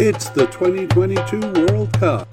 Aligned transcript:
It's 0.00 0.28
the 0.28 0.46
2022 0.46 1.40
World 1.40 1.92
Cup. 1.94 2.28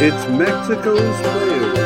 It's 0.00 0.28
Mexico's 0.28 1.20
players. 1.20 1.78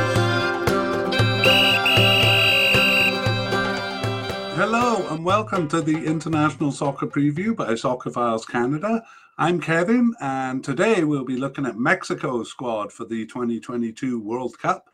Hello 4.57 5.09
and 5.09 5.25
welcome 5.25 5.69
to 5.69 5.81
the 5.81 6.05
International 6.05 6.71
Soccer 6.71 7.07
Preview 7.07 7.57
by 7.57 7.69
Soccerphiles 7.69 8.47
Canada. 8.47 9.03
I'm 9.39 9.59
Kevin, 9.59 10.13
and 10.21 10.63
today 10.63 11.05
we'll 11.05 11.25
be 11.25 11.39
looking 11.39 11.65
at 11.65 11.79
Mexico's 11.79 12.51
squad 12.51 12.93
for 12.93 13.07
the 13.07 13.25
2022 13.25 14.21
World 14.21 14.59
Cup. 14.59 14.91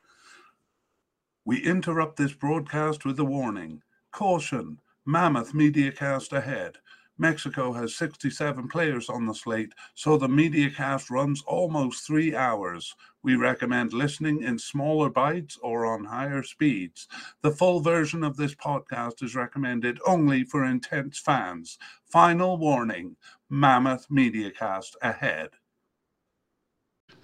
We 1.44 1.60
interrupt 1.64 2.16
this 2.16 2.32
broadcast 2.32 3.04
with 3.04 3.18
a 3.18 3.24
warning. 3.24 3.82
Caution, 4.12 4.78
mammoth 5.04 5.52
media 5.54 5.90
cast 5.90 6.32
ahead. 6.32 6.78
Mexico 7.18 7.72
has 7.72 7.94
67 7.94 8.68
players 8.68 9.08
on 9.08 9.26
the 9.26 9.34
slate, 9.34 9.72
so 9.94 10.16
the 10.16 10.28
media 10.28 10.70
cast 10.70 11.10
runs 11.10 11.42
almost 11.46 12.06
three 12.06 12.34
hours. 12.34 12.94
We 13.22 13.36
recommend 13.36 13.92
listening 13.92 14.42
in 14.42 14.58
smaller 14.58 15.10
bites 15.10 15.58
or 15.62 15.86
on 15.86 16.04
higher 16.04 16.42
speeds. 16.42 17.06
The 17.42 17.52
full 17.52 17.80
version 17.80 18.24
of 18.24 18.36
this 18.36 18.54
podcast 18.54 19.22
is 19.22 19.36
recommended 19.36 20.00
only 20.06 20.44
for 20.44 20.64
intense 20.64 21.18
fans. 21.18 21.78
Final 22.06 22.56
warning 22.56 23.16
Mammoth 23.50 24.10
Media 24.10 24.50
Cast 24.50 24.96
ahead. 25.02 25.50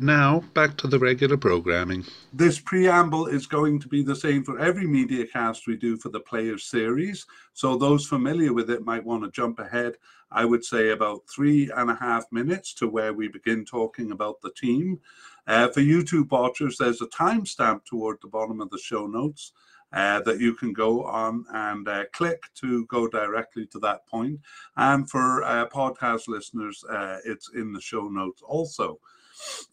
Now, 0.00 0.44
back 0.54 0.76
to 0.76 0.86
the 0.86 0.98
regular 0.98 1.36
programming. 1.36 2.04
This 2.32 2.60
preamble 2.60 3.26
is 3.26 3.48
going 3.48 3.80
to 3.80 3.88
be 3.88 4.04
the 4.04 4.14
same 4.14 4.44
for 4.44 4.56
every 4.60 4.86
media 4.86 5.26
cast 5.26 5.66
we 5.66 5.74
do 5.74 5.96
for 5.96 6.08
the 6.08 6.20
Players 6.20 6.62
series. 6.62 7.26
So, 7.52 7.76
those 7.76 8.06
familiar 8.06 8.52
with 8.52 8.70
it 8.70 8.84
might 8.84 9.04
want 9.04 9.24
to 9.24 9.30
jump 9.32 9.58
ahead, 9.58 9.94
I 10.30 10.44
would 10.44 10.64
say, 10.64 10.90
about 10.90 11.22
three 11.28 11.68
and 11.76 11.90
a 11.90 11.96
half 11.96 12.30
minutes 12.30 12.74
to 12.74 12.86
where 12.86 13.12
we 13.12 13.26
begin 13.26 13.64
talking 13.64 14.12
about 14.12 14.40
the 14.40 14.52
team. 14.52 15.00
Uh, 15.48 15.66
for 15.66 15.80
YouTube 15.80 16.30
watchers, 16.30 16.78
there's 16.78 17.02
a 17.02 17.08
timestamp 17.08 17.84
toward 17.84 18.18
the 18.22 18.28
bottom 18.28 18.60
of 18.60 18.70
the 18.70 18.78
show 18.78 19.08
notes. 19.08 19.52
Uh, 19.90 20.20
that 20.20 20.38
you 20.38 20.52
can 20.52 20.74
go 20.74 21.02
on 21.04 21.46
and 21.54 21.88
uh, 21.88 22.04
click 22.12 22.42
to 22.54 22.84
go 22.88 23.08
directly 23.08 23.64
to 23.64 23.78
that 23.78 24.06
point. 24.06 24.38
And 24.76 25.08
for 25.08 25.42
uh, 25.42 25.66
podcast 25.70 26.28
listeners, 26.28 26.84
uh, 26.84 27.20
it's 27.24 27.50
in 27.54 27.72
the 27.72 27.80
show 27.80 28.06
notes 28.08 28.42
also. 28.42 29.00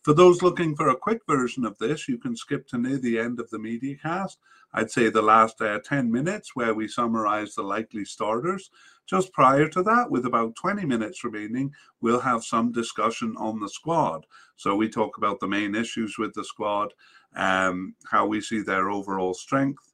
For 0.04 0.14
those 0.14 0.42
looking 0.42 0.76
for 0.76 0.90
a 0.90 0.96
quick 0.96 1.22
version 1.28 1.66
of 1.66 1.78
this, 1.78 2.08
you 2.08 2.18
can 2.18 2.36
skip 2.36 2.68
to 2.68 2.78
near 2.78 2.98
the 2.98 3.20
end 3.20 3.40
of 3.40 3.50
the 3.50 3.60
media 3.60 3.96
cast. 3.96 4.40
I'd 4.74 4.92
say 4.92 5.10
the 5.10 5.22
last 5.22 5.62
uh, 5.62 5.80
10 5.84 6.12
minutes 6.12 6.56
where 6.56 6.74
we 6.74 6.88
summarize 6.88 7.56
the 7.56 7.64
likely 7.64 8.06
starters. 8.06 8.70
Just 9.06 9.34
prior 9.34 9.68
to 9.70 9.84
that, 9.84 10.12
with 10.12 10.26
about 10.26 10.56
20 10.56 10.86
minutes 10.86 11.24
remaining, 11.24 11.74
we'll 12.02 12.20
have 12.20 12.44
some 12.44 12.72
discussion 12.72 13.36
on 13.38 13.60
the 13.60 13.70
squad. 13.70 14.26
So 14.56 14.76
we 14.76 14.90
talk 14.90 15.18
about 15.18 15.40
the 15.40 15.48
main 15.48 15.76
issues 15.76 16.18
with 16.18 16.34
the 16.34 16.44
squad, 16.44 16.94
um, 17.36 17.96
how 18.10 18.26
we 18.26 18.42
see 18.42 18.62
their 18.62 18.90
overall 18.90 19.34
strength, 19.34 19.94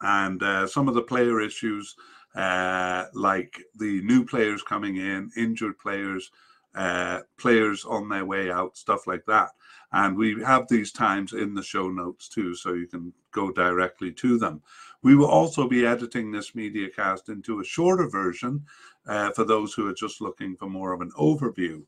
and 0.00 0.42
uh, 0.42 0.66
some 0.66 0.88
of 0.88 0.94
the 0.94 1.02
player 1.02 1.40
issues 1.40 1.94
uh, 2.34 3.06
like 3.14 3.60
the 3.78 4.00
new 4.02 4.24
players 4.24 4.62
coming 4.62 4.96
in, 4.96 5.30
injured 5.36 5.78
players, 5.78 6.30
uh, 6.74 7.20
players 7.38 7.84
on 7.84 8.08
their 8.08 8.24
way 8.24 8.50
out, 8.50 8.76
stuff 8.76 9.06
like 9.06 9.24
that. 9.26 9.50
And 9.92 10.16
we 10.16 10.42
have 10.42 10.68
these 10.68 10.90
times 10.90 11.34
in 11.34 11.54
the 11.54 11.62
show 11.62 11.88
notes 11.90 12.28
too, 12.28 12.54
so 12.54 12.72
you 12.72 12.86
can 12.86 13.12
go 13.30 13.52
directly 13.52 14.12
to 14.12 14.38
them. 14.38 14.62
We 15.02 15.16
will 15.16 15.26
also 15.26 15.68
be 15.68 15.84
editing 15.84 16.30
this 16.30 16.54
media 16.54 16.88
cast 16.88 17.28
into 17.28 17.60
a 17.60 17.64
shorter 17.64 18.08
version 18.08 18.64
uh, 19.06 19.32
for 19.32 19.44
those 19.44 19.74
who 19.74 19.88
are 19.88 19.94
just 19.94 20.20
looking 20.20 20.56
for 20.56 20.68
more 20.68 20.92
of 20.92 21.00
an 21.00 21.10
overview. 21.18 21.82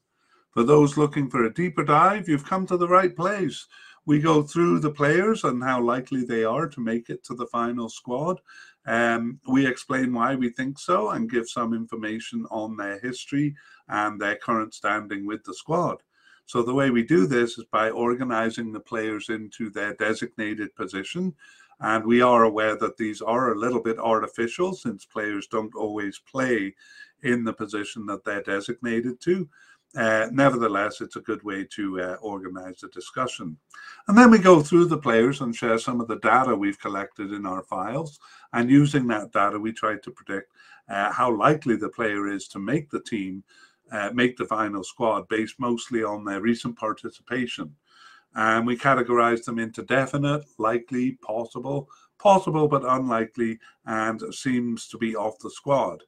For 0.51 0.65
those 0.65 0.97
looking 0.97 1.31
for 1.31 1.45
a 1.45 1.55
deeper 1.55 1.83
dive, 1.85 2.29
you've 2.29 2.45
come 2.45 2.67
to 2.67 2.77
the 2.77 2.89
right 2.89 3.15
place. 3.15 3.67
We 4.07 4.21
go 4.21 4.43
through 4.43 4.81
the 4.81 4.91
players 4.91 5.45
and 5.45 5.63
how 5.63 5.81
likely 5.81 6.25
they 6.25 6.45
are 6.45 6.69
to 6.69 6.81
make 6.81 7.09
it 7.09 7.25
to 7.25 7.35
the 7.35 7.47
final 7.47 7.89
squad. 7.89 8.41
Um, 8.87 9.41
we 9.49 9.67
explain 9.67 10.13
why 10.13 10.35
we 10.35 10.51
think 10.51 10.79
so 10.79 11.11
and 11.11 11.31
give 11.31 11.49
some 11.49 11.73
information 11.73 12.47
on 12.51 12.77
their 12.77 12.99
history 13.01 13.55
and 13.89 14.21
their 14.21 14.37
current 14.37 14.75
standing 14.75 15.27
with 15.27 15.43
the 15.45 15.55
squad. 15.55 16.03
So 16.47 16.63
the 16.63 16.75
way 16.75 16.91
we 16.91 17.03
do 17.03 17.27
this 17.27 17.57
is 17.59 17.65
by 17.73 17.91
organizing 17.91 18.73
the 18.73 18.81
players 18.81 19.31
into 19.31 19.71
their 19.71 19.95
designated 19.95 20.75
position. 20.75 21.35
And 21.81 22.05
we 22.05 22.21
are 22.23 22.45
aware 22.45 22.77
that 22.77 22.97
these 22.97 23.21
are 23.21 23.53
a 23.53 23.59
little 23.59 23.81
bit 23.81 23.99
artificial 23.99 24.75
since 24.75 25.05
players 25.05 25.47
don't 25.47 25.75
always 25.75 26.21
play 26.31 26.75
in 27.23 27.45
the 27.45 27.53
position 27.53 28.07
that 28.07 28.25
they're 28.25 28.43
designated 28.43 29.21
to. 29.23 29.49
Uh, 29.97 30.29
nevertheless, 30.33 31.01
it's 31.01 31.17
a 31.17 31.21
good 31.21 31.43
way 31.45 31.65
to 31.71 32.01
uh, 32.01 32.17
organize 32.21 32.81
the 32.81 32.89
discussion. 32.89 33.57
And 34.09 34.19
then 34.19 34.31
we 34.31 34.39
go 34.39 34.61
through 34.61 34.87
the 34.87 34.99
players 34.99 35.41
and 35.41 35.55
share 35.55 35.79
some 35.79 36.01
of 36.01 36.09
the 36.09 36.19
data 36.19 36.55
we've 36.55 36.81
collected 36.81 37.33
in 37.33 37.47
our 37.47 37.63
files. 37.63 38.19
And 38.53 38.69
using 38.69 39.07
that 39.09 39.33
data, 39.33 39.59
we 39.59 39.73
try 39.73 39.97
to 39.97 40.11
predict 40.11 40.53
uh, 40.89 41.13
how 41.13 41.37
likely 41.37 41.77
the 41.77 41.89
player 41.89 42.27
is 42.27 42.49
to 42.49 42.59
make 42.59 42.91
the 42.91 43.03
team, 43.03 43.45
uh, 43.93 44.11
make 44.13 44.37
the 44.37 44.47
final 44.47 44.83
squad, 44.83 45.29
based 45.29 45.61
mostly 45.61 46.03
on 46.03 46.25
their 46.25 46.41
recent 46.41 46.77
participation. 46.77 47.75
And 48.35 48.67
we 48.67 48.77
categorize 48.77 49.45
them 49.45 49.61
into 49.61 49.85
definite, 49.85 50.45
likely, 50.59 51.13
possible, 51.23 51.89
possible 52.19 52.67
but 52.67 52.85
unlikely, 52.85 53.61
and 53.87 54.21
seems 54.35 54.89
to 54.89 54.99
be 54.99 55.15
off 55.15 55.39
the 55.39 55.51
squad. 55.51 56.03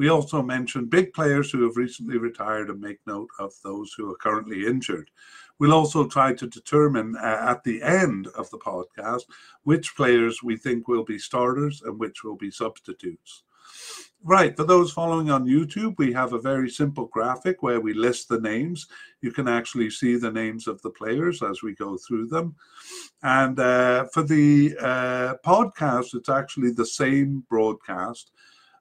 We 0.00 0.08
also 0.08 0.40
mention 0.40 0.86
big 0.86 1.12
players 1.12 1.50
who 1.50 1.62
have 1.64 1.76
recently 1.76 2.16
retired 2.16 2.70
and 2.70 2.80
make 2.80 3.00
note 3.06 3.28
of 3.38 3.52
those 3.62 3.92
who 3.92 4.10
are 4.10 4.16
currently 4.16 4.66
injured. 4.66 5.10
We'll 5.58 5.74
also 5.74 6.06
try 6.06 6.32
to 6.32 6.46
determine 6.46 7.16
uh, 7.16 7.44
at 7.50 7.64
the 7.64 7.82
end 7.82 8.28
of 8.28 8.48
the 8.48 8.56
podcast 8.56 9.24
which 9.64 9.94
players 9.94 10.42
we 10.42 10.56
think 10.56 10.88
will 10.88 11.04
be 11.04 11.18
starters 11.18 11.82
and 11.82 12.00
which 12.00 12.24
will 12.24 12.36
be 12.36 12.50
substitutes. 12.50 13.42
Right, 14.24 14.56
for 14.56 14.64
those 14.64 14.90
following 14.90 15.30
on 15.30 15.46
YouTube, 15.46 15.96
we 15.98 16.14
have 16.14 16.32
a 16.32 16.40
very 16.40 16.70
simple 16.70 17.04
graphic 17.12 17.62
where 17.62 17.82
we 17.82 17.92
list 17.92 18.30
the 18.30 18.40
names. 18.40 18.86
You 19.20 19.32
can 19.32 19.48
actually 19.48 19.90
see 19.90 20.16
the 20.16 20.32
names 20.32 20.66
of 20.66 20.80
the 20.80 20.90
players 20.90 21.42
as 21.42 21.62
we 21.62 21.74
go 21.74 21.98
through 21.98 22.28
them. 22.28 22.54
And 23.22 23.60
uh, 23.60 24.06
for 24.14 24.22
the 24.22 24.74
uh, 24.80 25.34
podcast, 25.44 26.14
it's 26.14 26.30
actually 26.30 26.70
the 26.70 26.86
same 26.86 27.44
broadcast 27.50 28.32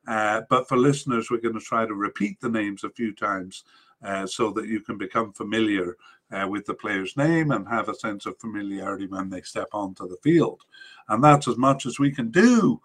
uh, 0.08 0.42
but 0.50 0.68
for 0.68 0.78
listeners, 0.78 1.30
we're 1.30 1.42
going 1.42 1.54
to 1.54 1.60
try 1.60 1.86
to 1.86 1.94
repeat 1.94 2.40
the 2.40 2.50
names 2.50 2.84
a 2.84 2.90
few 2.90 3.14
times 3.14 3.64
uh, 4.04 4.26
so 4.26 4.52
that 4.52 4.68
you 4.68 4.80
can 4.80 4.98
become 4.98 5.34
familiar 5.34 5.98
uh, 6.32 6.48
with 6.48 6.66
the 6.66 6.74
player's 6.74 7.18
name 7.18 7.52
and 7.52 7.68
have 7.68 7.90
a 7.90 7.96
sense 7.96 8.26
of 8.26 8.40
familiarity 8.40 9.08
when 9.08 9.30
they 9.30 9.42
step 9.42 9.68
onto 9.74 10.08
the 10.08 10.18
field. 10.24 10.62
And 11.10 11.24
that's 11.24 11.48
as 11.48 11.58
much 11.58 11.86
as 11.86 12.00
we 12.00 12.12
can 12.12 12.32
do. 12.32 12.82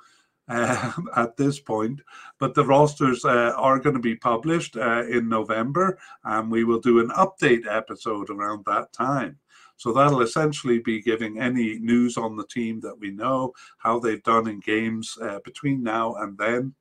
Uh, 0.47 0.93
at 1.17 1.39
this 1.39 1.59
point, 1.59 2.03
but 2.39 2.53
the 2.53 2.63
rosters 2.63 3.25
uh, 3.25 3.55
are 3.57 3.79
going 3.79 3.95
to 3.95 3.99
be 4.03 4.15
published 4.15 4.77
uh, 4.77 5.03
in 5.07 5.27
November, 5.27 5.99
and 6.25 6.51
we 6.51 6.65
will 6.65 6.81
do 6.81 7.01
an 7.01 7.09
update 7.17 7.67
episode 7.67 8.29
around 8.29 8.63
that 8.67 8.93
time. 8.93 9.39
So 9.79 9.91
that'll 9.91 10.21
essentially 10.21 10.81
be 10.81 11.01
giving 11.01 11.41
any 11.41 11.79
news 11.79 12.19
on 12.19 12.37
the 12.37 12.47
team 12.47 12.79
that 12.81 12.99
we 12.99 13.11
know, 13.11 13.55
how 13.79 13.99
they've 13.99 14.23
done 14.23 14.47
in 14.47 14.61
games 14.61 15.17
between 15.47 15.83
now 15.83 16.17
and 16.17 16.37
then, 16.37 16.75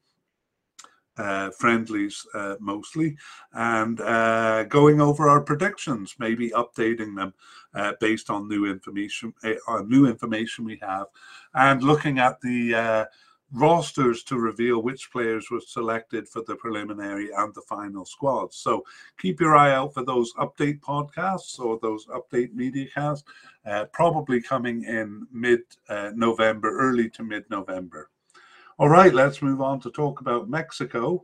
uh, 1.17 1.51
friendlies 1.51 2.25
uh, 2.33 2.55
mostly, 2.59 3.15
and 3.53 4.01
uh, 4.01 4.63
going 4.63 5.01
over 5.01 5.29
our 5.29 5.41
predictions, 5.41 6.15
maybe 6.19 6.49
updating 6.51 7.15
them 7.15 7.33
uh, 7.73 7.93
based 7.99 8.29
on 8.29 8.47
new 8.47 8.65
information, 8.65 9.33
uh, 9.43 9.53
on 9.67 9.89
new 9.89 10.07
information 10.07 10.65
we 10.65 10.79
have, 10.81 11.07
and 11.53 11.83
looking 11.83 12.19
at 12.19 12.39
the 12.41 12.73
uh, 12.73 13.05
rosters 13.51 14.23
to 14.23 14.37
reveal 14.37 14.81
which 14.81 15.11
players 15.11 15.51
were 15.51 15.61
selected 15.61 16.27
for 16.27 16.41
the 16.47 16.55
preliminary 16.55 17.29
and 17.37 17.53
the 17.53 17.61
final 17.61 18.03
squads. 18.03 18.57
So 18.57 18.83
keep 19.19 19.39
your 19.39 19.55
eye 19.55 19.73
out 19.73 19.93
for 19.93 20.03
those 20.03 20.33
update 20.33 20.79
podcasts 20.79 21.59
or 21.59 21.77
those 21.79 22.07
update 22.07 22.53
media 22.53 22.87
casts, 22.95 23.29
probably 23.91 24.41
coming 24.41 24.83
in 24.85 25.27
mid 25.31 25.61
November, 26.15 26.75
early 26.75 27.11
to 27.11 27.23
mid 27.23 27.47
November. 27.51 28.09
All 28.79 28.89
right, 28.89 29.13
let's 29.13 29.41
move 29.41 29.61
on 29.61 29.79
to 29.81 29.91
talk 29.91 30.19
about 30.21 30.49
Mexico. 30.49 31.23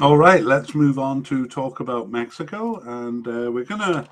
All 0.00 0.16
right, 0.16 0.42
let's 0.42 0.74
move 0.74 0.98
on 0.98 1.22
to 1.24 1.46
talk 1.46 1.80
about 1.80 2.10
Mexico. 2.10 2.80
And 2.80 3.26
uh, 3.26 3.50
we're 3.52 3.64
going 3.64 3.80
to 3.80 4.08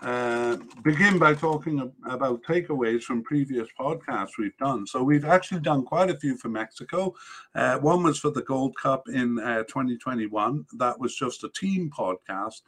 uh, 0.00 0.56
begin 0.82 1.18
by 1.18 1.34
talking 1.34 1.92
about 2.08 2.42
takeaways 2.44 3.02
from 3.02 3.22
previous 3.22 3.68
podcasts 3.78 4.38
we've 4.38 4.56
done. 4.58 4.86
So 4.86 5.02
we've 5.02 5.24
actually 5.24 5.60
done 5.60 5.84
quite 5.84 6.08
a 6.08 6.16
few 6.16 6.36
for 6.36 6.48
Mexico. 6.48 7.14
Uh, 7.54 7.78
one 7.78 8.04
was 8.04 8.18
for 8.18 8.30
the 8.30 8.42
Gold 8.42 8.76
Cup 8.76 9.08
in 9.08 9.40
uh, 9.40 9.64
2021. 9.64 10.66
That 10.74 11.00
was 11.00 11.16
just 11.16 11.42
a 11.42 11.48
team 11.48 11.90
podcast 11.90 12.62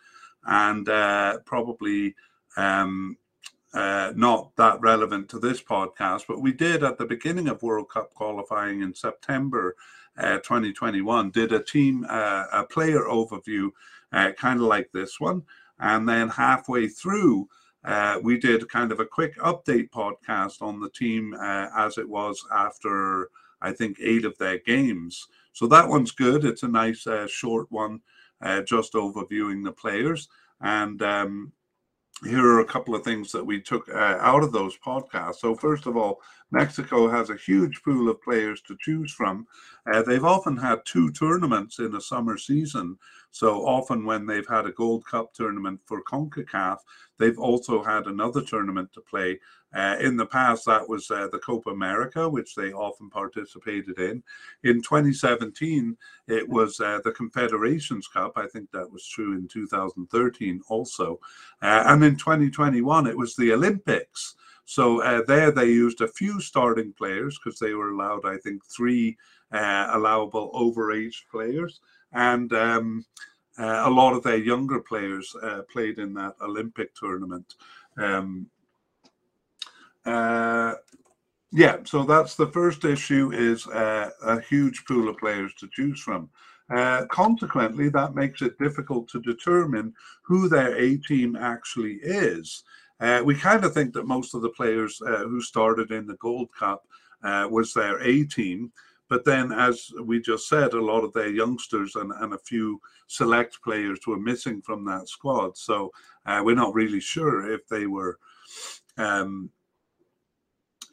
and 0.45 0.89
uh, 0.89 1.39
probably 1.45 2.17
um, 2.57 3.17
uh, 3.75 4.13
not 4.17 4.51
that 4.57 4.81
relevant 4.81 5.29
to 5.29 5.39
this 5.39 5.63
podcast. 5.63 6.25
But 6.27 6.43
we 6.43 6.53
did 6.53 6.83
at 6.83 6.99
the 6.99 7.07
beginning 7.07 7.47
of 7.47 7.63
World 7.63 7.91
Cup 7.91 8.13
qualifying 8.13 8.83
in 8.83 8.93
September 8.93 9.77
2021, 10.19 11.31
did 11.31 11.53
a 11.53 11.63
team, 11.63 12.05
a 12.05 12.67
player 12.69 13.05
overview, 13.05 13.71
kind 14.13 14.61
of 14.61 14.67
like 14.67 14.91
this 14.93 15.19
one. 15.21 15.45
And 15.81 16.09
then 16.09 16.29
halfway 16.29 16.89
through, 16.89 17.49
uh, 17.85 18.19
we 18.23 18.39
did 18.39 18.69
kind 18.69 18.93
of 18.93 19.01
a 19.01 19.07
quick 19.07 19.37
update 19.39 19.91
podcast 19.91 20.63
on 20.63 20.81
the 20.81 20.91
team 20.91 21.35
uh, 21.35 21.69
as 21.77 21.99
it 21.99 22.09
was 22.09 22.43
after, 22.53 23.31
I 23.63 23.73
think, 23.73 23.99
eight 24.01 24.25
of 24.25 24.37
their 24.39 24.59
games. 24.59 25.27
So 25.53 25.67
that 25.69 25.89
one's 25.89 26.13
good. 26.13 26.45
It's 26.45 26.63
a 26.63 26.69
nice 26.69 27.07
uh, 27.07 27.27
short 27.27 27.71
one, 27.71 28.01
uh, 28.43 28.63
just 28.63 28.93
overviewing 28.93 29.65
the 29.65 29.73
players. 29.73 30.29
And 30.61 31.01
um, 31.03 31.53
here 32.25 32.45
are 32.45 32.61
a 32.61 32.67
couple 32.67 32.95
of 32.95 33.03
things 33.03 33.33
that 33.33 33.45
we 33.45 33.61
took 33.61 33.89
uh, 33.89 34.19
out 34.21 34.43
of 34.43 34.53
those 34.53 34.77
podcasts. 34.79 35.37
So, 35.37 35.55
first 35.55 35.87
of 35.87 35.97
all, 35.97 36.21
Mexico 36.53 37.09
has 37.09 37.31
a 37.31 37.37
huge 37.37 37.83
pool 37.83 38.09
of 38.09 38.23
players 38.23 38.61
to 38.63 38.77
choose 38.81 39.13
from. 39.13 39.47
Uh, 39.93 40.03
they've 40.03 40.25
often 40.25 40.57
had 40.57 40.85
two 40.85 41.11
tournaments 41.13 41.79
in 41.79 41.95
a 41.95 42.01
summer 42.01 42.37
season. 42.37 42.99
So 43.31 43.65
often 43.65 44.05
when 44.05 44.27
they've 44.27 44.49
had 44.49 44.67
a 44.67 44.73
Gold 44.73 45.07
Cup 45.07 45.33
tournament 45.33 45.81
for 45.87 46.03
CONCACAF, 46.03 46.79
they've 47.19 47.39
also 47.39 47.83
had 47.83 48.07
another 48.07 48.43
tournament 48.43 48.93
to 48.95 49.01
play. 49.01 49.39
Uh, 49.73 49.97
in 50.01 50.17
the 50.17 50.27
past, 50.27 50.67
that 50.67 50.89
was 50.89 51.09
uh, 51.13 51.29
the 51.31 51.39
Copa 51.39 51.71
America, 51.71 52.29
which 52.29 52.57
they 52.57 52.73
often 52.73 53.09
participated 53.09 54.01
in. 54.01 54.21
In 54.65 54.83
2017, 54.83 55.97
it 56.27 56.49
was 56.49 56.81
uh, 56.81 56.99
the 57.05 57.13
Confederations 57.13 58.09
Cup. 58.09 58.33
I 58.35 58.49
think 58.49 58.69
that 58.73 58.91
was 58.91 59.07
true 59.07 59.35
in 59.35 59.47
2013 59.47 60.61
also. 60.69 61.21
Uh, 61.63 61.85
and 61.87 62.03
in 62.03 62.17
2021, 62.17 63.07
it 63.07 63.17
was 63.17 63.37
the 63.37 63.53
Olympics. 63.53 64.35
So 64.71 65.03
uh, 65.03 65.23
there 65.27 65.51
they 65.51 65.67
used 65.67 66.01
a 66.01 66.07
few 66.07 66.41
starting 66.41 66.93
players 66.93 67.37
because 67.37 67.59
they 67.59 67.75
were 67.75 67.91
allowed, 67.91 68.25
I 68.25 68.37
think, 68.37 68.65
three 68.65 69.17
uh, 69.51 69.89
allowable 69.91 70.53
overage 70.55 71.23
players 71.29 71.81
and 72.13 72.53
um, 72.53 73.05
uh, 73.59 73.83
a 73.87 73.91
lot 73.91 74.15
of 74.15 74.23
their 74.23 74.37
younger 74.37 74.79
players 74.79 75.35
uh, 75.43 75.63
played 75.73 75.99
in 75.99 76.15
that 76.15 76.37
Olympic 76.41 76.95
tournament. 76.95 77.57
Um, 77.99 78.47
uh, 80.07 80.75
yeah, 81.51 81.79
so 81.83 82.05
that's 82.05 82.37
the 82.37 82.47
first 82.47 82.85
issue 82.85 83.33
is 83.33 83.67
uh, 83.67 84.11
a 84.23 84.41
huge 84.41 84.85
pool 84.85 85.09
of 85.09 85.19
players 85.19 85.53
to 85.55 85.69
choose 85.73 86.01
from. 86.01 86.31
Uh, 86.73 87.07
consequently, 87.11 87.89
that 87.89 88.15
makes 88.15 88.41
it 88.41 88.57
difficult 88.61 89.09
to 89.09 89.21
determine 89.21 89.93
who 90.23 90.49
their 90.49 90.77
A 90.77 90.97
team 90.99 91.35
actually 91.35 91.95
is. 92.05 92.63
Uh, 93.01 93.23
we 93.25 93.35
kind 93.35 93.65
of 93.65 93.73
think 93.73 93.93
that 93.95 94.07
most 94.07 94.35
of 94.35 94.43
the 94.43 94.51
players 94.51 94.99
who 94.99 95.41
started 95.41 95.91
in 95.91 96.07
the 96.07 96.17
Gold 96.17 96.49
Cup 96.59 96.87
was 97.23 97.73
their 97.73 98.01
A 98.03 98.25
team, 98.25 98.73
but 99.11 99.25
then, 99.25 99.51
as 99.51 99.91
we 100.05 100.21
just 100.21 100.49
said, 100.49 100.73
a 100.73 100.81
lot 100.81 101.03
of 101.03 101.13
their 101.13 101.29
youngsters 101.29 101.97
and, 101.97 102.13
and 102.21 102.33
a 102.33 102.39
few 102.39 102.81
select 103.09 103.61
players 103.63 103.99
were 104.07 104.21
missing 104.21 104.63
from 104.63 104.85
that 104.85 105.09
squad. 105.09 105.59
So 105.59 105.91
uh, 106.27 106.43
we're 106.45 106.55
not 106.55 106.75
really 106.75 107.01
sure 107.01 107.53
if 107.53 107.67
they 107.67 107.87
were. 107.87 108.19
Um, 108.97 109.51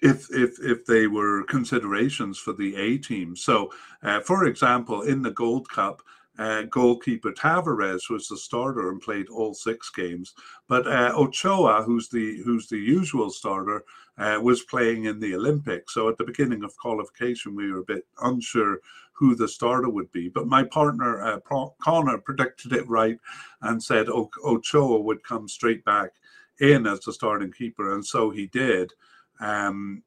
if 0.02 0.28
if 0.32 0.60
if 0.60 0.86
they 0.86 1.08
were 1.08 1.44
considerations 1.44 2.38
for 2.38 2.54
the 2.54 2.76
A 2.76 2.98
team. 2.98 3.36
So, 3.36 3.72
uh, 4.04 4.22
for 4.22 4.46
example, 4.46 5.04
in 5.04 5.22
the 5.22 5.32
Gold 5.32 5.70
Cup, 5.70 6.02
uh, 6.38 6.64
goalkeeper 6.64 7.32
Talavera 7.32 8.00
was 8.10 8.28
the 8.28 8.38
starter 8.38 8.90
and 8.90 9.02
played 9.02 9.28
all 9.30 9.54
six 9.54 9.90
games, 9.90 10.34
but 10.68 10.86
uh, 10.88 11.12
Ochoa, 11.16 11.82
who's 11.84 12.10
the 12.10 12.42
who's 12.44 12.68
the 12.68 12.78
usual 12.78 13.30
starter, 13.30 13.84
uh, 14.18 14.40
was 14.42 14.64
playing 14.64 15.06
in 15.06 15.20
the 15.20 15.34
Olympics. 15.36 15.94
So 15.94 16.10
at 16.10 16.18
the 16.18 16.24
beginning 16.24 16.64
of 16.64 16.78
qualification, 16.78 17.56
we 17.56 17.72
were 17.72 17.80
a 17.80 17.86
bit 17.86 18.06
unsure 18.22 18.80
who 19.14 19.34
the 19.34 19.48
starter 19.48 19.90
would 19.90 20.12
be. 20.12 20.30
But 20.30 20.46
my 20.48 20.64
partner 20.64 21.24
uh, 21.24 21.40
Connor 21.82 22.20
predicted 22.20 22.74
it 22.74 22.88
right 22.88 23.18
and 23.62 23.82
said 23.82 24.08
o- 24.08 24.30
Ochoa 24.46 25.02
would 25.02 25.24
come 25.24 25.48
straight 25.48 25.84
back 25.86 26.12
in 26.60 26.86
as 26.86 27.00
the 27.00 27.14
starting 27.14 27.52
keeper, 27.52 27.96
and 27.96 28.06
so 28.06 28.30
he 28.30 28.46
did. 28.48 28.94
Um, 29.40 30.04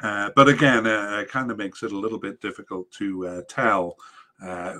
uh, 0.00 0.30
but 0.36 0.48
again, 0.48 0.86
uh, 0.86 1.20
it 1.22 1.30
kind 1.30 1.50
of 1.50 1.56
makes 1.56 1.82
it 1.82 1.92
a 1.92 1.98
little 1.98 2.18
bit 2.18 2.42
difficult 2.42 2.90
to 2.90 3.42
tell 3.48 3.96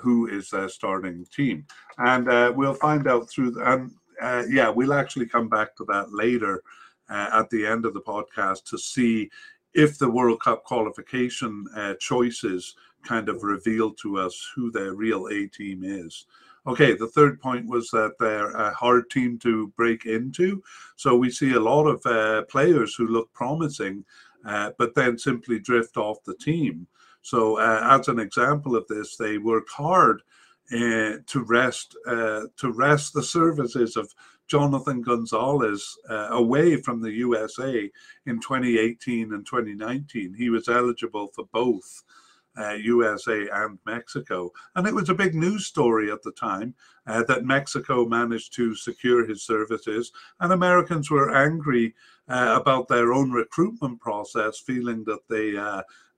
who 0.03 0.29
is 0.29 0.51
their 0.51 0.69
starting 0.69 1.25
team. 1.35 1.67
And 1.99 2.29
uh, 2.29 2.53
we'll 2.55 2.75
find 2.75 3.07
out 3.07 3.31
through, 3.31 3.53
the, 3.53 3.73
and 3.73 3.91
uh, 4.21 4.45
yeah, 4.49 4.69
we'll 4.69 4.95
actually 4.95 5.27
come 5.27 5.49
back 5.49 5.75
to 5.77 5.85
that 5.87 6.13
later 6.13 6.63
uh, 7.09 7.31
at 7.33 7.51
the 7.51 7.67
end 7.67 7.87
of 7.87 7.95
the 7.95 8.01
podcast 8.01 8.65
to 8.65 8.79
see 8.79 9.31
if 9.75 9.99
the 9.99 10.11
World 10.11 10.41
Cup 10.41 10.65
qualification 10.65 11.67
uh, 11.77 11.95
choices 12.01 12.77
kind 13.05 13.29
of 13.29 13.43
reveal 13.43 13.93
to 13.93 14.19
us 14.19 14.51
who 14.55 14.71
their 14.71 14.95
real 14.95 15.29
A 15.29 15.47
team 15.47 15.83
is. 15.85 16.27
Okay, 16.67 16.95
the 16.95 17.09
third 17.09 17.41
point 17.41 17.67
was 17.67 17.91
that 17.91 18.15
they're 18.19 18.53
a 18.53 18.73
hard 18.73 19.11
team 19.11 19.39
to 19.41 19.69
break 19.77 20.07
into. 20.07 20.63
So 20.97 21.15
we 21.15 21.31
see 21.31 21.53
a 21.53 21.61
lot 21.61 21.87
of 21.87 22.07
uh, 22.07 22.45
players 22.45 22.95
who 22.95 23.07
look 23.07 23.31
promising, 23.35 24.05
but 24.43 24.95
then 24.95 25.19
simply 25.19 25.59
drift 25.59 25.99
off 25.99 26.25
the 26.25 26.37
team. 26.37 26.87
So, 27.25 27.59
uh, 27.59 27.99
as 27.99 28.09
an 28.09 28.19
example 28.19 28.77
of 28.77 28.87
this, 28.87 29.17
they 29.17 29.39
worked 29.39 29.71
hard 29.71 30.21
uh, 30.71 31.25
to 31.27 31.45
rest 31.47 31.97
uh, 32.07 32.43
to 32.59 32.71
wrest 32.71 33.15
the 33.15 33.23
services 33.23 33.97
of 33.97 34.13
Jonathan 34.47 35.01
Gonzalez 35.01 35.97
uh, 36.11 36.29
away 36.33 36.77
from 36.77 37.01
the 37.01 37.13
USA 37.13 37.91
in 38.27 38.41
2018 38.41 39.33
and 39.33 39.47
2019. 39.47 40.35
He 40.35 40.51
was 40.51 40.69
eligible 40.69 41.31
for 41.35 41.47
both. 41.51 42.05
USA 42.79 43.49
uh, 43.49 43.65
and 43.65 43.81
Mexico. 43.85 44.49
And 44.77 44.87
it 44.87 44.95
was 44.95 45.09
a 45.09 45.15
big 45.15 45.35
news 45.35 45.67
story 45.67 46.13
at 46.13 46.23
the 46.23 46.31
time 46.31 46.73
uh, 47.05 47.25
that 47.25 47.45
Mexico 47.45 48.07
managed 48.07 48.55
to 48.55 48.77
secure 48.77 49.27
his 49.27 49.43
services, 49.43 50.13
and 50.39 50.53
Americans 50.53 51.11
were 51.11 51.35
angry 51.35 51.97
about 52.29 52.87
their 52.87 53.13
own 53.13 53.33
recruitment 53.33 54.01
process, 54.01 54.61
feeling 54.61 55.03
that 55.03 55.27
they 55.29 55.57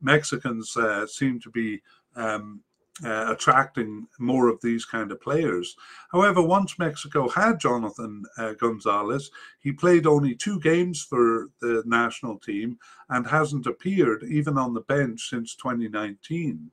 Mexicans 0.00 0.76
uh, 0.76 1.06
seem 1.06 1.40
to 1.40 1.50
be 1.50 1.80
um, 2.14 2.60
uh, 3.04 3.26
attracting 3.30 4.06
more 4.18 4.48
of 4.48 4.60
these 4.62 4.84
kind 4.84 5.12
of 5.12 5.20
players. 5.20 5.76
However, 6.10 6.40
once 6.40 6.78
Mexico 6.78 7.28
had 7.28 7.60
Jonathan 7.60 8.24
uh, 8.38 8.54
Gonzalez, 8.54 9.30
he 9.60 9.72
played 9.72 10.06
only 10.06 10.34
two 10.34 10.58
games 10.60 11.02
for 11.02 11.48
the 11.60 11.82
national 11.84 12.38
team 12.38 12.78
and 13.10 13.26
hasn't 13.26 13.66
appeared 13.66 14.24
even 14.24 14.56
on 14.56 14.72
the 14.72 14.80
bench 14.82 15.28
since 15.28 15.54
2019. 15.56 16.70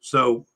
So, 0.00 0.46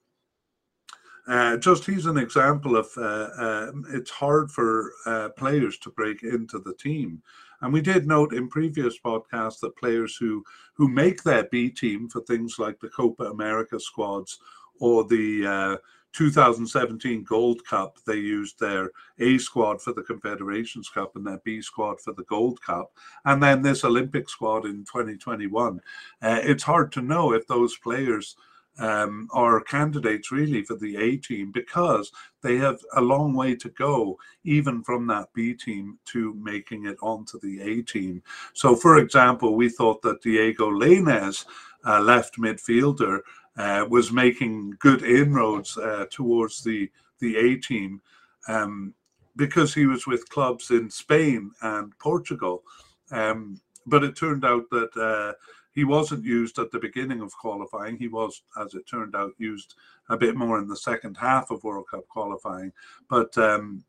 uh, 1.26 1.56
just 1.58 1.84
he's 1.84 2.06
an 2.06 2.16
example 2.16 2.76
of 2.76 2.88
uh, 2.96 3.28
uh, 3.38 3.72
it's 3.90 4.10
hard 4.10 4.50
for 4.50 4.92
uh, 5.04 5.28
players 5.30 5.76
to 5.78 5.90
break 5.90 6.22
into 6.22 6.58
the 6.58 6.74
team. 6.74 7.22
And 7.60 7.72
we 7.72 7.80
did 7.80 8.06
note 8.06 8.32
in 8.32 8.48
previous 8.48 8.98
podcasts 8.98 9.60
that 9.60 9.76
players 9.76 10.16
who 10.16 10.44
who 10.74 10.88
make 10.88 11.22
their 11.22 11.44
B 11.44 11.70
team 11.70 12.08
for 12.08 12.20
things 12.22 12.56
like 12.58 12.78
the 12.78 12.88
Copa 12.88 13.24
America 13.24 13.80
squads 13.80 14.38
or 14.80 15.04
the 15.04 15.46
uh, 15.46 15.76
2017 16.12 17.24
Gold 17.24 17.64
Cup, 17.64 17.98
they 18.06 18.16
used 18.16 18.58
their 18.58 18.90
A 19.18 19.38
squad 19.38 19.80
for 19.80 19.92
the 19.92 20.02
Confederations 20.02 20.88
Cup 20.88 21.16
and 21.16 21.26
their 21.26 21.40
B 21.44 21.60
squad 21.60 22.00
for 22.00 22.12
the 22.12 22.24
Gold 22.24 22.60
Cup. 22.62 22.92
And 23.24 23.42
then 23.42 23.62
this 23.62 23.84
Olympic 23.84 24.28
squad 24.28 24.64
in 24.64 24.84
2021. 24.84 25.80
Uh, 26.22 26.40
it's 26.42 26.62
hard 26.62 26.92
to 26.92 27.02
know 27.02 27.32
if 27.32 27.46
those 27.46 27.76
players 27.76 28.36
um, 28.78 29.28
are 29.32 29.60
candidates 29.60 30.30
really 30.30 30.62
for 30.62 30.76
the 30.76 30.96
A 30.96 31.16
team 31.16 31.50
because 31.52 32.12
they 32.42 32.56
have 32.56 32.80
a 32.96 33.00
long 33.00 33.34
way 33.34 33.54
to 33.56 33.68
go, 33.70 34.18
even 34.44 34.82
from 34.82 35.06
that 35.08 35.32
B 35.34 35.54
team 35.54 35.98
to 36.06 36.34
making 36.34 36.86
it 36.86 36.96
onto 37.02 37.38
the 37.40 37.60
A 37.60 37.82
team. 37.82 38.22
So, 38.54 38.76
for 38.76 38.98
example, 38.98 39.56
we 39.56 39.68
thought 39.68 40.02
that 40.02 40.22
Diego 40.22 40.70
Lainez, 40.70 41.44
uh, 41.84 42.00
left 42.00 42.38
midfielder, 42.38 43.20
uh, 43.56 43.84
was 43.88 44.12
making 44.12 44.76
good 44.78 45.02
inroads 45.02 45.76
uh, 45.76 46.06
towards 46.10 46.62
the 46.62 46.90
the 47.20 47.36
A 47.36 47.56
team 47.56 48.00
um, 48.46 48.94
because 49.36 49.74
he 49.74 49.86
was 49.86 50.06
with 50.06 50.28
clubs 50.28 50.70
in 50.70 50.88
Spain 50.88 51.50
and 51.62 51.96
Portugal. 51.98 52.62
Um, 53.10 53.60
but 53.86 54.04
it 54.04 54.16
turned 54.16 54.44
out 54.44 54.68
that 54.70 54.96
uh, 54.96 55.32
he 55.78 55.84
wasn't 55.84 56.24
used 56.24 56.58
at 56.58 56.72
the 56.72 56.78
beginning 56.80 57.20
of 57.20 57.38
qualifying. 57.38 57.96
He 57.96 58.08
was, 58.08 58.42
as 58.60 58.74
it 58.74 58.88
turned 58.88 59.14
out, 59.14 59.30
used 59.38 59.76
a 60.08 60.16
bit 60.16 60.34
more 60.34 60.58
in 60.58 60.66
the 60.66 60.76
second 60.76 61.16
half 61.16 61.52
of 61.52 61.62
World 61.62 61.86
Cup 61.88 62.08
qualifying. 62.08 62.72
But 63.08 63.38
um, 63.38 63.84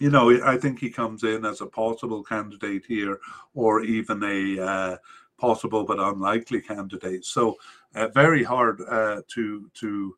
you 0.00 0.10
know, 0.10 0.44
I 0.44 0.56
think 0.56 0.80
he 0.80 0.90
comes 0.90 1.22
in 1.22 1.44
as 1.44 1.60
a 1.60 1.66
possible 1.66 2.24
candidate 2.24 2.84
here, 2.84 3.20
or 3.54 3.82
even 3.82 4.24
a 4.24 4.60
uh, 4.60 4.96
possible 5.38 5.84
but 5.84 6.00
unlikely 6.00 6.62
candidate. 6.62 7.24
So 7.24 7.54
uh, 7.94 8.08
very 8.08 8.42
hard 8.42 8.80
uh, 8.80 9.22
to 9.28 9.70
to 9.74 10.16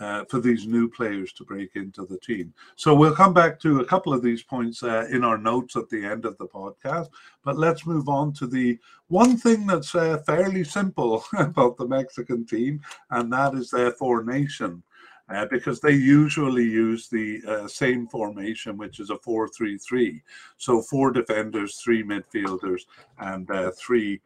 uh, 0.00 0.24
for 0.24 0.40
these 0.40 0.66
new 0.66 0.88
players 0.88 1.32
to 1.34 1.44
break 1.44 1.76
into 1.76 2.06
the 2.06 2.18
team. 2.18 2.52
So 2.76 2.94
we'll 2.94 3.14
come 3.14 3.34
back 3.34 3.60
to 3.60 3.80
a 3.80 3.84
couple 3.84 4.12
of 4.12 4.22
these 4.22 4.42
points 4.42 4.82
uh, 4.82 5.06
in 5.10 5.24
our 5.24 5.38
notes 5.38 5.76
at 5.76 5.88
the 5.90 6.04
end 6.04 6.24
of 6.24 6.38
the 6.38 6.46
podcast. 6.46 7.08
But 7.44 7.58
let's 7.58 7.86
move 7.86 8.08
on 8.08 8.32
to 8.34 8.46
the 8.46 8.78
one 9.08 9.36
thing 9.36 9.66
that's 9.66 9.94
uh, 9.94 10.18
fairly 10.26 10.64
simple 10.64 11.24
about 11.38 11.76
the 11.76 11.86
Mexican 11.86 12.46
team, 12.46 12.80
and 13.10 13.32
that 13.32 13.54
is 13.54 13.70
their 13.70 13.92
formation. 13.92 14.82
Uh, 15.28 15.46
because 15.46 15.80
they 15.80 15.92
usually 15.92 16.64
use 16.64 17.08
the 17.08 17.40
uh, 17.48 17.66
same 17.66 18.06
formation, 18.08 18.76
which 18.76 19.00
is 19.00 19.08
a 19.08 19.16
4 19.18 19.48
3 19.48 19.78
3. 19.78 20.20
So, 20.58 20.82
four 20.82 21.10
defenders, 21.10 21.76
three 21.76 22.02
midfielders, 22.02 22.82
and 23.18 23.50
uh, 23.50 23.70
three 23.70 24.20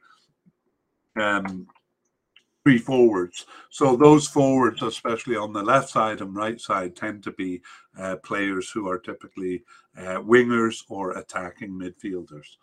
um, 1.17 1.67
three 2.67 2.79
forwards. 2.79 3.47
So 3.71 3.95
those 3.95 4.27
forwards, 4.27 4.83
especially 4.83 5.37
on 5.37 5.53
the 5.53 5.63
left 5.63 5.89
side 5.89 6.21
and 6.21 6.35
right 6.35 6.61
side, 6.61 6.97
tend 6.97 7.23
to 7.23 7.31
be 7.31 7.63
uh, 7.97 8.17
players 8.25 8.69
who 8.69 8.89
are 8.89 8.99
typically 8.99 9.63
uh, 9.97 10.17
wingers 10.17 10.83
or 10.89 11.13
attacking 11.13 11.71
midfielders. 11.71 12.57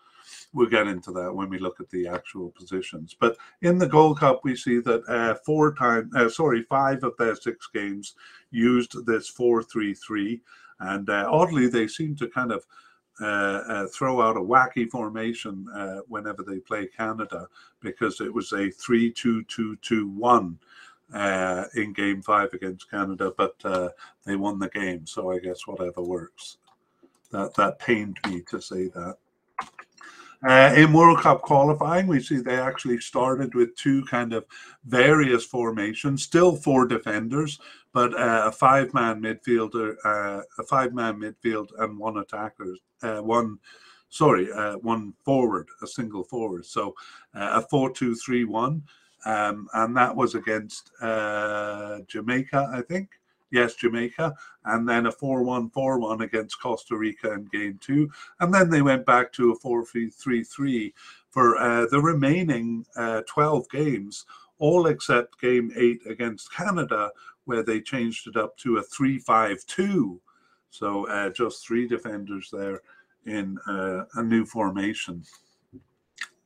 We'll 0.52 0.68
get 0.68 0.88
into 0.88 1.14
that 1.14 1.34
when 1.34 1.50
we 1.50 1.58
look 1.58 1.80
at 1.80 1.90
the 1.90 2.06
actual 2.10 2.52
positions. 2.52 3.16
But 3.18 3.38
in 3.62 3.78
the 3.78 3.88
Gold 3.88 4.20
Cup, 4.20 4.42
we 4.44 4.58
see 4.58 4.80
that 4.80 5.08
uh, 5.08 5.36
four 5.46 5.74
times, 5.74 6.14
uh, 6.14 6.28
sorry, 6.28 6.64
five 6.64 7.02
of 7.06 7.14
their 7.18 7.38
six 7.38 7.70
games 7.74 8.16
used 8.52 9.06
this 9.06 9.30
four-three-three, 9.30 10.42
and 10.82 11.10
uh, 11.10 11.30
oddly, 11.32 11.68
they 11.68 11.88
seem 11.88 12.14
to 12.18 12.28
kind 12.28 12.52
of 12.52 12.66
throw 13.20 14.22
out 14.22 14.38
a 14.38 14.42
wacky 14.42 14.90
formation 14.90 15.68
uh, 15.76 16.00
whenever 16.08 16.44
they 16.44 16.60
play 16.60 16.88
Canada 16.88 17.48
because 17.82 18.22
it 18.22 18.34
was 18.34 18.52
a 18.54 18.70
3 18.70 19.12
2 19.12 19.44
2 19.44 19.76
2 19.78 20.08
1 20.08 20.60
uh, 21.14 21.66
in 21.76 21.94
game 21.94 22.22
five 22.22 22.54
against 22.54 22.90
Canada, 22.90 23.32
but 23.38 23.56
uh, 23.64 23.90
they 24.26 24.36
won 24.36 24.60
the 24.60 24.70
game. 24.70 25.06
So 25.06 25.32
I 25.32 25.40
guess 25.40 25.68
whatever 25.68 26.02
works. 26.02 26.58
That, 27.32 27.54
that 27.56 27.80
pained 27.80 28.18
me 28.28 28.42
to 28.50 28.62
say 28.62 28.88
that. 28.90 29.18
Uh, 30.46 30.74
in 30.76 30.92
World 30.92 31.20
Cup 31.20 31.42
qualifying, 31.42 32.06
we 32.06 32.20
see 32.20 32.36
they 32.38 32.60
actually 32.60 33.00
started 33.00 33.56
with 33.56 33.74
two 33.76 34.04
kind 34.06 34.34
of 34.34 34.46
various 34.84 35.46
formations, 35.46 36.22
still 36.22 36.54
four 36.54 36.86
defenders, 36.86 37.60
but 37.94 38.14
uh, 38.14 38.44
a 38.48 38.52
five-man 38.52 39.22
midfielder, 39.22 39.96
uh, 40.04 40.42
a 40.60 40.64
five-man 40.64 41.18
midfield, 41.18 41.70
and 41.80 41.98
one 41.98 42.18
attacker, 42.18 42.76
uh, 43.04 43.20
one, 43.20 43.58
sorry, 44.10 44.52
uh, 44.52 44.74
one 44.80 45.14
forward, 45.24 45.68
a 45.82 45.88
single 45.88 46.26
forward. 46.26 46.66
So 46.66 46.94
uh, 47.34 47.52
a 47.54 47.62
four-two-three-one, 47.62 48.84
um, 49.26 49.70
and 49.74 49.96
that 49.96 50.14
was 50.14 50.36
against 50.36 50.92
Jamaica, 51.00 52.70
I 52.74 52.82
think 52.82 53.12
yes, 53.54 53.76
Jamaica, 53.76 54.34
and 54.66 54.90
then 54.90 55.06
a 55.06 55.12
4 55.12 55.44
1 55.44 55.70
4 55.70 56.00
1 56.00 56.22
against 56.22 56.60
Costa 56.60 56.98
Rica 56.98 57.32
in 57.34 57.46
game 57.46 57.80
two. 57.82 58.10
And 58.40 58.54
then 58.54 58.70
they 58.70 58.82
went 58.82 59.06
back 59.06 59.32
to 59.34 59.52
a 59.52 59.56
4 59.56 59.86
3 59.86 60.44
3 60.44 60.94
for 61.30 61.58
uh, 61.58 61.86
the 61.90 62.02
remaining 62.02 62.86
uh, 62.98 63.22
12 63.28 63.70
games, 63.70 64.26
all 64.58 64.88
except 64.88 65.40
game 65.40 65.72
eight 65.78 66.02
against 66.08 66.52
Canada, 66.52 67.12
where 67.46 67.64
they 67.64 67.80
changed 67.80 68.28
it 68.28 68.36
up 68.36 68.58
to 68.58 68.78
a 68.78 68.84
3 68.84 69.20
5 69.20 69.66
2. 69.66 70.22
So 70.72 71.08
uh, 71.08 71.30
just 71.30 71.66
three 71.66 71.88
defenders 71.88 72.50
there 72.52 72.82
in 73.26 73.58
uh, 73.70 74.06
a 74.16 74.24
new 74.24 74.46
formation. 74.46 75.24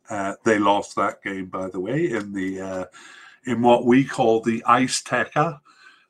Uh, 0.10 0.34
they 0.44 0.60
lost 0.60 0.96
that 0.96 1.24
game, 1.24 1.46
by 1.46 1.70
the 1.70 1.80
way, 1.80 2.12
in 2.12 2.34
the 2.34 2.62
uh, 2.62 2.86
in 3.46 3.62
what 3.62 3.86
we 3.86 4.04
call 4.04 4.42
the 4.42 4.64
ice 4.66 5.02
Azteca 5.02 5.60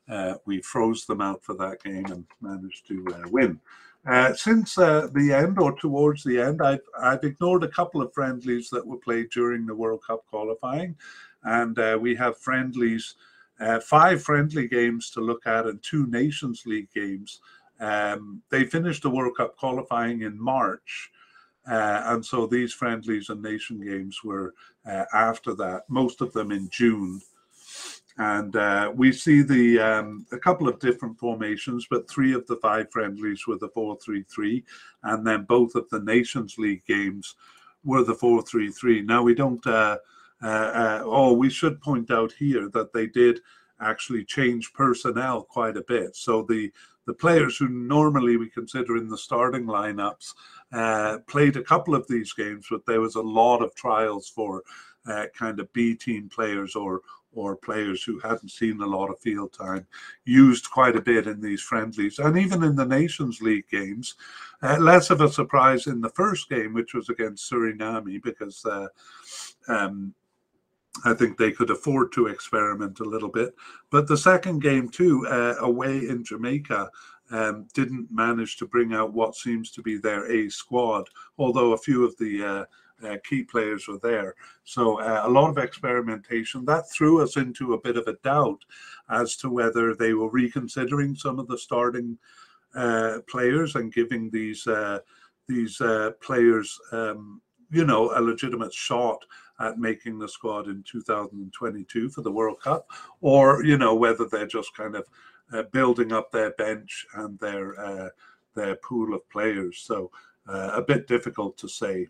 uh, 0.08 0.34
we 0.46 0.60
froze 0.62 1.04
them 1.04 1.20
out 1.20 1.42
for 1.42 1.54
that 1.54 1.82
game 1.82 2.06
and 2.06 2.24
managed 2.40 2.86
to 2.88 3.06
uh, 3.14 3.28
win. 3.30 3.60
Uh, 4.06 4.32
since 4.32 4.78
uh, 4.78 5.08
the 5.12 5.32
end 5.32 5.58
or 5.58 5.72
towards 5.72 6.24
the 6.24 6.40
end, 6.40 6.62
I've, 6.62 6.80
I've 6.98 7.24
ignored 7.24 7.64
a 7.64 7.68
couple 7.68 8.00
of 8.00 8.14
friendlies 8.14 8.70
that 8.70 8.86
were 8.86 8.96
played 8.96 9.30
during 9.30 9.66
the 9.66 9.74
World 9.74 10.00
Cup 10.06 10.24
qualifying, 10.30 10.96
and 11.44 11.78
uh, 11.78 11.98
we 12.00 12.14
have 12.14 12.38
friendlies, 12.38 13.16
uh, 13.60 13.80
five 13.80 14.22
friendly 14.22 14.66
games 14.66 15.10
to 15.10 15.20
look 15.20 15.46
at, 15.46 15.66
and 15.66 15.82
two 15.82 16.06
Nations 16.06 16.62
League 16.64 16.88
games. 16.94 17.40
Um, 17.80 18.42
they 18.50 18.64
finished 18.64 19.02
the 19.02 19.10
World 19.10 19.36
Cup 19.36 19.56
qualifying 19.56 20.22
in 20.22 20.40
March, 20.40 21.10
and 21.66 22.24
so 22.24 22.46
these 22.46 22.72
friendlies 22.72 23.28
and 23.28 23.42
nation 23.42 23.84
games 23.84 24.24
were 24.24 24.54
after 25.12 25.54
that. 25.54 25.82
Most 25.88 26.22
of 26.22 26.32
them 26.32 26.50
in 26.50 26.70
June 26.70 27.20
and 28.18 28.56
uh, 28.56 28.92
we 28.94 29.12
see 29.12 29.42
the 29.42 29.78
um, 29.78 30.26
a 30.32 30.38
couple 30.38 30.68
of 30.68 30.80
different 30.80 31.18
formations, 31.18 31.86
but 31.88 32.10
three 32.10 32.34
of 32.34 32.46
the 32.46 32.56
five 32.56 32.90
friendlies 32.90 33.46
were 33.46 33.58
the 33.58 33.68
four-three-three, 33.68 34.64
and 35.04 35.26
then 35.26 35.44
both 35.44 35.76
of 35.76 35.88
the 35.90 36.00
Nations 36.00 36.56
League 36.58 36.84
games 36.86 37.36
were 37.84 38.02
the 38.02 38.14
four-three-three. 38.14 39.02
Now 39.02 39.22
we 39.22 39.34
don't. 39.34 39.64
Uh, 39.66 39.98
uh, 40.42 40.46
uh, 40.46 41.02
oh, 41.04 41.32
we 41.32 41.50
should 41.50 41.80
point 41.80 42.10
out 42.10 42.32
here 42.32 42.68
that 42.72 42.92
they 42.92 43.06
did 43.06 43.40
actually 43.80 44.24
change 44.24 44.72
personnel 44.72 45.42
quite 45.42 45.76
a 45.76 45.84
bit. 45.88 46.16
So 46.16 46.42
the 46.42 46.72
the 47.06 47.14
players 47.14 47.56
who 47.56 47.68
normally 47.68 48.36
we 48.36 48.50
consider 48.50 48.96
in 48.96 49.08
the 49.08 49.16
starting 49.16 49.64
lineups 49.64 50.34
uh, 50.72 51.18
played 51.26 51.56
a 51.56 51.62
couple 51.62 51.94
of 51.94 52.06
these 52.08 52.32
games, 52.32 52.66
but 52.70 52.84
there 52.84 53.00
was 53.00 53.14
a 53.14 53.20
lot 53.20 53.62
of 53.62 53.74
trials 53.74 54.28
for 54.28 54.62
uh, 55.06 55.26
kind 55.36 55.58
of 55.58 55.72
B 55.72 55.94
team 55.94 56.28
players 56.28 56.76
or 56.76 57.00
or 57.32 57.56
players 57.56 58.02
who 58.02 58.18
hadn't 58.20 58.50
seen 58.50 58.80
a 58.80 58.86
lot 58.86 59.10
of 59.10 59.20
field 59.20 59.52
time 59.52 59.86
used 60.24 60.70
quite 60.70 60.96
a 60.96 61.02
bit 61.02 61.26
in 61.26 61.40
these 61.40 61.60
friendlies 61.60 62.18
and 62.18 62.38
even 62.38 62.62
in 62.62 62.74
the 62.74 62.84
Nations 62.84 63.40
League 63.40 63.68
games. 63.68 64.14
Uh, 64.62 64.76
less 64.78 65.10
of 65.10 65.20
a 65.20 65.30
surprise 65.30 65.86
in 65.86 66.00
the 66.00 66.10
first 66.10 66.48
game, 66.48 66.74
which 66.74 66.94
was 66.94 67.08
against 67.08 67.50
Suriname, 67.50 68.22
because 68.22 68.64
uh, 68.64 68.88
um, 69.68 70.14
I 71.04 71.14
think 71.14 71.36
they 71.36 71.52
could 71.52 71.70
afford 71.70 72.12
to 72.12 72.26
experiment 72.26 73.00
a 73.00 73.04
little 73.04 73.28
bit. 73.28 73.54
But 73.90 74.08
the 74.08 74.16
second 74.16 74.62
game, 74.62 74.88
too, 74.88 75.26
uh, 75.28 75.54
away 75.60 76.08
in 76.08 76.24
Jamaica, 76.24 76.90
um, 77.30 77.68
didn't 77.74 78.08
manage 78.10 78.56
to 78.56 78.66
bring 78.66 78.94
out 78.94 79.12
what 79.12 79.36
seems 79.36 79.70
to 79.72 79.82
be 79.82 79.98
their 79.98 80.30
A 80.30 80.48
squad, 80.48 81.08
although 81.36 81.72
a 81.72 81.78
few 81.78 82.04
of 82.04 82.16
the 82.16 82.66
uh, 83.04 83.16
key 83.28 83.42
players 83.44 83.86
were 83.86 83.98
there. 84.02 84.34
So 84.64 85.00
uh, 85.00 85.22
a 85.24 85.28
lot 85.28 85.50
of 85.50 85.58
experimentation 85.58 86.64
that 86.64 86.90
threw 86.90 87.22
us 87.22 87.36
into 87.36 87.74
a 87.74 87.80
bit 87.80 87.96
of 87.96 88.06
a 88.06 88.16
doubt 88.24 88.64
as 89.10 89.36
to 89.36 89.50
whether 89.50 89.94
they 89.94 90.14
were 90.14 90.30
reconsidering 90.30 91.14
some 91.14 91.38
of 91.38 91.48
the 91.48 91.58
starting 91.58 92.18
uh, 92.74 93.18
players 93.28 93.76
and 93.76 93.92
giving 93.92 94.30
these 94.30 94.66
uh, 94.66 94.98
these 95.48 95.80
uh, 95.80 96.10
players, 96.20 96.78
um, 96.92 97.40
you 97.70 97.84
know, 97.84 98.12
a 98.14 98.20
legitimate 98.20 98.72
shot 98.74 99.24
at 99.60 99.78
making 99.78 100.18
the 100.18 100.28
squad 100.28 100.66
in 100.66 100.84
2022 100.86 102.10
for 102.10 102.20
the 102.20 102.30
World 102.30 102.60
Cup, 102.60 102.90
or 103.22 103.64
you 103.64 103.78
know 103.78 103.94
whether 103.94 104.26
they're 104.26 104.46
just 104.46 104.76
kind 104.76 104.96
of 104.96 105.06
uh, 105.54 105.62
building 105.72 106.12
up 106.12 106.30
their 106.30 106.50
bench 106.52 107.06
and 107.14 107.38
their 107.38 108.12
their 108.54 108.74
pool 108.76 109.14
of 109.14 109.28
players. 109.30 109.78
So 109.78 110.10
a 110.46 110.82
bit 110.82 111.06
difficult 111.06 111.56
to 111.58 111.68
say. 111.68 112.08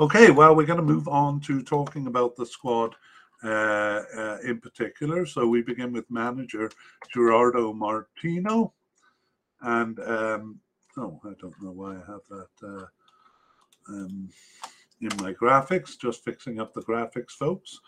Okay, 0.00 0.30
well, 0.30 0.54
we're 0.54 0.64
going 0.64 0.78
to 0.78 0.84
move 0.84 1.08
on 1.08 1.40
to 1.40 1.60
talking 1.60 2.06
about 2.06 2.36
the 2.36 2.46
squad 2.46 2.94
uh, 3.42 4.02
uh, 4.16 4.38
in 4.44 4.60
particular. 4.60 5.26
So 5.26 5.48
we 5.48 5.60
begin 5.60 5.92
with 5.92 6.08
manager 6.08 6.70
Gerardo 7.12 7.72
Martino. 7.72 8.74
And, 9.60 9.98
um, 9.98 10.60
oh, 10.98 11.20
I 11.24 11.32
don't 11.40 11.60
know 11.60 11.72
why 11.72 11.96
I 11.96 12.12
have 12.12 12.20
that 12.30 12.48
uh, 12.62 12.86
um, 13.88 14.28
in 15.00 15.10
my 15.20 15.32
graphics, 15.32 15.98
just 15.98 16.22
fixing 16.22 16.60
up 16.60 16.72
the 16.74 16.82
graphics, 16.82 17.32
folks. 17.32 17.80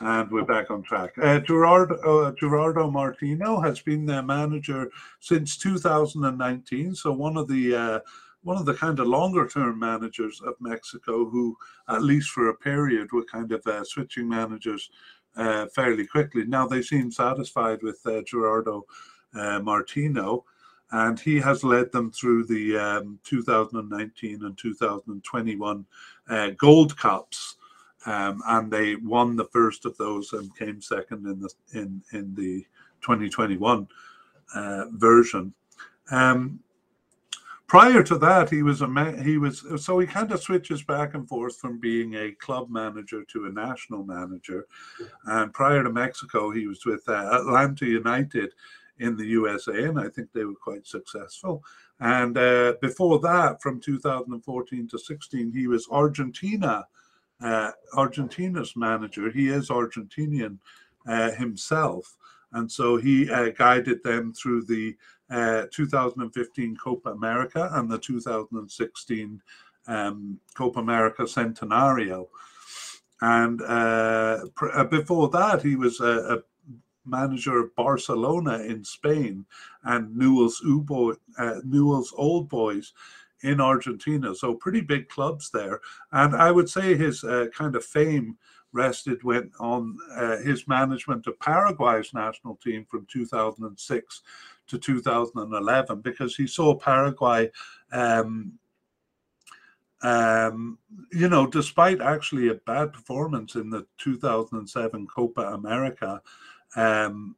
And 0.00 0.30
we're 0.30 0.44
back 0.44 0.70
on 0.70 0.82
track. 0.82 1.14
Uh, 1.16 1.38
Gerardo, 1.38 1.94
uh, 1.94 2.32
Gerardo 2.38 2.90
Martino 2.90 3.58
has 3.62 3.80
been 3.80 4.04
their 4.04 4.22
manager 4.22 4.90
since 5.20 5.56
2019. 5.56 6.94
So 6.94 7.10
one 7.10 7.38
of 7.38 7.48
the 7.48 7.74
uh, 7.74 8.00
one 8.44 8.56
of 8.56 8.66
the 8.66 8.74
kind 8.74 9.00
of 9.00 9.08
longer 9.08 9.48
term 9.48 9.78
managers 9.78 10.40
of 10.42 10.54
Mexico 10.60 11.28
who, 11.28 11.56
at 11.88 12.02
least 12.02 12.30
for 12.30 12.48
a 12.48 12.54
period, 12.54 13.10
were 13.10 13.24
kind 13.24 13.50
of 13.52 13.66
uh, 13.66 13.82
switching 13.84 14.28
managers 14.28 14.90
uh, 15.36 15.66
fairly 15.74 16.06
quickly. 16.06 16.44
Now 16.44 16.66
they 16.66 16.82
seem 16.82 17.10
satisfied 17.10 17.82
with 17.82 18.00
uh, 18.06 18.22
Gerardo 18.22 18.84
uh, 19.34 19.60
Martino, 19.60 20.44
and 20.92 21.18
he 21.18 21.40
has 21.40 21.64
led 21.64 21.90
them 21.90 22.12
through 22.12 22.44
the 22.44 22.76
um, 22.76 23.18
2019 23.24 24.44
and 24.44 24.56
2021 24.56 25.86
uh, 26.28 26.50
Gold 26.50 26.96
Cups. 26.96 27.56
Um, 28.06 28.42
and 28.46 28.70
they 28.70 28.96
won 28.96 29.34
the 29.34 29.46
first 29.46 29.86
of 29.86 29.96
those 29.96 30.34
and 30.34 30.54
came 30.56 30.82
second 30.82 31.26
in 31.26 31.40
the 31.40 31.50
in 31.72 32.02
in 32.12 32.34
the 32.34 32.66
2021 33.00 33.88
uh, 34.54 34.84
version. 34.92 35.54
Um, 36.10 36.60
prior 37.66 38.02
to 38.02 38.18
that, 38.18 38.50
he 38.50 38.62
was 38.62 38.82
a 38.82 39.22
he 39.22 39.38
was 39.38 39.64
so 39.76 39.98
he 39.98 40.06
kind 40.06 40.30
of 40.32 40.42
switches 40.42 40.82
back 40.82 41.14
and 41.14 41.28
forth 41.28 41.56
from 41.58 41.80
being 41.80 42.14
a 42.14 42.32
club 42.32 42.70
manager 42.70 43.24
to 43.24 43.46
a 43.46 43.52
national 43.52 44.04
manager. 44.04 44.66
And 45.26 45.52
prior 45.52 45.82
to 45.82 45.90
Mexico, 45.90 46.50
he 46.50 46.66
was 46.66 46.84
with 46.84 47.08
uh, 47.08 47.40
Atlanta 47.40 47.86
United 47.86 48.52
in 48.98 49.16
the 49.16 49.26
USA, 49.26 49.84
and 49.84 49.98
I 49.98 50.08
think 50.08 50.32
they 50.32 50.44
were 50.44 50.54
quite 50.54 50.86
successful. 50.86 51.64
And 52.00 52.36
uh, 52.36 52.74
before 52.80 53.18
that, 53.20 53.60
from 53.60 53.80
2014 53.80 54.88
to 54.88 54.98
16, 54.98 55.52
he 55.52 55.66
was 55.66 55.88
Argentina, 55.90 56.86
uh, 57.42 57.70
Argentina's 57.96 58.76
manager. 58.76 59.30
He 59.30 59.48
is 59.48 59.68
Argentinian 59.68 60.58
uh, 61.06 61.32
himself, 61.32 62.16
and 62.52 62.70
so 62.70 62.96
he 62.96 63.30
uh, 63.30 63.50
guided 63.50 64.02
them 64.04 64.32
through 64.32 64.64
the 64.64 64.96
uh, 65.34 65.66
2015 65.72 66.76
Copa 66.76 67.10
America 67.10 67.68
and 67.72 67.90
the 67.90 67.98
2016 67.98 69.42
um, 69.86 70.38
Copa 70.54 70.80
America 70.80 71.22
Centenario. 71.22 72.28
And 73.20 73.60
uh, 73.62 74.46
pr- 74.54 74.84
before 74.84 75.28
that, 75.30 75.62
he 75.62 75.76
was 75.76 76.00
a, 76.00 76.36
a 76.36 76.38
manager 77.04 77.58
of 77.58 77.74
Barcelona 77.74 78.58
in 78.58 78.84
Spain 78.84 79.44
and 79.82 80.16
Newell's, 80.16 80.62
Ubo, 80.64 81.16
uh, 81.38 81.60
Newell's 81.64 82.14
Old 82.16 82.48
Boys 82.48 82.92
in 83.42 83.60
Argentina. 83.60 84.34
So 84.34 84.54
pretty 84.54 84.80
big 84.80 85.08
clubs 85.08 85.50
there. 85.50 85.80
And 86.12 86.34
I 86.36 86.50
would 86.50 86.68
say 86.68 86.94
his 86.94 87.24
uh, 87.24 87.46
kind 87.54 87.76
of 87.76 87.84
fame 87.84 88.38
rested 88.72 89.22
went 89.22 89.52
on 89.60 89.96
uh, 90.16 90.38
his 90.38 90.66
management 90.66 91.26
of 91.26 91.38
Paraguay's 91.40 92.12
national 92.12 92.56
team 92.56 92.84
from 92.90 93.06
2006 93.10 94.22
to 94.66 94.78
2011 94.78 96.00
because 96.00 96.36
he 96.36 96.46
saw 96.46 96.74
Paraguay 96.74 97.50
um, 97.92 98.58
um, 100.04 100.78
you 101.12 101.30
know, 101.30 101.46
despite 101.46 102.02
actually 102.02 102.48
a 102.48 102.54
bad 102.54 102.92
performance 102.92 103.54
in 103.54 103.70
the 103.70 103.86
2007 103.96 105.06
Copa 105.06 105.40
America, 105.54 106.20
um, 106.76 107.34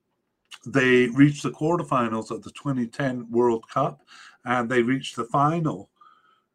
they 0.67 1.07
reached 1.07 1.45
the 1.45 1.53
quarterfinals 1.53 2.33
of 2.33 2.43
the 2.43 2.51
2010 2.51 3.31
World 3.31 3.65
Cup 3.71 4.03
and 4.45 4.69
they 4.69 4.83
reached 4.83 5.15
the 5.15 5.27
final 5.27 5.91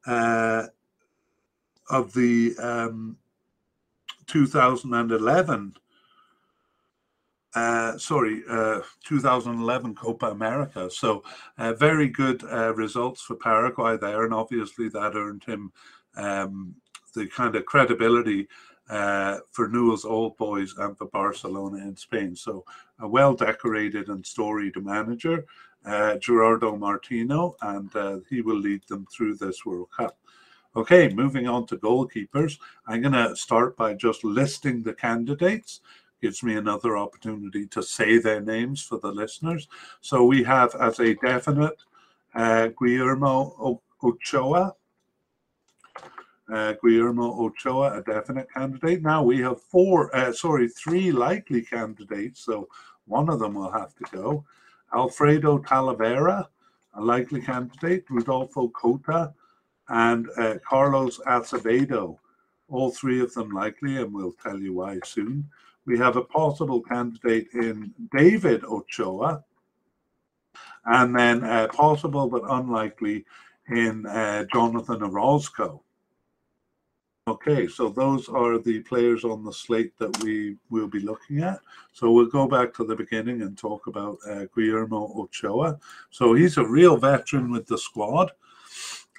uh, 0.05 0.63
of 1.89 2.11
the 2.13 2.55
um, 2.59 3.15
2011 4.27 5.73
uh, 7.53 7.97
sorry, 7.97 8.43
uh, 8.49 8.81
2011 9.03 9.95
Copa 9.95 10.27
America. 10.27 10.89
So, 10.89 11.23
uh, 11.57 11.73
very 11.73 12.07
good 12.07 12.43
uh, 12.43 12.73
results 12.75 13.21
for 13.21 13.35
Paraguay 13.35 13.97
there, 13.97 14.23
and 14.23 14.33
obviously 14.33 14.87
that 14.89 15.15
earned 15.15 15.43
him 15.43 15.71
um, 16.15 16.75
the 17.13 17.27
kind 17.27 17.55
of 17.55 17.65
credibility 17.65 18.47
uh, 18.89 19.39
for 19.51 19.67
Newell's 19.67 20.05
Old 20.05 20.37
Boys 20.37 20.75
and 20.77 20.97
for 20.97 21.07
Barcelona 21.07 21.77
in 21.77 21.95
Spain. 21.95 22.35
So 22.35 22.63
a 22.99 23.07
well 23.07 23.33
decorated 23.33 24.07
and 24.07 24.25
storied 24.25 24.81
manager, 24.81 25.45
Gerardo 26.19 26.77
Martino, 26.77 27.55
and 27.61 27.91
he 28.29 28.41
will 28.41 28.59
lead 28.59 28.83
them 28.87 29.05
through 29.11 29.35
this 29.35 29.65
World 29.65 29.89
Cup. 29.95 30.17
Okay, 30.73 31.09
moving 31.09 31.49
on 31.49 31.65
to 31.67 31.75
goalkeepers. 31.75 32.57
I'm 32.87 33.01
going 33.01 33.13
to 33.13 33.35
start 33.35 33.75
by 33.75 33.93
just 33.93 34.23
listing 34.23 34.81
the 34.81 34.93
candidates. 34.93 35.81
Gives 36.21 36.43
me 36.43 36.55
another 36.55 36.97
opportunity 36.97 37.65
to 37.67 37.81
say 37.81 38.19
their 38.19 38.41
names 38.41 38.83
for 38.83 38.99
the 38.99 39.11
listeners. 39.11 39.67
So 40.01 40.23
we 40.23 40.43
have 40.43 40.75
as 40.75 40.99
a 40.99 41.15
definite 41.15 41.77
uh, 42.35 42.67
Guillermo 42.79 43.81
Ochoa, 44.03 44.75
uh, 46.53 46.73
Guillermo 46.83 47.45
Ochoa, 47.45 47.97
a 47.97 48.03
definite 48.03 48.47
candidate. 48.53 49.01
Now 49.01 49.23
we 49.23 49.39
have 49.39 49.61
four, 49.61 50.15
uh, 50.15 50.31
sorry, 50.31 50.67
three 50.69 51.11
likely 51.11 51.63
candidates. 51.63 52.41
So 52.41 52.67
one 53.05 53.29
of 53.29 53.39
them 53.39 53.55
will 53.55 53.71
have 53.71 53.95
to 53.95 54.03
go. 54.11 54.45
Alfredo 54.93 55.59
Talavera, 55.59 56.47
a 56.93 57.01
likely 57.01 57.41
candidate. 57.41 58.05
Rodolfo 58.09 58.67
Cota 58.69 59.33
and 59.89 60.27
uh, 60.37 60.55
Carlos 60.67 61.19
Acevedo. 61.25 62.17
All 62.69 62.91
three 62.91 63.21
of 63.21 63.33
them 63.33 63.49
likely, 63.49 63.97
and 63.97 64.13
we'll 64.13 64.33
tell 64.33 64.59
you 64.59 64.73
why 64.73 64.99
soon. 65.03 65.49
We 65.85 65.97
have 65.97 66.15
a 66.15 66.23
possible 66.23 66.81
candidate 66.81 67.47
in 67.53 67.93
David 68.15 68.63
Ochoa, 68.63 69.43
and 70.85 71.15
then 71.15 71.43
uh, 71.43 71.67
possible 71.67 72.27
but 72.27 72.43
unlikely 72.47 73.25
in 73.69 74.05
uh, 74.05 74.45
Jonathan 74.53 75.03
Orozco. 75.03 75.83
Okay, 77.27 77.67
so 77.67 77.89
those 77.89 78.27
are 78.29 78.57
the 78.57 78.79
players 78.79 79.23
on 79.23 79.43
the 79.43 79.53
slate 79.53 79.95
that 79.99 80.23
we 80.23 80.57
will 80.71 80.87
be 80.87 80.99
looking 80.99 81.43
at. 81.43 81.59
So 81.93 82.11
we'll 82.11 82.25
go 82.25 82.47
back 82.47 82.73
to 82.73 82.83
the 82.83 82.95
beginning 82.95 83.43
and 83.43 83.55
talk 83.55 83.85
about 83.85 84.17
uh, 84.27 84.45
Guillermo 84.55 85.13
Ochoa. 85.15 85.79
So 86.09 86.33
he's 86.33 86.57
a 86.57 86.65
real 86.65 86.97
veteran 86.97 87.51
with 87.51 87.67
the 87.67 87.77
squad. 87.77 88.31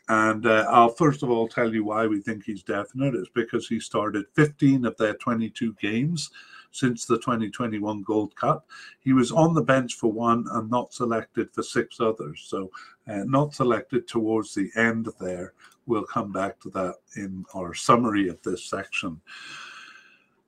And 0.08 0.46
uh, 0.46 0.66
I'll 0.68 0.88
first 0.88 1.22
of 1.22 1.30
all 1.30 1.48
tell 1.48 1.72
you 1.72 1.84
why 1.84 2.06
we 2.06 2.20
think 2.20 2.44
he's 2.44 2.62
definite. 2.62 3.14
It's 3.14 3.30
because 3.34 3.68
he 3.68 3.78
started 3.78 4.26
15 4.34 4.84
of 4.84 4.96
their 4.96 5.14
22 5.14 5.74
games 5.80 6.30
since 6.72 7.04
the 7.04 7.16
2021 7.18 8.02
Gold 8.02 8.34
Cup. 8.34 8.66
He 9.00 9.12
was 9.12 9.30
on 9.30 9.54
the 9.54 9.62
bench 9.62 9.94
for 9.94 10.10
one 10.10 10.46
and 10.52 10.70
not 10.70 10.92
selected 10.92 11.52
for 11.52 11.62
six 11.62 12.00
others. 12.00 12.44
So, 12.48 12.70
uh, 13.06 13.24
not 13.24 13.54
selected 13.54 14.08
towards 14.08 14.54
the 14.54 14.70
end 14.76 15.08
there. 15.20 15.52
We'll 15.86 16.04
come 16.04 16.32
back 16.32 16.60
to 16.60 16.70
that 16.70 16.96
in 17.16 17.44
our 17.54 17.74
summary 17.74 18.28
of 18.28 18.42
this 18.42 18.64
section. 18.64 19.20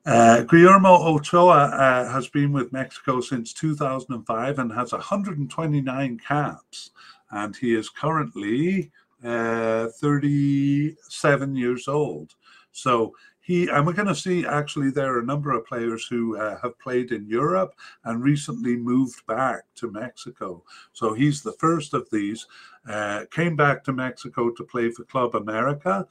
Uh, 0.07 0.43
Guillermo 0.43 0.97
Ochoa 1.15 1.65
uh, 1.65 2.13
has 2.13 2.29
been 2.29 2.53
with 2.53 2.73
Mexico 2.73 3.21
since 3.21 3.53
2005 3.55 4.59
and 4.59 4.73
has 4.73 4.93
129 4.93 6.19
caps. 6.19 6.91
And 7.31 7.57
he 7.57 7.75
is 7.75 7.89
currently 7.89 8.93
uh, 9.25 9.89
37 10.01 11.57
years 11.57 11.89
old. 11.89 12.35
So 12.73 13.15
he 13.45 13.69
and 13.69 13.87
we're 13.87 13.93
going 13.93 14.09
to 14.09 14.15
see 14.15 14.47
actually 14.47 14.91
there 14.91 15.15
are 15.15 15.21
a 15.21 15.25
number 15.25 15.51
of 15.53 15.67
players 15.67 16.07
who 16.07 16.37
uh, 16.39 16.59
have 16.63 16.79
played 16.79 17.13
in 17.13 17.29
Europe 17.29 17.75
and 18.05 18.23
recently 18.23 18.77
moved 18.77 19.25
back 19.27 19.65
to 19.77 19.91
Mexico. 19.91 20.65
So 20.93 21.13
he's 21.13 21.43
the 21.43 21.53
first 21.53 21.93
of 21.93 22.09
these. 22.11 22.47
Uh, 22.89 23.25
came 23.31 23.55
back 23.55 23.85
to 23.85 23.93
Mexico 23.93 24.51
to 24.51 24.65
play 24.65 24.91
for 24.91 25.05
Club 25.05 25.35
America. 25.35 26.07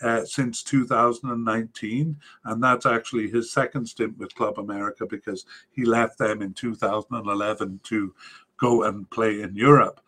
Uh, 0.00 0.24
since 0.24 0.62
2019, 0.62 2.16
and 2.44 2.62
that's 2.62 2.86
actually 2.86 3.28
his 3.28 3.52
second 3.52 3.84
stint 3.84 4.16
with 4.16 4.32
Club 4.36 4.60
America 4.60 5.04
because 5.04 5.44
he 5.72 5.84
left 5.84 6.16
them 6.18 6.40
in 6.40 6.54
2011 6.54 7.80
to 7.82 8.14
go 8.58 8.84
and 8.84 9.10
play 9.10 9.40
in 9.40 9.56
Europe. 9.56 10.00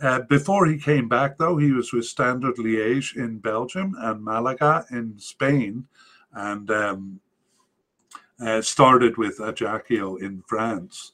Uh, 0.00 0.20
before 0.22 0.66
he 0.66 0.76
came 0.76 1.08
back, 1.08 1.38
though, 1.38 1.56
he 1.56 1.72
was 1.72 1.92
with 1.92 2.04
Standard 2.04 2.56
Liège 2.56 3.16
in 3.16 3.38
Belgium 3.38 3.94
and 3.98 4.22
Malaga 4.22 4.84
in 4.90 5.18
Spain, 5.18 5.86
and 6.32 6.70
um, 6.70 7.20
uh, 8.40 8.60
started 8.60 9.16
with 9.16 9.40
Ajaccio 9.40 10.16
in 10.16 10.42
France. 10.48 11.12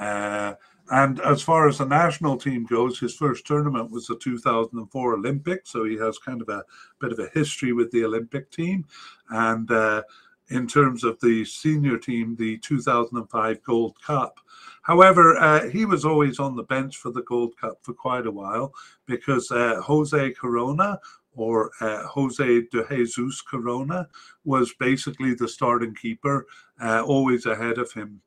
Uh, 0.00 0.54
and 0.90 1.20
as 1.20 1.42
far 1.42 1.68
as 1.68 1.78
the 1.78 1.86
national 1.86 2.36
team 2.36 2.64
goes, 2.64 2.98
his 2.98 3.16
first 3.16 3.46
tournament 3.46 3.90
was 3.90 4.06
the 4.06 4.16
2004 4.16 5.14
Olympics, 5.14 5.70
so 5.70 5.84
he 5.84 5.96
has 5.96 6.18
kind 6.18 6.42
of 6.42 6.48
a 6.48 6.62
bit 7.00 7.12
of 7.12 7.18
a 7.18 7.30
history 7.32 7.72
with 7.72 7.90
the 7.90 8.04
Olympic 8.04 8.50
team. 8.50 8.84
And 9.30 9.70
uh, 9.70 10.02
in 10.48 10.66
terms 10.66 11.04
of 11.04 11.18
the 11.20 11.44
senior 11.44 11.96
team, 11.96 12.36
the 12.36 12.58
2005 12.58 13.62
Gold 13.62 13.96
Cup. 14.02 14.40
However, 14.84 15.36
uh, 15.36 15.68
he 15.70 15.84
was 15.84 16.04
always 16.04 16.38
on 16.38 16.56
the 16.56 16.62
bench 16.62 16.98
for 16.98 17.10
the 17.10 17.22
Gold 17.22 17.56
Cup 17.56 17.78
for 17.82 17.94
quite 17.94 18.26
a 18.26 18.30
while 18.30 18.72
because 19.06 19.50
uh, 19.50 19.80
Jose 19.82 20.30
Corona 20.32 21.00
or 21.36 21.70
uh, 21.80 22.06
Jose 22.06 22.62
de 22.70 22.86
Jesus 22.88 23.42
Corona 23.42 24.06
was 24.44 24.74
basically 24.78 25.34
the 25.34 25.48
starting 25.48 25.94
keeper, 25.94 26.46
uh, 26.80 27.02
always 27.02 27.46
ahead 27.46 27.78
of 27.78 27.92
him 27.92 28.20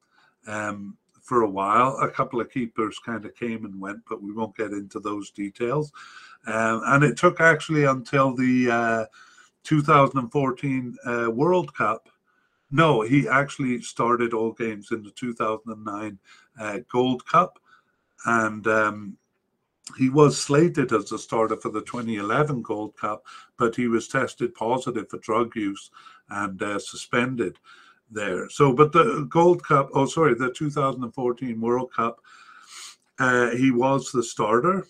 um, 0.47 0.97
for 1.21 1.43
a 1.43 1.49
while. 1.49 1.97
A 2.01 2.09
couple 2.09 2.41
of 2.41 2.51
keepers 2.51 2.99
kind 3.05 3.25
of 3.25 3.35
came 3.35 3.65
and 3.65 3.79
went, 3.79 3.99
but 4.09 4.21
we 4.21 4.33
won't 4.33 4.57
get 4.57 4.71
into 4.71 4.99
those 4.99 5.31
details. 5.31 5.91
Um, 6.47 6.81
and 6.87 7.03
it 7.03 7.17
took 7.17 7.39
actually 7.39 7.85
until 7.85 8.35
the 8.35 8.71
uh, 8.71 9.05
2014 9.63 10.95
uh, 11.05 11.27
World 11.29 11.73
Cup. 11.75 12.09
No, 12.69 13.01
he 13.01 13.27
actually 13.27 13.81
started 13.81 14.33
all 14.33 14.51
games 14.51 14.91
in 14.91 15.03
the 15.03 15.11
2009 15.11 16.19
uh, 16.59 16.79
Gold 16.91 17.25
Cup, 17.25 17.59
and 18.25 18.65
um, 18.67 19.17
he 19.97 20.09
was 20.09 20.39
slated 20.39 20.91
as 20.91 21.11
a 21.11 21.19
starter 21.19 21.57
for 21.57 21.69
the 21.69 21.81
2011 21.81 22.61
Gold 22.61 22.95
Cup, 22.97 23.25
but 23.57 23.75
he 23.75 23.87
was 23.87 24.07
tested 24.07 24.53
positive 24.53 25.09
for 25.09 25.17
drug 25.19 25.55
use 25.55 25.89
and 26.29 26.61
uh, 26.61 26.79
suspended 26.79 27.57
there. 28.11 28.49
So, 28.49 28.73
but 28.73 28.91
the 28.91 29.27
Gold 29.29 29.63
Cup, 29.63 29.89
oh, 29.93 30.05
sorry, 30.05 30.35
the 30.35 30.51
2014 30.51 31.61
World 31.61 31.91
Cup, 31.93 32.21
uh, 33.19 33.51
he 33.51 33.71
was 33.71 34.11
the 34.11 34.23
starter 34.23 34.85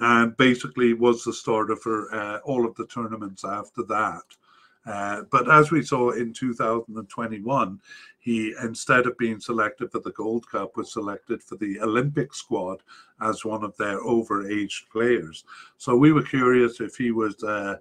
and 0.00 0.36
basically 0.36 0.92
was 0.92 1.24
the 1.24 1.32
starter 1.32 1.76
for 1.76 2.14
uh, 2.14 2.38
all 2.44 2.66
of 2.66 2.74
the 2.76 2.86
tournaments 2.86 3.44
after 3.44 3.82
that. 3.84 4.22
Uh, 4.88 5.22
but 5.30 5.50
as 5.50 5.70
we 5.70 5.82
saw 5.82 6.10
in 6.12 6.32
2021, 6.32 7.80
he, 8.18 8.54
instead 8.62 9.06
of 9.06 9.18
being 9.18 9.38
selected 9.38 9.92
for 9.92 10.00
the 10.00 10.12
Gold 10.12 10.48
Cup, 10.48 10.76
was 10.76 10.92
selected 10.92 11.42
for 11.42 11.56
the 11.56 11.78
Olympic 11.80 12.32
squad 12.32 12.82
as 13.20 13.44
one 13.44 13.62
of 13.64 13.76
their 13.76 14.00
overaged 14.00 14.88
players. 14.90 15.44
So 15.76 15.94
we 15.94 16.12
were 16.12 16.22
curious 16.22 16.80
if 16.80 16.96
he 16.96 17.10
was 17.10 17.42
uh, 17.44 17.76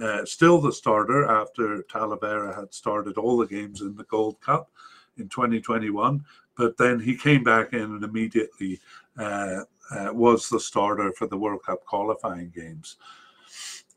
uh, 0.00 0.24
still 0.24 0.60
the 0.60 0.72
starter 0.72 1.24
after 1.24 1.82
Talavera 1.84 2.54
had 2.54 2.72
started 2.72 3.18
all 3.18 3.36
the 3.36 3.46
games 3.46 3.80
in 3.80 3.96
the 3.96 4.04
Gold 4.04 4.40
Cup 4.40 4.70
in 5.18 5.28
2021. 5.28 6.24
But 6.56 6.76
then 6.76 7.00
he 7.00 7.16
came 7.16 7.42
back 7.42 7.72
in 7.72 7.80
and 7.80 8.04
immediately 8.04 8.78
uh, 9.18 9.62
uh, 9.90 10.10
was 10.12 10.48
the 10.48 10.60
starter 10.60 11.12
for 11.12 11.26
the 11.26 11.36
World 11.36 11.64
Cup 11.64 11.84
qualifying 11.84 12.52
games. 12.54 12.96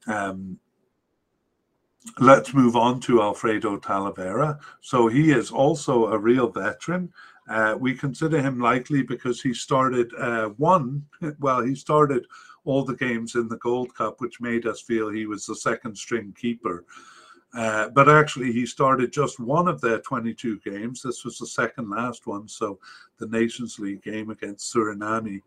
Um, 0.07 0.59
let's 2.19 2.53
move 2.53 2.75
on 2.75 2.99
to 3.01 3.21
Alfredo 3.21 3.77
Talavera. 3.77 4.59
So 4.81 5.07
he 5.07 5.31
is 5.31 5.51
also 5.51 6.07
a 6.07 6.17
real 6.17 6.49
veteran. 6.49 7.11
Uh, 7.47 7.75
we 7.79 7.93
consider 7.93 8.41
him 8.41 8.59
likely 8.59 9.03
because 9.03 9.41
he 9.41 9.53
started 9.53 10.11
uh, 10.17 10.49
one, 10.57 11.05
well, 11.39 11.61
he 11.61 11.75
started 11.75 12.25
all 12.63 12.83
the 12.83 12.95
games 12.95 13.35
in 13.35 13.47
the 13.47 13.57
Gold 13.57 13.93
Cup, 13.93 14.19
which 14.19 14.41
made 14.41 14.65
us 14.65 14.81
feel 14.81 15.09
he 15.09 15.27
was 15.27 15.45
the 15.45 15.55
second 15.55 15.95
string 15.95 16.33
keeper. 16.39 16.83
Uh, 17.53 17.89
but 17.89 18.09
actually, 18.09 18.51
he 18.51 18.65
started 18.65 19.13
just 19.13 19.39
one 19.39 19.67
of 19.67 19.79
their 19.79 19.99
22 19.99 20.59
games. 20.59 21.01
This 21.01 21.23
was 21.23 21.37
the 21.37 21.47
second 21.47 21.89
last 21.89 22.27
one, 22.27 22.47
so 22.47 22.79
the 23.17 23.27
Nations 23.27 23.79
League 23.79 24.03
game 24.03 24.29
against 24.29 24.73
Suriname. 24.73 25.41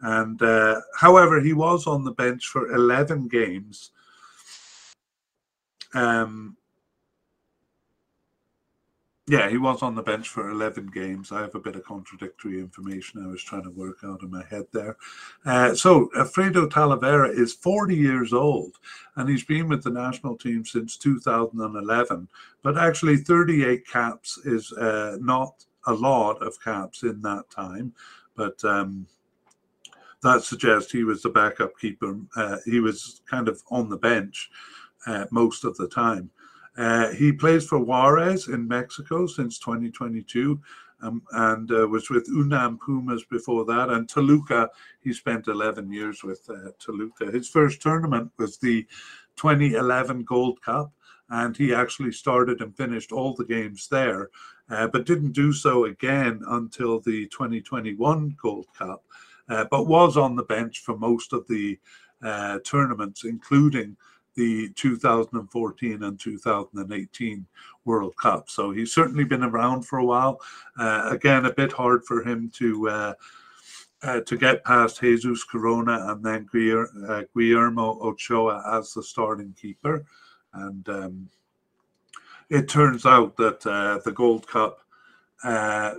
And 0.00 0.42
uh, 0.42 0.80
however, 0.96 1.40
he 1.40 1.52
was 1.52 1.86
on 1.86 2.02
the 2.02 2.10
bench 2.12 2.46
for 2.46 2.72
11 2.72 3.28
games. 3.28 3.92
Um, 5.94 6.56
yeah, 9.28 9.48
he 9.48 9.56
was 9.56 9.82
on 9.82 9.94
the 9.94 10.02
bench 10.02 10.28
for 10.28 10.50
11 10.50 10.88
games. 10.88 11.30
I 11.30 11.42
have 11.42 11.54
a 11.54 11.60
bit 11.60 11.76
of 11.76 11.84
contradictory 11.84 12.58
information 12.58 13.24
I 13.24 13.28
was 13.28 13.42
trying 13.42 13.62
to 13.62 13.70
work 13.70 13.98
out 14.04 14.22
in 14.22 14.30
my 14.30 14.44
head 14.50 14.64
there. 14.72 14.96
Uh, 15.46 15.74
so, 15.74 16.10
Alfredo 16.16 16.66
Talavera 16.66 17.32
is 17.32 17.54
40 17.54 17.94
years 17.94 18.32
old 18.32 18.78
and 19.16 19.28
he's 19.28 19.44
been 19.44 19.68
with 19.68 19.84
the 19.84 19.90
national 19.90 20.36
team 20.36 20.64
since 20.64 20.96
2011. 20.96 22.28
But 22.62 22.76
actually, 22.76 23.16
38 23.18 23.86
caps 23.86 24.38
is 24.44 24.72
uh, 24.72 25.18
not 25.20 25.64
a 25.86 25.94
lot 25.94 26.42
of 26.42 26.60
caps 26.62 27.04
in 27.04 27.22
that 27.22 27.48
time. 27.48 27.92
But 28.34 28.62
um, 28.64 29.06
that 30.22 30.42
suggests 30.42 30.90
he 30.90 31.04
was 31.04 31.22
the 31.22 31.30
backup 31.30 31.78
keeper. 31.78 32.18
Uh, 32.36 32.56
he 32.64 32.80
was 32.80 33.22
kind 33.30 33.48
of 33.48 33.62
on 33.70 33.88
the 33.88 33.96
bench 33.96 34.50
uh, 35.06 35.26
most 35.30 35.64
of 35.64 35.76
the 35.76 35.88
time. 35.88 36.30
Uh, 36.76 37.10
he 37.10 37.32
plays 37.32 37.66
for 37.66 37.78
Juarez 37.78 38.48
in 38.48 38.66
Mexico 38.66 39.26
since 39.26 39.58
2022 39.58 40.60
um, 41.02 41.22
and 41.32 41.70
uh, 41.72 41.86
was 41.88 42.08
with 42.10 42.28
Unam 42.28 42.78
Pumas 42.78 43.24
before 43.24 43.64
that. 43.66 43.90
And 43.90 44.08
Toluca, 44.08 44.70
he 45.00 45.12
spent 45.12 45.48
11 45.48 45.92
years 45.92 46.22
with 46.22 46.48
uh, 46.48 46.70
Toluca. 46.78 47.30
His 47.30 47.48
first 47.48 47.82
tournament 47.82 48.30
was 48.38 48.56
the 48.56 48.86
2011 49.36 50.24
Gold 50.24 50.62
Cup, 50.62 50.92
and 51.28 51.56
he 51.56 51.74
actually 51.74 52.12
started 52.12 52.60
and 52.60 52.76
finished 52.76 53.12
all 53.12 53.34
the 53.34 53.44
games 53.44 53.88
there, 53.88 54.30
uh, 54.70 54.86
but 54.86 55.06
didn't 55.06 55.32
do 55.32 55.52
so 55.52 55.86
again 55.86 56.42
until 56.48 57.00
the 57.00 57.26
2021 57.28 58.36
Gold 58.40 58.66
Cup, 58.76 59.02
uh, 59.48 59.64
but 59.70 59.86
was 59.86 60.16
on 60.16 60.36
the 60.36 60.44
bench 60.44 60.80
for 60.80 60.96
most 60.96 61.32
of 61.32 61.46
the 61.48 61.78
uh, 62.22 62.58
tournaments, 62.64 63.24
including 63.24 63.96
the 64.34 64.70
2014 64.70 66.02
and 66.02 66.18
2018 66.18 67.46
World 67.84 68.16
Cup. 68.16 68.48
So 68.48 68.70
he's 68.70 68.94
certainly 68.94 69.24
been 69.24 69.42
around 69.42 69.82
for 69.82 69.98
a 69.98 70.04
while. 70.04 70.40
Uh, 70.78 71.08
again, 71.10 71.46
a 71.46 71.52
bit 71.52 71.72
hard 71.72 72.04
for 72.04 72.26
him 72.26 72.50
to 72.56 72.88
uh, 72.88 73.14
uh, 74.02 74.20
to 74.20 74.36
get 74.36 74.64
past 74.64 75.00
Jesus 75.00 75.44
Corona 75.44 76.06
and 76.08 76.24
then 76.24 76.48
uh, 77.08 77.22
Guillermo 77.36 78.00
Ochoa 78.00 78.78
as 78.78 78.92
the 78.92 79.02
starting 79.02 79.54
keeper. 79.60 80.04
And 80.54 80.88
um, 80.88 81.30
it 82.50 82.68
turns 82.68 83.06
out 83.06 83.36
that 83.36 83.64
uh, 83.66 84.00
the 84.04 84.12
Gold 84.12 84.46
Cup, 84.48 84.80
uh, 85.44 85.94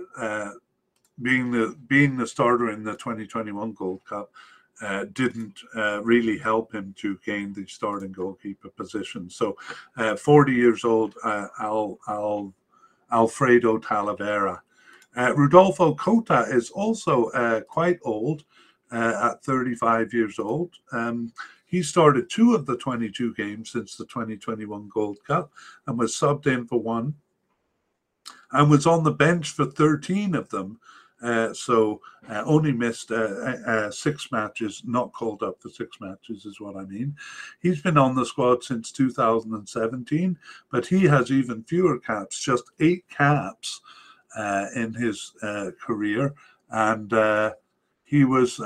being 1.22 1.50
the 1.50 1.76
being 1.86 2.16
the 2.16 2.26
starter 2.26 2.70
in 2.70 2.82
the 2.82 2.92
2021 2.92 3.72
Gold 3.72 4.04
Cup, 4.04 4.30
uh, 4.82 5.06
didn't 5.12 5.60
uh, 5.76 6.02
really 6.02 6.38
help 6.38 6.74
him 6.74 6.94
to 6.98 7.18
gain 7.24 7.52
the 7.52 7.66
starting 7.66 8.12
goalkeeper 8.12 8.68
position. 8.70 9.30
So, 9.30 9.56
uh, 9.96 10.16
40 10.16 10.52
years 10.52 10.84
old, 10.84 11.14
uh, 11.22 11.46
Al, 11.60 11.98
Al, 12.08 12.52
Alfredo 13.12 13.78
Talavera. 13.78 14.60
Uh, 15.16 15.32
Rodolfo 15.36 15.94
Cota 15.94 16.46
is 16.50 16.70
also 16.70 17.26
uh, 17.30 17.60
quite 17.60 17.98
old 18.02 18.44
at 18.90 19.42
35 19.42 20.12
years 20.12 20.38
old. 20.38 20.70
Um, 20.92 21.32
he 21.66 21.82
started 21.82 22.30
two 22.30 22.54
of 22.54 22.66
the 22.66 22.76
22 22.76 23.34
games 23.34 23.70
since 23.70 23.96
the 23.96 24.04
2021 24.06 24.88
Gold 24.94 25.18
Cup 25.26 25.50
and 25.86 25.98
was 25.98 26.14
subbed 26.14 26.46
in 26.46 26.66
for 26.66 26.80
one 26.80 27.14
and 28.52 28.70
was 28.70 28.86
on 28.86 29.02
the 29.02 29.10
bench 29.10 29.50
for 29.50 29.64
13 29.64 30.36
of 30.36 30.48
them 30.50 30.78
so 31.54 32.00
uh, 32.28 32.42
only 32.46 32.72
missed 32.72 33.10
uh, 33.10 33.14
uh, 33.14 33.90
six 33.90 34.30
matches, 34.30 34.82
not 34.84 35.12
called 35.12 35.42
up 35.42 35.60
for 35.60 35.68
six 35.68 35.98
matches, 36.00 36.44
is 36.44 36.60
what 36.60 36.76
I 36.76 36.84
mean. 36.84 37.16
He's 37.60 37.82
been 37.82 37.98
on 37.98 38.14
the 38.14 38.26
squad 38.26 38.62
since 38.62 38.92
2017, 38.92 40.38
but 40.70 40.86
he 40.86 41.04
has 41.04 41.30
even 41.30 41.64
fewer 41.64 41.98
caps, 41.98 42.42
just 42.42 42.64
eight 42.80 43.04
caps 43.08 43.80
uh, 44.36 44.66
in 44.74 44.94
his 44.94 45.32
career. 45.80 46.34
And 46.70 47.12
he 48.04 48.24
was 48.24 48.56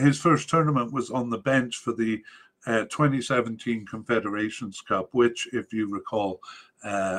his 0.00 0.20
first 0.20 0.48
tournament 0.48 0.92
was 0.92 1.10
on 1.10 1.30
the 1.30 1.38
bench 1.38 1.76
for 1.76 1.92
the 1.92 2.22
2017 2.66 3.86
Confederations 3.86 4.80
Cup, 4.80 5.08
which, 5.12 5.48
if 5.52 5.72
you 5.72 5.88
recall, 5.88 6.40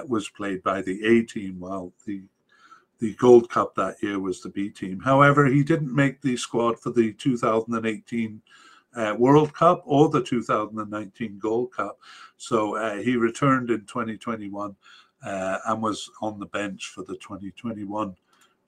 was 0.07 0.29
played 0.29 0.63
by 0.63 0.81
the 0.81 1.05
A 1.05 1.23
team, 1.23 1.59
while 1.59 1.93
the 2.05 2.23
the 2.99 3.13
Gold 3.15 3.49
Cup 3.49 3.75
that 3.75 4.01
year 4.03 4.19
was 4.19 4.41
the 4.41 4.49
B 4.49 4.69
team. 4.69 4.99
However, 4.99 5.45
he 5.45 5.63
didn't 5.63 5.93
make 5.93 6.21
the 6.21 6.35
squad 6.37 6.79
for 6.79 6.91
the 6.91 7.13
2018 7.13 8.41
uh, 8.95 9.15
World 9.17 9.53
Cup 9.53 9.83
or 9.85 10.09
the 10.09 10.21
2019 10.21 11.39
Gold 11.39 11.73
Cup. 11.73 11.99
So 12.37 12.75
uh, 12.75 12.97
he 12.97 13.15
returned 13.15 13.69
in 13.69 13.81
2021 13.81 14.75
uh, 15.23 15.57
and 15.65 15.81
was 15.81 16.09
on 16.21 16.39
the 16.39 16.45
bench 16.47 16.87
for 16.87 17.03
the 17.03 17.15
2021 17.15 18.15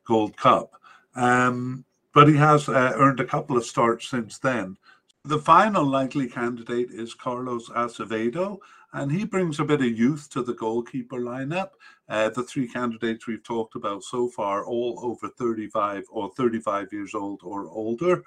Gold 0.05 0.37
Cup. 0.37 0.81
Um, 1.15 1.85
but 2.13 2.27
he 2.27 2.35
has 2.35 2.69
uh, 2.69 2.93
earned 2.95 3.19
a 3.19 3.25
couple 3.25 3.57
of 3.57 3.65
starts 3.65 4.07
since 4.09 4.37
then. 4.37 4.77
The 5.23 5.39
final 5.39 5.85
likely 5.85 6.27
candidate 6.27 6.89
is 6.91 7.13
Carlos 7.13 7.69
Acevedo, 7.69 8.57
and 8.93 9.11
he 9.11 9.23
brings 9.23 9.59
a 9.59 9.65
bit 9.65 9.81
of 9.81 9.97
youth 9.97 10.29
to 10.31 10.41
the 10.41 10.53
goalkeeper 10.53 11.19
lineup. 11.19 11.71
Uh, 12.11 12.29
the 12.29 12.43
three 12.43 12.67
candidates 12.67 13.25
we've 13.25 13.43
talked 13.43 13.75
about 13.75 14.03
so 14.03 14.27
far, 14.27 14.65
all 14.65 14.99
over 15.01 15.29
35 15.29 16.03
or 16.11 16.29
35 16.35 16.91
years 16.91 17.15
old 17.15 17.39
or 17.41 17.69
older. 17.69 18.21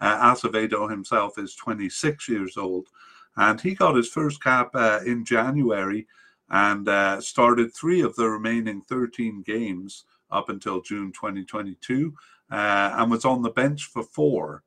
Uh, 0.00 0.34
Acevedo 0.34 0.90
himself 0.90 1.38
is 1.38 1.54
26 1.54 2.28
years 2.28 2.56
old, 2.56 2.88
and 3.36 3.60
he 3.60 3.76
got 3.76 3.94
his 3.94 4.08
first 4.08 4.42
cap 4.42 4.70
uh, 4.74 4.98
in 5.06 5.24
January 5.24 6.04
and 6.50 6.88
uh, 6.88 7.20
started 7.20 7.72
three 7.72 8.00
of 8.00 8.16
the 8.16 8.28
remaining 8.28 8.80
13 8.80 9.42
games 9.42 10.04
up 10.32 10.48
until 10.48 10.80
June 10.80 11.12
2022 11.12 12.12
uh, 12.50 12.54
and 12.94 13.08
was 13.08 13.24
on 13.24 13.40
the 13.42 13.50
bench 13.50 13.84
for 13.84 14.02
four. 14.02 14.64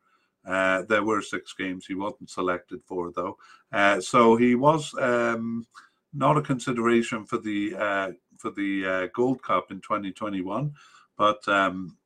Uh, 0.47 0.83
there 0.87 1.03
were 1.03 1.21
six 1.21 1.53
games 1.53 1.85
he 1.85 1.93
wasn't 1.93 2.29
selected 2.29 2.81
for, 2.85 3.11
though. 3.11 3.37
Uh, 3.73 3.99
so 3.99 4.37
he 4.37 4.55
was 4.55 4.93
um, 4.99 5.67
not 6.13 6.37
a 6.37 6.41
consideration 6.41 7.25
for 7.25 7.37
the 7.37 7.75
for 8.41 8.51
the 8.51 8.85
uh, 8.85 9.07
Gold 9.13 9.41
Cup 9.43 9.71
in 9.71 9.81
2021, 9.81 10.73
but 11.17 11.47
um, 11.47 11.97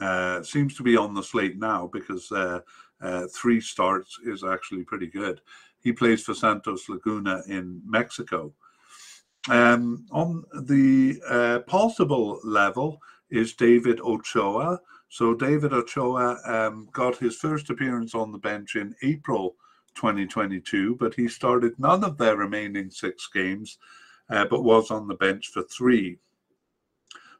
uh, 0.00 0.42
seems 0.42 0.74
to 0.76 0.82
be 0.82 0.96
on 0.96 1.14
the 1.14 1.22
slate 1.22 1.58
now 1.58 1.88
because 1.92 2.30
uh, 2.32 2.60
three 3.34 3.60
starts 3.60 4.18
is 4.24 4.44
actually 4.44 4.84
pretty 4.84 5.06
good. 5.06 5.40
He 5.82 5.92
plays 5.92 6.22
for 6.22 6.34
Santos 6.34 6.88
Laguna 6.88 7.42
in 7.48 7.82
Mexico. 7.84 8.52
Um, 9.50 10.06
on 10.12 10.44
the 10.62 11.62
possible 11.66 12.40
level 12.44 13.00
is 13.30 13.54
David 13.54 14.00
Ochoa. 14.00 14.80
So 15.08 15.34
David 15.34 15.72
Ochoa 15.72 16.38
um, 16.46 16.88
got 16.92 17.16
his 17.16 17.36
first 17.36 17.68
appearance 17.70 18.14
on 18.14 18.30
the 18.30 18.38
bench 18.38 18.76
in 18.76 18.94
April 19.02 19.56
2022, 19.94 20.96
but 20.96 21.14
he 21.14 21.28
started 21.28 21.78
none 21.78 22.04
of 22.04 22.16
their 22.18 22.36
remaining 22.36 22.90
six 22.90 23.28
games, 23.32 23.78
uh, 24.32 24.46
but 24.46 24.64
was 24.64 24.90
on 24.90 25.06
the 25.06 25.14
bench 25.14 25.48
for 25.48 25.62
three. 25.62 26.18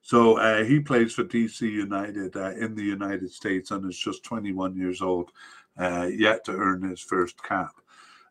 So 0.03 0.37
uh, 0.39 0.65
he 0.65 0.81
plays 0.81 1.15
for 1.15 1.25
DC 1.25 1.63
United 1.63 2.37
uh, 2.37 2.53
in 2.53 2.75
the 2.75 2.83
United 2.85 3.31
States 3.31 3.71
and 3.71 3.89
is 3.89 3.99
just 3.99 4.25
21 4.25 4.77
years 4.77 5.01
old. 5.01 5.31
uh, 5.79 6.09
yet 6.13 6.45
to 6.45 6.53
earn 6.53 6.83
his 6.83 7.01
first 7.01 7.43
cap. 7.43 7.75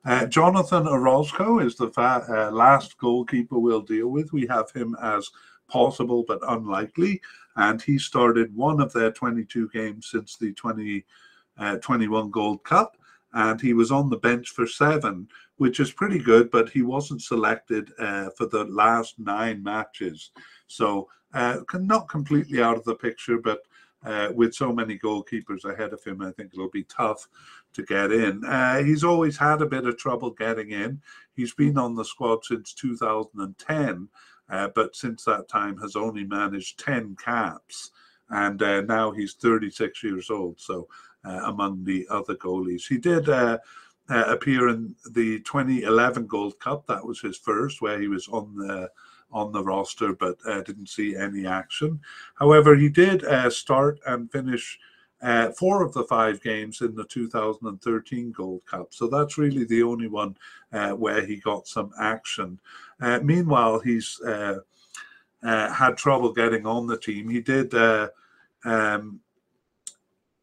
Uh, 0.04 0.26
Jonathan 0.26 0.88
Orozco 0.88 1.60
is 1.60 1.76
the 1.76 1.89
fa- 1.91 2.26
uh, 2.30 2.52
last 2.52 2.97
goalkeeper 2.97 3.60
we'll 3.60 3.82
deal 3.82 4.08
with. 4.08 4.34
We 4.34 4.47
have 4.47 4.71
him 4.71 4.95
as 5.02 5.30
possible 5.69 6.24
but 6.28 6.39
unlikely, 6.47 7.21
and 7.56 7.82
he 7.82 7.97
started 7.97 8.56
one 8.56 8.82
of 8.82 8.91
their 8.93 9.12
22 9.12 9.69
games 9.69 10.08
since 10.10 10.38
the 10.38 10.54
20, 10.54 11.06
uh, 11.58 11.78
21 11.78 12.32
Gold 12.32 12.63
Cup, 12.63 12.97
and 13.34 13.62
he 13.62 13.74
was 13.74 13.91
on 13.91 14.10
the 14.10 14.17
bench 14.17 14.50
for 14.50 14.67
seven, 14.67 15.28
which 15.58 15.80
is 15.80 15.91
pretty 15.91 16.20
good, 16.20 16.52
but 16.52 16.70
he 16.70 16.82
wasn't 16.82 17.22
selected 17.22 17.91
uh, 18.00 18.30
for 18.38 18.46
the 18.48 18.65
last 18.65 19.20
nine 19.20 19.63
matches. 19.63 20.32
So, 20.67 21.08
uh, 21.34 21.60
not 21.74 22.10
completely 22.10 22.62
out 22.62 22.78
of 22.78 22.84
the 22.84 22.96
picture, 22.96 23.38
but 23.38 23.62
uh, 24.04 24.30
with 24.34 24.54
so 24.54 24.74
many 24.74 24.98
goalkeepers 24.98 25.63
ahead 25.65 25.94
of 25.94 26.04
him, 26.04 26.22
I 26.22 26.32
think 26.32 26.52
it'll 26.54 26.70
be 26.70 26.84
tough 26.86 27.28
to 27.74 27.84
get 27.84 28.12
in. 28.12 28.44
Uh, 28.44 28.84
he's 28.84 29.04
always 29.04 29.38
had 29.38 29.62
a 29.62 29.67
bit 29.67 29.86
of 29.86 29.98
trouble 29.98 30.32
getting 30.32 30.72
in. 30.72 31.02
He's 31.36 31.54
been 31.54 31.78
on 31.78 31.96
the 31.96 32.04
squad 32.04 32.44
since 32.44 32.74
2010, 32.74 34.10
uh, 34.50 34.70
but 34.76 34.96
since 34.96 35.24
that 35.26 35.48
time 35.48 35.78
has 35.78 35.96
only 35.96 36.24
managed 36.24 36.80
10 36.80 37.15
caps. 37.24 37.91
And 38.30 38.62
uh, 38.63 38.82
now 38.82 39.12
he's 39.12 39.34
36 39.34 40.04
years 40.04 40.30
old, 40.30 40.60
so 40.60 40.88
among 41.23 41.84
the 41.84 42.07
other 42.10 42.36
goalies. 42.36 42.88
He 42.88 42.97
did 42.97 43.29
uh, 44.12 44.25
appear 44.27 44.69
in 44.69 44.95
the 45.12 45.39
2011 45.41 46.27
Gold 46.27 46.60
Cup. 46.60 46.86
That 46.88 47.05
was 47.05 47.21
his 47.21 47.38
first, 47.38 47.81
where 47.81 47.99
he 47.99 48.07
was 48.07 48.27
on 48.27 48.55
the 48.55 48.89
on 49.31 49.51
the 49.51 49.63
roster, 49.63 50.13
but 50.13 50.38
uh, 50.45 50.62
didn't 50.62 50.89
see 50.89 51.15
any 51.15 51.45
action. 51.45 51.99
However, 52.36 52.75
he 52.75 52.89
did 52.89 53.23
uh, 53.23 53.49
start 53.49 53.99
and 54.05 54.29
finish 54.29 54.77
uh, 55.21 55.51
four 55.51 55.84
of 55.84 55.93
the 55.93 56.03
five 56.03 56.41
games 56.41 56.81
in 56.81 56.95
the 56.95 57.05
2013 57.05 58.31
Gold 58.31 58.65
Cup. 58.65 58.93
So 58.93 59.07
that's 59.07 59.38
really 59.38 59.63
the 59.63 59.84
only 59.84 60.07
one 60.07 60.36
uh, 60.73 60.91
where 60.91 61.25
he 61.25 61.38
got 61.38 61.67
some 61.67 61.91
action. 61.99 62.60
Uh, 62.99 63.19
meanwhile, 63.23 63.79
he's 63.79 64.19
uh, 64.21 64.60
had 65.41 65.95
trouble 65.95 66.34
getting 66.34 66.65
on 66.65 66.88
the 66.88 66.97
team. 66.97 67.29
He 67.29 67.39
did. 67.39 67.73
Um, 68.63 69.21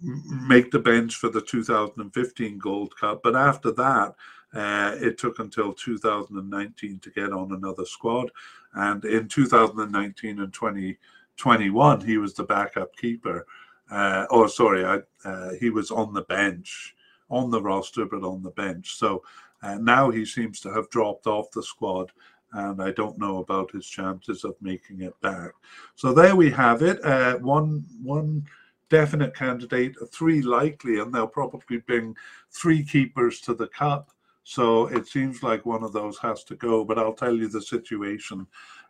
make 0.01 0.71
the 0.71 0.79
bench 0.79 1.17
for 1.17 1.29
the 1.29 1.41
2015 1.41 2.59
Gold 2.59 2.97
Cup, 2.97 3.21
but 3.23 3.35
after 3.35 3.73
that, 3.73 4.15
uh, 4.55 4.97
it 4.99 5.19
took 5.19 5.39
until 5.41 5.73
2019 5.73 6.99
to 7.01 7.11
get 7.11 7.33
on 7.33 7.53
another 7.53 7.85
squad. 7.85 8.31
And 8.75 9.05
in 9.05 9.29
2019 9.29 10.41
and 10.41 10.53
2021, 10.53 12.01
he 12.01 12.19
was 12.19 12.35
the 12.35 12.45
backup 12.45 12.97
keeper. 12.97 13.47
Uh, 13.91 14.27
oh, 14.31 14.47
sorry, 14.47 14.85
I, 14.85 15.01
uh, 15.29 15.53
he 15.61 15.71
was 15.71 15.91
on 15.91 16.15
the 16.15 16.23
bench, 16.23 16.95
on 17.31 17.51
the 17.51 17.61
roster, 17.61 18.07
but 18.07 18.23
on 18.23 18.43
the 18.43 18.51
bench. 18.51 18.97
So 18.97 19.23
uh, 19.63 19.77
now 19.77 20.11
he 20.11 20.25
seems 20.25 20.61
to 20.61 20.73
have 20.73 20.89
dropped 20.91 21.27
off 21.27 21.51
the 21.51 21.63
squad. 21.63 22.11
And 22.53 22.83
I 22.83 22.93
don't 22.93 23.19
know 23.19 23.39
about 23.39 23.73
his 23.73 23.87
chances 23.87 24.43
of 24.45 24.57
making 24.63 25.03
it 25.03 25.13
back. 25.21 25.51
So 25.97 26.15
there 26.15 26.35
we 26.35 26.51
have 26.51 26.81
it. 26.81 27.05
Uh, 27.05 27.37
one, 27.39 27.85
one 28.03 28.47
definite 28.91 29.35
candidate, 29.35 29.97
three 30.13 30.43
likely, 30.43 31.01
and 31.01 31.15
they'll 31.15 31.27
probably 31.27 31.79
bring 31.79 32.17
three 32.51 32.85
keepers 32.85 33.41
to 33.43 33.55
the 33.55 33.69
cup. 33.69 34.11
So 34.45 34.87
it 34.87 35.07
seems 35.07 35.43
like 35.43 35.67
one 35.67 35.85
of 35.85 35.93
those 35.93 36.19
has 36.19 36.43
to 36.45 36.57
go, 36.57 36.85
but 36.85 36.99
I'll 36.99 37.13
tell 37.13 37.35
you 37.35 37.49
the 37.49 37.61
situation 37.61 38.47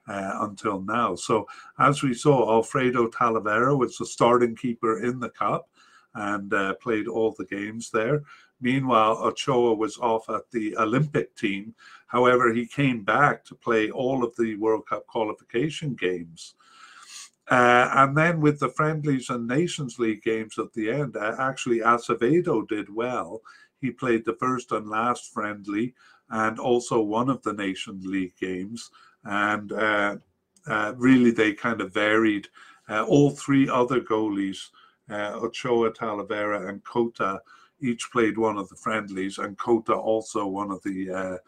uh, 0.06 0.38
until 0.42 0.80
now. 0.80 1.16
So 1.16 1.46
as 1.78 2.02
we 2.02 2.14
saw, 2.14 2.50
Alfredo 2.50 3.08
Talavera 3.08 3.76
was 3.76 3.96
the 3.96 4.06
starting 4.06 4.54
keeper 4.54 5.02
in 5.02 5.18
the 5.18 5.30
cup 5.30 5.68
and 6.14 6.52
uh, 6.54 6.74
played 6.74 7.08
all 7.08 7.34
the 7.36 7.44
games 7.44 7.90
there. 7.90 8.22
Meanwhile, 8.60 9.18
Ochoa 9.18 9.74
was 9.74 9.98
off 9.98 10.28
at 10.30 10.50
the 10.50 10.76
Olympic 10.76 11.34
team. 11.36 11.74
However, 12.06 12.52
he 12.52 12.66
came 12.66 13.04
back 13.04 13.44
to 13.44 13.54
play 13.54 13.90
all 13.90 14.24
of 14.24 14.34
the 14.36 14.56
World 14.56 14.86
Cup 14.86 15.06
qualification 15.06 15.94
games. 15.94 16.54
Uh, 17.50 17.90
and 17.94 18.16
then 18.16 18.40
with 18.40 18.60
the 18.60 18.68
friendlies 18.68 19.30
and 19.30 19.46
Nations 19.46 19.98
League 19.98 20.22
games 20.22 20.58
at 20.58 20.72
the 20.74 20.90
end, 20.90 21.16
uh, 21.16 21.34
actually 21.38 21.78
Acevedo 21.78 22.66
did 22.68 22.94
well. 22.94 23.40
He 23.80 23.90
played 23.90 24.24
the 24.24 24.36
first 24.38 24.72
and 24.72 24.88
last 24.88 25.32
friendly 25.32 25.94
and 26.30 26.58
also 26.58 27.00
one 27.00 27.30
of 27.30 27.42
the 27.42 27.54
Nations 27.54 28.04
League 28.04 28.36
games. 28.38 28.90
And 29.24 29.72
uh, 29.72 30.16
uh, 30.66 30.92
really, 30.96 31.30
they 31.30 31.54
kind 31.54 31.80
of 31.80 31.94
varied. 31.94 32.48
Uh, 32.88 33.04
all 33.04 33.30
three 33.30 33.68
other 33.68 34.00
goalies, 34.00 34.68
uh, 35.10 35.38
Ochoa, 35.42 35.90
Talavera, 35.92 36.68
and 36.68 36.84
Cota, 36.84 37.40
each 37.80 38.10
played 38.12 38.36
one 38.36 38.58
of 38.58 38.68
the 38.68 38.76
friendlies, 38.76 39.38
and 39.38 39.56
Cota 39.58 39.94
also 39.94 40.46
one 40.46 40.70
of 40.70 40.82
the 40.82 41.38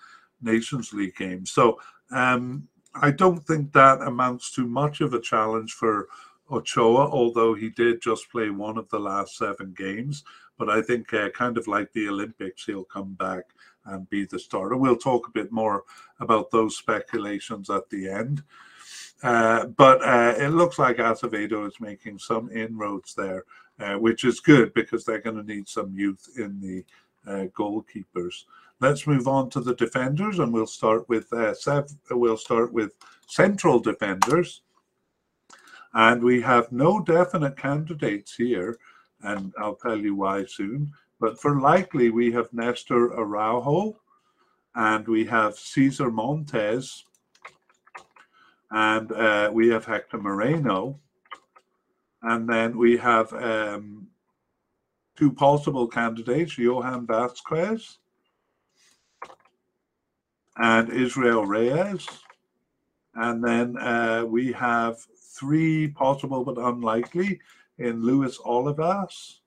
Nations 0.40 0.92
League 0.92 1.16
games. 1.16 1.50
So 1.50 1.78
um, 2.10 2.68
I 2.94 3.10
don't 3.10 3.44
think 3.46 3.72
that 3.72 4.02
amounts 4.02 4.52
to 4.54 4.66
much 4.66 5.00
of 5.00 5.14
a 5.14 5.20
challenge 5.20 5.72
for 5.72 6.08
Ochoa, 6.50 7.08
although 7.08 7.54
he 7.54 7.70
did 7.70 8.02
just 8.02 8.30
play 8.30 8.50
one 8.50 8.76
of 8.76 8.88
the 8.88 8.98
last 8.98 9.36
seven 9.36 9.74
games. 9.76 10.24
But 10.58 10.68
I 10.68 10.82
think, 10.82 11.12
uh, 11.14 11.30
kind 11.30 11.56
of 11.56 11.66
like 11.68 11.92
the 11.92 12.08
Olympics, 12.08 12.64
he'll 12.64 12.84
come 12.84 13.14
back 13.14 13.44
and 13.86 14.08
be 14.10 14.24
the 14.24 14.38
starter. 14.38 14.76
We'll 14.76 14.96
talk 14.96 15.26
a 15.26 15.32
bit 15.32 15.52
more 15.52 15.84
about 16.18 16.50
those 16.50 16.76
speculations 16.76 17.70
at 17.70 17.88
the 17.90 18.08
end. 18.08 18.42
Uh, 19.22 19.66
but 19.66 20.02
uh, 20.02 20.34
it 20.38 20.48
looks 20.48 20.78
like 20.78 20.96
Acevedo 20.96 21.66
is 21.66 21.80
making 21.80 22.18
some 22.18 22.50
inroads 22.50 23.14
there, 23.14 23.44
uh, 23.78 23.94
which 23.94 24.24
is 24.24 24.40
good 24.40 24.72
because 24.74 25.04
they're 25.04 25.20
going 25.20 25.36
to 25.36 25.42
need 25.42 25.68
some 25.68 25.94
youth 25.94 26.28
in 26.36 26.60
the 26.60 26.84
uh, 27.30 27.46
goalkeepers. 27.48 28.44
Let's 28.80 29.06
move 29.06 29.28
on 29.28 29.50
to 29.50 29.60
the 29.60 29.74
defenders, 29.74 30.38
and 30.38 30.52
we'll 30.52 30.66
start 30.66 31.08
with 31.08 31.32
uh, 31.32 31.54
Sev- 31.54 31.94
we'll 32.10 32.36
start 32.36 32.72
with 32.72 32.94
central 33.26 33.78
defenders. 33.78 34.62
And 35.92 36.22
we 36.22 36.40
have 36.40 36.70
no 36.70 37.00
definite 37.00 37.56
candidates 37.56 38.34
here 38.36 38.78
and 39.22 39.52
I'll 39.58 39.76
tell 39.76 39.98
you 39.98 40.14
why 40.14 40.44
soon. 40.44 40.92
But 41.18 41.40
for 41.40 41.60
likely, 41.60 42.10
we 42.10 42.32
have 42.32 42.52
Nestor 42.52 43.12
Araujo, 43.18 43.98
and 44.74 45.06
we 45.06 45.24
have 45.26 45.58
Cesar 45.58 46.10
Montes, 46.10 47.04
and 48.70 49.12
uh, 49.12 49.50
we 49.52 49.68
have 49.68 49.84
Hector 49.84 50.18
Moreno, 50.18 50.98
and 52.22 52.48
then 52.48 52.78
we 52.78 52.96
have 52.96 53.32
um, 53.34 54.06
two 55.16 55.32
possible 55.32 55.86
candidates, 55.86 56.56
Johan 56.56 57.06
Vasquez 57.06 57.98
and 60.60 60.90
Israel 60.90 61.44
Reyes. 61.44 62.06
And 63.14 63.42
then 63.42 63.76
uh, 63.78 64.24
we 64.26 64.52
have 64.52 64.98
three 65.16 65.88
possible 65.88 66.44
but 66.44 66.58
unlikely 66.58 67.40
in 67.78 68.02
Luis 68.02 68.38
Olivas 68.38 69.38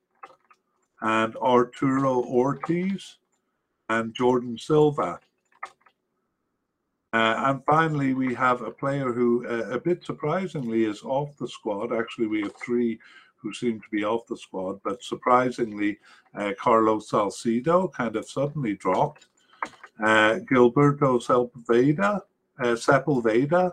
and 1.02 1.36
Arturo 1.38 2.24
Ortiz 2.24 3.18
and 3.90 4.14
Jordan 4.16 4.58
Silva. 4.58 5.20
Uh, 7.14 7.36
and 7.46 7.64
finally, 7.66 8.16
we 8.16 8.34
have 8.34 8.64
a 8.64 8.72
player 8.72 9.14
who, 9.14 9.46
uh, 9.48 9.70
a 9.70 9.80
bit 9.80 10.04
surprisingly, 10.04 10.86
is 10.86 11.04
off 11.04 11.38
the 11.38 11.48
squad. 11.48 11.94
Actually, 11.94 12.26
we 12.26 12.42
have 12.42 12.56
three 12.56 13.00
who 13.36 13.54
seem 13.54 13.80
to 13.80 13.90
be 13.92 14.04
off 14.04 14.26
the 14.26 14.38
squad, 14.38 14.80
but 14.84 15.04
surprisingly, 15.04 16.00
uh, 16.34 16.54
Carlos 16.58 17.10
Salcedo 17.10 17.88
kind 17.90 18.16
of 18.16 18.28
suddenly 18.28 18.74
dropped. 18.74 19.28
Uh, 20.04 20.40
Gilberto 20.52 21.18
Sepulveda, 21.22 22.22
uh, 22.60 22.76
Sepulveda, 22.76 23.72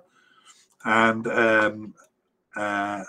and 0.84 1.26
um, 1.26 1.94
uh, 2.54 3.02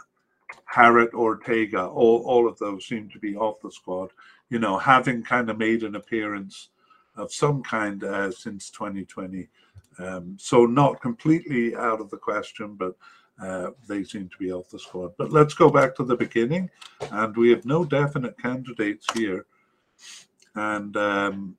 Haret 0.73 1.13
Ortega, 1.13 1.85
all, 1.85 2.23
all 2.25 2.47
of 2.47 2.57
those 2.57 2.87
seem 2.87 3.09
to 3.09 3.19
be 3.19 3.35
off 3.35 3.61
the 3.61 3.71
squad, 3.71 4.09
you 4.49 4.57
know, 4.57 4.77
having 4.77 5.21
kind 5.21 5.49
of 5.49 5.57
made 5.57 5.83
an 5.83 5.95
appearance 5.95 6.69
of 7.15 7.31
some 7.31 7.61
kind 7.61 8.03
uh, 8.03 8.31
since 8.31 8.69
2020. 8.71 9.47
Um, 9.99 10.37
so 10.39 10.65
not 10.65 11.01
completely 11.01 11.75
out 11.75 12.01
of 12.01 12.09
the 12.09 12.17
question, 12.17 12.75
but 12.75 12.95
uh, 13.41 13.71
they 13.87 14.03
seem 14.03 14.29
to 14.29 14.37
be 14.37 14.51
off 14.51 14.69
the 14.69 14.79
squad. 14.79 15.11
But 15.17 15.31
let's 15.31 15.53
go 15.53 15.69
back 15.69 15.95
to 15.95 16.03
the 16.03 16.15
beginning, 16.15 16.69
and 17.11 17.35
we 17.35 17.49
have 17.49 17.65
no 17.65 17.85
definite 17.85 18.39
candidates 18.41 19.05
here, 19.13 19.45
and 20.55 20.95
um, 20.97 21.57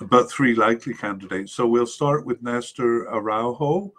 but 0.00 0.30
three 0.30 0.54
likely 0.54 0.94
candidates. 0.94 1.52
So 1.52 1.66
we'll 1.66 1.86
start 1.86 2.26
with 2.26 2.42
Nestor 2.42 3.08
Araujo, 3.08 3.92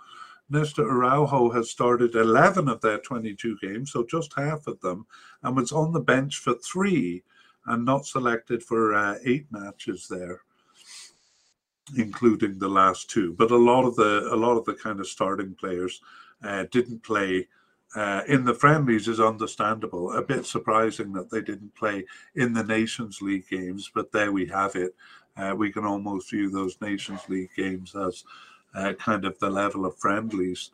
Nestor 0.49 0.87
Araujo 0.87 1.49
has 1.49 1.71
started 1.71 2.15
11 2.15 2.69
of 2.69 2.81
their 2.81 2.99
22 2.99 3.57
games, 3.61 3.91
so 3.91 4.05
just 4.05 4.33
half 4.37 4.67
of 4.67 4.79
them, 4.81 5.05
and 5.41 5.55
was 5.55 5.71
on 5.71 5.91
the 5.91 5.99
bench 5.99 6.37
for 6.37 6.53
three 6.55 7.23
and 7.65 7.83
not 7.83 8.05
selected 8.05 8.61
for 8.61 8.93
uh, 8.93 9.15
eight 9.25 9.47
matches 9.51 10.07
there, 10.07 10.41
including 11.97 12.59
the 12.59 12.67
last 12.67 13.09
two. 13.09 13.33
But 13.33 13.51
a 13.51 13.57
lot 13.57 13.85
of 13.85 13.95
the 13.95 14.29
a 14.31 14.35
lot 14.35 14.57
of 14.57 14.65
the 14.65 14.75
kind 14.75 14.99
of 14.99 15.07
starting 15.07 15.55
players 15.55 16.01
uh, 16.43 16.65
didn't 16.71 17.03
play 17.03 17.47
uh, 17.95 18.21
in 18.27 18.43
the 18.43 18.53
friendlies 18.53 19.07
is 19.07 19.19
understandable. 19.19 20.11
A 20.11 20.21
bit 20.21 20.45
surprising 20.45 21.13
that 21.13 21.31
they 21.31 21.41
didn't 21.41 21.73
play 21.73 22.05
in 22.35 22.53
the 22.53 22.63
Nations 22.63 23.21
League 23.21 23.47
games, 23.49 23.89
but 23.93 24.11
there 24.11 24.31
we 24.31 24.45
have 24.47 24.75
it. 24.75 24.93
Uh, 25.37 25.53
we 25.55 25.71
can 25.71 25.85
almost 25.85 26.29
view 26.29 26.49
those 26.49 26.79
Nations 26.81 27.21
League 27.27 27.51
games 27.55 27.95
as 27.95 28.23
uh, 28.75 28.93
kind 28.93 29.25
of 29.25 29.37
the 29.39 29.49
level 29.49 29.85
of 29.85 29.97
friendlies 29.97 30.71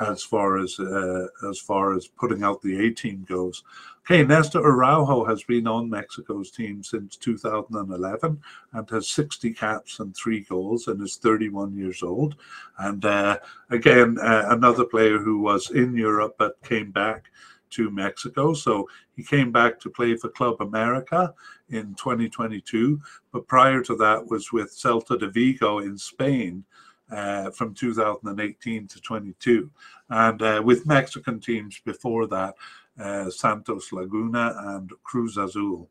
as 0.00 0.22
far 0.22 0.58
as 0.58 0.78
uh, 0.78 1.26
as 1.48 1.58
far 1.58 1.94
as 1.94 2.06
putting 2.06 2.42
out 2.42 2.62
the 2.62 2.86
A 2.86 2.90
team 2.90 3.26
goes. 3.28 3.64
Okay, 4.04 4.24
Nestor 4.24 4.64
Araujo 4.64 5.24
has 5.24 5.42
been 5.42 5.66
on 5.66 5.90
Mexico's 5.90 6.50
team 6.50 6.82
since 6.82 7.16
2011 7.16 8.40
and 8.72 8.90
has 8.90 9.10
60 9.10 9.52
caps 9.52 10.00
and 10.00 10.16
three 10.16 10.40
goals 10.40 10.88
and 10.88 11.02
is 11.02 11.16
31 11.16 11.76
years 11.76 12.02
old. 12.02 12.36
And 12.78 13.04
uh, 13.04 13.38
again, 13.68 14.16
uh, 14.18 14.46
another 14.48 14.84
player 14.84 15.18
who 15.18 15.40
was 15.40 15.70
in 15.70 15.94
Europe 15.94 16.36
but 16.38 16.62
came 16.62 16.90
back 16.90 17.24
to 17.70 17.90
Mexico. 17.90 18.54
So 18.54 18.88
he 19.16 19.22
came 19.22 19.52
back 19.52 19.80
to 19.80 19.90
play 19.90 20.16
for 20.16 20.28
Club 20.28 20.56
America 20.60 21.34
in 21.70 21.94
2022, 21.94 23.00
but 23.32 23.46
prior 23.46 23.82
to 23.82 23.96
that 23.96 24.26
was 24.26 24.52
with 24.52 24.70
Celta 24.70 25.18
de 25.18 25.30
Vigo 25.30 25.78
in 25.80 25.96
Spain 25.98 26.64
uh, 27.10 27.50
from 27.50 27.74
2018 27.74 28.86
to 28.86 29.00
22, 29.00 29.70
and 30.10 30.42
uh, 30.42 30.62
with 30.64 30.86
Mexican 30.86 31.40
teams 31.40 31.80
before 31.84 32.26
that, 32.26 32.54
uh, 32.98 33.30
Santos 33.30 33.92
Laguna 33.92 34.54
and 34.58 34.92
Cruz 35.04 35.36
Azul. 35.36 35.88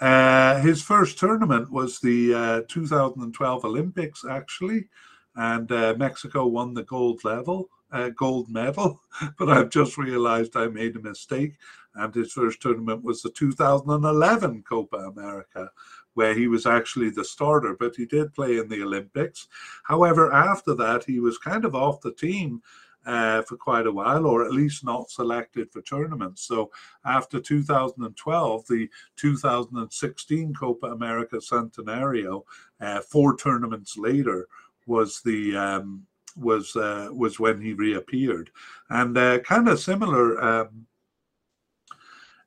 Uh, 0.00 0.58
his 0.60 0.82
first 0.82 1.18
tournament 1.18 1.70
was 1.70 2.00
the 2.00 2.34
uh, 2.34 2.62
2012 2.68 3.64
Olympics, 3.64 4.24
actually, 4.28 4.88
and 5.36 5.70
uh, 5.72 5.94
Mexico 5.98 6.46
won 6.46 6.72
the 6.72 6.84
gold 6.84 7.22
level, 7.24 7.68
gold 8.16 8.48
medal. 8.48 9.00
But 9.38 9.50
I've 9.50 9.70
just 9.70 9.98
realized 9.98 10.56
I 10.56 10.68
made 10.68 10.96
a 10.96 11.00
mistake, 11.00 11.54
and 11.94 12.14
his 12.14 12.32
first 12.32 12.60
tournament 12.60 13.02
was 13.02 13.22
the 13.22 13.30
2011 13.30 14.62
Copa 14.62 14.96
America, 14.96 15.70
where 16.14 16.34
he 16.34 16.48
was 16.48 16.66
actually 16.66 17.10
the 17.10 17.24
starter, 17.24 17.76
but 17.78 17.96
he 17.96 18.06
did 18.06 18.34
play 18.34 18.58
in 18.58 18.68
the 18.68 18.82
Olympics. 18.82 19.48
However, 19.84 20.32
after 20.32 20.74
that, 20.74 21.04
he 21.04 21.20
was 21.20 21.38
kind 21.38 21.64
of 21.64 21.74
off 21.74 22.00
the 22.00 22.12
team 22.12 22.62
uh, 23.06 23.42
for 23.42 23.56
quite 23.56 23.86
a 23.86 23.92
while, 23.92 24.26
or 24.26 24.44
at 24.44 24.52
least 24.52 24.84
not 24.84 25.10
selected 25.10 25.70
for 25.72 25.82
tournaments. 25.82 26.42
So 26.42 26.70
after 27.04 27.40
2012, 27.40 28.66
the 28.68 28.88
2016 29.16 30.54
Copa 30.54 30.88
America 30.88 31.36
Centenario, 31.36 32.42
uh, 32.80 33.00
four 33.00 33.36
tournaments 33.36 33.96
later, 33.96 34.48
was 34.86 35.20
the 35.24 35.56
um, 35.56 36.06
was 36.36 36.74
uh, 36.76 37.08
was 37.12 37.38
when 37.38 37.60
he 37.60 37.72
reappeared, 37.72 38.50
and 38.88 39.16
uh, 39.16 39.38
kind 39.40 39.68
of 39.68 39.80
similar. 39.80 40.42
Um, 40.42 40.86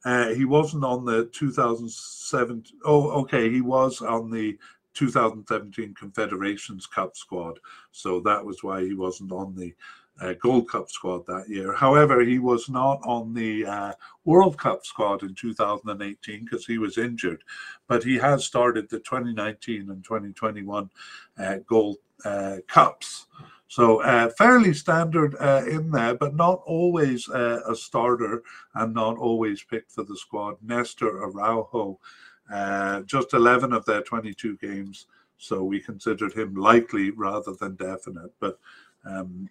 uh, 0.06 0.30
he 0.34 0.44
wasn't 0.44 0.84
on 0.84 1.06
the 1.06 1.30
2007. 1.32 2.66
Oh, 2.84 3.10
okay, 3.22 3.50
he 3.50 3.62
was 3.62 4.02
on 4.02 4.30
the 4.30 4.58
2017 4.96 5.94
Confederations 5.94 6.86
Cup 6.86 7.16
squad, 7.16 7.58
so 7.92 8.20
that 8.20 8.44
was 8.44 8.64
why 8.64 8.84
he 8.84 8.94
wasn't 8.94 9.32
on 9.32 9.56
the 9.56 9.74
uh, 10.22 10.34
Gold 10.42 10.70
Cup 10.70 10.90
squad 10.90 11.26
that 11.28 11.50
year. 11.50 11.74
However, 11.74 12.22
he 12.22 12.40
was 12.40 12.70
not 12.70 13.00
on 13.04 13.34
the 13.34 13.66
uh, 13.66 13.94
World 14.26 14.58
Cup 14.58 14.86
squad 14.86 15.24
in 15.24 15.34
2018 15.36 16.44
because 16.44 16.66
he 16.66 16.78
was 16.78 16.98
injured, 16.98 17.44
but 17.88 18.04
he 18.04 18.18
has 18.18 18.46
started 18.46 18.90
the 18.90 19.00
2019 19.00 19.90
and 19.90 20.04
2021 20.04 20.90
uh, 21.38 21.56
Gold 21.68 21.98
uh, 22.26 22.58
Cups. 22.68 23.28
So 23.74 24.04
uh, 24.04 24.30
fairly 24.38 24.72
standard 24.72 25.36
uh, 25.40 25.64
in 25.68 25.90
there, 25.90 26.14
but 26.14 26.36
not 26.36 26.62
always 26.64 27.28
uh, 27.28 27.62
a 27.68 27.76
starter 27.76 28.44
and 28.76 28.94
not 28.94 29.18
always 29.18 29.64
picked 29.64 29.92
for 29.92 30.04
the 30.04 30.16
squad. 30.16 30.58
Nestor 30.62 31.24
Araujo, 31.24 32.00
uh, 32.54 33.02
just 33.02 33.34
11 33.34 33.74
of 33.74 33.84
their 33.86 34.04
22 34.04 34.58
games, 34.58 35.08
so 35.40 35.64
we 35.64 35.80
considered 35.80 36.34
him 36.34 36.54
likely 36.54 37.10
rather 37.10 37.54
than 37.54 37.74
definite. 37.74 38.32
But 38.40 38.60
um, 39.06 39.50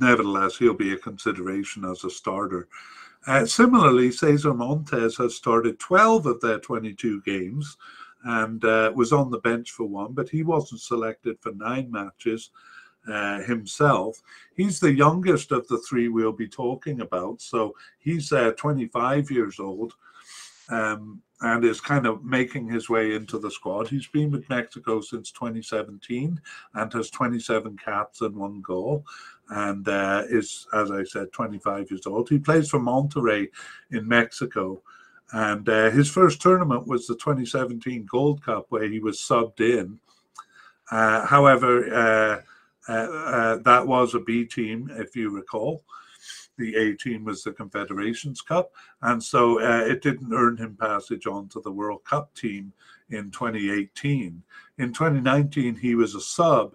nevertheless, 0.00 0.56
he'll 0.56 0.74
be 0.74 0.92
a 0.92 0.96
consideration 0.96 1.84
as 1.84 2.04
a 2.04 2.10
starter. 2.10 2.68
Uh, 3.26 3.44
similarly, 3.44 4.12
Cesar 4.12 4.54
Montes 4.54 5.16
has 5.16 5.34
started 5.34 5.80
12 5.80 6.26
of 6.26 6.40
their 6.40 6.60
22 6.60 7.22
games 7.22 7.76
and 8.22 8.64
uh, 8.64 8.92
was 8.94 9.12
on 9.12 9.32
the 9.32 9.40
bench 9.40 9.72
for 9.72 9.86
one, 9.86 10.12
but 10.12 10.28
he 10.28 10.44
wasn't 10.44 10.80
selected 10.80 11.38
for 11.40 11.50
nine 11.50 11.90
matches 11.90 12.50
uh, 13.10 13.40
himself. 13.42 14.20
He's 14.54 14.80
the 14.80 14.92
youngest 14.92 15.52
of 15.52 15.66
the 15.68 15.78
three 15.78 16.08
we'll 16.08 16.32
be 16.32 16.48
talking 16.48 17.00
about. 17.00 17.40
So 17.40 17.74
he's 17.98 18.32
uh, 18.32 18.52
25 18.56 19.30
years 19.30 19.58
old 19.58 19.94
um, 20.70 21.20
and 21.40 21.64
is 21.64 21.80
kind 21.80 22.06
of 22.06 22.24
making 22.24 22.68
his 22.68 22.88
way 22.88 23.14
into 23.14 23.38
the 23.38 23.50
squad. 23.50 23.88
He's 23.88 24.06
been 24.06 24.30
with 24.30 24.48
Mexico 24.48 25.00
since 25.00 25.30
2017 25.32 26.40
and 26.74 26.92
has 26.92 27.10
27 27.10 27.78
caps 27.78 28.20
and 28.20 28.36
one 28.36 28.60
goal. 28.60 29.04
And 29.48 29.88
uh, 29.88 30.24
is, 30.28 30.66
as 30.72 30.90
I 30.90 31.02
said, 31.02 31.32
25 31.32 31.90
years 31.90 32.06
old. 32.06 32.28
He 32.28 32.38
plays 32.38 32.70
for 32.70 32.78
Monterrey 32.78 33.48
in 33.90 34.06
Mexico. 34.06 34.80
And 35.32 35.68
uh, 35.68 35.90
his 35.90 36.10
first 36.10 36.40
tournament 36.40 36.86
was 36.86 37.06
the 37.06 37.14
2017 37.14 38.06
Gold 38.10 38.44
Cup, 38.44 38.66
where 38.68 38.88
he 38.88 39.00
was 39.00 39.18
subbed 39.18 39.60
in. 39.60 39.98
Uh, 40.90 41.24
however, 41.26 42.42
that 42.88 43.84
was 43.86 44.14
a 44.14 44.20
B 44.20 44.44
team, 44.44 44.90
if 44.96 45.16
you 45.16 45.30
recall. 45.30 45.84
The 46.58 46.76
A 46.76 46.94
team 46.94 47.24
was 47.24 47.42
the 47.42 47.52
Confederations 47.52 48.42
Cup, 48.42 48.72
and 49.00 49.22
so 49.22 49.60
uh, 49.60 49.84
it 49.86 50.02
didn't 50.02 50.34
earn 50.34 50.58
him 50.58 50.76
passage 50.78 51.26
on 51.26 51.48
to 51.48 51.60
the 51.60 51.72
World 51.72 52.04
Cup 52.04 52.34
team 52.34 52.72
in 53.08 53.30
2018. 53.30 54.42
In 54.78 54.92
2019, 54.92 55.76
he 55.76 55.94
was 55.94 56.14
a 56.14 56.20
sub 56.20 56.74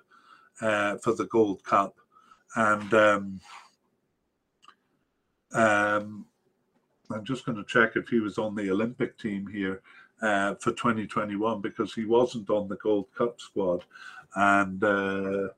uh, 0.59 0.97
for 0.97 1.13
the 1.13 1.25
Gold 1.25 1.63
Cup, 1.63 1.99
and 2.55 2.93
um, 2.95 3.41
um, 5.53 6.25
I'm 7.11 7.23
just 7.23 7.45
going 7.45 7.57
to 7.57 7.63
check 7.63 7.95
if 7.95 8.09
he 8.09 8.19
was 8.19 8.37
on 8.37 8.55
the 8.55 8.71
Olympic 8.71 9.17
team 9.19 9.47
here 9.47 9.81
uh, 10.21 10.55
for 10.55 10.71
2021 10.71 11.61
because 11.61 11.93
he 11.93 12.05
wasn't 12.05 12.49
on 12.49 12.67
the 12.67 12.77
Gold 12.77 13.07
Cup 13.15 13.39
squad, 13.39 13.85
and 14.35 14.83
uh, 14.83 15.49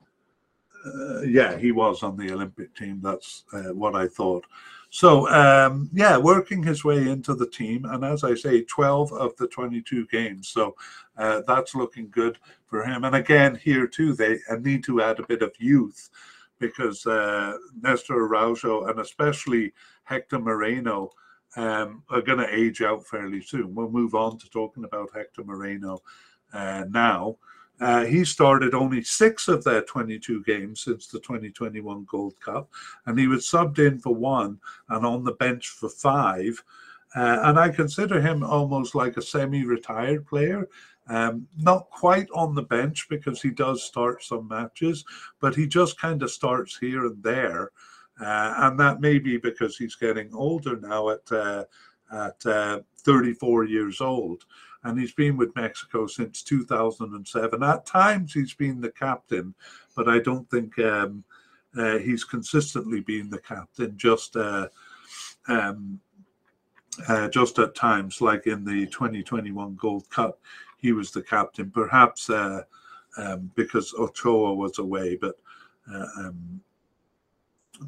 uh, 0.86 1.22
yeah, 1.22 1.58
he 1.58 1.72
was 1.72 2.04
on 2.04 2.18
the 2.18 2.32
Olympic 2.32 2.76
team. 2.76 3.00
That's 3.02 3.44
uh, 3.54 3.74
what 3.74 3.96
I 3.96 4.08
thought. 4.08 4.46
So, 4.90 5.30
um, 5.30 5.90
yeah, 5.94 6.18
working 6.18 6.63
his 6.63 6.84
way 6.84 7.10
into 7.10 7.36
the 7.36 7.48
team. 7.48 7.86
And 7.86 8.06
as 8.06 8.24
I 8.24 8.36
say, 8.36 8.63
12 8.63 9.12
of 9.13 9.36
the 9.36 9.48
22 9.48 10.08
games. 10.08 10.48
So 10.48 10.76
uh, 11.18 11.42
that's 11.46 11.76
looking 11.76 12.10
good 12.10 12.38
for 12.68 12.84
him. 12.84 13.04
And 13.04 13.16
again, 13.16 13.56
here 13.56 13.88
too, 13.88 14.13
they 14.13 14.40
need 14.60 14.84
to 14.86 15.02
add 15.02 15.20
a 15.20 15.28
bit 15.28 15.42
of 15.42 15.52
youth 15.60 16.10
because 16.60 17.06
uh, 17.06 17.58
Nestor 17.82 18.26
Araujo 18.26 18.86
and 18.86 19.00
especially 19.00 19.74
Hector 20.06 20.40
Moreno 20.40 21.12
um, 21.56 22.04
are 22.10 22.22
going 22.22 22.40
to 22.40 22.56
age 22.56 22.82
out 22.82 23.06
fairly 23.06 23.42
soon. 23.42 23.76
We'll 23.76 23.90
move 23.90 24.16
on 24.16 24.38
to 24.40 24.50
talking 24.50 24.84
about 24.84 25.10
Hector 25.13 25.44
Moreno 25.44 26.00
uh, 26.54 26.86
now. 26.90 27.38
Uh, 27.80 28.06
he 28.06 28.26
started 28.26 28.74
only 28.74 29.04
six 29.04 29.48
of 29.48 29.63
their 29.63 29.82
22 29.84 30.44
games 30.44 30.82
since 30.82 31.08
the 31.08 31.20
2021 31.20 32.06
Gold 32.10 32.40
Cup, 32.40 32.70
and 33.06 33.20
he 33.20 33.28
was 33.28 33.46
subbed 33.46 33.80
in 33.80 34.00
for 34.00 34.16
one 34.16 34.60
and 34.90 35.06
on 35.06 35.24
the 35.24 35.34
bench 35.34 35.70
for 35.70 35.90
five. 35.90 36.62
Uh, 37.16 37.40
and 37.44 37.60
I 37.60 37.70
consider 37.70 38.20
him 38.20 38.44
almost 38.44 38.96
like 38.96 39.18
a 39.18 39.22
semi 39.22 39.63
retired 39.63 40.26
player. 40.26 40.68
Um, 41.10 41.48
not 41.58 41.90
quite 41.90 42.28
on 42.34 42.54
the 42.54 42.63
bench 42.63 43.08
because 43.10 43.42
he 43.42 43.50
does 43.50 43.84
start 43.84 44.24
some 44.24 44.48
matches, 44.48 45.06
but 45.40 45.56
he 45.56 45.66
just 45.66 46.00
kind 46.00 46.22
of 46.22 46.32
starts 46.32 46.78
here 46.78 47.06
and 47.06 47.24
there. 47.24 47.72
Uh, 48.20 48.54
and 48.58 48.80
that 48.80 49.00
may 49.00 49.20
be 49.20 49.38
because 49.38 49.78
he's 49.78 49.96
getting 49.96 50.34
older 50.34 50.78
now 50.78 51.10
at, 51.10 51.32
uh, 51.32 51.63
at 52.12 52.46
uh, 52.46 52.80
34 53.04 53.66
years 53.66 54.02
old 54.02 54.44
and 54.88 54.97
he's 55.00 55.12
been 55.12 55.36
with 55.36 55.56
Mexico 55.56 56.08
since 56.08 56.41
2007. 56.43 57.62
At 57.62 57.86
times, 57.86 58.34
he's 58.34 58.54
been 58.54 58.80
the 58.80 58.91
captain, 58.91 59.54
but 59.95 60.08
I 60.08 60.19
don't 60.19 60.50
think 60.50 60.80
um, 60.80 61.23
uh, 61.78 61.97
he's 61.97 62.23
consistently 62.23 63.02
been 63.02 63.29
the 63.29 63.40
captain. 63.40 63.98
Just 63.98 64.38
uh, 64.38 64.69
um, 65.50 66.00
uh, 67.10 67.27
just 67.27 67.60
at 67.60 67.75
times, 67.75 68.21
like 68.21 68.48
in 68.48 68.63
the 68.63 68.85
2021 68.88 69.75
Gold 69.75 70.10
Cup, 70.10 70.40
he 70.77 70.94
was 70.94 71.12
the 71.12 71.21
captain. 71.21 71.69
Perhaps 71.69 72.29
uh, 72.29 72.62
um, 73.17 73.52
because 73.56 73.94
Ochoa 74.00 74.54
was 74.54 74.79
away, 74.79 75.15
but. 75.15 75.35
Uh, 75.94 76.06
um, 76.17 76.62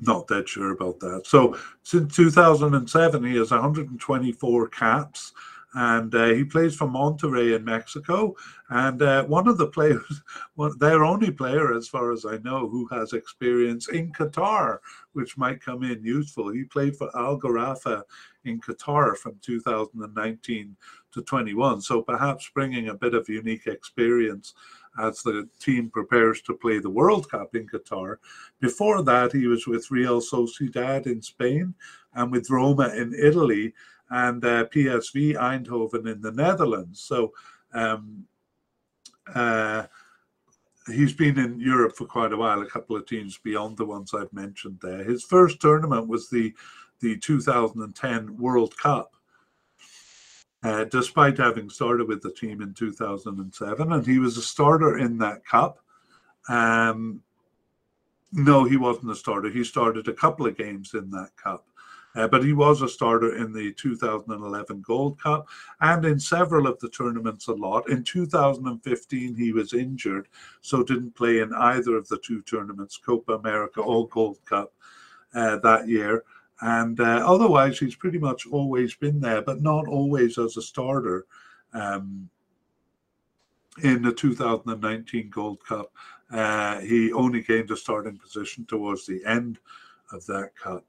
not 0.01 0.27
that 0.27 0.47
sure 0.47 0.71
about 0.71 0.99
that. 0.99 1.23
So 1.25 1.57
since 1.81 2.15
2007, 2.15 3.23
he 3.23 3.35
has 3.37 3.49
124 3.49 4.67
caps 4.67 5.33
and 5.75 6.13
uh, 6.15 6.27
he 6.29 6.43
plays 6.43 6.75
for 6.75 6.87
Monterrey 6.87 7.55
in 7.55 7.63
Mexico. 7.63 8.35
And 8.69 9.01
uh, 9.01 9.25
one 9.25 9.47
of 9.47 9.57
the 9.57 9.67
players, 9.67 10.21
their 10.79 11.03
only 11.03 11.31
player, 11.31 11.73
as 11.73 11.87
far 11.87 12.11
as 12.11 12.25
I 12.25 12.37
know, 12.37 12.67
who 12.67 12.87
has 12.87 13.13
experience 13.13 13.87
in 13.89 14.11
Qatar, 14.11 14.79
which 15.13 15.37
might 15.37 15.61
come 15.61 15.83
in 15.83 16.03
useful. 16.03 16.49
He 16.49 16.63
played 16.63 16.95
for 16.95 17.15
Al 17.15 17.39
Gharafa 17.39 18.01
in 18.45 18.59
Qatar 18.59 19.15
from 19.17 19.39
2019 19.41 20.75
to 21.11 21.21
21, 21.21 21.81
so 21.81 22.01
perhaps 22.01 22.49
bringing 22.53 22.89
a 22.89 22.93
bit 22.93 23.13
of 23.13 23.29
unique 23.29 23.67
experience 23.67 24.53
as 24.99 25.21
the 25.21 25.47
team 25.59 25.89
prepares 25.89 26.41
to 26.41 26.53
play 26.53 26.79
the 26.79 26.89
World 26.89 27.29
Cup 27.29 27.55
in 27.55 27.67
Qatar. 27.67 28.17
Before 28.59 29.01
that, 29.03 29.31
he 29.31 29.47
was 29.47 29.67
with 29.67 29.91
Real 29.91 30.19
Sociedad 30.19 31.05
in 31.05 31.21
Spain 31.21 31.73
and 32.13 32.31
with 32.31 32.49
Roma 32.49 32.89
in 32.95 33.13
Italy 33.13 33.73
and 34.09 34.43
uh, 34.43 34.65
PSV 34.65 35.35
Eindhoven 35.35 36.11
in 36.11 36.21
the 36.21 36.31
Netherlands. 36.31 37.01
So 37.01 37.33
um, 37.73 38.25
uh, 39.33 39.83
he's 40.87 41.13
been 41.13 41.37
in 41.37 41.59
Europe 41.59 41.95
for 41.95 42.05
quite 42.05 42.33
a 42.33 42.37
while, 42.37 42.61
a 42.61 42.65
couple 42.65 42.95
of 42.95 43.05
teams 43.05 43.37
beyond 43.37 43.77
the 43.77 43.85
ones 43.85 44.13
I've 44.13 44.33
mentioned 44.33 44.79
there. 44.81 45.03
His 45.03 45.23
first 45.23 45.59
tournament 45.59 46.07
was 46.07 46.29
the 46.29 46.53
the 47.01 47.17
2010 47.17 48.37
World 48.37 48.77
Cup. 48.77 49.13
Uh, 50.61 50.83
despite 50.83 51.37
having 51.37 51.69
started 51.69 52.05
with 52.05 52.21
the 52.21 52.33
team 52.33 52.61
in 52.61 52.73
2007, 52.73 53.93
and 53.93 54.05
he 54.05 54.19
was 54.19 54.35
a 54.35 54.41
starter 54.41 54.97
in 54.97 55.17
that 55.17 55.45
cup. 55.45 55.79
Um, 56.49 57.21
no, 58.33 58.65
he 58.65 58.75
wasn't 58.75 59.11
a 59.11 59.15
starter. 59.15 59.49
He 59.49 59.63
started 59.63 60.09
a 60.09 60.13
couple 60.13 60.45
of 60.45 60.57
games 60.57 60.93
in 60.95 61.09
that 61.11 61.29
cup. 61.41 61.65
Uh, 62.15 62.27
but 62.27 62.43
he 62.43 62.53
was 62.53 62.81
a 62.81 62.87
starter 62.87 63.35
in 63.35 63.53
the 63.53 63.71
2011 63.73 64.81
Gold 64.81 65.21
Cup 65.21 65.47
and 65.81 66.05
in 66.05 66.19
several 66.19 66.65
of 66.65 66.79
the 66.79 66.89
tournaments 66.89 67.47
a 67.47 67.53
lot. 67.53 67.89
In 67.89 68.03
2015, 68.03 69.35
he 69.35 69.53
was 69.53 69.73
injured, 69.73 70.27
so 70.61 70.83
didn't 70.83 71.15
play 71.15 71.39
in 71.39 71.53
either 71.53 71.95
of 71.95 72.07
the 72.07 72.17
two 72.17 72.41
tournaments, 72.41 72.97
Copa 72.97 73.33
America 73.33 73.81
or 73.81 74.07
Gold 74.07 74.39
Cup, 74.45 74.73
uh, 75.35 75.57
that 75.57 75.87
year. 75.87 76.23
And 76.61 76.99
uh, 76.99 77.23
otherwise, 77.25 77.77
he's 77.79 77.95
pretty 77.95 78.17
much 78.17 78.47
always 78.47 78.95
been 78.95 79.19
there, 79.19 79.41
but 79.41 79.61
not 79.61 79.87
always 79.87 80.37
as 80.37 80.57
a 80.57 80.61
starter. 80.61 81.25
Um, 81.73 82.29
in 83.83 84.01
the 84.01 84.11
2019 84.11 85.29
Gold 85.29 85.63
Cup, 85.63 85.93
uh, 86.31 86.79
he 86.79 87.13
only 87.13 87.41
gained 87.41 87.71
a 87.71 87.77
starting 87.77 88.17
position 88.17 88.65
towards 88.65 89.05
the 89.05 89.23
end 89.25 89.59
of 90.11 90.25
that 90.25 90.55
cup 90.55 90.85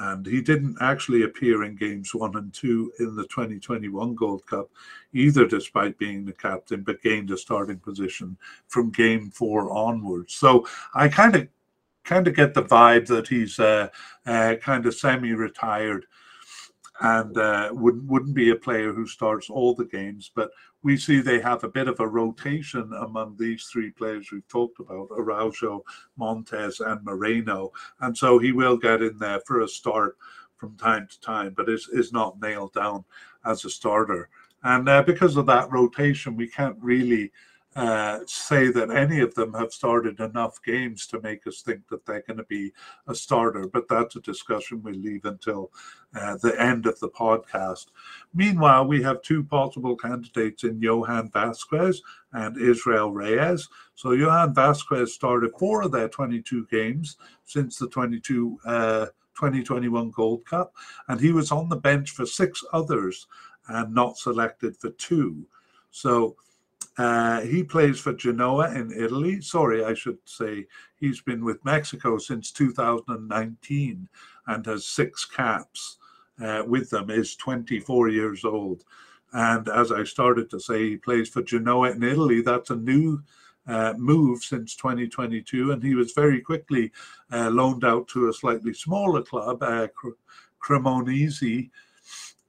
and 0.00 0.26
he 0.26 0.40
didn't 0.40 0.76
actually 0.80 1.22
appear 1.22 1.64
in 1.64 1.74
games 1.74 2.14
one 2.14 2.36
and 2.36 2.52
two 2.52 2.92
in 3.00 3.16
the 3.16 3.24
2021 3.24 4.14
Gold 4.14 4.46
Cup 4.46 4.70
either, 5.12 5.46
despite 5.46 5.98
being 5.98 6.24
the 6.24 6.32
captain, 6.32 6.82
but 6.82 7.02
gained 7.02 7.30
a 7.30 7.36
starting 7.36 7.78
position 7.78 8.36
from 8.68 8.90
game 8.90 9.30
four 9.30 9.70
onwards. 9.72 10.34
So 10.34 10.66
I 10.94 11.08
kind 11.08 11.34
of 11.34 11.48
kind 12.04 12.26
of 12.26 12.34
get 12.34 12.54
the 12.54 12.62
vibe 12.62 13.06
that 13.06 13.28
he's 13.28 13.58
uh, 13.58 13.88
uh, 14.26 14.54
kind 14.62 14.86
of 14.86 14.94
semi-retired 14.94 16.06
and 17.00 17.36
uh, 17.38 17.70
wouldn't 17.72 18.04
wouldn't 18.04 18.34
be 18.34 18.50
a 18.50 18.56
player 18.56 18.92
who 18.92 19.06
starts 19.06 19.50
all 19.50 19.74
the 19.74 19.84
games, 19.84 20.30
but 20.34 20.50
we 20.82 20.96
see 20.96 21.20
they 21.20 21.40
have 21.40 21.64
a 21.64 21.68
bit 21.68 21.88
of 21.88 22.00
a 22.00 22.06
rotation 22.06 22.92
among 23.00 23.36
these 23.36 23.64
three 23.64 23.90
players 23.90 24.30
we've 24.30 24.48
talked 24.48 24.80
about 24.80 25.08
Araujo, 25.10 25.84
Montes, 26.16 26.80
and 26.80 27.04
Moreno. 27.04 27.72
And 28.00 28.16
so 28.16 28.38
he 28.38 28.52
will 28.52 28.76
get 28.76 29.02
in 29.02 29.18
there 29.18 29.40
for 29.46 29.60
a 29.60 29.68
start 29.68 30.16
from 30.56 30.76
time 30.76 31.06
to 31.08 31.20
time, 31.20 31.54
but 31.56 31.68
is, 31.68 31.88
is 31.92 32.12
not 32.12 32.40
nailed 32.40 32.72
down 32.72 33.04
as 33.44 33.64
a 33.64 33.70
starter. 33.70 34.28
And 34.64 34.88
uh, 34.88 35.02
because 35.02 35.36
of 35.36 35.46
that 35.46 35.70
rotation, 35.70 36.36
we 36.36 36.48
can't 36.48 36.76
really 36.80 37.30
uh, 37.78 38.18
say 38.26 38.72
that 38.72 38.90
any 38.90 39.20
of 39.20 39.32
them 39.36 39.54
have 39.54 39.72
started 39.72 40.18
enough 40.18 40.60
games 40.64 41.06
to 41.06 41.20
make 41.20 41.46
us 41.46 41.62
think 41.62 41.86
that 41.86 42.04
they're 42.04 42.24
going 42.26 42.36
to 42.36 42.44
be 42.44 42.72
a 43.06 43.14
starter. 43.14 43.68
But 43.68 43.86
that's 43.88 44.16
a 44.16 44.20
discussion 44.20 44.82
we 44.82 44.94
leave 44.94 45.24
until 45.24 45.70
uh, 46.12 46.38
the 46.42 46.60
end 46.60 46.86
of 46.86 46.98
the 46.98 47.08
podcast. 47.08 47.86
Meanwhile, 48.34 48.88
we 48.88 49.00
have 49.04 49.22
two 49.22 49.44
possible 49.44 49.94
candidates 49.94 50.64
in 50.64 50.82
Johan 50.82 51.30
Vasquez 51.32 52.02
and 52.32 52.60
Israel 52.60 53.12
Reyes. 53.12 53.68
So 53.94 54.10
Johan 54.10 54.54
Vasquez 54.54 55.14
started 55.14 55.52
four 55.56 55.82
of 55.82 55.92
their 55.92 56.08
22 56.08 56.66
games 56.72 57.16
since 57.44 57.78
the 57.78 57.88
22. 57.88 58.58
Uh, 58.66 59.06
2021 59.36 60.10
Gold 60.10 60.44
Cup, 60.46 60.74
and 61.06 61.20
he 61.20 61.30
was 61.30 61.52
on 61.52 61.68
the 61.68 61.76
bench 61.76 62.10
for 62.10 62.26
six 62.26 62.64
others 62.72 63.28
and 63.68 63.94
not 63.94 64.18
selected 64.18 64.76
for 64.76 64.90
two. 64.90 65.46
So 65.92 66.34
uh, 66.98 67.42
he 67.42 67.62
plays 67.62 68.00
for 68.00 68.12
Genoa 68.12 68.74
in 68.74 68.92
Italy. 68.92 69.40
Sorry, 69.40 69.84
I 69.84 69.94
should 69.94 70.18
say 70.24 70.66
he's 70.96 71.20
been 71.20 71.44
with 71.44 71.64
Mexico 71.64 72.18
since 72.18 72.50
2019 72.50 74.08
and 74.48 74.66
has 74.66 74.84
six 74.84 75.24
caps 75.24 75.98
uh, 76.42 76.64
with 76.66 76.90
them, 76.90 77.08
is 77.08 77.36
24 77.36 78.08
years 78.08 78.44
old. 78.44 78.82
And 79.32 79.68
as 79.68 79.92
I 79.92 80.02
started 80.04 80.50
to 80.50 80.58
say, 80.58 80.90
he 80.90 80.96
plays 80.96 81.28
for 81.28 81.42
Genoa 81.42 81.92
in 81.92 82.02
Italy. 82.02 82.42
That's 82.42 82.70
a 82.70 82.76
new 82.76 83.22
uh, 83.68 83.94
move 83.96 84.42
since 84.42 84.74
2022. 84.74 85.70
And 85.70 85.82
he 85.82 85.94
was 85.94 86.12
very 86.12 86.40
quickly 86.40 86.90
uh, 87.30 87.50
loaned 87.50 87.84
out 87.84 88.08
to 88.08 88.28
a 88.28 88.32
slightly 88.32 88.72
smaller 88.72 89.22
club, 89.22 89.62
uh, 89.62 89.86
Cremonese, 90.60 91.70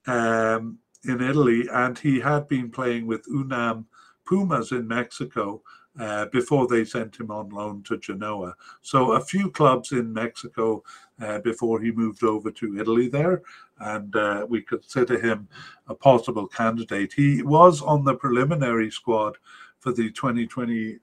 um, 0.07 0.79
in 1.03 1.21
Italy. 1.21 1.67
And 1.71 1.99
he 1.99 2.19
had 2.19 2.47
been 2.47 2.71
playing 2.71 3.05
with 3.05 3.27
Unam 3.27 3.85
Pumas 4.29 4.71
in 4.71 4.87
Mexico 4.87 5.63
uh, 5.99 6.27
before 6.27 6.67
they 6.67 6.85
sent 6.85 7.19
him 7.19 7.31
on 7.31 7.49
loan 7.49 7.81
to 7.81 7.97
Genoa. 7.97 8.53
So 8.81 9.13
a 9.13 9.21
few 9.21 9.49
clubs 9.49 9.91
in 9.91 10.13
Mexico 10.13 10.83
uh, 11.19 11.39
before 11.39 11.81
he 11.81 11.91
moved 11.91 12.23
over 12.23 12.51
to 12.51 12.79
Italy 12.79 13.09
there, 13.09 13.41
and 13.79 14.15
uh, 14.15 14.45
we 14.47 14.61
consider 14.61 15.19
him 15.19 15.49
a 15.87 15.95
possible 15.95 16.45
candidate. 16.45 17.11
He 17.11 17.41
was 17.41 17.81
on 17.81 18.03
the 18.03 18.13
preliminary 18.13 18.91
squad 18.91 19.35
for 19.79 19.91
the 19.91 20.11
2020 20.11 20.99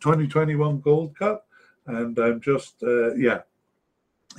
2021 0.00 0.74
uh, 0.74 0.78
Gold 0.78 1.18
Cup, 1.18 1.44
and 1.86 2.16
I'm 2.20 2.40
just 2.40 2.80
uh, 2.84 3.14
yeah. 3.14 3.40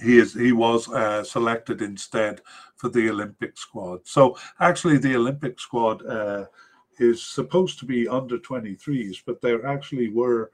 He 0.02 0.18
is. 0.20 0.34
He 0.34 0.54
was 0.54 0.88
uh, 0.88 1.26
selected 1.26 1.82
instead 1.82 2.40
for 2.78 2.88
the 2.88 3.10
Olympic 3.10 3.58
squad. 3.58 4.08
So 4.08 4.38
actually, 4.62 5.00
the 5.00 5.16
Olympic 5.18 5.60
squad 5.60 6.02
is 7.00 7.24
supposed 7.24 7.80
to 7.80 7.86
be 7.86 8.08
under 8.08 8.38
23s, 8.38 9.24
but 9.26 9.42
there 9.42 9.66
actually 9.66 10.10
were 10.10 10.52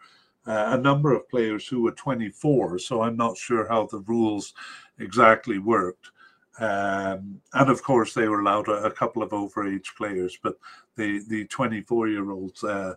uh, 0.48 0.70
a 0.70 0.78
number 0.78 1.14
of 1.14 1.28
players 1.30 1.68
who 1.68 1.82
were 1.82 1.92
24. 1.92 2.80
So 2.80 3.02
I'm 3.02 3.18
not 3.18 3.38
sure 3.38 3.68
how 3.68 3.88
the 3.88 4.00
rules 4.00 4.54
exactly 5.00 5.60
worked. 5.60 6.12
Um, 6.60 7.42
and 7.54 7.70
of 7.70 7.84
course, 7.84 8.14
they 8.14 8.28
were 8.28 8.40
allowed 8.40 8.70
a, 8.70 8.84
a, 8.86 8.92
couple 8.92 9.22
of 9.22 9.32
overage 9.32 9.94
players, 9.98 10.38
but 10.42 10.58
the 10.96 11.22
the 11.28 11.46
24 11.48 12.08
year 12.08 12.32
olds 12.32 12.64
uh, 12.64 12.94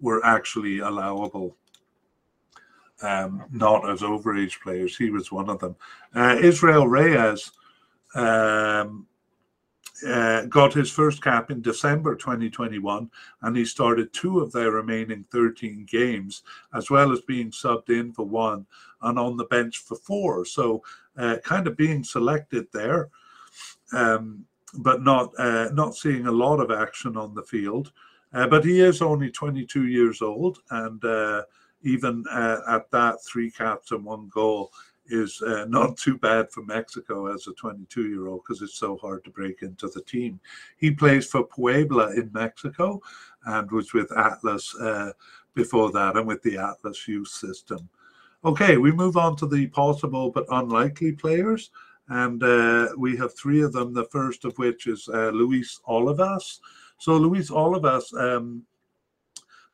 were 0.00 0.24
actually 0.24 0.78
allowable, 0.78 1.54
um, 3.02 3.44
not 3.50 3.86
as 3.90 4.00
overage 4.00 4.62
players. 4.62 4.96
He 4.96 5.10
was 5.10 5.30
one 5.30 5.50
of 5.50 5.58
them. 5.58 5.76
Uh, 6.14 6.38
Israel 6.40 6.88
Reyes 6.88 7.52
um, 8.14 9.06
uh, 10.06 10.46
got 10.46 10.72
his 10.72 10.90
first 10.90 11.22
cap 11.22 11.50
in 11.50 11.62
December 11.62 12.14
2021, 12.16 13.10
and 13.42 13.56
he 13.56 13.64
started 13.64 14.12
two 14.12 14.40
of 14.40 14.52
their 14.52 14.70
remaining 14.70 15.24
13 15.30 15.86
games, 15.88 16.42
as 16.74 16.90
well 16.90 17.12
as 17.12 17.20
being 17.22 17.50
subbed 17.50 17.90
in 17.90 18.12
for 18.12 18.26
one 18.26 18.66
and 19.02 19.18
on 19.18 19.36
the 19.36 19.44
bench 19.44 19.78
for 19.78 19.96
four. 19.96 20.44
So, 20.44 20.82
uh, 21.16 21.38
kind 21.44 21.66
of 21.66 21.76
being 21.76 22.04
selected 22.04 22.66
there, 22.72 23.10
um, 23.92 24.44
but 24.78 25.02
not 25.02 25.32
uh, 25.38 25.68
not 25.72 25.94
seeing 25.94 26.26
a 26.26 26.32
lot 26.32 26.60
of 26.60 26.70
action 26.70 27.16
on 27.16 27.34
the 27.34 27.42
field. 27.42 27.92
Uh, 28.32 28.46
but 28.46 28.64
he 28.64 28.80
is 28.80 29.02
only 29.02 29.30
22 29.30 29.86
years 29.88 30.22
old, 30.22 30.58
and 30.70 31.04
uh, 31.04 31.42
even 31.82 32.24
uh, 32.30 32.60
at 32.68 32.90
that, 32.90 33.22
three 33.24 33.50
caps 33.50 33.90
and 33.90 34.04
one 34.04 34.28
goal 34.32 34.72
is 35.06 35.40
uh, 35.42 35.64
not 35.68 35.96
too 35.96 36.18
bad 36.18 36.50
for 36.50 36.62
Mexico 36.64 37.32
as 37.32 37.46
a 37.46 37.52
22 37.54 38.08
year 38.08 38.28
old 38.28 38.42
because 38.42 38.62
it's 38.62 38.78
so 38.78 38.96
hard 38.98 39.24
to 39.24 39.30
break 39.30 39.62
into 39.62 39.88
the 39.88 40.02
team. 40.02 40.40
He 40.76 40.90
plays 40.90 41.26
for 41.26 41.44
Puebla 41.44 42.14
in 42.14 42.30
Mexico 42.32 43.00
and 43.46 43.70
was 43.70 43.92
with 43.92 44.16
Atlas 44.16 44.74
uh, 44.76 45.12
before 45.54 45.90
that 45.92 46.16
and 46.16 46.26
with 46.26 46.42
the 46.42 46.58
Atlas 46.58 47.06
youth 47.06 47.28
system. 47.28 47.88
Okay, 48.44 48.76
we 48.76 48.90
move 48.90 49.16
on 49.16 49.36
to 49.36 49.46
the 49.46 49.68
possible 49.68 50.30
but 50.30 50.46
unlikely 50.50 51.12
players. 51.12 51.70
And 52.08 52.42
uh, 52.42 52.88
we 52.98 53.16
have 53.16 53.34
three 53.34 53.62
of 53.62 53.72
them, 53.72 53.94
the 53.94 54.04
first 54.06 54.44
of 54.44 54.58
which 54.58 54.86
is 54.86 55.08
uh, 55.08 55.30
Luis 55.30 55.80
Olivas. 55.88 56.58
So, 56.98 57.16
Luis 57.16 57.50
Olivas 57.50 58.12
um, 58.14 58.64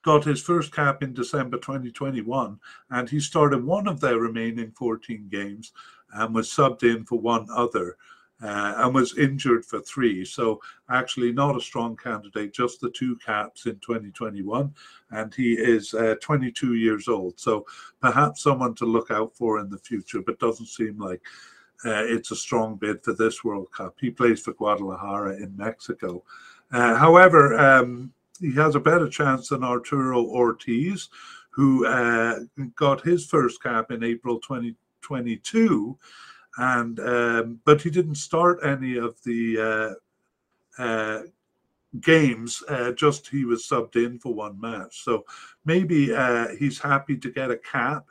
got 0.09 0.24
his 0.24 0.40
first 0.40 0.74
cap 0.74 1.02
in 1.02 1.12
December 1.12 1.59
2021, 1.59 2.59
and 2.90 3.11
he 3.11 3.20
started 3.20 3.62
one 3.62 3.86
of 3.86 4.00
their 4.00 4.18
remaining 4.18 4.70
14 4.72 5.28
games 5.30 5.72
and 6.14 6.34
was 6.34 6.48
subbed 6.48 6.82
in 6.82 7.04
for 7.04 7.18
one 7.20 7.46
other. 7.54 7.96
uh, 8.42 8.74
and 8.78 8.94
was 8.94 9.18
injured 9.18 9.64
for 9.64 9.80
three. 9.80 10.24
So 10.24 10.61
actually 10.90 11.32
not 11.32 11.56
a 11.56 11.61
strong 11.61 11.96
candidate, 11.96 12.52
just 12.52 12.80
the 12.80 12.90
two 12.90 13.16
caps 13.16 13.66
in 13.66 13.78
2021. 13.80 14.72
And 15.11 15.34
he 15.34 15.54
is 15.54 15.92
uh, 15.94 16.14
22 16.22 16.74
years 16.74 17.09
old. 17.09 17.38
So 17.38 17.66
perhaps 18.00 18.42
someone 18.42 18.74
to 18.76 18.84
look 18.84 19.11
out 19.11 19.34
for 19.34 19.59
in 19.59 19.68
the 19.68 19.78
future, 19.78 20.22
but 20.24 20.38
doesn't 20.38 20.66
seem 20.66 20.98
like 20.98 21.20
uh, 21.84 22.04
it's 22.04 22.30
a 22.30 22.36
strong 22.36 22.76
bid 22.76 23.02
for 23.02 23.12
this 23.12 23.44
World 23.44 23.70
Cup. 23.72 23.96
He 24.00 24.11
plays 24.11 24.40
for 24.40 24.52
Guadalajara 24.52 25.36
in 25.36 25.56
Mexico. 25.56 26.22
Uh, 26.70 26.94
however, 26.96 27.59
um, 27.59 28.12
he 28.41 28.55
has 28.55 28.74
a 28.74 28.80
better 28.80 29.09
chance 29.09 29.49
than 29.49 29.64
Arturo 29.64 30.24
Ortiz, 30.24 31.09
who 31.51 31.86
uh, 31.86 32.41
got 32.76 33.01
his 33.01 33.26
first 33.26 33.62
cap 33.62 33.91
in 33.91 34.05
April 34.05 34.39
2022 34.41 35.99
and 36.59 36.99
um, 37.01 37.61
but 37.64 37.80
he 37.80 37.89
didn't 37.89 38.16
start 38.16 38.59
any 38.64 38.97
of 38.97 39.16
the 39.22 39.97
uh, 40.78 40.82
uh, 40.82 41.22
games. 42.01 42.62
Uh, 42.68 42.93
just 42.93 43.28
he 43.28 43.45
was 43.45 43.66
subbed 43.66 43.97
in 43.97 44.18
for 44.18 44.34
one 44.34 44.61
match, 44.61 45.03
so 45.05 45.24
maybe 45.64 46.12
uh, 46.12 46.49
he's 46.59 46.78
happy 46.78 47.16
to 47.16 47.30
get 47.30 47.51
a 47.51 47.57
cap 47.57 48.07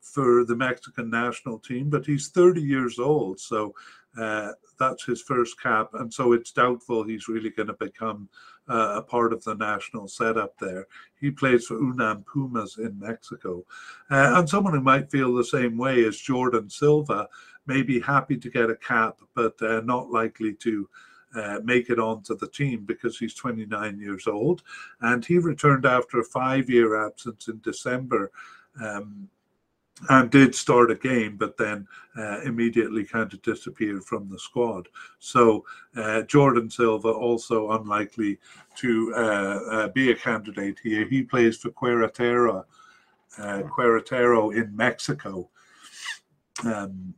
for 0.00 0.44
the 0.46 0.56
Mexican 0.56 1.10
national 1.10 1.58
team. 1.58 1.90
But 1.90 2.06
he's 2.06 2.28
30 2.28 2.62
years 2.62 2.98
old, 2.98 3.38
so 3.38 3.74
uh, 4.18 4.52
that's 4.78 5.04
his 5.04 5.22
first 5.22 5.60
cap, 5.60 5.90
and 5.94 6.12
so 6.12 6.32
it's 6.32 6.52
doubtful 6.52 7.04
he's 7.04 7.28
really 7.28 7.50
going 7.50 7.68
to 7.68 7.74
become 7.74 8.28
uh, 8.68 8.94
a 8.96 9.02
part 9.02 9.32
of 9.32 9.42
the 9.44 9.54
national 9.54 10.08
setup 10.08 10.58
there. 10.58 10.86
He 11.20 11.30
plays 11.30 11.66
for 11.66 11.76
UNAM 11.76 12.24
Pumas 12.32 12.78
in 12.78 12.98
Mexico. 12.98 13.64
Uh, 14.10 14.32
and 14.36 14.48
someone 14.48 14.74
who 14.74 14.80
might 14.80 15.10
feel 15.10 15.34
the 15.34 15.44
same 15.44 15.76
way 15.76 16.00
is 16.00 16.20
Jordan 16.20 16.70
Silva, 16.70 17.28
may 17.66 17.82
be 17.82 18.00
happy 18.00 18.36
to 18.36 18.50
get 18.50 18.70
a 18.70 18.76
cap, 18.76 19.18
but 19.34 19.60
uh, 19.62 19.80
not 19.84 20.10
likely 20.10 20.54
to 20.54 20.88
uh, 21.34 21.60
make 21.62 21.90
it 21.90 21.98
onto 21.98 22.36
the 22.36 22.48
team 22.48 22.84
because 22.84 23.18
he's 23.18 23.34
29 23.34 23.98
years 23.98 24.26
old. 24.26 24.62
And 25.00 25.24
he 25.24 25.38
returned 25.38 25.86
after 25.86 26.20
a 26.20 26.24
five 26.24 26.68
year 26.68 27.06
absence 27.06 27.48
in 27.48 27.60
December. 27.62 28.32
Um, 28.80 29.28
and 30.08 30.30
did 30.30 30.54
start 30.54 30.90
a 30.90 30.94
game, 30.94 31.36
but 31.36 31.56
then 31.56 31.86
uh, 32.16 32.40
immediately 32.40 33.04
kind 33.04 33.32
of 33.32 33.42
disappeared 33.42 34.04
from 34.04 34.28
the 34.28 34.38
squad. 34.38 34.88
So 35.18 35.64
uh, 35.96 36.22
Jordan 36.22 36.70
Silva 36.70 37.08
also 37.08 37.72
unlikely 37.72 38.38
to 38.76 39.14
uh, 39.14 39.60
uh 39.70 39.88
be 39.88 40.10
a 40.10 40.14
candidate 40.14 40.78
here. 40.82 41.06
He 41.06 41.22
plays 41.22 41.58
for 41.58 41.70
Querétaro, 41.70 42.64
uh, 43.38 43.62
Querétaro 43.76 44.54
in 44.54 44.74
Mexico. 44.74 45.48
Um, 46.64 47.14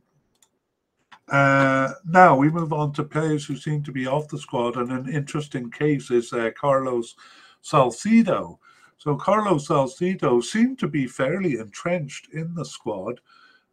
uh, 1.29 1.93
now 2.05 2.37
we 2.37 2.51
move 2.51 2.73
on 2.73 2.93
to 2.93 3.05
players 3.05 3.47
who 3.47 3.57
seem 3.57 3.83
to 3.85 3.93
be 3.93 4.07
off 4.07 4.29
the 4.29 4.39
squad, 4.39 4.77
and 4.77 4.91
an 4.91 5.09
interesting 5.09 5.71
case 5.71 6.11
is 6.11 6.35
Carlos 6.59 7.15
Salcedo. 7.63 8.59
So 9.03 9.17
Carlos 9.17 9.67
Salcedo 9.67 10.41
seemed 10.41 10.79
to 10.79 10.87
be 10.87 11.09
fairly 11.09 11.57
entrenched 11.57 12.29
in 12.33 12.55
the 12.55 12.65
squad, 12.65 13.19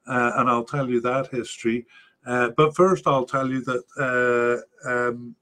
uh, 0.08 0.32
and 0.38 0.50
I'll 0.50 0.64
tell 0.64 0.90
you 0.90 1.00
that 1.02 1.28
history. 1.28 1.86
Uh, 2.26 2.50
but 2.58 2.76
first, 2.76 3.06
I'll 3.06 3.28
tell 3.28 3.48
you 3.48 3.62
that 3.62 4.64
uh, 4.84 4.90
um, 4.90 5.36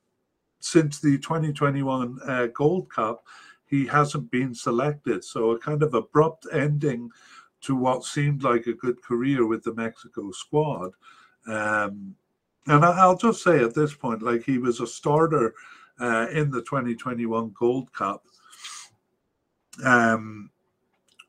since 0.60 1.00
the 1.00 1.18
2021 1.20 2.20
uh, 2.28 2.48
Gold 2.48 2.90
Cup, 2.90 3.24
he 3.66 3.86
hasn't 3.86 4.30
been 4.30 4.54
selected. 4.54 5.24
So 5.24 5.52
a 5.52 5.60
kind 5.60 5.82
of 5.82 5.94
abrupt 5.94 6.48
ending 6.52 7.10
to 7.62 7.74
what 7.74 8.04
seemed 8.04 8.44
like 8.44 8.68
a 8.68 8.74
good 8.74 9.02
career 9.02 9.48
with 9.48 9.64
the 9.64 9.74
Mexico 9.74 10.32
squad. 10.32 10.92
Um, 11.48 12.14
and 12.66 12.84
I'll 12.84 13.16
just 13.16 13.42
say 13.42 13.64
at 13.64 13.74
this 13.74 13.94
point, 13.94 14.22
like 14.22 14.44
he 14.44 14.58
was 14.58 14.82
a 14.82 14.88
starter 14.88 15.54
uh, 15.98 16.28
in 16.34 16.52
the 16.52 16.62
2021 16.64 17.54
Gold 17.58 17.94
Cup. 17.94 18.26
Um, 19.86 20.52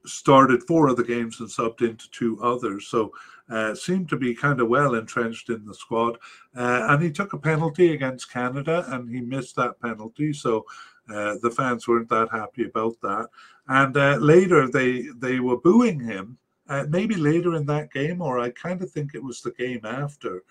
started 0.08 0.62
four 0.62 0.88
of 0.88 0.96
the 0.96 1.04
games 1.04 1.40
and 1.40 1.48
subbed 1.48 1.82
into 1.82 2.10
two 2.10 2.42
others. 2.42 2.86
So 2.86 3.12
uh, 3.50 3.74
seemed 3.74 4.08
to 4.10 4.16
be 4.16 4.34
kind 4.34 4.60
of 4.60 4.68
well 4.68 4.94
entrenched 4.94 5.50
in 5.50 5.64
the 5.64 5.74
squad. 5.74 6.18
Uh, 6.56 6.86
and 6.88 7.02
he 7.02 7.10
took 7.10 7.32
a 7.32 7.38
penalty 7.38 7.92
against 7.92 8.32
Canada 8.32 8.84
and 8.88 9.08
he 9.08 9.20
missed 9.20 9.56
that 9.56 9.80
penalty. 9.80 10.32
So 10.32 10.64
uh, 11.12 11.36
the 11.42 11.50
fans 11.50 11.86
weren't 11.86 12.08
that 12.10 12.28
happy 12.30 12.64
about 12.64 13.00
that. 13.02 13.28
And 13.68 13.96
uh, 13.96 14.16
later 14.16 14.68
they 14.68 15.08
they 15.18 15.40
were 15.40 15.58
booing 15.58 16.00
him 16.00 16.38
uh, 16.68 16.84
maybe 16.88 17.14
later 17.14 17.54
in 17.54 17.64
that 17.66 17.92
game, 17.92 18.20
or 18.20 18.38
I 18.38 18.50
kind 18.50 18.82
of 18.82 18.90
think 18.90 19.14
it 19.14 19.22
was 19.22 19.40
the 19.40 19.52
game 19.52 19.84
after. 19.84 20.42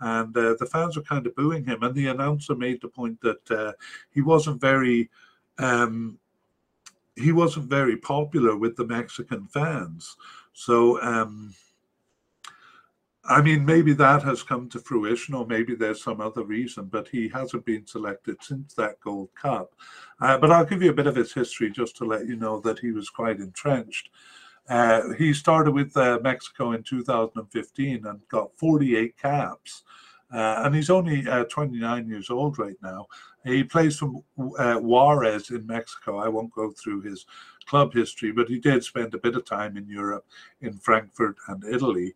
And 0.00 0.36
uh, 0.36 0.56
the 0.58 0.68
fans 0.70 0.96
were 0.96 1.02
kind 1.02 1.26
of 1.26 1.34
booing 1.34 1.64
him, 1.64 1.82
and 1.82 1.94
the 1.94 2.08
announcer 2.08 2.54
made 2.54 2.82
the 2.82 2.88
point 2.88 3.20
that 3.22 3.74
he 4.10 4.20
wasn't 4.20 4.60
very, 4.60 5.08
um, 5.58 6.18
he 7.16 7.32
wasn't 7.32 7.68
very 7.68 7.96
popular 7.96 8.56
with 8.56 8.76
the 8.76 8.86
Mexican 8.86 9.46
fans. 9.46 10.16
So, 10.52 11.00
um, 11.02 11.54
I 13.24 13.40
mean, 13.40 13.64
maybe 13.64 13.92
that 13.94 14.22
has 14.22 14.42
come 14.42 14.68
to 14.70 14.80
fruition, 14.80 15.34
or 15.34 15.46
maybe 15.46 15.74
there's 15.74 16.02
some 16.02 16.20
other 16.20 16.42
reason, 16.42 16.86
but 16.86 17.06
he 17.08 17.28
hasn't 17.28 17.64
been 17.64 17.86
selected 17.86 18.36
since 18.42 18.74
that 18.74 18.98
Gold 19.00 19.28
Cup. 19.34 19.74
Uh, 20.20 20.38
but 20.38 20.50
I'll 20.50 20.64
give 20.64 20.82
you 20.82 20.90
a 20.90 20.94
bit 20.94 21.06
of 21.06 21.14
his 21.14 21.32
history 21.32 21.70
just 21.70 21.96
to 21.98 22.04
let 22.04 22.26
you 22.26 22.36
know 22.36 22.60
that 22.60 22.80
he 22.80 22.90
was 22.90 23.10
quite 23.10 23.38
entrenched. 23.38 24.10
Uh, 24.68 25.12
he 25.18 25.32
started 25.32 25.72
with 25.72 25.96
uh, 25.96 26.18
Mexico 26.22 26.72
in 26.72 26.82
2015 26.82 28.06
and 28.06 28.28
got 28.28 28.56
48 28.56 29.16
caps. 29.16 29.84
Uh, 30.32 30.62
and 30.64 30.74
he's 30.74 30.90
only 30.90 31.28
uh, 31.28 31.44
29 31.44 32.08
years 32.08 32.30
old 32.30 32.58
right 32.58 32.76
now. 32.82 33.06
He 33.44 33.64
plays 33.64 33.98
for 33.98 34.22
uh, 34.58 34.78
Juarez 34.78 35.50
in 35.50 35.66
Mexico. 35.66 36.18
I 36.18 36.28
won't 36.28 36.54
go 36.54 36.70
through 36.70 37.02
his 37.02 37.26
club 37.66 37.92
history, 37.92 38.32
but 38.32 38.48
he 38.48 38.58
did 38.58 38.84
spend 38.84 39.14
a 39.14 39.18
bit 39.18 39.36
of 39.36 39.44
time 39.44 39.76
in 39.76 39.88
Europe, 39.88 40.26
in 40.60 40.78
Frankfurt 40.78 41.36
and 41.48 41.64
Italy. 41.64 42.14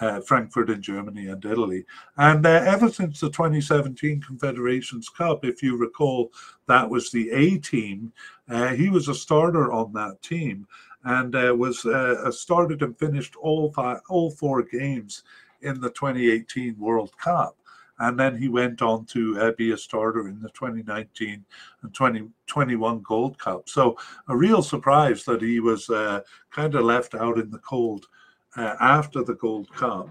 Uh, 0.00 0.20
Frankfurt 0.20 0.70
in 0.70 0.82
Germany 0.82 1.28
and 1.28 1.44
Italy. 1.44 1.84
And 2.16 2.44
uh, 2.44 2.64
ever 2.66 2.90
since 2.90 3.20
the 3.20 3.30
2017 3.30 4.22
Confederations 4.22 5.08
Cup, 5.08 5.44
if 5.44 5.62
you 5.62 5.76
recall, 5.76 6.32
that 6.66 6.90
was 6.90 7.12
the 7.12 7.30
A 7.30 7.58
team, 7.58 8.12
uh, 8.48 8.74
he 8.74 8.88
was 8.88 9.06
a 9.06 9.14
starter 9.14 9.70
on 9.70 9.92
that 9.92 10.20
team 10.20 10.66
and 11.04 11.36
uh, 11.36 11.54
was 11.56 11.84
uh, 11.86 12.30
started 12.32 12.82
and 12.82 12.98
finished 12.98 13.36
all 13.36 13.70
five, 13.72 14.00
all 14.08 14.30
four 14.30 14.62
games 14.62 15.22
in 15.62 15.80
the 15.80 15.90
2018 15.90 16.76
World 16.78 17.16
Cup. 17.18 17.56
And 17.98 18.18
then 18.18 18.36
he 18.36 18.48
went 18.48 18.82
on 18.82 19.04
to 19.06 19.40
uh, 19.40 19.52
be 19.52 19.70
a 19.70 19.76
starter 19.76 20.28
in 20.28 20.40
the 20.40 20.48
2019 20.50 21.44
and 21.82 21.94
2021 21.94 23.02
Gold 23.02 23.38
Cup. 23.38 23.68
So 23.68 23.96
a 24.28 24.36
real 24.36 24.62
surprise 24.62 25.24
that 25.24 25.42
he 25.42 25.60
was 25.60 25.88
uh, 25.90 26.20
kind 26.50 26.74
of 26.74 26.84
left 26.84 27.14
out 27.14 27.38
in 27.38 27.50
the 27.50 27.58
cold 27.58 28.06
uh, 28.56 28.74
after 28.80 29.22
the 29.22 29.34
Gold 29.34 29.72
Cup 29.72 30.08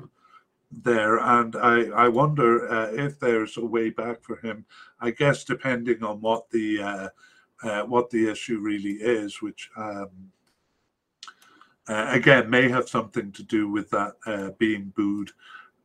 there. 0.71 1.17
And 1.17 1.55
I, 1.57 1.83
I 1.89 2.07
wonder 2.07 2.71
uh, 2.71 2.91
if 2.91 3.19
there's 3.19 3.57
a 3.57 3.65
way 3.65 3.89
back 3.89 4.23
for 4.23 4.37
him. 4.37 4.65
I 5.01 5.11
guess 5.11 5.43
depending 5.43 6.03
on 6.03 6.21
what 6.21 6.49
the 6.51 7.09
what 7.87 8.09
the 8.09 8.29
issue 8.29 8.59
really 8.59 8.95
is, 8.95 9.41
which 9.41 9.69
um, 9.77 10.09
uh, 11.87 12.07
again 12.09 12.49
may 12.49 12.69
have 12.69 12.87
something 12.87 13.31
to 13.31 13.43
do 13.43 13.69
with 13.69 13.89
that 13.89 14.13
uh, 14.25 14.49
being 14.57 14.93
booed 14.95 15.31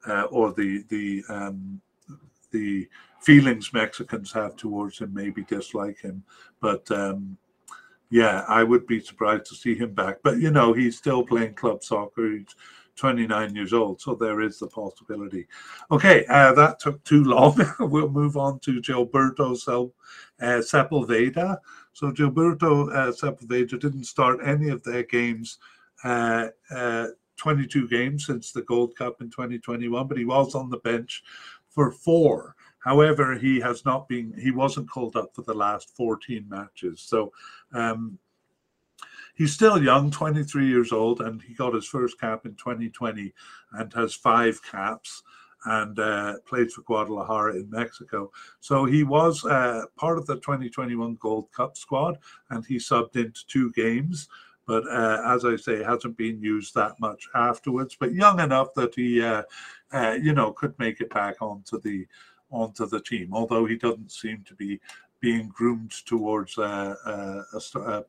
uh, 0.07 0.23
or 0.25 0.53
the 0.53 0.85
the 0.89 1.23
um, 1.29 1.81
the 2.51 2.89
feelings 3.21 3.73
Mexicans 3.73 4.33
have 4.33 4.57
towards 4.57 4.99
him 4.99 5.13
maybe 5.13 5.43
dislike 5.43 6.01
him. 6.01 6.23
But 6.61 6.91
um, 6.91 7.37
yeah 8.11 8.45
I 8.49 8.65
would 8.65 8.87
be 8.87 9.01
surprised 9.01 9.47
to 9.47 9.55
see 9.55 9.75
him 9.75 9.93
back. 9.95 10.19
But 10.23 10.39
you 10.39 10.51
know 10.51 10.73
he's 10.73 10.97
still 10.97 11.25
playing 11.25 11.55
club 11.55 11.83
soccer. 11.83 12.33
He's 12.33 12.55
29 12.97 13.55
years 13.55 13.73
old 13.73 14.01
so 14.01 14.15
there 14.15 14.41
is 14.41 14.59
the 14.59 14.67
possibility. 14.67 15.47
Okay 15.91 16.25
uh, 16.29 16.53
that 16.55 16.81
took 16.81 17.03
too 17.05 17.25
long. 17.25 17.61
We'll 17.81 18.11
move 18.11 18.37
on 18.37 18.59
to 18.61 18.81
Gilberto 18.81 19.57
Sel- 19.57 19.95
uh, 20.41 20.63
Sepulveda. 20.63 21.59
So 21.93 22.11
Gilberto 22.11 22.93
uh, 22.95 23.13
Sepulveda 23.13 23.79
didn't 23.81 24.05
start 24.05 24.41
any 24.45 24.69
of 24.71 24.83
their 24.83 25.05
games 25.05 25.59
uh, 26.05 26.49
uh, 26.71 27.09
22 27.39 27.89
games 27.89 28.27
since 28.27 28.53
the 28.53 28.63
Gold 28.63 28.95
Cup 28.97 29.21
in 29.21 29.31
2021, 29.31 30.07
but 30.07 30.19
he 30.19 30.25
was 30.25 30.55
on 30.55 30.69
the 30.69 30.79
bench 30.79 31.23
for 31.79 31.93
four. 31.93 32.57
However, 32.81 33.37
he 33.37 33.61
has 33.61 33.85
not 33.85 34.09
been, 34.09 34.35
he 34.37 34.51
wasn't 34.51 34.91
called 34.91 35.15
up 35.15 35.33
for 35.33 35.43
the 35.43 35.55
last 35.55 35.95
14 35.97 36.45
matches. 36.49 37.01
So 37.01 37.31
um, 37.73 38.19
he's 39.37 39.53
still 39.53 39.81
young, 39.81 40.11
23 40.11 40.67
years 40.67 40.91
old, 40.91 41.21
and 41.21 41.41
he 41.41 41.55
got 41.55 41.75
his 41.75 41.87
first 41.87 42.19
cap 42.19 42.47
in 42.47 42.57
2020 42.57 43.33
and 43.75 43.93
has 43.93 44.13
five 44.13 44.61
caps 44.61 45.23
and 45.67 46.01
uh, 46.01 46.35
played 46.49 46.73
for 46.73 46.83
Guadalajara 46.83 47.55
in 47.55 47.71
Mexico. 47.71 48.33
So 48.59 48.85
he 48.85 49.05
was 49.05 49.45
uh, 49.45 49.85
part 49.97 50.19
of 50.19 50.27
the 50.27 50.35
2021 50.35 51.17
Gold 51.21 51.47
Cup 51.53 51.77
squad 51.77 52.19
and 52.51 52.67
he 52.67 52.79
subbed 52.79 53.15
into 53.15 53.47
two 53.47 53.71
games 53.71 54.29
but 54.69 54.87
uh, 54.87 55.23
as 55.25 55.47
I 55.47 55.57
say, 55.57 55.83
hasn't 55.83 56.19
been 56.19 56.41
used 56.43 56.75
that 56.75 57.01
much 57.01 57.27
afterwards. 57.35 57.97
But 57.99 58.13
young 58.13 58.39
enough 58.39 58.75
that 58.75 58.95
he, 58.95 59.23
uh, 59.23 59.43
uh, 59.93 60.19
you 60.23 60.35
know, 60.35 60.53
could 60.53 60.79
make 60.79 61.01
it 61.01 61.09
back 61.09 61.37
onto 61.41 61.81
the 61.81 62.07
onto 62.51 62.87
the 62.87 63.01
team, 63.01 63.31
although 63.33 63.65
he 63.65 63.77
doesn't 63.77 64.13
seem 64.13 64.45
to 64.47 64.55
be 64.55 64.79
being 65.21 65.49
groomed 65.49 65.93
towards 66.07 66.59
a, 66.59 66.97
a, 67.07 67.81
a, 67.81 68.05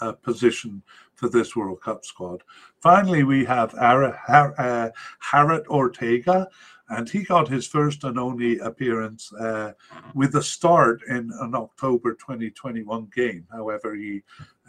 a 0.00 0.12
position 0.12 0.82
for 1.14 1.28
this 1.28 1.54
World 1.54 1.80
Cup 1.80 2.04
squad. 2.04 2.42
Finally, 2.80 3.24
we 3.24 3.44
have 3.44 3.74
Ara, 3.74 4.18
Har, 4.26 4.54
uh, 4.58 4.90
Haret 5.22 5.66
Ortega, 5.66 6.48
and 6.92 7.08
he 7.08 7.22
got 7.22 7.48
his 7.48 7.66
first 7.66 8.04
and 8.04 8.18
only 8.18 8.58
appearance 8.58 9.32
uh, 9.34 9.72
with 10.14 10.34
a 10.36 10.42
start 10.42 11.00
in 11.08 11.30
an 11.40 11.54
October 11.54 12.12
2021 12.14 13.08
game. 13.14 13.46
However, 13.50 13.94
he 13.94 14.22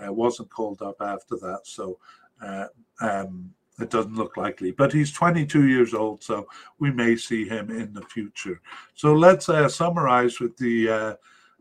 uh, 0.04 0.12
wasn't 0.12 0.50
called 0.50 0.82
up 0.82 0.96
after 1.02 1.36
that, 1.38 1.62
so 1.64 2.00
uh, 2.42 2.68
um, 3.02 3.54
it 3.80 3.90
doesn't 3.90 4.16
look 4.16 4.38
likely. 4.38 4.72
But 4.72 4.94
he's 4.94 5.12
22 5.12 5.68
years 5.68 5.94
old, 5.94 6.24
so 6.24 6.48
we 6.80 6.92
may 6.92 7.18
see 7.18 7.46
him 7.46 7.70
in 7.70 7.94
the 7.94 8.04
future. 8.04 8.62
So 8.94 9.14
let's 9.14 9.50
uh, 9.50 9.68
summarize 9.68 10.40
with 10.40 10.56
the 10.58 10.90
uh, 10.90 11.14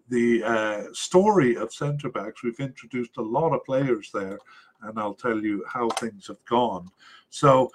the 0.09 0.45
uh, 0.45 0.83
story 0.93 1.57
of 1.57 1.73
centre 1.73 2.11
backs. 2.11 2.45
We've 2.45 2.61
introduced 2.61 3.17
a 3.17 3.23
lot 3.23 3.53
of 3.53 3.65
players 3.65 4.11
there, 4.15 4.39
and 4.83 4.97
I'll 4.97 5.15
tell 5.15 5.41
you 5.41 5.65
how 5.67 5.89
things 5.91 6.29
have 6.29 6.45
gone. 6.45 6.89
So. 7.31 7.73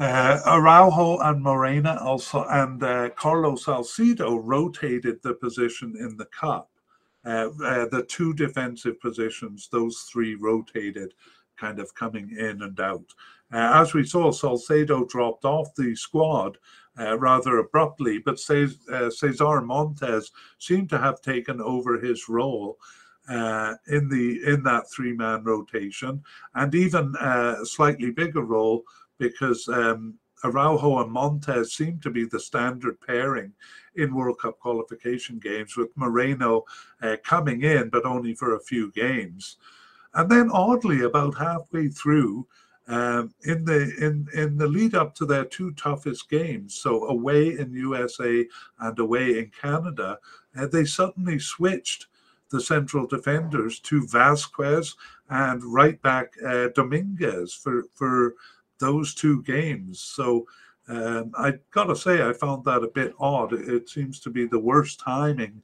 Uh, 0.00 0.40
Araujo 0.46 1.18
and 1.18 1.42
Moreno 1.42 1.94
also 1.98 2.46
and 2.48 2.82
uh, 2.82 3.10
Carlos 3.10 3.66
Salcedo 3.66 4.36
rotated 4.36 5.20
the 5.22 5.34
position 5.34 5.94
in 5.98 6.16
the 6.16 6.24
cup. 6.24 6.70
Uh, 7.22 7.50
uh, 7.62 7.86
the 7.90 8.06
two 8.08 8.32
defensive 8.32 8.98
positions, 8.98 9.68
those 9.70 10.08
three 10.10 10.36
rotated, 10.36 11.12
kind 11.58 11.78
of 11.78 11.94
coming 11.94 12.34
in 12.38 12.62
and 12.62 12.80
out. 12.80 13.04
Uh, 13.52 13.82
as 13.82 13.92
we 13.92 14.02
saw, 14.02 14.30
Salcedo 14.30 15.04
dropped 15.04 15.44
off 15.44 15.74
the 15.74 15.94
squad 15.94 16.56
uh, 16.98 17.18
rather 17.18 17.58
abruptly, 17.58 18.16
but 18.18 18.40
uh, 18.48 19.10
Cesar 19.10 19.60
Montes 19.60 20.32
seemed 20.56 20.88
to 20.88 20.98
have 20.98 21.20
taken 21.20 21.60
over 21.60 21.98
his 22.00 22.26
role 22.26 22.78
uh, 23.28 23.74
in 23.88 24.08
the 24.08 24.40
in 24.46 24.62
that 24.62 24.90
three-man 24.90 25.44
rotation, 25.44 26.22
and 26.54 26.74
even 26.74 27.14
uh, 27.20 27.56
a 27.60 27.66
slightly 27.66 28.10
bigger 28.10 28.42
role 28.42 28.82
because 29.20 29.68
um, 29.68 30.18
Araujo 30.42 30.98
and 30.98 31.12
Montes 31.12 31.74
seem 31.74 32.00
to 32.00 32.10
be 32.10 32.24
the 32.24 32.40
standard 32.40 32.98
pairing 33.06 33.52
in 33.94 34.14
World 34.14 34.38
Cup 34.40 34.58
qualification 34.58 35.38
games, 35.38 35.76
with 35.76 35.96
Moreno 35.96 36.64
uh, 37.02 37.16
coming 37.22 37.62
in, 37.62 37.90
but 37.90 38.04
only 38.04 38.34
for 38.34 38.56
a 38.56 38.60
few 38.60 38.90
games. 38.92 39.58
And 40.14 40.28
then, 40.28 40.50
oddly, 40.50 41.02
about 41.02 41.36
halfway 41.36 41.88
through, 41.88 42.46
um, 42.88 43.32
in 43.44 43.64
the 43.64 43.94
in 44.00 44.26
in 44.34 44.56
the 44.56 44.66
lead 44.66 44.94
up 44.94 45.14
to 45.16 45.26
their 45.26 45.44
two 45.44 45.70
toughest 45.72 46.28
games, 46.28 46.74
so 46.74 47.04
away 47.04 47.58
in 47.58 47.72
USA 47.72 48.44
and 48.80 48.98
away 48.98 49.38
in 49.38 49.52
Canada, 49.60 50.18
uh, 50.56 50.66
they 50.66 50.84
suddenly 50.84 51.38
switched 51.38 52.06
the 52.50 52.60
central 52.60 53.06
defenders 53.06 53.78
to 53.78 54.06
Vasquez 54.08 54.96
and 55.28 55.62
right 55.64 56.02
back 56.02 56.32
uh, 56.44 56.68
Dominguez 56.74 57.54
for 57.54 57.84
for 57.94 58.34
those 58.80 59.14
two 59.14 59.42
games. 59.42 60.00
So 60.00 60.46
um, 60.88 61.32
I 61.38 61.54
got 61.70 61.84
to 61.84 61.96
say, 61.96 62.28
I 62.28 62.32
found 62.32 62.64
that 62.64 62.82
a 62.82 62.88
bit 62.88 63.14
odd. 63.20 63.52
It 63.52 63.88
seems 63.88 64.18
to 64.20 64.30
be 64.30 64.46
the 64.46 64.58
worst 64.58 64.98
timing 64.98 65.62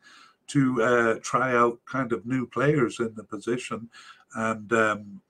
to 0.49 0.83
uh, 0.83 1.15
try 1.23 1.57
out 1.57 1.81
kind 1.85 2.13
of 2.13 2.25
new 2.25 2.47
players 2.47 3.01
in 3.01 3.13
the 3.17 3.25
position, 3.25 3.91
and 4.37 4.73
um, 4.73 5.21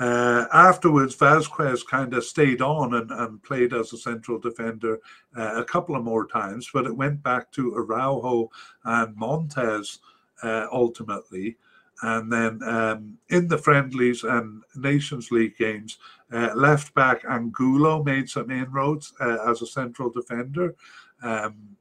uh, 0.00 0.46
afterwards, 0.54 1.14
Vasquez 1.14 1.82
kind 1.82 2.14
of 2.14 2.24
stayed 2.24 2.62
on 2.62 2.94
and, 2.94 3.10
and, 3.10 3.42
played 3.42 3.74
as 3.74 3.92
a 3.92 3.98
central 3.98 4.38
defender 4.38 4.98
uh, 5.36 5.60
a 5.60 5.64
couple 5.64 5.94
of 5.94 6.02
more 6.02 6.26
times, 6.26 6.70
but 6.72 6.86
it 6.86 6.96
went 6.96 7.22
back 7.22 7.52
to 7.52 7.74
Araujo 7.74 8.50
and 8.84 9.14
Montes 9.14 9.98
uh, 10.42 10.66
ultimately. 10.72 11.58
And 12.02 12.32
then 12.32 12.62
um, 12.62 13.18
in 13.28 13.48
the 13.48 13.58
friendlies 13.58 14.24
and 14.24 14.62
Nations 14.74 15.30
League 15.30 15.56
games, 15.58 15.98
uh, 16.32 16.50
left 16.54 16.94
back 16.94 17.24
Angulo 17.28 18.02
made 18.02 18.28
some 18.28 18.50
inroads 18.50 19.12
uh, 19.20 19.38
as 19.50 19.60
a 19.62 19.66
central 19.66 20.10
defender. 20.10 20.74
Um, 21.22 21.76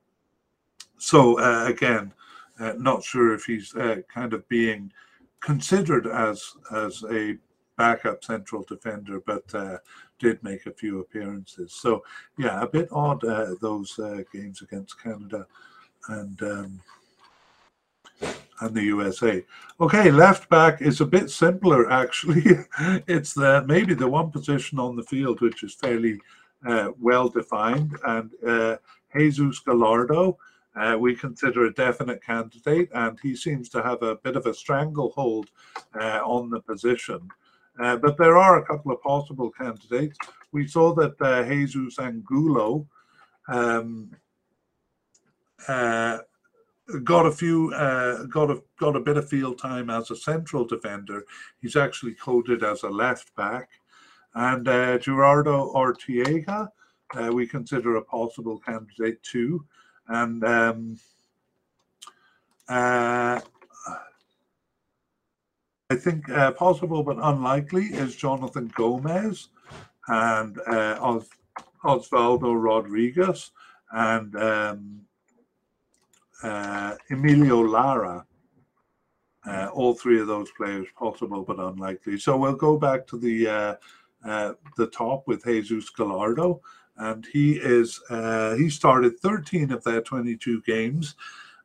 so 0.97 1.39
uh, 1.39 1.67
again, 1.67 2.13
not 2.77 3.03
sure 3.03 3.33
if 3.33 3.45
he's 3.45 3.73
kind 4.13 4.33
of 4.33 4.47
being 4.49 4.91
considered 5.39 6.07
as 6.07 6.53
as 6.71 7.03
a 7.09 7.37
backup 7.79 8.23
central 8.23 8.63
defender, 8.63 9.21
but 9.25 9.43
uh, 9.55 9.77
did 10.19 10.43
make 10.43 10.65
a 10.65 10.73
few 10.73 10.99
appearances. 10.99 11.73
So 11.73 12.03
yeah, 12.37 12.61
a 12.61 12.67
bit 12.67 12.89
odd 12.91 13.23
uh, 13.23 13.55
those 13.61 13.97
uh, 13.97 14.21
games 14.33 14.61
against 14.61 15.01
Canada 15.01 15.47
and 16.09 16.41
um, 16.43 16.81
and 18.61 18.75
the 18.75 18.83
USA. 18.83 19.43
Okay, 19.79 20.11
left 20.11 20.49
back 20.49 20.81
is 20.81 21.01
a 21.01 21.05
bit 21.05 21.29
simpler 21.29 21.89
actually. 21.91 22.43
it's 23.07 23.33
the 23.33 23.63
maybe 23.67 23.93
the 23.93 24.07
one 24.07 24.31
position 24.31 24.79
on 24.79 24.95
the 24.95 25.03
field 25.03 25.41
which 25.41 25.63
is 25.63 25.73
fairly 25.73 26.19
uh, 26.67 26.89
well 26.99 27.29
defined, 27.29 27.97
and 28.05 28.31
uh, 28.45 28.77
Jesus 29.15 29.59
Gallardo. 29.59 30.37
Uh, 30.75 30.95
we 30.97 31.15
consider 31.15 31.65
a 31.65 31.73
definite 31.73 32.23
candidate, 32.23 32.89
and 32.93 33.19
he 33.21 33.35
seems 33.35 33.69
to 33.69 33.81
have 33.81 34.01
a 34.03 34.15
bit 34.17 34.35
of 34.35 34.45
a 34.45 34.53
stranglehold 34.53 35.49
uh, 35.99 36.21
on 36.23 36.49
the 36.49 36.61
position. 36.61 37.27
Uh, 37.79 37.97
but 37.97 38.17
there 38.17 38.37
are 38.37 38.59
a 38.59 38.65
couple 38.65 38.91
of 38.91 39.01
possible 39.01 39.51
candidates. 39.51 40.17
We 40.51 40.67
saw 40.67 40.93
that 40.95 41.19
uh, 41.21 41.43
Jesus 41.43 41.97
Angulo 41.97 42.87
um, 43.47 44.11
got 47.03 47.25
a 47.25 47.31
few, 47.31 47.73
uh, 47.73 48.23
got 48.25 48.49
a 48.49 48.61
got 48.79 48.95
a 48.95 48.99
bit 48.99 49.17
of 49.17 49.29
field 49.29 49.57
time 49.57 49.89
as 49.89 50.11
a 50.11 50.15
central 50.15 50.65
defender. 50.65 51.25
He's 51.61 51.75
actually 51.75 52.13
coded 52.13 52.63
as 52.63 52.83
a 52.83 52.89
left 52.89 53.35
back, 53.35 53.69
and 54.35 54.67
uh, 54.67 54.97
Gerardo 54.97 55.73
Arteaga, 55.73 56.69
uh, 57.15 57.31
we 57.33 57.47
consider 57.47 57.95
a 57.95 58.03
possible 58.03 58.59
candidate 58.59 59.21
too, 59.23 59.65
and. 60.07 60.43
Um, 60.43 60.99
I 65.91 65.95
think 65.95 66.29
uh, 66.29 66.51
possible 66.51 67.01
but 67.01 67.17
unlikely 67.19 67.85
is 67.85 68.15
Jonathan 68.15 68.71
Gomez 68.75 69.47
and 70.07 70.59
uh, 70.67 70.99
Os- 71.01 71.29
Osvaldo 71.83 72.53
Rodriguez 72.53 73.49
and 73.91 74.35
um, 74.35 75.01
uh, 76.43 76.95
Emilio 77.09 77.59
Lara. 77.59 78.25
Uh, 79.45 79.69
all 79.73 79.93
three 79.93 80.19
of 80.19 80.27
those 80.27 80.51
players 80.57 80.85
possible 80.97 81.43
but 81.43 81.59
unlikely. 81.59 82.19
So 82.19 82.37
we'll 82.37 82.53
go 82.53 82.77
back 82.77 83.07
to 83.07 83.17
the 83.17 83.47
uh, 83.47 83.75
uh, 84.25 84.53
the 84.75 84.87
top 84.87 85.27
with 85.27 85.45
Jesus 85.45 85.89
Gallardo, 85.89 86.61
and 86.97 87.25
he 87.31 87.53
is 87.53 88.01
he 88.57 88.69
started 88.69 89.19
13 89.19 89.71
of 89.71 89.83
their 89.83 90.01
22 90.01 90.61
games 90.63 91.15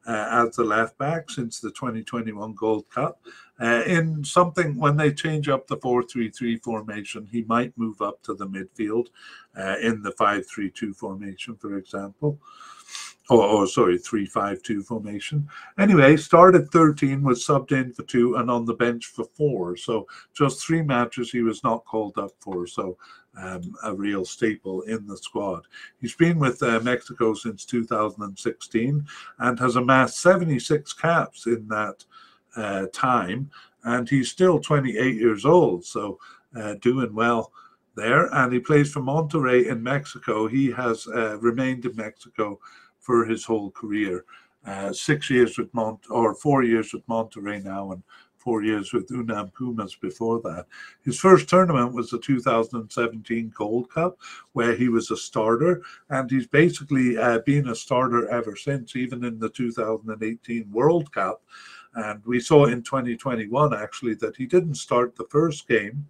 uh, 0.07 0.47
as 0.47 0.57
the 0.57 0.65
left 0.65 0.97
back 0.99 1.31
since 1.31 1.61
the 1.61 1.71
2021 1.71 2.55
Gold 2.55 2.89
Cup. 2.91 3.21
Uh, 3.61 3.83
in 3.87 4.25
something 4.25 4.77
when 4.79 4.97
they 4.97 5.13
change 5.13 5.49
up 5.49 5.67
the 5.67 5.77
4-3-3 5.77 6.63
formation, 6.63 7.29
he 7.31 7.43
might 7.45 7.77
move 7.79 8.03
up 8.03 8.23
to 8.23 8.35
the 8.35 8.47
midfield 8.47 9.07
uh, 9.57 9.77
in 9.81 10.03
the 10.03 10.13
5-3-2 10.13 10.95
formation, 10.95 11.57
for 11.57 11.77
example. 11.77 12.39
Or, 13.31 13.43
or 13.43 13.67
sorry, 13.67 13.99
3-5-2 13.99 14.85
formation. 14.85 15.49
Anyway, 15.79 16.19
started 16.19 16.71
13, 16.71 17.23
was 17.23 17.43
subbed 17.47 17.73
in 17.73 17.91
for 17.91 18.03
two, 18.03 18.37
and 18.37 18.51
on 18.51 18.67
the 18.67 18.75
bench 18.75 19.07
for 19.07 19.25
four. 19.25 19.79
So 19.79 20.07
just 20.35 20.63
three 20.63 20.83
matches 20.83 21.31
he 21.31 21.41
was 21.41 21.65
not 21.65 21.87
called 21.87 22.19
up 22.19 22.33
for. 22.39 22.67
So 22.67 22.99
um, 23.37 23.75
a 23.83 23.95
real 23.95 24.25
staple 24.25 24.83
in 24.83 25.07
the 25.07 25.17
squad. 25.17 25.67
He's 26.01 26.15
been 26.15 26.39
with 26.39 26.63
uh, 26.63 26.81
Mexico 26.81 27.35
since 27.35 27.65
2016 27.65 29.07
and 29.39 29.59
has 29.59 29.77
amassed 29.77 30.21
76 30.21 30.93
caps 30.93 31.47
in 31.47 31.67
that 31.69 32.05
uh, 32.57 32.87
time. 32.93 33.51
And 33.85 34.09
he's 34.09 34.31
still 34.31 34.61
28 34.61 35.17
years 35.17 35.45
old, 35.45 35.85
so 35.85 36.19
uh, 36.57 36.75
doing 36.81 37.15
well 37.15 37.53
there. 37.97 38.33
And 38.35 38.53
he 38.53 38.61
plays 38.61 38.91
for 38.91 39.01
Monterrey 39.01 39.67
in 39.67 39.83
Mexico. 39.83 40.47
He 40.47 40.71
has 40.71 41.07
uh, 41.09 41.39
remained 41.39 41.85
in 41.85 41.97
Mexico 41.97 42.61
for 43.05 43.25
his 43.25 43.45
whole 43.45 43.71
career. 43.71 44.25
Uh, 44.67 44.93
six 44.93 45.29
years 45.29 45.59
with 45.59 45.73
Mont 45.75 46.01
or 46.09 46.35
four 46.35 46.63
years 46.63 46.93
with 46.95 47.07
Monterrey 47.07 47.63
now, 47.63 47.93
and 47.93 48.03
four 48.39 48.63
years 48.63 48.93
with 48.93 49.11
UNAM 49.11 49.51
Pumas 49.51 49.95
before 49.97 50.41
that. 50.43 50.67
His 51.03 51.19
first 51.19 51.49
tournament 51.49 51.95
was 51.95 52.11
the 52.11 52.19
2017 52.19 53.53
Gold 53.57 53.91
Cup, 53.91 54.19
where 54.53 54.75
he 54.75 54.89
was 54.89 55.11
a 55.11 55.17
starter, 55.17 55.83
and 56.11 56.31
he's 56.31 56.47
basically 56.47 57.17
uh, 57.17 57.39
been 57.41 57.69
a 57.69 57.75
starter 57.75 58.29
ever 58.29 58.55
since, 58.55 58.97
even 58.97 59.25
in 59.25 59.39
the 59.39 59.49
2018 59.49 60.71
World 60.71 61.11
Cup. 61.13 61.43
And 61.95 62.23
we 62.27 62.41
saw 62.41 62.67
in 62.67 62.83
2021 62.83 63.73
actually 63.73 64.15
that 64.17 64.37
he 64.37 64.47
didn't 64.47 64.75
start 64.75 65.17
the 65.17 65.27
first 65.31 65.67
game. 65.67 66.07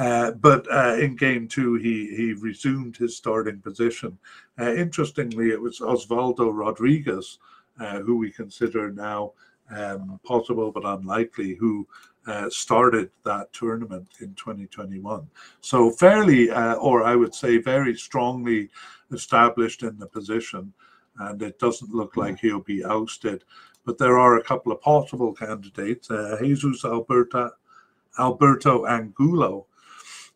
Uh, 0.00 0.30
but 0.30 0.66
uh, 0.72 0.96
in 0.98 1.14
game 1.14 1.46
two, 1.46 1.74
he, 1.74 2.06
he 2.16 2.32
resumed 2.32 2.96
his 2.96 3.14
starting 3.14 3.60
position. 3.60 4.18
Uh, 4.58 4.72
interestingly, 4.72 5.50
it 5.50 5.60
was 5.60 5.80
Osvaldo 5.80 6.50
Rodriguez, 6.50 7.38
uh, 7.78 8.00
who 8.00 8.16
we 8.16 8.30
consider 8.30 8.90
now 8.90 9.32
um, 9.70 10.18
possible 10.24 10.72
but 10.72 10.86
unlikely, 10.86 11.54
who 11.54 11.86
uh, 12.26 12.48
started 12.48 13.10
that 13.26 13.52
tournament 13.52 14.08
in 14.20 14.32
2021. 14.36 15.28
So 15.60 15.90
fairly, 15.90 16.50
uh, 16.50 16.76
or 16.76 17.04
I 17.04 17.14
would 17.14 17.34
say 17.34 17.58
very 17.58 17.94
strongly 17.94 18.70
established 19.12 19.82
in 19.82 19.98
the 19.98 20.06
position, 20.06 20.72
and 21.18 21.42
it 21.42 21.58
doesn't 21.58 21.94
look 21.94 22.16
like 22.16 22.38
he'll 22.38 22.60
be 22.60 22.82
ousted. 22.86 23.44
But 23.84 23.98
there 23.98 24.18
are 24.18 24.38
a 24.38 24.44
couple 24.44 24.72
of 24.72 24.80
possible 24.80 25.34
candidates. 25.34 26.08
Jesus 26.40 26.86
Alberta, 26.86 27.52
Alberto 28.18 28.86
Angulo 28.86 29.66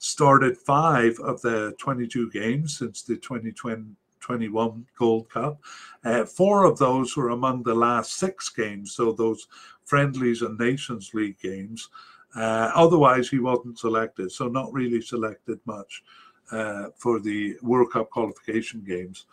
started 0.05 0.59
five 0.59 1.19
of 1.21 1.41
the 1.41 1.75
22 1.79 2.31
games 2.31 2.77
since 2.79 3.03
the 3.03 3.17
2021 3.17 4.87
Gold 4.99 5.31
Cup. 5.31 5.59
Uh, 6.05 6.27
four 6.27 6.65
of 6.65 6.79
those 6.79 7.17
were 7.17 7.31
among 7.31 7.63
the 7.63 7.75
last 7.75 8.17
six 8.17 8.51
games, 8.51 8.93
so 8.93 9.13
those 9.13 9.49
friendlies 9.85 10.43
and 10.43 10.59
Nations 10.59 11.13
League 11.15 11.39
games. 11.41 11.89
Uh, 12.37 12.71
otherwise, 12.75 13.31
he 13.31 13.39
wasn't 13.39 13.79
selected, 13.79 14.31
so 14.31 14.47
not 14.47 14.73
really 14.75 15.01
selected 15.01 15.59
much 15.65 16.03
uh, 16.53 16.89
for 16.99 17.19
the 17.19 17.57
World 17.63 17.91
Cup 17.91 18.11
qualification 18.11 18.85
games. 18.87 19.25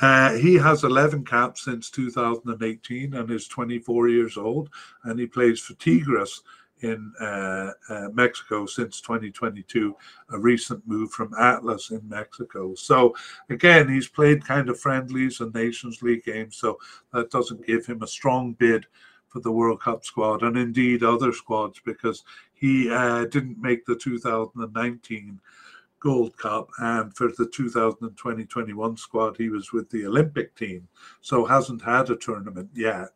Uh, 0.00 0.34
he 0.36 0.54
has 0.54 0.84
11 0.84 1.26
caps 1.26 1.64
since 1.64 1.90
2018 1.90 3.12
and 3.12 3.30
is 3.30 3.48
24 3.48 4.08
years 4.08 4.38
old, 4.38 4.70
and 5.04 5.20
he 5.20 5.26
plays 5.26 5.60
for 5.60 5.74
Tigres 5.74 6.42
in 6.82 7.12
uh, 7.20 7.70
uh, 7.88 8.08
Mexico 8.12 8.66
since 8.66 9.00
2022, 9.00 9.94
a 10.30 10.38
recent 10.38 10.86
move 10.86 11.10
from 11.10 11.34
Atlas 11.38 11.90
in 11.90 12.06
Mexico. 12.08 12.74
So, 12.74 13.14
again, 13.48 13.88
he's 13.88 14.08
played 14.08 14.44
kind 14.44 14.68
of 14.68 14.80
friendlies 14.80 15.40
and 15.40 15.54
Nations 15.54 16.02
League 16.02 16.24
games, 16.24 16.56
so 16.56 16.78
that 17.12 17.30
doesn't 17.30 17.66
give 17.66 17.86
him 17.86 18.02
a 18.02 18.06
strong 18.06 18.54
bid 18.54 18.86
for 19.30 19.40
the 19.40 19.52
World 19.52 19.80
Cup 19.80 20.04
squad 20.04 20.42
and 20.42 20.56
indeed 20.56 21.02
other 21.02 21.32
squads 21.32 21.80
because 21.84 22.24
he 22.52 22.90
uh, 22.90 23.24
didn't 23.26 23.60
make 23.60 23.86
the 23.86 23.94
2019 23.96 25.40
Gold 26.00 26.36
Cup 26.36 26.68
and 26.78 27.14
for 27.14 27.28
the 27.28 27.46
2020-21 27.46 28.98
squad 28.98 29.36
he 29.36 29.50
was 29.50 29.72
with 29.72 29.88
the 29.90 30.06
Olympic 30.06 30.56
team 30.56 30.88
so 31.20 31.44
hasn't 31.44 31.82
had 31.82 32.10
a 32.10 32.16
tournament 32.16 32.70
yet. 32.74 33.10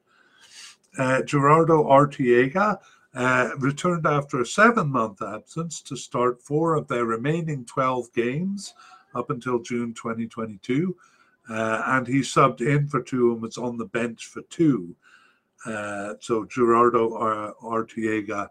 Uh, 0.96 1.22
Gerardo 1.22 1.82
Arteaga 1.84 2.78
uh, 3.14 3.50
returned 3.58 4.06
after 4.06 4.40
a 4.40 4.46
seven 4.46 4.88
month 4.88 5.22
absence 5.22 5.80
to 5.82 5.96
start 5.96 6.42
four 6.42 6.74
of 6.74 6.88
their 6.88 7.04
remaining 7.04 7.64
12 7.64 8.12
games 8.12 8.74
up 9.14 9.30
until 9.30 9.60
June 9.60 9.94
2022. 9.94 10.96
Uh, 11.48 11.82
and 11.86 12.06
he 12.06 12.20
subbed 12.20 12.60
in 12.60 12.88
for 12.88 13.02
two 13.02 13.32
and 13.32 13.42
was 13.42 13.58
on 13.58 13.76
the 13.76 13.84
bench 13.86 14.26
for 14.26 14.42
two. 14.42 14.96
Uh, 15.66 16.14
so 16.20 16.44
Gerardo 16.44 17.10
Arteaga, 17.62 18.48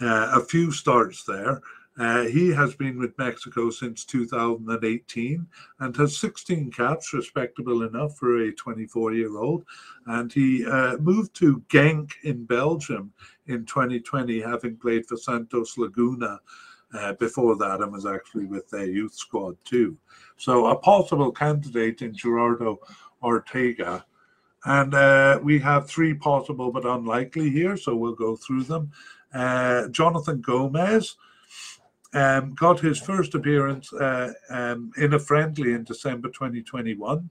uh, 0.00 0.30
a 0.34 0.40
few 0.40 0.70
starts 0.70 1.24
there. 1.24 1.60
Uh, 1.96 2.24
he 2.24 2.50
has 2.50 2.74
been 2.74 2.98
with 2.98 3.16
Mexico 3.18 3.70
since 3.70 4.04
2018 4.04 5.46
and 5.78 5.96
has 5.96 6.16
16 6.18 6.72
caps, 6.72 7.12
respectable 7.12 7.82
enough 7.82 8.16
for 8.16 8.40
a 8.40 8.52
24 8.52 9.14
year 9.14 9.38
old. 9.38 9.64
And 10.06 10.32
he 10.32 10.66
uh, 10.66 10.96
moved 10.98 11.34
to 11.36 11.62
Genk 11.68 12.10
in 12.24 12.44
Belgium 12.46 13.12
in 13.46 13.64
2020, 13.64 14.40
having 14.40 14.76
played 14.76 15.06
for 15.06 15.16
Santos 15.16 15.78
Laguna 15.78 16.40
uh, 16.94 17.12
before 17.14 17.56
that 17.56 17.80
and 17.80 17.92
was 17.92 18.06
actually 18.06 18.46
with 18.46 18.68
their 18.70 18.86
youth 18.86 19.14
squad 19.14 19.56
too. 19.64 19.96
So 20.36 20.66
a 20.66 20.76
possible 20.76 21.30
candidate 21.30 22.02
in 22.02 22.14
Gerardo 22.14 22.80
Arteaga. 23.22 24.04
And 24.64 24.94
uh, 24.94 25.38
we 25.42 25.58
have 25.60 25.88
three 25.88 26.14
possible 26.14 26.72
but 26.72 26.86
unlikely 26.86 27.50
here, 27.50 27.76
so 27.76 27.94
we'll 27.94 28.14
go 28.14 28.34
through 28.34 28.64
them. 28.64 28.90
Uh, 29.32 29.88
Jonathan 29.88 30.40
Gomez 30.40 31.16
um, 32.14 32.54
got 32.54 32.80
his 32.80 32.98
first 32.98 33.34
appearance 33.34 33.92
uh, 33.92 34.32
um, 34.48 34.92
in 34.96 35.14
a 35.14 35.18
friendly 35.18 35.72
in 35.72 35.84
December 35.84 36.28
2021. 36.28 37.28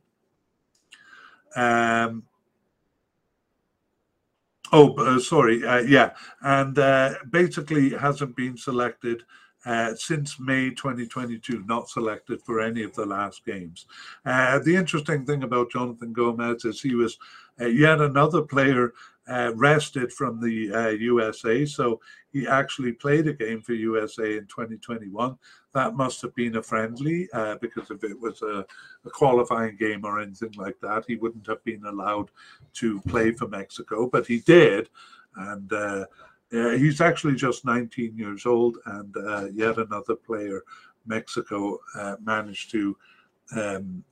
Um, 1.55 2.23
oh, 4.71 4.93
uh, 4.95 5.19
sorry, 5.19 5.65
uh, 5.65 5.79
yeah, 5.79 6.11
and 6.41 6.77
uh, 6.77 7.15
basically 7.29 7.91
hasn't 7.91 8.35
been 8.35 8.57
selected 8.57 9.23
uh, 9.65 9.95
since 9.95 10.39
May 10.39 10.71
2022, 10.71 11.63
not 11.65 11.87
selected 11.87 12.41
for 12.41 12.59
any 12.59 12.83
of 12.83 12.93
the 12.95 13.05
last 13.05 13.45
games. 13.45 13.85
Uh, 14.25 14.59
the 14.59 14.75
interesting 14.75 15.25
thing 15.25 15.43
about 15.43 15.71
Jonathan 15.71 16.11
Gomez 16.11 16.65
is 16.65 16.81
he 16.81 16.95
was 16.95 17.17
yet 17.59 18.01
another 18.01 18.41
player 18.41 18.93
uh, 19.27 19.51
wrested 19.55 20.11
from 20.11 20.39
the 20.39 20.97
USA, 20.99 21.63
uh, 21.63 21.65
so 21.65 22.01
he 22.31 22.47
actually 22.47 22.91
played 22.91 23.27
a 23.27 23.33
game 23.33 23.61
for 23.61 23.73
USA 23.73 24.37
in 24.37 24.45
2021. 24.47 25.37
That 25.73 25.95
must 25.95 26.21
have 26.21 26.35
been 26.35 26.57
a 26.57 26.63
friendly 26.63 27.29
uh, 27.33 27.55
because 27.61 27.89
if 27.89 28.03
it 28.03 28.19
was 28.19 28.41
a, 28.41 28.65
a, 29.05 29.09
qualifying 29.09 29.75
game 29.77 30.03
or 30.03 30.19
anything 30.19 30.53
like 30.57 30.79
that, 30.81 31.05
he 31.07 31.15
wouldn't 31.15 31.47
have 31.47 31.63
been 31.63 31.85
allowed 31.85 32.31
to 32.73 33.01
play 33.01 33.31
for 33.31 33.47
Mexico, 33.47 34.09
but 34.11 34.27
he 34.27 34.39
did. 34.39 34.89
And 35.35 35.71
uh, 35.71 36.05
he's 36.51 37.01
actually 37.01 37.35
just 37.35 37.65
19 37.65 38.17
years 38.17 38.45
old, 38.45 38.77
and 38.85 39.15
uh, 39.17 39.45
yet 39.53 39.77
another 39.77 40.15
player 40.15 40.63
Mexico 41.05 41.79
uh, 41.95 42.15
managed 42.23 42.71
to 42.71 42.97
um, 43.55 44.03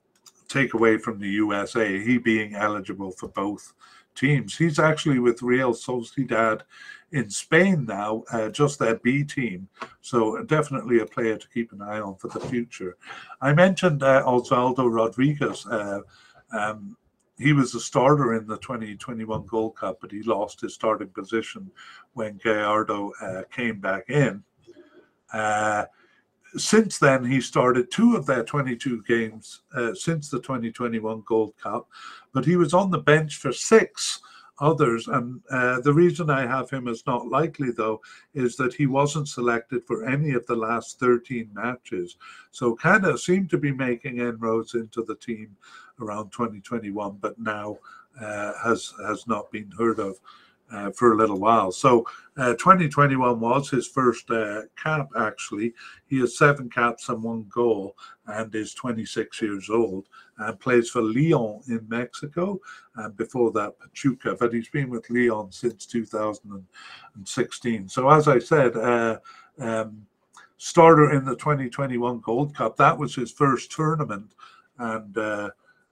take 0.48 0.74
away 0.74 0.98
from 0.98 1.20
the 1.20 1.30
USA, 1.30 2.02
he 2.02 2.18
being 2.18 2.56
eligible 2.56 3.12
for 3.12 3.30
both 3.30 3.74
teams. 4.16 4.58
He's 4.58 4.80
actually 4.80 5.20
with 5.20 5.42
Real 5.42 5.74
Sociedad 5.74 6.62
in 7.12 7.30
Spain 7.30 7.86
now, 7.86 8.24
uh, 8.32 8.50
just 8.50 8.80
their 8.80 8.96
B 8.96 9.24
team. 9.24 9.68
So 10.02 10.44
definitely 10.44 11.00
a 11.00 11.06
player 11.06 11.38
to 11.38 11.50
keep 11.50 11.72
an 11.72 11.82
eye 11.82 12.00
on 12.00 12.16
for 12.16 12.30
the 12.30 12.40
future. 12.40 12.98
I 13.42 13.54
mentioned 13.54 14.04
uh, 14.04 14.24
Osvaldo 14.26 14.92
Rodriguez. 14.92 15.66
Uh, 15.66 16.02
um, 16.54 16.98
he 17.38 17.54
was 17.54 17.74
a 17.74 17.80
starter 17.80 18.36
in 18.36 18.46
the 18.46 18.58
2021 18.58 19.46
Gold 19.48 19.76
Cup, 19.76 19.98
but 20.00 20.12
he 20.12 20.22
lost 20.24 20.62
his 20.62 20.74
starting 20.74 21.10
position 21.10 21.72
when 22.14 22.38
Gallardo 22.38 23.12
uh, 23.22 23.44
came 23.52 23.80
back 23.80 24.10
in. 24.10 24.44
Since 26.58 27.00
then, 27.00 27.24
he 27.24 27.40
started 27.40 27.92
two 27.92 28.16
of 28.16 28.26
their 28.26 28.44
22 28.44 29.04
games 29.08 29.62
uh, 29.76 29.94
since 29.94 30.30
the 30.30 30.40
2021 30.40 31.24
Gold 31.26 31.54
Cup, 31.58 31.88
but 32.34 32.46
he 32.46 32.58
was 32.58 32.74
on 32.74 32.92
the 32.92 32.98
bench 32.98 33.38
for 33.38 33.54
six 33.54 34.20
others. 34.60 35.08
And 35.08 35.42
uh, 35.50 35.82
the 35.82 35.94
reason 35.94 36.30
I 36.30 36.46
have 36.46 36.70
him 36.70 36.88
as 36.88 37.04
not 37.06 37.28
likely, 37.28 37.72
though, 37.72 38.02
is 38.34 38.56
that 38.58 38.74
he 38.74 38.86
wasn't 38.86 39.28
selected 39.28 39.84
for 39.86 40.06
any 40.06 40.34
of 40.34 40.46
the 40.46 40.56
last 40.56 41.00
13 41.00 41.50
matches. 41.54 42.18
So 42.52 42.76
Canada 42.76 43.18
seemed 43.18 43.50
to 43.50 43.58
be 43.58 43.72
making 43.72 44.20
inroads 44.20 44.76
into 44.76 45.04
the 45.04 45.16
team 45.16 45.56
around 46.00 46.32
2021, 46.32 47.18
but 47.20 47.40
now 47.40 47.78
uh, 48.20 48.54
has 48.64 48.94
has 49.06 49.26
not 49.26 49.52
been 49.52 49.72
heard 49.78 50.00
of 50.00 50.20
uh, 50.72 50.92
for 50.92 51.14
a 51.14 51.18
little 51.18 51.40
while. 51.40 51.72
So 51.72 52.06
uh, 52.38 52.54
2021 52.54 53.40
was 53.40 53.70
his 53.70 53.88
first 53.88 54.30
uh, 54.30 54.62
cap, 54.82 55.10
actually. 55.18 55.74
He 56.08 56.20
has 56.20 56.38
seven 56.38 56.70
caps 56.70 57.10
and 57.10 57.22
one 57.22 57.46
goal 57.54 57.96
and 58.28 58.54
is 58.56 58.74
26 58.74 59.42
years 59.42 59.70
old 59.70 60.08
and 60.38 60.60
plays 60.60 60.90
for 60.90 61.02
Leon 61.02 61.62
in 61.68 61.86
Mexico. 61.90 62.60
And 62.96 63.16
before 63.18 63.52
that, 63.52 63.78
Pachuca. 63.80 64.36
But 64.40 64.54
he's 64.54 64.70
been 64.70 64.90
with 64.90 65.10
Leon 65.10 65.52
since 65.52 65.86
2016. 65.86 67.90
So, 67.90 68.10
as 68.10 68.28
I 68.28 68.40
said, 68.40 68.78
uh, 68.78 69.20
um, 69.60 70.06
starter 70.58 71.12
in 71.12 71.26
the 71.26 71.36
2021 71.36 72.22
Gold 72.22 72.56
Cup, 72.56 72.78
that 72.78 72.98
was 72.98 73.16
his 73.16 73.32
first 73.32 73.72
tournament. 73.72 74.34
And 74.78 75.18
uh, 75.18 75.50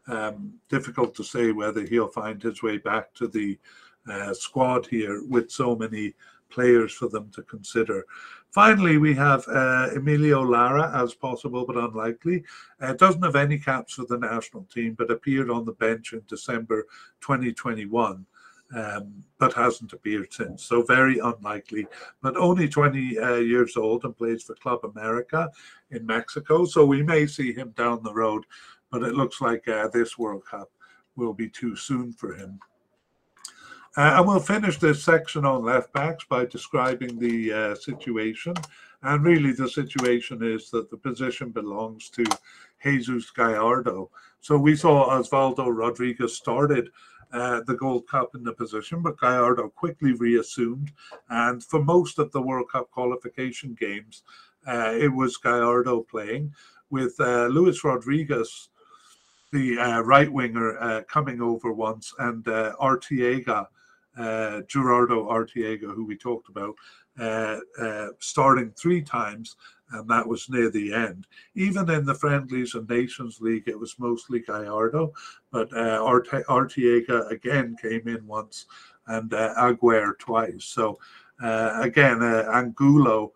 um, 0.08 0.54
difficult 0.70 1.16
to 1.16 1.24
say 1.24 1.52
whether 1.52 1.82
he'll 1.82 2.08
find 2.08 2.42
his 2.42 2.64
way 2.64 2.78
back 2.78 3.14
to 3.16 3.28
the 3.28 3.60
uh, 4.08 4.34
squad 4.34 4.86
here 4.88 5.24
with 5.28 5.52
so 5.52 5.76
many 5.76 6.14
players 6.50 6.94
for 6.94 7.08
them 7.08 7.30
to 7.36 7.44
consider. 7.44 8.06
Finally, 8.52 8.98
we 8.98 9.14
have 9.14 9.48
uh, 9.48 9.90
Emilio 9.96 10.42
Lara 10.42 10.92
as 10.96 11.14
possible 11.14 11.66
but 11.66 11.78
unlikely. 11.78 12.44
Uh, 12.82 12.94
doesn't 12.94 13.22
have 13.22 13.36
any 13.36 13.60
caps 13.60 13.94
for 13.94 14.06
the 14.06 14.18
national 14.18 14.64
team, 14.74 14.96
but 14.98 15.12
appeared 15.12 15.52
on 15.52 15.66
the 15.66 15.74
bench 15.74 16.14
in 16.14 16.22
December 16.28 16.88
2021. 17.22 18.26
Um, 18.72 19.24
but 19.40 19.54
hasn't 19.54 19.94
appeared 19.94 20.32
since. 20.32 20.64
So 20.64 20.84
very 20.84 21.18
unlikely. 21.18 21.88
But 22.22 22.38
only 22.38 22.70
20 22.70 23.18
uh, 23.18 23.36
years 23.38 23.76
old 23.76 24.04
and 24.04 24.16
plays 24.16 24.44
for 24.44 24.54
Club 24.54 24.82
America 24.84 25.50
in 25.90 26.06
Mexico. 26.06 26.66
So 26.66 26.86
we 26.86 27.02
may 27.02 27.26
see 27.26 27.52
him 27.52 27.74
down 27.76 28.04
the 28.04 28.14
road, 28.14 28.46
but 28.92 29.02
it 29.02 29.16
looks 29.16 29.42
like 29.42 29.68
uh, 29.68 29.88
this 29.88 30.20
World 30.20 30.46
Cup 30.46 30.70
will 31.16 31.34
be 31.34 31.50
too 31.50 31.76
soon 31.76 32.14
for 32.14 32.36
him. 32.36 32.60
Uh, 34.00 34.16
and 34.16 34.26
we'll 34.26 34.40
finish 34.40 34.78
this 34.78 35.04
section 35.04 35.44
on 35.44 35.66
left 35.66 35.92
backs 35.92 36.24
by 36.30 36.46
describing 36.46 37.20
the 37.20 37.52
uh, 37.52 37.76
situation. 37.76 38.54
And 39.04 39.26
really, 39.26 39.52
the 39.52 39.68
situation 39.68 40.42
is 40.42 40.70
that 40.70 40.90
the 40.90 40.96
position 40.96 41.50
belongs 41.50 42.10
to 42.12 42.24
Jesus 42.82 43.30
Gallardo. 43.30 44.10
So 44.40 44.58
we 44.58 44.78
saw 44.78 45.10
Osvaldo 45.10 45.68
Rodriguez 45.68 46.34
started 46.34 46.92
uh, 47.34 47.60
the 47.68 47.76
Gold 47.76 48.08
Cup 48.08 48.36
in 48.36 48.44
the 48.46 48.54
position, 48.54 49.02
but 49.02 49.20
Gallardo 49.20 49.68
quickly 49.68 50.14
reassumed. 50.14 50.94
And 51.30 51.62
for 51.62 51.84
most 51.84 52.20
of 52.20 52.32
the 52.32 52.42
World 52.42 52.72
Cup 52.72 52.90
qualification 52.92 53.76
games, 53.78 54.24
uh, 54.66 54.94
it 54.98 55.14
was 55.14 55.36
Gallardo 55.36 56.04
playing 56.10 56.54
with 56.90 57.20
uh, 57.20 57.48
Luis 57.48 57.84
Rodriguez, 57.84 58.70
the 59.52 59.78
uh, 59.78 60.00
right 60.04 60.32
winger, 60.32 60.80
uh, 60.80 61.02
coming 61.02 61.42
over 61.42 61.74
once, 61.74 62.14
and 62.18 62.48
uh, 62.48 62.72
Arteaga, 64.18 64.62
Gerardo 64.68 65.30
Arteaga, 65.30 65.94
who 65.94 66.06
we 66.06 66.18
talked 66.18 66.50
about, 66.50 66.76
starting 68.20 68.72
three 68.72 69.02
times 69.02 69.56
and 69.92 70.08
that 70.10 70.28
was 70.28 70.50
near 70.50 70.70
the 70.70 70.94
end. 70.94 71.28
Even 71.56 71.90
in 71.90 72.06
the 72.06 72.14
friendlies 72.14 72.76
and 72.76 72.88
Nations 72.88 73.40
League, 73.42 73.68
it 73.68 73.80
was 73.80 73.98
mostly 74.00 74.40
Gallardo, 74.40 75.12
but 75.52 75.72
uh, 75.74 76.00
Arteaga 76.00 77.30
again 77.32 77.76
came 77.82 78.08
in 78.08 78.26
once 78.28 78.66
and 79.08 79.34
uh, 79.34 79.54
Aguirre 79.58 80.16
twice. 80.20 80.66
So 80.66 81.00
uh, 81.42 81.80
again, 81.82 82.22
uh, 82.22 82.50
Angulo, 82.52 83.34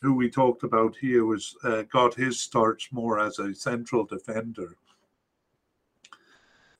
who 0.00 0.14
we 0.14 0.30
talked 0.30 0.62
about 0.62 0.96
here, 0.96 1.24
was 1.24 1.56
uh, 1.64 1.82
got 1.92 2.14
his 2.14 2.40
starts 2.40 2.88
more 2.92 3.20
as 3.20 3.38
a 3.38 3.54
central 3.54 4.04
defender. 4.04 4.76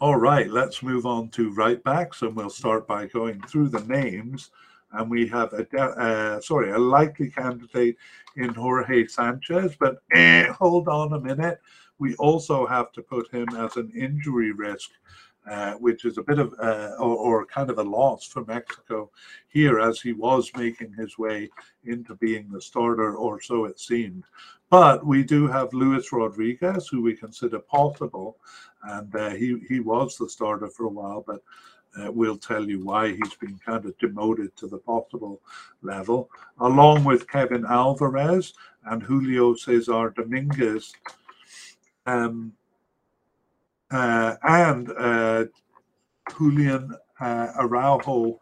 All 0.02 0.16
right, 0.16 0.50
let's 0.50 0.82
move 0.82 1.06
on 1.06 1.28
to 1.28 1.54
right 1.54 1.80
backs, 1.84 2.22
and 2.22 2.34
we'll 2.34 2.50
start 2.50 2.88
by 2.88 3.06
going 3.06 3.40
through 3.42 3.68
the 3.68 3.84
names 3.84 4.50
and 4.90 5.08
we 5.08 5.28
have 5.28 5.52
a 5.52 5.80
uh, 5.80 6.40
sorry 6.40 6.72
a 6.72 6.76
likely 6.76 7.30
candidate 7.30 7.96
in 8.34 8.52
Jorge 8.52 9.06
Sanchez. 9.06 9.76
But 9.78 9.98
eh, 10.12 10.48
hold 10.48 10.88
on 10.88 11.12
a 11.12 11.20
minute, 11.20 11.60
we 12.00 12.16
also 12.16 12.66
have 12.66 12.90
to 12.94 13.02
put 13.02 13.30
him 13.30 13.46
as 13.56 13.76
an 13.76 13.92
injury 13.94 14.50
risk. 14.50 14.90
Uh, 15.50 15.72
which 15.74 16.04
is 16.04 16.18
a 16.18 16.22
bit 16.22 16.38
of 16.38 16.54
uh, 16.60 16.92
or, 17.00 17.16
or, 17.16 17.46
kind 17.46 17.68
of 17.68 17.78
a 17.78 17.82
loss 17.82 18.24
for 18.24 18.44
Mexico 18.44 19.10
here 19.48 19.80
as 19.80 20.00
he 20.00 20.12
was 20.12 20.48
making 20.56 20.92
his 20.92 21.18
way 21.18 21.50
into 21.84 22.14
being 22.14 22.48
the 22.48 22.62
starter, 22.62 23.16
or 23.16 23.40
so 23.40 23.64
it 23.64 23.80
seemed. 23.80 24.22
But 24.70 25.04
we 25.04 25.24
do 25.24 25.48
have 25.48 25.74
Luis 25.74 26.12
Rodriguez, 26.12 26.86
who 26.86 27.02
we 27.02 27.16
consider 27.16 27.58
possible, 27.58 28.36
and 28.84 29.12
uh, 29.16 29.30
he 29.30 29.58
he 29.68 29.80
was 29.80 30.16
the 30.16 30.28
starter 30.28 30.68
for 30.68 30.84
a 30.84 30.90
while, 30.90 31.24
but 31.26 31.42
uh, 32.00 32.12
will 32.12 32.38
tell 32.38 32.68
you 32.68 32.84
why 32.84 33.08
he's 33.08 33.34
been 33.40 33.58
kind 33.58 33.84
of 33.84 33.98
demoted 33.98 34.54
to 34.56 34.66
the 34.66 34.78
possible 34.78 35.40
level, 35.82 36.30
along 36.60 37.04
with 37.04 37.28
Kevin 37.28 37.66
Alvarez 37.66 38.54
and 38.84 39.02
Julio 39.02 39.54
Cesar 39.54 40.10
Dominguez, 40.10 40.94
um, 42.06 42.52
and 43.92 44.90
uh, 44.98 45.44
Julian 46.36 46.94
uh, 47.20 47.48
Araujo, 47.58 48.40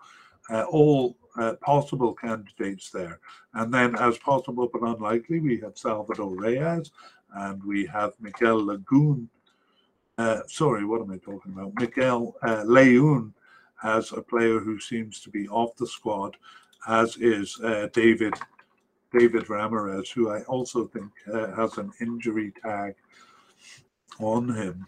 uh, 0.51 0.65
all 0.71 1.17
uh, 1.37 1.55
possible 1.63 2.15
candidates 2.15 2.91
there. 2.91 3.21
And 3.55 3.73
then, 3.73 3.97
as 3.97 4.19
possible 4.19 4.69
but 4.73 4.83
unlikely, 4.83 5.41
we 5.41 5.59
have 5.61 5.79
Salvador 5.79 6.35
Reyes 6.35 6.91
and 7.35 7.63
we 7.65 7.87
have 7.87 8.13
Miguel 8.21 8.67
Lagoon. 8.67 9.29
sorry, 10.47 10.85
what 10.85 11.01
am 11.01 11.11
I 11.11 11.19
talking 11.19 11.53
about? 11.53 11.73
Miguel 11.79 12.35
Layun 12.43 13.33
as 13.83 14.13
a 14.13 14.23
player 14.23 14.59
who 14.59 14.79
seems 14.79 15.21
to 15.21 15.31
be 15.31 15.49
off 15.49 15.77
the 15.77 15.87
squad, 15.87 16.37
as 16.89 17.17
is 17.17 17.59
uh, 17.61 17.89
David 17.93 18.35
David 19.13 19.51
Ramirez, 19.51 20.09
who 20.11 20.31
I 20.31 20.43
also 20.43 20.87
think 20.87 21.11
uh, 21.33 21.53
has 21.57 21.79
an 21.79 21.91
injury 22.01 22.53
tag 22.63 22.95
on 24.21 24.55
him. 24.55 24.87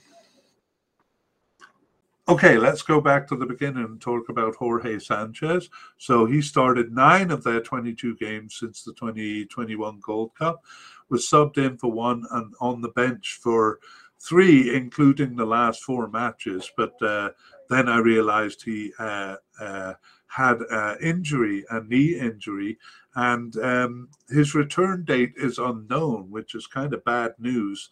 Okay, 2.29 2.57
let's 2.57 2.83
go 2.83 3.01
back 3.01 3.27
to 3.27 3.37
the 3.37 3.47
beginning 3.47 3.85
and 3.85 4.01
talk 4.01 4.29
about 4.29 4.55
Jorge 4.55 5.01
Sanchez. 5.01 5.69
So 5.99 6.25
he 6.25 6.41
started 6.41 6.93
nine 6.93 7.33
of 7.33 7.43
their 7.43 7.61
22 7.61 8.15
games 8.15 8.57
since 8.61 8.85
the 8.85 8.93
2021 8.93 9.99
Gold 10.01 10.33
Cup, 10.37 10.63
was 11.09 11.29
subbed 11.29 11.59
in 11.59 11.77
for 11.79 11.91
one 11.91 12.25
and 12.31 12.55
on 12.61 12.81
the 12.81 12.91
bench 12.91 13.41
for 13.43 13.81
three, 14.21 14.73
including 14.73 15.35
the 15.35 15.45
last 15.45 15.83
four 15.83 16.09
matches. 16.09 16.71
But 16.77 16.95
uh, 17.03 17.31
then 17.69 17.89
I 17.89 17.99
realized 17.99 18.63
he 18.63 18.93
uh, 19.01 19.37
uh, 19.61 19.95
had 20.29 20.61
an 20.71 20.99
injury, 21.03 21.65
a 21.71 21.81
knee 21.81 22.21
injury, 22.21 22.79
and 23.17 23.57
um, 23.57 24.09
his 24.29 24.55
return 24.55 25.05
date 25.05 25.33
is 25.37 25.59
unknown, 25.59 26.31
which 26.31 26.55
is 26.55 26.69
kind 26.69 26.95
of 26.95 27.05
bad 27.05 27.35
news 27.41 27.91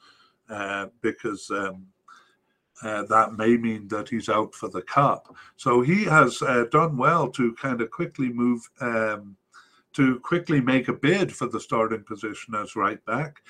uh, 0.48 0.86
because 1.02 1.50
um, 1.50 1.86
uh, 2.82 3.02
that 3.04 3.34
may 3.34 3.56
mean 3.56 3.88
that 3.88 4.08
he's 4.08 4.28
out 4.28 4.54
for 4.54 4.68
the 4.68 4.82
cup. 4.82 5.34
So 5.56 5.80
he 5.80 6.04
has 6.04 6.40
uh, 6.42 6.64
done 6.70 6.96
well 6.96 7.30
to 7.32 7.54
kind 7.54 7.80
of 7.80 7.90
quickly 7.90 8.30
move. 8.32 8.68
Um, 8.80 9.36
to 9.92 10.20
quickly 10.20 10.60
make 10.60 10.88
a 10.88 10.92
bid 10.92 11.34
for 11.34 11.48
the 11.48 11.58
starting 11.58 12.04
position 12.04 12.54
as 12.54 12.76
right 12.76 13.04
back. 13.06 13.42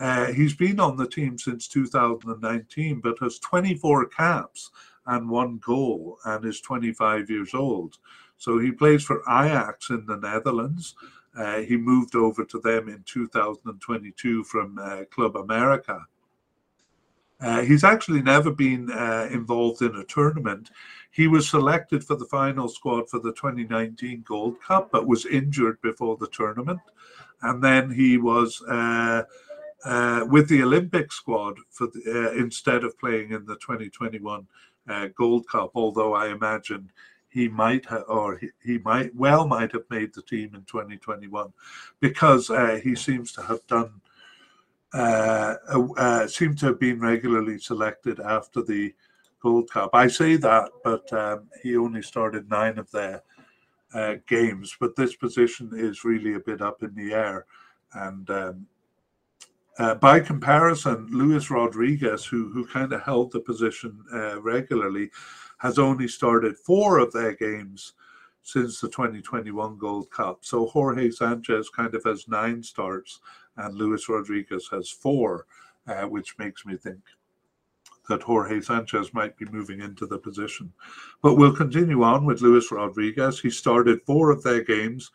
Uh, 0.00 0.32
he's 0.32 0.54
been 0.54 0.80
on 0.80 0.96
the 0.96 1.06
team 1.06 1.38
since 1.38 1.68
2019, 1.68 3.00
but 3.00 3.18
has 3.20 3.38
24 3.38 4.06
caps 4.06 4.70
and 5.06 5.28
one 5.28 5.58
goal 5.58 6.18
and 6.24 6.44
is 6.44 6.60
25 6.60 7.28
years 7.30 7.54
old. 7.54 7.98
So 8.36 8.58
he 8.58 8.72
plays 8.72 9.04
for 9.04 9.22
Ajax 9.28 9.90
in 9.90 10.06
the 10.06 10.16
Netherlands. 10.16 10.94
Uh, 11.36 11.60
he 11.60 11.76
moved 11.76 12.14
over 12.14 12.44
to 12.44 12.58
them 12.60 12.88
in 12.88 13.02
2022 13.04 14.44
from 14.44 14.78
uh, 14.78 15.04
Club 15.10 15.36
America. 15.36 16.04
Uh, 17.42 17.62
he's 17.62 17.84
actually 17.84 18.22
never 18.22 18.50
been 18.50 18.90
uh, 18.90 19.28
involved 19.30 19.82
in 19.82 19.96
a 19.96 20.04
tournament. 20.04 20.70
He 21.10 21.26
was 21.26 21.48
selected 21.48 22.04
for 22.04 22.16
the 22.16 22.24
final 22.26 22.68
squad 22.68 23.10
for 23.10 23.18
the 23.18 23.32
2019 23.32 24.22
Gold 24.26 24.60
Cup, 24.62 24.90
but 24.92 25.06
was 25.06 25.26
injured 25.26 25.80
before 25.82 26.16
the 26.16 26.28
tournament. 26.28 26.80
And 27.42 27.62
then 27.62 27.90
he 27.90 28.16
was 28.16 28.62
uh, 28.62 29.24
uh, 29.84 30.24
with 30.28 30.48
the 30.48 30.62
Olympic 30.62 31.12
squad 31.12 31.56
for 31.70 31.88
the, 31.88 32.34
instead 32.38 32.84
of 32.84 32.98
playing 32.98 33.32
in 33.32 33.44
the 33.44 33.56
2021 33.56 34.46
uh, 34.88 35.08
Gold 35.16 35.46
Cup, 35.48 35.72
although 35.74 36.14
I 36.14 36.28
imagine 36.28 36.90
he 37.28 37.48
might 37.48 37.86
have, 37.86 38.04
or 38.08 38.38
he, 38.38 38.50
he 38.62 38.78
might 38.78 39.14
well 39.14 39.46
might 39.46 39.72
have 39.72 39.84
made 39.90 40.14
the 40.14 40.22
team 40.22 40.54
in 40.54 40.64
2021 40.64 41.52
because 42.00 42.50
uh, 42.50 42.78
he 42.82 42.94
seems 42.94 43.32
to 43.32 43.42
have 43.42 43.66
done 43.66 44.00
uh, 44.94 45.54
uh, 45.96 46.26
seem 46.26 46.54
to 46.56 46.66
have 46.66 46.80
been 46.80 47.00
regularly 47.00 47.58
selected 47.58 48.20
after 48.20 48.62
the 48.62 48.94
Gold 49.40 49.70
Cup. 49.70 49.90
I 49.92 50.06
say 50.06 50.36
that, 50.36 50.70
but 50.84 51.12
um, 51.12 51.48
he 51.62 51.76
only 51.76 52.02
started 52.02 52.48
nine 52.48 52.78
of 52.78 52.90
their 52.90 53.22
uh, 53.94 54.16
games. 54.26 54.76
But 54.78 54.94
this 54.96 55.16
position 55.16 55.70
is 55.74 56.04
really 56.04 56.34
a 56.34 56.40
bit 56.40 56.60
up 56.60 56.82
in 56.82 56.94
the 56.94 57.12
air, 57.12 57.46
and 57.94 58.28
um, 58.30 58.66
uh, 59.78 59.94
by 59.96 60.20
comparison, 60.20 61.08
Luis 61.10 61.50
Rodriguez, 61.50 62.24
who 62.24 62.50
who 62.50 62.66
kind 62.66 62.92
of 62.92 63.02
held 63.02 63.32
the 63.32 63.40
position 63.40 64.04
uh, 64.12 64.40
regularly, 64.40 65.10
has 65.58 65.78
only 65.78 66.08
started 66.08 66.56
four 66.56 66.98
of 66.98 67.12
their 67.12 67.34
games 67.34 67.94
since 68.42 68.80
the 68.80 68.88
2021 68.88 69.78
Gold 69.78 70.10
Cup. 70.10 70.44
So 70.44 70.66
Jorge 70.66 71.10
Sanchez 71.10 71.70
kind 71.70 71.94
of 71.94 72.02
has 72.04 72.28
nine 72.28 72.62
starts, 72.62 73.20
and 73.56 73.74
Luis 73.74 74.08
Rodriguez 74.08 74.68
has 74.70 74.90
four, 74.90 75.46
uh, 75.86 76.02
which 76.02 76.38
makes 76.38 76.64
me 76.64 76.76
think 76.76 77.00
that 78.08 78.22
Jorge 78.22 78.60
Sanchez 78.60 79.14
might 79.14 79.36
be 79.36 79.46
moving 79.46 79.80
into 79.80 80.06
the 80.06 80.18
position. 80.18 80.72
But 81.22 81.36
we'll 81.36 81.54
continue 81.54 82.02
on 82.02 82.24
with 82.24 82.40
Luis 82.40 82.70
Rodriguez. 82.72 83.40
He 83.40 83.50
started 83.50 84.02
four 84.02 84.30
of 84.30 84.42
their 84.42 84.62
games 84.62 85.10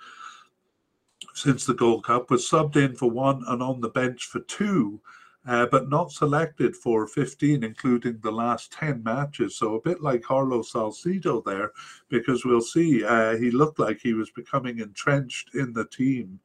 since 1.34 1.66
the 1.66 1.74
Gold 1.74 2.04
Cup, 2.04 2.30
was 2.30 2.50
subbed 2.50 2.76
in 2.76 2.96
for 2.96 3.10
one 3.10 3.44
and 3.48 3.62
on 3.62 3.80
the 3.80 3.90
bench 3.90 4.26
for 4.26 4.40
two, 4.42 5.00
uh, 5.48 5.68
but 5.68 5.90
not 5.90 6.12
selected 6.12 6.76
for 6.76 7.08
15, 7.08 7.64
including 7.64 8.20
the 8.22 8.32
last 8.32 8.72
10 8.74 9.04
matches. 9.04 9.56
So 9.56 9.76
a 9.76 9.82
bit 9.82 10.02
like 10.02 10.24
Carlos 10.24 10.72
Salcedo 10.72 11.42
there, 11.46 11.72
because 12.10 12.44
we'll 12.44 12.62
see 12.62 13.04
uh, 13.04 13.38
he 13.38 13.52
looked 13.52 13.80
like 13.80 14.00
he 14.00 14.14
was 14.14 14.30
becoming 14.32 14.80
entrenched 14.80 15.54
in 15.56 15.74
the 15.74 15.86
team 15.86 16.40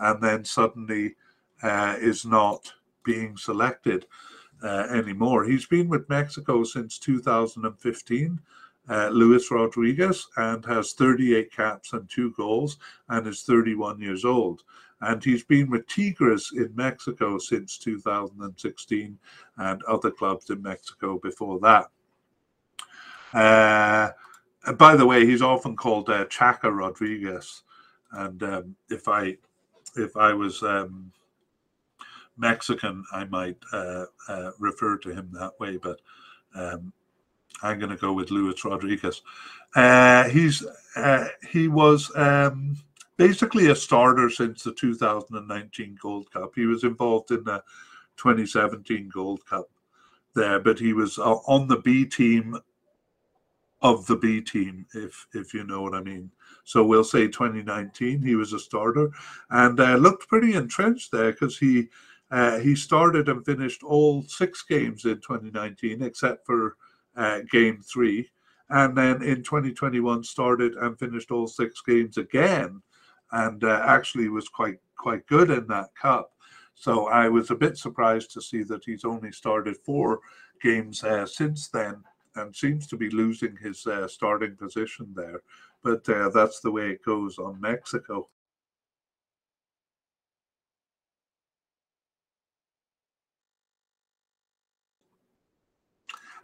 and 0.00 0.22
then 0.22 0.44
suddenly 0.44 1.14
uh, 1.62 1.96
is 2.00 2.24
not 2.24 2.72
being 3.04 3.36
selected 3.36 4.06
uh, 4.62 4.86
anymore. 4.90 5.44
He's 5.44 5.66
been 5.66 5.88
with 5.88 6.08
Mexico 6.08 6.64
since 6.64 6.98
2015 6.98 8.40
uh, 8.88 9.08
Luis 9.08 9.50
Rodriguez 9.50 10.26
and 10.36 10.64
has 10.64 10.92
38 10.92 11.52
caps 11.52 11.92
and 11.92 12.08
two 12.10 12.32
goals 12.36 12.78
and 13.08 13.26
is 13.26 13.42
31 13.42 14.00
years 14.00 14.24
old. 14.24 14.62
And 15.00 15.22
he's 15.22 15.44
been 15.44 15.68
with 15.70 15.86
Tigres 15.88 16.52
in 16.56 16.70
Mexico 16.74 17.38
since 17.38 17.78
2016 17.78 19.18
and 19.56 19.82
other 19.84 20.10
clubs 20.10 20.50
in 20.50 20.62
Mexico 20.62 21.18
before 21.18 21.58
that. 21.60 21.90
Uh, 23.32 24.10
by 24.74 24.94
the 24.94 25.06
way, 25.06 25.26
he's 25.26 25.42
often 25.42 25.74
called 25.74 26.08
uh, 26.08 26.24
Chaka 26.26 26.70
Rodriguez, 26.70 27.62
and 28.12 28.42
um, 28.42 28.76
if 28.90 29.08
I 29.08 29.36
if 29.96 30.16
I 30.16 30.32
was 30.34 30.62
um, 30.62 31.10
Mexican, 32.42 33.04
I 33.12 33.24
might 33.24 33.56
uh, 33.72 34.04
uh, 34.28 34.50
refer 34.58 34.98
to 34.98 35.10
him 35.10 35.30
that 35.32 35.52
way, 35.58 35.78
but 35.78 36.00
um, 36.54 36.92
I'm 37.62 37.78
going 37.78 37.90
to 37.90 37.96
go 37.96 38.12
with 38.12 38.30
Luis 38.30 38.64
Rodriguez. 38.64 39.22
Uh, 39.74 40.28
he's 40.28 40.66
uh, 40.96 41.28
he 41.48 41.68
was 41.68 42.10
um, 42.16 42.76
basically 43.16 43.70
a 43.70 43.76
starter 43.76 44.28
since 44.28 44.64
the 44.64 44.72
2019 44.72 45.98
Gold 46.02 46.30
Cup. 46.32 46.52
He 46.54 46.66
was 46.66 46.84
involved 46.84 47.30
in 47.30 47.44
the 47.44 47.62
2017 48.16 49.08
Gold 49.08 49.46
Cup 49.46 49.70
there, 50.34 50.58
but 50.58 50.78
he 50.78 50.92
was 50.92 51.18
uh, 51.18 51.36
on 51.46 51.68
the 51.68 51.78
B 51.78 52.04
team 52.04 52.58
of 53.80 54.06
the 54.06 54.16
B 54.16 54.40
team, 54.40 54.86
if 54.94 55.26
if 55.32 55.54
you 55.54 55.64
know 55.64 55.82
what 55.82 55.94
I 55.94 56.02
mean. 56.02 56.30
So 56.64 56.84
we'll 56.84 57.04
say 57.04 57.26
2019, 57.26 58.22
he 58.22 58.36
was 58.36 58.52
a 58.52 58.58
starter 58.58 59.10
and 59.50 59.78
uh, 59.78 59.96
looked 59.96 60.28
pretty 60.28 60.54
entrenched 60.54 61.10
there 61.10 61.32
because 61.32 61.58
he 61.58 61.88
uh, 62.32 62.58
he 62.58 62.74
started 62.74 63.28
and 63.28 63.44
finished 63.44 63.82
all 63.82 64.22
six 64.22 64.62
games 64.62 65.04
in 65.04 65.16
2019 65.16 66.02
except 66.02 66.46
for 66.46 66.76
uh, 67.14 67.40
game 67.50 67.82
three, 67.82 68.30
and 68.70 68.96
then 68.96 69.22
in 69.22 69.42
2021 69.42 70.24
started 70.24 70.72
and 70.76 70.98
finished 70.98 71.30
all 71.30 71.46
six 71.46 71.82
games 71.86 72.16
again, 72.16 72.80
and 73.32 73.62
uh, 73.64 73.82
actually 73.84 74.30
was 74.30 74.48
quite 74.48 74.78
quite 74.96 75.26
good 75.26 75.50
in 75.50 75.66
that 75.66 75.94
cup. 75.94 76.32
So 76.74 77.06
I 77.08 77.28
was 77.28 77.50
a 77.50 77.54
bit 77.54 77.76
surprised 77.76 78.30
to 78.32 78.40
see 78.40 78.62
that 78.62 78.84
he's 78.86 79.04
only 79.04 79.30
started 79.30 79.76
four 79.84 80.20
games 80.62 81.04
uh, 81.04 81.26
since 81.26 81.68
then 81.68 82.02
and 82.36 82.56
seems 82.56 82.86
to 82.86 82.96
be 82.96 83.10
losing 83.10 83.54
his 83.56 83.86
uh, 83.86 84.08
starting 84.08 84.56
position 84.56 85.12
there. 85.14 85.42
But 85.82 86.04
that's 86.32 86.60
the 86.60 86.70
way 86.70 86.92
it 86.92 87.04
goes 87.04 87.38
on 87.38 87.60
Mexico. 87.60 88.28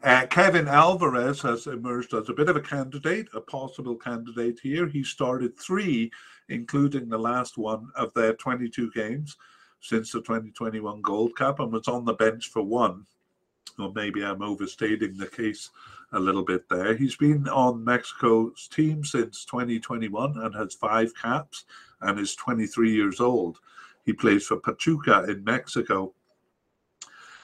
Uh, 0.03 0.27
Kevin 0.27 0.69
Alvarez 0.69 1.43
has 1.43 1.67
emerged 1.67 2.15
as 2.15 2.29
a 2.29 2.33
bit 2.33 2.49
of 2.49 2.57
a 2.57 2.61
candidate, 2.61 3.29
a 3.35 3.41
possible 3.41 3.97
candidate 3.97 4.61
here. 4.63 4.87
He 4.87 5.03
started 5.03 5.59
three, 5.59 6.11
including 6.49 7.09
the 7.09 7.19
last 7.19 7.59
one 7.59 7.91
of 7.97 8.15
their 8.15 8.35
22 8.35 8.93
games 8.93 9.37
since 9.81 10.13
the 10.13 10.21
2021 10.21 11.03
Gold 11.03 11.35
Cup, 11.37 11.59
and 11.61 11.73
was 11.73 11.89
on 11.89 12.05
the 12.05 12.15
bench 12.15 12.49
for 12.49 12.63
one 12.63 13.07
or 13.79 13.93
maybe 13.95 14.25
I'm 14.25 14.43
overstating 14.43 15.17
the 15.17 15.27
case 15.27 15.71
a 16.13 16.19
little 16.19 16.45
bit 16.45 16.69
there. 16.69 16.97
He's 16.97 17.17
been 17.17 17.49
on 17.49 17.85
Mexico's 17.85 18.69
team 18.69 19.05
since 19.05 19.45
2021 19.45 20.39
and 20.39 20.55
has 20.55 20.75
five 20.75 21.13
caps 21.15 21.65
and 22.01 22.19
is 22.19 22.35
23 22.37 22.93
years 22.93 23.21
old. 23.21 23.59
He 24.05 24.13
plays 24.13 24.47
for 24.47 24.57
Pachuca 24.57 25.25
in 25.29 25.45
Mexico. 25.45 26.15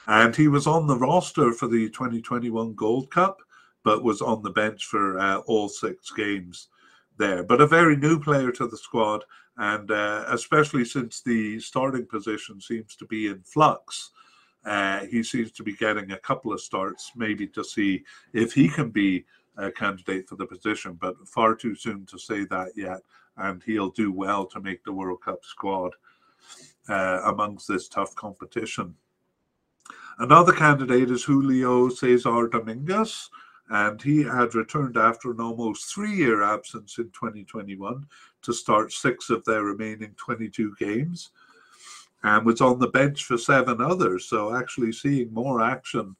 And 0.07 0.35
he 0.35 0.47
was 0.47 0.67
on 0.67 0.87
the 0.87 0.97
roster 0.97 1.51
for 1.51 1.67
the 1.67 1.89
2021 1.89 2.75
Gold 2.75 3.09
Cup, 3.09 3.41
but 3.83 4.03
was 4.03 4.21
on 4.21 4.43
the 4.43 4.51
bench 4.51 4.85
for 4.85 5.19
uh, 5.19 5.37
all 5.39 5.69
six 5.69 6.11
games 6.11 6.69
there. 7.17 7.43
But 7.43 7.61
a 7.61 7.67
very 7.67 7.95
new 7.95 8.19
player 8.19 8.51
to 8.51 8.67
the 8.67 8.77
squad, 8.77 9.23
and 9.57 9.89
uh, 9.89 10.25
especially 10.27 10.85
since 10.85 11.21
the 11.21 11.59
starting 11.59 12.05
position 12.05 12.61
seems 12.61 12.95
to 12.97 13.05
be 13.05 13.27
in 13.27 13.41
flux 13.41 14.11
uh, 14.65 15.05
he 15.05 15.21
seems 15.21 15.51
to 15.51 15.63
be 15.63 15.73
getting 15.73 16.11
a 16.11 16.17
couple 16.17 16.51
of 16.51 16.59
starts, 16.59 17.11
maybe 17.15 17.47
to 17.47 17.63
see 17.63 18.03
if 18.33 18.53
he 18.53 18.67
can 18.67 18.89
be 18.89 19.25
a 19.57 19.71
candidate 19.71 20.27
for 20.27 20.35
the 20.35 20.45
position, 20.45 20.97
but 20.99 21.15
far 21.27 21.55
too 21.55 21.75
soon 21.75 22.05
to 22.07 22.17
say 22.17 22.45
that 22.45 22.71
yet. 22.75 23.01
And 23.37 23.61
he'll 23.63 23.91
do 23.91 24.11
well 24.11 24.45
to 24.47 24.61
make 24.61 24.83
the 24.83 24.93
World 24.93 25.21
Cup 25.21 25.43
squad 25.43 25.93
uh, 26.89 27.21
amongst 27.25 27.67
this 27.67 27.87
tough 27.87 28.15
competition. 28.15 28.95
Another 30.17 30.53
candidate 30.53 31.11
is 31.11 31.25
Julio 31.25 31.89
Cesar 31.89 32.47
Dominguez, 32.47 33.29
and 33.69 34.01
he 34.01 34.23
had 34.23 34.55
returned 34.55 34.95
after 34.95 35.31
an 35.31 35.41
almost 35.41 35.93
three 35.93 36.13
year 36.13 36.41
absence 36.41 36.97
in 36.99 37.05
2021 37.05 38.05
to 38.43 38.53
start 38.53 38.93
six 38.93 39.29
of 39.29 39.43
their 39.43 39.63
remaining 39.63 40.15
22 40.15 40.73
games 40.79 41.31
and 42.23 42.45
was 42.45 42.61
on 42.61 42.79
the 42.79 42.87
bench 42.87 43.25
for 43.25 43.37
seven 43.37 43.81
others. 43.81 44.25
So 44.25 44.55
actually 44.55 44.93
seeing 44.93 45.33
more 45.33 45.61
action 45.61 46.15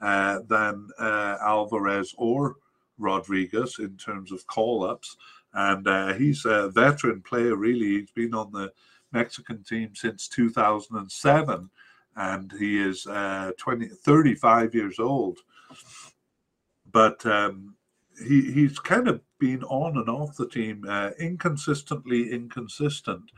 uh, 0.00 0.40
than 0.46 0.88
uh, 0.98 1.38
Alvarez 1.40 2.14
or 2.18 2.56
Rodriguez 2.98 3.78
in 3.78 3.96
terms 3.96 4.30
of 4.30 4.46
call 4.46 4.84
ups. 4.84 5.16
And 5.54 5.88
uh, 5.88 6.12
he's 6.12 6.44
a 6.44 6.68
veteran 6.68 7.22
player, 7.22 7.56
really. 7.56 8.00
He's 8.00 8.10
been 8.10 8.34
on 8.34 8.52
the 8.52 8.72
Mexican 9.12 9.64
team 9.64 9.94
since 9.94 10.28
2007, 10.28 11.70
and 12.18 12.52
he 12.58 12.82
is 12.82 13.06
uh, 13.06 13.52
20, 13.58 13.86
35 13.86 14.74
years 14.74 14.98
old. 14.98 15.38
But 16.90 17.24
um, 17.24 17.76
he, 18.26 18.50
he's 18.52 18.78
kind 18.80 19.06
of 19.06 19.20
been 19.38 19.62
on 19.64 19.96
and 19.96 20.08
off 20.08 20.36
the 20.36 20.48
team, 20.48 20.84
uh, 20.88 21.10
inconsistently 21.20 22.32
inconsistent 22.32 23.30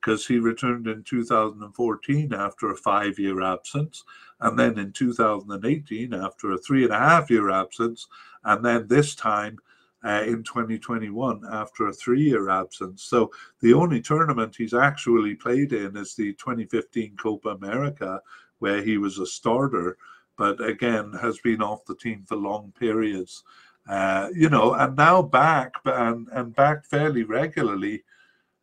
because 0.00 0.26
he 0.26 0.38
returned 0.38 0.88
in 0.88 1.04
2014 1.04 2.32
after 2.32 2.70
a 2.70 2.76
five 2.76 3.18
year 3.18 3.42
absence, 3.42 4.02
and 4.40 4.58
then 4.58 4.78
in 4.78 4.92
2018 4.92 6.14
after 6.14 6.52
a 6.52 6.58
three 6.58 6.84
and 6.84 6.92
a 6.92 6.98
half 6.98 7.30
year 7.30 7.50
absence, 7.50 8.08
and 8.44 8.64
then 8.64 8.88
this 8.88 9.14
time 9.14 9.58
uh, 10.04 10.24
in 10.26 10.42
2021 10.42 11.42
after 11.50 11.88
a 11.88 11.92
three 11.92 12.22
year 12.22 12.50
absence. 12.50 13.02
So 13.04 13.30
the 13.60 13.72
only 13.72 14.00
tournament 14.00 14.56
he's 14.56 14.74
actually 14.74 15.34
played 15.34 15.72
in 15.72 15.96
is 15.96 16.14
the 16.14 16.32
2015 16.34 17.16
Copa 17.16 17.50
America, 17.50 18.20
where 18.58 18.82
he 18.82 18.98
was 18.98 19.18
a 19.18 19.26
starter, 19.26 19.96
but 20.36 20.62
again 20.64 21.12
has 21.20 21.38
been 21.38 21.62
off 21.62 21.84
the 21.84 21.96
team 21.96 22.24
for 22.26 22.36
long 22.36 22.72
periods. 22.78 23.44
Uh, 23.88 24.28
you 24.34 24.48
know, 24.48 24.74
and 24.74 24.96
now 24.96 25.20
back 25.20 25.74
and, 25.84 26.28
and 26.32 26.54
back 26.54 26.84
fairly 26.86 27.24
regularly 27.24 28.04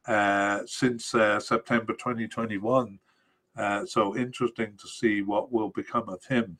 uh, 0.07 0.61
since 0.65 1.13
uh, 1.13 1.39
September 1.39 1.93
2021. 1.93 2.97
Uh, 3.57 3.85
so 3.85 4.15
interesting 4.15 4.73
to 4.79 4.87
see 4.87 5.21
what 5.21 5.51
will 5.51 5.69
become 5.69 6.07
of 6.07 6.23
him. 6.25 6.57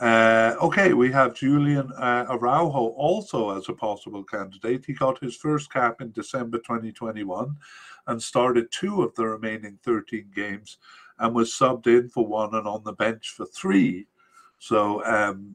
Uh, 0.00 0.56
okay, 0.60 0.92
we 0.92 1.10
have 1.12 1.34
Julian 1.34 1.90
uh, 1.96 2.26
Araujo 2.28 2.88
also 2.96 3.56
as 3.56 3.68
a 3.68 3.72
possible 3.72 4.24
candidate. 4.24 4.84
He 4.84 4.92
got 4.92 5.22
his 5.22 5.36
first 5.36 5.72
cap 5.72 6.00
in 6.00 6.10
December 6.10 6.58
2021 6.58 7.56
and 8.08 8.22
started 8.22 8.72
two 8.72 9.02
of 9.02 9.14
the 9.14 9.26
remaining 9.26 9.78
13 9.84 10.32
games 10.34 10.78
and 11.18 11.34
was 11.34 11.52
subbed 11.52 11.86
in 11.86 12.08
for 12.08 12.26
one 12.26 12.54
and 12.54 12.66
on 12.66 12.82
the 12.82 12.92
bench 12.92 13.30
for 13.30 13.46
three. 13.46 14.06
So 14.58 15.04
um, 15.04 15.54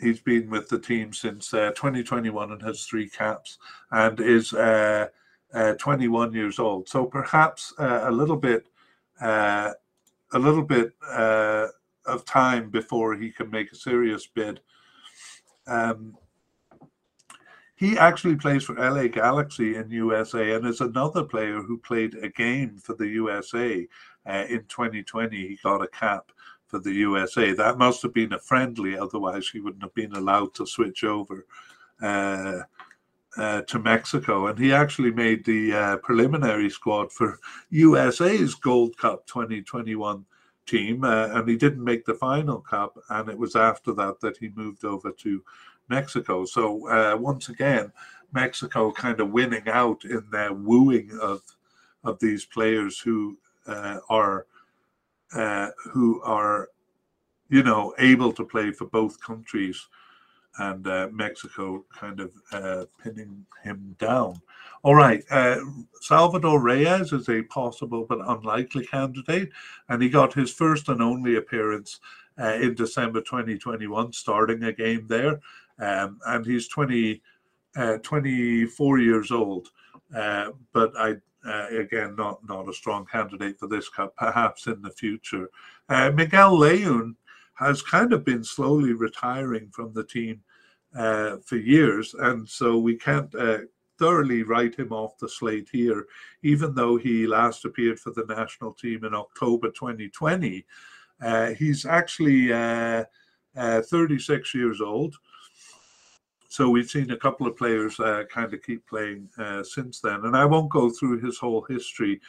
he's 0.00 0.20
been 0.20 0.50
with 0.50 0.68
the 0.68 0.80
team 0.80 1.12
since 1.12 1.54
uh, 1.54 1.70
2021 1.70 2.50
and 2.52 2.62
has 2.62 2.84
three 2.84 3.08
caps 3.08 3.58
and 3.92 4.18
is 4.20 4.52
uh, 4.52 5.06
uh, 5.54 5.74
21 5.74 6.34
years 6.34 6.58
old. 6.58 6.88
So 6.88 7.06
perhaps 7.06 7.72
uh, 7.78 8.00
a 8.04 8.10
little 8.10 8.36
bit, 8.36 8.66
a 9.20 9.74
little 10.34 10.62
bit 10.62 10.94
of 12.06 12.24
time 12.24 12.70
before 12.70 13.14
he 13.14 13.30
can 13.30 13.50
make 13.50 13.72
a 13.72 13.76
serious 13.76 14.26
bid. 14.26 14.60
Um, 15.66 16.16
he 17.76 17.98
actually 17.98 18.36
plays 18.36 18.64
for 18.64 18.76
LA 18.76 19.08
Galaxy 19.08 19.74
in 19.76 19.90
USA 19.90 20.54
and 20.54 20.66
is 20.66 20.80
another 20.80 21.24
player 21.24 21.60
who 21.60 21.78
played 21.78 22.14
a 22.14 22.28
game 22.28 22.78
for 22.78 22.94
the 22.94 23.08
USA 23.08 23.86
uh, 24.24 24.44
in 24.48 24.64
2020. 24.68 25.36
He 25.36 25.58
got 25.64 25.82
a 25.82 25.88
cap 25.88 26.30
for 26.68 26.78
the 26.78 26.92
USA. 26.92 27.52
That 27.52 27.78
must 27.78 28.02
have 28.02 28.14
been 28.14 28.34
a 28.34 28.38
friendly, 28.38 28.96
otherwise 28.96 29.48
he 29.48 29.60
wouldn't 29.60 29.82
have 29.82 29.94
been 29.94 30.14
allowed 30.14 30.54
to 30.54 30.66
switch 30.66 31.04
over. 31.04 31.44
Uh, 32.00 32.60
uh, 33.36 33.62
to 33.62 33.78
Mexico, 33.78 34.48
and 34.48 34.58
he 34.58 34.74
actually 34.74 35.10
made 35.10 35.42
the 35.46 35.72
uh, 35.72 35.96
preliminary 35.98 36.68
squad 36.68 37.10
for 37.10 37.38
USA's 37.70 38.54
Gold 38.54 38.96
Cup 38.98 39.26
2021 39.26 40.22
team, 40.66 41.04
uh, 41.04 41.28
and 41.32 41.48
he 41.48 41.56
didn't 41.56 41.84
make 41.84 42.04
the 42.04 42.14
final 42.14 42.60
cup. 42.60 42.98
And 43.10 43.28
it 43.28 43.38
was 43.38 43.56
after 43.56 43.92
that 43.94 44.20
that 44.20 44.36
he 44.36 44.50
moved 44.54 44.84
over 44.84 45.10
to 45.10 45.42
Mexico. 45.88 46.44
So 46.44 46.88
uh, 46.88 47.16
once 47.16 47.48
again, 47.48 47.92
Mexico 48.32 48.90
kind 48.92 49.20
of 49.20 49.30
winning 49.30 49.68
out 49.68 50.04
in 50.04 50.24
their 50.30 50.52
wooing 50.52 51.10
of 51.20 51.42
of 52.04 52.18
these 52.18 52.44
players 52.44 52.98
who 52.98 53.38
uh, 53.66 53.98
are 54.08 54.46
uh, 55.34 55.68
who 55.90 56.20
are 56.22 56.68
you 57.48 57.62
know 57.62 57.94
able 57.98 58.32
to 58.32 58.44
play 58.44 58.72
for 58.72 58.86
both 58.86 59.20
countries 59.20 59.88
and 60.58 60.86
uh, 60.86 61.08
Mexico 61.12 61.84
kind 61.98 62.20
of 62.20 62.32
uh, 62.52 62.84
pinning 63.02 63.44
him 63.62 63.96
down. 63.98 64.40
All 64.82 64.94
right, 64.94 65.22
uh, 65.30 65.58
Salvador 66.00 66.60
Reyes 66.60 67.12
is 67.12 67.28
a 67.28 67.42
possible 67.42 68.04
but 68.08 68.18
unlikely 68.26 68.86
candidate, 68.86 69.50
and 69.88 70.02
he 70.02 70.08
got 70.08 70.34
his 70.34 70.52
first 70.52 70.88
and 70.88 71.00
only 71.00 71.36
appearance 71.36 72.00
uh, 72.40 72.54
in 72.54 72.74
December 72.74 73.20
2021, 73.20 74.12
starting 74.12 74.64
a 74.64 74.72
game 74.72 75.06
there. 75.08 75.40
Um, 75.78 76.18
and 76.26 76.44
he's 76.44 76.68
20, 76.68 77.22
uh, 77.76 77.98
24 77.98 78.98
years 78.98 79.30
old. 79.30 79.68
Uh, 80.14 80.50
but 80.72 80.92
I, 80.96 81.16
uh, 81.44 81.66
again, 81.70 82.14
not 82.16 82.46
not 82.46 82.68
a 82.68 82.72
strong 82.72 83.06
candidate 83.06 83.58
for 83.58 83.66
this 83.66 83.88
cup. 83.88 84.14
Perhaps 84.16 84.66
in 84.66 84.82
the 84.82 84.90
future, 84.90 85.48
uh, 85.88 86.10
Miguel 86.10 86.56
Layun 86.56 87.14
has 87.54 87.82
kind 87.82 88.12
of 88.12 88.24
been 88.24 88.44
slowly 88.44 88.92
retiring 88.92 89.68
from 89.70 89.92
the 89.92 90.04
team 90.04 90.42
uh, 90.96 91.36
for 91.44 91.56
years, 91.56 92.14
and 92.14 92.48
so 92.48 92.78
we 92.78 92.96
can't 92.96 93.34
uh, 93.34 93.58
thoroughly 93.98 94.42
write 94.42 94.74
him 94.74 94.92
off 94.92 95.18
the 95.18 95.28
slate 95.28 95.68
here, 95.70 96.06
even 96.42 96.74
though 96.74 96.96
he 96.96 97.26
last 97.26 97.64
appeared 97.64 98.00
for 98.00 98.10
the 98.10 98.24
national 98.28 98.72
team 98.72 99.04
in 99.04 99.14
October 99.14 99.70
2020. 99.70 100.64
Uh, 101.22 101.50
he's 101.50 101.86
actually 101.86 102.52
uh, 102.52 103.04
uh, 103.56 103.80
36 103.82 104.54
years 104.54 104.80
old. 104.80 105.14
So 106.48 106.68
we've 106.68 106.90
seen 106.90 107.12
a 107.12 107.16
couple 107.16 107.46
of 107.46 107.56
players 107.56 107.98
uh, 108.00 108.24
kind 108.30 108.52
of 108.52 108.62
keep 108.62 108.86
playing 108.86 109.28
since 109.62 110.00
then. 110.00 110.24
And 110.24 110.36
I 110.36 110.44
won't 110.44 110.70
go 110.70 110.90
through 110.90 111.20
his 111.20 111.38
whole 111.38 111.62
history, 111.62 112.20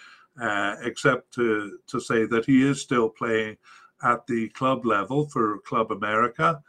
except 0.84 1.34
to, 1.34 1.80
to 1.88 2.00
say 2.00 2.26
that 2.28 2.46
he 2.46 2.66
is 2.66 2.82
still 2.82 3.10
playing 3.10 3.58
at 4.02 4.26
the 4.28 4.50
club 4.50 4.86
level 4.86 5.28
for 5.28 5.60
Club 5.60 5.92
America. 5.92 6.62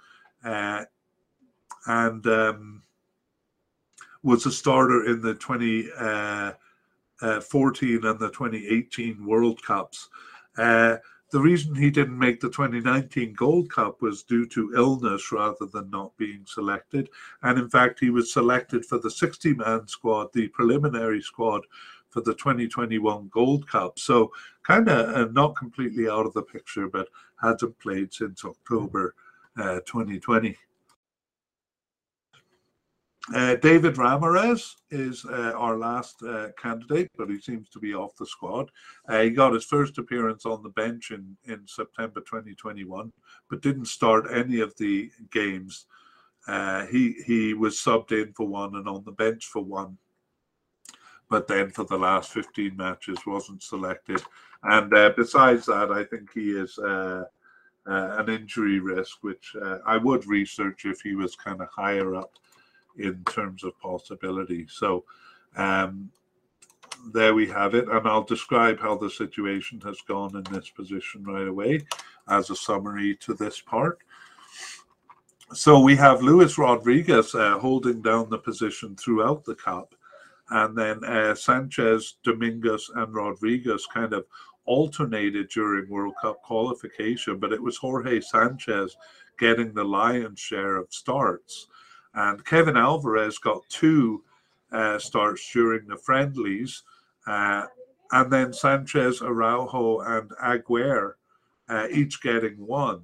and 1.87 2.27
um, 2.27 2.83
was 4.25 4.47
a 4.47 4.51
starter 4.51 5.05
in 5.07 5.21
the 5.21 5.35
2014 5.35 5.95
uh, 6.01 6.55
uh, 7.23 8.11
and 8.11 8.19
the 8.19 8.31
2018 8.31 9.25
World 9.25 9.63
Cups. 9.63 10.09
Uh, 10.57 10.97
the 11.31 11.41
reason 11.41 11.75
he 11.75 11.91
didn't 11.91 12.19
make 12.19 12.41
the 12.41 12.49
2019 12.49 13.35
Gold 13.35 13.71
Cup 13.71 14.01
was 14.01 14.23
due 14.23 14.47
to 14.47 14.73
illness 14.75 15.33
rather 15.33 15.67
than 15.73 15.91
not 15.91 16.17
being 16.17 16.45
selected. 16.47 17.11
And 17.43 17.59
in 17.59 17.69
fact, 17.69 18.01
he 18.01 18.11
was 18.11 18.33
selected 18.33 18.87
for 18.87 18.99
the 18.99 19.11
60 19.11 19.55
man 19.55 19.87
squad, 19.89 20.33
the 20.33 20.49
preliminary 20.49 21.21
squad 21.21 21.63
for 22.15 22.21
the 22.21 22.35
2021 22.35 23.29
Gold 23.33 23.69
Cup. 23.69 23.99
So, 23.99 24.31
kind 24.63 24.89
of 24.89 25.15
uh, 25.15 25.33
not 25.33 25.57
completely 25.57 26.09
out 26.09 26.27
of 26.27 26.33
the 26.33 26.43
picture, 26.43 26.89
but 26.89 27.09
hasn't 27.43 27.79
played 27.81 28.15
since 28.15 28.45
October 28.45 29.17
uh, 29.59 29.81
2020. 29.85 30.57
Uh, 33.35 33.57
David 33.57 33.99
Ramirez 33.99 34.77
is 34.91 35.25
uh, 35.25 35.55
our 35.57 35.77
last 35.77 36.23
uh, 36.23 36.49
candidate, 36.57 37.11
but 37.17 37.31
he 37.31 37.41
seems 37.41 37.69
to 37.71 37.81
be 37.81 37.95
off 37.95 38.15
the 38.17 38.27
squad. 38.27 38.71
Uh, 39.09 39.23
he 39.23 39.31
got 39.31 39.55
his 39.55 39.65
first 39.65 39.99
appearance 39.99 40.47
on 40.47 40.63
the 40.63 40.69
bench 40.69 41.11
in, 41.11 41.37
in 41.47 41.67
September 41.67 42.21
2021, 42.21 43.13
but 43.51 43.63
didn't 43.63 43.87
start 43.87 44.27
any 44.33 44.61
of 44.61 44.77
the 44.77 45.11
games. 45.33 45.87
Uh, 46.47 46.85
he 46.87 47.15
he 47.27 47.55
was 47.55 47.77
subbed 47.77 48.13
in 48.13 48.31
for 48.35 48.47
one 48.47 48.77
and 48.77 48.87
on 48.87 49.03
the 49.05 49.13
bench 49.13 49.47
for 49.47 49.65
one, 49.65 49.97
but 51.31 51.47
then 51.49 51.71
for 51.71 51.85
the 51.85 51.97
last 51.97 52.33
15 52.33 52.77
matches 52.77 53.19
wasn't 53.27 53.63
selected. 53.63 54.23
And 54.63 54.93
uh, 54.95 55.13
besides 55.17 55.67
that, 55.67 55.91
I 55.91 56.05
think 56.05 56.33
he 56.33 56.51
is 56.51 56.79
an 56.79 58.29
injury 58.29 58.79
risk, 58.81 59.19
which 59.23 59.55
I 59.87 59.97
would 59.97 60.27
research 60.27 60.85
if 60.85 61.01
he 61.01 61.15
was 61.15 61.37
kind 61.37 61.61
of 61.61 61.69
higher 61.69 62.15
up 62.15 62.39
in 62.97 63.23
terms 63.25 63.65
of 63.65 63.79
possibility. 63.81 64.67
So 64.69 65.05
um, 65.57 66.11
there 67.13 67.35
we 67.35 67.47
have 67.49 67.75
it. 67.75 67.89
And 67.89 68.07
I'll 68.07 68.25
describe 68.25 68.81
how 68.81 68.97
the 68.97 69.11
situation 69.11 69.81
has 69.83 70.01
gone 70.03 70.37
in 70.37 70.45
this 70.53 70.71
position 70.71 71.25
right 71.25 71.49
away 71.49 71.81
as 72.29 72.51
a 72.51 72.57
summary 72.57 73.17
to 73.17 73.35
this 73.35 73.61
part. 73.61 73.99
So 75.53 75.79
we 75.79 75.95
have 75.97 76.23
Luis 76.23 76.59
Rodriguez 76.59 77.35
uh, 77.35 77.59
holding 77.59 78.01
down 78.01 78.31
the 78.31 78.39
position 78.39 78.97
throughout 78.97 79.45
the 79.45 79.55
cup. 79.55 79.95
And 80.51 80.77
then 80.77 81.05
uh, 81.05 81.35
Sanchez, 81.35 82.17
Dominguez, 82.23 82.91
and 82.95 83.15
Rodriguez 83.15 83.87
kind 83.93 84.13
of 84.13 84.27
alternated 84.67 85.49
during 85.49 85.89
World 85.89 86.15
Cup 86.21 86.43
qualification, 86.43 87.39
but 87.39 87.53
it 87.53 87.63
was 87.63 87.77
Jorge 87.77 88.21
Sanchez 88.21 88.97
getting 89.39 89.75
the 89.75 89.85
lion's 89.85 90.41
share 90.41 90.77
of 90.77 90.93
starts. 90.93 91.67
And 92.15 92.45
Kevin 92.45 92.77
Alvarez 92.77 93.39
got 93.39 93.69
two 93.69 94.23
uh, 94.73 94.99
starts 94.99 95.51
during 95.53 95.87
the 95.87 95.97
friendlies. 95.97 96.83
Uh, 97.27 97.65
and 98.13 98.33
then 98.33 98.53
Sanchez, 98.53 99.23
Araujo, 99.23 100.01
and 100.01 100.31
Aguirre 100.41 101.17
uh, 101.69 101.87
each 101.91 102.23
getting 102.23 102.55
one. 102.65 103.03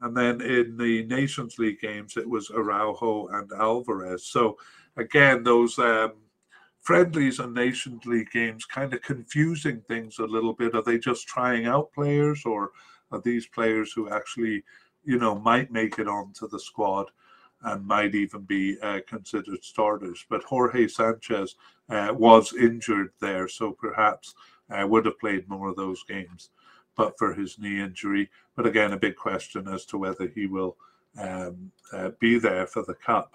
And 0.00 0.16
then 0.16 0.40
in 0.40 0.76
the 0.76 1.04
Nations 1.04 1.58
League 1.58 1.80
games, 1.80 2.16
it 2.16 2.28
was 2.28 2.50
Araujo 2.50 3.28
and 3.28 3.50
Alvarez. 3.52 4.24
So 4.24 4.56
again, 4.96 5.42
those 5.42 5.78
um, 5.78 6.12
friendlies 6.88 7.38
and 7.38 7.52
Nations 7.52 8.06
League 8.06 8.30
games 8.30 8.64
kind 8.64 8.94
of 8.94 9.02
confusing 9.02 9.82
things 9.88 10.20
a 10.20 10.24
little 10.24 10.54
bit. 10.54 10.74
Are 10.74 10.82
they 10.82 10.96
just 10.96 11.28
trying 11.28 11.66
out 11.66 11.92
players, 11.92 12.46
or 12.46 12.70
are 13.12 13.20
these 13.20 13.46
players 13.46 13.92
who 13.92 14.08
actually, 14.08 14.64
you 15.04 15.18
know, 15.18 15.34
might 15.34 15.70
make 15.70 15.98
it 15.98 16.08
onto 16.08 16.48
the 16.48 16.58
squad? 16.58 17.10
and 17.64 17.84
might 17.84 18.14
even 18.14 18.42
be 18.42 18.78
uh, 18.82 19.00
considered 19.08 19.64
starters. 19.64 20.24
But 20.30 20.44
Jorge 20.44 20.86
Sanchez 20.86 21.56
uh, 21.88 22.14
was 22.16 22.54
injured 22.54 23.10
there, 23.20 23.48
so 23.48 23.72
perhaps 23.72 24.36
uh, 24.70 24.86
would 24.86 25.06
have 25.06 25.18
played 25.18 25.48
more 25.48 25.70
of 25.70 25.76
those 25.76 26.04
games, 26.04 26.50
but 26.96 27.18
for 27.18 27.34
his 27.34 27.58
knee 27.58 27.80
injury. 27.80 28.30
But 28.54 28.68
again, 28.68 28.92
a 28.92 28.96
big 28.96 29.16
question 29.16 29.66
as 29.66 29.84
to 29.86 29.98
whether 29.98 30.28
he 30.28 30.46
will 30.46 30.76
um, 31.20 31.72
uh, 31.92 32.10
be 32.20 32.38
there 32.38 32.68
for 32.68 32.84
the 32.84 32.94
cup. 32.94 33.32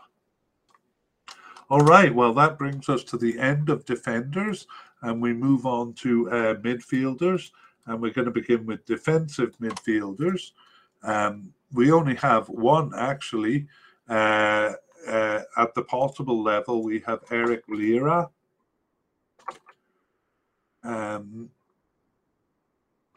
All 1.74 1.80
right, 1.80 2.14
well, 2.14 2.36
that 2.36 2.60
brings 2.60 2.88
us 2.88 3.04
to 3.06 3.18
the 3.18 3.40
end 3.40 3.68
of 3.68 3.84
defenders, 3.84 4.68
and 5.02 5.20
we 5.20 5.34
move 5.34 5.66
on 5.66 5.94
to 5.94 6.30
uh, 6.30 6.54
midfielders, 6.58 7.50
and 7.88 8.00
we're 8.00 8.14
going 8.14 8.26
to 8.26 8.32
begin 8.32 8.68
with 8.68 8.86
defensive 8.86 9.58
midfielders. 9.60 10.52
Um, 11.02 11.52
we 11.72 11.92
only 11.92 12.14
have 12.14 12.48
one 12.48 12.92
actually, 12.96 13.66
uh, 14.08 14.74
uh, 15.08 15.42
at 15.58 15.74
the 15.74 15.82
possible 15.82 16.44
level, 16.44 16.84
we 16.84 17.00
have 17.08 17.22
Eric 17.32 17.64
Lira. 17.68 18.30
Um, 20.84 21.50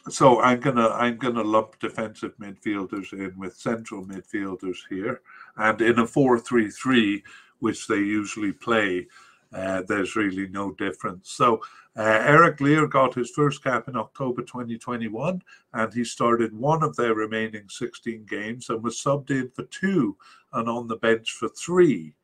so 0.09 0.41
I'm 0.41 0.61
gonna 0.61 0.89
I'm 0.89 1.19
gonna 1.19 1.43
lump 1.43 1.79
defensive 1.79 2.33
midfielders 2.39 3.13
in 3.13 3.37
with 3.37 3.55
central 3.57 4.03
midfielders 4.07 4.79
here, 4.89 5.21
and 5.57 5.79
in 5.83 5.99
a 5.99 6.07
four-three-three, 6.07 7.23
which 7.61 7.87
they 7.87 7.97
usually 7.97 8.53
play, 8.53 9.07
uh, 9.53 9.83
there's 9.89 10.17
really 10.17 10.49
no 10.49 10.73
difference. 10.73 11.31
So 11.31 11.61
uh, 11.97 12.03
Eric 12.03 12.61
Lira 12.61 12.89
got 12.89 13.15
his 13.15 13.31
first 13.31 13.65
cap 13.65 13.89
in 13.89 13.97
October 13.97 14.43
2021, 14.43 15.43
and 15.73 15.95
he 15.95 16.05
started 16.05 16.53
one 16.53 16.83
of 16.83 16.95
their 16.97 17.15
remaining 17.15 17.69
16 17.69 18.27
games 18.29 18.69
and 18.69 18.83
was 18.83 18.99
subbed 18.99 19.31
in 19.31 19.51
for 19.51 19.65
two 19.65 20.17
and 20.53 20.69
on 20.69 20.89
the 20.89 20.97
bench 20.97 21.33
for 21.33 21.49
three 21.49 22.15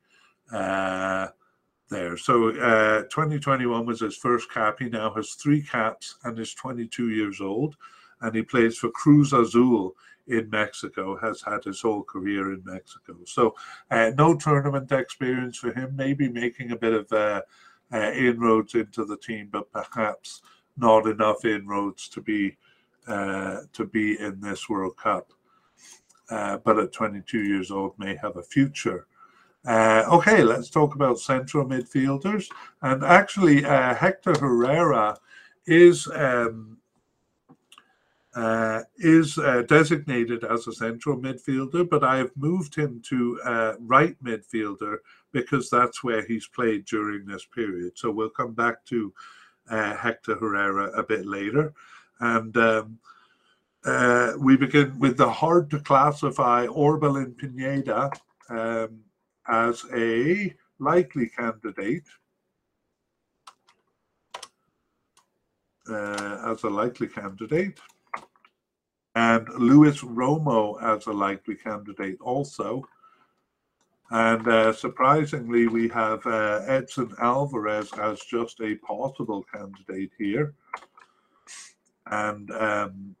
uh, 0.51 1.27
there. 1.89 2.17
So 2.17 2.49
uh, 2.49 3.03
2021 3.03 3.85
was 3.85 4.01
his 4.01 4.15
first 4.15 4.51
cap. 4.51 4.77
He 4.79 4.89
now 4.89 5.11
has 5.15 5.31
three 5.31 5.61
caps 5.61 6.17
and 6.23 6.37
is 6.37 6.53
22 6.53 7.09
years 7.09 7.41
old, 7.41 7.75
and 8.21 8.35
he 8.35 8.43
plays 8.43 8.77
for 8.77 8.91
Cruz 8.91 9.33
Azul 9.33 9.95
in 10.27 10.49
Mexico, 10.49 11.17
has 11.17 11.41
had 11.41 11.63
his 11.63 11.81
whole 11.81 12.03
career 12.03 12.53
in 12.53 12.61
Mexico. 12.65 13.15
So 13.25 13.55
uh, 13.91 14.11
no 14.17 14.35
tournament 14.35 14.91
experience 14.91 15.57
for 15.57 15.73
him, 15.73 15.95
maybe 15.95 16.29
making 16.29 16.71
a 16.71 16.77
bit 16.77 16.93
of 16.93 17.11
uh, 17.11 17.41
uh, 17.91 18.11
inroads 18.11 18.75
into 18.75 19.05
the 19.05 19.17
team, 19.17 19.49
but 19.51 19.71
perhaps 19.71 20.41
not 20.77 21.05
enough 21.07 21.45
inroads 21.45 22.07
to 22.09 22.21
be 22.21 22.57
uh, 23.07 23.61
to 23.73 23.85
be 23.85 24.17
in 24.19 24.39
this 24.39 24.69
World 24.69 24.95
Cup. 24.95 25.33
Uh, 26.29 26.57
but 26.63 26.79
at 26.79 26.93
22 26.93 27.43
years 27.43 27.69
old, 27.69 27.99
may 27.99 28.15
have 28.15 28.37
a 28.37 28.43
future. 28.43 29.07
Uh, 29.65 30.03
okay, 30.09 30.41
let's 30.41 30.69
talk 30.69 30.95
about 30.95 31.19
central 31.19 31.65
midfielders. 31.65 32.47
And 32.81 33.03
actually, 33.03 33.61
Hector 33.61 34.33
Herrera 34.39 35.17
is 35.65 36.07
um, 36.15 36.77
uh, 38.35 38.81
is 38.97 39.37
uh, 39.37 39.61
designated 39.67 40.43
as 40.43 40.67
a 40.67 40.73
central 40.73 41.17
midfielder, 41.17 41.87
but 41.87 42.03
I 42.03 42.17
have 42.17 42.31
moved 42.35 42.75
him 42.75 43.01
to 43.09 43.39
uh, 43.45 43.73
right 43.79 44.15
midfielder 44.23 44.97
because 45.31 45.69
that's 45.69 46.03
where 46.03 46.25
he's 46.25 46.47
played 46.47 46.85
during 46.85 47.25
this 47.25 47.45
period. 47.45 47.93
So 47.95 48.09
we'll 48.09 48.29
come 48.29 48.53
back 48.53 48.83
to 48.85 49.13
uh, 49.69 49.95
Hector 49.95 50.35
Herrera 50.35 50.91
a 50.97 51.03
bit 51.03 51.25
later. 51.25 51.73
And 52.19 52.55
um, 52.57 52.99
uh, 53.85 54.33
we 54.39 54.57
begin 54.57 54.97
with 54.97 55.17
the 55.17 55.29
hard 55.29 55.69
to 55.71 55.79
classify 55.79 56.65
Orbelin 56.67 57.37
Pineda 57.37 58.09
um, 58.49 58.99
as 59.47 59.85
a 59.95 60.53
likely 60.79 61.27
candidate. 61.27 62.07
Uh, 65.89 66.39
as 66.45 66.63
a 66.63 66.69
likely 66.69 67.09
candidate 67.09 67.77
and 69.15 69.47
Luis 69.57 70.01
Romo 70.01 70.81
as 70.81 71.05
a 71.05 71.11
likely 71.11 71.55
candidate 71.55 72.19
also. 72.21 72.83
And 74.11 74.47
uh, 74.47 74.73
surprisingly, 74.73 75.67
we 75.67 75.87
have 75.89 76.25
uh, 76.25 76.61
Edson 76.67 77.13
Alvarez 77.19 77.91
as 77.93 78.19
just 78.21 78.59
a 78.61 78.75
possible 78.75 79.43
candidate 79.51 80.11
here. 80.17 80.53
And 82.07 82.51
um, 82.51 83.15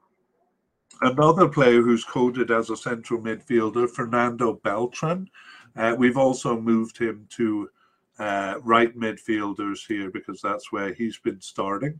another 1.01 1.47
player 1.47 1.81
who's 1.81 2.03
coded 2.03 2.51
as 2.51 2.69
a 2.69 2.77
central 2.77 3.19
midfielder, 3.21 3.89
Fernando 3.89 4.59
Beltran. 4.63 5.29
Uh, 5.75 5.95
we've 5.97 6.17
also 6.17 6.59
moved 6.59 6.97
him 6.97 7.27
to 7.31 7.69
uh, 8.19 8.55
right 8.61 8.95
midfielders 8.95 9.87
here 9.87 10.11
because 10.11 10.41
that's 10.41 10.71
where 10.71 10.93
he's 10.93 11.17
been 11.17 11.41
starting. 11.41 11.99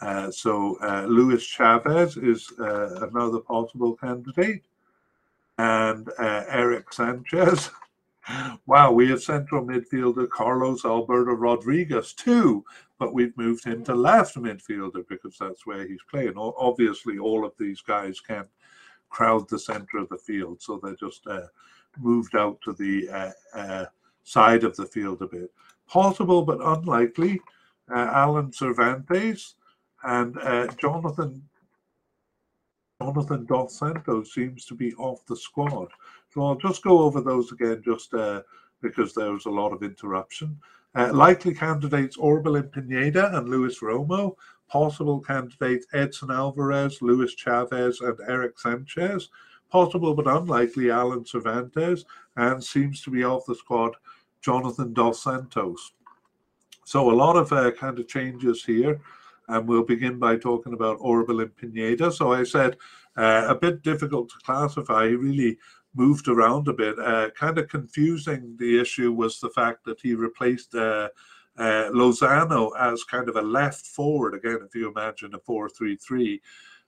Uh, 0.00 0.30
so 0.30 0.78
uh, 0.82 1.04
Luis 1.06 1.42
Chavez 1.42 2.16
is 2.16 2.50
uh, 2.58 3.06
another 3.06 3.40
possible 3.40 3.96
candidate, 3.96 4.64
and 5.58 6.08
uh, 6.18 6.44
Eric 6.48 6.92
Sanchez. 6.92 7.70
wow, 8.66 8.92
we 8.92 9.10
have 9.10 9.22
central 9.22 9.64
midfielder 9.64 10.28
Carlos 10.30 10.86
Alberto 10.86 11.32
Rodriguez 11.32 12.14
too, 12.14 12.64
but 12.98 13.12
we've 13.12 13.36
moved 13.36 13.64
him 13.64 13.84
to 13.84 13.94
left 13.94 14.36
midfielder 14.36 15.06
because 15.08 15.36
that's 15.38 15.66
where 15.66 15.86
he's 15.86 16.02
playing. 16.10 16.34
Obviously, 16.36 17.18
all 17.18 17.44
of 17.44 17.52
these 17.58 17.82
guys 17.82 18.20
can't 18.20 18.48
crowd 19.10 19.48
the 19.50 19.58
center 19.58 19.98
of 19.98 20.08
the 20.08 20.16
field, 20.16 20.62
so 20.62 20.80
they're 20.82 20.96
just 20.96 21.26
uh, 21.26 21.46
moved 21.98 22.36
out 22.36 22.58
to 22.62 22.72
the 22.72 23.34
uh, 23.54 23.84
side 24.24 24.64
of 24.64 24.74
the 24.76 24.86
field 24.86 25.20
a 25.20 25.26
bit. 25.26 25.52
Possible 25.86 26.42
but 26.42 26.60
unlikely. 26.62 27.40
Alan 27.92 28.52
Cervantes 28.52 29.56
and 30.04 30.36
uh, 30.38 30.66
Jonathan 30.80 31.42
Jonathan 33.00 33.46
Dos 33.46 33.78
Santos 33.78 34.34
seems 34.34 34.66
to 34.66 34.74
be 34.74 34.92
off 34.94 35.24
the 35.26 35.36
squad. 35.36 35.88
So 36.28 36.44
I'll 36.44 36.56
just 36.56 36.82
go 36.82 37.00
over 37.00 37.20
those 37.22 37.50
again, 37.50 37.82
just 37.82 38.12
uh, 38.12 38.42
because 38.82 39.14
there 39.14 39.32
was 39.32 39.46
a 39.46 39.50
lot 39.50 39.72
of 39.72 39.82
interruption. 39.82 40.58
Uh, 40.94 41.12
likely 41.12 41.54
candidates 41.54 42.16
Orbelin 42.16 42.70
Pineda 42.70 43.36
and 43.36 43.48
Luis 43.48 43.80
Romo. 43.80 44.34
Possible 44.68 45.20
candidates 45.20 45.86
Edson 45.92 46.30
Alvarez, 46.30 47.00
Luis 47.00 47.34
Chavez, 47.34 48.00
and 48.00 48.18
Eric 48.28 48.58
Sanchez. 48.58 49.30
Possible 49.70 50.14
but 50.14 50.26
unlikely 50.26 50.90
Alan 50.90 51.24
Cervantes. 51.24 52.04
And 52.36 52.62
seems 52.62 53.02
to 53.02 53.10
be 53.10 53.24
off 53.24 53.46
the 53.46 53.54
squad 53.54 53.96
Jonathan 54.42 54.92
Dos 54.92 55.22
Santos. 55.22 55.92
So 56.84 57.10
a 57.10 57.14
lot 57.14 57.36
of 57.36 57.52
uh, 57.52 57.70
kind 57.72 57.98
of 57.98 58.08
changes 58.08 58.64
here. 58.64 59.00
And 59.50 59.68
we'll 59.68 59.84
begin 59.84 60.18
by 60.18 60.36
talking 60.36 60.72
about 60.72 61.00
Orbelin 61.00 61.54
Pineda. 61.56 62.12
So 62.12 62.32
I 62.32 62.44
said 62.44 62.76
uh, 63.16 63.46
a 63.48 63.54
bit 63.54 63.82
difficult 63.82 64.28
to 64.30 64.36
classify. 64.44 65.08
He 65.08 65.14
really 65.14 65.58
moved 65.94 66.28
around 66.28 66.68
a 66.68 66.72
bit. 66.72 66.98
Uh, 66.98 67.30
kind 67.30 67.58
of 67.58 67.68
confusing 67.68 68.56
the 68.58 68.80
issue 68.80 69.12
was 69.12 69.40
the 69.40 69.50
fact 69.50 69.84
that 69.84 70.00
he 70.00 70.14
replaced 70.14 70.74
uh, 70.74 71.08
uh, 71.58 71.90
Lozano 71.92 72.70
as 72.78 73.04
kind 73.04 73.28
of 73.28 73.36
a 73.36 73.42
left 73.42 73.86
forward. 73.86 74.34
Again, 74.34 74.60
if 74.64 74.74
you 74.74 74.88
imagine 74.88 75.34
a 75.34 75.38
4 75.40 75.68
3 75.68 75.96
3, 75.96 76.40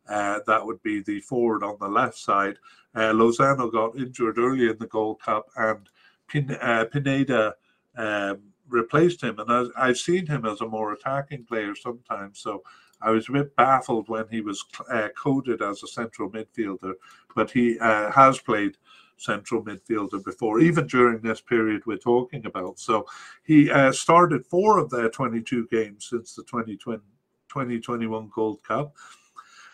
uh, 0.09 0.41
that 0.47 0.65
would 0.65 0.83
be 0.83 1.03
the 1.03 1.21
forward 1.21 1.63
on 1.63 1.77
the 1.81 1.89
left 1.89 2.17
side. 2.17 2.59
Uh, 2.95 3.13
Lozano 3.13 3.71
got 3.71 3.97
injured 3.97 4.39
early 4.39 4.69
in 4.69 4.79
the 4.79 4.87
Gold 4.87 5.21
Cup, 5.21 5.47
and 5.57 5.89
Pin- 6.29 6.59
Pineda 6.93 7.55
um, 7.97 8.52
replaced 8.73 9.23
him. 9.23 9.39
And 9.39 9.73
I've 9.77 9.99
seen 9.99 10.27
him 10.27 10.45
as 10.45 10.61
a 10.61 10.69
more 10.69 10.93
attacking 10.93 11.45
player 11.45 11.75
sometimes. 11.75 12.41
So 12.41 12.63
I 13.01 13.11
was 13.11 13.29
a 13.29 13.33
bit 13.33 13.57
baffled 13.57 14.09
when 14.09 14.27
he 14.31 14.41
was 14.41 14.65
uh, 14.91 15.09
coded 15.17 15.61
as 15.63 15.83
a 15.83 15.89
central 15.89 16.31
midfielder, 16.31 16.95
but 17.35 17.51
he 17.51 17.79
uh, 17.79 18.11
has 18.13 18.39
played 18.39 18.77
central 19.17 19.63
midfielder 19.63 20.25
before, 20.25 20.61
even 20.61 20.87
during 20.87 21.21
this 21.21 21.41
period 21.41 21.83
we're 21.87 21.97
talking 21.97 22.47
about. 22.47 22.79
So 22.79 23.07
he 23.45 23.71
uh, 23.71 23.93
started 23.93 24.47
four 24.47 24.79
of 24.79 24.91
their 24.91 25.09
22 25.09 25.69
games 25.71 26.09
since 26.11 26.35
the 26.35 26.43
2020, 26.45 27.01
2021 27.49 28.31
Gold 28.35 28.63
Cup. 28.63 28.95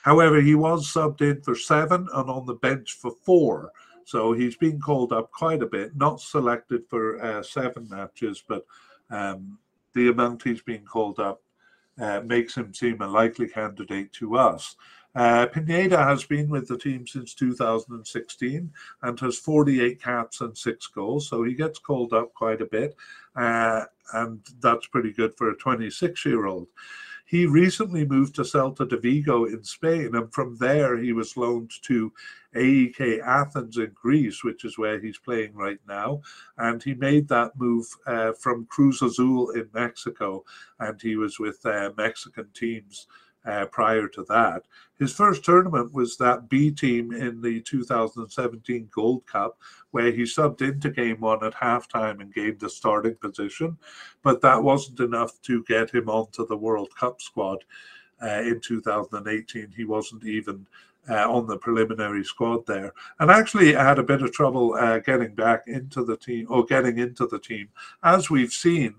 However, 0.03 0.41
he 0.41 0.55
was 0.55 0.91
subbed 0.91 1.20
in 1.20 1.43
for 1.43 1.55
seven 1.55 2.09
and 2.15 2.31
on 2.31 2.47
the 2.47 2.55
bench 2.55 2.95
for 2.95 3.12
four. 3.25 3.73
So 4.05 4.33
he's 4.33 4.57
been 4.57 4.81
called 4.81 5.12
up 5.12 5.31
quite 5.33 5.62
a 5.62 5.66
bit, 5.66 5.95
not 5.95 6.20
selected 6.20 6.85
for 6.89 7.23
uh, 7.23 7.43
seven 7.43 7.89
matches, 7.91 8.43
but 8.47 8.65
um, 9.10 9.59
the 9.94 10.09
amount 10.09 10.43
he's 10.43 10.62
been 10.62 10.85
called 10.85 11.18
up 11.18 11.43
uh, 12.01 12.20
makes 12.24 12.56
him 12.56 12.72
seem 12.72 13.01
a 13.01 13.09
likely 13.09 13.48
candidate 13.48 14.12
to 14.12 14.36
us. 14.36 14.76
Uh, 15.14 15.47
Pineda 15.47 15.97
has 16.05 16.24
been 16.24 16.48
with 16.48 16.68
the 16.68 16.78
team 16.78 17.06
since 17.06 17.35
2016 17.35 18.70
and 19.02 19.20
has 19.20 19.39
48 19.39 20.01
caps 20.01 20.40
and 20.43 20.56
six 20.56 20.86
goals, 20.86 21.28
so 21.28 21.43
he 21.43 21.55
gets 21.55 21.78
called 21.78 22.12
up 22.12 22.32
quite 22.35 22.60
a 22.60 22.66
bit, 22.66 22.94
uh, 23.35 23.85
and 24.14 24.40
that's 24.60 24.86
pretty 24.86 25.12
good 25.12 25.35
for 25.36 25.51
a 25.51 25.56
26 25.56 26.24
year 26.24 26.47
old. 26.47 26.68
He 27.29 27.45
recently 27.45 28.07
moved 28.07 28.37
to 28.37 28.43
Celta 28.43 28.89
de 28.89 28.97
Vigo 28.97 29.45
in 29.45 29.63
Spain, 29.63 30.15
and 30.15 30.33
from 30.33 30.57
there 30.57 30.97
he 30.97 31.13
was 31.13 31.37
loaned 31.37 31.71
to 31.83 32.11
AEK 32.57 33.21
Athens 33.21 33.77
in 33.77 33.91
Greece, 33.95 34.43
which 34.43 34.65
is 34.65 34.79
where 34.79 34.99
he's 34.99 35.19
playing 35.19 35.55
right 35.55 35.79
now. 35.87 36.23
And 36.57 36.83
he 36.83 36.95
made 36.95 37.29
that 37.29 37.53
move 37.55 37.87
uh, 38.07 38.33
from 38.33 38.65
Cruz 38.71 39.03
Azul 39.03 39.51
in 39.51 39.69
Mexico, 39.75 40.43
and 40.81 40.99
he 41.03 41.17
was 41.17 41.39
with 41.39 41.65
uh, 41.67 41.91
Mexican 41.99 42.49
teams 42.55 43.07
uh, 43.44 43.66
prior 43.66 44.09
to 44.09 44.24
that. 44.28 44.62
His 44.98 45.12
first 45.12 45.44
tournament 45.44 45.93
was 45.93 46.16
that 46.16 46.48
B 46.48 46.70
team 46.70 47.12
in 47.12 47.40
the 47.40 47.60
2017 47.60 48.89
Gold 48.93 49.27
Cup, 49.27 49.59
where 49.93 50.10
he 50.10 50.23
subbed 50.23 50.60
into 50.60 50.90
game 50.90 51.20
one 51.20 51.44
at 51.44 51.55
halftime 51.55 52.20
and 52.20 52.35
gained 52.35 52.62
a 52.62 52.69
starting 52.69 53.15
position. 53.15 53.78
But 54.23 54.40
that 54.43 54.62
wasn't 54.62 55.01
enough 55.01 55.40
to 55.43 55.65
get 55.65 55.94
him 55.94 56.09
onto 56.09 56.47
the 56.47 56.56
World 56.56 56.94
Cup 56.98 57.20
squad 57.20 57.65
uh, 58.23 58.43
in 58.43 58.60
2018. 58.60 59.73
He 59.77 59.85
wasn't 59.85 60.24
even 60.24 60.66
uh, 61.09 61.31
on 61.31 61.47
the 61.47 61.56
preliminary 61.56 62.24
squad 62.24 62.66
there, 62.66 62.93
and 63.20 63.31
actually 63.31 63.73
had 63.73 63.98
a 63.98 64.02
bit 64.02 64.20
of 64.20 64.32
trouble 64.32 64.74
uh, 64.74 64.98
getting 64.98 65.35
back 65.35 65.62
into 65.66 66.05
the 66.05 66.16
team 66.16 66.47
or 66.51 66.65
getting 66.65 66.98
into 66.98 67.27
the 67.27 67.39
team. 67.39 67.69
As 68.02 68.28
we've 68.28 68.52
seen, 68.52 68.94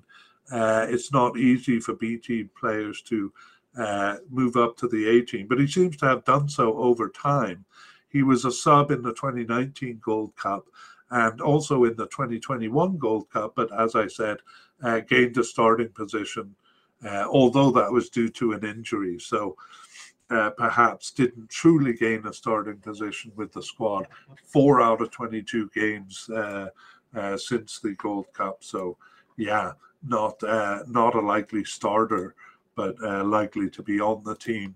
uh, 0.52 0.88
it's 0.90 1.12
not 1.14 1.38
easy 1.38 1.80
for 1.80 1.94
B 1.94 2.18
team 2.18 2.50
players 2.60 3.02
to 3.04 3.32
uh, 3.78 4.18
move 4.30 4.56
up 4.56 4.78
to 4.78 4.88
the 4.88 5.08
A 5.08 5.22
team, 5.22 5.48
but 5.48 5.60
he 5.60 5.68
seems 5.68 5.98
to 5.98 6.06
have 6.06 6.26
done 6.26 6.50
so 6.50 6.78
over 6.78 7.10
time. 7.10 7.66
He 8.10 8.24
was 8.24 8.46
a 8.46 8.52
sub 8.52 8.92
in 8.92 9.02
the 9.02 9.14
2019 9.14 10.00
Gold 10.04 10.36
Cup 10.36 10.66
and 11.12 11.42
also 11.42 11.86
in 11.86 11.96
the 11.96 12.08
2021 12.08 12.98
Gold 12.98 13.30
Cup, 13.30 13.54
but 13.56 13.72
as 13.80 13.96
I 13.96 14.08
said, 14.08 14.38
uh, 14.84 15.00
gained 15.02 15.38
a 15.38 15.44
starting 15.44 15.90
position, 15.90 16.56
uh, 17.06 17.26
although 17.30 17.72
that 17.72 17.92
was 17.92 18.10
due 18.10 18.30
to 18.30 18.54
an 18.54 18.64
injury. 18.64 19.20
So 19.20 19.56
uh, 20.30 20.52
perhaps 20.52 21.12
didn't 21.12 21.50
truly 21.50 21.94
gain 21.94 22.26
a 22.28 22.34
starting 22.34 22.78
position 22.78 23.32
with 23.36 23.52
the 23.52 23.64
squad. 23.64 24.08
Four 24.44 24.82
out 24.82 25.02
of 25.02 25.12
22 25.12 25.70
games 25.74 26.30
uh, 26.30 26.70
uh, 27.16 27.38
since 27.38 27.80
the 27.80 27.94
Gold 27.94 28.32
Cup. 28.34 28.64
So 28.64 28.98
yeah, 29.38 29.74
not 30.08 30.42
not 30.88 31.16
a 31.16 31.20
likely 31.20 31.64
starter 31.64 32.36
but 32.80 32.96
uh, 33.04 33.26
likely 33.26 33.70
to 33.70 33.84
be 33.84 34.00
on 34.00 34.24
the 34.24 34.36
team. 34.36 34.74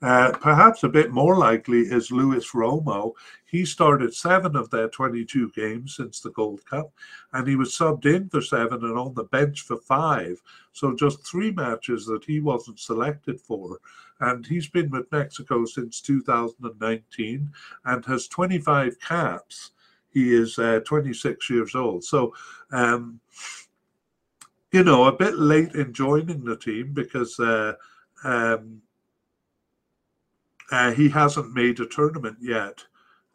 Uh, 0.00 0.32
perhaps 0.40 0.84
a 0.84 0.88
bit 0.88 1.10
more 1.10 1.36
likely 1.36 1.80
is 1.80 2.10
Luis 2.10 2.52
Romo. 2.52 3.12
He 3.44 3.66
started 3.66 4.14
seven 4.14 4.56
of 4.56 4.70
their 4.70 4.88
22 4.88 5.50
games 5.54 5.94
since 5.96 6.20
the 6.20 6.30
Gold 6.30 6.64
Cup, 6.64 6.90
and 7.34 7.46
he 7.46 7.54
was 7.54 7.76
subbed 7.76 8.06
in 8.06 8.30
for 8.30 8.40
seven 8.40 8.82
and 8.82 8.98
on 8.98 9.12
the 9.12 9.24
bench 9.24 9.60
for 9.60 9.76
five. 9.76 10.40
So 10.72 10.96
just 10.96 11.26
three 11.26 11.50
matches 11.50 12.06
that 12.06 12.24
he 12.24 12.40
wasn't 12.40 12.80
selected 12.80 13.38
for. 13.38 13.78
And 14.20 14.46
he's 14.46 14.68
been 14.68 14.88
with 14.88 15.12
Mexico 15.12 15.66
since 15.66 16.00
2019 16.00 17.52
and 17.84 18.04
has 18.06 18.28
25 18.28 18.98
caps. 18.98 19.72
He 20.08 20.34
is 20.34 20.58
uh, 20.58 20.80
26 20.86 21.50
years 21.50 21.74
old. 21.74 22.02
So, 22.02 22.34
um, 22.70 23.20
you 24.72 24.82
know, 24.82 25.04
a 25.04 25.12
bit 25.12 25.38
late 25.38 25.74
in 25.74 25.92
joining 25.92 26.44
the 26.44 26.56
team 26.56 26.92
because 26.94 27.38
uh, 27.38 27.74
um, 28.24 28.80
uh, 30.70 30.90
he 30.92 31.08
hasn't 31.10 31.54
made 31.54 31.78
a 31.80 31.86
tournament 31.86 32.38
yet. 32.40 32.82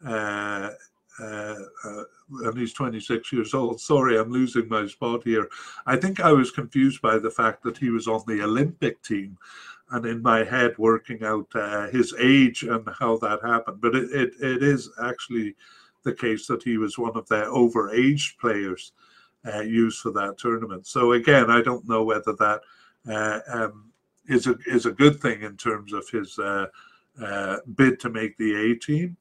Uh, 0.06 0.72
uh, 1.20 1.56
uh 1.86 2.04
and 2.44 2.58
he's 2.58 2.74
26 2.74 3.32
years 3.32 3.54
old. 3.54 3.80
Sorry, 3.80 4.20
I'm 4.20 4.32
losing 4.32 4.68
my 4.68 4.86
spot 4.86 5.24
here. 5.24 5.48
I 5.86 5.96
think 5.96 6.20
I 6.20 6.34
was 6.34 6.52
confused 6.52 7.02
by 7.02 7.18
the 7.18 7.32
fact 7.32 7.64
that 7.64 7.78
he 7.78 7.90
was 7.90 8.08
on 8.08 8.22
the 8.28 8.44
Olympic 8.44 9.02
team 9.02 9.38
and 9.92 10.06
in 10.06 10.22
my 10.22 10.44
head 10.44 10.78
working 10.78 11.24
out 11.24 11.48
uh, 11.56 11.88
his 11.88 12.14
age 12.20 12.64
and 12.64 12.86
how 13.00 13.18
that 13.18 13.40
happened. 13.42 13.80
But 13.80 13.96
it, 13.96 14.12
it, 14.12 14.34
it 14.42 14.62
is 14.62 14.90
actually 15.02 15.56
the 16.04 16.14
case 16.14 16.48
that 16.48 16.64
he 16.64 16.78
was 16.78 16.98
one 16.98 17.16
of 17.16 17.30
their 17.30 17.46
overaged 17.46 18.38
players 18.40 18.92
uh, 19.54 19.62
used 19.62 20.02
for 20.02 20.12
that 20.12 20.38
tournament. 20.38 20.88
So 20.88 21.14
again, 21.14 21.50
I 21.50 21.62
don't 21.62 21.88
know 21.88 22.04
whether 22.04 22.34
that 22.34 22.62
uh, 23.10 23.40
um, 23.48 23.92
is 24.28 24.48
a 24.48 24.56
is 24.66 24.86
a 24.86 24.92
good 24.92 25.22
thing 25.22 25.42
in 25.42 25.58
terms 25.58 25.94
of 25.94 26.08
his 26.10 26.38
uh, 26.40 26.68
uh 27.22 27.58
bid 27.76 28.00
to 28.02 28.10
make 28.10 28.38
the 28.38 28.54
A 28.56 28.76
team. 28.76 29.18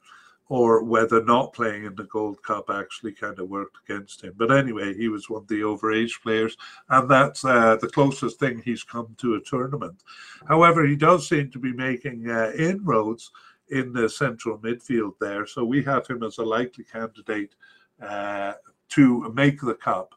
or 0.49 0.81
whether 0.81 1.21
not 1.23 1.51
playing 1.51 1.83
in 1.83 1.93
the 1.95 2.05
Gold 2.05 2.41
Cup 2.41 2.69
actually 2.69 3.11
kind 3.11 3.37
of 3.37 3.49
worked 3.49 3.77
against 3.83 4.23
him. 4.23 4.33
But 4.37 4.49
anyway, 4.49 4.93
he 4.93 5.09
was 5.09 5.29
one 5.29 5.41
of 5.41 5.47
the 5.49 5.59
overage 5.59 6.21
players, 6.23 6.55
and 6.87 7.11
that's 7.11 7.43
uh, 7.43 7.75
the 7.81 7.89
closest 7.89 8.39
thing 8.39 8.61
he's 8.63 8.81
come 8.83 9.13
to 9.17 9.35
a 9.35 9.41
tournament. 9.41 10.03
However, 10.47 10.85
he 10.85 10.95
does 10.95 11.27
seem 11.27 11.51
to 11.51 11.59
be 11.59 11.73
making 11.73 12.29
inroads 12.57 13.31
in 13.69 13.91
the 13.91 14.07
central 14.07 14.57
midfield 14.59 15.15
there, 15.19 15.45
so 15.45 15.65
we 15.65 15.83
have 15.83 16.07
him 16.07 16.23
as 16.23 16.37
a 16.37 16.43
likely 16.43 16.85
candidate 16.85 17.53
uh, 18.01 18.53
to 18.89 19.31
make 19.33 19.59
the 19.59 19.75
cup. 19.75 20.13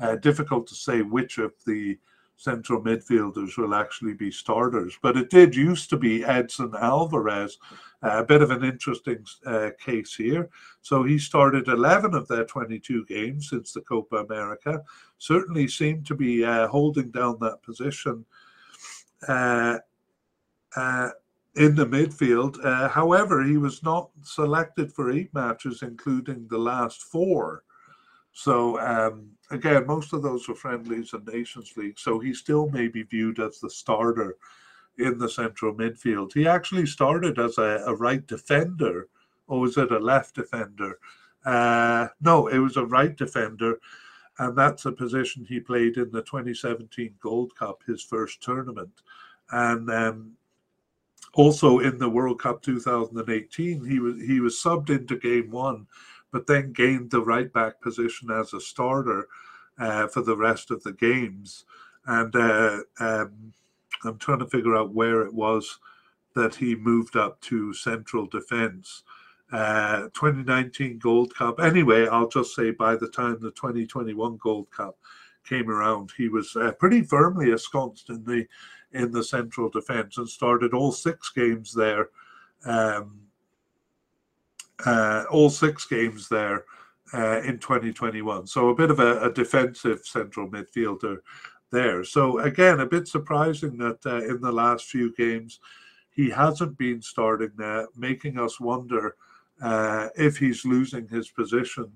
Uh, 0.00 0.16
difficult 0.16 0.66
to 0.66 0.74
say 0.74 1.02
which 1.02 1.38
of 1.38 1.52
the 1.66 1.98
central 2.42 2.82
midfielders 2.82 3.56
will 3.56 3.74
actually 3.74 4.14
be 4.14 4.30
starters. 4.30 4.98
But 5.00 5.16
it 5.16 5.30
did 5.30 5.54
used 5.54 5.90
to 5.90 5.96
be 5.96 6.24
Edson 6.24 6.72
Alvarez, 6.80 7.58
uh, 8.02 8.18
a 8.18 8.24
bit 8.24 8.42
of 8.42 8.50
an 8.50 8.64
interesting 8.64 9.24
uh, 9.46 9.70
case 9.78 10.14
here. 10.14 10.50
So 10.80 11.04
he 11.04 11.18
started 11.18 11.68
11 11.68 12.14
of 12.14 12.26
their 12.26 12.44
22 12.44 13.06
games 13.06 13.48
since 13.50 13.72
the 13.72 13.82
Copa 13.82 14.16
America. 14.16 14.82
Certainly 15.18 15.68
seemed 15.68 16.04
to 16.06 16.16
be 16.16 16.44
uh, 16.44 16.66
holding 16.66 17.10
down 17.10 17.38
that 17.40 17.62
position 17.62 18.24
uh, 19.28 19.78
uh, 20.74 21.10
in 21.54 21.76
the 21.76 21.86
midfield. 21.86 22.60
However, 22.90 23.44
he 23.44 23.56
was 23.56 23.82
not 23.84 24.10
selected 24.22 24.92
for 24.92 25.12
eight 25.12 25.32
matches, 25.32 25.82
including 25.82 26.48
the 26.48 26.58
last 26.58 27.02
four. 27.02 27.62
So 28.32 28.80
um, 28.80 29.30
again, 29.50 29.86
most 29.86 30.12
of 30.12 30.22
those 30.22 30.48
were 30.48 30.54
friendlies 30.54 31.12
and 31.12 31.26
Nations 31.26 31.72
League. 31.76 31.98
So 31.98 32.18
he 32.18 32.34
still 32.34 32.68
may 32.70 32.88
be 32.88 33.02
viewed 33.02 33.38
as 33.38 33.60
the 33.60 33.70
starter 33.70 34.36
in 34.98 35.18
the 35.18 35.28
central 35.28 35.74
midfield. 35.74 36.32
He 36.32 36.46
actually 36.46 36.86
started 36.86 37.38
as 37.38 37.58
a, 37.58 37.82
a 37.86 37.94
right 37.94 38.26
defender, 38.26 39.08
or 39.46 39.60
was 39.60 39.76
it 39.76 39.92
a 39.92 39.98
left 39.98 40.34
defender? 40.34 40.98
Uh, 41.44 42.08
no, 42.20 42.46
it 42.46 42.58
was 42.58 42.76
a 42.76 42.86
right 42.86 43.16
defender, 43.16 43.80
and 44.38 44.56
that's 44.56 44.86
a 44.86 44.92
position 44.92 45.44
he 45.44 45.60
played 45.60 45.96
in 45.96 46.10
the 46.10 46.22
2017 46.22 47.14
Gold 47.20 47.54
Cup, 47.56 47.82
his 47.86 48.02
first 48.02 48.42
tournament, 48.42 49.02
and 49.50 49.90
um, 49.90 50.32
also 51.34 51.80
in 51.80 51.98
the 51.98 52.08
World 52.08 52.40
Cup 52.40 52.62
2018, 52.62 53.84
he 53.84 53.98
was 53.98 54.16
he 54.20 54.40
was 54.40 54.54
subbed 54.62 54.90
into 54.90 55.16
Game 55.16 55.50
One 55.50 55.86
but 56.32 56.46
then 56.46 56.72
gained 56.72 57.10
the 57.10 57.22
right 57.22 57.52
back 57.52 57.80
position 57.80 58.30
as 58.30 58.52
a 58.52 58.60
starter 58.60 59.28
uh, 59.78 60.08
for 60.08 60.22
the 60.22 60.36
rest 60.36 60.70
of 60.70 60.82
the 60.82 60.92
games. 60.92 61.64
And 62.06 62.34
uh, 62.34 62.78
um, 62.98 63.52
I'm 64.04 64.18
trying 64.18 64.40
to 64.40 64.46
figure 64.46 64.76
out 64.76 64.94
where 64.94 65.22
it 65.22 65.32
was 65.32 65.78
that 66.34 66.54
he 66.54 66.74
moved 66.74 67.16
up 67.16 67.40
to 67.42 67.74
central 67.74 68.26
defense. 68.26 69.02
Uh, 69.52 70.04
2019 70.14 70.98
Gold 70.98 71.34
Cup. 71.34 71.60
Anyway, 71.60 72.06
I'll 72.06 72.28
just 72.28 72.54
say 72.54 72.70
by 72.70 72.96
the 72.96 73.08
time 73.08 73.38
the 73.38 73.50
2021 73.50 74.38
Gold 74.38 74.70
Cup 74.70 74.96
came 75.46 75.68
around, 75.68 76.10
he 76.16 76.30
was 76.30 76.56
uh, 76.56 76.72
pretty 76.72 77.02
firmly 77.02 77.50
ensconced 77.50 78.08
in 78.08 78.24
the 78.24 78.46
in 78.92 79.10
the 79.10 79.24
central 79.24 79.70
defense 79.70 80.18
and 80.18 80.28
started 80.28 80.74
all 80.74 80.92
six 80.92 81.30
games 81.30 81.72
there. 81.72 82.10
Um, 82.64 83.21
uh, 84.86 85.24
all 85.30 85.50
six 85.50 85.84
games 85.84 86.28
there 86.28 86.64
uh, 87.14 87.40
in 87.42 87.58
2021. 87.58 88.46
So 88.46 88.68
a 88.68 88.74
bit 88.74 88.90
of 88.90 89.00
a, 89.00 89.20
a, 89.22 89.32
defensive 89.32 90.00
central 90.04 90.48
midfielder 90.48 91.18
there. 91.70 92.04
So 92.04 92.38
again, 92.40 92.80
a 92.80 92.86
bit 92.86 93.08
surprising 93.08 93.76
that 93.78 94.04
uh, 94.06 94.24
in 94.24 94.40
the 94.40 94.52
last 94.52 94.86
few 94.86 95.14
games 95.14 95.60
he 96.10 96.30
hasn't 96.30 96.76
been 96.78 97.00
starting 97.00 97.52
there, 97.56 97.88
making 97.96 98.38
us 98.38 98.60
wonder 98.60 99.16
uh, 99.62 100.08
if 100.16 100.36
he's 100.36 100.64
losing 100.64 101.08
his 101.08 101.28
position. 101.28 101.90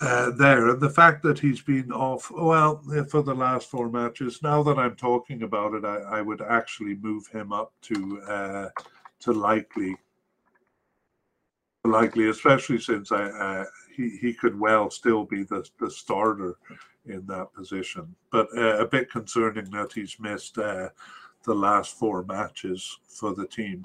Uh, 0.00 0.30
there 0.30 0.68
and 0.68 0.80
the 0.80 0.88
fact 0.88 1.24
that 1.24 1.40
he's 1.40 1.60
been 1.60 1.90
off 1.90 2.30
well 2.30 2.80
for 3.10 3.20
the 3.20 3.34
last 3.34 3.68
four 3.68 3.90
matches 3.90 4.38
now 4.44 4.62
that 4.62 4.78
i'm 4.78 4.94
talking 4.94 5.42
about 5.42 5.74
it 5.74 5.84
i, 5.84 5.96
I 5.96 6.22
would 6.22 6.40
actually 6.40 6.94
move 6.94 7.26
him 7.26 7.52
up 7.52 7.72
to 7.82 8.22
uh, 8.28 8.68
to 9.18 9.32
likely 9.32 9.96
likely, 11.84 12.28
especially 12.28 12.80
since 12.80 13.12
I, 13.12 13.24
uh, 13.24 13.64
he 13.94 14.16
he 14.20 14.34
could 14.34 14.58
well 14.58 14.90
still 14.90 15.24
be 15.24 15.44
the 15.44 15.64
the 15.80 15.90
starter 15.90 16.56
in 17.06 17.24
that 17.26 17.52
position. 17.54 18.14
But 18.30 18.48
uh, 18.56 18.78
a 18.78 18.86
bit 18.86 19.10
concerning 19.10 19.70
that 19.70 19.92
he's 19.92 20.16
missed 20.20 20.58
uh, 20.58 20.90
the 21.44 21.54
last 21.54 21.98
four 21.98 22.24
matches 22.24 22.98
for 23.06 23.34
the 23.34 23.46
team. 23.46 23.84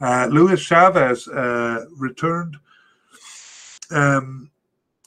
Uh, 0.00 0.28
Luis 0.30 0.60
Chavez 0.60 1.28
uh, 1.28 1.84
returned 1.96 2.56
um, 3.90 4.50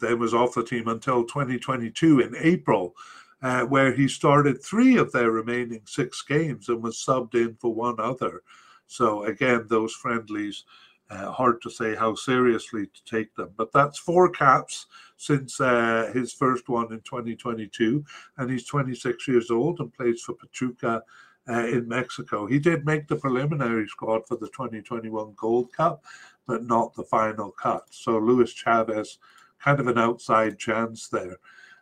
then 0.00 0.18
was 0.18 0.34
off 0.34 0.54
the 0.54 0.64
team 0.64 0.88
until 0.88 1.24
2022 1.24 2.20
in 2.20 2.34
April, 2.38 2.94
uh, 3.42 3.62
where 3.64 3.92
he 3.92 4.08
started 4.08 4.62
three 4.62 4.96
of 4.96 5.12
their 5.12 5.30
remaining 5.30 5.82
six 5.86 6.22
games 6.22 6.68
and 6.68 6.82
was 6.82 6.96
subbed 6.96 7.34
in 7.34 7.54
for 7.56 7.74
one 7.74 8.00
other. 8.00 8.42
So 8.86 9.24
again, 9.24 9.66
those 9.68 9.92
friendlies, 9.92 10.64
uh, 11.10 11.30
hard 11.30 11.62
to 11.62 11.70
say 11.70 11.94
how 11.94 12.14
seriously 12.14 12.86
to 12.86 13.04
take 13.04 13.34
them. 13.34 13.50
But 13.56 13.72
that's 13.72 13.98
four 13.98 14.30
caps 14.30 14.86
since 15.16 15.60
uh, 15.60 16.10
his 16.12 16.32
first 16.32 16.68
one 16.68 16.92
in 16.92 17.00
2022, 17.00 18.04
and 18.36 18.50
he's 18.50 18.66
26 18.66 19.26
years 19.28 19.50
old 19.50 19.80
and 19.80 19.92
plays 19.92 20.22
for 20.22 20.34
Pachuca. 20.34 21.02
Uh, 21.50 21.64
in 21.64 21.88
Mexico. 21.88 22.44
He 22.44 22.58
did 22.58 22.84
make 22.84 23.08
the 23.08 23.16
preliminary 23.16 23.88
squad 23.88 24.26
for 24.28 24.36
the 24.36 24.48
2021 24.48 25.32
Gold 25.34 25.72
Cup, 25.72 26.04
but 26.46 26.62
not 26.62 26.94
the 26.94 27.04
final 27.04 27.52
cut. 27.52 27.86
So 27.88 28.18
Luis 28.18 28.52
Chavez 28.52 29.16
kind 29.62 29.80
of 29.80 29.86
an 29.86 29.98
outside 29.98 30.58
chance 30.58 31.08
there. 31.08 31.36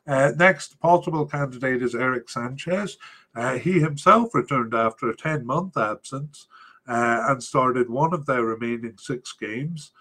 Uh, 0.06 0.32
next 0.36 0.78
possible 0.80 1.26
candidate 1.26 1.82
is 1.82 1.94
Eric 1.94 2.28
Sanchez. 2.28 2.96
Uh, 3.34 3.58
he 3.58 3.80
himself 3.80 4.34
returned 4.34 4.74
after 4.74 5.10
a 5.10 5.16
10 5.16 5.44
month 5.44 5.76
absence 5.76 6.46
uh, 6.88 7.24
and 7.28 7.42
started 7.42 7.90
one 7.90 8.14
of 8.14 8.24
their 8.26 8.44
remaining 8.44 8.96
six 8.98 9.32
games 9.32 9.92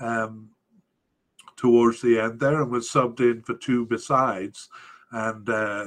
um, 0.00 0.50
towards 1.56 2.02
the 2.02 2.18
end 2.18 2.38
there 2.38 2.60
and 2.60 2.70
was 2.70 2.88
subbed 2.88 3.20
in 3.20 3.42
for 3.42 3.54
two 3.54 3.86
besides. 3.86 4.68
And 5.12 5.48
uh, 5.48 5.86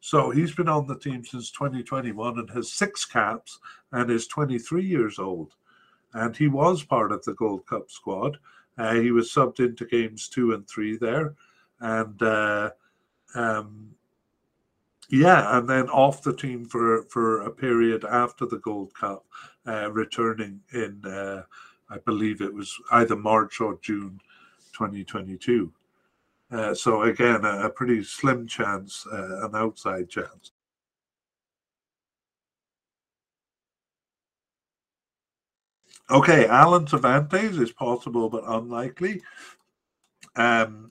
so 0.00 0.30
he's 0.30 0.54
been 0.54 0.68
on 0.68 0.86
the 0.86 0.98
team 0.98 1.24
since 1.24 1.50
2021 1.50 2.38
and 2.38 2.50
has 2.50 2.72
six 2.72 3.04
caps 3.04 3.58
and 3.92 4.10
is 4.10 4.26
23 4.28 4.84
years 4.84 5.18
old. 5.18 5.52
And 6.14 6.34
he 6.36 6.48
was 6.48 6.82
part 6.82 7.12
of 7.12 7.22
the 7.24 7.34
Gold 7.34 7.66
Cup 7.66 7.90
squad. 7.90 8.38
Uh, 8.78 8.94
he 8.94 9.10
was 9.10 9.30
subbed 9.30 9.60
into 9.60 9.84
games 9.84 10.28
two 10.28 10.52
and 10.52 10.68
three 10.68 10.96
there, 10.96 11.34
and 11.80 12.22
uh, 12.22 12.70
um, 13.34 13.90
yeah, 15.10 15.58
and 15.58 15.68
then 15.68 15.88
off 15.88 16.22
the 16.22 16.34
team 16.34 16.64
for 16.64 17.02
for 17.04 17.42
a 17.42 17.50
period 17.50 18.04
after 18.04 18.46
the 18.46 18.58
Gold 18.58 18.94
Cup, 18.94 19.26
uh, 19.66 19.90
returning 19.90 20.60
in 20.72 21.04
uh, 21.04 21.42
I 21.90 21.98
believe 21.98 22.40
it 22.40 22.52
was 22.52 22.76
either 22.92 23.16
March 23.16 23.60
or 23.60 23.78
June, 23.80 24.20
2022. 24.72 25.72
Uh, 26.50 26.74
so 26.74 27.02
again, 27.02 27.44
a, 27.44 27.66
a, 27.66 27.70
pretty 27.70 28.02
slim 28.02 28.46
chance, 28.46 29.06
uh, 29.12 29.46
an 29.46 29.54
outside 29.54 30.08
chance. 30.08 30.52
Okay, 36.10 36.46
Alan 36.46 36.86
Cervantes 36.86 37.58
is 37.58 37.70
possible 37.70 38.30
but 38.30 38.42
unlikely. 38.46 39.20
Um, 40.36 40.90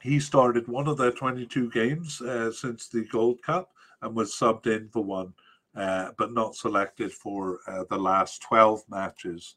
he 0.00 0.20
started 0.20 0.68
one 0.68 0.86
of 0.86 0.96
their 0.96 1.10
22 1.10 1.70
games 1.70 2.20
uh, 2.20 2.52
since 2.52 2.86
the 2.86 3.04
Gold 3.06 3.42
Cup 3.42 3.72
and 4.00 4.14
was 4.14 4.32
subbed 4.32 4.68
in 4.68 4.88
for 4.90 5.02
one, 5.02 5.34
uh, 5.74 6.10
but 6.18 6.32
not 6.32 6.54
selected 6.54 7.12
for 7.12 7.60
uh, 7.66 7.82
the 7.90 7.98
last 7.98 8.42
12 8.42 8.84
matches 8.88 9.56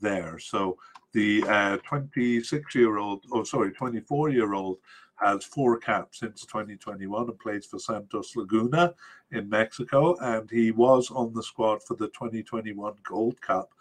there. 0.00 0.38
So 0.38 0.78
the 1.12 1.42
26 1.84 2.52
uh, 2.74 2.78
year 2.78 2.96
old, 2.96 3.24
oh, 3.32 3.44
sorry, 3.44 3.70
24 3.72 4.30
year 4.30 4.54
old 4.54 4.78
has 5.16 5.44
four 5.44 5.78
caps 5.78 6.20
since 6.20 6.46
2021 6.46 7.28
and 7.28 7.38
plays 7.38 7.66
for 7.66 7.78
Santos 7.78 8.34
Laguna 8.34 8.94
in 9.32 9.46
Mexico. 9.48 10.16
And 10.22 10.50
he 10.50 10.70
was 10.70 11.10
on 11.10 11.34
the 11.34 11.42
squad 11.42 11.82
for 11.82 11.96
the 11.96 12.08
2021 12.08 12.94
Gold 13.02 13.38
Cup 13.42 13.72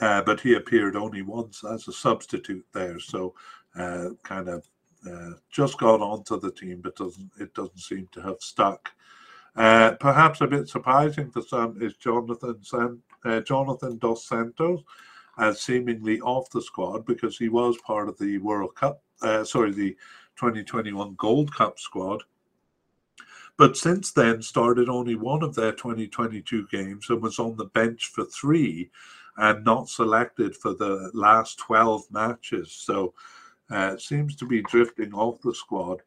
uh, 0.00 0.22
but 0.22 0.40
he 0.40 0.54
appeared 0.54 0.96
only 0.96 1.22
once 1.22 1.64
as 1.64 1.88
a 1.88 1.92
substitute 1.92 2.64
there, 2.72 2.98
so 2.98 3.34
uh, 3.78 4.10
kind 4.22 4.48
of 4.48 4.66
uh, 5.10 5.32
just 5.50 5.78
got 5.78 6.00
onto 6.00 6.38
the 6.40 6.50
team, 6.50 6.80
but 6.82 6.96
doesn't 6.96 7.30
it 7.38 7.54
doesn't 7.54 7.78
seem 7.78 8.08
to 8.12 8.20
have 8.22 8.40
stuck. 8.40 8.90
Uh, 9.56 9.92
perhaps 10.00 10.40
a 10.40 10.46
bit 10.46 10.68
surprising 10.68 11.30
for 11.30 11.42
some 11.42 11.80
is 11.80 11.94
Jonathan 11.94 12.58
San, 12.62 13.00
uh, 13.24 13.40
Jonathan 13.40 13.98
dos 13.98 14.26
Santos 14.26 14.82
as 15.38 15.60
seemingly 15.60 16.20
off 16.20 16.48
the 16.50 16.62
squad 16.62 17.04
because 17.06 17.36
he 17.36 17.48
was 17.48 17.76
part 17.84 18.08
of 18.08 18.18
the 18.18 18.38
World 18.38 18.74
Cup, 18.76 19.02
sorry, 19.44 19.72
the 19.72 19.90
2021 20.36 21.14
Gold 21.18 21.52
Cup 21.54 21.78
squad. 21.78 22.22
But 23.56 23.76
since 23.76 24.12
then, 24.12 24.42
started 24.42 24.88
only 24.88 25.14
one 25.14 25.42
of 25.42 25.54
their 25.54 25.72
2022 25.72 26.66
games 26.68 27.08
and 27.08 27.22
was 27.22 27.38
on 27.38 27.56
the 27.56 27.66
bench 27.66 28.06
for 28.06 28.24
three 28.24 28.90
and 29.36 29.64
not 29.64 29.88
selected 29.88 30.54
for 30.56 30.74
the 30.74 31.10
last 31.14 31.58
12 31.58 32.04
matches. 32.10 32.72
So 32.72 33.14
uh, 33.70 33.96
seems 33.96 34.36
to 34.36 34.46
be 34.46 34.62
drifting 34.62 35.12
off 35.12 35.40
the 35.42 35.54
squad. 35.54 36.02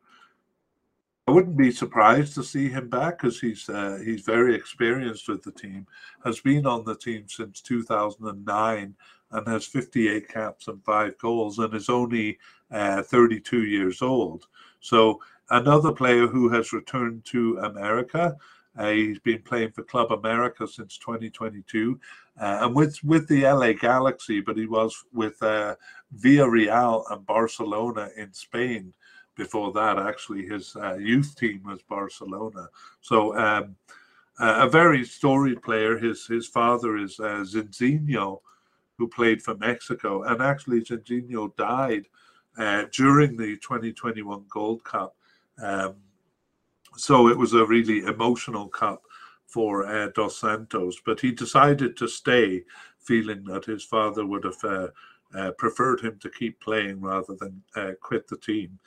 I 1.28 1.32
wouldn't 1.32 1.58
be 1.58 1.72
surprised 1.72 2.36
to 2.36 2.44
see 2.44 2.70
him 2.70 2.90
back 2.90 3.20
because 3.20 3.40
he's 3.42 3.68
uh, 3.68 4.00
he's 4.04 4.22
very 4.22 4.56
experienced 4.56 5.28
with 5.28 5.44
the 5.44 5.52
team. 5.52 5.86
Has 6.24 6.40
been 6.40 6.66
on 6.66 6.86
the 6.86 6.96
team 6.96 7.26
since 7.28 7.60
2009 7.62 8.96
and 9.32 9.48
has 9.48 9.66
58 9.66 10.30
caps 10.30 10.70
and 10.70 10.82
five 10.86 11.18
goals 11.18 11.60
and 11.60 11.74
is 11.74 11.90
only 11.90 12.40
uh, 12.72 13.04
32 13.04 13.66
years 13.66 14.02
old. 14.02 14.48
So 14.80 15.20
another 15.50 15.92
player 15.92 16.28
who 16.28 16.48
has 16.50 16.72
returned 16.72 17.26
to 17.26 17.58
America. 17.60 18.38
Uh, 18.78 18.92
he's 18.92 19.20
been 19.20 19.42
playing 19.42 19.72
for 19.72 19.84
Club 19.84 20.12
America 20.12 20.68
since 20.68 20.98
2022, 20.98 22.00
uh, 22.40 22.60
and 22.62 22.76
with 22.76 23.04
with 23.04 23.28
the 23.28 23.44
LA 23.44 23.74
Galaxy, 23.74 24.42
but 24.42 24.58
he 24.58 24.66
was 24.66 24.96
with 25.14 25.42
uh, 25.42 25.76
Villarreal 26.20 27.04
and 27.12 27.26
Barcelona 27.26 28.10
in 28.16 28.32
Spain 28.34 28.94
before 29.36 29.72
that. 29.74 29.98
Actually, 29.98 30.46
his 30.46 30.76
uh, 30.76 30.96
youth 30.96 31.36
team 31.36 31.62
was 31.66 31.82
Barcelona. 31.84 32.68
So 33.02 33.36
um, 33.38 33.76
a 34.40 34.70
very 34.70 35.04
storied 35.06 35.62
player. 35.62 35.98
His 35.98 36.28
his 36.28 36.48
father 36.48 36.98
is 36.98 37.20
uh, 37.20 37.44
Zizinho, 37.44 38.42
who 38.98 39.08
played 39.08 39.42
for 39.42 39.56
Mexico, 39.56 40.24
and 40.24 40.42
actually 40.42 40.82
Zizinho 40.82 41.56
died 41.56 42.06
uh, 42.58 42.86
during 42.92 43.38
the 43.38 43.58
2021 43.58 44.46
Gold 44.50 44.84
Cup. 44.84 45.16
Um, 45.62 45.96
so 46.98 47.30
it 47.30 47.38
was 47.38 47.54
a 47.54 47.66
really 47.66 48.00
emotional 48.00 48.68
cup 48.68 49.04
for 49.46 49.88
uh, 49.88 50.10
Dos 50.14 50.38
Santos, 50.38 50.98
but 51.06 51.20
he 51.20 51.32
decided 51.32 51.96
to 51.98 52.08
stay, 52.08 52.64
feeling 53.00 53.44
that 53.46 53.66
his 53.66 53.84
father 53.84 54.26
would 54.26 54.44
have 54.44 54.64
uh, 54.64 54.88
uh, 55.34 55.52
preferred 55.52 56.02
him 56.02 56.20
to 56.20 56.30
keep 56.30 56.60
playing 56.60 57.00
rather 57.00 57.36
than 57.36 57.62
uh, 57.76 57.92
quit 58.02 58.28
the 58.28 58.38
team 58.38 58.78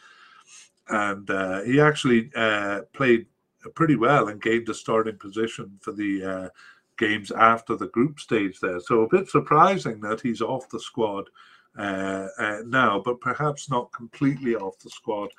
and 0.89 1.31
uh, 1.31 1.62
he 1.62 1.81
actually 1.81 2.31
uh, 2.35 2.81
played 2.93 3.27
pretty 3.74 3.97
well 3.97 4.28
and 4.28 4.43
gained 4.43 4.69
a 4.69 4.74
starting 4.74 5.16
position 5.16 5.78
for 5.81 5.93
the 5.93 6.51
games 6.99 7.31
after 7.31 7.77
the 7.77 7.89
group 7.89 8.19
stage 8.19 8.59
there. 8.59 8.81
So 8.81 9.03
a 9.03 9.09
bit 9.09 9.28
surprising 9.28 10.01
that 10.01 10.20
he's 10.20 10.43
off 10.43 10.69
the 10.69 10.81
squad 10.81 11.28
now, 11.77 13.01
but 13.05 13.20
perhaps 13.20 13.70
not 13.70 13.93
completely 13.93 14.57
off 14.57 14.78
the 14.81 14.91
squad. 14.91 15.31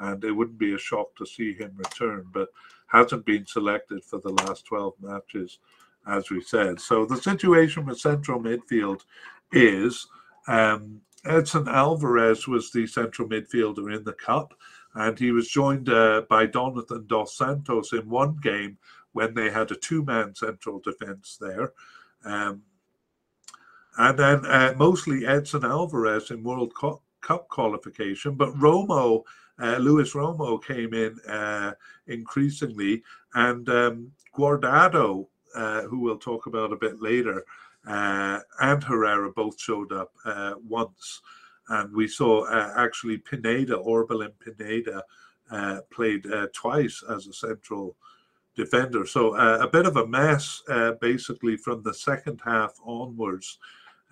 And 0.00 0.22
it 0.24 0.32
wouldn't 0.32 0.58
be 0.58 0.74
a 0.74 0.78
shock 0.78 1.14
to 1.16 1.26
see 1.26 1.54
him 1.54 1.72
return, 1.76 2.26
but 2.32 2.48
hasn't 2.86 3.24
been 3.26 3.46
selected 3.46 4.02
for 4.02 4.18
the 4.20 4.30
last 4.30 4.64
12 4.64 4.94
matches, 5.00 5.58
as 6.06 6.30
we 6.30 6.40
said. 6.42 6.80
So 6.80 7.04
the 7.04 7.16
situation 7.16 7.86
with 7.86 8.00
central 8.00 8.40
midfield 8.40 9.02
is 9.52 10.06
um, 10.48 11.00
Edson 11.24 11.68
Alvarez 11.68 12.48
was 12.48 12.70
the 12.70 12.86
central 12.86 13.28
midfielder 13.28 13.94
in 13.94 14.04
the 14.04 14.14
cup 14.14 14.54
and 14.94 15.18
he 15.18 15.30
was 15.30 15.48
joined 15.48 15.88
uh, 15.88 16.22
by 16.28 16.46
Jonathan 16.46 17.04
Dos 17.06 17.36
Santos 17.36 17.92
in 17.92 18.08
one 18.08 18.36
game 18.42 18.78
when 19.12 19.34
they 19.34 19.50
had 19.50 19.70
a 19.70 19.76
two-man 19.76 20.34
central 20.34 20.80
defense 20.80 21.38
there. 21.40 21.72
Um, 22.24 22.62
and 23.98 24.18
then 24.18 24.46
uh, 24.46 24.74
mostly 24.76 25.26
Edson 25.26 25.64
Alvarez 25.64 26.30
in 26.30 26.42
World 26.42 26.72
Cup 26.74 27.48
qualification, 27.48 28.34
but 28.34 28.54
Romo, 28.54 29.22
uh, 29.60 29.76
Luis 29.78 30.14
Romo 30.14 30.62
came 30.64 30.94
in 30.94 31.18
uh, 31.28 31.72
increasingly, 32.06 33.02
and 33.34 33.68
um, 33.68 34.12
Guardado, 34.36 35.26
uh, 35.54 35.82
who 35.82 36.00
we'll 36.00 36.18
talk 36.18 36.46
about 36.46 36.72
a 36.72 36.76
bit 36.76 37.00
later, 37.00 37.44
uh, 37.86 38.40
and 38.60 38.82
Herrera 38.82 39.32
both 39.32 39.60
showed 39.60 39.92
up 39.92 40.12
once 40.66 41.22
and 41.70 41.94
we 41.94 42.08
saw 42.08 42.44
uh, 42.44 42.72
actually 42.76 43.18
Pineda, 43.18 43.76
Orbelin 43.76 44.32
Pineda, 44.40 45.04
uh, 45.50 45.80
played 45.90 46.26
uh, 46.26 46.48
twice 46.52 47.02
as 47.08 47.26
a 47.26 47.32
central 47.32 47.96
defender. 48.56 49.06
So 49.06 49.36
uh, 49.36 49.58
a 49.60 49.68
bit 49.68 49.86
of 49.86 49.96
a 49.96 50.06
mess, 50.06 50.62
uh, 50.68 50.92
basically, 51.00 51.56
from 51.56 51.82
the 51.82 51.94
second 51.94 52.40
half 52.44 52.74
onwards. 52.84 53.58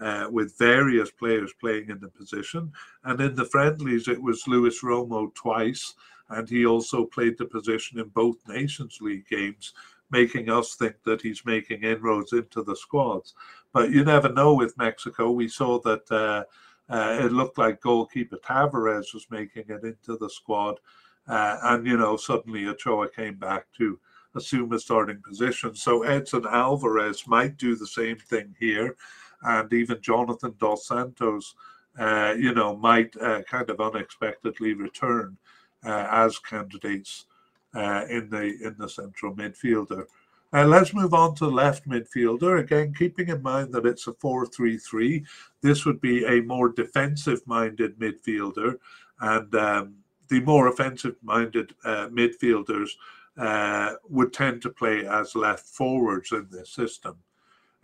Uh, 0.01 0.29
with 0.31 0.57
various 0.59 1.11
players 1.11 1.53
playing 1.61 1.91
in 1.91 1.99
the 1.99 2.09
position. 2.09 2.71
And 3.03 3.21
in 3.21 3.35
the 3.35 3.47
friendlies, 3.47 4.07
it 4.07 4.23
was 4.23 4.47
Luis 4.47 4.81
Romo 4.81 5.35
twice, 5.35 5.95
and 6.29 6.49
he 6.49 6.67
also 6.67 7.05
played 7.05 7.37
the 7.37 7.47
position 7.47 7.99
in 7.99 8.09
both 8.11 8.37
Nations 8.47 8.99
League 9.01 9.27
games, 9.27 9.75
making 10.13 10.51
us 10.51 10.77
think 10.77 10.95
that 11.03 11.21
he's 11.21 11.45
making 11.45 11.83
inroads 11.83 12.33
into 12.33 12.63
the 12.63 12.77
squads. 12.77 13.35
But 13.73 13.91
you 13.91 14.05
never 14.05 14.33
know 14.33 14.55
with 14.55 14.79
Mexico. 14.79 15.33
We 15.33 15.49
saw 15.49 15.81
that 15.81 16.09
uh, 16.13 16.45
uh, 16.89 17.19
it 17.25 17.33
looked 17.33 17.59
like 17.59 17.81
goalkeeper 17.81 18.37
Talavera 18.37 18.99
was 19.13 19.27
making 19.31 19.65
it 19.69 19.83
into 19.83 20.17
the 20.17 20.31
squad. 20.31 20.79
Uh, 21.27 21.59
and, 21.63 21.87
you 21.87 21.97
know, 21.97 22.17
suddenly 22.17 22.67
Ochoa 22.69 23.09
came 23.11 23.35
back 23.35 23.67
to 23.79 23.99
assume 24.35 24.73
a 24.73 24.79
starting 24.79 25.21
position. 25.27 25.75
So 25.75 26.05
Edson 26.05 26.47
Alvarez 26.49 27.27
might 27.27 27.57
do 27.57 27.77
the 27.77 27.87
same 27.87 28.17
thing 28.17 28.55
here. 28.61 28.97
And 29.43 29.73
even 29.73 30.01
Jonathan 30.01 30.55
Dos 30.59 30.87
Santos, 30.87 31.55
uh, 31.99 32.35
you 32.39 32.55
know, 32.55 32.77
might 32.77 33.17
uh, 33.17 33.43
kind 33.43 33.69
of 33.71 33.81
unexpectedly 33.81 34.75
return 34.75 35.37
uh, 35.85 36.07
as 36.11 36.39
candidates 36.39 37.27
uh, 37.75 38.05
in 38.09 38.29
the 38.31 38.57
in 38.63 38.75
the 38.79 38.89
central 38.89 39.35
midfielder. 39.35 40.07
Uh, 40.53 40.65
let's 40.65 40.95
move 40.95 41.13
on 41.13 41.35
to 41.35 41.47
left 41.47 41.87
midfielder. 41.87 42.61
Again, 42.61 42.95
keeping 42.97 43.29
in 43.29 43.43
mind 43.43 43.73
that 43.75 43.85
it's 43.85 44.07
a 44.07 44.15
4 44.15 44.47
3 44.47 44.79
3, 44.79 45.25
this 45.61 45.85
would 45.85 46.01
be 46.01 46.25
a 46.25 46.41
more 46.43 46.71
defensive 46.71 47.47
minded 47.47 47.99
midfielder. 47.99 48.79
And 49.21 49.55
um, 49.55 49.95
the 50.29 50.41
more 50.41 50.69
offensive 50.69 51.17
minded 51.23 51.75
uh, 51.85 52.09
midfielders 52.09 52.91
uh, 53.37 53.95
would 54.09 54.33
tend 54.33 54.63
to 54.63 54.71
play 54.71 55.07
as 55.07 55.35
left 55.35 55.67
forwards 55.67 56.33
in 56.33 56.47
this 56.51 56.71
system. 56.71 57.17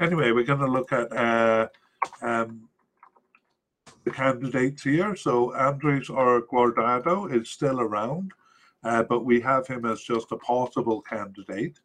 Anyway, 0.00 0.32
we're 0.32 0.44
going 0.44 0.58
to 0.58 0.66
look 0.66 0.92
at 0.92 1.12
uh, 1.16 1.68
um, 2.20 2.68
the 4.04 4.10
candidates 4.10 4.82
here. 4.82 5.14
So 5.14 5.54
Andres 5.54 6.10
or 6.10 6.42
Guardado 6.42 7.32
is 7.32 7.48
still 7.48 7.80
around, 7.80 8.32
uh, 8.82 9.04
but 9.04 9.24
we 9.24 9.40
have 9.40 9.66
him 9.66 9.84
as 9.84 10.02
just 10.02 10.32
a 10.32 10.36
possible 10.36 11.00
candidate. 11.00 11.78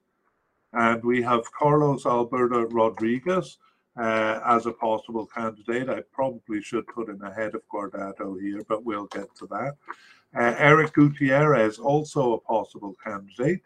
And 0.74 1.04
we 1.04 1.22
have 1.22 1.52
Carlos 1.52 2.06
Alberto 2.06 2.68
Rodriguez 2.68 3.58
uh, 3.98 4.40
as 4.46 4.66
a 4.66 4.72
possible 4.72 5.28
candidate. 5.28 5.90
I 5.90 6.02
probably 6.12 6.62
should 6.62 6.88
put 6.88 7.10
him 7.10 7.22
ahead 7.22 7.54
of 7.54 7.62
Guardado 7.72 8.40
here, 8.42 8.64
but 8.68 8.84
we'll 8.84 9.08
get 9.08 9.34
to 9.36 9.48
that. 9.48 9.76
Uh, 10.36 10.56
Eric 10.58 10.94
Gutierrez, 10.94 11.80
also 11.80 12.34
a 12.34 12.40
possible 12.40 12.96
candidate. 13.04 13.62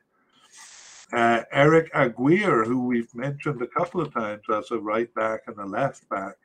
Uh, 1.13 1.43
Eric 1.51 1.91
Aguirre, 1.93 2.65
who 2.65 2.85
we've 2.87 3.13
mentioned 3.13 3.61
a 3.61 3.67
couple 3.67 4.01
of 4.01 4.13
times 4.13 4.43
as 4.51 4.71
a 4.71 4.77
right 4.79 5.13
back 5.13 5.41
and 5.47 5.57
a 5.59 5.65
left 5.65 6.09
back, 6.09 6.35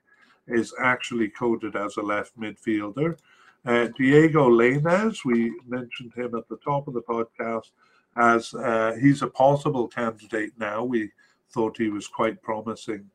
is 0.46 0.74
actually 0.78 1.28
coded 1.28 1.74
as 1.74 1.96
a 1.96 2.02
left 2.02 2.38
midfielder. 2.38 3.18
Uh, 3.64 3.88
Diego 3.96 4.48
Lainez, 4.48 5.24
we 5.24 5.52
mentioned 5.66 6.12
him 6.14 6.34
at 6.34 6.48
the 6.48 6.58
top 6.58 6.86
of 6.86 6.94
the 6.94 7.02
podcast, 7.02 7.70
as 8.16 8.52
uh, 8.54 8.94
he's 9.00 9.22
a 9.22 9.26
possible 9.26 9.88
candidate 9.88 10.52
now. 10.58 10.84
We 10.84 11.10
thought 11.50 11.76
he 11.76 11.88
was 11.88 12.06
quite 12.06 12.42
promising 12.42 13.08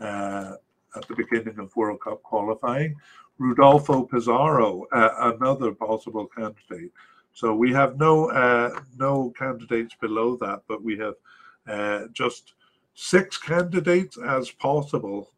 uh, 0.00 0.52
at 0.96 1.08
the 1.08 1.14
beginning 1.14 1.58
of 1.58 1.74
World 1.76 2.00
Cup 2.00 2.22
qualifying. 2.22 2.96
Rodolfo 3.38 4.04
Pizarro, 4.04 4.86
uh, 4.92 5.34
another 5.34 5.72
possible 5.72 6.26
candidate. 6.26 6.90
So 7.36 7.54
we 7.54 7.70
have 7.74 7.98
no 7.98 8.30
uh, 8.30 8.80
no 8.96 9.30
candidates 9.38 9.94
below 10.00 10.36
that, 10.36 10.62
but 10.66 10.82
we 10.82 10.96
have 10.96 11.14
uh, 11.68 12.06
just 12.14 12.54
six 12.94 13.36
candidates 13.36 14.16
as 14.16 14.50
possible 14.50 15.32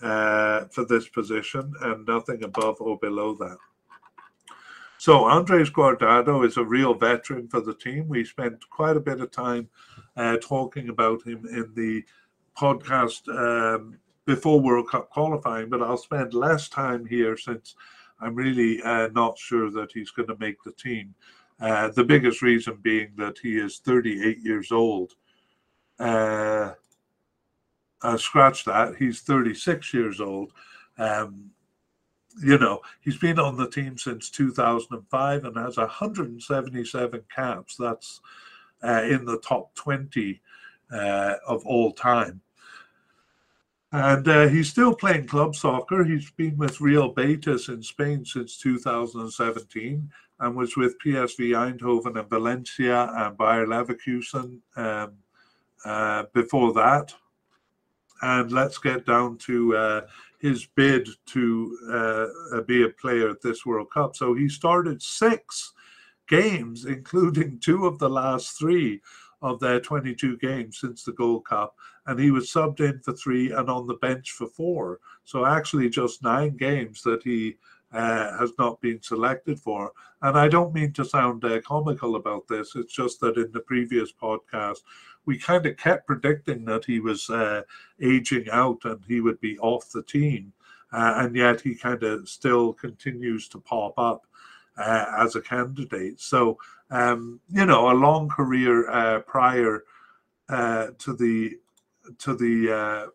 uh, 0.00 0.64
for 0.70 0.86
this 0.86 1.06
position, 1.06 1.74
and 1.82 2.06
nothing 2.06 2.44
above 2.44 2.80
or 2.80 2.96
below 2.96 3.34
that. 3.34 3.58
So 4.96 5.26
Andres 5.26 5.68
Guardado 5.68 6.46
is 6.46 6.56
a 6.56 6.64
real 6.64 6.94
veteran 6.94 7.46
for 7.46 7.60
the 7.60 7.74
team. 7.74 8.08
We 8.08 8.24
spent 8.24 8.58
quite 8.70 8.96
a 8.96 9.00
bit 9.08 9.20
of 9.20 9.30
time 9.30 9.68
uh, 10.16 10.38
talking 10.40 10.88
about 10.88 11.22
him 11.26 11.44
in 11.52 11.74
the 11.74 12.04
podcast 12.56 13.28
um, 13.28 13.98
before 14.24 14.60
World 14.60 14.88
Cup 14.88 15.10
qualifying, 15.10 15.68
but 15.68 15.82
I'll 15.82 15.98
spend 15.98 16.32
less 16.32 16.70
time 16.70 17.04
here 17.04 17.36
since 17.36 17.74
I'm 18.20 18.34
really 18.34 18.82
uh, 18.82 19.08
not 19.08 19.38
sure 19.38 19.70
that 19.70 19.92
he's 19.92 20.10
going 20.10 20.28
to 20.28 20.36
make 20.38 20.62
the 20.62 20.72
team. 20.72 21.14
Uh, 21.60 21.88
the 21.88 22.04
biggest 22.04 22.42
reason 22.42 22.78
being 22.82 23.12
that 23.16 23.36
he 23.42 23.58
is 23.58 23.78
38 23.78 24.38
years 24.40 24.70
old. 24.70 25.14
Uh, 25.98 26.72
scratch 28.16 28.64
that, 28.64 28.94
he's 28.96 29.20
36 29.20 29.92
years 29.92 30.20
old. 30.20 30.52
Um, 30.98 31.50
you 32.42 32.58
know, 32.58 32.80
he's 33.00 33.18
been 33.18 33.38
on 33.38 33.56
the 33.56 33.68
team 33.68 33.98
since 33.98 34.30
2005 34.30 35.44
and 35.44 35.56
has 35.56 35.76
177 35.76 37.22
caps. 37.34 37.76
That's 37.76 38.20
uh, 38.82 39.02
in 39.02 39.24
the 39.24 39.38
top 39.38 39.74
20 39.74 40.40
uh, 40.92 41.34
of 41.46 41.66
all 41.66 41.92
time. 41.92 42.40
And 43.90 44.28
uh, 44.28 44.48
he's 44.48 44.68
still 44.68 44.94
playing 44.94 45.26
club 45.26 45.56
soccer. 45.56 46.04
He's 46.04 46.30
been 46.32 46.58
with 46.58 46.80
Real 46.80 47.08
Betis 47.08 47.68
in 47.68 47.82
Spain 47.82 48.24
since 48.24 48.58
2017 48.58 50.10
and 50.40 50.56
was 50.56 50.76
with 50.76 51.00
PSV 51.04 51.78
Eindhoven 51.78 52.18
and 52.18 52.28
Valencia 52.28 53.10
and 53.16 53.36
Bayer 53.38 53.66
Leverkusen 53.66 54.58
um, 54.76 55.12
uh, 55.84 56.24
before 56.34 56.74
that. 56.74 57.14
And 58.20 58.52
let's 58.52 58.78
get 58.78 59.06
down 59.06 59.38
to 59.38 59.76
uh, 59.76 60.00
his 60.38 60.66
bid 60.74 61.08
to 61.26 61.78
uh, 62.52 62.60
be 62.62 62.82
a 62.84 62.90
player 62.90 63.30
at 63.30 63.40
this 63.40 63.64
World 63.64 63.90
Cup. 63.92 64.16
So 64.16 64.34
he 64.34 64.48
started 64.48 65.00
six 65.00 65.72
games, 66.28 66.84
including 66.84 67.58
two 67.58 67.86
of 67.86 67.98
the 67.98 68.10
last 68.10 68.58
three 68.58 69.00
of 69.42 69.60
their 69.60 69.80
22 69.80 70.36
games 70.38 70.78
since 70.78 71.04
the 71.04 71.12
Gold 71.12 71.44
Cup, 71.44 71.76
and 72.06 72.18
he 72.18 72.30
was 72.30 72.50
subbed 72.50 72.80
in 72.80 73.00
for 73.00 73.12
three 73.12 73.52
and 73.52 73.68
on 73.68 73.86
the 73.86 73.94
bench 73.94 74.32
for 74.32 74.46
four. 74.46 74.98
So 75.24 75.44
actually, 75.44 75.88
just 75.90 76.22
nine 76.22 76.56
games 76.56 77.02
that 77.02 77.22
he 77.22 77.56
uh, 77.92 78.36
has 78.38 78.52
not 78.58 78.80
been 78.80 79.00
selected 79.02 79.58
for. 79.58 79.92
And 80.22 80.36
I 80.36 80.48
don't 80.48 80.74
mean 80.74 80.92
to 80.94 81.04
sound 81.04 81.44
uh, 81.44 81.60
comical 81.60 82.16
about 82.16 82.48
this. 82.48 82.74
It's 82.74 82.94
just 82.94 83.20
that 83.20 83.36
in 83.36 83.50
the 83.52 83.60
previous 83.60 84.12
podcast, 84.12 84.78
we 85.26 85.38
kind 85.38 85.64
of 85.66 85.76
kept 85.76 86.06
predicting 86.06 86.64
that 86.64 86.84
he 86.84 87.00
was 87.00 87.28
uh, 87.30 87.62
aging 88.00 88.48
out 88.50 88.78
and 88.84 89.00
he 89.06 89.20
would 89.20 89.40
be 89.40 89.58
off 89.58 89.90
the 89.90 90.02
team. 90.02 90.52
Uh, 90.92 91.14
and 91.18 91.36
yet 91.36 91.60
he 91.60 91.74
kind 91.74 92.02
of 92.02 92.28
still 92.28 92.72
continues 92.72 93.46
to 93.48 93.60
pop 93.60 93.92
up 93.98 94.26
uh, 94.78 95.04
as 95.18 95.36
a 95.36 95.40
candidate. 95.40 96.20
So, 96.20 96.58
um, 96.90 97.40
you 97.48 97.66
know, 97.66 97.90
a 97.90 97.94
long 97.94 98.28
career 98.28 98.88
uh, 98.90 99.20
prior 99.20 99.84
uh, 100.48 100.88
to 100.98 101.14
the 101.14 101.56
to 102.18 102.34
the 102.34 102.72
uh, 102.72 103.06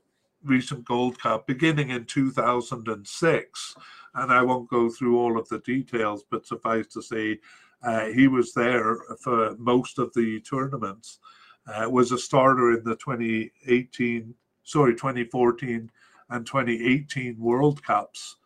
recent 0.44 0.86
Gold 0.86 1.20
Cup, 1.20 1.48
beginning 1.48 1.90
in 1.90 2.06
2006 2.06 3.76
and 4.16 4.32
I 4.32 4.42
won't 4.42 4.70
go 4.70 4.90
through 4.90 5.18
all 5.18 5.38
of 5.38 5.48
the 5.50 5.60
details, 5.60 6.24
but 6.30 6.46
suffice 6.46 6.88
to 6.88 7.02
say, 7.02 7.40
uh, 7.84 8.08
he 8.08 8.28
was 8.28 8.54
there 8.54 8.98
for 9.22 9.56
most 9.58 10.00
of 10.00 10.14
the 10.14 10.40
tournaments. 10.42 11.20
Uh, 11.66 11.90
was 11.90 12.12
a 12.12 12.18
starter 12.18 12.78
in 12.78 12.84
the 12.84 12.96
2018, 12.96 14.34
sorry, 14.64 14.94
2014 14.94 15.90
and 16.30 16.46
2018 16.46 17.40
World 17.40 17.84
Cups, 17.84 18.38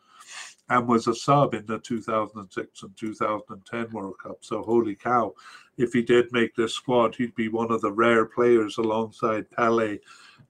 and 0.70 0.88
was 0.88 1.08
a 1.08 1.16
sub 1.16 1.54
in 1.54 1.66
the 1.66 1.80
2006 1.80 2.84
and 2.84 2.98
2010 2.98 3.92
World 3.92 4.16
Cup. 4.22 4.38
So 4.42 4.62
holy 4.64 4.96
cow! 4.96 5.34
If 5.78 5.94
he 5.94 6.02
did 6.02 6.32
make 6.32 6.56
this 6.56 6.74
squad, 6.74 7.16
he'd 7.16 7.36
be 7.36 7.50
one 7.50 7.72
of 7.72 7.82
the 7.82 7.92
rare 7.92 8.26
players 8.26 8.78
alongside 8.78 9.50
Pele 9.52 10.00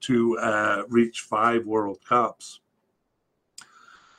to 0.00 0.38
uh, 0.38 0.82
reach 0.88 1.20
five 1.20 1.66
World 1.66 1.98
Cups. 2.08 2.60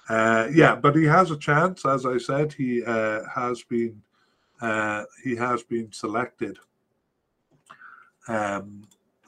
Uh, 0.10 0.48
yeah, 0.52 0.76
but 0.76 0.96
he 0.96 1.06
has 1.06 1.32
a 1.32 1.38
chance. 1.38 1.86
As 1.86 2.06
I 2.06 2.18
said, 2.18 2.54
he 2.54 2.84
uh, 2.84 3.22
has 3.34 3.62
been 3.64 4.02
uh, 4.62 5.04
he 5.24 5.36
has 5.36 5.64
been 5.64 5.92
selected 5.92 6.58
um, 8.28 8.84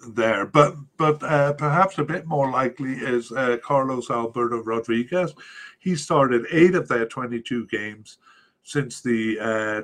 there. 0.09 0.45
But 0.45 0.75
but 0.97 1.21
uh, 1.23 1.53
perhaps 1.53 1.97
a 1.97 2.03
bit 2.03 2.25
more 2.25 2.49
likely 2.49 2.93
is 2.93 3.31
uh, 3.31 3.57
Carlos 3.63 4.09
Alberto 4.09 4.63
Rodriguez. 4.63 5.33
He 5.81 5.95
started 5.95 6.45
eight 6.51 6.75
of 6.75 6.87
their 6.87 7.05
22 7.05 7.67
games 7.67 8.19
since 8.63 9.01
the 9.01 9.35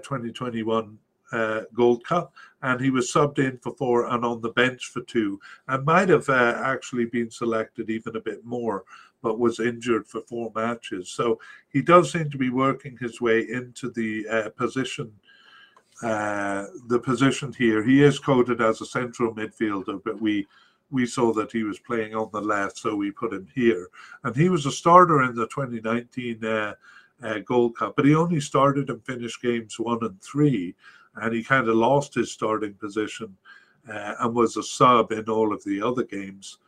2021 0.04 0.98
uh, 1.32 1.62
Gold 1.74 2.06
Cup, 2.06 2.34
and 2.62 2.80
he 2.80 2.90
was 2.90 3.12
subbed 3.12 3.40
in 3.40 3.58
for 3.58 3.76
four 3.76 4.08
and 4.08 4.24
on 4.24 4.40
the 4.40 4.52
bench 4.52 4.86
for 4.94 5.02
two, 5.02 5.40
and 5.68 5.84
might 5.84 6.08
have 6.08 6.30
uh, 6.30 6.62
actually 6.64 7.06
been 7.06 7.30
selected 7.30 7.90
even 7.90 8.16
a 8.16 8.22
bit 8.22 8.46
more 8.46 8.86
but 9.22 9.40
was 9.40 9.60
injured 9.60 10.08
for 10.08 10.22
four 10.22 10.52
matches. 10.56 11.10
So 11.10 11.40
he 11.70 11.82
does 11.82 12.12
seem 12.12 12.30
to 12.30 12.38
be 12.38 12.50
working 12.50 12.98
his 13.00 13.20
way 13.20 13.42
into 13.50 13.90
the 13.92 14.28
uh, 14.30 14.50
position. 14.50 15.12
Uh, 16.04 16.68
the 16.88 17.00
position 17.00 17.52
here, 17.58 17.84
he 17.84 18.04
is 18.04 18.20
coded 18.20 18.62
as 18.62 18.82
a 18.82 18.86
central 18.86 19.34
midfielder, 19.34 20.00
but 20.06 20.22
we 20.22 20.46
we 20.90 21.06
saw 21.06 21.34
that 21.34 21.52
he 21.52 21.64
was 21.64 21.80
playing 21.80 22.16
on 22.16 22.30
the 22.32 22.42
left, 22.42 22.78
so 22.78 22.96
we 22.96 23.12
put 23.12 23.34
him 23.34 23.48
here. 23.54 23.88
And 24.24 24.36
he 24.36 24.50
was 24.50 24.66
a 24.66 24.72
starter 24.72 25.24
in 25.24 25.36
the 25.36 25.48
2019 25.48 26.46
uh, 26.46 26.74
uh, 27.24 27.40
Gold 27.40 27.76
Cup, 27.78 27.96
but 27.96 28.06
he 28.06 28.16
only 28.16 28.40
started 28.40 28.90
and 28.90 29.04
finished 29.06 29.42
games 29.42 29.80
one 29.80 30.04
and 30.04 30.22
three, 30.22 30.76
and 31.16 31.34
he 31.34 31.44
kind 31.44 31.68
of 31.68 31.76
lost 31.76 32.14
his 32.14 32.32
starting 32.32 32.74
position 32.76 33.36
uh, 33.90 34.14
and 34.20 34.36
was 34.36 34.58
a 34.58 34.64
sub 34.64 35.12
in 35.12 35.26
all 35.26 35.54
of 35.54 35.64
the 35.64 35.82
other 35.82 36.04
games 36.04 36.60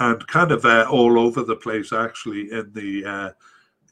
and 0.00 0.26
kind 0.26 0.50
of 0.50 0.64
uh, 0.64 0.86
all 0.90 1.18
over 1.18 1.42
the 1.42 1.56
place 1.56 1.92
actually 1.92 2.50
in 2.52 2.70
the 2.72 3.04
uh, 3.04 3.30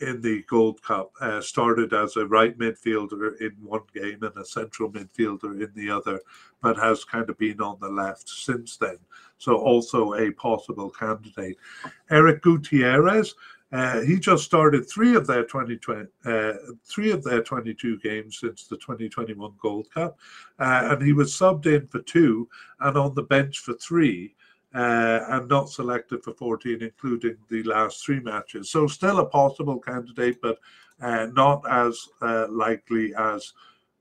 in 0.03 0.21
the 0.21 0.43
Gold 0.49 0.83
Cup. 0.83 1.13
Uh, 1.21 1.41
started 1.41 1.93
as 1.93 2.17
a 2.17 2.27
right 2.27 2.59
midfielder 2.59 3.41
in 3.41 3.53
one 3.63 3.83
game 3.95 4.23
and 4.23 4.37
a 4.37 4.45
central 4.45 4.91
midfielder 4.91 5.63
in 5.63 5.71
the 5.75 5.91
other, 5.91 6.21
but 6.61 6.77
has 6.77 7.05
kind 7.05 7.31
of 7.31 7.39
been 7.39 7.61
on 7.61 7.79
the 7.81 7.89
left 7.89 8.29
since 8.29 8.77
then. 8.77 8.99
So 9.39 9.57
also 9.57 10.15
a 10.15 10.31
possible 10.33 10.91
candidate. 10.91 11.57
Eric 12.11 12.43
Gutierrez. 12.43 13.35
Uh, 13.73 14.03
he 14.03 14.19
just 14.19 14.45
started 14.45 14.87
three 14.87 15.17
of 15.17 15.27
their 15.27 15.45
2020, 15.45 16.07
uh, 16.27 16.53
three 16.85 17.11
of 17.11 17.25
their 17.25 17.43
22 17.43 17.99
games 18.01 18.39
since 18.39 18.67
the 18.67 18.77
2021 18.77 19.51
Gold 19.59 19.91
Cup, 19.91 20.19
uh, 20.59 20.91
and 20.91 21.03
he 21.03 21.15
was 21.15 21.33
subbed 21.33 21.65
in 21.65 21.87
for 21.87 22.01
two 22.01 22.47
and 22.81 22.99
on 22.99 23.15
the 23.15 23.23
bench 23.23 23.61
for 23.61 23.73
three 23.73 24.35
uh, 24.75 25.21
and 25.29 25.49
not 25.49 25.69
selected 25.69 26.23
for 26.25 26.33
14, 26.33 26.83
including 26.83 27.37
the 27.49 27.63
last 27.65 28.05
three 28.05 28.21
matches. 28.21 28.71
So 28.71 28.87
still 28.87 29.19
a 29.19 29.27
possible 29.27 29.79
candidate, 29.79 30.41
but 30.41 30.59
uh, 31.01 31.27
not 31.33 31.63
as 31.71 32.09
uh, 32.23 32.47
likely 32.49 33.15
as 33.15 33.53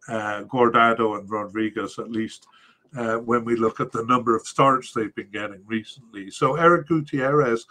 uh, 0.07 0.43
Guardado 0.43 1.19
and 1.19 1.30
Rodriguez, 1.30 1.99
at 1.99 2.11
least 2.11 2.48
uh, 2.95 3.18
when 3.18 3.43
we 3.43 3.56
look 3.56 3.80
at 3.80 3.91
the 3.91 4.06
number 4.06 4.35
of 4.35 4.45
starts 4.45 4.93
they've 4.93 5.15
been 5.15 5.31
getting 5.31 5.61
recently. 5.65 6.30
So 6.31 6.56
Eric 6.56 6.88
Gutierrez 6.88 7.65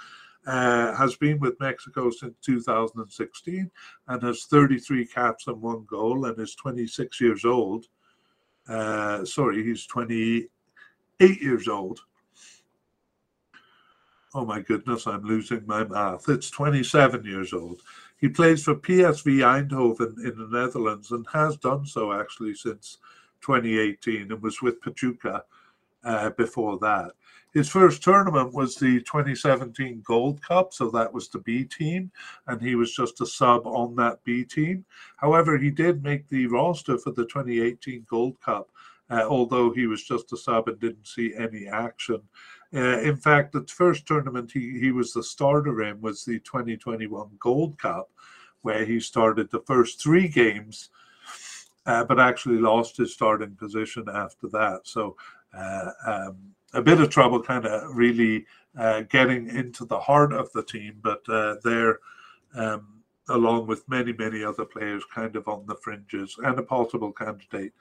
uh, 0.47 0.94
has 0.94 1.16
been 1.16 1.39
with 1.39 1.60
Mexico 1.60 2.10
since 2.10 2.35
2016 2.44 3.70
and 4.09 4.22
has 4.22 4.44
33 4.44 5.06
caps 5.06 5.47
and 5.47 5.60
one 5.60 5.86
goal 5.89 6.27
and 6.27 6.39
is 6.39 6.55
26 6.55 7.20
years 7.20 7.44
old. 7.44 7.86
sorry, 8.66 9.64
he's 9.64 9.86
28 9.86 11.43
years 11.43 11.68
old 11.68 12.01
oh 14.35 14.44
my 14.44 14.61
goodness, 14.61 15.07
I'm 15.07 15.24
losing 15.24 15.66
my 15.66 15.85
math. 15.85 16.28
It's 16.28 16.51
27 16.51 17.24
years 17.24 17.52
old. 17.52 17.82
He 18.19 18.28
plays 18.28 18.62
for 18.62 18.74
PSV 18.74 19.39
Eindhoven 19.39 20.19
in 20.24 20.39
the 20.39 20.48
Netherlands 20.51 21.11
and 21.11 21.27
has 21.32 21.57
done 21.57 21.86
so 21.86 22.12
actually 22.12 22.55
since 22.55 22.98
2018 23.40 24.31
and 24.31 24.43
was 24.43 24.62
with 24.62 24.81
Pachuca 24.81 25.44
uh, 26.05 26.31
before 26.31 26.78
that. 26.78 27.12
His 27.52 27.69
first 27.69 28.02
tournament 28.02 28.55
was 28.55 28.77
the 28.77 29.01
2017 29.01 30.02
Gold 30.05 30.40
Cup, 30.40 30.73
so 30.73 30.89
that 30.90 31.12
was 31.12 31.28
the 31.28 31.40
B 31.40 31.65
team, 31.65 32.12
and 32.47 32.62
he 32.62 32.77
was 32.77 32.94
just 32.94 33.20
a 33.20 33.27
sub 33.27 33.66
on 33.66 33.97
that 33.97 34.23
B 34.23 34.44
team. 34.44 34.85
However, 35.16 35.59
he 35.59 35.70
did 35.70 36.05
make 36.05 36.28
the 36.28 36.47
roster 36.47 36.97
for 36.97 37.11
the 37.11 37.24
2018 37.24 38.07
Gold 38.09 38.40
Cup, 38.40 38.70
uh, 39.11 39.24
although 39.28 39.73
he 39.73 39.89
was 39.89 40.05
just 40.05 40.32
a 40.32 40.36
sub 40.36 40.69
and 40.69 40.78
didn't 40.78 41.09
see 41.09 41.35
any 41.35 41.66
action. 41.66 42.23
Uh, 42.74 43.01
in 43.01 43.16
fact, 43.16 43.52
the 43.52 43.66
first 43.66 44.06
tournament 44.06 44.51
he, 44.52 44.78
he 44.78 44.92
was 44.92 45.12
the 45.12 45.22
starter 45.22 45.82
in 45.82 46.01
was 46.01 46.24
the 46.24 46.38
2021 46.40 47.28
Gold 47.38 47.78
Cup, 47.78 48.10
where 48.62 48.84
he 48.84 49.01
started 49.01 49.51
the 49.51 49.62
first 49.66 50.01
three 50.01 50.28
games, 50.28 50.90
uh, 51.86 52.05
but 52.05 52.20
actually 52.20 52.59
lost 52.59 52.97
his 52.97 53.12
starting 53.12 53.56
position 53.56 54.05
after 54.12 54.48
that. 54.48 54.80
So 54.84 55.16
uh, 55.56 55.90
um, 56.06 56.36
a 56.72 56.82
bit 56.82 57.01
of 57.01 57.10
trouble, 57.10 57.42
kind 57.42 57.66
of 57.66 57.97
really 57.97 58.47
uh, 58.78 59.02
getting 59.02 59.48
into 59.48 59.84
the 59.84 59.98
heart 59.98 60.32
of 60.32 60.52
the 60.52 60.62
team, 60.62 60.98
but 61.02 61.22
uh, 61.28 61.56
they're. 61.64 61.98
Um, 62.55 63.01
along 63.30 63.66
with 63.66 63.88
many, 63.88 64.12
many 64.12 64.44
other 64.44 64.64
players, 64.64 65.05
kind 65.05 65.36
of 65.36 65.47
on 65.48 65.64
the 65.66 65.76
fringes, 65.76 66.36
and 66.42 66.59
a 66.59 66.62
possible 66.62 67.12
candidate, 67.12 67.72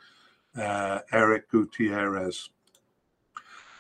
uh, 0.55 0.99
Eric 1.11 1.49
Gutierrez. 1.49 2.49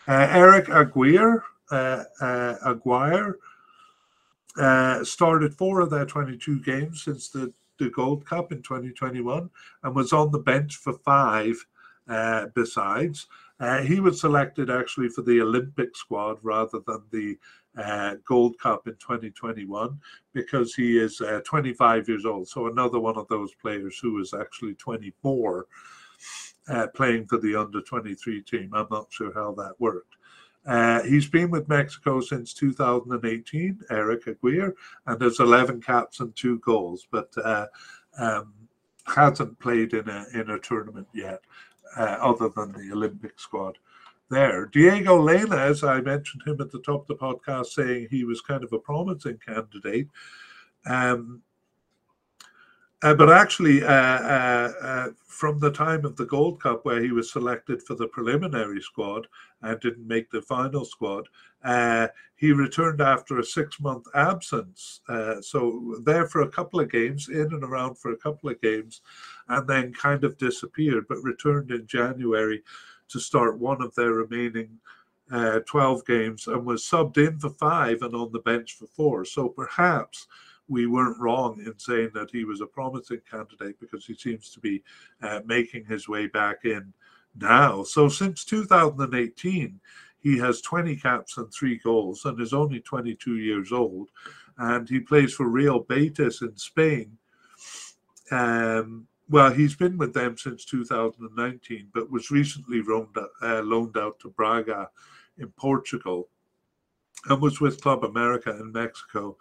Uh, 0.09 0.27
Eric 0.31 0.69
Aguirre, 0.69 1.43
uh, 1.69 2.03
uh, 2.19 2.55
Aguirre 2.65 3.35
started 5.05 5.53
four 5.53 5.81
of 5.81 5.91
their 5.91 6.07
22 6.07 6.61
games 6.61 7.03
since 7.03 7.29
the, 7.29 7.53
the 7.77 7.91
Gold 7.91 8.25
Cup 8.25 8.51
in 8.51 8.63
2021 8.63 9.47
and 9.83 9.95
was 9.95 10.11
on 10.11 10.31
the 10.31 10.39
bench 10.39 10.77
for 10.77 10.93
five 10.93 11.63
besides. 12.55 13.27
Uh, 13.59 13.81
he 13.81 13.99
was 13.99 14.19
selected 14.19 14.71
actually 14.71 15.09
for 15.09 15.21
the 15.21 15.41
Olympic 15.41 15.95
squad 15.95 16.37
rather 16.41 16.79
than 16.87 17.03
the 17.11 17.37
uh, 17.77 18.15
Gold 18.25 18.57
Cup 18.57 18.87
in 18.87 18.93
2021 18.93 19.99
because 20.33 20.73
he 20.73 20.97
is 20.97 21.21
uh, 21.21 21.41
25 21.45 22.09
years 22.09 22.25
old. 22.25 22.47
So 22.47 22.65
another 22.65 22.99
one 22.99 23.17
of 23.17 23.27
those 23.27 23.53
players 23.61 23.99
who 23.99 24.19
is 24.19 24.33
actually 24.33 24.73
24 24.73 25.67
uh, 26.69 26.87
playing 26.87 27.27
for 27.27 27.37
the 27.37 27.55
under 27.55 27.81
23 27.81 28.41
team. 28.41 28.71
I'm 28.73 28.87
not 28.91 29.07
sure 29.11 29.33
how 29.33 29.53
that 29.53 29.73
worked. 29.79 30.15
Uh, 30.65 31.01
he's 31.03 31.27
been 31.27 31.49
with 31.49 31.69
Mexico 31.69 32.21
since 32.21 32.53
2018, 32.53 33.79
Eric 33.89 34.27
Aguirre, 34.27 34.73
and 35.07 35.21
has 35.21 35.39
11 35.39 35.81
caps 35.81 36.19
and 36.19 36.35
two 36.35 36.59
goals, 36.59 37.07
but 37.11 37.33
uh, 37.43 37.65
um, 38.17 38.53
hasn't 39.05 39.57
played 39.59 39.93
in 39.93 40.07
a 40.07 40.25
in 40.33 40.49
a 40.51 40.59
tournament 40.59 41.07
yet, 41.13 41.41
uh, 41.97 42.17
other 42.21 42.49
than 42.49 42.71
the 42.73 42.91
Olympic 42.93 43.39
squad. 43.39 43.77
There, 44.29 44.67
Diego 44.67 45.19
Lainez, 45.19 45.57
as 45.57 45.83
I 45.83 46.01
mentioned 46.01 46.43
him 46.45 46.61
at 46.61 46.69
the 46.69 46.81
top 46.81 47.01
of 47.01 47.07
the 47.07 47.15
podcast, 47.15 47.67
saying 47.67 48.09
he 48.11 48.25
was 48.25 48.41
kind 48.41 48.63
of 48.63 48.71
a 48.71 48.77
promising 48.77 49.39
candidate. 49.43 50.07
Um, 50.85 51.41
uh, 53.01 53.13
but 53.13 53.31
actually, 53.31 53.81
uh, 53.81 53.87
uh, 53.87 54.73
uh, 54.81 55.07
from 55.25 55.57
the 55.57 55.71
time 55.71 56.03
of 56.03 56.17
the 56.17 56.25
Gold 56.25 56.61
Cup, 56.61 56.83
where 56.83 57.01
he 57.01 57.11
was 57.11 57.31
selected 57.31 57.81
for 57.81 57.95
the 57.95 58.07
preliminary 58.07 58.81
squad 58.81 59.25
and 59.61 59.79
didn't 59.79 60.05
make 60.05 60.29
the 60.29 60.41
final 60.41 60.83
squad, 60.83 61.27
uh, 61.63 62.07
he 62.35 62.51
returned 62.51 62.99
after 62.99 63.39
a 63.39 63.43
six 63.43 63.79
month 63.79 64.05
absence. 64.15 64.99
Uh, 65.07 65.41
so, 65.41 65.97
there 66.03 66.27
for 66.27 66.41
a 66.41 66.51
couple 66.51 66.81
of 66.81 66.91
games, 66.91 67.29
in 67.29 67.53
and 67.53 67.63
around 67.63 67.97
for 67.97 68.11
a 68.11 68.17
couple 68.17 68.49
of 68.49 68.61
games, 68.61 68.99
and 69.47 69.65
then 69.65 69.93
kind 69.93 70.25
of 70.25 70.37
disappeared, 70.37 71.05
but 71.07 71.23
returned 71.23 71.71
in 71.71 71.87
January 71.87 72.61
to 73.07 73.19
start 73.19 73.57
one 73.57 73.81
of 73.81 73.95
their 73.95 74.11
remaining 74.11 74.77
12 75.65 76.05
games 76.05 76.47
and 76.47 76.65
was 76.65 76.83
subbed 76.83 77.17
in 77.17 77.39
for 77.39 77.51
five 77.51 78.01
and 78.01 78.15
on 78.15 78.31
the 78.31 78.39
bench 78.39 78.73
for 78.73 78.87
four. 78.87 79.23
So, 79.23 79.47
perhaps 79.47 80.27
we 80.69 80.85
weren't 80.85 81.19
wrong 81.19 81.59
in 81.65 81.77
saying 81.77 82.11
that 82.13 82.29
he 82.31 82.45
was 82.45 82.61
a 82.61 82.65
promising 82.65 83.21
candidate 83.29 83.79
because 83.79 84.05
he 84.05 84.13
seems 84.13 84.49
to 84.51 84.59
be 84.59 84.83
uh, 85.21 85.41
making 85.45 85.85
his 85.85 86.07
way 86.07 86.27
back 86.27 86.63
in 86.63 86.93
now. 87.35 87.83
So 87.83 88.07
since 88.07 88.45
2018, 88.45 89.79
he 90.21 90.37
has 90.37 90.61
20 90.61 90.95
caps 90.97 91.37
and 91.37 91.51
three 91.51 91.77
goals 91.77 92.25
and 92.25 92.39
is 92.39 92.53
only 92.53 92.81
22 92.81 93.37
years 93.37 93.71
old. 93.71 94.09
And 94.57 94.87
he 94.87 94.99
plays 94.99 95.33
for 95.33 95.47
Real 95.47 95.79
Betis 95.79 96.41
in 96.41 96.55
Spain. 96.57 97.17
Um, 98.31 99.07
well, 99.29 99.51
he's 99.51 99.75
been 99.75 99.97
with 99.97 100.13
them 100.13 100.37
since 100.37 100.65
2019, 100.65 101.89
but 101.93 102.11
was 102.11 102.31
recently 102.31 102.81
uh, 102.81 103.61
loaned 103.61 103.97
out 103.97 104.19
to 104.19 104.29
Braga 104.29 104.89
in 105.37 105.47
Portugal 105.49 106.27
and 107.27 107.41
was 107.41 107.61
with 107.61 107.81
Club 107.81 108.03
America 108.03 108.51
in 108.51 108.71
Mexico 108.71 109.37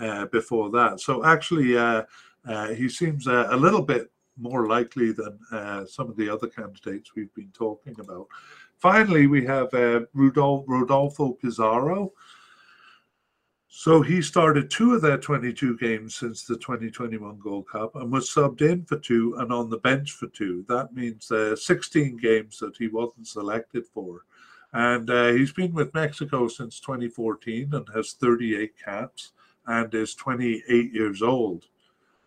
uh, 0.00 0.26
before 0.26 0.70
that. 0.70 1.00
So 1.00 1.24
actually, 1.24 1.76
uh, 1.76 2.02
uh, 2.46 2.68
he 2.68 2.88
seems 2.88 3.26
a 3.26 3.56
little 3.56 3.82
bit 3.82 4.10
more 4.36 4.66
likely 4.66 5.12
than 5.12 5.38
uh, 5.52 5.84
some 5.86 6.08
of 6.08 6.16
the 6.16 6.28
other 6.28 6.48
candidates 6.48 7.14
we've 7.14 7.34
been 7.34 7.52
talking 7.52 7.94
about. 8.00 8.26
Finally, 8.78 9.26
we 9.26 9.44
have 9.44 9.72
uh, 9.74 10.00
Rudolfo, 10.12 10.64
Rodolfo 10.66 11.32
Pizarro. 11.32 12.12
So 13.68 14.02
he 14.02 14.22
started 14.22 14.70
two 14.70 14.94
of 14.94 15.02
their 15.02 15.18
22 15.18 15.78
games 15.78 16.14
since 16.14 16.44
the 16.44 16.56
2021 16.56 17.38
Gold 17.38 17.68
Cup 17.68 17.96
and 17.96 18.12
was 18.12 18.30
subbed 18.30 18.62
in 18.62 18.84
for 18.84 18.98
two 18.98 19.34
and 19.38 19.52
on 19.52 19.68
the 19.68 19.78
bench 19.78 20.12
for 20.12 20.28
two. 20.28 20.64
That 20.68 20.94
means 20.94 21.30
uh, 21.30 21.56
16 21.56 22.16
games 22.18 22.58
that 22.58 22.76
he 22.76 22.86
wasn't 22.86 23.26
selected 23.26 23.84
for. 23.86 24.26
And 24.72 25.10
uh, 25.10 25.32
he's 25.32 25.52
been 25.52 25.72
with 25.72 25.94
Mexico 25.94 26.46
since 26.46 26.78
2014 26.80 27.74
and 27.74 27.88
has 27.94 28.12
38 28.12 28.74
caps 28.82 29.32
and 29.66 29.94
is 29.94 30.14
28 30.14 30.92
years 30.92 31.22
old. 31.22 31.66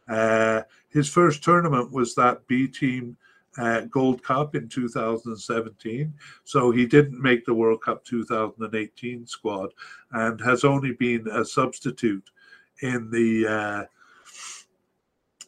Uh, 0.08 0.62
his 0.90 1.10
first 1.10 1.44
tournament 1.44 1.92
was 1.92 2.16
that 2.16 2.48
B 2.48 2.68
Team 2.68 3.18
uh, 3.58 3.82
Gold 3.82 4.24
Cup 4.24 4.56
in 4.56 4.70
2017. 4.70 6.14
So 6.44 6.72
he 6.72 6.86
didn't 6.86 7.22
make 7.22 7.46
the 7.46 7.54
World 7.54 7.82
Cup 7.82 8.04
2018 8.06 9.28
squad 9.28 9.72
and 10.12 10.40
has 10.42 10.64
only 10.64 10.94
been 10.94 11.28
a 11.28 11.44
substitute 11.44 12.30
in 12.82 13.10
the 13.10 13.48
uh, 13.48 13.84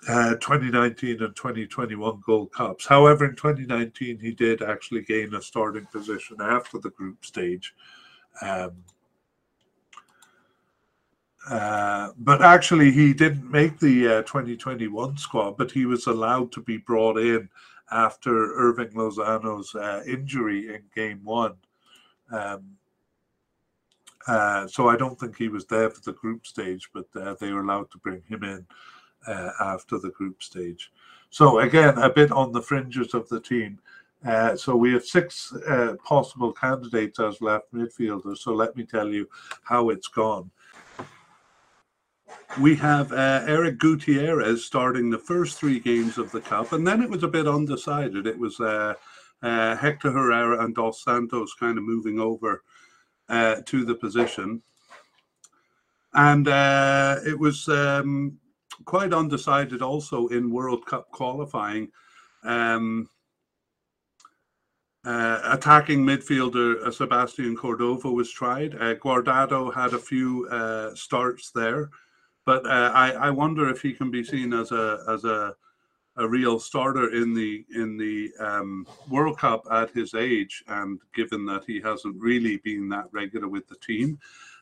uh, 0.07 0.35
2019 0.35 1.21
and 1.21 1.35
2021 1.35 2.21
Gold 2.25 2.51
Cups. 2.51 2.85
However, 2.87 3.25
in 3.25 3.35
2019, 3.35 4.19
he 4.19 4.31
did 4.31 4.61
actually 4.61 5.01
gain 5.01 5.35
a 5.35 5.41
starting 5.41 5.85
position 5.85 6.37
after 6.39 6.79
the 6.79 6.89
group 6.91 7.23
stage. 7.25 7.75
Um, 8.41 8.71
uh, 11.49 12.11
but 12.19 12.43
actually, 12.43 12.91
he 12.91 13.11
didn't 13.11 13.49
make 13.49 13.80
the 13.80 14.07
uh, 14.07 14.21
2021 14.21 15.17
squad, 15.17 15.57
but 15.57 15.71
he 15.71 15.85
was 15.85 16.05
allowed 16.05 16.51
to 16.51 16.61
be 16.61 16.77
brought 16.77 17.17
in 17.17 17.49
after 17.91 18.30
Hirving 18.30 18.93
Lozano's 18.93 19.73
uh, 19.73 20.03
injury 20.05 20.76
in 20.76 20.84
game 20.95 21.21
one. 21.23 21.55
Um, 22.31 22.77
uh, 24.27 24.67
so 24.67 24.89
I 24.89 24.95
don't 24.95 25.19
think 25.19 25.38
he 25.38 25.47
was 25.47 25.65
there 25.65 25.89
for 25.89 26.01
the 26.01 26.13
group 26.13 26.45
stage, 26.45 26.88
but 26.93 27.07
uh, 27.19 27.34
they 27.39 27.51
were 27.51 27.61
allowed 27.61 27.89
to 27.91 27.97
bring 27.97 28.21
him 28.27 28.43
in 28.43 28.65
after 29.59 29.97
the 29.97 30.11
group 30.11 30.43
stage. 30.43 30.91
So 31.31 31.59
again, 31.59 31.97
a 31.97 32.09
bit 32.09 32.31
on 32.31 32.51
the 32.51 32.61
fringes 32.61 33.15
of 33.15 33.27
the 33.30 33.39
team. 33.39 33.80
so 34.55 34.76
we 34.76 34.93
have 34.93 35.05
six 35.05 35.51
possible 36.05 36.53
candidates 36.53 37.19
as 37.19 37.41
left 37.41 37.73
midfielders. 37.73 38.38
So 38.39 38.53
let 38.53 38.76
me 38.76 38.84
tell 38.84 39.07
you 39.07 39.27
how 39.63 39.89
it's 39.89 40.07
gone 40.07 40.51
we 42.57 42.76
have 42.76 43.11
uh, 43.11 43.43
Eric 43.45 43.77
Gutierrez 43.77 44.65
starting 44.65 45.09
the 45.09 45.19
first 45.19 45.59
three 45.59 45.80
games 45.80 46.17
of 46.17 46.31
the 46.31 46.41
Cup, 46.41 46.71
and 46.71 46.85
then 46.88 47.01
it 47.01 47.09
was 47.09 47.23
a 47.23 47.27
bit 47.27 47.47
undecided. 47.47 48.26
It 48.26 48.38
was 48.38 48.59
uh, 48.59 48.95
uh, 49.43 49.76
Hector 49.76 50.11
Herrera 50.11 50.63
and 50.63 50.73
Dos 50.73 51.03
Santos 51.03 51.53
kind 51.53 51.77
of 51.77 51.84
moving 51.84 52.19
over 52.19 52.63
uh, 53.30 53.57
to 53.65 53.85
the 53.85 53.95
position. 53.95 54.61
And 56.13 56.47
uh, 56.47 57.17
it 57.26 57.38
was 57.38 57.67
um, 57.69 58.39
quite 58.85 59.13
undecided 59.13 59.81
also 59.81 60.27
in 60.27 60.51
World 60.51 60.85
Cup 60.85 61.11
qualifying. 61.11 61.91
Um, 62.43 63.09
uh, 65.05 65.39
attacking 65.45 66.05
midfielder 66.05 66.85
uh, 66.85 66.91
Sebastian 66.91 67.55
Cordova 67.55 68.11
was 68.11 68.30
tried. 68.31 68.76
Uh, 68.76 68.95
Guardado 68.95 69.73
had 69.73 69.93
a 69.93 69.99
few 69.99 70.47
uh, 70.49 70.93
starts 70.93 71.51
there. 71.51 71.89
But 72.45 72.65
uh, 72.65 72.91
I, 72.93 73.11
I 73.11 73.29
wonder 73.29 73.69
if 73.69 73.81
he 73.81 73.93
can 73.93 74.09
be 74.11 74.23
seen 74.23 74.53
as 74.53 74.71
a 74.71 75.03
as 75.07 75.23
a 75.25 75.55
a 76.19 76.27
real 76.27 76.59
starter 76.59 77.13
in 77.15 77.33
the 77.33 77.65
in 77.73 77.97
the 77.97 78.31
um, 78.39 78.85
World 79.09 79.37
Cup 79.37 79.65
at 79.71 79.89
his 79.91 80.13
age, 80.13 80.63
and 80.67 80.99
given 81.15 81.45
that 81.45 81.63
he 81.65 81.79
hasn't 81.79 82.19
really 82.19 82.57
been 82.57 82.89
that 82.89 83.05
regular 83.11 83.47
with 83.47 83.67
the 83.67 83.77
team, 83.77 84.19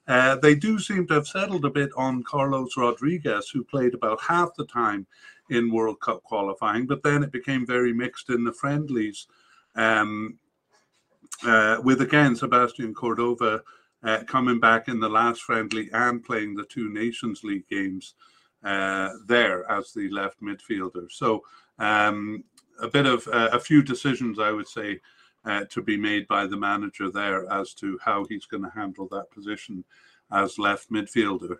uh, 0.07 0.35
they 0.35 0.55
do 0.55 0.79
seem 0.79 1.07
to 1.07 1.15
have 1.15 1.27
settled 1.27 1.65
a 1.65 1.69
bit 1.69 1.89
on 1.97 2.23
Carlos 2.23 2.77
Rodriguez, 2.77 3.49
who 3.49 3.63
played 3.63 3.93
about 3.93 4.21
half 4.21 4.49
the 4.55 4.65
time 4.65 5.07
in 5.49 5.71
World 5.71 5.99
Cup 5.99 6.23
qualifying, 6.23 6.85
but 6.85 7.01
then 7.03 7.23
it 7.23 7.31
became 7.31 7.65
very 7.65 7.93
mixed 7.93 8.29
in 8.29 8.43
the 8.43 8.53
friendlies. 8.53 9.27
Um, 9.75 10.37
uh, 11.45 11.77
with 11.83 12.01
again 12.01 12.35
Sebastian 12.35 12.93
Cordova 12.93 13.61
uh, 14.07 14.23
coming 14.23 14.59
back 14.59 14.87
in 14.87 14.99
the 14.99 15.09
last 15.09 15.41
friendly 15.41 15.89
and 15.91 16.23
playing 16.23 16.55
the 16.55 16.63
two 16.65 16.89
Nations 16.89 17.43
League 17.43 17.67
games 17.67 18.13
uh, 18.63 19.09
there 19.27 19.69
as 19.69 19.91
the 19.91 20.09
left 20.09 20.41
midfielder. 20.41 21.11
So 21.11 21.43
um, 21.77 22.43
a 22.81 22.87
bit 22.87 23.05
of 23.05 23.27
uh, 23.27 23.49
a 23.51 23.59
few 23.59 23.83
decisions, 23.83 24.39
I 24.39 24.51
would 24.51 24.67
say, 24.67 25.01
uh, 25.43 25.65
to 25.69 25.81
be 25.81 25.97
made 25.97 26.25
by 26.27 26.47
the 26.47 26.57
manager 26.57 27.11
there 27.11 27.51
as 27.51 27.73
to 27.75 27.99
how 28.03 28.25
he's 28.29 28.45
going 28.45 28.63
to 28.63 28.69
handle 28.69 29.09
that 29.11 29.29
position 29.29 29.83
as 30.31 30.57
left 30.57 30.89
midfielder. 30.89 31.57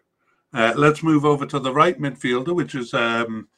Uh, 0.54 0.74
let's 0.78 1.04
move 1.04 1.26
over 1.26 1.46
to 1.46 1.60
the 1.60 1.74
right 1.74 2.00
midfielder, 2.00 2.56
which 2.56 2.76
is 2.76 2.94
um, 2.94 3.50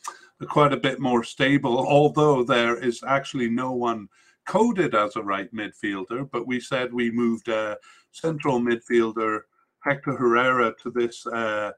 quite 0.48 0.74
a 0.74 0.78
bit 0.78 1.00
more 1.00 1.24
stable, 1.24 1.78
although 1.78 2.44
there 2.44 2.78
is 2.78 3.04
actually 3.06 3.50
no 3.50 3.72
one 3.72 4.10
coded 4.50 4.96
as 4.96 5.16
a 5.16 5.22
right 5.22 5.54
midfielder, 5.54 6.28
but 6.32 6.48
we 6.48 6.60
said 6.60 6.92
we 6.92 7.12
moved 7.12 7.50
uh, 7.50 7.76
central 8.12 8.60
midfielder 8.60 9.42
Hector 9.82 10.16
Herrera 10.16 10.74
to 10.84 10.92
this 10.92 11.26
uh, 11.28 11.72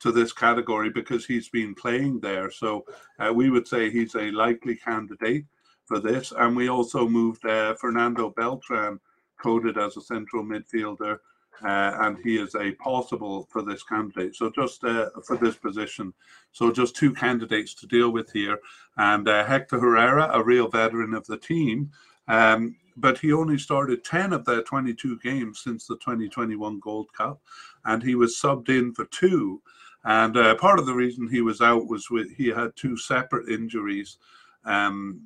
to 0.00 0.12
this 0.12 0.32
category 0.32 0.90
because 0.90 1.24
he's 1.24 1.48
been 1.48 1.74
playing 1.74 2.20
there. 2.20 2.50
So 2.50 2.84
uh, 3.18 3.32
we 3.32 3.48
would 3.50 3.66
say 3.66 3.90
he's 3.90 4.14
a 4.16 4.30
likely 4.32 4.76
candidate 4.76 5.46
for 5.86 6.00
this. 6.00 6.32
And 6.36 6.56
we 6.56 6.68
also 6.68 7.08
moved 7.08 7.46
uh, 7.46 7.74
Fernando 7.74 8.30
Beltran, 8.30 9.00
coded 9.40 9.78
as 9.78 9.96
a 9.96 10.02
central 10.02 10.44
midfielder, 10.44 11.18
uh, 11.64 11.92
and 12.00 12.18
he 12.22 12.36
is 12.36 12.54
a 12.54 12.72
possible 12.72 13.48
for 13.50 13.62
this 13.62 13.82
candidate. 13.82 14.34
So 14.34 14.50
just 14.50 14.82
uh, 14.84 15.10
for 15.24 15.36
this 15.36 15.56
position, 15.56 16.12
so 16.52 16.72
just 16.72 16.96
two 16.96 17.14
candidates 17.14 17.74
to 17.74 17.86
deal 17.86 18.10
with 18.10 18.30
here, 18.32 18.58
and 18.96 19.28
uh, 19.28 19.44
Hector 19.44 19.78
Herrera, 19.78 20.30
a 20.32 20.42
real 20.42 20.68
veteran 20.68 21.14
of 21.14 21.26
the 21.26 21.38
team. 21.38 21.90
Um, 22.26 22.76
but 22.96 23.18
he 23.18 23.32
only 23.32 23.58
started 23.58 24.04
10 24.04 24.32
of 24.32 24.44
their 24.44 24.62
22 24.62 25.18
games 25.20 25.60
since 25.60 25.86
the 25.86 25.96
2021 25.96 26.80
Gold 26.80 27.12
Cup, 27.12 27.40
and 27.84 28.02
he 28.02 28.14
was 28.14 28.36
subbed 28.36 28.68
in 28.68 28.92
for 28.92 29.04
two. 29.06 29.60
And 30.04 30.36
uh, 30.36 30.54
part 30.56 30.78
of 30.78 30.86
the 30.86 30.94
reason 30.94 31.28
he 31.28 31.40
was 31.40 31.60
out 31.60 31.88
was 31.88 32.10
with, 32.10 32.30
he 32.36 32.48
had 32.48 32.76
two 32.76 32.96
separate 32.96 33.48
injuries, 33.48 34.18
um, 34.64 35.22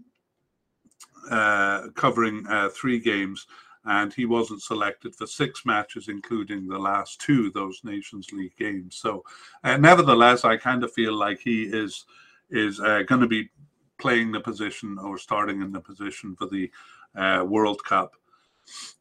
uh, 1.31 1.89
covering 1.95 2.47
uh, 2.49 2.69
three 2.71 3.01
games, 3.01 3.47
and 3.85 4.13
he 4.13 4.25
wasn't 4.25 4.63
selected 4.63 5.15
for 5.15 5.27
six 5.27 5.65
matches, 5.65 6.09
including 6.09 6.67
the 6.67 6.79
last 6.79 7.21
two 7.21 7.51
those 7.51 7.81
Nations 7.85 8.31
League 8.33 8.57
games. 8.57 8.97
So, 8.97 9.25
uh, 9.65 9.77
nevertheless, 9.77 10.45
I 10.45 10.57
kind 10.57 10.85
of 10.85 10.93
feel 10.93 11.15
like 11.15 11.41
he 11.41 11.65
is 11.65 12.05
is 12.51 12.81
uh, 12.81 13.03
going 13.07 13.21
to 13.21 13.27
be 13.27 13.51
playing 13.99 14.33
the 14.33 14.41
position 14.41 14.99
or 14.99 15.19
starting 15.19 15.63
in 15.63 15.73
the 15.73 15.81
position 15.81 16.37
for 16.37 16.47
the 16.47 16.71
uh, 17.17 17.45
World 17.45 17.83
Cup. 17.85 18.15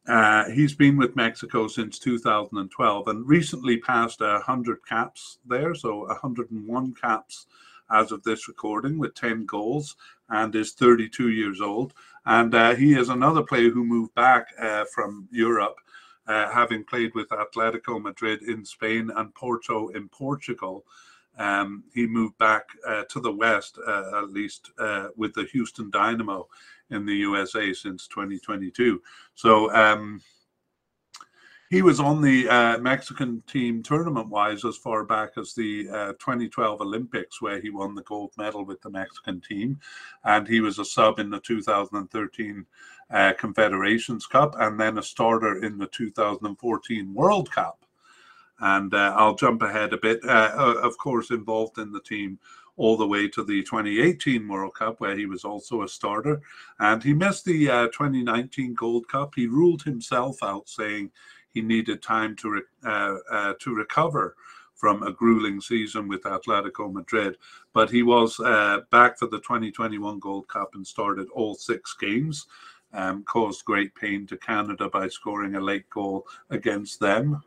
Uh, 0.06 0.48
he's 0.50 0.74
been 0.74 0.96
with 0.96 1.16
Mexico 1.16 1.68
since 1.68 1.98
2012 1.98 3.08
and 3.08 3.28
recently 3.28 3.76
passed 3.76 4.20
100 4.20 4.78
caps 4.86 5.38
there, 5.46 5.74
so 5.74 6.06
101 6.06 6.94
caps 6.94 7.46
as 7.90 8.12
of 8.12 8.22
this 8.22 8.48
recording 8.48 8.98
with 8.98 9.14
10 9.14 9.46
goals 9.46 9.96
and 10.30 10.54
is 10.54 10.72
32 10.72 11.30
years 11.30 11.60
old. 11.60 11.94
And 12.26 12.54
uh, 12.54 12.74
he 12.74 12.94
is 12.94 13.08
another 13.08 13.42
player 13.42 13.70
who 13.70 13.84
moved 13.84 14.14
back 14.14 14.48
uh, 14.60 14.84
from 14.94 15.28
Europe, 15.30 15.76
uh, 16.26 16.50
having 16.50 16.84
played 16.84 17.14
with 17.14 17.28
Atletico 17.30 18.00
Madrid 18.00 18.42
in 18.42 18.64
Spain 18.64 19.10
and 19.16 19.34
Porto 19.34 19.88
in 19.88 20.08
Portugal. 20.08 20.84
Um, 21.38 21.84
he 21.94 22.06
moved 22.06 22.36
back 22.38 22.64
uh, 22.86 23.04
to 23.08 23.20
the 23.20 23.32
West, 23.32 23.78
uh, 23.86 24.22
at 24.22 24.30
least 24.30 24.70
uh, 24.78 25.08
with 25.16 25.34
the 25.34 25.44
Houston 25.52 25.90
Dynamo 25.90 26.48
in 26.90 27.06
the 27.06 27.14
USA 27.14 27.72
since 27.72 28.08
2022. 28.08 29.00
So 29.34 29.72
um, 29.74 30.20
he 31.70 31.82
was 31.82 32.00
on 32.00 32.22
the 32.22 32.48
uh, 32.48 32.78
Mexican 32.78 33.42
team 33.46 33.82
tournament 33.82 34.28
wise 34.28 34.64
as 34.64 34.76
far 34.76 35.04
back 35.04 35.32
as 35.36 35.52
the 35.52 35.86
uh, 35.90 36.12
2012 36.14 36.80
Olympics, 36.80 37.42
where 37.42 37.60
he 37.60 37.68
won 37.68 37.94
the 37.94 38.02
gold 38.02 38.32
medal 38.38 38.64
with 38.64 38.80
the 38.80 38.90
Mexican 38.90 39.40
team. 39.40 39.78
And 40.24 40.48
he 40.48 40.60
was 40.60 40.78
a 40.78 40.84
sub 40.84 41.18
in 41.18 41.28
the 41.28 41.40
2013 41.40 42.66
uh, 43.10 43.32
Confederations 43.38 44.26
Cup 44.26 44.54
and 44.58 44.80
then 44.80 44.98
a 44.98 45.02
starter 45.02 45.62
in 45.62 45.76
the 45.76 45.88
2014 45.88 47.14
World 47.14 47.50
Cup. 47.50 47.84
And 48.60 48.92
uh, 48.92 49.14
I'll 49.16 49.34
jump 49.34 49.62
ahead 49.62 49.92
a 49.92 49.98
bit. 49.98 50.24
Uh, 50.24 50.74
of 50.82 50.98
course, 50.98 51.30
involved 51.30 51.78
in 51.78 51.92
the 51.92 52.00
team 52.00 52.38
all 52.78 52.96
the 52.96 53.06
way 53.06 53.28
to 53.28 53.44
the 53.44 53.62
2018 53.62 54.46
World 54.48 54.74
Cup, 54.74 55.00
where 55.00 55.16
he 55.16 55.26
was 55.26 55.44
also 55.44 55.82
a 55.82 55.88
starter. 55.88 56.40
And 56.78 57.02
he 57.02 57.12
missed 57.12 57.44
the 57.44 57.68
uh, 57.68 57.86
2019 57.88 58.74
Gold 58.74 59.08
Cup. 59.08 59.34
He 59.34 59.46
ruled 59.46 59.82
himself 59.82 60.42
out, 60.42 60.68
saying 60.68 61.10
he 61.50 61.60
needed 61.60 62.02
time 62.02 62.36
to 62.36 62.50
re- 62.50 62.62
uh, 62.84 63.16
uh, 63.30 63.54
to 63.60 63.74
recover 63.74 64.36
from 64.76 65.02
a 65.02 65.12
grueling 65.12 65.60
season 65.60 66.06
with 66.06 66.22
Atletico 66.22 66.92
Madrid. 66.92 67.36
But 67.72 67.90
he 67.90 68.04
was 68.04 68.38
uh, 68.38 68.82
back 68.92 69.18
for 69.18 69.26
the 69.26 69.40
2021 69.40 70.20
Gold 70.20 70.46
Cup 70.46 70.74
and 70.74 70.86
started 70.86 71.26
all 71.34 71.56
six 71.56 71.94
games. 71.94 72.46
Um, 72.94 73.22
caused 73.24 73.66
great 73.66 73.94
pain 73.94 74.26
to 74.28 74.36
Canada 74.38 74.88
by 74.88 75.08
scoring 75.08 75.56
a 75.56 75.60
late 75.60 75.90
goal 75.90 76.26
against 76.48 77.00
them. 77.00 77.42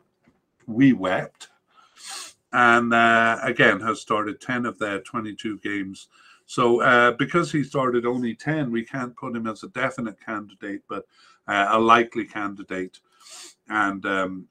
We 0.67 0.93
wept 0.93 1.49
and 2.53 2.93
uh, 2.93 3.39
again 3.43 3.79
has 3.79 4.01
started 4.01 4.41
10 4.41 4.65
of 4.65 4.77
their 4.77 4.99
22 4.99 5.59
games. 5.59 6.07
So 6.45 6.81
uh, 6.81 7.11
because 7.11 7.51
he 7.51 7.63
started 7.63 8.05
only 8.05 8.35
10, 8.35 8.71
we 8.71 8.83
can't 8.83 9.15
put 9.15 9.35
him 9.35 9.47
as 9.47 9.63
a 9.63 9.69
definite 9.69 10.17
candidate, 10.23 10.81
but 10.89 11.05
uh, 11.47 11.69
a 11.71 11.79
likely 11.79 12.25
candidate. 12.25 12.99
And 13.69 14.05
um, 14.05 14.47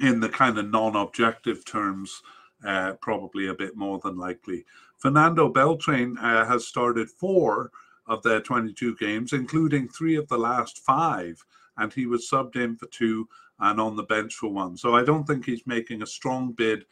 in 0.00 0.20
the 0.20 0.28
kind 0.28 0.58
of 0.58 0.70
non-objective 0.70 1.64
terms, 1.64 2.22
uh, 2.64 2.92
probably 3.00 3.48
a 3.48 3.54
bit 3.54 3.76
more 3.76 3.98
than 3.98 4.16
likely. 4.16 4.64
Fernando 4.96 5.48
Beltran 5.48 6.18
uh, 6.18 6.44
has 6.44 6.66
started 6.66 7.08
four 7.08 7.70
of 8.06 8.22
their 8.22 8.40
22 8.40 8.96
games, 8.96 9.32
including 9.32 9.88
three 9.88 10.16
of 10.16 10.28
the 10.28 10.38
last 10.38 10.78
five, 10.78 11.44
and 11.76 11.92
he 11.92 12.06
was 12.06 12.28
subbed 12.28 12.56
in 12.56 12.76
for 12.76 12.86
two 12.86 13.28
and 13.60 13.80
on 13.80 13.96
the 13.96 14.02
bench 14.04 14.34
for 14.34 14.48
one. 14.48 14.76
So 14.76 14.94
I 14.94 15.04
don't 15.04 15.26
think 15.26 15.44
he's 15.44 15.66
making 15.66 16.02
a 16.02 16.06
strong 16.06 16.52
bid 16.52 16.84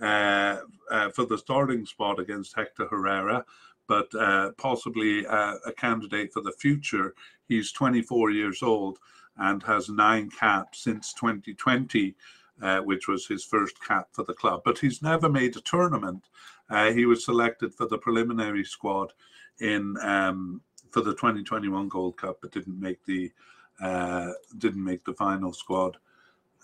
uh, 0.00 0.58
uh, 0.90 1.10
for 1.10 1.26
the 1.26 1.38
starting 1.38 1.86
spot 1.86 2.18
against 2.18 2.56
Hector 2.56 2.86
Herrera, 2.88 3.44
but 3.86 4.12
uh, 4.14 4.50
possibly 4.58 5.24
a 5.24 5.72
candidate 5.76 6.32
for 6.32 6.40
the 6.40 6.52
future. 6.52 7.14
He's 7.48 7.72
24 7.72 8.30
years 8.30 8.62
old 8.62 8.98
and 9.36 9.62
has 9.62 9.88
nine 9.88 10.30
caps 10.30 10.84
since 10.84 11.12
2020. 11.14 12.14
Uh, 12.60 12.78
which 12.80 13.08
was 13.08 13.26
his 13.26 13.44
first 13.44 13.82
cap 13.82 14.06
for 14.12 14.22
the 14.22 14.34
club. 14.34 14.60
But 14.64 14.78
he's 14.78 15.02
never 15.02 15.28
made 15.28 15.56
a 15.56 15.60
tournament. 15.62 16.22
Uh, 16.70 16.92
he 16.92 17.06
was 17.06 17.24
selected 17.24 17.74
for 17.74 17.88
the 17.88 17.98
preliminary 17.98 18.62
squad 18.62 19.12
in 19.58 19.96
um, 20.00 20.60
for 20.92 21.00
the 21.00 21.12
2021 21.12 21.88
Gold 21.88 22.18
Cup, 22.18 22.38
but 22.40 22.52
didn't 22.52 22.78
make 22.78 23.04
the 23.04 23.32
uh, 23.80 24.30
didn't 24.58 24.84
make 24.84 25.02
the 25.02 25.14
final 25.14 25.52
squad 25.52 25.96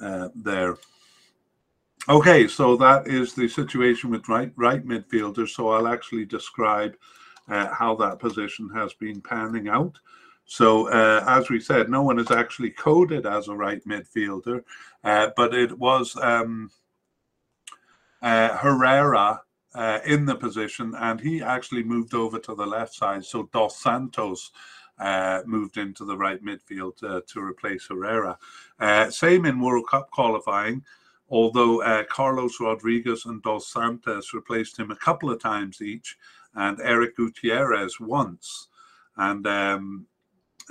there. 0.01 0.77
Okay, 2.09 2.49
so 2.49 2.75
that 2.77 3.07
is 3.07 3.35
the 3.35 3.49
situation 3.49 4.09
with 4.11 4.29
right 4.29 4.53
right 4.57 4.87
midfielders. 4.87 5.51
So 5.51 5.69
I'll 5.69 5.89
actually 5.89 6.25
describe 6.25 6.97
uh, 7.49 7.69
how 7.75 7.95
that 7.97 8.19
position 8.19 8.70
has 8.75 8.95
been 8.95 9.20
panning 9.20 9.69
out. 9.69 9.99
So 10.47 10.89
uh, 10.89 11.23
as 11.27 11.51
we 11.51 11.61
said, 11.61 11.91
no 11.91 12.03
one 12.03 12.19
is 12.19 12.31
actually 12.31 12.70
coded 12.70 13.27
as 13.27 13.49
a 13.49 13.55
right 13.55 13.85
midfielder, 13.85 14.62
uh, 15.05 15.29
but 15.37 15.55
it 15.55 15.79
was 15.79 16.16
um, 16.23 16.70
uh, 18.23 18.57
Herrera 18.57 19.43
uh, 19.75 19.99
in 20.07 20.25
the 20.25 20.35
position, 20.35 20.95
and 20.99 21.20
he 21.20 21.43
actually 21.43 21.83
moved 21.83 22.15
over 22.15 22.39
to 22.39 22.55
the 22.55 22.66
left 22.66 22.95
side. 22.95 23.25
So 23.25 23.51
Dos 23.53 23.79
Santos. 23.81 24.51
Uh, 24.99 25.43
moved 25.47 25.77
into 25.77 26.05
the 26.05 26.16
right 26.16 26.43
midfield 26.43 26.97
to 27.27 27.41
replace 27.41 27.87
Herrera. 27.87 28.37
same 29.11 29.47
in 29.47 29.61
World 29.61 29.87
Cup 29.89 30.11
qualifying 30.11 30.83
although 31.31 31.83
uh, 31.83 32.05
Carlos 32.05 32.61
Rodriguez 32.61 33.27
and 33.27 33.43
Dos 33.43 33.69
Santos 33.69 34.33
replaced 34.33 34.79
him 34.79 34.91
a 34.91 34.97
couple 34.97 35.31
of 35.31 35.41
times 35.41 35.83
each, 35.83 36.16
and 36.55 36.81
Eric 36.81 37.16
Gutierrez 37.16 38.01
once. 38.01 38.69
And 39.16 39.47
um, 39.47 40.07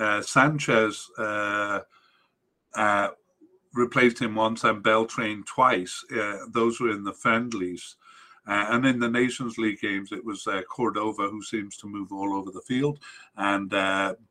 uh, 0.00 0.22
Sanchez 0.22 1.10
uh, 1.18 1.80
uh 2.74 3.08
replaced 3.74 4.18
him 4.18 4.34
once 4.34 4.64
and 4.64 4.82
Beltran 4.82 5.44
twice. 5.44 6.04
Uh, 6.10 6.38
those 6.50 6.80
were 6.80 6.90
in 6.90 7.04
the 7.04 7.12
friendlies. 7.12 7.96
Uh, 8.48 8.66
and 8.70 8.86
in 8.86 8.98
the 8.98 9.08
Nations 9.08 9.58
League 9.58 9.80
games, 9.80 10.10
it 10.10 10.24
was 10.24 10.48
Cordova 10.68 11.28
who 11.28 11.42
seems 11.42 11.76
to 11.76 11.86
move 11.86 12.12
all 12.12 12.34
over 12.34 12.50
the 12.50 12.62
field, 12.62 12.98
and 13.36 13.70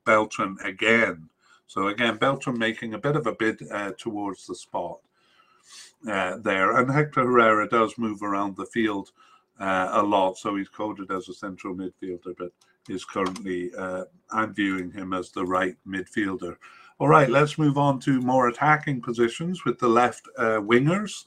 Beltran 0.06 0.58
again. 0.64 1.30
So 1.68 1.88
again, 1.88 2.18
Beltran 2.18 2.58
making 2.58 2.94
a 2.94 2.98
bit 2.98 3.16
of 3.16 3.28
a 3.28 3.34
bid 3.34 3.62
towards 3.98 4.48
the 4.48 4.56
spot 4.56 5.00
uh, 6.10 6.38
there. 6.38 6.78
And 6.78 6.92
Hector 6.92 7.22
Herrera 7.22 7.68
does 7.68 7.98
move 7.98 8.24
around 8.24 8.56
the 8.56 8.66
field 8.66 9.12
uh, 9.60 9.90
a 9.92 10.04
lot, 10.04 10.38
so 10.38 10.56
he's 10.56 10.70
coded 10.70 11.12
as 11.12 11.30
a 11.30 11.34
central 11.34 11.76
midfielder, 11.76 12.36
but 12.38 12.52
is 12.90 13.04
currently, 13.04 13.72
uh, 13.78 14.06
I'm 14.32 14.54
viewing 14.54 14.92
him 14.92 15.14
as 15.14 15.32
the 15.32 15.46
right 15.46 15.76
midfielder. 15.88 16.56
All 17.00 17.10
right, 17.10 17.30
let's 17.30 17.58
move 17.58 17.78
on 17.78 18.00
to 18.02 18.22
more 18.22 18.48
attacking 18.48 19.02
positions 19.02 19.66
with 19.66 19.78
the 19.78 19.90
left 19.90 20.28
uh, 20.38 20.62
wingers. 20.62 21.26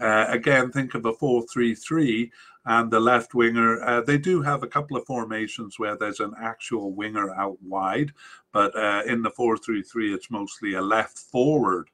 Uh, 0.00 0.26
again, 0.28 0.70
think 0.70 0.94
of 0.94 1.04
a 1.06 1.12
4 1.12 1.44
3 1.46 1.74
3 1.74 2.32
and 2.66 2.90
the 2.90 3.00
left 3.00 3.34
winger. 3.34 3.82
Uh, 3.82 4.00
they 4.00 4.18
do 4.18 4.42
have 4.42 4.62
a 4.62 4.68
couple 4.68 4.96
of 4.96 5.06
formations 5.06 5.78
where 5.78 5.96
there's 5.96 6.20
an 6.20 6.34
actual 6.40 6.92
winger 6.92 7.34
out 7.34 7.58
wide, 7.62 8.12
but 8.52 8.74
uh, 8.76 9.02
in 9.06 9.22
the 9.22 9.30
4 9.30 9.56
3 9.58 9.82
3, 9.82 10.14
it's 10.14 10.30
mostly 10.30 10.74
a 10.74 10.82
left 10.82 11.18
forward 11.18 11.88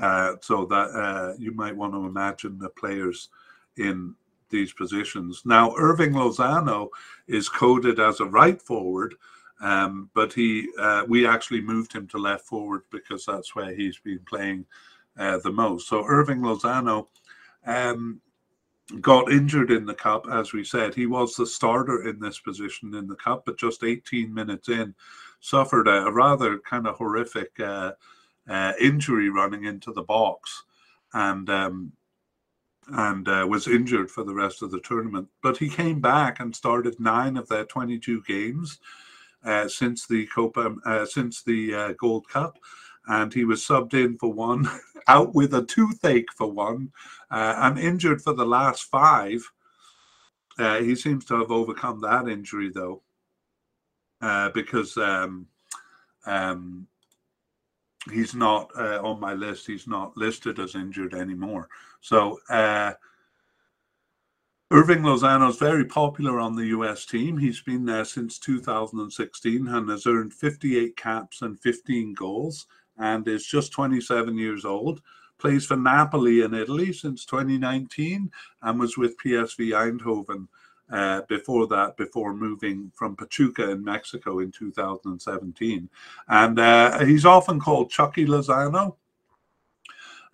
uh, 0.00 0.34
so 0.40 0.64
that 0.66 0.90
uh, 0.90 1.34
you 1.38 1.52
might 1.52 1.76
want 1.76 1.92
to 1.92 2.06
imagine 2.06 2.58
the 2.58 2.70
players 2.70 3.28
in 3.76 4.14
these 4.50 4.72
positions. 4.72 5.42
Now, 5.44 5.70
Hirving 5.70 6.12
Lozano 6.12 6.88
is 7.26 7.48
coded 7.48 7.98
as 7.98 8.20
a 8.20 8.26
right 8.26 8.60
forward, 8.60 9.14
um, 9.60 10.10
but 10.14 10.32
he 10.32 10.68
uh, 10.78 11.04
we 11.08 11.26
actually 11.26 11.60
moved 11.60 11.92
him 11.92 12.06
to 12.08 12.18
left 12.18 12.46
forward 12.46 12.82
because 12.90 13.24
that's 13.24 13.54
where 13.54 13.74
he's 13.74 13.98
been 13.98 14.20
playing 14.28 14.66
uh, 15.18 15.38
the 15.38 15.52
most. 15.52 15.88
So 15.88 16.02
Hirving 16.02 16.40
Lozano 16.40 17.06
um, 17.66 18.20
got 19.00 19.30
injured 19.30 19.70
in 19.70 19.86
the 19.86 19.94
cup, 19.94 20.26
as 20.30 20.52
we 20.52 20.64
said. 20.64 20.94
He 20.94 21.06
was 21.06 21.34
the 21.34 21.46
starter 21.46 22.08
in 22.08 22.18
this 22.18 22.40
position 22.40 22.94
in 22.94 23.06
the 23.06 23.16
cup, 23.16 23.44
but 23.46 23.58
just 23.58 23.84
18 23.84 24.32
minutes 24.32 24.68
in, 24.68 24.94
suffered 25.40 25.88
a, 25.88 26.10
rather 26.10 26.58
kind 26.58 26.86
of 26.86 26.96
horrific 26.96 27.58
uh, 27.60 27.92
uh, 28.48 28.72
injury 28.80 29.28
running 29.30 29.64
into 29.64 29.92
the 29.92 30.02
box, 30.02 30.64
and 31.14 31.48
um, 31.50 31.92
and 32.88 33.28
uh, 33.28 33.46
was 33.48 33.68
injured 33.68 34.10
for 34.10 34.24
the 34.24 34.34
rest 34.34 34.60
of 34.62 34.72
the 34.72 34.80
tournament. 34.80 35.28
But 35.42 35.56
he 35.56 35.68
came 35.68 36.00
back 36.00 36.40
and 36.40 36.54
started 36.54 36.98
nine 36.98 37.36
of 37.36 37.48
their 37.48 37.64
22 37.64 38.22
games. 38.26 38.80
uh, 39.44 39.68
since 39.68 40.06
the 40.06 40.26
Copa 40.26 40.74
since 41.06 41.42
the 41.42 41.94
Gold 41.98 42.28
Cup, 42.28 42.58
and 43.08 43.32
he 43.32 43.44
was 43.44 43.62
subbed 43.62 43.94
in 43.94 44.16
for 44.18 44.32
one, 44.32 44.68
out 45.08 45.34
with 45.34 45.54
a 45.54 45.64
toothache 45.64 46.32
for 46.32 46.50
one, 46.50 46.92
uh, 47.30 47.54
and 47.58 47.78
injured 47.78 48.22
for 48.22 48.32
the 48.32 48.46
last 48.46 48.84
five. 48.84 49.42
Uh, 50.58 50.80
he 50.80 50.94
seems 50.94 51.24
to 51.24 51.38
have 51.38 51.50
overcome 51.50 52.00
that 52.00 52.28
injury 52.28 52.70
though, 52.72 53.02
uh, 54.20 54.50
because 54.50 54.96
um, 54.98 55.46
um, 56.26 56.86
he's 58.10 58.34
not 58.34 58.70
uh, 58.78 59.00
on 59.02 59.18
my 59.18 59.32
list. 59.32 59.66
He's 59.66 59.86
not 59.86 60.16
listed 60.16 60.58
as 60.58 60.74
injured 60.74 61.14
anymore. 61.14 61.68
So 62.00 62.38
uh, 62.50 62.92
Hirving 64.72 65.00
Lozano 65.00 65.50
is 65.50 65.56
very 65.56 65.84
popular 65.84 66.38
on 66.40 66.54
the 66.54 66.66
US 66.66 67.04
team. 67.04 67.36
He's 67.36 67.60
been 67.60 67.84
there 67.84 68.04
since 68.04 68.38
2016 68.38 69.68
and 69.68 69.88
has 69.90 70.06
earned 70.06 70.32
58 70.32 70.96
caps 70.96 71.42
and 71.42 71.60
15 71.60 72.14
goals 72.14 72.66
and 72.98 73.26
is 73.26 73.46
just 73.46 73.72
27 73.72 74.36
years 74.36 74.64
old. 74.64 75.02
Plays 75.38 75.66
for 75.66 75.76
Napoli 75.76 76.42
in 76.42 76.54
Italy 76.54 76.92
since 76.92 77.24
2019 77.24 78.30
and 78.62 78.80
was 78.80 78.96
with 78.96 79.18
PSV 79.18 79.70
Eindhoven 79.70 80.46
uh, 80.90 81.22
before 81.28 81.66
that, 81.68 81.96
before 81.96 82.34
moving 82.34 82.92
from 82.94 83.16
Pachuca 83.16 83.70
in 83.70 83.82
Mexico 83.82 84.40
in 84.40 84.52
2017. 84.52 85.88
And 86.28 86.58
uh, 86.58 87.04
he's 87.04 87.24
often 87.24 87.58
called 87.58 87.90
Chucky 87.90 88.26
Lozano. 88.26 88.96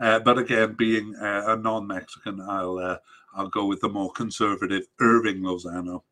Uh, 0.00 0.18
but 0.20 0.38
again, 0.38 0.74
being 0.74 1.14
uh, 1.16 1.44
a 1.48 1.56
non-Mexican, 1.56 2.40
I'll 2.40 2.78
uh, 2.78 2.98
I'll 3.34 3.48
go 3.48 3.66
with 3.66 3.80
the 3.80 3.88
more 3.88 4.12
conservative 4.12 4.86
Hirving 5.00 5.40
Lozano. 5.40 6.02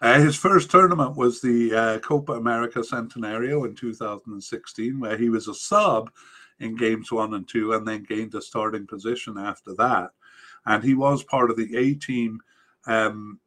Uh, 0.00 0.20
his 0.20 0.36
first 0.36 0.70
tournament 0.70 1.16
was 1.16 1.40
the 1.40 2.00
Copa 2.04 2.34
America 2.34 2.80
Centenario 2.80 3.66
in 3.66 3.74
2016, 3.74 5.00
where 5.00 5.18
he 5.18 5.28
was 5.28 5.48
a 5.48 5.54
sub 5.54 6.10
in 6.60 6.76
games 6.76 7.10
one 7.10 7.34
and 7.34 7.48
two, 7.48 7.72
and 7.72 7.86
then 7.86 8.04
gained 8.04 8.34
a 8.34 8.42
starting 8.42 8.86
position 8.86 9.38
after 9.38 9.74
that. 9.74 10.10
And 10.66 10.82
he 10.82 10.94
was 10.94 11.22
part 11.24 11.50
of 11.50 11.56
the 11.56 11.76
A 11.76 11.94
team 11.94 12.40
um, 12.86 13.40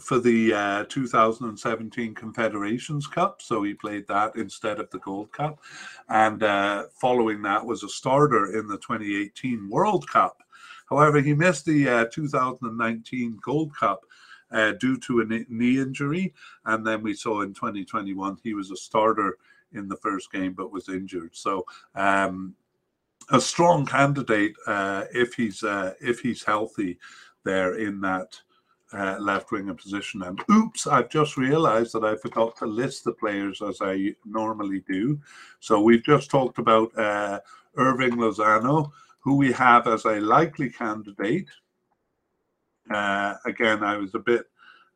for 0.00 0.18
the 0.18 0.52
uh, 0.52 0.84
2017 0.88 2.14
Confederations 2.14 3.06
Cup. 3.06 3.40
So 3.42 3.62
he 3.62 3.74
played 3.74 4.06
that 4.08 4.36
instead 4.36 4.78
of 4.80 4.90
the 4.90 4.98
Gold 4.98 5.32
Cup. 5.32 5.60
And 6.08 6.42
uh, 6.42 6.84
following 7.00 7.42
that 7.42 7.64
was 7.64 7.82
a 7.82 7.88
starter 7.88 8.58
in 8.58 8.66
the 8.66 8.78
2018 8.78 9.68
World 9.68 10.08
Cup. 10.08 10.42
However, 10.88 11.20
he 11.20 11.34
missed 11.34 11.66
the 11.66 11.88
uh, 11.88 12.04
2019 12.12 13.38
Gold 13.42 13.76
Cup 13.76 14.04
uh, 14.50 14.72
due 14.72 14.98
to 14.98 15.20
a 15.20 15.24
knee 15.24 15.78
injury. 15.78 16.34
And 16.64 16.86
then 16.86 17.02
we 17.02 17.14
saw 17.14 17.42
in 17.42 17.54
2021 17.54 18.38
he 18.42 18.54
was 18.54 18.70
a 18.70 18.76
starter 18.76 19.38
in 19.72 19.88
the 19.88 19.96
first 19.96 20.32
game 20.32 20.54
but 20.54 20.72
was 20.72 20.88
injured. 20.88 21.30
So 21.34 21.64
um, 21.94 22.54
a 23.30 23.40
strong 23.40 23.84
candidate 23.84 24.54
uh, 24.66 25.04
if 25.12 25.34
he's 25.34 25.62
uh, 25.62 25.94
if 26.00 26.20
he's 26.20 26.44
healthy 26.44 26.98
there 27.44 27.74
in 27.74 28.00
that 28.00 28.38
uh, 28.92 29.16
left 29.18 29.52
winger 29.52 29.74
position. 29.74 30.22
And 30.22 30.42
oops, 30.50 30.86
I've 30.86 31.10
just 31.10 31.36
realized 31.36 31.92
that 31.92 32.04
I 32.04 32.16
forgot 32.16 32.56
to 32.56 32.66
list 32.66 33.04
the 33.04 33.12
players 33.12 33.60
as 33.60 33.78
I 33.80 34.14
normally 34.24 34.82
do. 34.88 35.20
So 35.60 35.80
we've 35.80 36.04
just 36.04 36.30
talked 36.30 36.58
about 36.58 36.96
uh, 36.98 37.40
Hirving 37.76 38.14
Lozano, 38.14 38.90
who 39.20 39.36
we 39.36 39.52
have 39.52 39.86
as 39.86 40.04
a 40.04 40.20
likely 40.20 40.70
candidate. 40.70 41.48
Uh, 42.90 43.34
again, 43.44 43.82
I 43.82 43.96
was 43.96 44.14
a 44.14 44.20
bit 44.20 44.46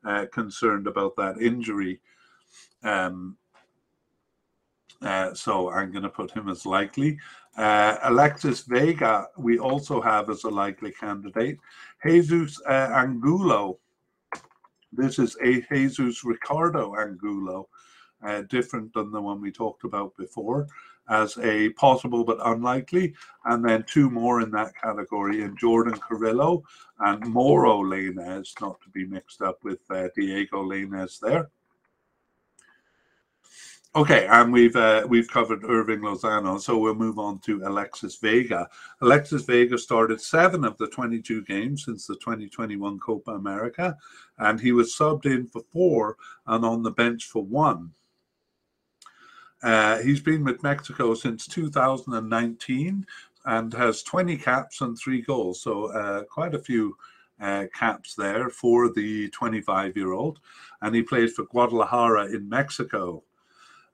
uh, 0.05 0.25
concerned 0.31 0.87
about 0.87 1.15
that 1.17 1.41
injury. 1.41 1.99
Um, 2.83 3.37
uh, 5.01 5.33
so 5.33 5.69
I'm 5.71 5.91
going 5.91 6.03
to 6.03 6.09
put 6.09 6.31
him 6.31 6.49
as 6.49 6.65
likely. 6.65 7.19
Uh, 7.57 7.97
Alexis 8.03 8.61
Vega, 8.61 9.27
we 9.37 9.59
also 9.59 10.01
have 10.01 10.29
as 10.29 10.43
a 10.43 10.49
likely 10.49 10.91
candidate. 10.91 11.57
Jesus 12.05 12.59
uh, 12.67 12.89
Angulo, 12.93 13.79
this 14.91 15.19
is 15.19 15.35
a 15.43 15.61
Jesus 15.71 16.23
Ricardo 16.23 16.95
Angulo, 16.95 17.67
uh, 18.23 18.41
different 18.43 18.93
than 18.93 19.11
the 19.11 19.21
one 19.21 19.41
we 19.41 19.51
talked 19.51 19.83
about 19.83 20.15
before, 20.17 20.67
as 21.09 21.37
a 21.39 21.69
possible 21.71 22.23
but 22.23 22.37
unlikely. 22.45 23.13
And 23.45 23.63
then 23.63 23.83
two 23.87 24.09
more 24.09 24.41
in 24.41 24.51
that 24.51 24.75
category 24.75 25.41
in 25.41 25.57
Jordan 25.57 25.97
Carrillo 25.99 26.63
and 26.99 27.25
Mauro 27.27 27.83
Lainez, 27.83 28.59
not 28.61 28.79
to 28.81 28.89
be 28.89 29.05
mixed 29.05 29.41
up 29.41 29.63
with 29.63 29.79
uh, 29.89 30.07
Diego 30.15 30.63
Lainez 30.63 31.19
there. 31.19 31.49
Okay, 33.95 34.25
and 34.25 34.51
we've 34.51 34.75
uh, 34.75 35.05
we've 35.07 35.29
covered 35.29 35.61
Hirving 35.61 35.99
Lozano, 35.99 36.59
so 36.59 36.79
we'll 36.79 36.95
move 36.95 37.19
on 37.19 37.37
to 37.41 37.61
Alexis 37.63 38.15
Vega. 38.15 38.67
Alexis 39.01 39.43
Vega 39.43 39.77
started 39.77 40.19
seven 40.19 40.65
of 40.65 40.75
the 40.79 40.87
22 40.87 41.43
games 41.43 41.85
since 41.85 42.07
the 42.07 42.15
2021 42.15 42.97
Copa 42.97 43.33
America, 43.33 43.95
and 44.39 44.59
he 44.59 44.71
was 44.71 44.95
subbed 44.95 45.27
in 45.27 45.45
for 45.45 45.61
four 45.71 46.17
and 46.47 46.65
on 46.65 46.81
the 46.81 46.89
bench 46.89 47.25
for 47.25 47.43
one. 47.43 47.91
Uh, 49.63 49.99
he's 49.99 50.19
been 50.19 50.43
with 50.43 50.61
Mexico 50.61 51.13
since 51.13 51.47
2019 51.47 53.05
and 53.45 53.73
has 53.73 54.03
20 54.03 54.37
caps 54.37 54.81
and 54.81 54.97
three 54.97 55.21
goals, 55.21 55.61
so 55.61 55.85
uh, 55.85 56.23
quite 56.23 56.53
a 56.53 56.59
few 56.59 56.95
uh, 57.41 57.65
caps 57.73 58.13
there 58.13 58.49
for 58.49 58.91
the 58.93 59.29
25 59.29 59.95
year 59.95 60.11
old. 60.11 60.39
And 60.81 60.93
he 60.93 61.01
plays 61.01 61.33
for 61.33 61.45
Guadalajara 61.45 62.27
in 62.27 62.47
Mexico 62.47 63.23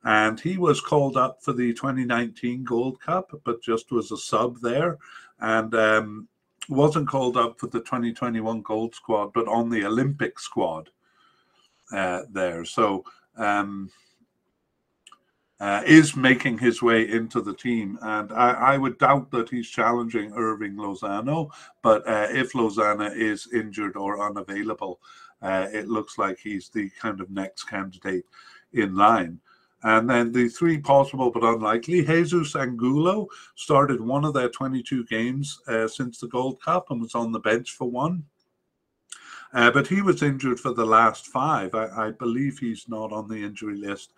and 0.04 0.40
he 0.40 0.58
was 0.58 0.82
called 0.82 1.18
up 1.18 1.44
for 1.44 1.54
the 1.54 1.74
2019 1.74 2.64
Gold 2.64 3.00
Cup, 3.02 3.32
but 3.44 3.62
just 3.62 3.92
was 3.92 4.12
a 4.12 4.18
sub 4.18 4.58
there, 4.62 4.98
and 5.42 5.76
um, 5.76 6.28
wasn't 6.70 7.08
called 7.08 7.36
up 7.36 7.60
for 7.60 7.68
the 7.68 7.82
2021 7.82 8.62
Gold 8.62 8.96
Squad, 8.96 9.34
but 9.34 9.48
on 9.48 9.70
the 9.70 9.86
Olympic 9.86 10.40
squad 10.40 10.90
uh, 11.92 12.22
there. 12.32 12.66
So. 12.66 13.04
Um, 13.38 13.90
uh, 15.60 15.82
is 15.86 16.16
making 16.16 16.58
his 16.58 16.82
way 16.82 17.10
into 17.10 17.42
the 17.42 17.54
team. 17.54 18.00
And 18.02 18.32
I, 18.32 18.52
I, 18.52 18.78
would 18.78 18.98
doubt 18.98 19.30
that 19.32 19.50
he's 19.50 19.70
challenging 19.70 20.32
Hirving 20.32 20.76
Lozano. 20.76 21.50
But 21.82 22.08
uh, 22.08 22.28
if 22.30 22.54
Lozano 22.54 23.14
is 23.14 23.50
injured 23.54 23.98
or 23.98 24.26
unavailable, 24.26 25.02
uh, 25.42 25.68
it 25.72 25.90
looks 25.90 26.18
like 26.18 26.40
he's 26.40 26.70
the 26.70 26.90
kind 27.02 27.20
of 27.20 27.30
next 27.30 27.64
candidate 27.64 28.26
in 28.74 28.96
line. 28.96 29.40
And 29.84 30.10
then 30.10 30.32
the 30.32 30.50
three 30.50 30.78
possible 30.78 31.32
but 31.32 31.44
unlikely, 31.44 32.06
Jesus 32.06 32.56
Angulo 32.56 33.28
started 33.56 34.02
one 34.02 34.26
of 34.26 34.34
their 34.34 34.50
22 34.50 35.06
games 35.06 35.60
uh, 35.68 35.88
since 35.88 36.20
the 36.20 36.28
Gold 36.28 36.62
Cup 36.62 36.88
and 36.90 37.02
was 37.02 37.16
on 37.16 37.32
the 37.32 37.40
bench 37.40 37.72
for 37.72 37.90
one. 37.90 38.24
Uh, 39.54 39.72
but 39.72 39.88
he 39.88 40.02
was 40.02 40.22
injured 40.22 40.60
for 40.60 40.74
the 40.74 40.86
last 40.86 41.28
five. 41.28 41.74
I, 41.74 42.08
I 42.08 42.12
believe 42.12 42.60
he's 42.60 42.88
not 42.88 43.12
on 43.12 43.28
the 43.28 43.42
injury 43.42 43.78
list 43.78 44.14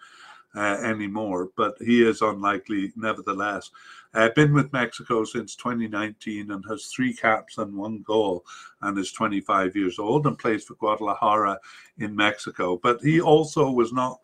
uh, 0.56 0.78
anymore, 0.84 1.50
but 1.56 1.76
he 1.80 2.04
is 2.04 2.22
unlikely 2.22 2.92
nevertheless. 2.96 3.72
Uh, 4.14 4.30
been 4.36 4.54
with 4.54 4.74
Mexico 4.74 5.24
since 5.24 5.56
2019 5.56 6.52
and 6.52 6.64
has 6.68 6.88
three 6.88 7.14
caps 7.14 7.58
and 7.58 7.74
one 7.74 8.02
goal, 8.02 8.44
and 8.82 8.98
is 8.98 9.12
25 9.14 9.76
years 9.76 10.00
old 10.00 10.28
and 10.28 10.38
plays 10.38 10.66
for 10.66 10.76
Guadalajara 10.76 11.58
in 12.00 12.16
Mexico. 12.16 12.78
But 12.82 13.00
he 13.02 13.22
also 13.22 13.72
was 13.72 13.94
not 13.94 14.20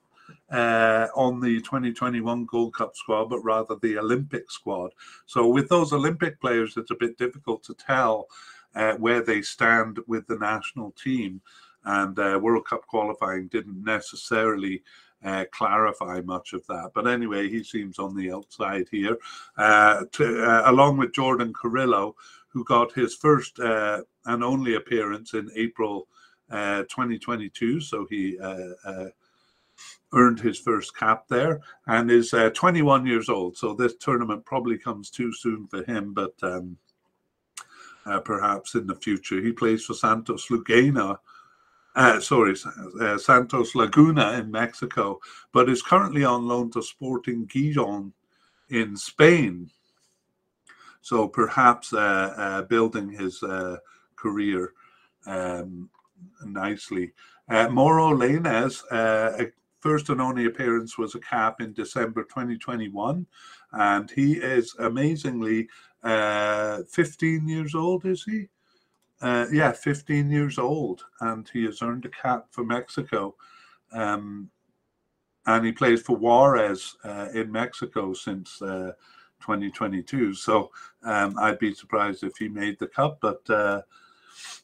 uh, 0.51 1.07
on 1.15 1.39
the 1.39 1.61
2021 1.61 2.45
Gold 2.45 2.73
Cup 2.73 2.95
squad, 2.95 3.25
but 3.29 3.43
rather 3.43 3.75
the 3.81 3.97
Olympic 3.97 4.51
squad. 4.51 4.91
So 5.25 5.47
with 5.47 5.69
those 5.69 5.93
Olympic 5.93 6.39
players, 6.41 6.75
it's 6.77 6.91
a 6.91 6.95
bit 6.95 7.17
difficult 7.17 7.63
to 7.63 7.73
tell 7.73 8.27
uh, 8.75 8.93
where 8.93 9.23
they 9.23 9.41
stand 9.41 9.99
with 10.07 10.27
the 10.27 10.37
national 10.37 10.91
team. 10.91 11.41
And 11.85 12.19
uh, 12.19 12.39
World 12.41 12.65
Cup 12.65 12.85
qualifying 12.87 13.47
didn't 13.47 13.81
necessarily 13.81 14.83
uh, 15.23 15.45
clarify 15.51 16.21
much 16.21 16.53
of 16.53 16.65
that. 16.67 16.91
But 16.93 17.07
anyway, 17.07 17.49
he 17.49 17.63
seems 17.63 17.99
on 17.99 18.15
the 18.15 18.31
outside 18.31 18.87
here, 18.91 19.17
uh, 19.57 20.03
to, 20.13 20.43
uh, 20.43 20.63
along 20.65 20.97
with 20.97 21.13
Jordan 21.13 21.53
Carrillo, 21.53 22.15
who 22.49 22.63
got 22.63 22.93
his 22.93 23.15
first 23.15 23.59
uh, 23.59 24.01
and 24.25 24.43
only 24.43 24.75
appearance 24.75 25.33
in 25.33 25.49
April 25.55 26.07
uh, 26.49 26.83
2022. 26.83 27.81
So 27.81 28.07
he 28.09 28.37
uh, 28.39 29.05
earned 30.13 30.39
his 30.39 30.57
first 30.57 30.95
cap 30.95 31.25
there 31.27 31.61
and 31.87 32.09
is 32.09 32.33
uh, 32.33 32.49
21 32.51 33.05
years 33.05 33.29
old. 33.29 33.57
So 33.57 33.73
this 33.73 33.95
tournament 33.95 34.45
probably 34.45 34.77
comes 34.77 35.09
too 35.09 35.33
soon 35.33 35.67
for 35.67 35.83
him, 35.83 36.13
but 36.13 36.33
um, 36.41 36.77
perhaps 38.23 38.75
in 38.75 38.87
the 38.87 38.95
future. 38.95 39.41
He 39.41 39.51
plays 39.51 39.83
for 39.83 39.93
Santos 39.93 40.49
Laguna. 40.49 41.19
Uh, 41.97 42.19
sorry, 42.19 42.55
uh, 43.01 43.17
Santos 43.17 43.73
Laguna 43.73 44.33
in 44.33 44.51
Mexico, 44.51 45.19
but 45.51 45.67
is 45.67 45.81
currently 45.81 46.23
on 46.23 46.47
loan 46.47 46.69
to 46.69 46.81
Sporting 46.81 47.47
Gijon 47.47 48.11
in 48.69 48.95
Spain. 48.95 49.71
So 51.01 51.27
perhaps 51.27 51.93
uh, 51.93 52.33
uh, 52.37 52.61
building 52.63 53.09
his 53.09 53.43
career 54.15 54.73
um, 55.25 55.89
nicely. 56.45 57.13
Uh, 57.49 57.69
Mauro 57.69 58.15
Lainez, 58.15 58.83
uh, 58.91 59.45
first 59.79 60.09
and 60.09 60.21
only 60.21 60.45
appearance 60.45 60.97
was 60.97 61.15
a 61.15 61.19
cap 61.19 61.61
in 61.61 61.73
December 61.73 62.23
2021, 62.25 63.25
and 63.73 64.11
he 64.11 64.33
is 64.33 64.75
amazingly 64.79 65.67
uh, 66.03 66.83
15 66.91 67.47
years 67.47 67.73
old. 67.73 68.05
Is 68.05 68.23
he? 68.23 68.47
Uh, 69.21 69.47
yeah, 69.51 69.71
15 69.71 70.29
years 70.29 70.59
old, 70.59 71.03
and 71.21 71.49
he 71.51 71.65
has 71.65 71.81
earned 71.81 72.05
a 72.05 72.09
cap 72.09 72.47
for 72.51 72.63
Mexico. 72.63 73.35
Um, 73.91 74.51
and 75.47 75.65
he 75.65 75.71
plays 75.71 76.01
for 76.01 76.17
Juarez 76.17 76.95
uh, 77.03 77.29
in 77.33 77.51
Mexico 77.51 78.13
since 78.13 78.61
uh, 78.61 78.91
2022. 79.39 80.33
So 80.33 80.69
um, 81.03 81.35
I'd 81.39 81.59
be 81.59 81.73
surprised 81.73 82.23
if 82.23 82.37
he 82.37 82.49
made 82.49 82.77
the 82.77 82.87
cup, 82.87 83.19
but 83.21 83.49
uh, 83.49 83.81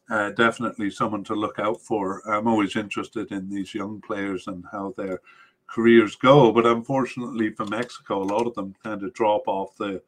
uh, 0.09 0.31
definitely 0.31 0.91
someone 0.91 1.23
to 1.23 1.35
look 1.35 1.57
out 1.57 1.81
for. 1.81 2.21
I'm 2.30 2.47
always 2.47 2.75
interested 2.75 3.31
in 3.31 3.49
these 3.49 3.73
young 3.73 4.01
players 4.01 4.47
and 4.47 4.65
how 4.71 4.93
their 4.97 5.21
careers 5.67 6.15
go, 6.15 6.51
but 6.51 6.65
unfortunately 6.65 7.51
for 7.51 7.65
Mexico, 7.65 8.21
a 8.21 8.25
lot 8.25 8.45
of 8.45 8.53
them 8.53 8.75
kind 8.84 9.01
of 9.03 9.13
drop 9.13 9.47
off 9.47 9.77
the 9.77 10.01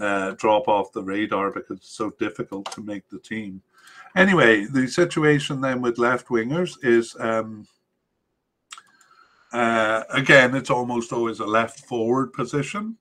uh, 0.00 0.32
drop 0.32 0.68
off 0.68 0.92
the 0.92 1.02
radar 1.02 1.50
because 1.50 1.78
it's 1.78 1.96
so 1.96 2.10
difficult 2.18 2.70
to 2.72 2.82
make 2.82 3.08
the 3.08 3.18
team. 3.18 3.62
Anyway, 4.16 4.64
the 4.64 4.86
situation 4.86 5.60
then 5.60 5.80
with 5.80 5.98
left 5.98 6.28
wingers 6.28 6.76
is 6.82 7.16
um, 7.18 7.66
uh, 9.54 10.02
again, 10.10 10.52
it's 10.56 10.68
almost 10.68 11.12
always 11.12 11.38
a 11.38 11.46
left 11.46 11.86
forward 11.86 12.32
position. 12.32 12.96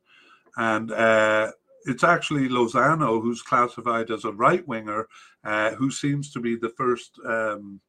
And 0.56 0.92
uh, 0.92 1.52
it's 1.86 2.04
actually 2.04 2.48
Lozano 2.48 3.20
who's 3.20 3.42
classified 3.42 4.12
as 4.12 4.24
a 4.24 4.32
right 4.32 4.66
winger, 4.68 5.08
uh, 5.44 5.72
who 5.72 5.90
seems 5.90 6.32
to 6.32 6.40
be 6.40 6.56
the 6.56 6.70
first, 6.70 7.20
um, 7.26 7.82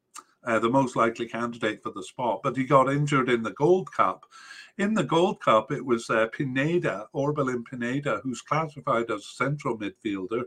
uh, 0.43 0.57
the 0.57 0.69
most 0.69 0.95
likely 0.95 1.27
candidate 1.27 1.83
for 1.83 1.91
the 1.91 2.01
spot. 2.01 2.41
But 2.41 2.57
he 2.57 2.63
got 2.63 2.91
injured 2.91 3.29
in 3.29 3.43
the 3.43 3.53
Gold 3.53 3.91
Cup. 3.91 4.25
In 4.77 4.93
the 4.93 5.03
Gold 5.03 5.41
Cup, 5.41 5.71
it 5.71 5.85
was 5.85 6.09
uh, 6.09 6.27
Pineda, 6.27 7.07
Orbelin 7.13 7.63
Pineda, 7.63 8.19
who's 8.23 8.41
classified 8.41 9.09
as 9.09 9.25
central 9.25 9.77
midfielder, 9.77 10.43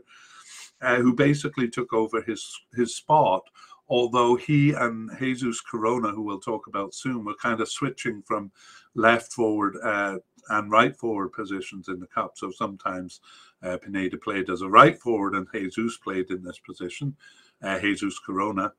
uh, 0.81 0.97
who 0.97 1.13
basically 1.13 1.67
took 1.67 1.93
over 1.93 2.21
his 2.21 2.59
his 2.75 2.95
spot 2.95 3.43
although 3.89 4.35
he 4.35 4.71
and 4.71 5.09
Jesus 5.19 5.61
Corona, 5.61 6.09
who 6.09 6.21
we'll 6.21 6.39
talk 6.39 6.67
about 6.67 6.93
soon, 6.93 7.25
were 7.25 7.35
kind 7.35 7.59
of 7.59 7.69
switching 7.69 8.21
from 8.21 8.51
left 8.95 9.33
forward 9.33 9.75
uh, 9.83 10.17
and 10.49 10.71
right 10.71 10.95
forward 10.95 11.29
positions 11.29 11.89
in 11.89 11.99
the 11.99 12.07
cup. 12.07 12.33
So 12.35 12.51
sometimes 12.51 13.21
uh, 13.63 13.77
Pineda 13.77 14.17
played 14.17 14.49
as 14.49 14.61
a 14.61 14.69
right 14.69 14.97
forward 14.97 15.35
and 15.35 15.47
Jesus 15.51 15.97
played 15.97 16.29
in 16.29 16.43
this 16.43 16.59
position, 16.59 17.15
uh, 17.61 17.79
Jesus 17.79 18.19
Corona. 18.19 18.73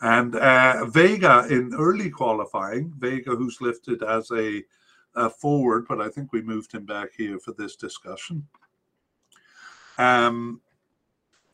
And 0.00 0.34
uh, 0.34 0.86
Vega 0.86 1.46
in 1.48 1.72
early 1.74 2.10
qualifying, 2.10 2.92
Vega, 2.98 3.34
who's 3.34 3.60
lifted 3.60 4.02
as 4.02 4.30
a, 4.32 4.62
a, 5.14 5.30
forward, 5.30 5.86
but 5.88 6.00
I 6.00 6.08
think 6.08 6.32
we 6.32 6.42
moved 6.42 6.72
him 6.72 6.84
back 6.84 7.10
here 7.16 7.38
for 7.38 7.52
this 7.52 7.76
discussion. 7.76 8.46
Um, 9.98 10.60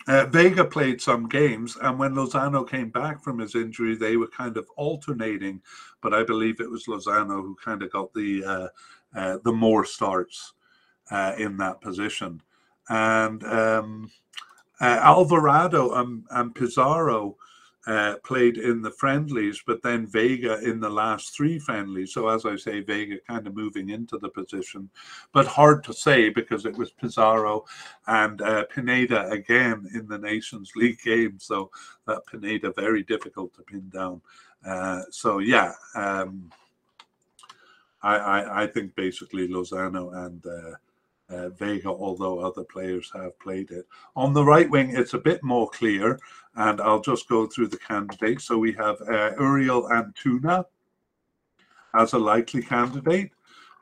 uh, 0.06 0.24
Vega 0.26 0.64
played 0.64 1.02
some 1.02 1.28
games, 1.28 1.76
and 1.82 1.98
when 1.98 2.14
Lozano 2.14 2.66
came 2.66 2.89
back 2.89 3.22
from 3.22 3.39
his 3.39 3.55
injury, 3.55 3.94
they 3.94 4.16
were 4.16 4.28
kind 4.28 4.56
of 4.56 4.66
alternating. 4.76 5.60
But 6.01 6.14
I 6.14 6.22
believe 6.22 6.60
it 6.60 6.70
was 6.70 6.86
Lozano 6.86 7.43
who 7.43 7.56
kind 7.62 7.82
of 7.82 7.93
got 7.93 8.12
the 8.14 8.44
uh, 8.44 8.68
uh, 9.14 9.39
the 9.44 9.52
more 9.52 9.85
starts 9.85 10.55
uh, 11.10 11.35
in 11.36 11.59
that 11.59 11.82
position, 11.82 12.40
and 12.89 13.44
um, 13.44 14.10
uh, 14.80 14.98
Alvarado 15.02 15.93
and, 15.94 16.24
and 16.30 16.55
Pizarro 16.55 17.36
uh, 17.86 18.16
played 18.24 18.59
in 18.59 18.82
the 18.82 18.90
friendlies, 18.90 19.62
but 19.66 19.82
then 19.82 20.06
Vega 20.06 20.60
in 20.60 20.80
the 20.80 20.90
last 20.90 21.34
three 21.34 21.59
friendlies. 21.59 22.12
So, 22.12 22.28
as 22.28 22.44
I 22.44 22.56
say, 22.56 22.80
Vega 22.80 23.18
kind 23.26 23.46
of 23.46 23.55
moving 23.55 23.90
into 23.90 24.18
the 24.18 24.28
position, 24.28 24.90
but 25.32 25.46
hard 25.46 25.84
to 25.84 25.92
say 25.92 26.28
because 26.28 26.66
it 26.66 26.76
was 26.76 26.90
Pizarro 26.90 27.64
and 28.06 28.42
uh, 28.42 28.64
Pineda 28.66 29.30
again 29.30 29.88
in 29.94 30.06
the 30.06 30.18
Nations 30.18 30.72
League 30.76 31.00
game. 31.02 31.38
So, 31.38 31.70
that 32.06 32.26
Pineda 32.26 32.72
very 32.76 33.05
difficult 33.05 33.55
to 33.55 33.62
pin 33.62 33.88
down. 33.88 34.20
Uh, 34.66 35.02
so, 35.10 35.38
yeah. 35.38 35.72
Um, 35.94 36.50
I, 38.02 38.16
I, 38.16 38.62
I, 38.62 38.66
think 38.68 38.94
basically 38.94 39.48
Lozano 39.48 40.24
and 40.24 40.44
uh, 41.30 41.50
Vega, 41.50 41.88
although 41.88 42.40
other 42.40 42.64
players 42.64 43.10
have 43.14 43.38
played 43.38 43.70
it. 43.70 43.86
On 44.16 44.32
the 44.32 44.44
right 44.44 44.68
wing, 44.68 44.96
it's 44.96 45.14
a 45.14 45.18
bit 45.18 45.42
more 45.42 45.68
clear, 45.70 46.18
and 46.56 46.80
I'll 46.80 47.00
just 47.00 47.28
go 47.28 47.46
through 47.46 47.68
the 47.68 47.78
candidates. 47.78 48.44
So 48.44 48.59
we 48.59 48.72
have 48.72 49.00
uh, 49.02 49.32
Uriel 49.38 49.88
Antuna 49.88 50.64
as 51.94 52.12
a 52.12 52.18
likely 52.18 52.62
candidate. 52.62 53.32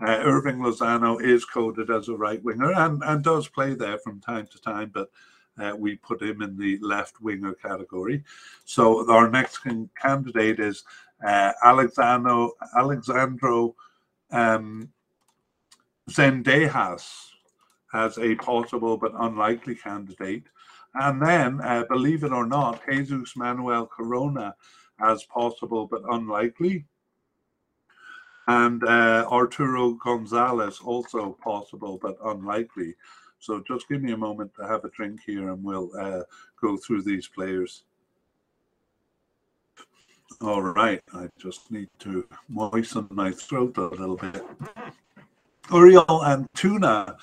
Uh, 0.00 0.18
Hirving 0.18 0.58
Lozano 0.58 1.22
is 1.22 1.44
coded 1.44 1.90
as 1.90 2.08
a 2.08 2.16
right 2.16 2.42
winger 2.42 2.72
and, 2.72 3.02
and 3.04 3.24
does 3.24 3.48
play 3.48 3.74
there 3.74 3.98
from 3.98 4.20
time 4.20 4.46
to 4.48 4.60
time, 4.60 4.90
but 4.92 5.10
uh, 5.58 5.72
we 5.76 5.96
put 5.96 6.20
him 6.20 6.42
in 6.42 6.56
the 6.58 6.78
left 6.82 7.20
winger 7.22 7.54
category. 7.54 8.22
So 8.66 9.10
our 9.10 9.30
next 9.30 9.60
candidate 10.00 10.60
is 10.60 10.84
uh, 11.26 11.52
Alexandro, 11.64 12.52
Alexandro 12.76 13.74
um, 14.30 14.90
Zendejas 16.10 17.30
as 17.94 18.18
a 18.18 18.34
possible 18.36 18.96
but 18.96 19.12
unlikely 19.18 19.74
candidate. 19.74 20.44
And 20.94 21.20
then, 21.20 21.60
uh, 21.60 21.84
believe 21.88 22.24
it 22.24 22.32
or 22.32 22.46
not, 22.46 22.82
Jesus 22.88 23.36
Manuel 23.36 23.86
Corona 23.86 24.54
as 25.00 25.24
possible 25.24 25.86
but 25.86 26.02
unlikely. 26.10 26.86
And 28.48 28.82
uh, 28.84 29.26
Arturo 29.30 29.92
Gonzalez 29.92 30.80
also 30.80 31.36
possible 31.42 31.98
but 32.00 32.16
unlikely. 32.24 32.94
So 33.38 33.62
just 33.66 33.88
give 33.88 34.02
me 34.02 34.12
a 34.12 34.16
moment 34.16 34.52
to 34.58 34.66
have 34.66 34.84
a 34.84 34.90
drink 34.90 35.20
here 35.26 35.50
and 35.50 35.62
we'll 35.62 35.90
uh, 35.98 36.22
go 36.60 36.76
through 36.76 37.02
these 37.02 37.28
players. 37.28 37.84
All 40.40 40.62
right, 40.62 41.02
I 41.14 41.28
just 41.38 41.70
need 41.70 41.88
to 42.00 42.26
moisten 42.48 43.06
my 43.10 43.30
throat 43.30 43.76
a 43.78 43.86
little 43.86 44.16
bit. 44.16 44.44
Uriel 45.70 46.04
Antuna 46.04 47.16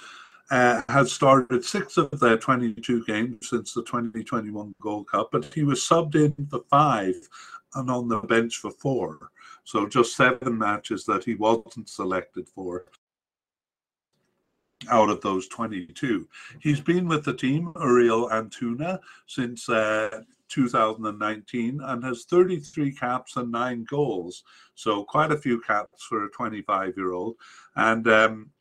uh, 0.53 0.84
has 0.88 1.11
started 1.11 1.65
six 1.65 1.97
of 1.97 2.11
their 2.19 2.38
22 2.38 3.03
games 3.05 3.49
since 3.49 3.73
the 3.73 3.81
2021 3.81 4.75
Gold 4.80 5.07
Cup, 5.07 5.30
but 5.31 5.51
he 5.51 5.63
was 5.63 5.80
subbed 5.80 6.13
in 6.13 6.45
for 6.45 6.61
five 6.69 7.15
and 7.73 7.89
on 7.89 8.07
the 8.07 8.19
bench 8.19 8.57
for 8.57 8.69
four. 8.69 9.31
So 9.63 9.88
just 9.88 10.15
seven 10.15 10.55
matches 10.55 11.05
that 11.05 11.23
he 11.23 11.34
wasn't 11.34 11.89
selected 11.89 12.47
for 12.47 12.85
out 14.91 15.09
of 15.09 15.21
those 15.21 15.47
22. 15.47 16.27
He's 16.61 16.81
been 16.81 17.07
with 17.07 17.25
the 17.25 17.34
team, 17.34 17.73
Uriel 17.81 18.30
Antuna, 18.30 18.99
since 19.25 19.67
uh, 19.69 20.21
2019 20.49 21.80
and 21.81 22.03
has 22.03 22.25
33 22.25 22.91
caps 22.91 23.38
and 23.38 23.51
nine 23.51 23.85
goals. 23.89 24.43
So 24.75 25.03
quite 25.03 25.31
a 25.31 25.38
few 25.38 25.61
caps 25.61 26.03
for 26.03 26.25
a 26.25 26.30
25 26.30 26.93
year 26.95 27.13
old. 27.13 27.38
And 27.75 28.07
um, 28.07 28.51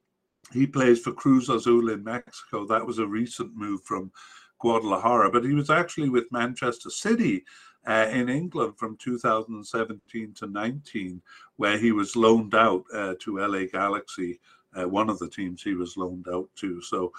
he 0.52 0.66
plays 0.66 1.00
for 1.00 1.12
Cruz 1.12 1.48
Azul 1.48 1.90
in 1.90 2.02
Mexico. 2.04 2.66
That 2.66 2.86
was 2.86 2.98
a 2.98 3.06
recent 3.06 3.54
move 3.56 3.82
from 3.84 4.10
Guadalajara, 4.58 5.30
but 5.30 5.44
he 5.44 5.54
was 5.54 5.70
actually 5.70 6.08
with 6.08 6.30
Manchester 6.32 6.90
City 6.90 7.44
uh, 7.86 8.08
in 8.10 8.28
England 8.28 8.74
from 8.76 8.96
2017 8.96 10.34
to 10.34 10.46
19, 10.46 11.22
where 11.56 11.78
he 11.78 11.92
was 11.92 12.16
loaned 12.16 12.54
out 12.54 12.84
uh, 12.94 13.14
to 13.20 13.38
LA 13.38 13.64
Galaxy, 13.72 14.40
uh, 14.76 14.88
one 14.88 15.10
of 15.10 15.18
the 15.18 15.28
teams 15.28 15.62
he 15.62 15.74
was 15.74 15.96
loaned 15.96 16.26
out 16.28 16.48
to. 16.56 16.80
So 16.82 17.12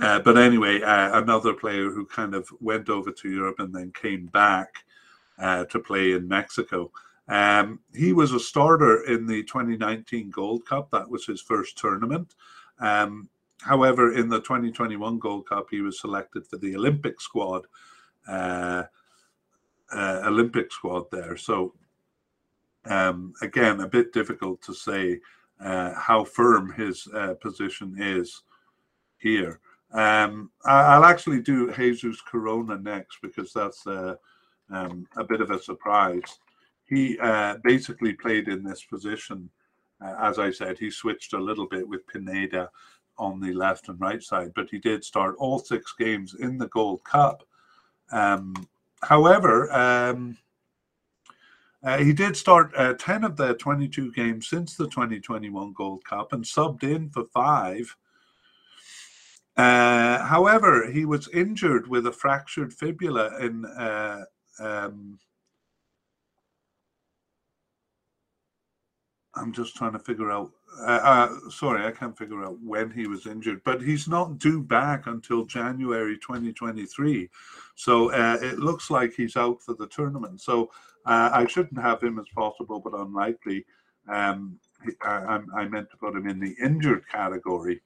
uh, 0.00 0.20
but 0.20 0.38
anyway, 0.38 0.80
uh, 0.80 1.20
another 1.20 1.52
player 1.52 1.90
who 1.90 2.06
kind 2.06 2.34
of 2.34 2.48
went 2.60 2.88
over 2.88 3.10
to 3.10 3.30
Europe 3.30 3.58
and 3.58 3.74
then 3.74 3.92
came 3.92 4.26
back 4.26 4.68
uh, 5.38 5.64
to 5.64 5.78
play 5.80 6.12
in 6.12 6.28
Mexico. 6.28 6.90
Um, 7.28 7.80
he 7.94 8.12
was 8.12 8.32
a 8.32 8.40
starter 8.40 9.04
in 9.04 9.26
the 9.26 9.42
2019 9.44 10.30
Gold 10.30 10.64
Cup. 10.66 10.90
That 10.90 11.08
was 11.08 11.26
his 11.26 11.42
first 11.42 11.76
tournament. 11.76 12.34
Um, 12.80 13.28
however, 13.60 14.14
in 14.14 14.28
the 14.28 14.40
2021 14.40 15.18
Gold 15.18 15.48
Cup, 15.48 15.66
he 15.70 15.80
was 15.80 16.00
selected 16.00 16.46
for 16.46 16.56
the 16.56 16.74
Olympic 16.74 17.20
squad. 17.20 17.66
Uh, 18.26 18.84
uh, 19.90 20.20
Olympic 20.26 20.70
squad 20.70 21.10
there. 21.10 21.36
So 21.36 21.74
um, 22.84 23.32
again, 23.40 23.80
a 23.80 23.88
bit 23.88 24.12
difficult 24.12 24.60
to 24.62 24.74
say 24.74 25.20
uh, 25.60 25.94
how 25.94 26.24
firm 26.24 26.72
his 26.72 27.08
position 27.40 27.96
is 27.98 28.42
here. 29.18 29.60
Um, 29.92 30.50
I, 30.66 30.98
will 30.98 31.06
actually 31.06 31.40
do 31.40 31.72
Jesus 31.72 32.20
Corona 32.20 32.78
next 32.78 33.22
because 33.22 33.52
that's 33.52 33.86
uh, 33.86 34.16
um, 34.70 35.06
a 35.16 35.24
bit 35.24 35.40
of 35.40 35.50
a 35.50 35.62
surprise. 35.62 36.38
He 36.88 37.18
uh, 37.18 37.56
basically 37.62 38.14
played 38.14 38.48
in 38.48 38.62
this 38.62 38.82
position. 38.84 39.50
Uh, 40.00 40.14
as 40.20 40.38
I 40.38 40.50
said, 40.50 40.78
he 40.78 40.90
switched 40.90 41.32
a 41.32 41.38
little 41.38 41.66
bit 41.66 41.86
with 41.86 42.06
Pineda 42.06 42.70
on 43.18 43.40
the 43.40 43.52
left 43.52 43.88
and 43.88 44.00
right 44.00 44.22
side, 44.22 44.52
but 44.54 44.70
he 44.70 44.78
did 44.78 45.04
start 45.04 45.34
all 45.38 45.58
six 45.58 45.92
games 45.98 46.34
in 46.38 46.56
the 46.56 46.68
Gold 46.68 47.02
Cup. 47.04 47.42
Um, 48.12 48.54
however, 49.02 49.72
um, 49.72 50.38
Uh, 51.82 51.98
he 51.98 52.12
did 52.12 52.36
start 52.36 52.72
uh, 52.76 52.94
10 52.94 53.22
of 53.22 53.36
the 53.36 53.54
22 53.54 54.10
games 54.12 54.48
since 54.48 54.74
the 54.74 54.88
2021 54.88 55.72
Gold 55.72 56.04
Cup 56.04 56.32
and 56.32 56.44
subbed 56.44 56.82
in 56.82 57.08
for 57.08 57.24
five. 57.26 57.94
Uh, 59.56 60.24
however, 60.26 60.90
he 60.90 61.04
was 61.04 61.28
injured 61.28 61.86
with 61.86 62.06
a 62.06 62.12
fractured 62.12 62.72
fibula 62.72 63.38
in 63.40 63.64
uh, 63.64 64.24
um, 64.58 65.18
I'm 69.40 69.52
just 69.52 69.76
trying 69.76 69.92
to 69.92 69.98
figure 69.98 70.30
out. 70.30 70.50
Uh, 70.80 71.00
uh, 71.02 71.50
sorry, 71.50 71.84
I 71.84 71.90
can't 71.90 72.16
figure 72.16 72.44
out 72.44 72.58
when 72.62 72.90
he 72.90 73.06
was 73.06 73.26
injured, 73.26 73.62
but 73.64 73.82
he's 73.82 74.06
not 74.06 74.38
due 74.38 74.62
back 74.62 75.06
until 75.06 75.44
January 75.44 76.16
2023. 76.16 77.28
So 77.74 78.12
uh, 78.12 78.38
it 78.40 78.58
looks 78.58 78.90
like 78.90 79.12
he's 79.12 79.36
out 79.36 79.62
for 79.62 79.74
the 79.74 79.88
tournament. 79.88 80.40
So 80.40 80.70
uh, 81.06 81.30
I 81.32 81.46
shouldn't 81.46 81.80
have 81.80 82.02
him 82.02 82.18
as 82.18 82.26
possible, 82.34 82.80
but 82.80 82.94
unlikely. 82.94 83.64
Um, 84.08 84.58
I, 85.02 85.40
I, 85.54 85.68
meant 85.68 85.90
to 85.90 85.96
put 85.96 86.14
him 86.14 86.28
in 86.28 86.40
the 86.40 86.54
injured 86.62 87.08
category. 87.08 87.82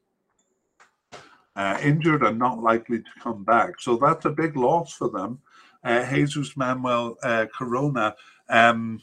Uh, 1.57 1.79
injured 1.83 2.23
and 2.23 2.39
not 2.39 2.63
likely 2.63 2.99
to 2.99 3.11
come 3.21 3.45
back. 3.45 3.81
So 3.81 3.97
that's 3.97 4.25
a 4.25 4.31
big 4.31 4.57
loss 4.57 4.93
for 4.93 5.11
them. 5.11 5.41
Uh, 5.83 6.09
Jesus 6.09 6.57
Manuel 6.57 7.17
Corona. 7.53 8.15
Um, 8.49 9.01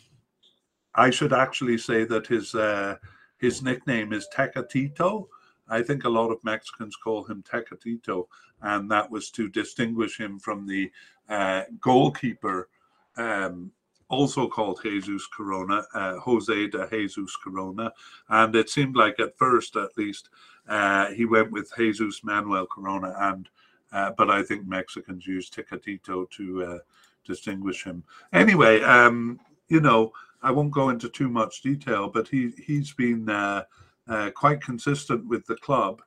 I 0.99 1.09
should 1.09 1.31
actually 1.31 1.77
say 1.77 2.03
that 2.03 2.27
his 2.27 2.53
uh, 2.53 2.97
his 3.37 3.63
nickname 3.63 4.11
is 4.11 4.27
Tecatito. 4.35 5.27
I 5.69 5.81
think 5.81 6.03
a 6.03 6.09
lot 6.09 6.29
of 6.29 6.43
Mexicans 6.43 6.95
call 6.97 7.23
him 7.23 7.41
Tecatito, 7.43 8.27
and 8.61 8.91
that 8.91 9.09
was 9.09 9.29
to 9.31 9.47
distinguish 9.47 10.17
him 10.17 10.39
from 10.39 10.67
the 10.67 10.91
uh, 11.29 11.63
goalkeeper, 11.79 12.67
um, 13.15 13.71
also 14.09 14.47
called 14.47 14.81
Jesus 14.83 15.25
Corona, 15.27 15.85
uh, 15.93 16.17
Jose 16.19 16.67
de 16.67 16.87
Jesus 16.91 17.35
Corona. 17.37 17.93
And 18.27 18.53
it 18.55 18.69
seemed 18.69 18.97
like 18.97 19.19
at 19.21 19.37
first, 19.37 19.77
at 19.77 19.97
least, 19.97 20.29
uh, 20.67 21.11
he 21.11 21.25
went 21.25 21.51
with 21.51 21.71
Jesus 21.77 22.23
Manuel 22.25 22.65
Corona, 22.65 23.15
and 23.19 23.47
uh, 23.93 24.11
but 24.17 24.29
I 24.29 24.43
think 24.43 24.67
Mexicans 24.67 25.25
use 25.25 25.49
Tecatito 25.49 26.29
to 26.31 26.63
uh, 26.63 26.79
distinguish 27.25 27.85
him. 27.85 28.03
Anyway, 28.33 28.81
um, 28.81 29.39
you 29.69 29.79
know 29.79 30.11
I 30.41 30.51
won't 30.51 30.71
go 30.71 30.89
into 30.89 31.09
too 31.09 31.29
much 31.29 31.61
detail, 31.61 32.09
but 32.09 32.27
he 32.27 32.51
he's 32.65 32.93
been 32.93 33.29
uh, 33.29 33.63
uh, 34.07 34.31
quite 34.31 34.61
consistent 34.61 35.27
with 35.27 35.45
the 35.45 35.55
club. 35.55 36.01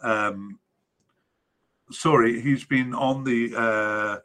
Um, 0.00 0.58
sorry, 1.90 2.40
he's 2.40 2.64
been 2.64 2.94
on 2.94 3.24
the 3.24 3.54
uh, 3.56 4.18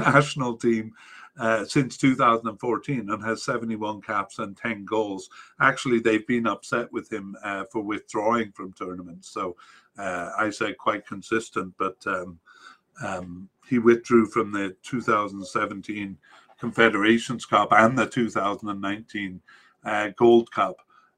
national 0.12 0.56
team 0.56 0.92
uh, 1.38 1.64
since 1.64 1.96
2014 1.96 3.10
and 3.10 3.24
has 3.24 3.42
71 3.42 4.00
caps 4.02 4.38
and 4.38 4.56
10 4.56 4.84
goals. 4.84 5.28
Actually, 5.60 5.98
they've 5.98 6.26
been 6.26 6.46
upset 6.46 6.92
with 6.92 7.12
him 7.12 7.36
uh, 7.42 7.64
for 7.70 7.82
withdrawing 7.82 8.52
from 8.52 8.72
tournaments. 8.72 9.28
So 9.30 9.56
uh, 9.98 10.30
I 10.38 10.50
say 10.50 10.72
quite 10.74 11.06
consistent, 11.06 11.74
but 11.78 11.96
um, 12.06 12.38
um, 13.02 13.48
he 13.68 13.78
withdrew 13.78 14.26
from 14.26 14.52
the 14.52 14.76
2017 14.82 16.16
Confederations 16.58 17.46
Cup 17.46 17.72
and 17.72 17.98
the 17.98 18.06
2019 18.06 19.40
uh, 19.84 20.08
Gold 20.16 20.50
Cup. 20.50 20.76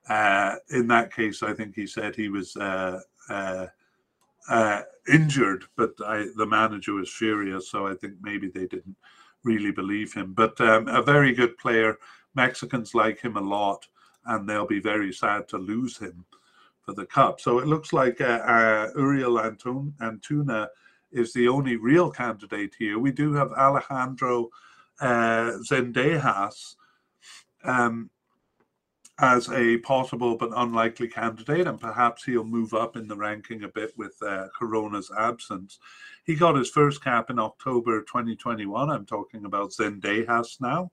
Uh, 0.08 0.56
in 0.70 0.86
that 0.88 1.12
case, 1.12 1.42
I 1.42 1.52
think 1.52 1.74
he 1.74 1.86
said 1.86 2.14
he 2.14 2.28
was 2.28 2.56
uh, 2.56 3.00
uh, 3.28 3.66
uh, 4.48 4.82
injured, 5.08 5.64
but 5.76 5.94
I, 6.04 6.26
the 6.36 6.46
manager 6.46 6.94
was 6.94 7.10
furious. 7.10 7.68
So 7.68 7.86
I 7.86 7.94
think 7.94 8.14
maybe 8.20 8.48
they 8.48 8.66
didn't 8.66 8.96
really 9.42 9.72
believe 9.72 10.12
him. 10.12 10.32
But 10.32 10.60
um, 10.60 10.88
a 10.88 11.02
very 11.02 11.32
good 11.32 11.58
player. 11.58 11.96
Mexicans 12.34 12.94
like 12.94 13.20
him 13.20 13.36
a 13.36 13.40
lot, 13.40 13.86
and 14.26 14.48
they'll 14.48 14.66
be 14.66 14.80
very 14.80 15.12
sad 15.12 15.48
to 15.48 15.58
lose 15.58 15.96
him 15.98 16.24
for 16.82 16.92
the 16.92 17.06
cup. 17.06 17.40
So 17.40 17.58
it 17.58 17.66
looks 17.66 17.92
like 17.92 18.20
Uriel 18.20 19.38
Antun- 19.38 19.94
Antuna 20.00 20.68
is 21.10 21.32
the 21.32 21.48
only 21.48 21.76
real 21.76 22.10
candidate 22.10 22.74
here. 22.78 22.98
We 22.98 23.10
do 23.10 23.32
have 23.32 23.52
Alejandro 23.52 24.50
uh, 25.00 25.52
Zendejas 25.68 26.76
um, 27.64 28.10
as 29.18 29.50
a 29.50 29.78
possible 29.78 30.36
but 30.36 30.50
unlikely 30.56 31.08
candidate, 31.08 31.66
and 31.66 31.80
perhaps 31.80 32.24
he'll 32.24 32.44
move 32.44 32.74
up 32.74 32.96
in 32.96 33.08
the 33.08 33.16
ranking 33.16 33.64
a 33.64 33.68
bit 33.68 33.92
with 33.96 34.16
uh, 34.22 34.48
Corona's 34.58 35.10
absence. 35.16 35.78
He 36.24 36.34
got 36.34 36.56
his 36.56 36.70
first 36.70 37.02
cap 37.02 37.30
in 37.30 37.38
October 37.38 38.02
2021. 38.02 38.90
I'm 38.90 39.06
talking 39.06 39.46
about 39.46 39.70
Zendejas 39.70 40.60
now, 40.60 40.90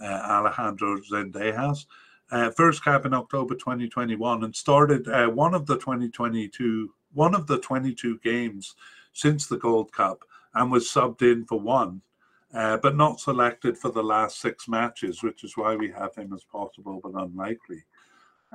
uh, 0.00 0.04
Alejandro 0.04 0.98
Zendejas. 0.98 1.86
Uh, 2.30 2.50
first 2.50 2.82
cap 2.82 3.06
in 3.06 3.14
October 3.14 3.54
2021 3.54 4.42
and 4.42 4.54
started 4.54 5.06
uh, 5.08 5.28
one 5.28 5.54
of 5.54 5.64
the 5.64 5.76
2022 5.76 6.92
one 7.12 7.36
of 7.36 7.46
the 7.46 7.58
22 7.58 8.18
games 8.18 8.74
since 9.12 9.46
the 9.46 9.56
Gold 9.56 9.92
Cup 9.92 10.24
and 10.54 10.70
was 10.70 10.88
subbed 10.88 11.22
in 11.22 11.44
for 11.46 11.60
one 11.60 12.02
uh, 12.54 12.76
but 12.78 12.96
not 12.96 13.20
selected 13.20 13.76
for 13.76 13.90
the 13.90 14.02
last 14.02 14.40
six 14.40 14.68
matches, 14.68 15.22
which 15.22 15.44
is 15.44 15.56
why 15.56 15.76
we 15.76 15.90
have 15.90 16.14
him 16.14 16.32
as 16.32 16.44
possible 16.44 17.00
but 17.02 17.20
unlikely. 17.20 17.84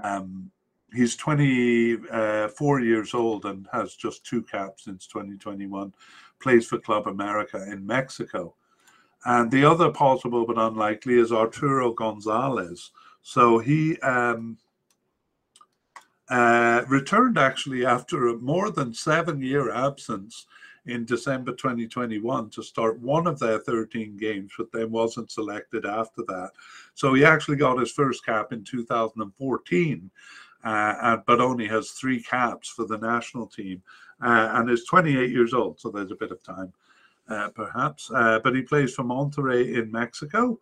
Um, 0.02 0.52
he's 0.94 1.16
24 1.16 2.82
years 2.82 3.14
old 3.14 3.46
and 3.46 3.68
has 3.72 3.96
just 3.96 4.26
two 4.26 4.42
caps 4.44 4.86
since 4.86 5.08
2021, 5.08 5.94
plays 6.40 6.68
for 6.68 6.80
Club 6.80 7.08
America 7.08 7.64
in 7.72 7.86
Mexico. 7.86 8.56
And 9.26 9.52
the 9.52 9.66
other 9.66 9.92
possible 9.92 10.46
but 10.46 10.58
unlikely 10.58 11.20
is 11.20 11.32
Arturo 11.32 11.94
Gonzalez. 11.94 12.92
So 13.22 13.60
he 13.60 13.98
um, 14.00 14.58
uh, 16.30 16.84
returned 16.88 17.38
actually 17.38 17.86
after 17.86 18.28
a 18.28 18.38
more 18.38 18.72
than 18.72 18.94
seven 18.94 19.42
year 19.42 19.72
absence 19.72 20.48
in 20.86 21.06
December 21.06 21.52
2021 21.52 22.50
to 22.50 22.64
start 22.64 23.00
one 23.00 23.28
of 23.28 23.40
their 23.40 23.60
13 23.60 24.18
games, 24.18 24.52
but 24.58 24.72
then 24.72 24.92
wasn't 24.92 25.32
selected 25.32 25.86
after 25.86 26.24
that. 26.28 26.52
So 26.96 27.14
he 27.14 27.24
actually 27.24 27.58
got 27.58 27.80
his 27.80 27.92
first 27.92 28.26
cap 28.26 28.52
in 28.52 28.64
2014, 28.64 30.12
uh, 30.64 31.18
but 31.26 31.42
only 31.42 31.68
has 31.68 31.92
three 31.92 32.22
caps 32.22 32.70
for 32.70 32.86
the 32.86 32.98
national 32.98 33.48
team 33.48 33.82
uh, 34.22 34.50
and 34.54 34.70
is 34.70 34.86
28 34.86 35.30
years 35.30 35.54
old. 35.54 35.80
So 35.80 35.90
there's 35.90 36.12
a 36.12 36.16
bit 36.16 36.32
of 36.32 36.42
time, 36.44 36.74
uh, 37.30 37.50
perhaps. 37.50 38.10
Uh, 38.14 38.40
but 38.44 38.56
he 38.56 38.62
plays 38.62 38.94
for 38.94 39.04
Monterrey 39.04 39.76
in 39.76 39.92
Mexico 39.92 40.60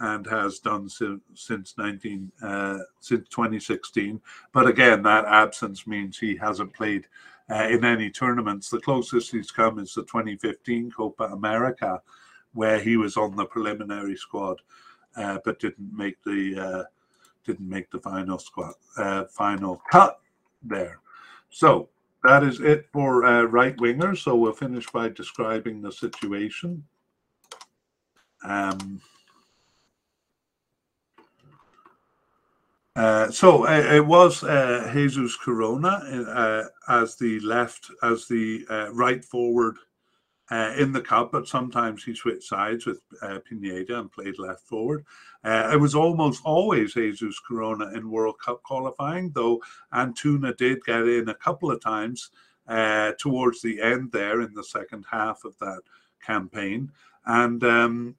and 0.00 0.26
has 0.26 0.58
done 0.58 0.88
since, 0.88 1.20
since 1.34 1.74
19 1.76 2.32
uh, 2.42 2.78
since 3.00 3.28
2016. 3.28 4.20
But 4.52 4.66
again, 4.66 5.02
that 5.02 5.26
absence 5.26 5.86
means 5.86 6.18
he 6.18 6.36
hasn't 6.36 6.72
played 6.72 7.06
uh, 7.50 7.68
in 7.68 7.84
any 7.84 8.10
tournaments. 8.10 8.70
The 8.70 8.80
closest 8.80 9.32
he's 9.32 9.50
come 9.50 9.78
is 9.78 9.94
the 9.94 10.02
2015 10.02 10.90
Copa 10.90 11.24
America, 11.24 12.00
where 12.52 12.78
he 12.78 12.96
was 12.96 13.16
on 13.16 13.36
the 13.36 13.44
preliminary 13.44 14.16
squad, 14.16 14.60
uh, 15.16 15.38
but 15.44 15.58
didn't 15.58 15.96
make 15.96 16.22
the 16.24 16.58
uh, 16.58 16.84
didn't 17.44 17.68
make 17.68 17.90
the 17.90 17.98
final 17.98 18.38
squad 18.38 18.74
uh, 18.96 19.24
final 19.24 19.82
cut 19.90 20.20
there. 20.62 21.00
So 21.50 21.88
that 22.22 22.44
is 22.44 22.60
it 22.60 22.86
for 22.92 23.24
uh, 23.24 23.42
right 23.44 23.76
wingers. 23.78 24.18
So 24.18 24.36
we'll 24.36 24.52
finish 24.52 24.86
by 24.90 25.08
describing 25.08 25.80
the 25.80 25.92
situation. 25.92 26.84
Um, 28.44 29.00
Uh, 32.96 33.30
so 33.30 33.66
uh, 33.66 33.94
it 33.94 34.04
was 34.04 34.42
uh, 34.42 34.90
Jesus 34.92 35.36
Corona 35.36 35.88
uh, 35.88 36.64
as 36.88 37.16
the 37.16 37.38
left, 37.40 37.90
as 38.02 38.26
the 38.26 38.66
uh, 38.68 38.92
right 38.92 39.24
forward 39.24 39.76
in 40.76 40.90
the 40.90 41.00
cup, 41.00 41.30
but 41.30 41.46
sometimes 41.46 42.02
he 42.02 42.12
switched 42.12 42.42
sides 42.42 42.84
with 42.84 43.00
Pineda 43.44 44.00
and 44.00 44.10
played 44.10 44.36
left 44.36 44.66
forward. 44.66 45.04
it 45.44 45.78
was 45.78 45.94
almost 45.94 46.42
always 46.44 46.94
Jesus 46.94 47.38
Corona 47.38 47.88
in 47.94 48.10
World 48.10 48.34
Cup 48.40 48.60
qualifying, 48.64 49.30
though 49.30 49.62
Antuna 49.94 50.56
did 50.56 50.84
get 50.84 51.06
in 51.06 51.28
a 51.28 51.34
couple 51.36 51.70
of 51.70 51.80
times 51.80 52.30
towards 53.16 53.62
the 53.62 53.80
end 53.80 54.10
there 54.10 54.40
in 54.40 54.52
the 54.52 54.64
second 54.64 55.06
half 55.08 55.44
of 55.44 55.56
that 55.60 55.82
campaign. 56.20 56.90
And 57.26 57.62
um, 57.62 58.16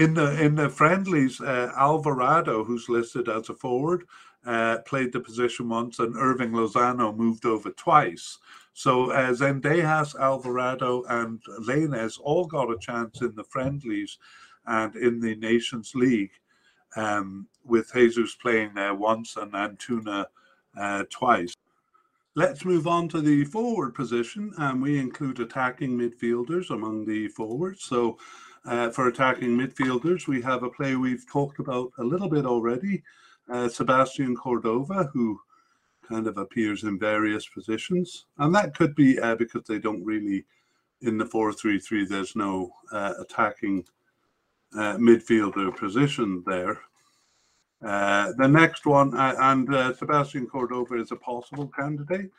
in 0.00 0.14
the 0.14 0.42
in 0.42 0.54
the 0.54 0.68
friendlies, 0.68 1.40
uh, 1.40 1.72
Alvarado, 1.76 2.64
who's 2.64 2.88
listed 2.88 3.28
as 3.28 3.50
a 3.50 3.54
forward, 3.54 4.06
uh, 4.46 4.78
played 4.86 5.12
the 5.12 5.20
position 5.20 5.68
once, 5.68 5.98
and 5.98 6.14
Hirving 6.14 6.52
Lozano 6.52 7.14
moved 7.14 7.44
over 7.44 7.70
twice. 7.70 8.38
So 8.72 9.10
uh, 9.10 9.32
Zendejas, 9.32 10.18
Alvarado, 10.18 11.04
and 11.08 11.38
Lainez 11.68 12.18
all 12.22 12.46
got 12.46 12.70
a 12.72 12.78
chance 12.78 13.20
in 13.20 13.34
the 13.34 13.44
friendlies 13.44 14.16
and 14.66 14.96
in 14.96 15.20
the 15.20 15.34
Nations 15.36 15.92
League, 15.94 16.32
um, 16.96 17.46
with 17.66 17.92
Jesus 17.92 18.34
playing 18.34 18.72
there 18.74 18.94
once 18.94 19.36
and 19.36 19.52
Antuna 19.52 20.24
uh, 20.80 21.04
twice. 21.10 21.54
Let's 22.36 22.64
move 22.64 22.86
on 22.86 23.08
to 23.08 23.20
the 23.20 23.44
forward 23.44 23.94
position, 23.94 24.54
and 24.56 24.80
we 24.80 24.98
include 24.98 25.40
attacking 25.40 25.98
midfielders 25.98 26.70
among 26.70 27.04
the 27.04 27.28
forwards. 27.28 27.84
So 27.84 28.18
Uh, 28.66 28.90
for 28.90 29.08
attacking 29.08 29.56
midfielders, 29.56 30.26
we 30.26 30.42
have 30.42 30.62
a 30.62 30.70
player 30.70 30.98
we've 30.98 31.26
talked 31.26 31.58
about 31.60 31.90
a 31.98 32.04
little 32.04 32.28
bit 32.28 32.44
already, 32.44 33.02
uh, 33.48 33.68
Sebastian 33.68 34.36
Cordova, 34.36 35.04
who 35.14 35.40
kind 36.06 36.26
of 36.26 36.36
appears 36.36 36.84
in 36.84 36.98
various 36.98 37.48
positions. 37.48 38.26
And 38.38 38.54
that 38.54 38.76
could 38.76 38.94
be 38.94 39.18
uh, 39.18 39.36
because 39.36 39.62
they 39.66 39.78
don't 39.78 40.04
really, 40.04 40.44
in 41.00 41.16
the 41.16 41.24
4 41.24 41.54
3 41.54 41.78
3, 41.78 42.04
there's 42.04 42.36
no 42.36 42.70
uh, 42.92 43.14
attacking 43.18 43.84
uh, 44.74 44.96
midfielder 44.96 45.74
position 45.74 46.42
there. 46.46 46.80
Uh, 47.82 48.32
the 48.36 48.46
next 48.46 48.84
one, 48.84 49.14
and 49.16 49.96
Sebastian 49.96 50.46
Cordova 50.46 51.00
is 51.00 51.12
a 51.12 51.16
possible 51.16 51.68
candidate, 51.68 52.30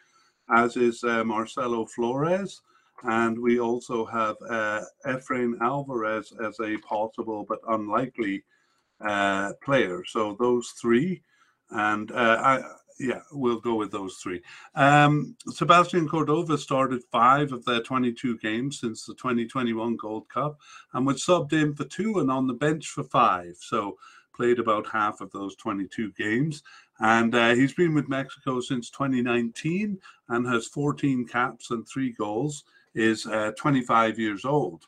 as 0.56 0.78
is 0.78 1.04
Marcelo 1.04 1.88
Flores. 1.88 2.62
And 3.04 3.40
we 3.40 3.60
also 3.60 4.06
have 4.06 4.36
uh, 4.48 4.82
Efrain 5.06 5.60
Alvarez 5.62 6.34
as 6.44 6.60
a 6.60 6.78
possible 6.78 7.46
but 7.48 7.60
unlikely 7.68 8.44
uh, 9.00 9.54
player. 9.64 10.04
So 10.06 10.36
those 10.40 10.70
three, 10.80 11.24
and 11.72 12.12
uh, 12.12 12.38
I, 12.44 12.64
yeah, 13.00 13.22
we'll 13.32 13.60
go 13.60 13.76
with 13.76 13.92
those 13.92 14.18
three. 14.18 14.42
Um, 14.76 15.36
Sebastian 15.48 16.08
Cordova 16.08 16.58
started 16.58 17.02
five 17.12 17.52
of 17.52 17.66
their 17.66 17.82
22 17.82 18.38
games 18.38 18.80
since 18.80 19.06
the 19.06 19.16
2021 19.16 19.96
Gold 19.98 20.30
Cup 20.30 20.60
and 20.94 21.06
was 21.06 21.26
subbed 21.26 21.54
in 21.54 21.74
for 21.74 21.86
two 21.86 22.20
and 22.20 22.30
on 22.30 22.46
the 22.46 22.54
bench 22.54 22.88
for 22.88 23.04
five. 23.04 23.56
So 23.60 23.98
played 24.36 24.60
about 24.60 24.88
half 24.88 25.22
of 25.22 25.32
those 25.32 25.56
22 25.56 26.12
games. 26.14 26.64
And 27.00 27.34
uh, 27.34 27.56
he's 27.56 27.74
been 27.74 27.94
with 27.96 28.08
Mexico 28.08 28.62
since 28.62 28.90
2019 28.92 30.00
and 30.30 30.48
has 30.48 30.68
14 30.68 31.28
caps 31.28 31.72
and 31.72 31.88
three 31.88 32.12
goals 32.12 32.64
is 32.96 33.26
uh, 33.26 33.52
25 33.58 34.20
years 34.20 34.46
old. 34.46 34.86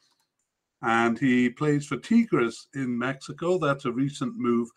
And 0.82 1.18
he 1.18 1.50
plays 1.50 1.86
for 1.86 1.98
Tigres 1.98 2.68
in 2.76 2.98
Mexico. 2.98 3.58
That's 3.58 3.86
a 3.86 3.92
recent 3.92 4.38
move 4.38 4.70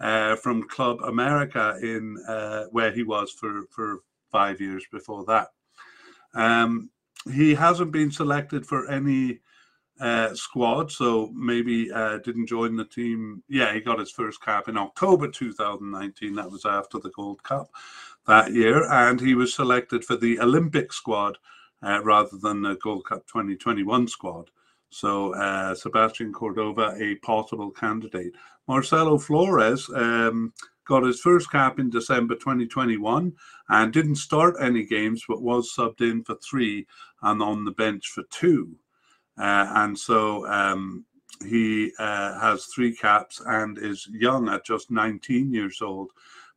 uh, 0.00 0.36
from 0.36 0.68
Club 0.68 1.00
America, 1.02 1.78
in 1.82 2.22
uh, 2.28 2.64
where 2.70 2.92
he 2.92 3.02
was 3.02 3.32
for, 3.32 3.64
for 3.70 4.00
five 4.30 4.60
years 4.60 4.84
before 4.92 5.24
that. 5.24 5.48
Um, 6.34 6.90
he 7.32 7.54
hasn't 7.54 7.92
been 7.92 8.10
selected 8.10 8.66
for 8.66 8.88
any 8.90 9.40
uh, 10.00 10.34
squad, 10.34 10.92
so 10.92 11.30
maybe 11.34 11.90
uh, 11.90 12.18
didn't 12.18 12.46
join 12.46 12.76
the 12.76 12.84
team. 12.84 13.42
Yeah, 13.48 13.72
he 13.72 13.80
got 13.80 13.98
his 13.98 14.12
first 14.12 14.42
cap 14.42 14.68
in 14.68 14.76
October 14.76 15.28
2019. 15.28 16.34
That 16.34 16.50
was 16.50 16.66
after 16.66 16.98
the 16.98 17.10
Gold 17.10 17.42
Cup 17.42 17.70
that 18.26 18.52
year, 18.52 18.90
and 18.90 19.20
he 19.20 19.34
was 19.34 19.54
selected 19.54 20.04
for 20.04 20.16
the 20.16 20.38
Olympic 20.40 20.92
squad 20.92 21.38
uh, 21.82 22.02
rather 22.02 22.36
than 22.40 22.62
the 22.62 22.76
Gold 22.76 23.04
Cup 23.06 23.26
2021 23.26 24.08
squad. 24.08 24.50
So 24.90 25.34
uh, 25.34 25.74
Sebastian 25.74 26.32
Cordova, 26.32 26.94
a 26.98 27.16
possible 27.16 27.70
candidate. 27.70 28.32
Marcelo 28.68 29.18
Flores 29.18 29.88
um, 29.94 30.52
got 30.86 31.02
his 31.02 31.20
first 31.20 31.50
cap 31.50 31.78
in 31.78 31.90
December 31.90 32.34
2021 32.34 33.32
and 33.68 33.92
didn't 33.92 34.16
start 34.16 34.54
any 34.60 34.84
games, 34.84 35.24
but 35.28 35.42
was 35.42 35.72
subbed 35.76 36.00
in 36.00 36.22
for 36.24 36.36
three 36.36 36.86
and 37.22 37.42
on 37.42 37.64
the 37.64 37.72
bench 37.72 38.06
for 38.08 38.22
two. 38.30 38.76
Uh, 39.38 39.66
and 39.74 39.98
so 39.98 40.46
um, 40.46 41.04
he 41.44 41.92
uh, 41.98 42.38
has 42.40 42.66
three 42.66 42.94
caps 42.94 43.42
and 43.44 43.78
is 43.78 44.08
young 44.10 44.48
at 44.48 44.64
just 44.64 44.90
19 44.90 45.52
years 45.52 45.82
old 45.82 46.10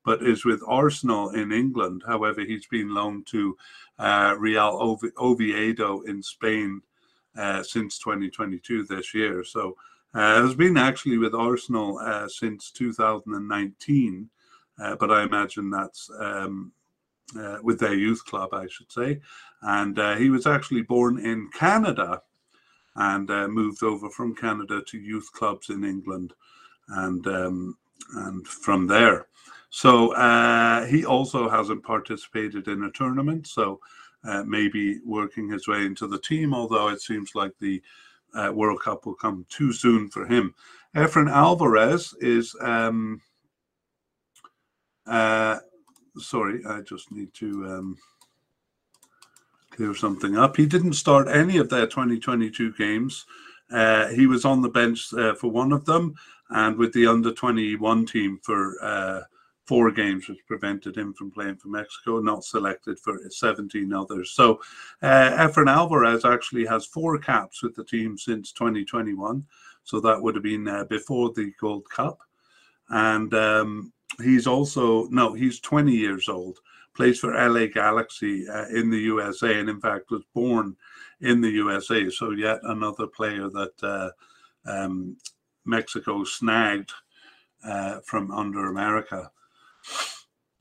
but 0.05 0.23
is 0.23 0.45
with 0.45 0.61
Arsenal 0.67 1.31
in 1.31 1.51
England. 1.51 2.03
However, 2.05 2.41
he's 2.41 2.67
been 2.67 2.93
loaned 2.93 3.27
to 3.27 3.57
uh, 3.97 4.35
Real 4.37 4.99
Oviedo 5.17 6.01
in 6.01 6.23
Spain 6.23 6.81
uh, 7.37 7.63
since 7.63 7.99
2022 7.99 8.85
this 8.85 9.13
year. 9.13 9.43
So 9.43 9.75
uh, 10.13 10.41
has 10.41 10.55
been 10.55 10.77
actually 10.77 11.17
with 11.17 11.35
Arsenal 11.35 11.99
uh, 11.99 12.27
since 12.27 12.71
2019, 12.71 14.29
uh, 14.81 14.95
but 14.95 15.11
I 15.11 15.23
imagine 15.23 15.69
that's 15.69 16.09
um, 16.19 16.71
uh, 17.39 17.57
with 17.61 17.79
their 17.79 17.93
youth 17.93 18.25
club, 18.25 18.53
I 18.53 18.67
should 18.67 18.91
say. 18.91 19.19
And 19.61 19.97
he 20.17 20.29
was 20.29 20.47
actually 20.47 20.81
born 20.81 21.19
in 21.19 21.49
Canada 21.53 22.23
and 22.95 23.27
moved 23.53 23.83
over 23.83 24.09
from 24.09 24.35
Canada 24.35 24.81
to 24.87 24.97
youth 24.97 25.31
clubs 25.31 25.69
in 25.69 25.83
England, 25.83 26.33
and 26.87 27.25
um, 27.27 27.77
and 28.15 28.47
from 28.47 28.87
there. 28.87 29.27
So 29.69 30.13
uh, 30.13 30.85
he 30.87 31.05
also 31.05 31.47
hasn't 31.47 31.83
participated 31.83 32.67
in 32.67 32.83
a 32.83 32.91
tournament, 32.91 33.47
so 33.47 33.79
uh, 34.23 34.43
maybe 34.43 34.99
working 35.05 35.49
his 35.49 35.67
way 35.67 35.85
into 35.85 36.07
the 36.07 36.19
team, 36.19 36.53
although 36.53 36.89
it 36.89 37.01
seems 37.01 37.35
like 37.35 37.51
the 37.59 37.81
uh, 38.33 38.51
World 38.53 38.81
Cup 38.81 39.05
will 39.05 39.15
come 39.15 39.45
too 39.49 39.71
soon 39.71 40.09
for 40.09 40.25
him. 40.25 40.53
Efrain 40.95 41.31
Alvarez 41.31 42.13
is, 42.19 42.55
um, 42.61 43.21
uh, 45.05 45.57
sorry, 46.17 46.65
I 46.65 46.81
just 46.81 47.11
need 47.11 47.33
to 47.35 47.65
um, 47.67 47.97
clear 49.69 49.93
something 49.93 50.37
up. 50.37 50.57
He 50.57 50.65
didn't 50.65 50.93
start 50.93 51.27
any 51.27 51.57
of 51.57 51.69
their 51.69 51.85
2022 51.85 52.73
games. 52.73 53.25
Uh, 53.71 54.07
he 54.07 54.25
was 54.25 54.45
on 54.45 54.61
the 54.61 54.69
bench 54.69 55.13
uh, 55.13 55.35
for 55.35 55.51
one 55.51 55.71
of 55.71 55.85
them 55.85 56.15
and 56.49 56.75
with 56.75 56.91
the 56.93 57.05
under 57.05 57.31
21 57.31 58.07
team 58.07 58.39
for 58.41 59.29
four 59.69 59.91
games, 59.91 60.27
which 60.27 60.43
prevented 60.47 60.97
him 60.97 61.13
from 61.13 61.29
playing 61.29 61.55
for 61.55 61.67
Mexico, 61.67 62.19
not 62.19 62.43
selected 62.43 62.97
for 62.97 63.19
17 63.29 63.93
others. 63.93 64.31
So 64.31 64.59
uh, 65.03 65.47
Efrain 65.47 65.69
Alvarez 65.69 66.25
actually 66.25 66.65
has 66.65 66.87
four 66.87 67.19
caps 67.19 67.61
with 67.61 67.75
the 67.75 67.83
team 67.83 68.17
since 68.17 68.51
2021. 68.51 69.45
So 69.83 69.99
that 69.99 70.19
would 70.19 70.33
have 70.33 70.43
been 70.43 70.67
uh, 70.67 70.85
before 70.85 71.31
the 71.33 71.53
Gold 71.61 71.87
Cup. 71.87 72.17
And 72.89 73.31
um, 73.35 73.93
he's 74.23 74.47
also, 74.47 75.05
no, 75.09 75.33
he's 75.33 75.59
20 75.59 75.91
years 75.91 76.29
old, 76.29 76.57
plays 76.95 77.19
for 77.19 77.35
LA 77.35 77.67
Galaxy 77.67 78.49
uh, 78.49 78.69
in 78.69 78.89
the 78.89 79.01
USA, 79.13 79.59
and 79.59 79.69
in 79.69 79.79
fact 79.79 80.09
was 80.09 80.23
born 80.33 80.75
in 81.21 81.41
the 81.41 81.51
USA. 81.63 82.09
So 82.09 82.31
yet 82.31 82.57
another 82.63 83.05
player 83.05 83.47
that 83.49 83.83
uh, 83.83 84.09
um, 84.65 85.15
Mexico 85.63 86.23
snagged 86.23 86.91
uh, 87.63 87.99
from 88.03 88.31
under 88.31 88.69
America. 88.69 89.29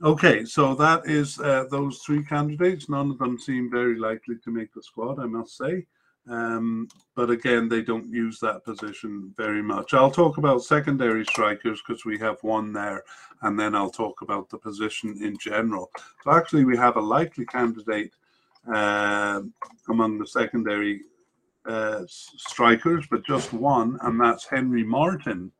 Okay, 0.02 0.44
so 0.44 0.76
that 0.76 1.06
is 1.06 1.40
uh, 1.40 1.64
those 1.70 1.98
three 1.98 2.22
candidates. 2.22 2.88
None 2.88 3.10
of 3.10 3.18
them 3.18 3.38
seem 3.38 3.68
very 3.68 3.98
likely 3.98 4.36
to 4.44 4.50
make 4.50 4.72
the 4.72 4.82
squad, 4.82 5.18
I 5.18 5.26
must 5.26 5.56
say. 5.56 5.86
Um, 6.28 6.88
but 7.16 7.30
again, 7.30 7.68
they 7.68 7.82
don't 7.82 8.08
use 8.08 8.38
that 8.40 8.64
position 8.64 9.32
very 9.36 9.62
much. 9.62 9.94
I'll 9.94 10.10
talk 10.10 10.36
about 10.36 10.62
secondary 10.62 11.24
strikers 11.24 11.80
because 11.86 12.04
we 12.04 12.18
have 12.18 12.36
one 12.42 12.72
there, 12.72 13.02
and 13.42 13.58
then 13.58 13.74
I'll 13.74 13.90
talk 13.90 14.20
about 14.22 14.48
the 14.50 14.58
position 14.58 15.18
in 15.20 15.36
general. 15.38 15.90
So 16.22 16.30
actually, 16.32 16.64
we 16.64 16.76
have 16.76 16.96
a 16.96 17.00
likely 17.00 17.46
candidate 17.46 18.12
uh, 18.72 19.40
among 19.88 20.18
the 20.18 20.26
secondary 20.26 21.02
uh, 21.66 22.02
strikers, 22.06 23.06
but 23.10 23.26
just 23.26 23.52
one, 23.52 23.98
and 24.02 24.20
that's 24.20 24.46
Henry 24.46 24.84
Martin 24.84 25.50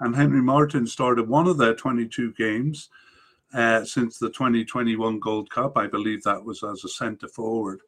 and 0.00 0.14
Henry 0.14 0.42
Martin 0.42 0.86
started 0.86 1.28
one 1.28 1.46
of 1.46 1.58
their 1.58 1.74
22 1.74 2.32
games 2.34 2.90
uh, 3.54 3.84
since 3.84 4.18
the 4.18 4.30
2021 4.30 5.20
Gold 5.20 5.50
Cup. 5.50 5.76
I 5.76 5.86
believe 5.86 6.22
that 6.22 6.44
was 6.44 6.62
as 6.62 6.84
a 6.84 6.88
centre 6.88 7.28
forward. 7.28 7.80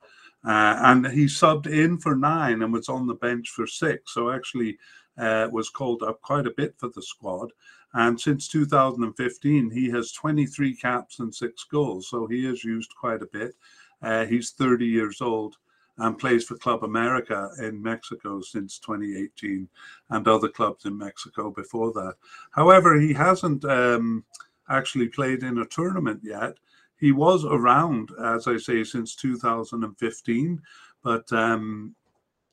Uh, 0.45 0.78
and 0.83 1.07
he 1.09 1.24
subbed 1.24 1.66
in 1.66 1.99
for 1.99 2.15
nine 2.15 2.62
and 2.62 2.73
was 2.73 2.89
on 2.89 3.07
the 3.07 3.15
bench 3.15 3.51
for 3.51 3.66
six. 3.66 4.15
So 4.15 4.31
actually 4.31 4.78
uh, 5.19 5.49
was 5.51 5.70
called 5.70 6.03
up 6.03 6.20
quite 6.23 6.47
a 6.47 6.55
bit 6.57 6.74
for 6.78 6.89
the 6.91 7.03
squad. 7.03 7.53
And 7.95 8.20
since 8.20 8.47
2015, 8.49 9.70
he 9.70 9.91
has 9.91 10.12
23 10.12 10.77
caps 10.77 11.19
and 11.19 11.35
six 11.35 11.65
goals. 11.65 12.09
So 12.09 12.27
he 12.27 12.45
has 12.45 12.62
used 12.62 12.95
quite 12.95 13.23
a 13.23 13.28
bit. 13.33 13.55
Uh, 14.03 14.27
he's 14.27 14.51
30 14.51 14.87
years 14.87 15.20
old 15.20 15.57
and 15.98 16.18
plays 16.18 16.44
for 16.44 16.56
Club 16.56 16.85
America 16.85 17.51
in 17.59 17.82
Mexico 17.82 18.40
since 18.40 18.78
2018 18.78 19.68
and 20.10 20.28
other 20.28 20.48
clubs 20.48 20.85
in 20.85 20.97
Mexico 20.97 21.51
before 21.51 21.93
that. 21.93 22.14
However, 22.51 23.01
he 23.01 23.12
hasn't 23.12 23.64
um, 23.64 24.24
actually 24.68 25.09
played 25.09 25.43
in 25.43 25.59
a 25.59 25.66
tournament 25.66 26.20
yet. 26.23 26.55
He 26.98 27.12
was 27.12 27.44
around, 27.44 28.10
as 28.23 28.47
I 28.47 28.56
say, 28.56 28.85
since 28.85 29.14
2015, 29.16 30.62
but 31.02 31.31
um, 31.32 31.94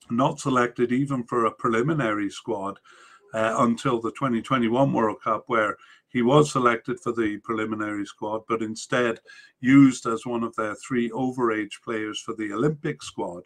not 0.09 0.39
selected 0.39 0.91
even 0.91 1.23
for 1.23 1.45
a 1.45 1.51
preliminary 1.51 2.29
squad 2.29 2.79
uh, 3.33 3.55
until 3.59 3.99
the 3.99 4.11
2021 4.11 4.93
World 4.93 5.21
Cup, 5.21 5.43
where 5.47 5.77
he 6.13 6.21
was 6.21 6.51
selected 6.51 6.99
for 6.99 7.11
the 7.11 7.37
preliminary 7.43 8.05
squad, 8.05 8.41
but 8.47 8.61
instead 8.61 9.19
used 9.59 10.05
as 10.05 10.25
one 10.25 10.43
of 10.43 10.55
their 10.55 10.75
three 10.75 11.09
overage 11.09 11.81
players 11.83 12.19
for 12.19 12.33
the 12.35 12.53
Olympic 12.53 13.03
squad. 13.03 13.43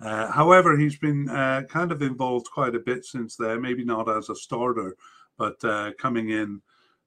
Uh, 0.00 0.30
however, 0.30 0.78
he's 0.78 0.98
been 0.98 1.28
uh, 1.28 1.62
kind 1.68 1.92
of 1.92 2.00
involved 2.00 2.46
quite 2.50 2.74
a 2.74 2.80
bit 2.80 3.04
since 3.04 3.36
there, 3.36 3.60
maybe 3.60 3.84
not 3.84 4.08
as 4.08 4.30
a 4.30 4.34
starter, 4.34 4.96
but 5.36 5.62
uh, 5.64 5.90
coming 5.98 6.30
in 6.30 6.62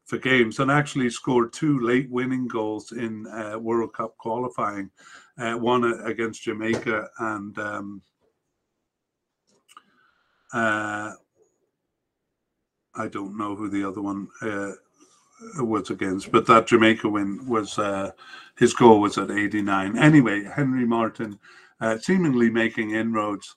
for 0.05 0.17
games 0.17 0.59
and 0.59 0.69
actually 0.69 1.09
scored 1.09 1.53
two 1.53 1.79
late 1.79 2.09
winning 2.11 2.47
goals 2.47 2.91
in 2.91 3.25
uh, 3.27 3.57
World 3.57 3.93
Cup 3.93 4.15
qualifying, 4.17 4.91
uh, 5.39 5.53
one 5.53 5.85
against 6.03 6.43
Jamaica 6.43 7.07
and 7.19 7.57
um, 7.57 8.01
Uh, 10.53 11.13
I 12.95 13.07
don't 13.07 13.37
know 13.37 13.55
who 13.55 13.69
the 13.69 13.87
other 13.87 14.01
one 14.01 14.27
uh, 14.41 14.71
was 15.59 15.89
against, 15.89 16.31
but 16.31 16.45
that 16.47 16.67
Jamaica 16.67 17.09
win 17.09 17.45
was 17.47 17.77
uh, 17.79 18.11
his 18.57 18.73
goal 18.73 19.01
was 19.01 19.17
at 19.17 19.31
89. 19.31 19.97
Anyway, 19.97 20.43
Henry 20.43 20.85
Martin 20.85 21.39
uh, 21.81 21.97
seemingly 21.97 22.49
making 22.49 22.91
inroads 22.91 23.55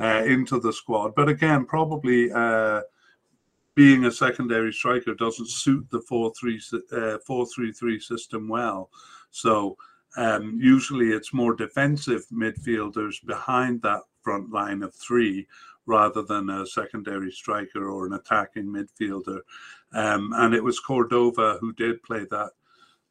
uh, 0.00 0.22
into 0.24 0.60
the 0.60 0.72
squad, 0.72 1.14
but 1.14 1.28
again, 1.28 1.64
probably 1.64 2.30
uh, 2.32 2.82
being 3.74 4.04
a 4.06 4.10
secondary 4.10 4.72
striker 4.72 5.14
doesn't 5.14 5.48
suit 5.48 5.86
the 5.90 6.00
4 6.02 6.32
3 6.38 6.60
uh, 6.92 7.18
4 7.26 7.46
3 7.46 7.72
3 7.72 8.00
system 8.00 8.48
well. 8.48 8.90
So 9.30 9.76
um, 10.16 10.58
usually 10.60 11.10
it's 11.10 11.34
more 11.34 11.54
defensive 11.54 12.24
midfielders 12.32 13.24
behind 13.26 13.82
that 13.82 14.00
front 14.22 14.50
line 14.50 14.82
of 14.82 14.94
three 14.94 15.46
rather 15.86 16.22
than 16.22 16.50
a 16.50 16.66
secondary 16.66 17.30
striker 17.30 17.88
or 17.88 18.06
an 18.06 18.14
attacking 18.14 18.66
midfielder. 18.66 19.40
Um, 19.92 20.32
and 20.36 20.54
it 20.54 20.62
was 20.62 20.80
Cordova 20.80 21.58
who 21.60 21.72
did 21.72 22.02
play 22.02 22.26
that 22.30 22.50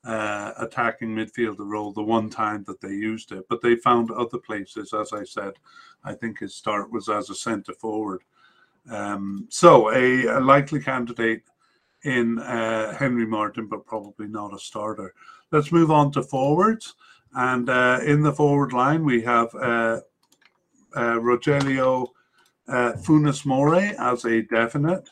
uh, 0.06 0.52
attacking 0.60 1.10
midfielder 1.10 1.66
role 1.66 1.92
the 1.92 2.04
one 2.04 2.30
time 2.30 2.64
that 2.68 2.80
they 2.80 2.90
used 2.90 3.32
it. 3.32 3.46
But 3.50 3.62
they 3.62 3.76
found 3.76 4.12
other 4.12 4.38
places, 4.38 4.94
as 4.94 5.14
I 5.14 5.24
said. 5.24 5.54
I 6.04 6.14
think 6.14 6.40
his 6.40 6.54
start 6.54 6.92
was 6.92 7.10
as 7.10 7.30
a 7.30 7.36
centre 7.36 7.74
forward. 7.74 8.22
Um, 8.90 9.48
so 9.50 9.92
a, 9.92 10.26
a, 10.26 10.40
likely 10.40 10.80
candidate 10.80 11.42
in 12.04 12.38
uh, 12.38 12.96
Henry 12.96 13.26
Martin, 13.26 13.66
but 13.68 13.88
probably 13.88 14.28
not 14.28 14.54
a 14.54 14.60
starter. 14.60 15.16
Let's 15.52 15.72
move 15.72 15.90
on 15.90 16.12
to 16.12 16.22
forwards. 16.22 16.94
And 17.34 17.68
uh, 17.68 18.00
in 18.06 18.22
the 18.22 18.32
forward 18.32 18.74
line, 18.74 19.04
we 19.04 19.22
have 19.24 19.54
uh, 19.56 20.02
uh 20.96 21.18
Rogelio 21.20 22.10
uh, 22.68 22.94
Funes 22.94 23.46
Mori 23.46 23.94
as 24.00 24.26
a 24.26 24.42
definite. 24.44 25.10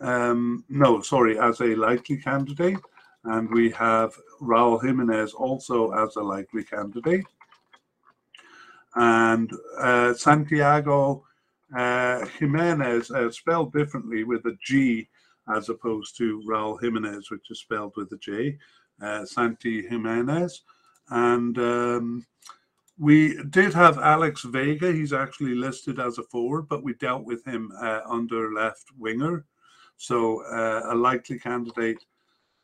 Um, 0.00 0.64
no, 0.68 1.00
sorry, 1.00 1.38
as 1.38 1.60
a 1.60 1.74
likely 1.74 2.18
candidate. 2.18 2.78
And 3.24 3.50
we 3.50 3.70
have 3.70 4.14
Raul 4.40 4.84
Jimenez 4.84 5.32
also 5.32 5.90
as 5.92 6.16
a 6.16 6.22
likely 6.22 6.64
candidate. 6.64 7.26
And 8.94 9.50
uh, 9.78 10.14
Santiago 10.14 11.24
uh, 11.74 12.24
Gimenez, 12.38 13.10
uh, 13.10 13.30
spelled 13.30 13.72
differently 13.72 14.24
with 14.24 14.44
a 14.46 14.56
G 14.64 15.08
as 15.54 15.68
opposed 15.68 16.16
to 16.18 16.42
Raul 16.48 16.80
Jimenez, 16.80 17.30
which 17.30 17.50
is 17.50 17.60
spelled 17.60 17.92
with 17.96 18.12
a 18.12 18.16
J, 18.18 18.58
uh, 19.02 19.24
Santi 19.24 19.86
Gimenez. 19.86 20.62
And 21.10 21.56
um, 21.58 22.26
we 22.98 23.42
did 23.50 23.74
have 23.74 23.98
Alex 23.98 24.42
Vega. 24.42 24.90
He's 24.90 25.12
actually 25.12 25.54
listed 25.54 26.00
as 26.00 26.18
a 26.18 26.22
forward, 26.22 26.68
but 26.68 26.82
we 26.82 26.94
dealt 26.94 27.24
with 27.24 27.44
him 27.44 27.70
uh, 27.80 28.00
under 28.08 28.52
left 28.54 28.86
winger. 28.98 29.44
So 29.98 30.42
uh, 30.44 30.92
a 30.92 30.94
likely 30.94 31.38
candidate, 31.38 32.02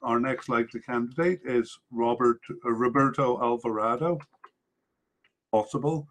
our 0.01 0.19
next 0.19 0.49
likely 0.49 0.81
candidate 0.81 1.41
is 1.45 1.79
Robert 1.91 2.41
uh, 2.65 2.71
Roberto 2.71 3.43
Alvarado. 3.43 4.19
Possible. 5.51 6.09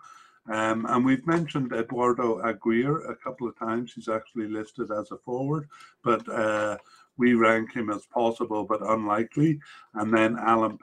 Um, 0.52 0.86
and 0.90 1.06
we've 1.06 1.26
mentioned 1.26 1.72
Eduardo 1.74 2.42
Aguirre 2.42 3.10
a 3.10 3.16
couple 3.16 3.48
of 3.48 3.58
times. 3.58 3.94
He's 3.94 4.10
actually 4.10 4.48
listed 4.48 4.92
as 4.92 5.12
a 5.12 5.18
forward, 5.18 5.68
but 6.04 6.28
uh, 6.30 6.78
we 7.18 7.34
rank 7.34 7.74
him 7.74 7.90
as 7.90 8.06
possible 8.08 8.66
but 8.66 8.82
unlikely. 8.82 9.60
And 9.96 10.14
then 10.14 10.38
Alan 10.40 10.78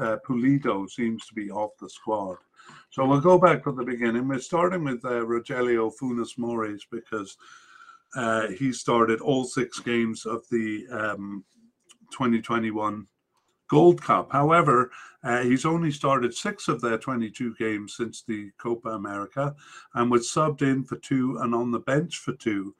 uh, 0.00 0.16
Pulido 0.26 0.88
seems 0.88 1.26
to 1.26 1.34
be 1.34 1.50
off 1.50 1.72
the 1.80 1.90
squad. 1.90 2.36
So 2.90 3.04
we'll 3.06 3.20
go 3.20 3.38
back 3.38 3.62
to 3.64 3.72
the 3.72 3.84
beginning. 3.84 4.28
We're 4.28 4.40
starting 4.40 4.84
with 4.84 5.04
uh, 5.04 5.24
Rogelio 5.24 5.92
Funes 6.00 6.38
Mori 6.38 6.78
because 6.90 7.36
uh, 8.16 8.48
he 8.48 8.72
started 8.72 9.20
all 9.20 9.44
six 9.44 9.78
games 9.80 10.26
of 10.26 10.42
the 10.50 10.86
um, 10.90 11.44
2021 12.12 13.06
Gold 13.68 14.02
Cup. 14.02 14.32
However, 14.32 14.90
uh, 15.22 15.42
he's 15.42 15.64
only 15.64 15.90
started 15.90 16.34
six 16.34 16.68
of 16.68 16.80
their 16.80 16.98
22 16.98 17.54
games 17.58 17.94
since 17.96 18.22
the 18.22 18.50
Copa 18.58 18.90
America 18.90 19.54
and 19.94 20.10
was 20.10 20.30
subbed 20.30 20.62
in 20.62 20.84
for 20.84 20.96
two 20.96 21.38
and 21.40 21.54
on 21.54 21.70
the 21.70 21.80
bench 21.80 22.16
for 22.18 22.32
two. 22.32 22.74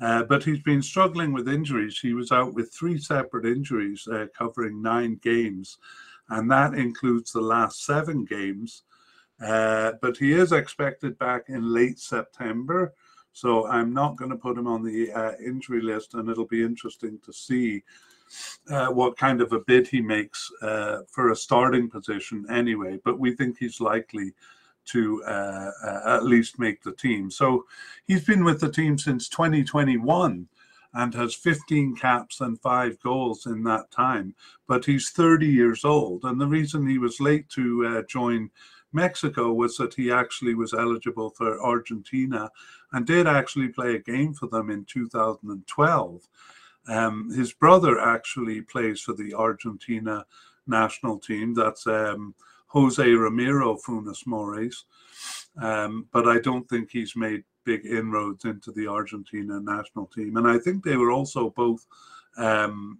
Uh, 0.00 0.22
but 0.22 0.42
he's 0.42 0.62
been 0.62 0.82
struggling 0.82 1.32
with 1.32 1.48
injuries. 1.48 1.98
He 1.98 2.14
was 2.14 2.32
out 2.32 2.54
with 2.54 2.72
three 2.72 2.98
separate 2.98 3.44
injuries 3.44 4.08
uh, 4.10 4.26
covering 4.36 4.80
nine 4.80 5.20
games, 5.22 5.76
and 6.30 6.50
that 6.50 6.72
includes 6.72 7.32
the 7.32 7.42
last 7.42 7.84
seven 7.84 8.24
games. 8.24 8.84
Uh, 9.40 9.92
but 10.02 10.16
he 10.16 10.32
is 10.32 10.52
expected 10.52 11.18
back 11.18 11.48
in 11.48 11.72
late 11.72 11.98
September. 11.98 12.92
So 13.32 13.66
I'm 13.68 13.94
not 13.94 14.16
going 14.16 14.30
to 14.30 14.36
put 14.36 14.58
him 14.58 14.66
on 14.66 14.82
the 14.82 15.10
uh, 15.12 15.32
injury 15.44 15.80
list, 15.80 16.14
and 16.14 16.28
it'll 16.28 16.46
be 16.46 16.62
interesting 16.62 17.18
to 17.24 17.32
see 17.32 17.82
uh, 18.70 18.88
what 18.88 19.16
kind 19.16 19.40
of 19.40 19.52
a 19.52 19.60
bid 19.60 19.88
he 19.88 20.00
makes 20.00 20.50
uh, 20.62 20.98
for 21.08 21.30
a 21.30 21.36
starting 21.36 21.88
position 21.88 22.44
anyway. 22.50 22.98
But 23.04 23.18
we 23.18 23.34
think 23.34 23.58
he's 23.58 23.80
likely 23.80 24.32
to 24.86 25.22
uh, 25.24 25.70
uh, 25.84 26.16
at 26.16 26.24
least 26.24 26.58
make 26.58 26.82
the 26.82 26.92
team. 26.92 27.30
So 27.30 27.64
he's 28.06 28.24
been 28.24 28.44
with 28.44 28.60
the 28.60 28.70
team 28.70 28.98
since 28.98 29.28
2021 29.28 30.48
and 30.94 31.14
has 31.14 31.34
15 31.34 31.94
caps 31.94 32.40
and 32.40 32.60
five 32.60 33.00
goals 33.00 33.46
in 33.46 33.62
that 33.64 33.90
time. 33.92 34.34
But 34.66 34.84
he's 34.84 35.10
30 35.10 35.46
years 35.46 35.84
old. 35.84 36.24
And 36.24 36.40
the 36.40 36.48
reason 36.48 36.88
he 36.88 36.98
was 36.98 37.20
late 37.20 37.48
to 37.50 38.04
join 38.08 38.50
Mexico 38.92 39.52
was 39.52 39.76
that 39.76 39.94
he 39.94 40.10
actually 40.10 40.54
was 40.54 40.74
eligible 40.74 41.30
for 41.30 41.62
Argentina 41.62 42.50
and 42.92 43.06
did 43.06 43.26
actually 43.26 43.68
play 43.68 43.94
a 43.94 43.98
game 43.98 44.34
for 44.34 44.46
them 44.48 44.70
in 44.70 44.84
2012. 44.84 46.28
Um, 46.88 47.30
his 47.30 47.52
brother 47.52 48.00
actually 48.00 48.62
plays 48.62 49.00
for 49.00 49.12
the 49.12 49.34
Argentina 49.34 50.24
national 50.66 51.18
team. 51.18 51.54
That's 51.54 51.86
um, 51.86 52.34
Jose 52.68 53.04
Ramiro 53.04 53.76
Funes 53.76 54.26
Mori. 54.26 54.70
Um, 55.60 56.06
but 56.12 56.28
I 56.28 56.40
don't 56.40 56.68
think 56.68 56.90
he's 56.90 57.16
made 57.16 57.44
big 57.64 57.84
inroads 57.84 58.44
into 58.44 58.72
the 58.72 58.86
Argentina 58.86 59.60
national 59.60 60.06
team. 60.06 60.36
And 60.36 60.48
I 60.48 60.58
think 60.58 60.82
they 60.82 60.96
were 60.96 61.10
also 61.12 61.50
both 61.50 61.86
um, 62.36 62.98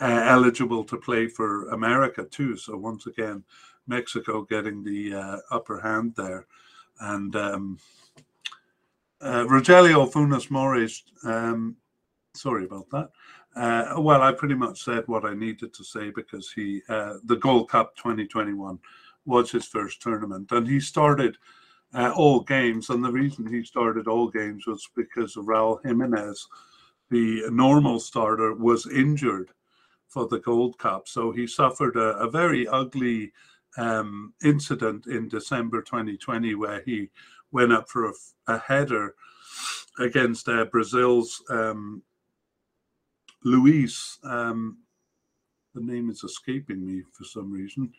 uh, 0.00 0.22
eligible 0.26 0.84
to 0.84 0.96
play 0.96 1.28
for 1.28 1.68
America 1.70 2.24
too. 2.24 2.56
So 2.56 2.76
once 2.76 3.06
again, 3.06 3.44
Mexico 3.86 4.42
getting 4.42 4.82
the 4.82 5.14
uh, 5.14 5.36
upper 5.50 5.80
hand 5.80 6.14
there. 6.16 6.46
And 7.00 7.34
um, 7.36 7.78
uh, 9.20 9.44
Rogelio 9.44 10.10
Funes 10.10 10.50
Mori, 10.50 10.88
um, 11.24 11.76
sorry 12.34 12.64
about 12.64 12.88
that. 12.90 13.10
Uh, 13.56 14.00
well, 14.00 14.22
I 14.22 14.32
pretty 14.32 14.54
much 14.54 14.84
said 14.84 15.04
what 15.06 15.24
I 15.24 15.34
needed 15.34 15.72
to 15.74 15.84
say 15.84 16.10
because 16.10 16.52
he, 16.52 16.82
uh, 16.90 17.14
the 17.24 17.36
Gold 17.36 17.70
Cup 17.70 17.96
2021 17.96 18.78
was 19.24 19.50
his 19.50 19.64
first 19.66 20.02
tournament, 20.02 20.52
and 20.52 20.68
he 20.68 20.78
started 20.78 21.38
uh, 21.94 22.12
all 22.14 22.40
games. 22.40 22.90
And 22.90 23.02
the 23.02 23.10
reason 23.10 23.46
he 23.46 23.64
started 23.64 24.08
all 24.08 24.28
games 24.28 24.66
was 24.66 24.86
because 24.94 25.34
Raul 25.36 25.84
Jimenez, 25.84 26.46
the 27.10 27.44
normal 27.50 27.98
starter, 27.98 28.52
was 28.54 28.86
injured 28.86 29.50
for 30.06 30.28
the 30.28 30.38
Gold 30.38 30.78
Cup, 30.78 31.08
so 31.08 31.32
he 31.32 31.46
suffered 31.46 31.96
a, 31.96 32.16
a 32.18 32.30
very 32.30 32.68
ugly 32.68 33.32
um, 33.76 34.32
incident 34.42 35.06
in 35.06 35.28
December 35.28 35.82
2020 35.82 36.54
where 36.54 36.82
he 36.84 37.10
went 37.52 37.72
up 37.72 37.88
for 37.88 38.06
a, 38.08 38.12
a 38.48 38.58
header 38.58 39.14
against 39.98 40.48
uh, 40.48 40.64
Brazil's 40.66 41.42
um, 41.48 42.02
Luis. 43.44 44.18
Um, 44.24 44.78
the 45.74 45.80
name 45.80 46.10
is 46.10 46.24
escaping 46.24 46.84
me 46.84 47.02
for 47.12 47.24
some 47.24 47.52
reason, 47.52 47.92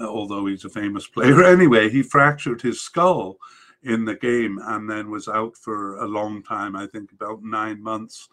uh, 0.00 0.08
although 0.08 0.46
he's 0.46 0.64
a 0.64 0.70
famous 0.70 1.06
player. 1.06 1.42
Anyway, 1.44 1.88
he 1.88 2.02
fractured 2.02 2.60
his 2.60 2.80
skull 2.80 3.38
in 3.82 4.04
the 4.04 4.14
game 4.14 4.58
and 4.64 4.88
then 4.88 5.10
was 5.10 5.28
out 5.28 5.56
for 5.56 5.96
a 5.96 6.06
long 6.06 6.42
time, 6.42 6.76
I 6.76 6.86
think 6.86 7.12
about 7.12 7.42
nine 7.42 7.82
months 7.82 8.28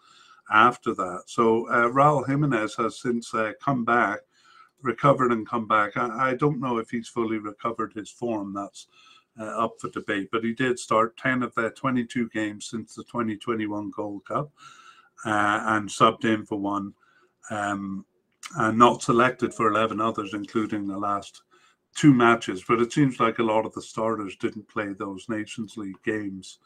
after 0.50 0.94
that. 0.94 1.22
So 1.26 1.68
uh, 1.68 1.88
Raul 1.88 2.26
Jimenez 2.26 2.74
has 2.76 3.00
since 3.00 3.32
uh, 3.34 3.52
come 3.62 3.84
back 3.84 4.20
recovered 4.82 5.32
and 5.32 5.48
come 5.48 5.66
back. 5.66 5.96
I, 5.96 6.30
I, 6.30 6.34
don't 6.34 6.60
know 6.60 6.78
if 6.78 6.90
he's 6.90 7.08
fully 7.08 7.38
recovered 7.38 7.92
his 7.92 8.10
form. 8.10 8.52
That's 8.54 8.86
uh, 9.38 9.64
up 9.64 9.80
for 9.80 9.88
debate. 9.90 10.28
But 10.30 10.44
he 10.44 10.52
did 10.52 10.78
start 10.78 11.16
10 11.16 11.42
of 11.42 11.54
their 11.54 11.70
22 11.70 12.28
games 12.30 12.66
since 12.66 12.94
the 12.94 13.04
2021 13.04 13.90
Gold 13.90 14.24
Cup 14.26 14.50
uh, 15.24 15.60
and 15.64 15.88
subbed 15.88 16.24
in 16.24 16.44
for 16.44 16.58
one 16.58 16.94
um, 17.50 18.04
and 18.56 18.78
not 18.78 19.02
selected 19.02 19.54
for 19.54 19.68
11 19.68 20.00
others, 20.00 20.34
including 20.34 20.86
the 20.86 20.98
last 20.98 21.42
two 21.96 22.12
matches. 22.12 22.64
But 22.66 22.80
it 22.80 22.92
seems 22.92 23.20
like 23.20 23.38
a 23.38 23.44
lot 23.44 23.66
of 23.66 23.72
the 23.74 23.82
starters 23.82 24.36
didn't 24.36 24.68
play 24.68 24.92
those 24.92 25.28
Nations 25.28 25.76
League 25.76 26.02
games. 26.04 26.58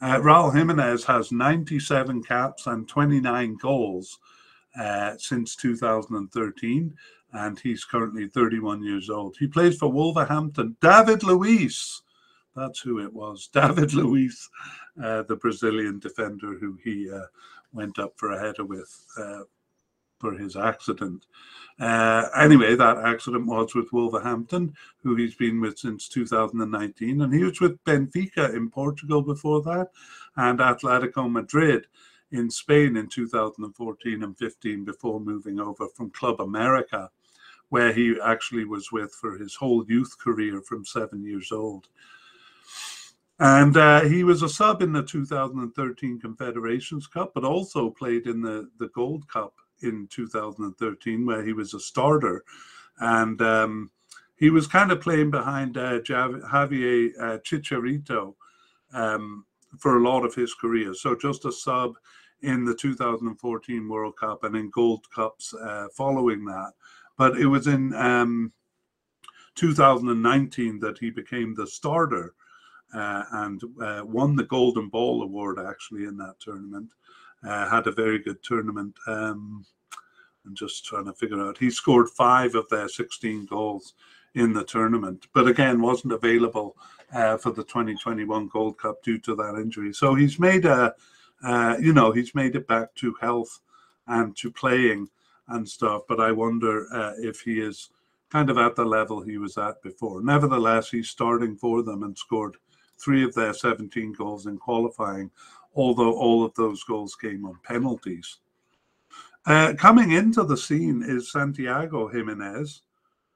Uh, 0.00 0.18
Raul 0.18 0.54
Jimenez 0.54 1.04
has 1.04 1.32
97 1.32 2.22
caps 2.22 2.66
and 2.66 2.86
29 2.86 3.56
goals 3.56 4.18
uh, 4.78 5.14
since 5.18 5.56
2013 5.56 6.94
and 7.32 7.58
he's 7.58 7.84
currently 7.84 8.28
31 8.28 8.82
years 8.82 9.10
old. 9.10 9.36
He 9.38 9.46
plays 9.46 9.76
for 9.76 9.90
Wolverhampton. 9.90 10.76
David 10.80 11.22
Luiz, 11.22 12.02
that's 12.56 12.80
who 12.80 13.00
it 13.00 13.12
was. 13.12 13.48
David 13.52 13.94
Luiz, 13.94 14.48
uh, 15.02 15.22
the 15.22 15.36
Brazilian 15.36 15.98
defender 15.98 16.54
who 16.54 16.78
he 16.82 17.10
uh, 17.10 17.26
went 17.72 17.98
up 17.98 18.14
for 18.16 18.32
a 18.32 18.40
header 18.40 18.64
with 18.64 18.92
uh, 19.18 19.42
for 20.18 20.32
his 20.32 20.56
accident. 20.56 21.26
Uh, 21.78 22.26
anyway, 22.36 22.74
that 22.74 22.98
accident 22.98 23.46
was 23.46 23.74
with 23.74 23.92
Wolverhampton, 23.92 24.74
who 25.02 25.14
he's 25.14 25.36
been 25.36 25.60
with 25.60 25.78
since 25.78 26.08
2019, 26.08 27.20
and 27.22 27.32
he 27.32 27.44
was 27.44 27.60
with 27.60 27.82
Benfica 27.84 28.52
in 28.54 28.68
Portugal 28.68 29.22
before 29.22 29.62
that, 29.62 29.90
and 30.36 30.58
Atletico 30.58 31.30
Madrid 31.30 31.86
in 32.32 32.50
Spain 32.50 32.96
in 32.96 33.08
2014 33.08 34.22
and 34.22 34.36
15 34.36 34.84
before 34.84 35.20
moving 35.20 35.60
over 35.60 35.86
from 35.94 36.10
Club 36.10 36.40
America, 36.40 37.08
where 37.70 37.92
he 37.92 38.16
actually 38.24 38.64
was 38.64 38.90
with 38.90 39.12
for 39.12 39.36
his 39.36 39.54
whole 39.54 39.84
youth 39.88 40.16
career 40.18 40.62
from 40.62 40.84
seven 40.84 41.24
years 41.24 41.52
old. 41.52 41.88
And 43.40 43.76
uh, 43.76 44.00
he 44.02 44.24
was 44.24 44.42
a 44.42 44.48
sub 44.48 44.82
in 44.82 44.92
the 44.92 45.02
2013 45.02 46.18
Confederations 46.18 47.06
Cup, 47.06 47.32
but 47.34 47.44
also 47.44 47.90
played 47.90 48.26
in 48.26 48.42
the, 48.42 48.68
the 48.78 48.88
Gold 48.88 49.28
Cup 49.28 49.54
in 49.82 50.08
2013, 50.10 51.24
where 51.24 51.44
he 51.44 51.52
was 51.52 51.72
a 51.72 51.78
starter. 51.78 52.42
And 52.98 53.40
um, 53.40 53.90
he 54.36 54.50
was 54.50 54.66
kind 54.66 54.90
of 54.90 55.00
playing 55.00 55.30
behind 55.30 55.76
uh, 55.76 56.00
Javier 56.00 57.10
uh, 57.20 57.38
Chicharito 57.38 58.34
um, 58.92 59.44
for 59.78 59.98
a 59.98 60.02
lot 60.02 60.24
of 60.24 60.34
his 60.34 60.54
career. 60.54 60.94
So 60.94 61.14
just 61.14 61.44
a 61.44 61.52
sub 61.52 61.94
in 62.42 62.64
the 62.64 62.74
2014 62.74 63.88
World 63.88 64.16
Cup 64.16 64.44
and 64.44 64.56
in 64.56 64.70
Gold 64.70 65.04
Cups 65.14 65.54
uh, 65.54 65.88
following 65.96 66.44
that. 66.46 66.72
But 67.18 67.36
it 67.36 67.46
was 67.46 67.66
in 67.66 67.92
um, 67.94 68.52
2019 69.56 70.78
that 70.80 70.98
he 70.98 71.10
became 71.10 71.54
the 71.54 71.66
starter 71.66 72.34
uh, 72.94 73.24
and 73.32 73.60
uh, 73.82 74.02
won 74.04 74.36
the 74.36 74.44
Golden 74.44 74.88
Ball 74.88 75.22
Award 75.22 75.58
actually 75.58 76.04
in 76.04 76.16
that 76.18 76.40
tournament. 76.40 76.90
Uh, 77.46 77.68
had 77.68 77.86
a 77.86 77.92
very 77.92 78.18
good 78.18 78.42
tournament. 78.42 78.96
Um, 79.06 79.64
I'm 80.46 80.54
just 80.54 80.84
trying 80.84 81.04
to 81.04 81.12
figure 81.12 81.40
out. 81.40 81.58
He 81.58 81.70
scored 81.70 82.08
five 82.08 82.54
of 82.54 82.68
their 82.68 82.88
16 82.88 83.46
goals 83.46 83.94
in 84.34 84.52
the 84.52 84.64
tournament, 84.64 85.26
but 85.34 85.46
again 85.46 85.80
wasn't 85.80 86.12
available 86.12 86.76
uh, 87.12 87.36
for 87.36 87.50
the 87.50 87.64
2021 87.64 88.48
Gold 88.48 88.78
Cup 88.78 89.02
due 89.02 89.18
to 89.18 89.34
that 89.36 89.56
injury. 89.56 89.92
So 89.92 90.14
he's 90.14 90.38
made 90.38 90.64
a, 90.64 90.94
uh, 91.42 91.76
you 91.80 91.92
know, 91.92 92.12
he's 92.12 92.34
made 92.34 92.56
it 92.56 92.66
back 92.66 92.94
to 92.96 93.14
health 93.20 93.60
and 94.06 94.36
to 94.36 94.50
playing 94.50 95.08
and 95.48 95.68
stuff. 95.68 96.02
But 96.08 96.20
I 96.20 96.32
wonder 96.32 96.86
uh, 96.92 97.12
if 97.18 97.40
he 97.40 97.60
is 97.60 97.90
kind 98.30 98.50
of 98.50 98.58
at 98.58 98.76
the 98.76 98.84
level 98.84 99.20
he 99.20 99.38
was 99.38 99.56
at 99.56 99.82
before. 99.82 100.22
Nevertheless, 100.22 100.90
he's 100.90 101.08
starting 101.08 101.56
for 101.56 101.82
them 101.82 102.02
and 102.02 102.16
scored 102.16 102.56
three 102.98 103.24
of 103.24 103.34
their 103.34 103.54
17 103.54 104.12
goals 104.12 104.46
in 104.46 104.58
qualifying, 104.58 105.30
although 105.74 106.12
all 106.12 106.44
of 106.44 106.54
those 106.54 106.82
goals 106.84 107.14
came 107.14 107.44
on 107.44 107.58
penalties. 107.64 108.38
Uh, 109.46 109.72
coming 109.78 110.12
into 110.12 110.44
the 110.44 110.56
scene 110.56 111.02
is 111.06 111.32
Santiago 111.32 112.08
Jimenez, 112.08 112.82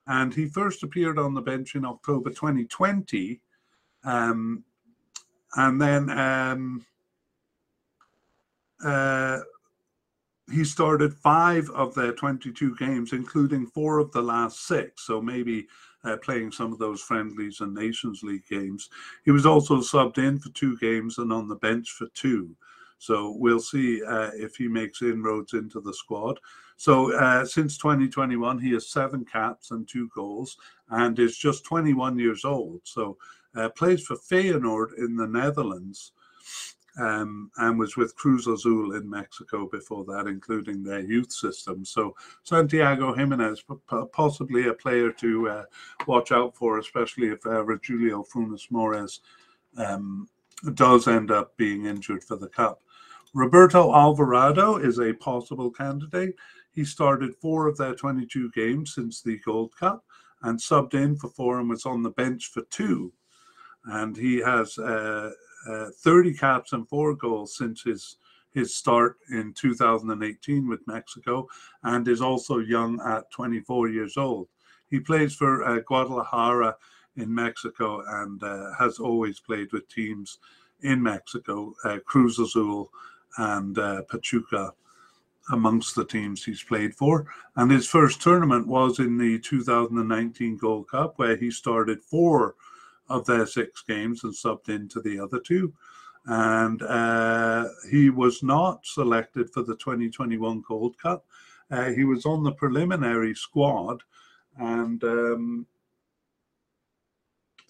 and 0.07 0.35
he 0.35 0.47
first 0.47 0.83
appeared 0.83 1.19
on 1.19 1.33
the 1.33 1.41
bench 1.41 1.75
in 1.75 1.85
October 1.85 2.31
2020. 2.31 3.41
Um, 4.05 4.65
and 5.55 5.81
then 5.81 6.11
um, 6.11 6.85
uh, 8.85 9.39
he 10.53 10.65
started 10.65 11.15
five 11.15 11.69
of 11.71 11.95
their 11.95 12.13
22 12.13 12.77
games, 12.77 13.13
including 13.13 13.67
four 13.67 13.99
of 13.99 14.13
the 14.13 14.23
last 14.23 14.67
six. 14.67 15.07
So 15.07 15.21
maybe 15.21 15.67
uh, 16.05 16.17
playing 16.19 16.53
some 16.53 16.73
of 16.73 16.79
those 16.79 17.01
friendlies 17.01 17.61
and 17.61 17.75
Nations 17.75 18.23
League 18.23 18.47
games. 18.49 18.91
He 19.25 19.31
was 19.31 19.47
also 19.47 19.77
subbed 19.79 20.19
in 20.19 20.39
for 20.39 20.51
two 20.51 20.77
games 20.79 21.19
and 21.19 21.33
on 21.33 21.49
the 21.49 21.57
bench 21.57 21.91
for 21.91 22.07
two. 22.15 22.55
So 22.99 23.35
we'll 23.39 23.61
see 23.61 24.03
uh, 24.05 24.31
if 24.35 24.57
he 24.57 24.69
makes 24.69 25.03
inroads 25.03 25.55
into 25.55 25.81
the 25.81 25.95
squad. 25.95 26.39
So 26.77 27.17
uh, 27.17 27.45
since 27.45 27.79
2021, 27.79 28.59
he 28.59 28.73
has 28.73 28.91
seven 28.91 29.25
caps 29.25 29.71
and 29.71 29.89
two 29.89 30.09
goals 30.15 30.57
and 30.91 31.19
is 31.19 31.37
just 31.37 31.65
21 31.65 32.19
years 32.19 32.45
old. 32.45 32.81
So 32.85 33.17
uh, 33.57 33.71
plays 33.71 34.05
for 34.05 34.17
Feyenoord 34.17 34.99
in 34.99 35.17
the 35.17 35.27
Netherlands 35.27 36.13
um, 36.99 37.51
and 37.59 37.79
was 37.79 37.97
with 37.97 38.15
Cruz 38.17 38.47
Azul 38.47 38.95
in 38.95 39.09
Mexico 39.09 39.67
before 39.67 40.05
that, 40.05 40.27
including 40.27 40.83
their 40.83 41.01
youth 41.01 41.33
system. 41.33 41.85
So 41.85 42.15
Santiago 42.43 43.15
Jimenez, 43.15 43.65
possibly 44.13 44.69
a 44.69 44.75
player 44.75 45.11
to 45.13 45.49
uh, 45.49 45.65
watch 46.07 46.33
out 46.33 46.55
for, 46.57 46.79
especially 46.79 47.29
if 47.29 47.45
uh, 47.47 47.65
Rogelio 47.65 48.27
Funes 48.29 48.71
Mori 48.71 49.07
um, 49.79 50.29
does 50.75 51.09
end 51.09 51.31
up 51.31 51.57
being 51.57 51.87
injured 51.87 52.23
for 52.23 52.37
the 52.37 52.49
Cup. 52.49 52.83
Roberto 53.35 53.95
Alvarado 53.95 54.77
is 54.77 54.99
a 55.01 55.15
possible 55.15 55.71
candidate. 55.71 56.35
He 56.73 56.85
started 56.85 57.35
four 57.37 57.67
of 57.67 57.79
their 57.79 57.95
22 57.95 58.51
games 58.51 58.95
since 58.95 59.23
the 59.23 59.39
Gold 59.39 59.75
Cup 59.75 60.05
and 60.43 60.59
subbed 60.59 60.95
in 60.95 61.17
for 61.17 61.29
four 61.31 61.61
and 61.61 61.69
was 61.69 61.87
on 61.87 62.03
the 62.03 62.11
bench 62.11 62.51
for 62.53 62.63
two. 62.71 63.13
And 63.87 64.17
he 64.17 64.39
has 64.39 64.79
uh, 64.79 65.31
uh, 65.69 65.87
30 65.99 66.35
caps 66.35 66.73
and 66.73 66.89
four 66.89 67.15
goals 67.15 67.57
since 67.57 67.83
his 67.83 68.17
his 68.53 68.75
start 68.75 69.17
in 69.31 69.55
2018 69.55 70.69
with 70.69 70.87
Mexico, 70.87 71.49
and 71.85 72.07
is 72.07 72.21
also 72.21 72.59
young 72.59 73.01
at 73.01 73.31
24 73.31 73.89
years 73.89 74.19
old. 74.19 74.47
He 74.91 75.01
plays 75.01 75.35
for 75.35 75.65
uh, 75.65 75.81
Guadalajara 75.81 76.77
in 77.17 77.35
Mexico 77.35 78.03
and 78.23 78.43
uh, 78.43 78.73
has 78.79 78.99
always 78.99 79.41
played 79.41 79.73
with 79.73 79.89
teams 79.89 80.39
in 80.83 81.03
Mexico, 81.03 81.75
uh, 81.85 81.99
Cruz 82.05 82.39
Azul 82.39 82.91
and 83.39 83.79
uh, 83.79 84.03
Pachuca 84.11 84.75
amongst 85.51 85.97
the 85.97 86.05
teams 86.05 86.45
he's 86.45 86.63
played 86.63 86.95
for. 86.95 87.27
And 87.57 87.71
his 87.71 87.89
first 87.89 88.21
tournament 88.21 88.67
was 88.67 88.99
in 88.99 89.19
the 89.19 89.39
2019 89.41 90.57
Gold 90.57 90.89
Cup, 90.89 91.19
where 91.19 91.37
he 91.37 91.51
started 91.51 92.03
four 92.03 92.55
of 93.09 93.27
their 93.27 93.47
six 93.47 93.83
games 93.83 94.25
and 94.25 94.33
subbed 94.33 94.69
into 94.69 95.01
the 95.01 95.19
other 95.19 95.41
two. 95.41 95.73
And 96.27 96.83
uh, 96.83 97.69
he 97.91 98.11
was 98.11 98.43
not 98.43 98.87
selected 98.87 99.51
for 99.51 99.63
the 99.63 99.77
2021 99.77 100.63
Gold 100.67 100.97
Cup. 100.99 101.25
Uh, 101.71 101.91
he 101.91 102.05
was 102.05 102.27
on 102.27 102.43
the 102.43 102.53
preliminary 102.53 103.35
squad 103.35 104.03
and 104.59 105.03
um, 105.05 105.67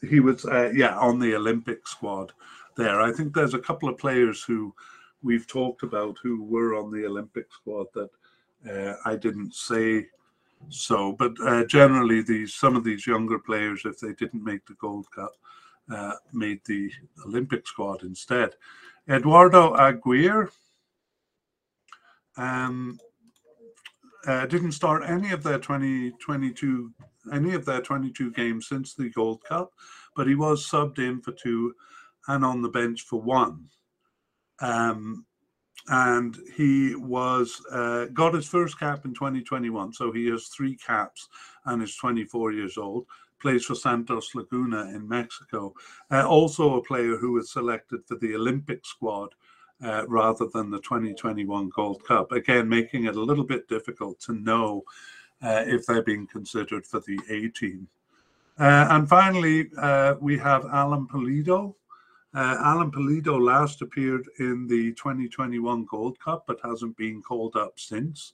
he 0.09 0.21
was, 0.21 0.45
uh, 0.45 0.71
yeah, 0.75 0.99
on 0.99 1.19
the 1.19 1.35
Olympic 1.35 1.87
squad 1.87 2.33
there. 2.77 3.01
I 3.01 3.13
think 3.13 3.35
there's 3.35 3.55
a 3.55 3.59
couple 3.59 3.89
of 3.89 3.99
players 3.99 4.43
who 4.43 4.75
we've 5.23 5.47
talked 5.47 5.83
about 5.83 6.19
who 6.23 6.43
were 6.43 6.75
on 6.75 6.91
the 6.91 7.07
Olympic 7.07 7.47
squad 7.53 7.87
that 7.95 8.11
uh, 8.69 8.97
I 9.05 9.17
didn't 9.17 9.55
say 9.55 10.09
so, 10.68 11.12
but 11.12 11.32
uh, 11.44 11.64
generally, 11.64 12.22
these 12.22 12.55
some 12.55 12.76
of 12.76 12.84
these 12.84 13.06
younger 13.06 13.39
players, 13.39 13.82
if 13.84 13.98
they 13.98 14.12
didn't 14.12 14.44
make 14.44 14.66
the 14.66 14.74
Gold 14.74 15.10
Cup, 15.10 15.32
uh, 15.93 16.14
made 16.32 16.60
the 16.64 16.90
Olympic 17.26 17.66
squad 17.66 18.02
instead. 18.02 18.55
Eduardo 19.09 19.74
Aguirre 19.74 20.51
um, 22.36 22.98
uh, 24.26 24.47
didn't 24.47 24.72
start 24.72 25.02
any 25.06 25.32
of 25.32 25.43
their 25.43 25.59
2022 25.59 26.93
any 27.32 27.55
of 27.55 27.64
their 27.64 27.80
22 27.80 28.32
games 28.32 28.66
since 28.66 28.94
the 28.94 29.10
Gold 29.10 29.44
Cup, 29.44 29.70
but 30.16 30.26
he 30.26 30.34
was 30.34 30.68
subbed 30.68 30.98
in 30.98 31.20
for 31.20 31.32
two 31.32 31.72
and 32.28 32.44
on 32.44 32.62
the 32.62 32.68
bench 32.68 33.02
for 33.02 33.20
one. 33.20 33.68
Um, 34.60 35.24
and 35.89 36.39
he 36.57 36.95
was 36.95 37.61
uh, 37.71 38.07
got 38.13 38.35
his 38.35 38.47
first 38.47 38.79
cap 38.79 39.05
in 39.05 39.15
2021 39.15 39.93
so 39.93 40.13
he 40.13 40.27
has 40.27 40.47
three 40.47 40.77
caps 40.77 41.29
and 41.67 41.83
is 41.83 41.97
24 41.97 42.53
years 42.53 42.79
old. 42.79 43.07
Plays 43.41 43.65
for 43.65 43.75
santos 43.75 44.35
laguna 44.35 44.83
in 44.95 45.09
mexico. 45.09 45.75
Uh, 46.11 46.27
also 46.27 46.77
a 46.77 46.83
player 46.83 47.17
who 47.17 47.33
was 47.33 47.51
selected 47.51 48.07
for 48.07 48.17
the 48.17 48.35
olympic 48.35 48.87
squad 48.87 49.31
uh, 49.85 50.07
rather 50.07 50.47
than 50.55 50.71
the 50.71 50.81
2021 50.81 51.69
gold 51.71 52.05
cup. 52.05 52.31
Again 52.31 52.69
making 52.69 53.07
it 53.07 53.17
a 53.17 53.23
little 53.23 53.45
bit 53.45 53.69
difficult 53.69 54.21
to 54.21 54.35
know 54.35 54.85
uh, 55.43 55.65
if 55.67 55.87
they're 55.87 56.05
being 56.05 56.29
considered 56.29 56.87
for 56.87 57.01
the 57.01 57.19
a 57.29 57.49
team. 57.49 57.89
Uh, 58.59 58.87
and 58.91 59.09
finally 59.09 59.71
uh, 59.79 60.15
we 60.21 60.39
have 60.39 60.65
alan 60.67 61.09
pulido 61.09 61.75
uh, 62.35 62.57
Alan 62.61 62.91
Pulido 62.91 63.41
last 63.41 63.83
appeared 63.83 64.29
in 64.39 64.67
the 64.67 64.93
2021 64.95 65.85
Gold 65.85 66.19
Cup, 66.19 66.45
but 66.47 66.61
hasn't 66.65 66.97
been 66.97 67.21
called 67.21 67.57
up 67.57 67.79
since. 67.79 68.33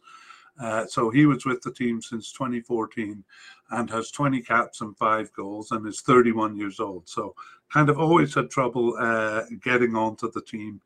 Uh, 0.61 0.87
so 0.87 1.11
he 1.11 1.27
was 1.27 1.45
with 1.45 1.63
the 1.63 1.73
team 1.73 2.03
since 2.03 2.33
2014 2.33 3.23
and 3.71 3.91
has 3.91 4.11
20 4.11 4.41
caps 4.41 4.81
and 4.81 4.97
five 4.97 5.33
goals 5.33 5.71
and 5.71 5.87
is 5.87 6.01
31 6.01 6.57
years 6.57 6.81
old. 6.81 7.09
So 7.09 7.35
kind 7.73 7.89
of 7.89 7.99
always 7.99 8.35
had 8.35 8.51
trouble 8.51 8.97
uh, 8.99 9.43
getting 9.63 9.95
onto 9.95 10.31
the 10.31 10.43
team. 10.43 10.81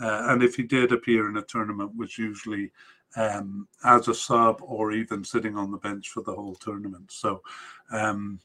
Uh, 0.00 0.26
and 0.28 0.42
if 0.42 0.54
he 0.54 0.62
did 0.62 0.92
appear 0.92 1.28
in 1.28 1.36
a 1.36 1.42
tournament, 1.42 1.96
was 1.96 2.16
usually 2.16 2.70
um, 3.16 3.66
as 3.84 4.06
a 4.06 4.14
sub 4.14 4.60
or 4.62 4.92
even 4.92 5.24
sitting 5.24 5.56
on 5.56 5.72
the 5.72 5.78
bench 5.78 6.10
for 6.10 6.22
the 6.22 6.34
whole 6.34 6.54
tournament. 6.54 7.10
So 7.10 7.42
um, 7.90 8.38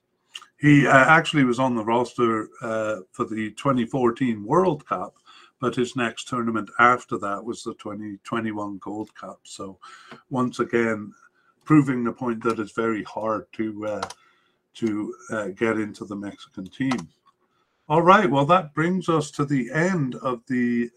he 0.63 0.87
uh, 0.87 0.93
actually 0.93 1.43
was 1.43 1.59
on 1.59 1.75
the 1.75 1.83
roster 1.83 2.47
uh, 2.61 3.01
for 3.11 3.25
the 3.25 3.51
2014 3.51 4.45
World 4.45 4.87
Cup, 4.87 5.17
but 5.59 5.75
his 5.75 5.97
next 5.97 6.29
tournament 6.29 6.69
after 6.79 7.17
that 7.17 7.43
was 7.43 7.63
the 7.63 7.73
2021 7.73 8.77
Gold 8.77 9.13
Cup. 9.13 9.41
So, 9.43 9.77
once 10.29 10.59
again, 10.59 11.11
proving 11.65 12.05
the 12.05 12.13
point 12.13 12.41
that 12.43 12.59
it's 12.59 12.71
very 12.71 13.03
hard 13.03 13.45
to 13.53 13.85
uh, 13.87 14.09
to 14.75 15.13
uh, 15.31 15.47
get 15.47 15.77
into 15.77 16.05
the 16.05 16.15
Mexican 16.15 16.67
team. 16.67 17.09
All 17.89 18.01
right, 18.01 18.31
well, 18.31 18.45
that 18.45 18.73
brings 18.73 19.09
us 19.09 19.31
to 19.31 19.43
the 19.43 19.69
end 19.69 20.15
of 20.15 20.43
the 20.47 20.89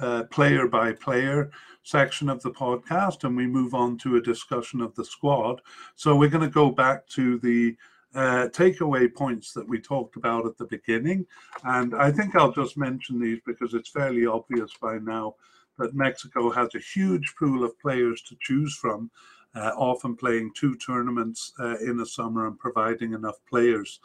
uh, 0.00 0.24
player 0.24 0.66
by 0.66 0.90
player 0.90 1.52
section 1.84 2.28
of 2.28 2.42
the 2.42 2.50
podcast, 2.50 3.22
and 3.22 3.36
we 3.36 3.46
move 3.46 3.74
on 3.74 3.96
to 3.98 4.16
a 4.16 4.20
discussion 4.20 4.80
of 4.80 4.92
the 4.96 5.04
squad. 5.04 5.60
So, 5.94 6.16
we're 6.16 6.30
going 6.30 6.42
to 6.42 6.50
go 6.52 6.72
back 6.72 7.06
to 7.10 7.38
the 7.38 7.76
uh, 8.14 8.48
takeaway 8.50 9.12
points 9.12 9.52
that 9.52 9.68
we 9.68 9.80
talked 9.80 10.16
about 10.16 10.46
at 10.46 10.56
the 10.56 10.66
beginning. 10.66 11.26
And 11.64 11.94
I 11.94 12.10
think 12.10 12.34
I'll 12.34 12.52
just 12.52 12.76
mention 12.76 13.20
these 13.20 13.40
because 13.46 13.74
it's 13.74 13.90
fairly 13.90 14.26
obvious 14.26 14.70
by 14.80 14.98
now 14.98 15.34
that 15.78 15.94
Mexico 15.94 16.50
has 16.50 16.74
a 16.74 16.80
huge 16.80 17.34
pool 17.38 17.64
of 17.64 17.78
players 17.80 18.22
to 18.22 18.36
choose 18.40 18.74
from, 18.74 19.10
uh, 19.54 19.72
often 19.76 20.16
playing 20.16 20.52
two 20.54 20.76
tournaments 20.76 21.52
uh, 21.60 21.76
in 21.78 22.00
a 22.00 22.06
summer 22.06 22.46
and 22.46 22.58
providing 22.58 23.12
enough 23.12 23.36
players 23.48 24.00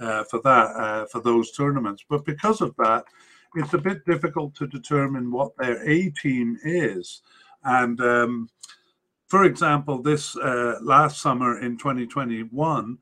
uh, 0.00 0.24
for 0.24 0.40
that, 0.42 0.68
uh, 0.76 1.06
for 1.06 1.20
those 1.20 1.52
tournaments. 1.52 2.04
But 2.08 2.24
because 2.24 2.60
of 2.60 2.74
that, 2.78 3.04
it's 3.54 3.74
a 3.74 3.78
bit 3.78 4.04
difficult 4.04 4.54
to 4.56 4.66
determine 4.66 5.30
what 5.30 5.56
their 5.56 5.82
A 5.88 6.10
team 6.10 6.58
is. 6.62 7.22
And 7.64 8.00
um, 8.00 8.48
for 9.26 9.44
example, 9.44 10.00
this 10.00 10.36
uh, 10.36 10.78
last 10.80 11.20
summer 11.20 11.60
in 11.60 11.76
2021, 11.76 12.98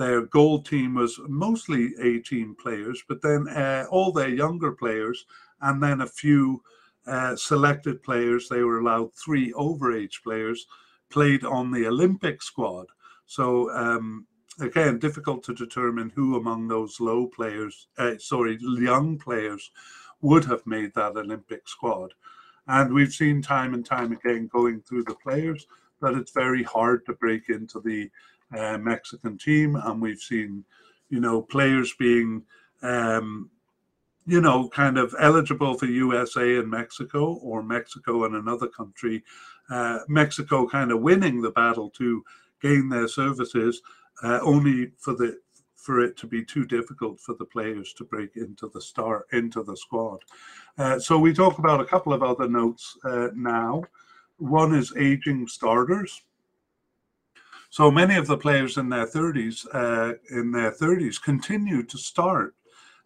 their 0.00 0.22
gold 0.22 0.64
team 0.64 0.94
was 0.94 1.20
mostly 1.28 1.92
18 2.00 2.54
players, 2.54 3.02
but 3.06 3.20
then 3.20 3.46
uh, 3.48 3.84
all 3.90 4.12
their 4.12 4.30
younger 4.30 4.72
players 4.72 5.26
and 5.60 5.82
then 5.82 6.00
a 6.00 6.06
few 6.06 6.62
uh, 7.06 7.36
selected 7.36 8.02
players, 8.02 8.48
they 8.48 8.62
were 8.62 8.78
allowed 8.78 9.14
three 9.14 9.52
overage 9.52 10.22
players, 10.22 10.66
played 11.10 11.44
on 11.44 11.70
the 11.70 11.86
Olympic 11.86 12.42
squad. 12.42 12.86
So, 13.26 13.70
um, 13.72 14.26
again, 14.58 14.98
difficult 14.98 15.42
to 15.44 15.54
determine 15.54 16.10
who 16.14 16.36
among 16.36 16.68
those 16.68 16.98
low 16.98 17.26
players, 17.26 17.88
uh, 17.98 18.14
sorry, 18.18 18.58
young 18.60 19.18
players, 19.18 19.70
would 20.22 20.46
have 20.46 20.66
made 20.66 20.94
that 20.94 21.16
Olympic 21.16 21.68
squad. 21.68 22.14
And 22.66 22.92
we've 22.92 23.12
seen 23.12 23.42
time 23.42 23.74
and 23.74 23.84
time 23.84 24.12
again 24.12 24.48
going 24.50 24.80
through 24.80 25.04
the 25.04 25.14
players 25.14 25.66
that 26.00 26.14
it's 26.14 26.32
very 26.32 26.62
hard 26.62 27.04
to 27.06 27.12
break 27.14 27.50
into 27.50 27.80
the 27.80 28.10
uh, 28.56 28.78
Mexican 28.78 29.38
team, 29.38 29.76
and 29.76 30.00
we've 30.00 30.20
seen, 30.20 30.64
you 31.08 31.20
know, 31.20 31.42
players 31.42 31.94
being, 31.98 32.42
um, 32.82 33.50
you 34.26 34.40
know, 34.40 34.68
kind 34.68 34.98
of 34.98 35.14
eligible 35.18 35.74
for 35.74 35.86
USA 35.86 36.58
and 36.58 36.70
Mexico 36.70 37.34
or 37.42 37.62
Mexico 37.62 38.24
and 38.24 38.34
another 38.34 38.68
country. 38.68 39.22
Uh, 39.70 40.00
Mexico 40.08 40.66
kind 40.68 40.90
of 40.90 41.00
winning 41.00 41.40
the 41.40 41.50
battle 41.50 41.90
to 41.90 42.24
gain 42.60 42.88
their 42.88 43.08
services, 43.08 43.80
uh, 44.22 44.40
only 44.42 44.92
for 44.98 45.14
the 45.14 45.38
for 45.76 46.00
it 46.00 46.16
to 46.18 46.26
be 46.26 46.44
too 46.44 46.66
difficult 46.66 47.18
for 47.18 47.34
the 47.36 47.44
players 47.44 47.94
to 47.94 48.04
break 48.04 48.36
into 48.36 48.70
the 48.74 48.80
star 48.80 49.24
into 49.32 49.62
the 49.62 49.76
squad. 49.76 50.18
Uh, 50.76 50.98
so 50.98 51.18
we 51.18 51.32
talk 51.32 51.58
about 51.58 51.80
a 51.80 51.84
couple 51.86 52.12
of 52.12 52.22
other 52.22 52.48
notes 52.48 52.96
uh, 53.04 53.28
now. 53.34 53.82
One 54.36 54.74
is 54.74 54.92
aging 54.96 55.48
starters. 55.48 56.22
So 57.70 57.88
many 57.88 58.16
of 58.16 58.26
the 58.26 58.36
players 58.36 58.78
in 58.78 58.88
their 58.88 59.06
30s, 59.06 59.64
uh, 59.72 60.14
in 60.30 60.50
their 60.50 60.72
30s, 60.72 61.22
continue 61.22 61.84
to 61.84 61.98
start. 61.98 62.56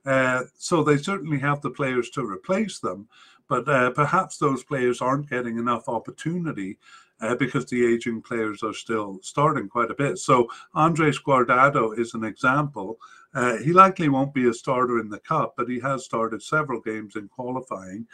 Uh, 0.07 0.45
so 0.57 0.83
they 0.83 0.97
certainly 0.97 1.39
have 1.39 1.61
the 1.61 1.71
players 1.71 2.09
to 2.11 2.25
replace 2.25 2.79
them, 2.79 3.07
but 3.47 3.69
uh, 3.69 3.91
perhaps 3.91 4.39
those 4.39 4.65
players 4.65 5.03
aren't 5.03 5.29
getting 5.29 5.59
enough 5.59 5.87
opportunity 5.87 6.79
uh, 7.21 7.35
because 7.35 7.67
the 7.67 7.85
aging 7.85 8.23
players 8.23 8.63
are 8.63 8.73
still 8.73 9.19
starting 9.23 9.69
quite 9.69 9.91
a 9.91 9.95
bit. 9.95 10.19
So 10.19 10.49
Andres 10.75 11.19
Guardado 11.19 11.99
is 11.99 12.15
an 12.15 12.25
example. 12.25 12.99
Uh, 13.35 13.59
he 13.59 13.73
likely 13.73 14.09
won't 14.09 14.33
be 14.33 14.49
a 14.49 14.55
starter 14.55 14.99
in 14.99 15.11
the 15.11 15.21
cup, 15.21 15.55
but 15.59 15.69
he 15.69 15.79
has 15.81 16.05
started 16.05 16.43
several 16.43 16.81
games 16.81 17.17
in 17.17 17.29
qualifying, 17.29 18.07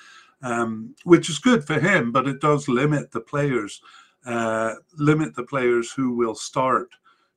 um, 0.42 0.96
which 1.04 1.30
is 1.30 1.38
good 1.38 1.64
for 1.64 1.78
him. 1.78 2.10
But 2.10 2.26
it 2.26 2.40
does 2.40 2.68
limit 2.68 3.12
the 3.12 3.20
players 3.20 3.80
uh, 4.26 4.74
limit 4.96 5.34
the 5.34 5.44
players 5.44 5.92
who 5.92 6.12
will 6.12 6.34
start 6.34 6.90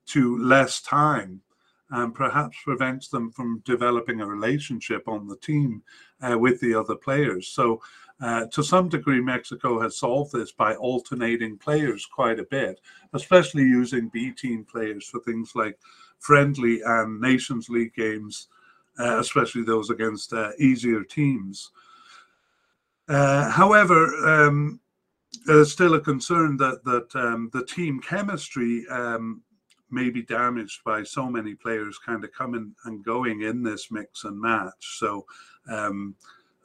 to 0.07 0.37
less 0.37 0.81
time 0.81 1.41
and 1.89 2.13
perhaps 2.13 2.57
prevents 2.63 3.07
them 3.07 3.31
from 3.31 3.61
developing 3.65 4.21
a 4.21 4.25
relationship 4.25 5.07
on 5.07 5.27
the 5.27 5.37
team 5.37 5.83
uh, 6.21 6.37
with 6.37 6.59
the 6.59 6.73
other 6.73 6.95
players. 6.95 7.47
So, 7.47 7.81
uh, 8.21 8.45
to 8.51 8.63
some 8.63 8.89
degree, 8.89 9.21
Mexico 9.21 9.81
has 9.81 9.97
solved 9.97 10.31
this 10.31 10.51
by 10.51 10.75
alternating 10.75 11.57
players 11.57 12.05
quite 12.05 12.39
a 12.39 12.45
bit, 12.45 12.79
especially 13.13 13.63
using 13.63 14.09
B 14.09 14.31
team 14.31 14.63
players 14.63 15.07
for 15.07 15.19
things 15.19 15.53
like 15.55 15.77
friendly 16.19 16.81
and 16.85 17.19
Nations 17.19 17.69
League 17.69 17.93
games, 17.93 18.47
uh, 18.97 19.19
especially 19.19 19.63
those 19.63 19.89
against 19.89 20.31
uh, 20.31 20.51
easier 20.57 21.03
teams. 21.03 21.71
Uh, 23.09 23.49
however, 23.49 24.07
um, 24.25 24.79
there's 25.45 25.71
still 25.71 25.95
a 25.95 25.99
concern 25.99 26.57
that 26.57 26.83
that 26.83 27.15
um, 27.15 27.49
the 27.53 27.65
team 27.65 27.99
chemistry 27.99 28.85
um, 28.89 29.41
may 29.89 30.09
be 30.09 30.23
damaged 30.23 30.83
by 30.83 31.03
so 31.03 31.29
many 31.29 31.53
players 31.53 31.99
kind 31.99 32.23
of 32.23 32.31
coming 32.33 32.73
and 32.85 33.05
going 33.05 33.41
in 33.41 33.63
this 33.63 33.91
mix 33.91 34.23
and 34.23 34.39
match. 34.39 34.97
So 34.97 35.25
um, 35.69 36.15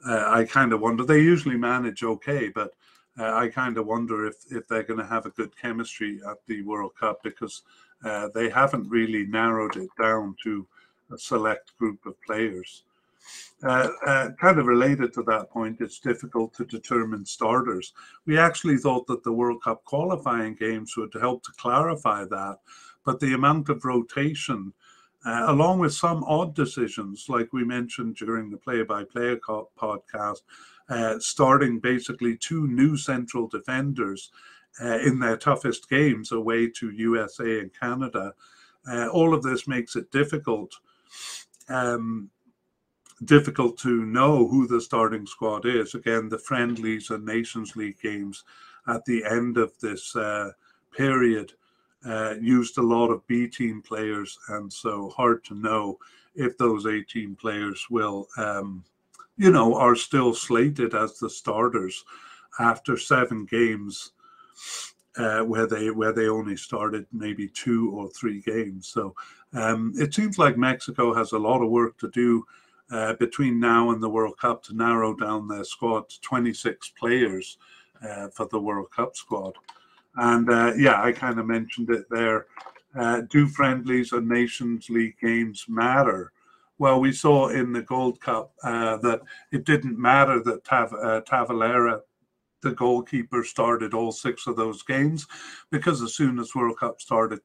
uh, 0.05 0.25
I 0.27 0.45
kind 0.45 0.73
of 0.73 0.81
wonder. 0.81 1.03
They 1.03 1.21
usually 1.21 1.57
manage 1.57 2.03
okay, 2.03 2.49
but 2.49 2.71
uh, 3.19 3.33
I 3.33 3.49
kind 3.49 3.77
of 3.77 3.85
wonder 3.85 4.25
if 4.25 4.35
if 4.49 4.67
they're 4.67 4.83
going 4.83 4.99
to 4.99 5.05
have 5.05 5.25
a 5.25 5.31
good 5.31 5.55
chemistry 5.57 6.19
at 6.29 6.37
the 6.47 6.61
World 6.63 6.91
Cup 6.99 7.21
because 7.23 7.63
uh, 8.03 8.29
they 8.33 8.49
haven't 8.49 8.89
really 8.89 9.25
narrowed 9.25 9.75
it 9.75 9.89
down 10.01 10.35
to 10.43 10.65
a 11.11 11.17
select 11.17 11.77
group 11.77 12.05
of 12.05 12.21
players. 12.21 12.83
Uh, 13.61 13.89
uh, 14.05 14.29
kind 14.39 14.57
of 14.57 14.67
related 14.67 15.11
to 15.13 15.23
that 15.23 15.49
point, 15.49 15.81
it's 15.81 15.99
difficult 15.99 16.53
to 16.53 16.63
determine 16.65 17.25
starters. 17.25 17.91
We 18.25 18.37
actually 18.37 18.77
thought 18.77 19.05
that 19.07 19.23
the 19.23 19.33
World 19.33 19.61
Cup 19.61 19.83
qualifying 19.83 20.55
games 20.55 20.95
would 20.95 21.13
help 21.19 21.43
to 21.43 21.51
clarify 21.57 22.23
that, 22.25 22.59
but 23.03 23.19
the 23.19 23.33
amount 23.33 23.67
of 23.67 23.83
rotation, 23.83 24.71
uh, 25.25 25.45
along 25.47 25.79
with 25.79 25.93
some 25.93 26.23
odd 26.23 26.55
decisions, 26.55 27.25
like 27.27 27.51
we 27.51 27.65
mentioned 27.65 28.15
during 28.15 28.49
the 28.49 28.57
play 28.57 28.83
by 28.83 29.03
play 29.03 29.35
podcast, 29.35 30.39
uh, 30.87 31.19
starting 31.19 31.79
basically 31.79 32.37
two 32.37 32.65
new 32.67 32.95
central 32.95 33.47
defenders 33.47 34.31
uh, 34.81 34.99
in 34.99 35.19
their 35.19 35.35
toughest 35.35 35.89
games 35.89 36.31
away 36.31 36.69
to 36.69 36.91
USA 36.91 37.59
and 37.59 37.71
Canada, 37.77 38.33
all 39.11 39.33
of 39.33 39.43
this 39.43 39.67
makes 39.67 39.97
it 39.97 40.09
difficult. 40.11 40.73
Um, 41.67 42.31
difficult 43.25 43.77
to 43.79 44.05
know 44.05 44.47
who 44.47 44.67
the 44.67 44.81
starting 44.81 45.25
squad 45.25 45.65
is. 45.65 45.95
Again, 45.95 46.29
the 46.29 46.39
friendlies 46.39 47.09
and 47.09 47.25
Nations 47.25 47.75
League 47.75 47.99
games 48.01 48.43
at 48.87 49.03
the 49.05 49.23
end 49.25 49.57
of 49.57 49.77
this 49.79 50.15
uh, 50.15 50.51
period 50.95 51.53
uh, 52.05 52.35
used 52.39 52.77
a 52.77 52.81
lot 52.81 53.09
of 53.09 53.25
B 53.27 53.47
team 53.47 53.81
players, 53.81 54.37
and 54.49 54.71
so 54.71 55.09
hard 55.09 55.43
to 55.45 55.55
know 55.55 55.97
if 56.35 56.57
those 56.57 56.85
18 56.85 57.35
players 57.35 57.85
will, 57.89 58.27
um, 58.37 58.83
you 59.37 59.51
know, 59.51 59.75
are 59.75 59.95
still 59.95 60.33
slated 60.33 60.95
as 60.95 61.19
the 61.19 61.29
starters 61.29 62.03
after 62.59 62.97
seven 62.97 63.45
games. 63.45 64.11
Uh, 65.17 65.41
where 65.41 65.65
they 65.65 65.89
where 65.89 66.13
they 66.13 66.29
only 66.29 66.55
started 66.55 67.05
maybe 67.11 67.49
two 67.49 67.91
or 67.91 68.07
three 68.09 68.41
games, 68.41 68.87
so 68.87 69.13
um, 69.53 69.91
it 69.97 70.13
seems 70.13 70.37
like 70.37 70.55
Mexico 70.55 71.13
has 71.13 71.31
a 71.31 71.37
lot 71.37 71.63
of 71.63 71.69
work 71.69 71.97
to 71.97 72.09
do 72.11 72.45
uh, 72.91 73.13
between 73.13 73.59
now 73.59 73.91
and 73.91 74.01
the 74.01 74.09
World 74.09 74.37
Cup 74.37 74.63
to 74.63 74.75
narrow 74.75 75.15
down 75.15 75.47
their 75.47 75.63
squad 75.63 76.09
to 76.09 76.21
26 76.21 76.89
players 76.99 77.57
uh, 78.07 78.29
for 78.29 78.47
the 78.47 78.59
World 78.59 78.91
Cup 78.91 79.15
squad. 79.15 79.53
And 80.15 80.49
uh, 80.49 80.73
yeah, 80.75 81.01
I 81.01 81.11
kind 81.11 81.39
of 81.39 81.45
mentioned 81.45 81.89
it 81.89 82.05
there. 82.09 82.47
Uh, 82.97 83.21
do 83.29 83.47
friendlies 83.47 84.11
and 84.11 84.27
Nations 84.27 84.89
League 84.89 85.19
games 85.21 85.65
matter? 85.67 86.31
Well, 86.79 86.99
we 86.99 87.11
saw 87.11 87.49
in 87.49 87.73
the 87.73 87.81
Gold 87.81 88.19
Cup 88.21 88.53
uh, 88.63 88.97
that 88.97 89.21
it 89.51 89.65
didn't 89.65 89.99
matter 89.99 90.41
that 90.43 90.63
Tav- 90.63 90.93
uh, 90.93 91.21
Talavera, 91.21 91.99
the 92.61 92.71
goalkeeper, 92.71 93.43
started 93.43 93.93
all 93.93 94.11
six 94.11 94.47
of 94.47 94.55
those 94.55 94.81
games 94.83 95.27
because 95.71 96.01
as 96.01 96.15
soon 96.15 96.39
as 96.39 96.55
World 96.55 96.79
Cup 96.79 96.99
started, 97.01 97.41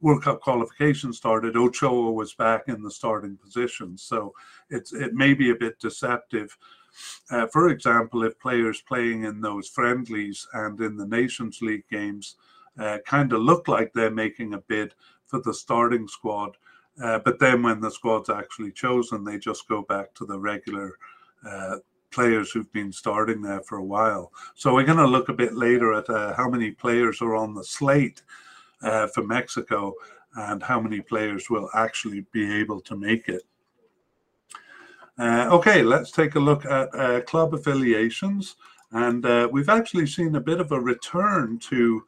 World 0.00 0.22
Cup 0.22 0.40
qualification 0.40 1.12
started, 1.12 1.56
Ochoa 1.56 2.12
was 2.12 2.34
back 2.34 2.64
in 2.68 2.82
the 2.82 2.90
starting 2.90 3.36
position. 3.36 3.96
So 3.96 4.32
it's 4.70 4.92
it 4.92 5.14
may 5.14 5.34
be 5.34 5.50
a 5.50 5.54
bit 5.54 5.78
deceptive. 5.78 6.56
Uh, 7.30 7.46
for 7.48 7.68
example, 7.68 8.22
if 8.24 8.38
players 8.38 8.82
playing 8.82 9.24
in 9.24 9.40
those 9.40 9.68
friendlies 9.68 10.46
and 10.52 10.80
in 10.80 10.96
the 10.96 11.06
Nations 11.06 11.60
League 11.62 11.88
games 11.90 12.36
uh, 12.78 12.98
kind 13.06 13.32
of 13.32 13.40
look 13.40 13.68
like 13.68 13.92
they're 13.92 14.10
making 14.10 14.54
a 14.54 14.58
bid 14.68 14.94
for 15.26 15.40
the 15.40 15.54
starting 15.54 16.08
squad, 16.08 16.56
Uh, 17.02 17.18
but 17.24 17.38
then 17.38 17.62
when 17.62 17.80
the 17.80 17.90
squad's 17.90 18.30
actually 18.30 18.72
chosen, 18.72 19.22
they 19.22 19.38
just 19.38 19.68
go 19.68 19.82
back 19.82 20.14
to 20.14 20.24
the 20.24 20.38
regular 20.38 20.96
uh, 21.46 21.76
players 22.10 22.50
who've 22.50 22.72
been 22.72 22.92
starting 22.92 23.42
there 23.42 23.60
for 23.60 23.76
a 23.78 23.84
while. 23.84 24.32
So 24.54 24.72
we're 24.72 24.86
going 24.86 25.04
to 25.04 25.06
look 25.06 25.28
a 25.28 25.34
bit 25.34 25.54
later 25.54 25.92
at 25.92 26.08
uh, 26.08 26.34
how 26.34 26.48
many 26.48 26.70
players 26.70 27.20
are 27.20 27.36
on 27.36 27.54
the 27.54 27.64
slate 27.64 28.22
uh, 28.82 29.06
for 29.08 29.22
Mexico 29.24 29.94
and 30.36 30.62
how 30.62 30.80
many 30.80 31.00
players 31.00 31.48
will 31.48 31.68
actually 31.74 32.26
be 32.32 32.52
able 32.54 32.80
to 32.82 32.96
make 32.96 33.28
it. 33.28 33.42
Uh, 35.18 35.48
okay, 35.50 35.82
let's 35.82 36.10
take 36.10 36.34
a 36.34 36.40
look 36.40 36.66
at 36.66 36.94
uh, 36.94 37.20
club 37.22 37.54
affiliations. 37.54 38.56
And 38.92 39.24
uh, 39.24 39.48
we've 39.50 39.70
actually 39.70 40.06
seen 40.06 40.36
a 40.36 40.40
bit 40.40 40.60
of 40.60 40.72
a 40.72 40.80
return 40.80 41.58
to 41.70 42.04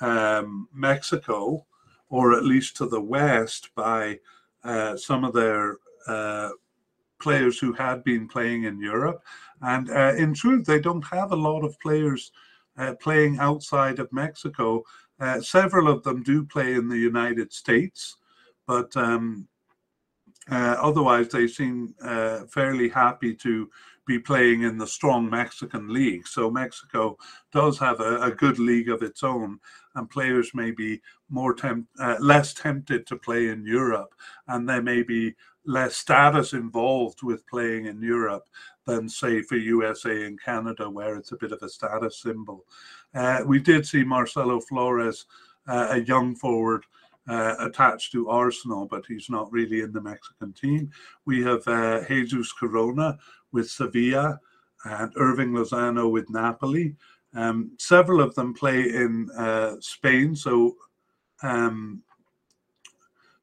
um, 0.00 0.68
Mexico, 0.74 1.64
or 2.10 2.34
at 2.34 2.44
least 2.44 2.76
to 2.76 2.86
the 2.86 3.00
West, 3.00 3.70
by 3.74 4.18
uh, 4.64 4.96
some 4.96 5.24
of 5.24 5.32
their 5.32 5.76
uh, 6.08 6.50
players 7.20 7.58
who 7.58 7.72
had 7.72 8.02
been 8.02 8.28
playing 8.28 8.64
in 8.64 8.80
Europe. 8.80 9.22
And 9.62 9.90
uh, 9.90 10.14
in 10.16 10.34
truth, 10.34 10.66
they 10.66 10.80
don't 10.80 11.04
have 11.06 11.32
a 11.32 11.36
lot 11.36 11.64
of 11.64 11.78
players 11.80 12.32
playing 13.00 13.38
outside 13.40 13.98
of 13.98 14.12
Mexico. 14.12 14.84
Several 15.40 15.88
of 15.88 16.02
them 16.02 16.22
do 16.22 16.44
play 16.44 16.74
in 16.74 16.88
the 16.88 16.98
United 16.98 17.52
States, 17.52 18.16
but 18.66 18.96
um, 18.96 19.48
uh, 20.50 20.76
otherwise, 20.80 21.28
they 21.28 21.46
seem 21.46 21.94
uh, 22.02 22.40
fairly 22.46 22.88
happy 22.88 23.34
to 23.34 23.68
be 24.06 24.18
playing 24.18 24.62
in 24.62 24.78
the 24.78 24.86
strong 24.86 25.28
Mexican 25.28 25.92
league. 25.92 26.26
So 26.26 26.50
Mexico 26.50 27.18
does 27.52 27.78
have 27.78 28.00
a, 28.00 28.22
a 28.22 28.30
good 28.30 28.58
league 28.58 28.88
of 28.88 29.02
its 29.02 29.22
own, 29.22 29.58
and 29.94 30.08
players 30.08 30.52
may 30.54 30.70
be 30.70 31.02
more 31.28 31.54
temp- 31.54 31.88
uh, 32.00 32.16
less 32.18 32.54
tempted 32.54 33.06
to 33.06 33.16
play 33.16 33.48
in 33.48 33.66
Europe, 33.66 34.14
and 34.48 34.66
there 34.66 34.82
may 34.82 35.02
be 35.02 35.34
less 35.66 35.96
status 35.96 36.54
involved 36.54 37.22
with 37.22 37.46
playing 37.46 37.84
in 37.84 38.00
Europe 38.00 38.44
than, 38.86 39.06
say, 39.06 39.42
for 39.42 39.56
USA 39.56 40.24
and 40.24 40.40
Canada, 40.40 40.88
where 40.88 41.16
it's 41.16 41.32
a 41.32 41.36
bit 41.36 41.52
of 41.52 41.62
a 41.62 41.68
status 41.68 42.22
symbol. 42.22 42.64
Uh, 43.14 43.42
we 43.46 43.58
did 43.58 43.86
see 43.86 44.04
Marcelo 44.04 44.60
Flores, 44.60 45.26
uh, 45.66 45.88
a 45.90 46.00
young 46.00 46.34
forward 46.34 46.84
uh, 47.28 47.54
attached 47.60 48.12
to 48.12 48.28
Arsenal, 48.28 48.86
but 48.86 49.04
he's 49.06 49.28
not 49.28 49.52
really 49.52 49.80
in 49.80 49.92
the 49.92 50.00
Mexican 50.00 50.52
team. 50.52 50.90
We 51.26 51.42
have 51.42 51.66
uh, 51.68 52.04
Jesus 52.06 52.52
Corona 52.52 53.18
with 53.52 53.70
Sevilla 53.70 54.40
and 54.84 55.14
Hirving 55.14 55.50
Lozano 55.50 56.10
with 56.10 56.30
Napoli. 56.30 56.96
Um, 57.34 57.72
several 57.78 58.20
of 58.20 58.34
them 58.34 58.54
play 58.54 58.80
in 58.80 59.28
uh, 59.36 59.76
Spain, 59.80 60.34
so 60.34 60.76
um, 61.42 62.02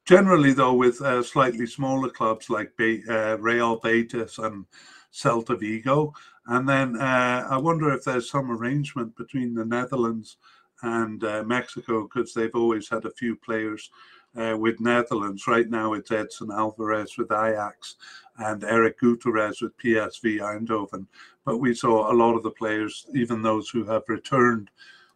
generally, 0.05 0.53
though, 0.53 0.73
with 0.73 1.01
uh, 1.01 1.21
slightly 1.21 1.67
smaller 1.67 2.09
clubs 2.09 2.49
like 2.49 2.71
uh, 2.79 3.37
Real 3.37 3.77
Betis 3.77 4.39
and 4.39 4.65
Celta 5.13 5.59
Vigo. 5.59 6.13
And 6.47 6.67
then 6.67 6.95
uh, 6.97 7.47
I 7.49 7.57
wonder 7.57 7.91
if 7.91 8.03
there's 8.03 8.29
some 8.29 8.51
arrangement 8.51 9.15
between 9.15 9.53
the 9.53 9.65
Netherlands 9.65 10.37
and 10.83 11.23
uh, 11.23 11.43
Mexico 11.43 12.03
because 12.03 12.33
they've 12.33 12.53
always 12.53 12.87
had 12.89 13.05
a 13.05 13.11
few 13.11 13.35
players 13.35 13.89
uh, 14.35 14.55
with 14.57 14.79
Netherlands. 14.79 15.47
Right 15.47 15.69
now 15.69 15.93
it's 15.93 16.11
Edson 16.11 16.51
Alvarez 16.51 17.17
with 17.17 17.31
Ajax 17.31 17.95
and 18.37 18.63
Eric 18.63 18.99
Gutierrez 18.99 19.61
with 19.61 19.77
PSV 19.77 20.39
Eindhoven. 20.39 21.07
But 21.45 21.57
we 21.57 21.73
saw 21.73 22.11
a 22.11 22.13
lot 22.13 22.35
of 22.35 22.43
the 22.43 22.51
players, 22.51 23.07
even 23.15 23.41
those 23.41 23.69
who 23.69 23.85
have 23.85 24.03
returned 24.07 24.69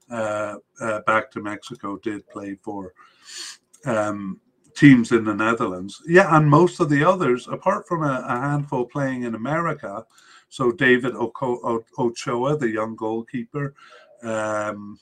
uh, 0.09 0.55
uh 0.81 1.01
back 1.01 1.29
to 1.31 1.41
Mexico, 1.41 1.97
did 1.97 2.27
play 2.29 2.55
for 2.55 2.93
um, 3.85 4.39
teams 4.73 5.11
in 5.11 5.23
the 5.23 5.35
Netherlands. 5.35 6.01
Yeah, 6.07 6.35
and 6.35 6.49
most 6.49 6.79
of 6.79 6.89
the 6.89 7.03
others, 7.03 7.47
apart 7.47 7.87
from 7.87 8.03
a, 8.03 8.23
a 8.27 8.39
handful 8.39 8.85
playing 8.85 9.23
in 9.23 9.35
America, 9.35 10.05
so 10.49 10.71
David 10.71 11.15
Ochoa, 11.15 12.57
the 12.57 12.69
young 12.69 12.95
goalkeeper, 12.95 13.75
um, 14.23 14.99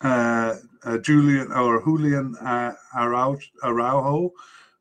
uh, 0.00 0.54
uh, 0.84 0.98
Julian 0.98 1.50
or 1.52 1.82
Julian 1.82 2.36
uh, 2.36 2.72
Araujo 2.94 4.32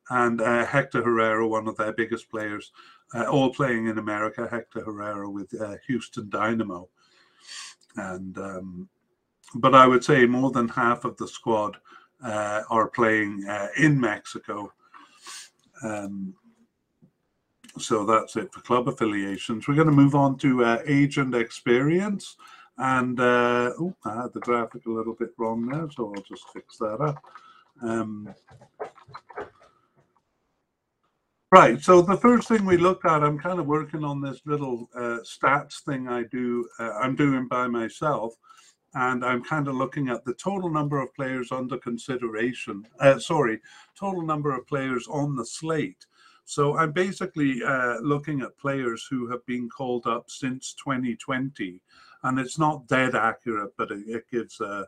and 0.09 0.41
uh, 0.41 0.65
Hector 0.65 1.01
Herrera, 1.01 1.47
one 1.47 1.67
of 1.67 1.77
their 1.77 1.93
biggest 1.93 2.29
players, 2.29 2.71
uh, 3.13 3.25
all 3.25 3.51
playing 3.53 3.87
in 3.87 3.97
America. 3.97 4.47
Hector 4.49 4.83
Herrera 4.83 5.29
with 5.29 5.59
uh, 5.59 5.77
Houston 5.87 6.29
Dynamo, 6.29 6.89
and 7.95 8.37
um, 8.37 8.89
but 9.55 9.73
I 9.73 9.87
would 9.87 10.03
say 10.03 10.25
more 10.25 10.51
than 10.51 10.67
half 10.67 11.05
of 11.05 11.17
the 11.17 11.27
squad 11.27 11.77
are 12.21 12.89
playing 12.89 13.43
in 13.77 13.99
Mexico. 13.99 14.71
Um, 15.83 16.35
so 17.77 18.05
that's 18.05 18.35
it 18.35 18.53
for 18.53 18.61
club 18.61 18.87
affiliations. 18.87 19.67
We're 19.67 19.75
going 19.75 19.87
to 19.87 19.93
move 19.93 20.15
on 20.15 20.37
to 20.39 20.79
agent 20.85 21.35
experience. 21.35 22.37
And 22.77 23.19
uh, 23.19 23.71
oh, 23.79 23.95
I 24.05 24.23
had 24.23 24.33
the 24.33 24.41
graphic 24.41 24.85
a 24.85 24.91
little 24.91 25.13
bit 25.13 25.29
wrong 25.37 25.67
there, 25.67 25.87
so 25.95 26.13
I'll 26.13 26.23
just 26.23 26.49
fix 26.49 26.77
that 26.77 26.99
up. 26.99 27.23
Um, 27.81 28.33
right, 31.51 31.81
so 31.81 32.01
the 32.01 32.17
first 32.17 32.47
thing 32.49 32.65
we 32.65 32.77
look 32.77 33.05
at, 33.05 33.23
I'm 33.23 33.39
kind 33.39 33.59
of 33.59 33.65
working 33.65 34.03
on 34.03 34.21
this 34.21 34.41
little 34.45 34.89
uh, 34.93 35.19
stats 35.23 35.83
thing 35.85 36.09
I 36.09 36.23
do, 36.23 36.67
uh, 36.79 36.91
I'm 37.01 37.15
doing 37.15 37.47
by 37.47 37.67
myself. 37.67 38.35
And 38.97 39.25
I'm 39.25 39.43
kind 39.43 39.67
of 39.67 39.75
looking 39.75 40.07
at 40.07 40.23
the 40.23 40.33
total 40.35 40.69
number 40.69 41.01
of 41.01 41.13
players 41.15 41.51
under 41.51 41.77
consideration. 41.77 42.87
Uh, 43.01 43.19
sorry, 43.19 43.59
total 43.99 44.21
number 44.21 44.55
of 44.55 44.65
players 44.67 45.05
on 45.09 45.35
the 45.35 45.45
slate. 45.45 46.05
So 46.45 46.77
I'm 46.77 46.91
basically 46.91 47.63
uh, 47.63 47.97
looking 48.01 48.41
at 48.41 48.57
players 48.57 49.07
who 49.09 49.27
have 49.29 49.45
been 49.45 49.67
called 49.67 50.05
up 50.05 50.29
since 50.29 50.73
2020 50.75 51.81
and 52.23 52.39
it's 52.39 52.57
not 52.57 52.87
dead 52.87 53.15
accurate, 53.15 53.73
but 53.77 53.91
it, 53.91 54.03
it 54.07 54.25
gives 54.31 54.59
a, 54.61 54.87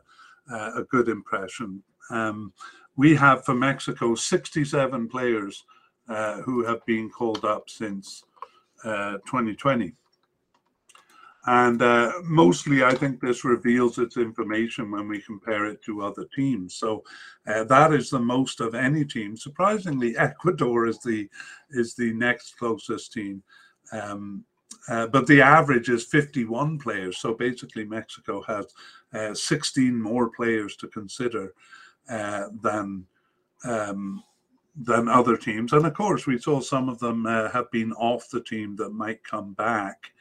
a, 0.50 0.82
good 0.90 1.08
impression. 1.08 1.82
Um, 2.10 2.52
we 2.96 3.14
have 3.16 3.44
for 3.44 3.54
Mexico 3.54 4.14
67 4.14 5.08
players 5.08 5.64
uh, 6.08 6.40
who 6.42 6.64
have 6.64 6.84
been 6.86 7.08
called 7.10 7.44
up 7.44 7.68
since 7.70 8.24
uh, 8.84 9.18
2020. 9.26 9.92
And 11.50 11.80
uh, 11.80 12.12
mostly, 12.24 12.84
I 12.84 12.94
think 12.94 13.20
this 13.20 13.42
reveals 13.42 13.96
its 13.96 14.18
information 14.18 14.90
when 14.90 15.08
we 15.08 15.22
compare 15.22 15.64
it 15.64 15.80
to 15.84 16.02
other 16.02 16.26
teams. 16.36 16.74
So 16.74 17.02
uh, 17.46 17.64
that 17.64 17.94
is 17.94 18.10
the 18.10 18.18
most 18.18 18.60
of 18.60 18.74
any 18.74 19.02
team. 19.02 19.34
Surprisingly, 19.34 20.14
Ecuador 20.18 20.86
is 20.86 20.98
the 20.98 21.26
is 21.70 21.94
the 21.94 22.12
next 22.12 22.58
closest 22.58 23.14
team. 23.14 23.42
Um, 23.92 24.44
uh, 24.90 25.06
but 25.06 25.26
the 25.26 25.40
average 25.40 25.88
is 25.88 26.04
51 26.04 26.80
players. 26.80 27.16
So 27.16 27.32
basically, 27.32 27.86
Mexico 27.86 28.42
has 28.42 28.66
uh, 29.14 29.32
16 29.32 29.98
more 29.98 30.28
players 30.28 30.76
to 30.76 30.88
consider 30.88 31.54
uh, 32.10 32.48
than 32.60 33.06
um, 33.64 34.22
than 34.76 35.08
other 35.08 35.38
teams. 35.38 35.72
And 35.72 35.86
of 35.86 35.94
course, 35.94 36.26
we 36.26 36.36
saw 36.36 36.60
some 36.60 36.90
of 36.90 36.98
them 36.98 37.24
uh, 37.24 37.48
have 37.48 37.70
been 37.70 37.94
off 37.94 38.28
the 38.28 38.42
team 38.42 38.76
that 38.76 38.90
might 38.90 39.24
come 39.24 39.54
back. 39.54 40.12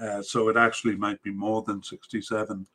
Uh, 0.00 0.22
so 0.22 0.48
it 0.48 0.56
actually 0.56 0.96
might 0.96 1.22
be 1.22 1.30
more 1.30 1.62
than 1.62 1.82
67 1.82 2.66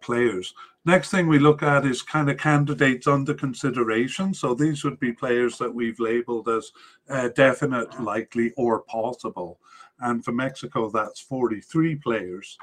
players. 0.00 0.54
Next 0.84 1.10
thing 1.10 1.26
we 1.26 1.40
look 1.40 1.64
at 1.64 1.84
is 1.84 2.02
kind 2.02 2.30
of 2.30 2.38
candidates 2.38 3.08
under 3.08 3.34
consideration. 3.34 4.32
So 4.32 4.54
these 4.54 4.84
would 4.84 5.00
be 5.00 5.10
players 5.12 5.58
that 5.58 5.74
we've 5.74 5.98
labeled 5.98 6.48
as 6.48 6.70
definite, 7.34 8.00
likely, 8.00 8.52
or 8.56 8.82
possible. 8.82 9.58
And 10.00 10.24
for 10.24 10.32
Mexico, 10.32 10.90
that's 10.90 11.20
43 11.20 11.96
players. 11.96 12.58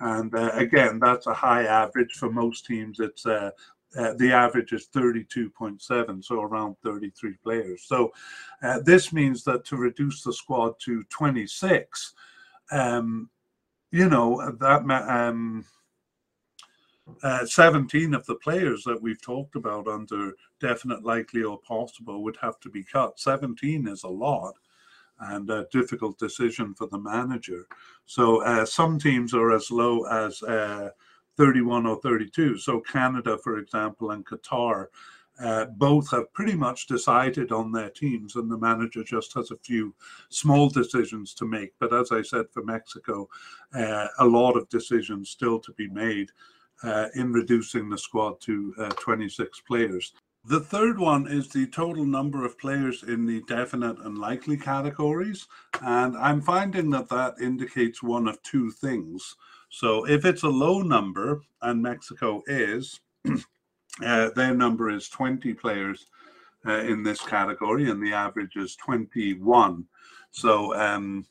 And 0.00 0.34
uh, 0.34 0.50
again, 0.54 0.98
that's 0.98 1.26
a 1.26 1.34
high 1.34 1.64
average 1.64 2.12
for 2.12 2.30
most 2.30 2.66
teams. 2.66 3.00
It's 3.00 3.26
uh, 3.26 3.50
uh, 3.96 4.12
the 4.14 4.32
average 4.32 4.72
is 4.72 4.88
32.7, 4.88 6.24
so 6.24 6.40
around 6.40 6.76
33 6.82 7.34
players. 7.44 7.84
So 7.86 8.12
uh, 8.62 8.80
this 8.80 9.12
means 9.12 9.44
that 9.44 9.64
to 9.66 9.76
reduce 9.76 10.22
the 10.22 10.32
squad 10.32 10.74
to 10.80 11.04
26, 11.10 12.14
um, 12.70 13.30
you 13.90 14.08
know, 14.08 14.50
that 14.60 14.82
um, 15.08 15.64
uh, 17.22 17.44
17 17.46 18.14
of 18.14 18.24
the 18.26 18.34
players 18.36 18.82
that 18.84 19.00
we've 19.00 19.20
talked 19.20 19.56
about 19.56 19.86
under 19.86 20.32
definite, 20.60 21.04
likely, 21.04 21.42
or 21.42 21.58
possible 21.60 22.22
would 22.22 22.36
have 22.40 22.58
to 22.60 22.70
be 22.70 22.82
cut. 22.82 23.18
17 23.20 23.86
is 23.86 24.04
a 24.04 24.08
lot 24.08 24.54
and 25.20 25.48
a 25.50 25.66
difficult 25.70 26.18
decision 26.18 26.74
for 26.74 26.86
the 26.88 26.98
manager. 26.98 27.66
So 28.06 28.42
uh, 28.42 28.64
some 28.66 28.98
teams 28.98 29.32
are 29.32 29.52
as 29.52 29.70
low 29.70 30.04
as 30.06 30.42
uh, 30.42 30.90
31 31.36 31.86
or 31.86 32.00
32. 32.00 32.58
So 32.58 32.80
Canada, 32.80 33.38
for 33.38 33.58
example, 33.58 34.10
and 34.10 34.26
Qatar. 34.26 34.86
Uh, 35.40 35.64
both 35.64 36.10
have 36.10 36.32
pretty 36.32 36.54
much 36.54 36.86
decided 36.86 37.50
on 37.50 37.72
their 37.72 37.90
teams, 37.90 38.36
and 38.36 38.50
the 38.50 38.58
manager 38.58 39.02
just 39.02 39.34
has 39.34 39.50
a 39.50 39.56
few 39.56 39.94
small 40.28 40.68
decisions 40.68 41.34
to 41.34 41.44
make. 41.44 41.72
But 41.80 41.92
as 41.92 42.12
I 42.12 42.22
said, 42.22 42.46
for 42.52 42.62
Mexico, 42.62 43.28
uh, 43.74 44.08
a 44.18 44.24
lot 44.24 44.56
of 44.56 44.68
decisions 44.68 45.30
still 45.30 45.58
to 45.60 45.72
be 45.72 45.88
made 45.88 46.30
uh, 46.82 47.08
in 47.14 47.32
reducing 47.32 47.88
the 47.88 47.98
squad 47.98 48.40
to 48.42 48.74
uh, 48.78 48.88
26 48.90 49.60
players. 49.62 50.12
The 50.46 50.60
third 50.60 50.98
one 50.98 51.26
is 51.26 51.48
the 51.48 51.66
total 51.68 52.04
number 52.04 52.44
of 52.44 52.58
players 52.58 53.02
in 53.02 53.24
the 53.24 53.40
definite 53.48 53.98
and 54.00 54.18
likely 54.18 54.58
categories. 54.58 55.48
And 55.80 56.16
I'm 56.18 56.42
finding 56.42 56.90
that 56.90 57.08
that 57.08 57.36
indicates 57.40 58.02
one 58.02 58.28
of 58.28 58.42
two 58.42 58.70
things. 58.70 59.36
So 59.70 60.06
if 60.06 60.26
it's 60.26 60.42
a 60.42 60.48
low 60.48 60.82
number, 60.82 61.40
and 61.62 61.82
Mexico 61.82 62.42
is, 62.46 63.00
uh, 64.02 64.30
their 64.34 64.54
number 64.54 64.90
is 64.90 65.08
20 65.08 65.54
players 65.54 66.06
uh, 66.66 66.80
in 66.80 67.02
this 67.02 67.20
category, 67.20 67.90
and 67.90 68.02
the 68.02 68.12
average 68.12 68.56
is 68.56 68.76
21. 68.76 69.84
So 70.30 70.74
um, 70.74 71.26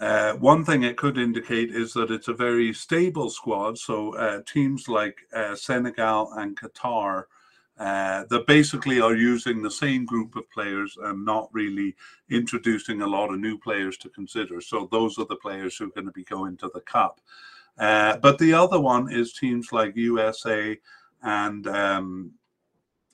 uh, 0.00 0.34
one 0.34 0.64
thing 0.64 0.82
it 0.82 0.96
could 0.96 1.18
indicate 1.18 1.70
is 1.70 1.92
that 1.92 2.10
it's 2.10 2.28
a 2.28 2.34
very 2.34 2.72
stable 2.72 3.30
squad. 3.30 3.78
So 3.78 4.16
uh, 4.16 4.42
teams 4.46 4.88
like 4.88 5.18
uh, 5.32 5.54
Senegal 5.54 6.32
and 6.32 6.58
Qatar 6.58 7.24
uh, 7.78 8.24
that 8.30 8.46
basically 8.46 9.00
are 9.00 9.14
using 9.14 9.62
the 9.62 9.70
same 9.70 10.04
group 10.04 10.36
of 10.36 10.50
players 10.50 10.96
and 11.02 11.24
not 11.24 11.48
really 11.52 11.94
introducing 12.30 13.02
a 13.02 13.06
lot 13.06 13.32
of 13.32 13.40
new 13.40 13.58
players 13.58 13.96
to 13.98 14.08
consider. 14.10 14.60
So 14.60 14.88
those 14.90 15.18
are 15.18 15.26
the 15.26 15.36
players 15.36 15.76
who 15.76 15.86
are 15.86 15.94
going 15.94 16.06
to 16.06 16.12
be 16.12 16.24
going 16.24 16.56
to 16.58 16.70
the 16.72 16.80
cup. 16.80 17.20
Uh, 17.76 18.16
but 18.18 18.38
the 18.38 18.52
other 18.54 18.78
one 18.78 19.12
is 19.12 19.32
teams 19.32 19.72
like 19.72 19.96
USA 19.96 20.78
and 21.24 21.66
um, 21.66 22.32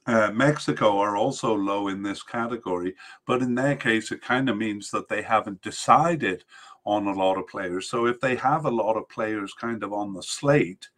uh, 0.07 0.31
Mexico 0.33 0.99
are 0.99 1.17
also 1.17 1.55
low 1.55 1.89
in 1.89 2.03
this 2.03 2.23
category. 2.23 2.95
But 3.27 3.43
in 3.43 3.55
their 3.55 3.77
case, 3.77 4.13
it 4.13 4.21
kind 4.21 4.51
of 4.51 4.57
means 4.57 4.91
that 4.91 5.09
they 5.09 5.23
haven't 5.23 5.63
decided 5.63 6.45
on 6.85 7.07
a 7.07 7.13
lot 7.13 7.39
of 7.39 7.47
players. 7.47 7.89
So 7.89 8.07
if 8.07 8.21
they 8.21 8.35
have 8.37 8.65
a 8.65 8.71
lot 8.71 8.97
of 8.97 9.09
players 9.09 9.53
kind 9.55 9.83
of 9.83 9.93
on 9.93 10.13
the 10.13 10.23
slate, 10.23 10.89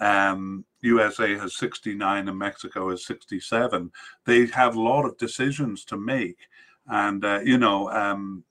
um, 0.00 0.64
USA 0.82 1.36
has 1.36 1.56
69 1.56 2.28
and 2.28 2.38
Mexico 2.38 2.90
has 2.90 3.06
67. 3.06 3.90
They 4.26 4.46
have 4.46 4.76
a 4.76 4.80
lot 4.80 5.04
of 5.04 5.18
decisions 5.18 5.84
to 5.86 5.96
make. 5.96 6.38
And, 6.86 7.24
uh, 7.24 7.40
you 7.44 7.58
know, 7.58 7.90
um, 7.90 8.44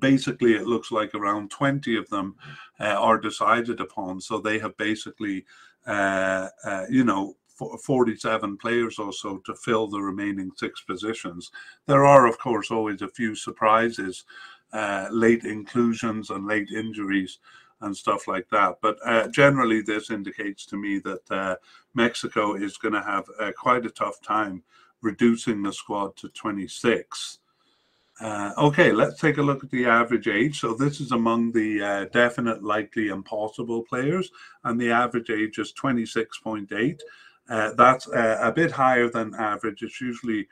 basically 0.00 0.54
it 0.54 0.66
looks 0.66 0.90
like 0.90 1.14
around 1.14 1.50
20 1.50 1.96
of 1.96 2.08
them 2.10 2.36
uh, 2.80 2.84
are 2.84 3.18
decided 3.18 3.80
upon. 3.80 4.20
So 4.20 4.38
they 4.38 4.58
have 4.58 4.76
basically, 4.76 5.44
you 5.86 7.04
know, 7.04 7.36
47 7.82 8.58
players 8.58 8.98
or 8.98 9.12
so 9.12 9.38
to 9.38 9.54
fill 9.54 9.86
the 9.86 10.00
remaining 10.00 10.50
six 10.56 10.82
positions. 10.82 11.50
There 11.86 12.04
are, 12.04 12.26
of 12.26 12.38
course, 12.38 12.70
always 12.70 13.02
a 13.02 13.08
few 13.08 13.34
surprises, 13.34 14.24
uh, 14.72 15.08
late 15.10 15.44
inclusions 15.44 16.30
and 16.30 16.46
late 16.46 16.70
injuries 16.70 17.38
and 17.80 17.96
stuff 17.96 18.26
like 18.28 18.48
that. 18.50 18.78
But 18.80 18.98
uh, 19.04 19.28
generally, 19.28 19.82
this 19.82 20.10
indicates 20.10 20.66
to 20.66 20.76
me 20.76 20.98
that 21.00 21.30
uh, 21.30 21.56
Mexico 21.94 22.54
is 22.54 22.76
going 22.76 22.94
to 22.94 23.02
have 23.02 23.24
uh, 23.40 23.52
quite 23.56 23.86
a 23.86 23.90
tough 23.90 24.20
time 24.20 24.62
reducing 25.02 25.62
the 25.62 25.72
squad 25.72 26.16
to 26.16 26.28
26. 26.30 27.38
Uh, 28.20 28.52
okay, 28.56 28.92
let's 28.92 29.20
take 29.20 29.36
a 29.36 29.42
look 29.42 29.62
at 29.62 29.70
the 29.70 29.84
average 29.84 30.26
age. 30.26 30.60
So 30.60 30.74
this 30.74 31.00
is 31.00 31.12
among 31.12 31.52
the 31.52 31.82
uh, 31.82 32.04
definite, 32.06 32.62
likely, 32.62 33.10
and 33.10 33.24
possible 33.24 33.82
players, 33.82 34.30
and 34.64 34.80
the 34.80 34.90
average 34.90 35.30
age 35.30 35.58
is 35.58 35.74
26.8. 35.74 37.00
Uh, 37.48 37.72
that's 37.74 38.08
a 38.08 38.52
bit 38.54 38.72
higher 38.72 39.08
than 39.08 39.34
average. 39.34 39.82
It's 39.82 40.00
usually 40.00 40.48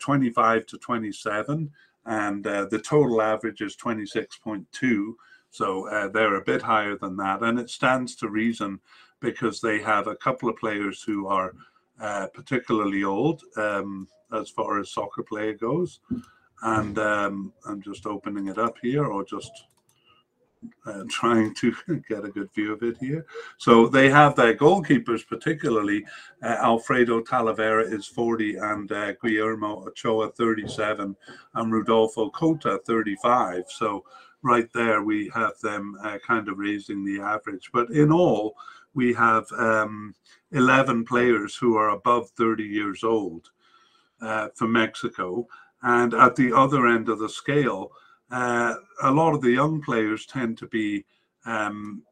25 0.00 0.66
to 0.66 0.78
27, 0.78 1.70
and 2.06 2.44
the 2.44 2.82
total 2.84 3.22
average 3.22 3.60
is 3.60 3.76
26.2. 3.76 5.14
So 5.50 5.88
uh, 5.88 6.08
they're 6.08 6.34
a 6.34 6.44
bit 6.44 6.60
higher 6.60 6.96
than 6.96 7.16
that. 7.16 7.42
And 7.42 7.58
it 7.58 7.70
stands 7.70 8.14
to 8.16 8.28
reason 8.28 8.78
because 9.20 9.60
they 9.60 9.80
have 9.80 10.06
a 10.06 10.16
couple 10.16 10.50
of 10.50 10.56
players 10.56 11.02
who 11.02 11.28
are 11.28 11.54
uh, 11.98 12.26
particularly 12.34 13.04
old 13.04 13.42
um, 13.56 14.06
as 14.34 14.50
far 14.50 14.78
as 14.78 14.90
soccer 14.90 15.22
play 15.22 15.54
goes. 15.54 16.00
And 16.62 16.98
um, 16.98 17.52
I'm 17.66 17.82
just 17.82 18.06
opening 18.06 18.48
it 18.48 18.58
up 18.58 18.76
here 18.82 19.04
or 19.04 19.24
just 19.24 19.50
uh, 20.86 21.04
trying 21.10 21.54
to 21.54 21.74
get 22.08 22.24
a 22.24 22.30
good 22.30 22.52
view 22.54 22.72
of 22.72 22.82
it 22.82 22.96
here. 22.98 23.26
So 23.58 23.86
they 23.86 24.08
have 24.10 24.34
their 24.36 24.56
goalkeepers, 24.56 25.26
particularly 25.26 26.04
uh, 26.42 26.56
Alfredo 26.60 27.22
Talavera 27.22 27.92
is 27.92 28.06
40 28.06 28.56
and 28.56 28.90
uh, 28.92 29.12
Guillermo 29.22 29.86
Ochoa 29.86 30.30
37 30.30 31.16
and 31.54 31.72
Rodolfo 31.72 32.30
Cota 32.30 32.80
35. 32.86 33.64
So 33.68 34.04
right 34.42 34.68
there, 34.72 35.02
we 35.02 35.30
have 35.34 35.58
them 35.62 35.96
uh, 36.02 36.18
kind 36.26 36.48
of 36.48 36.58
raising 36.58 37.04
the 37.04 37.20
average. 37.20 37.70
But 37.72 37.90
in 37.90 38.12
all, 38.12 38.56
we 38.94 39.12
have 39.12 39.44
um, 39.58 40.14
11 40.52 41.04
players 41.04 41.54
who 41.54 41.76
are 41.76 41.90
above 41.90 42.30
30 42.30 42.64
years 42.64 43.04
old 43.04 43.50
uh, 44.22 44.48
for 44.54 44.66
Mexico. 44.66 45.46
And 45.86 46.14
at 46.14 46.34
the 46.34 46.52
other 46.52 46.88
end 46.88 47.08
of 47.08 47.20
the 47.20 47.28
scale, 47.28 47.92
uh, 48.32 48.74
a 49.02 49.10
lot 49.10 49.34
of 49.34 49.40
the 49.40 49.52
young 49.52 49.80
players 49.80 50.26
tend 50.26 50.58
to 50.58 50.66
be 50.66 51.04
um, 51.44 52.02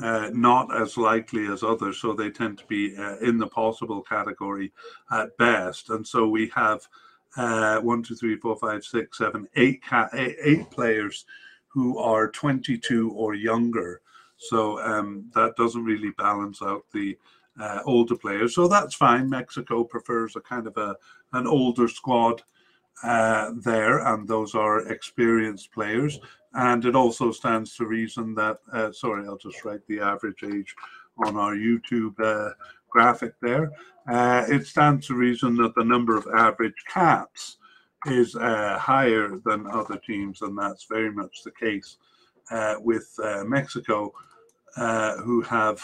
uh, 0.00 0.30
not 0.32 0.74
as 0.80 0.96
likely 0.96 1.48
as 1.48 1.64
others, 1.64 2.00
so 2.00 2.12
they 2.12 2.30
tend 2.30 2.56
to 2.58 2.66
be 2.66 2.96
uh, 2.96 3.16
in 3.18 3.36
the 3.36 3.48
possible 3.48 4.00
category 4.00 4.72
at 5.10 5.36
best. 5.38 5.90
And 5.90 6.06
so 6.06 6.28
we 6.28 6.52
have 6.54 6.86
uh, 7.36 7.80
one, 7.80 8.04
two, 8.04 8.14
three, 8.14 8.36
four, 8.36 8.54
five, 8.56 8.84
six, 8.84 9.18
seven, 9.18 9.48
eight, 9.56 9.82
ca- 9.84 10.08
eight, 10.12 10.36
eight 10.44 10.70
players 10.70 11.24
who 11.66 11.98
are 11.98 12.30
22 12.30 13.10
or 13.10 13.34
younger. 13.34 14.02
So 14.36 14.80
um, 14.82 15.28
that 15.34 15.56
doesn't 15.56 15.84
really 15.84 16.10
balance 16.10 16.62
out 16.62 16.84
the 16.92 17.18
uh, 17.58 17.80
older 17.86 18.16
players. 18.16 18.54
So 18.54 18.68
that's 18.68 18.94
fine. 18.94 19.28
Mexico 19.28 19.82
prefers 19.82 20.36
a 20.36 20.40
kind 20.40 20.68
of 20.68 20.76
a 20.76 20.94
an 21.32 21.48
older 21.48 21.88
squad 21.88 22.42
uh, 23.02 23.52
there, 23.56 23.98
and 23.98 24.26
those 24.26 24.54
are 24.54 24.88
experienced 24.88 25.72
players. 25.72 26.18
And 26.54 26.84
it 26.84 26.96
also 26.96 27.30
stands 27.30 27.76
to 27.76 27.86
reason 27.86 28.34
that, 28.36 28.58
uh, 28.72 28.92
sorry, 28.92 29.26
I'll 29.26 29.36
just 29.36 29.64
write 29.64 29.86
the 29.86 30.00
average 30.00 30.42
age 30.42 30.74
on 31.18 31.36
our 31.36 31.54
YouTube 31.54 32.18
uh, 32.20 32.54
graphic 32.88 33.34
there. 33.42 33.72
Uh, 34.08 34.44
it 34.48 34.66
stands 34.66 35.06
to 35.06 35.14
reason 35.14 35.56
that 35.56 35.74
the 35.74 35.84
number 35.84 36.16
of 36.16 36.26
average 36.34 36.84
caps 36.88 37.58
is 38.06 38.36
uh, 38.36 38.78
higher 38.78 39.38
than 39.44 39.66
other 39.66 39.98
teams, 39.98 40.42
and 40.42 40.56
that's 40.56 40.84
very 40.84 41.12
much 41.12 41.42
the 41.42 41.50
case 41.50 41.98
with 42.80 43.18
Mexico, 43.44 44.12
who 44.76 45.42
have 45.42 45.82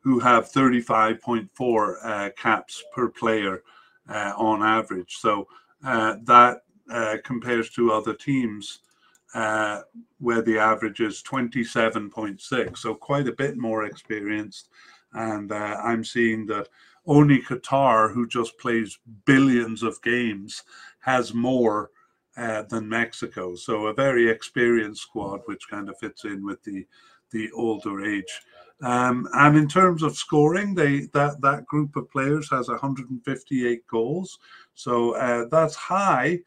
who 0.00 0.18
have 0.18 0.50
35.4 0.50 1.96
uh, 2.02 2.30
caps 2.36 2.82
per 2.94 3.08
player 3.08 3.62
Uh, 4.08 4.32
on 4.38 4.62
average. 4.62 5.18
So 5.18 5.46
uh, 5.84 6.16
that 6.24 6.62
uh, 6.90 7.18
compares 7.24 7.68
to 7.70 7.92
other 7.92 8.14
teams 8.14 8.80
where 9.34 10.40
the 10.40 10.58
average 10.58 11.00
is 11.00 11.22
27.6. 11.22 12.78
So 12.78 12.94
quite 12.94 13.28
a 13.28 13.32
bit 13.32 13.58
more 13.58 13.84
experienced, 13.84 14.70
and 15.12 15.52
I'm 15.52 16.04
seeing 16.04 16.46
that 16.46 16.68
only 17.04 17.42
Qatar, 17.42 18.10
who 18.14 18.26
just 18.26 18.56
plays 18.56 18.98
billions 19.26 19.82
of 19.82 20.00
games, 20.00 20.62
has 21.00 21.34
more 21.34 21.90
uh, 22.38 22.62
than 22.62 22.88
Mexico. 22.88 23.56
So 23.56 23.88
a 23.88 23.94
very 23.94 24.30
experienced 24.30 25.02
squad, 25.02 25.40
which 25.44 25.68
kind 25.68 25.90
of 25.90 25.98
fits 25.98 26.24
in 26.24 26.46
with 26.46 26.62
the 26.62 26.86
the 27.30 27.50
older 27.52 28.06
age. 28.06 28.40
Um, 28.80 29.28
and 29.34 29.56
in 29.56 29.68
terms 29.68 30.02
of 30.02 30.16
scoring, 30.16 30.74
they 30.74 31.08
that 31.12 31.40
that 31.40 31.66
group 31.66 31.96
of 31.96 32.10
players 32.10 32.48
has 32.50 32.68
158 32.68 33.86
goals, 33.88 34.38
so 34.74 35.16
uh, 35.16 35.46
that's 35.50 35.74
high, 35.74 36.38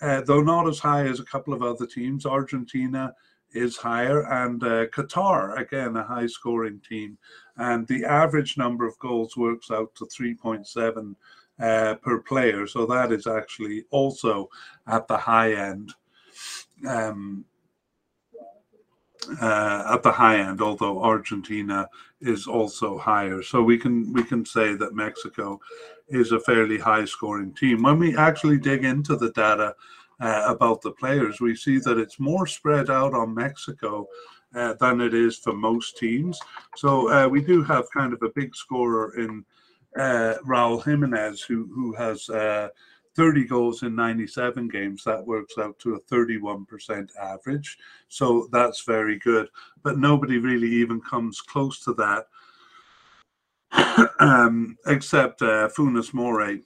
uh, 0.00 0.22
though 0.22 0.42
not 0.42 0.66
as 0.66 0.80
high 0.80 1.06
as 1.06 1.20
a 1.20 1.24
couple 1.24 1.54
of 1.54 1.62
other 1.62 1.86
teams. 1.86 2.26
Argentina 2.26 3.14
is 3.52 3.76
higher, 3.76 4.22
and 4.22 4.62
uh, 4.64 4.86
Qatar 4.86 5.60
again 5.60 5.96
a 5.96 6.02
high 6.02 6.26
scoring 6.26 6.80
team, 6.88 7.16
and 7.56 7.86
the 7.86 8.04
average 8.04 8.58
number 8.58 8.84
of 8.84 8.98
goals 8.98 9.36
works 9.36 9.70
out 9.70 9.94
to 9.94 10.06
3.7 10.06 11.14
uh, 11.60 11.94
per 11.96 12.18
player. 12.22 12.66
So 12.66 12.86
that 12.86 13.12
is 13.12 13.28
actually 13.28 13.84
also 13.90 14.48
at 14.88 15.06
the 15.06 15.16
high 15.16 15.52
end. 15.52 15.94
Um, 16.88 17.44
uh, 19.40 19.84
at 19.94 20.02
the 20.02 20.12
high 20.12 20.38
end, 20.38 20.60
although 20.60 21.02
Argentina 21.02 21.88
is 22.20 22.46
also 22.46 22.98
higher, 22.98 23.42
so 23.42 23.62
we 23.62 23.78
can 23.78 24.12
we 24.12 24.22
can 24.22 24.44
say 24.44 24.74
that 24.74 24.94
Mexico 24.94 25.60
is 26.08 26.32
a 26.32 26.40
fairly 26.40 26.78
high 26.78 27.04
scoring 27.04 27.54
team. 27.54 27.82
When 27.82 27.98
we 27.98 28.16
actually 28.16 28.58
dig 28.58 28.84
into 28.84 29.16
the 29.16 29.30
data 29.30 29.74
uh, 30.20 30.44
about 30.46 30.82
the 30.82 30.92
players, 30.92 31.40
we 31.40 31.56
see 31.56 31.78
that 31.78 31.98
it's 31.98 32.20
more 32.20 32.46
spread 32.46 32.90
out 32.90 33.14
on 33.14 33.34
Mexico 33.34 34.06
uh, 34.54 34.74
than 34.74 35.00
it 35.00 35.14
is 35.14 35.38
for 35.38 35.52
most 35.52 35.96
teams. 35.96 36.38
So 36.76 37.10
uh, 37.10 37.28
we 37.28 37.40
do 37.42 37.62
have 37.62 37.90
kind 37.90 38.12
of 38.12 38.22
a 38.22 38.30
big 38.30 38.54
scorer 38.54 39.18
in 39.18 39.44
uh, 39.96 40.34
Raul 40.46 40.82
Jimenez, 40.84 41.42
who 41.42 41.68
who 41.74 41.92
has 41.94 42.28
uh, 42.28 42.68
30 43.16 43.44
goals 43.44 43.82
in 43.82 43.94
97 43.94 44.68
games. 44.68 45.04
That 45.04 45.26
works 45.26 45.58
out 45.58 45.78
to 45.80 45.94
a 45.94 46.00
31% 46.02 47.08
average. 47.20 47.78
So 48.08 48.48
that's 48.52 48.82
very 48.82 49.18
good. 49.18 49.48
But 49.82 49.98
nobody 49.98 50.38
really 50.38 50.70
even 50.70 51.00
comes 51.00 51.40
close 51.40 51.80
to 51.84 51.94
that 51.94 52.26
um, 54.20 54.76
except 54.86 55.42
uh, 55.42 55.68
Funes 55.68 56.12
Mori, 56.12 56.62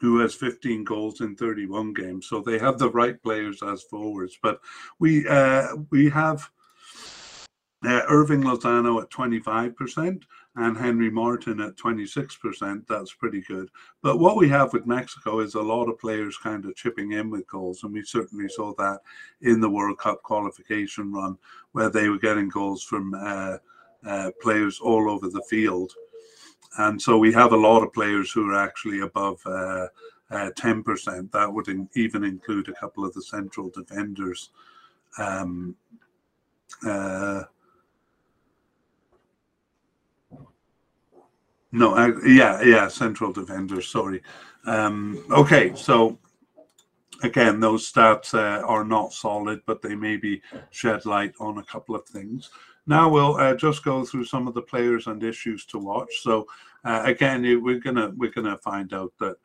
who 0.00 0.18
has 0.20 0.34
15 0.34 0.84
goals 0.84 1.20
in 1.20 1.36
31 1.36 1.94
games. 1.94 2.26
So 2.28 2.40
they 2.40 2.58
have 2.58 2.78
the 2.78 2.90
right 2.90 3.20
players 3.22 3.62
as 3.62 3.82
forwards. 3.82 4.38
But 4.42 4.60
we 4.98 5.26
uh, 5.28 5.68
we 5.90 6.10
have 6.10 6.48
uh, 7.84 8.02
Hirving 8.08 8.42
Lozano 8.42 9.02
at 9.02 9.10
25% 9.10 10.22
and 10.56 10.76
Henry 10.76 11.10
Martin 11.10 11.60
at 11.60 11.76
26%. 11.76 12.86
That's 12.88 13.12
pretty 13.12 13.42
good. 13.42 13.68
But 14.02 14.18
what 14.18 14.36
we 14.36 14.48
have 14.48 14.72
with 14.72 14.86
Mexico 14.86 15.40
is 15.40 15.54
a 15.54 15.60
lot 15.60 15.88
of 15.88 15.98
players 15.98 16.38
kind 16.38 16.64
of 16.64 16.74
chipping 16.74 17.12
in 17.12 17.28
with 17.28 17.46
goals. 17.46 17.82
And 17.82 17.92
we 17.92 18.02
certainly 18.02 18.48
saw 18.48 18.74
that 18.78 19.00
in 19.42 19.60
the 19.60 19.68
World 19.68 19.98
Cup 19.98 20.22
qualification 20.22 21.12
run, 21.12 21.36
where 21.72 21.90
they 21.90 22.08
were 22.08 22.18
getting 22.18 22.48
goals 22.48 22.82
from 22.82 23.12
uh, 23.14 23.58
uh, 24.06 24.30
players 24.40 24.80
all 24.80 25.10
over 25.10 25.28
the 25.28 25.42
field. 25.42 25.92
And 26.78 27.00
so 27.00 27.18
we 27.18 27.32
have 27.34 27.52
a 27.52 27.56
lot 27.56 27.82
of 27.82 27.92
players 27.92 28.32
who 28.32 28.48
are 28.50 28.58
actually 28.58 29.00
above 29.00 29.40
uh, 29.44 29.88
10%. 30.32 31.08
Uh, 31.08 31.22
that 31.38 31.52
would 31.52 31.68
in, 31.68 31.86
even 31.94 32.24
include 32.24 32.68
a 32.70 32.74
couple 32.74 33.04
of 33.04 33.12
the 33.12 33.22
central 33.22 33.68
defenders. 33.68 34.50
Um, 35.18 35.76
No, 41.76 41.94
yeah, 42.24 42.62
yeah, 42.62 42.88
central 42.88 43.34
defender. 43.34 43.82
Sorry. 43.82 44.22
Um, 44.64 45.22
okay, 45.30 45.74
so 45.74 46.18
again, 47.22 47.60
those 47.60 47.92
stats 47.92 48.32
uh, 48.32 48.64
are 48.64 48.82
not 48.82 49.12
solid, 49.12 49.60
but 49.66 49.82
they 49.82 49.94
maybe 49.94 50.40
shed 50.70 51.04
light 51.04 51.34
on 51.38 51.58
a 51.58 51.64
couple 51.64 51.94
of 51.94 52.06
things. 52.06 52.48
Now 52.86 53.10
we'll 53.10 53.36
uh, 53.36 53.54
just 53.54 53.84
go 53.84 54.06
through 54.06 54.24
some 54.24 54.48
of 54.48 54.54
the 54.54 54.62
players 54.62 55.06
and 55.06 55.22
issues 55.22 55.66
to 55.66 55.78
watch. 55.78 56.08
So 56.22 56.46
uh, 56.86 57.02
again, 57.04 57.42
we're 57.62 57.80
gonna 57.80 58.10
we're 58.16 58.30
gonna 58.30 58.56
find 58.56 58.94
out 58.94 59.12
that 59.20 59.36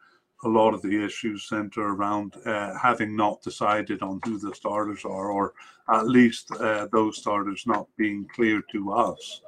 a 0.45 0.47
lot 0.47 0.73
of 0.73 0.81
the 0.83 1.03
issues 1.03 1.49
center 1.49 1.81
around 1.81 2.37
uh, 2.45 2.77
having 2.77 3.13
not 3.13 3.41
decided 3.41 4.01
on 4.01 4.21
who 4.23 4.39
the 4.39 4.55
starters 4.55 5.03
are, 5.03 5.31
or 5.31 5.53
at 5.93 6.07
least 6.07 6.49
uh, 6.61 6.87
those 6.93 7.17
starters 7.17 7.63
not 7.67 7.87
being 7.97 8.25
clear 8.33 8.61
to 8.71 8.93
us. 8.93 9.41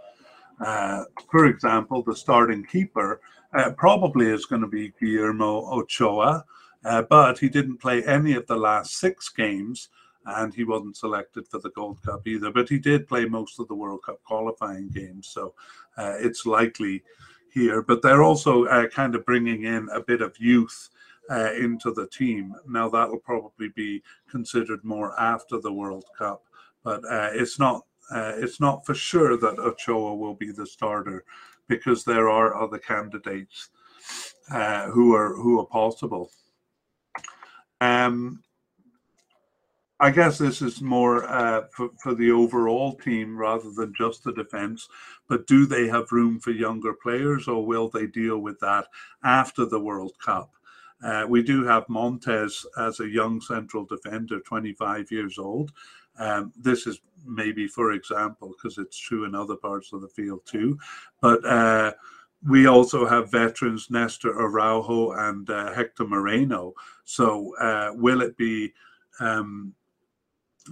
Uh, 0.60 1.04
for 1.30 1.46
example, 1.48 2.04
the 2.04 2.16
starting 2.16 2.64
keeper 2.64 3.22
uh, 3.54 3.72
probably 3.72 4.28
is 4.28 4.46
going 4.46 4.62
to 4.62 4.68
be 4.68 4.94
Guillermo 5.00 5.66
Ochoa, 5.72 6.44
uh, 6.86 7.02
but 7.04 7.40
he 7.40 7.50
didn't 7.50 7.78
play 7.78 8.04
any 8.04 8.34
of 8.34 8.46
the 8.48 8.56
last 8.56 8.98
six 8.98 9.30
games 9.30 9.90
and 10.26 10.54
he 10.54 10.64
wasn't 10.64 10.96
selected 10.96 11.48
for 11.48 11.60
the 11.60 11.70
Gold 11.72 12.02
Cup 12.02 12.26
either. 12.28 12.50
But 12.50 12.70
he 12.70 12.80
did 12.80 13.08
play 13.08 13.26
most 13.26 13.60
of 13.60 13.68
the 13.68 13.76
World 13.76 14.04
Cup 14.06 14.24
qualifying 14.24 14.90
games, 14.90 15.28
so 15.28 15.54
uh, 15.98 16.14
it's 16.18 16.46
likely 16.46 17.04
here. 17.54 17.82
But 17.82 18.02
they're 18.02 18.24
also 18.24 18.66
uh, 18.66 18.88
kind 18.88 19.16
of 19.16 19.26
bringing 19.26 19.64
in 19.64 19.90
a 19.94 20.02
bit 20.02 20.22
of 20.22 20.36
youth. 20.40 20.90
Uh, 21.30 21.54
into 21.54 21.94
the 21.94 22.06
team. 22.08 22.54
Now 22.68 22.90
that'll 22.90 23.18
probably 23.18 23.70
be 23.70 24.04
considered 24.30 24.84
more 24.84 25.18
after 25.18 25.58
the 25.58 25.72
World 25.72 26.04
Cup, 26.18 26.44
but 26.84 27.00
it's 27.34 27.58
not 27.58 27.86
uh, 28.12 28.34
it's 28.36 28.60
not 28.60 28.86
for 28.86 28.94
sure 28.94 29.38
that 29.38 29.60
Ochoa 29.60 30.16
will 30.16 30.36
be 30.36 30.52
the 30.52 30.68
starter 30.68 31.24
because 31.68 32.04
there 32.04 32.30
are 32.30 32.56
other 32.56 32.78
candidates 32.78 33.70
uh, 34.52 34.88
who 34.88 35.16
are 35.16 35.36
who 35.36 35.60
are 35.60 35.66
possible. 35.66 36.32
Um, 37.82 38.44
I 40.00 40.12
guess 40.12 40.38
this 40.38 40.62
is 40.62 40.82
more 40.82 41.24
uh, 41.26 41.64
for, 41.72 41.90
for 42.02 42.14
the 42.14 42.32
overall 42.32 42.96
team 42.96 43.38
rather 43.38 43.72
than 43.72 43.94
just 43.98 44.24
the 44.24 44.34
defense. 44.34 44.88
But 45.30 45.48
do 45.48 45.66
they 45.66 45.88
have 45.88 46.12
room 46.12 46.40
for 46.40 46.52
younger 46.52 46.94
players, 46.94 47.48
or 47.48 47.66
will 47.66 47.90
they 47.90 48.08
deal 48.08 48.40
with 48.40 48.60
that 48.60 48.88
after 49.24 49.66
the 49.66 49.80
World 49.80 50.14
Cup? 50.24 50.52
Uh, 51.04 51.26
we 51.28 51.42
do 51.44 51.64
have 51.66 51.88
Montes 51.90 52.66
as 52.78 53.00
a 53.00 53.08
young 53.08 53.40
central 53.42 53.86
defender, 53.86 54.40
25 54.42 55.12
years 55.12 55.38
old. 55.38 55.72
Um, 56.18 56.52
this 56.58 56.86
is 56.88 57.00
maybe 57.26 57.68
for 57.68 57.94
example, 57.94 58.50
because 58.50 58.78
it's 58.78 58.98
true 58.98 59.26
in 59.26 59.36
other 59.36 59.56
parts 59.56 59.94
of 59.94 60.02
the 60.02 60.08
field 60.08 60.42
too. 60.46 60.78
But 61.22 61.46
uh, 61.46 61.94
we 62.48 62.68
also 62.68 63.06
have 63.06 63.32
veterans 63.32 63.90
Nestor 63.90 64.38
Araujo 64.38 65.12
and 65.12 65.50
uh, 65.50 65.74
Hector 65.74 66.06
Moreno. 66.06 66.74
So 67.06 67.56
uh, 67.58 67.92
will 67.94 68.22
it 68.22 68.36
be 68.38 68.74
um, 69.20 69.74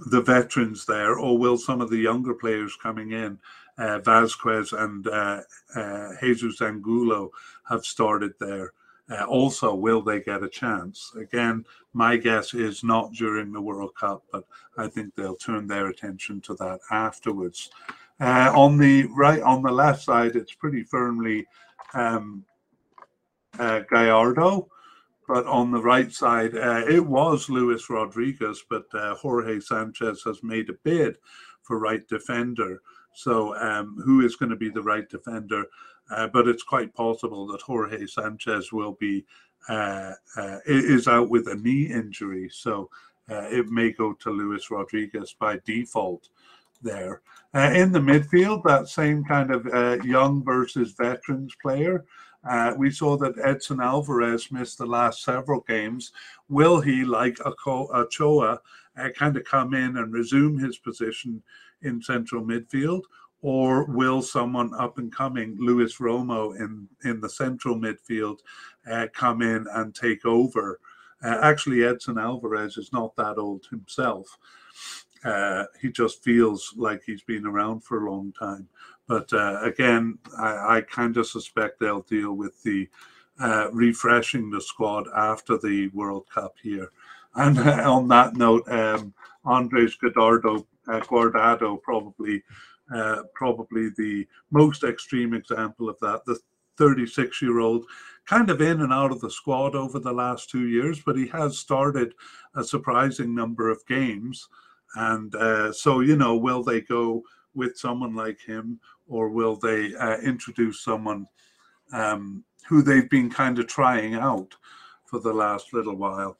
the 0.06 0.20
veterans 0.20 0.86
there, 0.86 1.18
or 1.18 1.38
will 1.38 1.56
some 1.56 1.80
of 1.80 1.90
the 1.90 1.98
younger 1.98 2.34
players 2.34 2.76
coming 2.76 3.12
in, 3.12 3.38
uh, 3.78 3.98
Vasquez 3.98 4.72
and 4.72 5.06
uh, 5.06 5.40
uh, 5.74 6.08
Jesus 6.20 6.60
Angulo, 6.60 7.30
have 7.68 7.84
started 7.84 8.32
there? 8.40 8.72
Uh, 9.10 9.24
also, 9.24 9.74
will 9.74 10.00
they 10.00 10.20
get 10.20 10.42
a 10.42 10.48
chance? 10.48 11.12
Again, 11.18 11.64
my 11.92 12.16
guess 12.16 12.54
is 12.54 12.84
not 12.84 13.12
during 13.12 13.52
the 13.52 13.60
World 13.60 13.94
Cup, 13.94 14.22
but 14.32 14.44
I 14.78 14.86
think 14.88 15.14
they'll 15.14 15.36
turn 15.36 15.66
their 15.66 15.88
attention 15.88 16.40
to 16.42 16.54
that 16.54 16.80
afterwards. 16.90 17.70
Uh, 18.20 18.52
on 18.54 18.78
the 18.78 19.04
right, 19.16 19.42
on 19.42 19.62
the 19.62 19.70
left 19.70 20.02
side, 20.02 20.36
it's 20.36 20.54
pretty 20.54 20.84
firmly 20.84 21.46
um, 21.94 22.44
uh, 23.58 23.80
Gallardo, 23.90 24.68
but 25.26 25.46
on 25.46 25.70
the 25.70 25.82
right 25.82 26.12
side, 26.12 26.56
uh, 26.56 26.84
it 26.88 27.04
was 27.04 27.50
Luis 27.50 27.90
Rodriguez, 27.90 28.62
but 28.70 28.84
uh, 28.94 29.14
Jorge 29.16 29.60
Sanchez 29.60 30.22
has 30.24 30.42
made 30.42 30.70
a 30.70 30.74
bid 30.84 31.16
for 31.62 31.78
right 31.78 32.06
defender. 32.08 32.80
So, 33.14 33.56
um, 33.56 34.00
who 34.04 34.24
is 34.24 34.36
going 34.36 34.50
to 34.50 34.56
be 34.56 34.70
the 34.70 34.82
right 34.82 35.08
defender? 35.08 35.66
Uh, 36.10 36.26
but 36.26 36.48
it's 36.48 36.62
quite 36.62 36.94
possible 36.94 37.46
that 37.46 37.62
Jorge 37.62 38.06
Sanchez 38.06 38.72
will 38.72 38.92
be 38.92 39.24
uh, 39.68 40.12
uh, 40.36 40.58
is 40.66 41.06
out 41.06 41.28
with 41.28 41.46
a 41.46 41.54
knee 41.54 41.84
injury, 41.84 42.50
so 42.52 42.90
uh, 43.30 43.46
it 43.48 43.68
may 43.68 43.92
go 43.92 44.12
to 44.14 44.30
Luis 44.30 44.70
Rodriguez 44.70 45.36
by 45.38 45.60
default 45.64 46.28
there. 46.82 47.22
Uh, 47.54 47.70
in 47.72 47.92
the 47.92 48.00
midfield, 48.00 48.64
that 48.64 48.88
same 48.88 49.22
kind 49.24 49.52
of 49.52 50.04
young 50.04 50.42
versus 50.42 50.92
veterans 50.92 51.54
player. 51.62 52.04
we 52.76 52.90
saw 52.90 53.16
that 53.16 53.38
Edson 53.44 53.80
Alvarez 53.80 54.50
missed 54.50 54.78
the 54.78 54.86
last 54.86 55.22
several 55.22 55.60
games. 55.60 56.10
Will 56.48 56.80
he, 56.80 57.04
like 57.04 57.38
Ochoa, 57.46 58.60
kind 59.14 59.36
of 59.36 59.44
come 59.44 59.74
in 59.74 59.96
and 59.96 60.12
resume 60.12 60.58
his 60.58 60.78
position 60.78 61.40
in 61.82 62.02
central 62.02 62.42
midfield? 62.42 63.02
Or 63.42 63.84
will 63.84 64.22
someone 64.22 64.72
up 64.78 64.98
and 64.98 65.12
coming, 65.12 65.56
Luis 65.58 65.98
Romo 65.98 66.56
in 66.58 66.88
in 67.04 67.20
the 67.20 67.28
central 67.28 67.76
midfield, 67.76 68.38
uh, 68.90 69.08
come 69.12 69.42
in 69.42 69.66
and 69.74 69.94
take 69.94 70.24
over? 70.24 70.80
Uh, 71.22 71.38
actually, 71.42 71.84
Edson 71.84 72.18
Alvarez 72.18 72.76
is 72.76 72.92
not 72.92 73.14
that 73.16 73.38
old 73.38 73.66
himself. 73.70 74.38
Uh, 75.24 75.64
he 75.80 75.90
just 75.90 76.24
feels 76.24 76.72
like 76.76 77.02
he's 77.04 77.22
been 77.22 77.46
around 77.46 77.84
for 77.84 78.04
a 78.06 78.10
long 78.10 78.32
time. 78.32 78.68
But 79.06 79.32
uh, 79.32 79.60
again, 79.62 80.18
I, 80.38 80.76
I 80.76 80.80
kind 80.80 81.16
of 81.16 81.26
suspect 81.26 81.78
they'll 81.78 82.02
deal 82.02 82.32
with 82.32 82.60
the 82.62 82.88
uh, 83.40 83.68
refreshing 83.72 84.50
the 84.50 84.60
squad 84.60 85.06
after 85.16 85.58
the 85.58 85.88
World 85.88 86.26
Cup 86.32 86.54
here. 86.62 86.90
And 87.34 87.58
on 87.58 88.08
that 88.08 88.36
note, 88.36 88.68
um, 88.68 89.14
Andres 89.44 89.96
Guardado, 89.96 90.64
uh, 90.88 91.00
Guardado 91.00 91.80
probably 91.82 92.42
uh, 92.94 93.22
probably 93.34 93.90
the 93.96 94.26
most 94.50 94.84
extreme 94.84 95.34
example 95.34 95.88
of 95.88 95.98
that. 96.00 96.24
The 96.26 96.38
36 96.78 97.42
year 97.42 97.60
old, 97.60 97.84
kind 98.26 98.50
of 98.50 98.60
in 98.60 98.80
and 98.80 98.92
out 98.92 99.12
of 99.12 99.20
the 99.20 99.30
squad 99.30 99.74
over 99.74 99.98
the 99.98 100.12
last 100.12 100.50
two 100.50 100.68
years, 100.68 101.00
but 101.04 101.16
he 101.16 101.26
has 101.28 101.58
started 101.58 102.14
a 102.54 102.64
surprising 102.64 103.34
number 103.34 103.68
of 103.68 103.86
games. 103.86 104.48
And 104.94 105.34
uh, 105.34 105.72
so, 105.72 106.00
you 106.00 106.16
know, 106.16 106.36
will 106.36 106.62
they 106.62 106.80
go 106.80 107.22
with 107.54 107.76
someone 107.76 108.14
like 108.14 108.40
him 108.40 108.80
or 109.06 109.28
will 109.28 109.56
they 109.56 109.94
uh, 109.94 110.18
introduce 110.18 110.82
someone 110.82 111.26
um, 111.92 112.44
who 112.68 112.82
they've 112.82 113.10
been 113.10 113.30
kind 113.30 113.58
of 113.58 113.66
trying 113.66 114.14
out 114.14 114.54
for 115.04 115.20
the 115.20 115.32
last 115.32 115.72
little 115.72 115.96
while? 115.96 116.38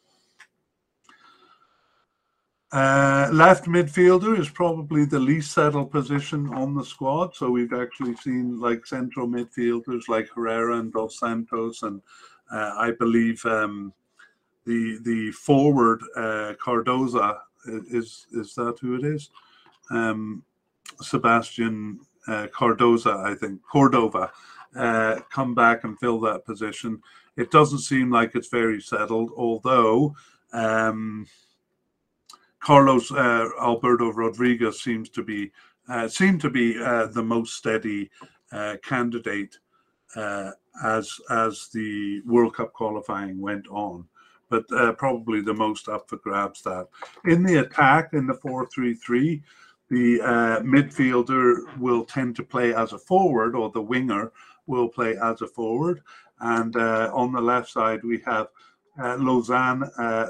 Uh, 2.72 3.28
left 3.30 3.66
midfielder 3.66 4.38
is 4.38 4.48
probably 4.48 5.04
the 5.04 5.18
least 5.18 5.52
settled 5.52 5.90
position 5.90 6.48
on 6.54 6.74
the 6.74 6.84
squad. 6.84 7.34
So 7.34 7.50
we've 7.50 7.74
actually 7.74 8.16
seen 8.16 8.58
like 8.58 8.86
central 8.86 9.28
midfielders 9.28 10.08
like 10.08 10.30
Herrera 10.34 10.78
and 10.78 10.90
Dos 10.90 11.18
Santos, 11.18 11.82
and 11.82 12.00
uh, 12.50 12.72
I 12.78 12.92
believe 12.98 13.44
um, 13.44 13.92
the 14.64 14.98
the 15.02 15.32
forward 15.32 16.00
uh, 16.16 16.54
Cardoza 16.64 17.40
is 17.66 18.26
is 18.32 18.54
that 18.54 18.78
who 18.80 18.94
it 18.94 19.04
is? 19.04 19.28
Um, 19.90 20.42
Sebastian 21.02 22.00
uh, 22.26 22.46
Cardoza, 22.46 23.22
I 23.22 23.34
think 23.34 23.60
Cordova, 23.70 24.30
uh, 24.74 25.20
come 25.30 25.54
back 25.54 25.84
and 25.84 25.98
fill 25.98 26.20
that 26.20 26.46
position. 26.46 27.02
It 27.36 27.50
doesn't 27.50 27.80
seem 27.80 28.10
like 28.10 28.34
it's 28.34 28.48
very 28.48 28.80
settled, 28.80 29.30
although. 29.36 30.14
Um, 30.54 31.26
Carlos 32.62 33.10
uh, 33.10 33.48
Alberto 33.60 34.12
Rodriguez 34.12 34.80
seems 34.80 35.08
to 35.10 35.22
be 35.22 35.50
uh, 35.88 36.06
seem 36.06 36.38
to 36.38 36.48
be 36.48 36.80
uh, 36.80 37.06
the 37.06 37.22
most 37.22 37.56
steady 37.56 38.08
uh, 38.52 38.76
candidate 38.84 39.58
uh, 40.14 40.52
as 40.84 41.10
as 41.30 41.68
the 41.74 42.22
World 42.24 42.54
Cup 42.54 42.72
qualifying 42.72 43.40
went 43.40 43.66
on. 43.68 44.06
But 44.48 44.64
uh, 44.72 44.92
probably 44.92 45.40
the 45.40 45.54
most 45.54 45.88
up 45.88 46.08
for 46.08 46.18
grabs 46.18 46.62
that 46.62 46.86
in 47.24 47.42
the 47.42 47.60
attack 47.60 48.10
in 48.12 48.26
the 48.26 48.34
four 48.34 48.66
three 48.66 48.94
three, 48.94 49.42
the 49.90 50.20
midfielder 50.62 51.78
will 51.78 52.04
tend 52.04 52.36
to 52.36 52.44
play 52.44 52.74
as 52.74 52.92
a 52.92 52.98
forward, 52.98 53.56
or 53.56 53.70
the 53.70 53.82
winger 53.82 54.30
will 54.66 54.88
play 54.88 55.16
as 55.16 55.42
a 55.42 55.48
forward. 55.48 56.00
And 56.40 56.76
on 56.76 57.32
the 57.32 57.40
left 57.40 57.70
side 57.70 58.04
we 58.04 58.20
have 58.24 58.48
uh, 59.98 60.28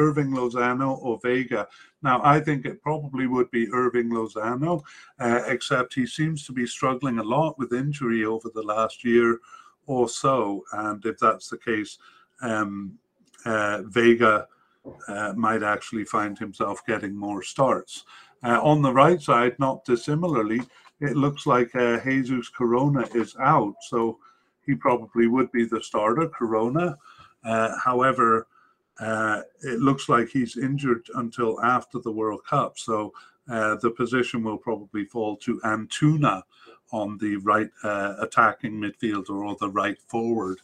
Hirving 0.00 0.34
Lozano 0.34 0.98
or 1.02 1.18
Vega. 1.22 1.68
Now, 2.02 2.20
I 2.24 2.40
think 2.40 2.64
it 2.64 2.82
probably 2.82 3.26
would 3.26 3.50
be 3.50 3.66
Hirving 3.66 4.10
Lozano, 4.10 4.82
uh, 5.18 5.42
except 5.46 5.94
he 5.94 6.06
seems 6.06 6.46
to 6.46 6.52
be 6.52 6.66
struggling 6.66 7.18
a 7.18 7.22
lot 7.22 7.58
with 7.58 7.74
injury 7.74 8.24
over 8.24 8.48
the 8.54 8.62
last 8.62 9.04
year 9.04 9.38
or 9.86 10.08
so. 10.08 10.64
And 10.72 11.04
if 11.04 11.18
that's 11.18 11.50
the 11.50 11.58
case, 11.58 11.98
um, 12.40 12.98
uh, 13.44 13.82
Vega 13.82 14.46
uh, 15.08 15.32
might 15.36 15.62
actually 15.62 16.04
find 16.04 16.38
himself 16.38 16.80
getting 16.86 17.14
more 17.14 17.42
starts. 17.42 18.04
Uh, 18.42 18.58
on 18.62 18.80
the 18.80 18.92
right 18.92 19.20
side, 19.20 19.58
not 19.58 19.84
dissimilarly, 19.84 20.62
it 21.00 21.16
looks 21.16 21.46
like 21.46 21.74
uh, 21.74 22.00
Jesus 22.02 22.48
Corona 22.48 23.06
is 23.14 23.36
out. 23.38 23.74
So 23.88 24.18
he 24.64 24.74
probably 24.74 25.26
would 25.26 25.50
be 25.52 25.64
the 25.64 25.82
starter, 25.82 26.28
Corona. 26.28 26.96
Uh, 27.44 27.76
however, 27.82 28.46
uh, 29.00 29.42
it 29.62 29.80
looks 29.80 30.08
like 30.08 30.28
he's 30.28 30.56
injured 30.56 31.06
until 31.14 31.60
after 31.62 31.98
the 31.98 32.12
World 32.12 32.44
Cup. 32.48 32.78
So 32.78 33.12
uh, 33.50 33.76
the 33.76 33.90
position 33.90 34.44
will 34.44 34.58
probably 34.58 35.04
fall 35.04 35.36
to 35.38 35.60
Antuna 35.64 36.42
on 36.92 37.16
the 37.18 37.36
right 37.36 37.70
uh, 37.82 38.14
attacking 38.20 38.72
midfielder 38.72 39.30
or 39.30 39.56
the 39.58 39.70
right 39.70 39.98
forward. 40.06 40.58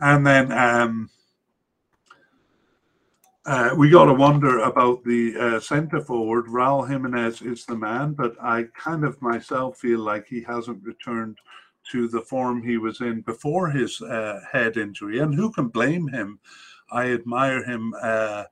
And 0.00 0.26
then 0.26 0.52
um, 0.52 1.10
uh, 3.46 3.70
we 3.76 3.88
got 3.88 4.04
to 4.04 4.14
wonder 4.14 4.58
about 4.58 5.02
the 5.04 5.34
uh, 5.38 5.60
centre 5.60 6.02
forward. 6.02 6.46
Raul 6.46 6.88
Jimenez 6.88 7.40
is 7.40 7.64
the 7.64 7.76
man, 7.76 8.12
but 8.12 8.36
I 8.42 8.64
kind 8.76 9.04
of 9.04 9.20
myself 9.22 9.78
feel 9.78 10.00
like 10.00 10.26
he 10.26 10.42
hasn't 10.42 10.84
returned 10.84 11.38
to 11.92 12.08
the 12.08 12.20
form 12.20 12.62
he 12.62 12.76
was 12.76 13.00
in 13.00 13.22
before 13.22 13.70
his 13.70 14.02
uh, 14.02 14.40
head 14.52 14.76
injury. 14.76 15.20
And 15.20 15.34
who 15.34 15.50
can 15.50 15.68
blame 15.68 16.08
him? 16.08 16.38
I 16.90 17.12
admire 17.12 17.64
him 17.64 17.94
uh, 18.00 18.44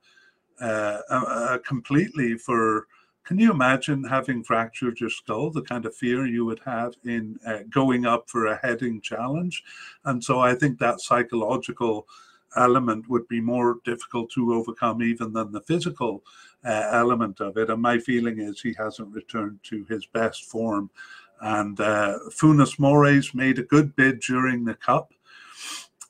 uh, 0.61 0.99
uh, 1.09 1.57
completely 1.59 2.35
for. 2.35 2.87
Can 3.23 3.39
you 3.39 3.51
imagine 3.51 4.05
having 4.05 4.41
fractured 4.41 5.01
your 5.01 5.09
skull? 5.09 5.51
The 5.51 5.61
kind 5.61 5.85
of 5.85 5.93
fear 5.93 6.25
you 6.25 6.45
would 6.45 6.61
have 6.63 6.93
in 7.03 7.37
uh, 7.45 7.59
going 7.69 8.05
up 8.05 8.29
for 8.29 8.45
a 8.45 8.55
heading 8.55 9.01
challenge, 9.01 9.63
and 10.05 10.23
so 10.23 10.39
I 10.39 10.55
think 10.55 10.79
that 10.79 11.01
psychological 11.01 12.07
element 12.55 13.09
would 13.09 13.27
be 13.27 13.41
more 13.41 13.77
difficult 13.83 14.31
to 14.31 14.53
overcome 14.53 15.01
even 15.01 15.33
than 15.33 15.51
the 15.51 15.61
physical 15.61 16.23
uh, 16.65 16.89
element 16.91 17.39
of 17.39 17.57
it. 17.57 17.69
And 17.69 17.81
my 17.81 17.99
feeling 17.99 18.39
is 18.39 18.61
he 18.61 18.73
hasn't 18.77 19.13
returned 19.13 19.59
to 19.63 19.85
his 19.85 20.05
best 20.05 20.45
form. 20.45 20.89
And 21.41 21.79
uh, 21.79 22.17
Funes 22.31 22.79
Mori's 22.79 23.33
made 23.33 23.59
a 23.59 23.63
good 23.63 23.95
bid 23.95 24.21
during 24.21 24.65
the 24.65 24.73
cup. 24.73 25.13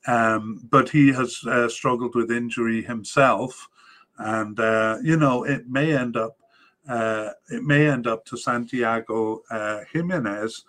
Um, 0.07 0.65
but 0.69 0.89
he 0.89 1.11
has 1.11 1.43
uh, 1.45 1.67
struggled 1.67 2.15
with 2.15 2.31
injury 2.31 2.81
himself, 2.81 3.67
and 4.17 4.57
uh, 4.59 4.97
you 5.03 5.17
know 5.17 5.43
it 5.43 5.67
may 5.67 5.95
end 5.95 6.15
up 6.15 6.37
uh, 6.87 7.31
it 7.49 7.63
may 7.63 7.87
end 7.87 8.07
up 8.07 8.23
to 8.25 8.37
Santiago 8.37 9.43
uh, 9.51 9.81
Gimenez 9.91 10.63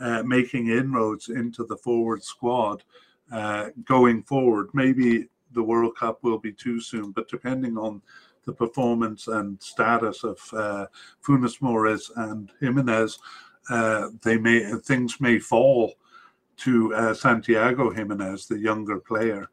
uh, 0.00 0.24
making 0.24 0.68
inroads 0.68 1.28
into 1.28 1.64
the 1.64 1.76
forward 1.76 2.24
squad 2.24 2.82
uh, 3.30 3.68
going 3.84 4.22
forward. 4.24 4.70
Maybe 4.74 5.28
the 5.52 5.62
World 5.62 5.96
Cup 5.96 6.18
will 6.24 6.38
be 6.38 6.52
too 6.52 6.80
soon, 6.80 7.12
but 7.12 7.28
depending 7.28 7.78
on 7.78 8.02
the 8.44 8.52
performance 8.52 9.28
and 9.28 9.62
status 9.62 10.24
of 10.24 10.38
Funes 11.24 11.60
Mori 11.60 11.96
and 12.16 12.50
Gimenez, 12.58 13.20
they 14.24 14.36
may 14.36 14.64
things 14.82 15.20
may 15.20 15.38
fall 15.38 15.94
to 16.60 16.94
uh, 16.94 17.14
Santiago 17.14 17.90
Gimenez, 17.90 18.46
the 18.46 18.58
younger 18.58 18.98
player. 18.98 19.48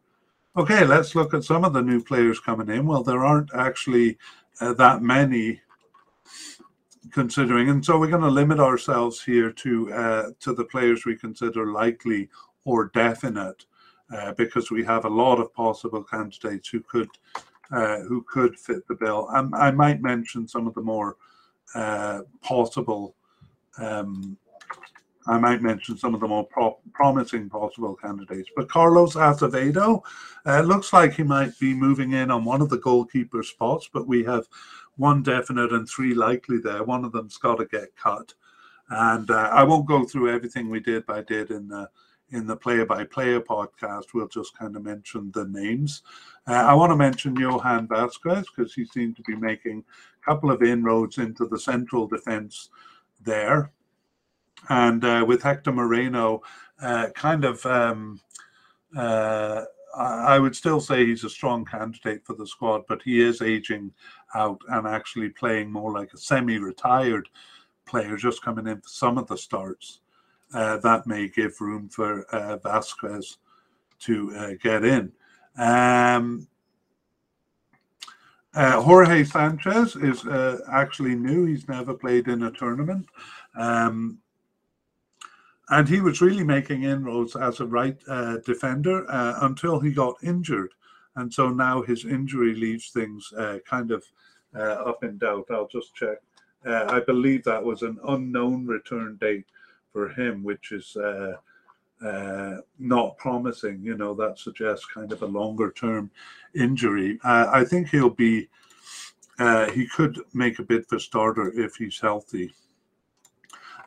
Okay, 0.56 0.86
let's 0.86 1.16
look 1.16 1.34
at 1.34 1.44
some 1.44 1.64
of 1.64 1.74
the 1.74 1.82
new 1.82 2.04
players 2.04 2.40
coming 2.40 2.70
in. 2.70 2.86
Well, 2.86 3.04
there 3.04 3.24
aren't 3.24 3.54
actually 3.54 4.18
uh, 4.60 4.74
that 4.74 5.02
many 5.02 5.62
considering, 7.12 7.70
and 7.70 7.86
so 7.86 7.98
we're 7.98 8.10
going 8.10 8.24
to 8.24 8.30
limit 8.30 8.60
ourselves 8.60 9.24
here 9.24 9.52
to 9.52 9.94
uh, 9.94 10.30
to 10.40 10.54
the 10.54 10.66
players 10.66 11.06
we 11.06 11.16
consider 11.16 11.72
likely 11.72 12.30
or 12.66 12.92
definite, 12.94 13.66
uh, 14.14 14.34
because 14.34 14.72
we 14.72 14.84
have 14.84 15.06
a 15.06 15.10
lot 15.10 15.40
of 15.40 15.54
possible 15.54 16.04
candidates 16.04 16.68
who 16.70 16.82
could 16.82 17.10
uh, 17.72 18.00
who 18.00 18.24
could 18.24 18.60
fit 18.60 18.86
the 18.88 18.96
bill. 18.96 19.30
And 19.32 19.56
I 19.56 19.72
might 19.72 20.02
mention 20.02 20.48
some 20.48 20.68
of 20.68 20.74
the 20.74 20.82
more 20.82 21.18
uh, 21.76 22.22
possible 22.42 23.16
um, 23.78 24.38
I 25.28 25.38
might 25.38 25.62
mention 25.62 25.98
some 25.98 26.14
of 26.14 26.22
the 26.22 26.28
more 26.28 26.46
pro- 26.46 26.80
promising 26.94 27.50
possible 27.50 27.96
candidates. 27.96 28.50
But 28.56 28.70
Carlos 28.70 29.16
Acevedo 29.16 30.02
uh, 30.46 30.62
looks 30.62 30.94
like 30.94 31.14
he 31.14 31.24
might 31.24 31.58
be 31.60 31.74
moving 31.74 32.14
in 32.14 32.32
on 32.32 32.46
one 32.46 32.62
of 32.62 32.70
the 32.70 32.78
goalkeeper 32.78 33.44
spots, 33.44 33.90
but 33.92 34.08
we 34.08 34.24
have 34.24 34.48
one 34.96 35.24
definite 35.24 35.74
and 35.74 35.88
three 35.88 36.14
likely 36.14 36.60
there. 36.60 36.84
One 36.84 37.04
of 37.04 37.12
them's 37.12 37.38
got 37.38 37.56
to 37.56 37.66
get 37.66 37.96
cut. 37.96 38.34
And 38.90 39.30
uh, 39.30 39.50
I 39.52 39.64
won't 39.64 39.88
go 39.88 40.06
through 40.06 40.34
everything 40.34 40.70
we 40.70 40.80
did 40.80 41.06
by 41.06 41.22
did 41.22 41.52
in 41.52 41.68
the 41.68 41.90
in 42.32 42.46
the 42.46 42.56
player 42.56 42.86
by 42.86 43.06
player 43.06 43.40
podcast. 43.40 44.06
We'll 44.14 44.28
just 44.28 44.58
kind 44.58 44.76
of 44.76 44.84
mention 44.84 45.32
the 45.34 45.46
names. 45.46 46.04
Uh, 46.46 46.54
I 46.54 46.74
want 46.74 46.92
to 46.92 46.98
mention 46.98 47.38
Johan 47.38 47.88
Vasquez 47.88 48.46
because 48.54 48.74
he 48.74 48.86
seemed 48.86 49.16
to 49.16 49.22
be 49.24 49.36
making 49.36 49.84
a 50.22 50.26
couple 50.26 50.52
of 50.52 50.62
inroads 50.62 51.20
into 51.20 51.46
the 51.46 51.60
central 51.60 52.06
defense 52.06 52.70
there 53.22 53.72
and 54.70 55.04
uh, 55.04 55.26
with 55.28 55.44
Hector 55.44 55.72
Moreno, 55.72 56.42
uh, 56.82 57.08
kind 57.16 57.46
of, 57.46 57.66
um, 57.66 58.20
uh, 58.96 59.64
I 59.96 60.38
would 60.40 60.56
still 60.56 60.80
say 60.80 61.06
he's 61.06 61.24
a 61.24 61.30
strong 61.30 61.66
candidate 61.66 62.26
for 62.26 62.34
the 62.34 62.46
squad, 62.46 62.84
but 62.88 63.02
he 63.02 63.22
is 63.22 63.42
aging 63.42 63.92
out 64.36 64.62
and 64.70 64.86
actually 64.86 65.30
playing 65.30 65.72
more 65.72 65.92
like 65.92 66.14
a 66.14 66.18
semi-retired 66.18 67.30
player, 67.86 68.18
just 68.18 68.44
coming 68.44 68.68
in 68.68 68.82
for 68.82 68.90
some 68.90 69.18
of 69.18 69.28
the 69.28 69.38
starts. 69.38 70.02
Uh, 70.54 70.78
that 70.78 71.08
may 71.08 71.28
give 71.28 71.60
room 71.60 71.90
for 71.90 72.24
uh, 72.34 72.58
Vasquez 72.58 73.38
to 74.00 74.34
uh, 74.36 74.52
get 74.62 74.86
in. 74.86 75.12
Um, 75.58 76.48
uh, 78.54 78.82
Jorge 78.82 79.24
Sanchez 79.24 79.96
is 79.96 80.26
uh, 80.26 80.60
actually 80.72 81.16
new. 81.16 81.46
He's 81.46 81.68
never 81.68 81.94
played 81.94 82.28
in 82.28 82.44
a 82.44 82.52
tournament. 82.52 83.06
Um, 83.56 84.20
and 85.70 85.88
he 85.88 86.00
was 86.00 86.22
really 86.22 86.44
making 86.44 86.84
inroads 86.84 87.36
as 87.36 87.60
a 87.60 87.66
right 87.66 87.98
uh, 88.08 88.38
defender 88.46 89.10
uh, 89.12 89.40
until 89.42 89.80
he 89.80 89.92
got 89.92 90.16
injured. 90.24 90.74
And 91.16 91.34
so 91.34 91.50
now 91.50 91.82
his 91.82 92.06
injury 92.06 92.56
leaves 92.56 92.92
things 92.92 93.34
uh, 93.38 93.58
kind 93.68 93.92
of 93.92 94.04
uh, 94.56 94.60
up 94.62 95.04
in 95.04 95.18
doubt. 95.18 95.48
I'll 95.52 95.68
just 95.68 95.94
check. 95.96 96.20
Uh, 96.66 96.86
I 96.88 97.02
believe 97.02 97.44
that 97.44 97.64
was 97.64 97.82
an 97.82 97.98
unknown 98.08 98.66
return 98.66 99.18
date 99.20 99.46
for 99.92 100.10
him, 100.10 100.44
which 100.44 100.72
is 100.72 100.96
uh, 100.96 102.58
not 102.80 103.18
promising. 103.18 103.82
You 103.84 103.98
know, 103.98 104.14
that 104.14 104.40
suggests 104.40 104.86
kind 104.86 105.12
of 105.12 105.22
a 105.22 105.26
longer 105.28 105.72
term 105.72 106.12
injury. 106.56 107.20
I 107.24 107.64
think 107.64 107.90
he'll 107.90 108.10
be, 108.10 108.48
he 109.74 109.88
could 109.88 110.20
make 110.34 110.60
a 110.60 110.64
bid 110.64 110.86
for 110.88 111.00
starter 111.00 111.52
if 111.60 111.76
he's 111.76 112.00
healthy. 112.00 112.54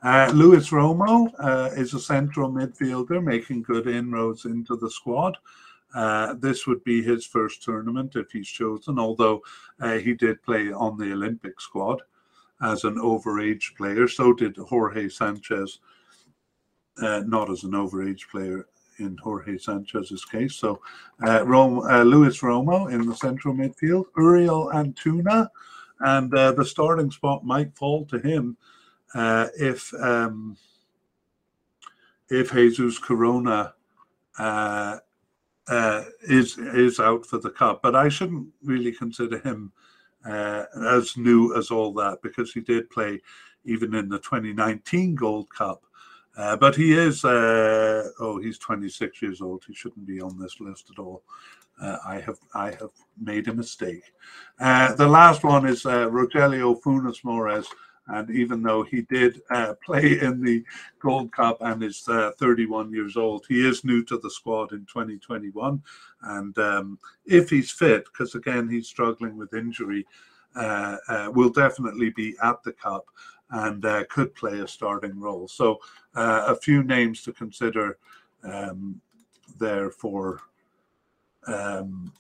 Uh, 0.03 0.31
Luis 0.35 0.71
Romo 0.71 1.31
uh, 1.39 1.71
is 1.75 1.93
a 1.93 2.01
central 2.01 2.51
midfielder 2.51 3.23
making 3.23 3.63
good 3.63 3.87
inroads 3.87 4.47
into 4.47 4.77
the 4.77 4.91
squad. 4.91 5.37
Uh, 5.95 6.35
this 6.35 6.67
would 6.67 6.83
be 6.85 7.03
his 7.03 7.27
first 7.27 7.63
tournament 7.63 8.17
if 8.17 8.31
he's 8.31 8.49
chosen, 8.49 8.99
although 8.99 9.43
uh, 9.81 9.99
he 9.99 10.15
did 10.15 10.43
play 10.43 10.73
on 10.73 10.97
the 10.97 11.13
Olympic 11.13 11.61
squad 11.61 12.01
as 12.63 12.85
an 12.85 12.95
overage 12.95 13.77
player. 13.77 14.09
So 14.09 14.33
did 14.33 14.57
Jorge 14.57 15.09
Sanchez, 15.09 15.81
uh, 17.03 17.23
not 17.27 17.51
as 17.51 17.65
an 17.65 17.73
overage 17.73 18.29
player 18.31 18.69
in 18.99 19.19
Jorge 19.19 19.59
Sanchez's 19.59 20.25
case. 20.25 20.57
So 20.57 20.81
uh, 21.27 21.43
Luis 21.43 22.41
Romo 22.41 22.91
in 22.91 23.07
the 23.07 23.17
central 23.17 23.55
midfield, 23.55 24.05
Uriel 24.17 24.71
Antuna, 24.73 25.49
and 26.01 26.31
the 26.31 26.65
starting 26.65 27.11
spot 27.11 27.45
might 27.45 27.77
fall 27.77 28.07
to 28.07 28.19
him 28.19 28.57
uh, 29.15 29.49
if 29.59 29.93
um, 29.95 30.57
if 32.31 32.53
Jesus 32.53 32.99
Corona 32.99 33.75
uh, 34.39 34.99
uh, 35.69 36.05
is 36.23 36.59
is 36.59 37.01
out 37.01 37.27
for 37.27 37.39
the 37.39 37.51
cup, 37.51 37.83
but 37.83 37.95
I 37.97 38.09
shouldn't 38.09 38.49
really 38.65 38.93
consider 38.93 39.39
him 39.39 39.73
uh, 40.25 40.65
as 40.91 41.17
new 41.17 41.57
as 41.57 41.71
all 41.71 41.93
that 41.95 42.23
because 42.23 42.53
he 42.53 42.61
did 42.61 42.91
play 42.91 43.21
even 43.65 43.95
in 43.95 44.09
the 44.09 44.19
2019 44.19 45.15
Gold 45.15 45.49
Cup 45.51 45.85
Uh, 46.37 46.57
but 46.57 46.77
he 46.77 46.93
is, 46.93 47.25
uh, 47.25 48.09
oh, 48.21 48.39
he's 48.41 48.59
26 48.59 49.21
years 49.21 49.41
old. 49.43 49.65
He 49.67 49.75
shouldn't 49.75 50.07
be 50.07 50.21
on 50.21 50.39
this 50.39 50.61
list 50.61 50.91
at 50.91 50.99
all. 50.99 51.23
Uh, 51.83 51.99
I 52.07 52.21
have 52.21 52.39
I 52.55 52.67
have 52.73 52.93
made 53.21 53.49
a 53.49 53.55
mistake. 53.55 54.13
Uh, 54.61 54.95
the 54.95 55.09
last 55.09 55.45
one 55.45 55.67
is 55.67 55.85
uh, 55.87 56.09
Rogelio 56.09 56.81
Funes 56.81 57.25
Mori, 57.25 57.63
and 58.09 58.31
even 58.31 58.63
though 58.63 58.83
he 58.83 59.03
did 59.03 59.41
uh, 59.51 59.75
play 59.85 60.21
in 60.21 60.43
the 60.43 60.65
Gold 60.99 61.33
Cup 61.33 61.59
and 61.61 61.83
is 61.83 62.03
31 62.03 62.93
years 62.93 63.17
old, 63.17 63.47
he 63.49 63.67
is 63.67 63.85
new 63.85 64.03
to 64.05 64.19
the 64.19 64.31
squad 64.31 64.73
in 64.73 64.81
2021. 64.87 65.83
And 66.23 66.59
um, 66.59 66.99
if 67.25 67.51
he's 67.51 67.71
fit, 67.71 68.05
because 68.07 68.35
again 68.35 68.69
he's 68.69 68.89
struggling 68.89 69.37
with 69.37 69.55
injury, 69.55 70.07
will 70.57 71.51
definitely 71.51 72.11
be 72.11 72.35
at 72.43 72.63
the 72.65 72.73
Cup 72.73 73.07
and 73.51 73.85
uh, 73.85 74.05
could 74.09 74.35
play 74.35 74.61
a 74.61 74.69
starting 74.69 75.19
role. 75.19 75.49
So 75.49 75.81
uh, 76.15 76.45
a 76.49 76.57
few 76.57 76.83
names 76.83 77.23
to 77.23 77.33
consider 77.33 77.99
um, 78.45 79.01
there 79.59 79.91
for 79.91 80.41
um, 81.47 82.13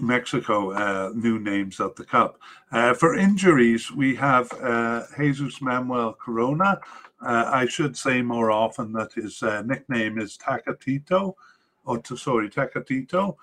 Mexico, 0.00 0.72
uh, 0.72 1.12
new 1.14 1.38
names 1.38 1.80
at 1.80 1.96
the 1.96 2.04
Cup. 2.04 2.38
Uh, 2.72 2.94
for 2.94 3.14
injuries, 3.14 3.90
we 3.92 4.14
have 4.14 4.52
uh, 4.62 5.04
Jesus 5.16 5.60
Manuel 5.60 6.12
Corona. 6.12 6.80
Uh, 7.20 7.50
I 7.52 7.66
should 7.66 7.96
say 7.96 8.22
more 8.22 8.50
often 8.50 8.92
that 8.92 9.12
his 9.12 9.42
nickname 9.64 10.18
is 10.18 10.38
Tecatito, 10.38 11.34
or 11.84 11.98
to, 11.98 12.16
sorry, 12.16 12.48
Tecatito. 12.50 13.36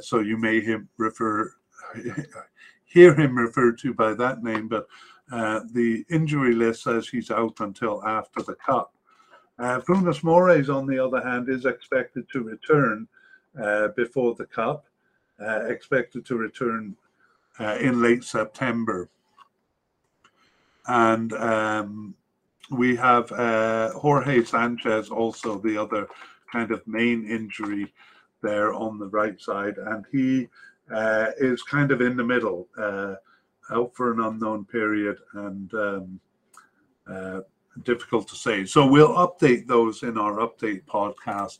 so 0.00 0.20
you 0.20 0.36
may 0.36 0.60
him 0.60 0.88
refer 0.98 1.54
hear 2.84 3.14
him 3.14 3.36
referred 3.36 3.78
to 3.78 3.92
by 3.92 4.14
that 4.14 4.42
name, 4.42 4.68
but 4.68 4.86
uh, 5.30 5.60
the 5.72 6.04
injury 6.08 6.54
list 6.54 6.84
says 6.84 7.08
he's 7.08 7.30
out 7.30 7.60
until 7.60 8.02
after 8.04 8.42
the 8.42 8.54
Cup. 8.54 8.94
Uh, 9.58 9.80
Funes 9.80 10.22
Mori, 10.22 10.66
on 10.68 10.86
the 10.86 10.98
other 10.98 11.20
hand, 11.20 11.48
is 11.48 11.64
expected 11.64 12.26
to 12.30 12.42
return 12.42 13.08
uh, 13.60 13.88
before 13.96 14.34
the 14.34 14.46
Cup, 14.46 14.84
uh, 14.86 14.95
expected 15.40 16.24
to 16.26 16.36
return 16.36 16.96
uh, 17.60 17.76
in 17.80 18.02
late 18.02 18.24
September. 18.24 19.08
And 20.86 21.32
um, 21.32 22.14
we 22.70 22.96
have 22.96 23.30
uh, 23.32 23.90
Jorge 23.92 24.44
Sanchez, 24.44 25.10
also 25.10 25.58
the 25.58 25.76
other 25.76 26.08
kind 26.50 26.70
of 26.70 26.86
main 26.86 27.28
injury 27.28 27.92
there 28.42 28.72
on 28.72 28.98
the 28.98 29.08
right 29.08 29.40
side. 29.40 29.78
And 29.78 30.04
he 30.12 30.48
is 31.38 31.62
kind 31.62 31.90
of 31.90 32.00
in 32.00 32.16
the 32.16 32.24
middle 32.24 32.68
out 33.70 33.94
for 33.94 34.12
an 34.12 34.20
unknown 34.20 34.64
period 34.64 35.16
and 35.34 35.74
um, 35.74 36.20
uh, 37.10 37.40
difficult 37.82 38.28
to 38.28 38.36
say. 38.36 38.64
So 38.64 38.86
we'll 38.86 39.14
update 39.14 39.66
those 39.66 40.02
in 40.02 40.18
our 40.18 40.36
update 40.36 40.84
podcast, 40.84 41.58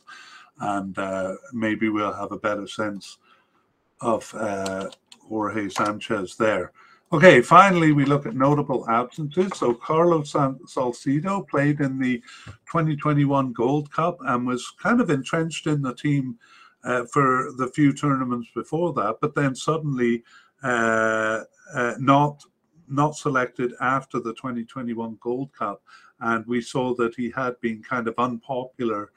and 0.59 0.97
uh, 0.97 1.35
maybe 1.53 1.89
we'll 1.89 2.13
have 2.13 2.31
a 2.31 2.39
better 2.39 2.67
sense 2.67 3.17
of 4.01 4.33
uh, 4.35 4.89
Jorge 5.27 5.69
Sanchez 5.69 6.35
there. 6.35 6.71
Okay, 7.13 7.41
finally, 7.41 7.93
we 7.93 8.03
look 8.03 8.25
at 8.25 8.35
notable 8.35 8.87
absences. 8.89 9.49
So 9.55 9.73
Carlos 9.73 10.35
Salcedo 10.65 11.41
played 11.43 11.79
in 11.79 11.97
the 11.97 12.17
2021 12.69 13.53
Gold 13.53 13.89
Cup 13.91 14.17
and 14.25 14.45
was 14.45 14.73
kind 14.81 14.99
of 14.99 15.09
entrenched 15.09 15.67
in 15.67 15.81
the 15.81 15.95
team 15.95 16.37
uh, 16.83 17.05
for 17.05 17.51
the 17.57 17.67
few 17.73 17.93
tournaments 17.93 18.49
before 18.53 18.93
that, 18.93 19.17
but 19.21 19.35
then 19.35 19.55
suddenly 19.55 20.23
uh, 20.63 21.41
uh, 21.73 21.93
not 21.99 22.43
not 22.89 23.17
selected 23.17 23.73
after 23.81 24.19
the 24.19 24.33
2021 24.33 25.17
Gold 25.19 25.51
Cup, 25.53 25.81
and 26.21 26.45
we 26.45 26.61
saw 26.61 26.93
that 26.95 27.15
he 27.15 27.29
had 27.31 27.59
been 27.59 27.83
kind 27.83 28.07
of 28.07 28.15
unpopular 28.17 29.11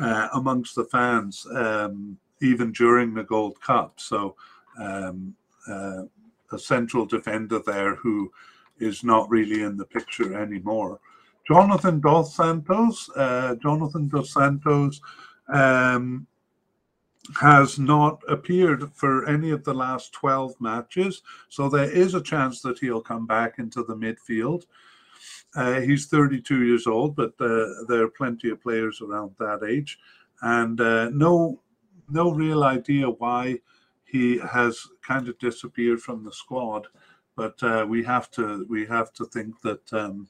uh, 0.00 0.28
amongst 0.34 0.76
the 0.76 0.84
fans 0.84 1.46
um, 1.56 2.16
even 2.40 2.72
during 2.72 3.14
the 3.14 3.24
Gold 3.24 3.60
Cup. 3.60 4.00
So 4.00 4.36
um, 4.78 5.34
uh, 5.68 6.02
a 6.52 6.58
central 6.58 7.06
defender 7.06 7.60
there 7.64 7.94
who 7.96 8.30
is 8.78 9.02
not 9.02 9.28
really 9.30 9.62
in 9.62 9.76
the 9.76 9.86
picture 9.86 10.38
anymore. 10.38 11.00
Jonathan 11.46 12.00
Dos 12.00 12.34
Santos, 12.34 13.08
uh, 13.16 13.54
Jonathan 13.62 14.08
Dos 14.08 14.32
Santos 14.32 15.00
um, 15.52 16.26
has 17.40 17.78
not 17.78 18.20
appeared 18.28 18.90
for 18.94 19.26
any 19.26 19.50
of 19.50 19.64
the 19.64 19.74
last 19.74 20.12
12 20.12 20.54
matches. 20.60 21.22
So 21.48 21.68
there 21.68 21.90
is 21.90 22.14
a 22.14 22.22
chance 22.22 22.60
that 22.62 22.78
he'll 22.78 23.00
come 23.00 23.26
back 23.26 23.58
into 23.58 23.84
the 23.84 23.94
midfield. 23.94 24.64
Uh, 25.54 25.80
he's 25.80 26.06
32 26.06 26.64
years 26.64 26.86
old, 26.86 27.16
but 27.16 27.32
uh, 27.40 27.66
there 27.88 28.02
are 28.02 28.10
plenty 28.16 28.50
of 28.50 28.62
players 28.62 29.00
around 29.00 29.34
that 29.38 29.62
age. 29.66 29.98
And 30.42 30.80
uh, 30.80 31.10
no, 31.10 31.60
no 32.08 32.32
real 32.32 32.64
idea 32.64 33.08
why 33.08 33.58
he 34.04 34.38
has 34.38 34.86
kind 35.06 35.28
of 35.28 35.38
disappeared 35.38 36.00
from 36.00 36.24
the 36.24 36.32
squad. 36.32 36.86
But 37.36 37.62
uh, 37.62 37.86
we 37.88 38.02
have 38.04 38.30
to 38.32 38.66
we 38.68 38.86
have 38.86 39.12
to 39.14 39.26
think 39.26 39.60
that 39.60 39.92
um, 39.92 40.28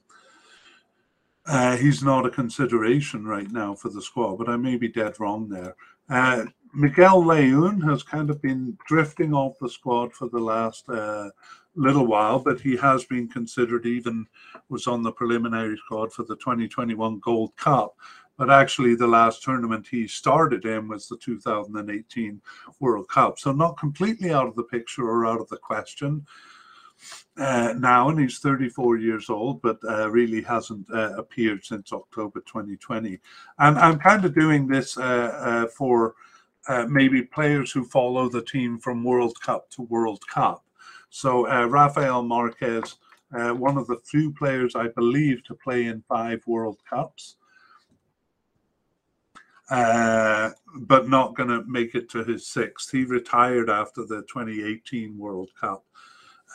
uh, 1.45 1.77
he's 1.77 2.03
not 2.03 2.25
a 2.25 2.29
consideration 2.29 3.25
right 3.25 3.49
now 3.49 3.75
for 3.75 3.89
the 3.89 4.01
squad. 4.01 4.37
But 4.37 4.49
I 4.49 4.57
may 4.57 4.75
be 4.75 4.89
dead 4.89 5.19
wrong 5.19 5.47
there. 5.47 5.75
Uh, 6.09 6.45
Miguel 6.73 7.23
Layun 7.23 7.83
has 7.89 8.03
kind 8.03 8.29
of 8.29 8.41
been 8.41 8.77
drifting 8.87 9.33
off 9.33 9.57
the 9.59 9.69
squad 9.69 10.13
for 10.13 10.27
the 10.27 10.39
last 10.39 10.87
uh, 10.89 11.29
little 11.75 12.05
while, 12.05 12.39
but 12.39 12.59
he 12.59 12.75
has 12.75 13.05
been 13.05 13.27
considered, 13.27 13.85
even 13.85 14.25
was 14.69 14.85
on 14.85 15.01
the 15.01 15.11
preliminary 15.11 15.77
squad 15.77 16.11
for 16.11 16.23
the 16.23 16.35
2021 16.35 17.19
Gold 17.19 17.55
Cup. 17.55 17.95
But 18.37 18.51
actually, 18.51 18.95
the 18.95 19.07
last 19.07 19.43
tournament 19.43 19.87
he 19.89 20.07
started 20.07 20.65
in 20.65 20.87
was 20.87 21.07
the 21.07 21.17
2018 21.17 22.41
World 22.79 23.09
Cup. 23.09 23.39
So, 23.39 23.51
not 23.51 23.77
completely 23.77 24.31
out 24.31 24.47
of 24.47 24.55
the 24.55 24.63
picture 24.63 25.09
or 25.09 25.25
out 25.25 25.41
of 25.41 25.49
the 25.49 25.57
question 25.57 26.25
uh, 27.37 27.73
now, 27.77 28.09
and 28.09 28.19
he's 28.19 28.39
34 28.39 28.97
years 28.97 29.29
old, 29.29 29.61
but 29.61 29.77
uh, 29.87 30.09
really 30.09 30.41
hasn't 30.41 30.87
uh, 30.91 31.13
appeared 31.17 31.63
since 31.63 31.93
October 31.93 32.39
2020. 32.41 33.19
And 33.59 33.77
I'm 33.77 33.99
kind 33.99 34.25
of 34.25 34.33
doing 34.33 34.67
this 34.67 34.97
uh, 34.97 35.01
uh, 35.01 35.67
for 35.67 36.15
uh, 36.67 36.85
maybe 36.89 37.21
players 37.21 37.71
who 37.71 37.85
follow 37.85 38.27
the 38.27 38.41
team 38.41 38.79
from 38.79 39.03
World 39.03 39.39
Cup 39.41 39.69
to 39.71 39.83
World 39.83 40.25
Cup. 40.27 40.65
So 41.09 41.47
Rafael 41.67 42.23
Marquez, 42.23 42.95
one 43.29 43.77
of 43.77 43.87
the 43.87 43.99
few 44.03 44.33
players 44.33 44.75
I 44.75 44.89
believe 44.89 45.43
to 45.45 45.55
play 45.55 45.85
in 45.85 46.03
five 46.09 46.41
World 46.47 46.79
Cups, 46.89 47.37
uh, 49.69 50.51
but 50.75 51.09
not 51.09 51.35
going 51.35 51.49
to 51.49 51.63
make 51.65 51.93
it 51.95 52.09
to 52.09 52.23
his 52.23 52.47
sixth. 52.47 52.91
He 52.91 53.03
retired 53.03 53.69
after 53.69 54.05
the 54.05 54.21
2018 54.23 55.17
World 55.17 55.49
Cup 55.59 55.83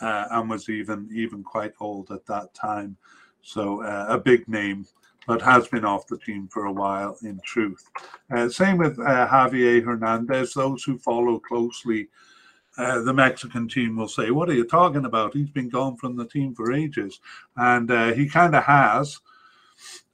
uh, 0.00 0.26
and 0.30 0.48
was 0.48 0.68
even 0.68 1.08
even 1.12 1.42
quite 1.42 1.72
old 1.80 2.10
at 2.10 2.26
that 2.26 2.54
time. 2.54 2.96
So 3.42 3.82
uh, 3.82 4.06
a 4.08 4.18
big 4.18 4.48
name 4.48 4.86
but 5.26 5.40
has 5.40 5.68
been 5.68 5.84
off 5.84 6.08
the 6.08 6.18
team 6.18 6.48
for 6.48 6.64
a 6.64 6.72
while 6.72 7.16
in 7.22 7.38
truth. 7.44 7.88
Uh, 8.34 8.48
same 8.48 8.76
with 8.76 8.98
uh, 8.98 9.28
Javier 9.28 9.84
Hernandez. 9.84 10.54
Those 10.54 10.82
who 10.82 10.98
follow 10.98 11.38
closely 11.38 12.08
the 12.76 13.12
Mexican 13.14 13.68
team 13.68 13.96
will 13.96 14.08
say, 14.08 14.30
What 14.30 14.48
are 14.48 14.54
you 14.54 14.64
talking 14.64 15.04
about? 15.04 15.34
He's 15.34 15.50
been 15.50 15.68
gone 15.68 15.96
from 15.96 16.16
the 16.16 16.26
team 16.26 16.54
for 16.54 16.72
ages. 16.72 17.20
And 17.56 17.90
he 18.16 18.28
kind 18.28 18.56
of 18.56 18.64
has. 18.64 19.20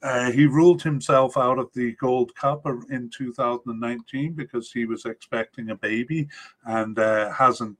Uh, 0.01 0.31
he 0.31 0.45
ruled 0.45 0.81
himself 0.81 1.37
out 1.37 1.59
of 1.59 1.71
the 1.73 1.93
Gold 1.93 2.33
Cup 2.35 2.65
in 2.89 3.09
2019 3.15 4.33
because 4.33 4.71
he 4.71 4.85
was 4.85 5.05
expecting 5.05 5.69
a 5.69 5.75
baby 5.75 6.27
and 6.65 6.97
uh, 6.99 7.31
hasn't 7.31 7.77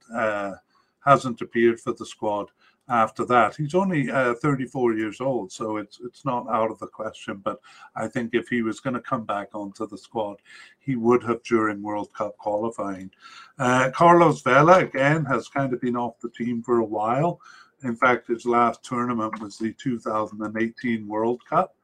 hasn't 1.04 1.40
appeared 1.40 1.80
for 1.80 1.92
the 1.94 2.04
squad 2.04 2.50
after 2.90 3.24
that. 3.24 3.54
He's 3.54 3.74
only 3.74 4.10
uh, 4.10 4.34
34 4.34 4.94
years 4.94 5.20
old, 5.20 5.52
so 5.52 5.76
it's 5.76 6.00
it's 6.04 6.24
not 6.24 6.48
out 6.50 6.70
of 6.70 6.78
the 6.80 6.88
question. 6.88 7.40
But 7.42 7.60
I 7.94 8.08
think 8.08 8.34
if 8.34 8.48
he 8.48 8.62
was 8.62 8.80
going 8.80 8.94
to 8.94 9.00
come 9.00 9.24
back 9.24 9.48
onto 9.54 9.86
the 9.86 9.96
squad, 9.96 10.38
he 10.80 10.96
would 10.96 11.22
have 11.22 11.42
during 11.44 11.82
World 11.82 12.12
Cup 12.12 12.36
qualifying. 12.36 13.10
Uh, 13.58 13.90
Carlos 13.94 14.42
Vela 14.42 14.80
again 14.80 15.24
has 15.24 15.48
kind 15.48 15.72
of 15.72 15.80
been 15.80 15.96
off 15.96 16.18
the 16.20 16.30
team 16.30 16.62
for 16.62 16.80
a 16.80 16.84
while. 16.84 17.40
In 17.82 17.96
fact, 17.96 18.26
his 18.26 18.44
last 18.44 18.84
tournament 18.84 19.40
was 19.40 19.56
the 19.56 19.72
2018 19.72 21.06
World 21.06 21.40
Cup, 21.48 21.74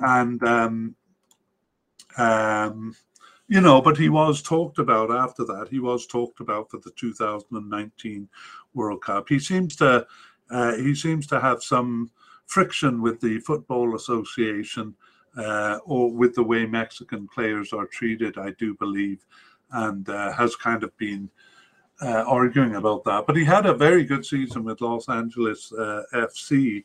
and 0.00 0.42
um, 0.42 0.94
um, 2.16 2.94
you 3.48 3.60
know, 3.60 3.80
but 3.82 3.98
he 3.98 4.08
was 4.08 4.40
talked 4.40 4.78
about 4.78 5.10
after 5.10 5.44
that. 5.44 5.68
He 5.70 5.78
was 5.78 6.06
talked 6.06 6.40
about 6.40 6.70
for 6.70 6.78
the 6.78 6.90
2019 6.92 8.28
World 8.74 9.02
Cup. 9.02 9.28
He 9.28 9.38
seems 9.38 9.76
to 9.76 10.06
uh, 10.50 10.74
he 10.76 10.94
seems 10.94 11.26
to 11.28 11.40
have 11.40 11.62
some 11.62 12.10
friction 12.46 13.00
with 13.00 13.20
the 13.20 13.40
Football 13.40 13.94
Association 13.94 14.94
uh, 15.36 15.78
or 15.84 16.10
with 16.10 16.34
the 16.34 16.42
way 16.42 16.66
Mexican 16.66 17.26
players 17.28 17.72
are 17.72 17.86
treated. 17.86 18.38
I 18.38 18.50
do 18.58 18.74
believe, 18.74 19.24
and 19.70 20.08
uh, 20.08 20.32
has 20.32 20.56
kind 20.56 20.82
of 20.82 20.96
been. 20.96 21.30
Uh, 22.00 22.24
arguing 22.26 22.74
about 22.74 23.04
that, 23.04 23.28
but 23.28 23.36
he 23.36 23.44
had 23.44 23.64
a 23.64 23.74
very 23.74 24.02
good 24.02 24.26
season 24.26 24.64
with 24.64 24.80
Los 24.80 25.08
Angeles 25.08 25.72
uh, 25.72 26.02
FC, 26.12 26.82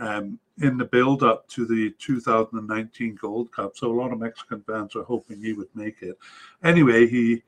um, 0.00 0.38
in 0.58 0.76
the 0.76 0.84
build 0.84 1.22
up 1.22 1.46
to 1.48 1.64
the 1.66 1.94
2019 1.98 3.18
Gold 3.20 3.52
Cup. 3.52 3.76
So 3.76 3.90
a 3.90 3.98
lot 3.98 4.12
of 4.12 4.18
Mexican 4.18 4.62
fans 4.62 4.96
are 4.96 5.04
hoping 5.04 5.40
he 5.40 5.52
would 5.52 5.68
make 5.74 6.02
it. 6.02 6.18
Anyway, 6.64 7.06
he 7.06 7.42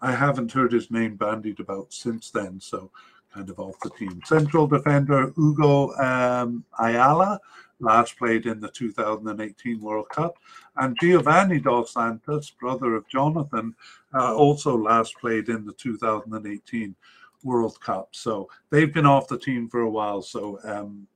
I 0.00 0.12
haven't 0.12 0.52
heard 0.52 0.72
his 0.72 0.90
name 0.90 1.16
bandied 1.16 1.60
about 1.60 1.92
since 1.92 2.30
then, 2.30 2.60
so 2.60 2.90
kind 3.34 3.50
of 3.50 3.58
off 3.58 3.78
the 3.80 3.90
team. 3.90 4.20
Central 4.24 4.66
defender 4.66 5.32
Hugo 5.36 5.92
um, 5.96 6.64
Ayala 6.78 7.40
last 7.80 8.16
played 8.18 8.46
in 8.46 8.60
the 8.60 8.68
2018 8.68 9.80
World 9.80 10.08
Cup, 10.08 10.38
and 10.76 10.96
Giovanni 11.00 11.60
Dos 11.60 11.92
Santos, 11.92 12.50
brother 12.50 12.94
of 12.94 13.08
Jonathan, 13.08 13.74
uh, 14.14 14.34
also 14.34 14.76
last 14.76 15.16
played 15.18 15.48
in 15.48 15.64
the 15.64 15.72
2018 15.74 16.94
World 17.44 17.80
Cup. 17.80 18.08
So 18.12 18.48
they've 18.70 18.92
been 18.92 19.06
off 19.06 19.28
the 19.28 19.38
team 19.38 19.68
for 19.68 19.80
a 19.80 19.90
while. 19.90 20.22
So 20.22 20.58
um, 20.64 21.06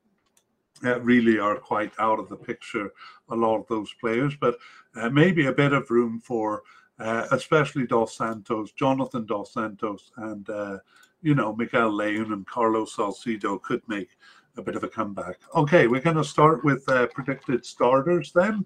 uh, 0.85 1.01
really 1.01 1.39
are 1.39 1.57
quite 1.57 1.93
out 1.99 2.19
of 2.19 2.28
the 2.28 2.36
picture, 2.36 2.93
a 3.28 3.36
lot 3.36 3.59
of 3.59 3.67
those 3.69 3.93
players, 4.01 4.35
but 4.41 4.57
uh, 4.97 5.09
maybe 5.11 5.47
a 5.47 5.52
bit 5.52 5.73
of 5.73 5.91
room 5.91 6.20
for 6.20 6.62
uh, 6.99 7.27
especially 7.33 7.86
Dos 7.86 8.17
Santos, 8.17 8.73
Jonathan 8.73 9.27
Dos 9.27 9.52
Santos, 9.52 10.12
and 10.19 10.49
uh, 10.51 10.78
you 11.23 11.35
know 11.35 11.55
Miguel 11.55 11.91
Layún 11.91 12.33
and 12.33 12.47
Carlos 12.47 12.94
Salcedo 12.94 13.59
could 13.59 13.83
make 13.89 14.11
a 14.57 14.62
bit 14.62 14.77
of 14.77 14.85
a 14.85 14.89
comeback. 14.89 15.41
Okay, 15.55 15.86
we're 15.86 16.01
going 16.01 16.17
to 16.17 16.25
start 16.25 16.65
with 16.65 16.89
uh, 16.89 17.07
predicted 17.09 17.65
starters 17.65 18.31
then, 18.33 18.65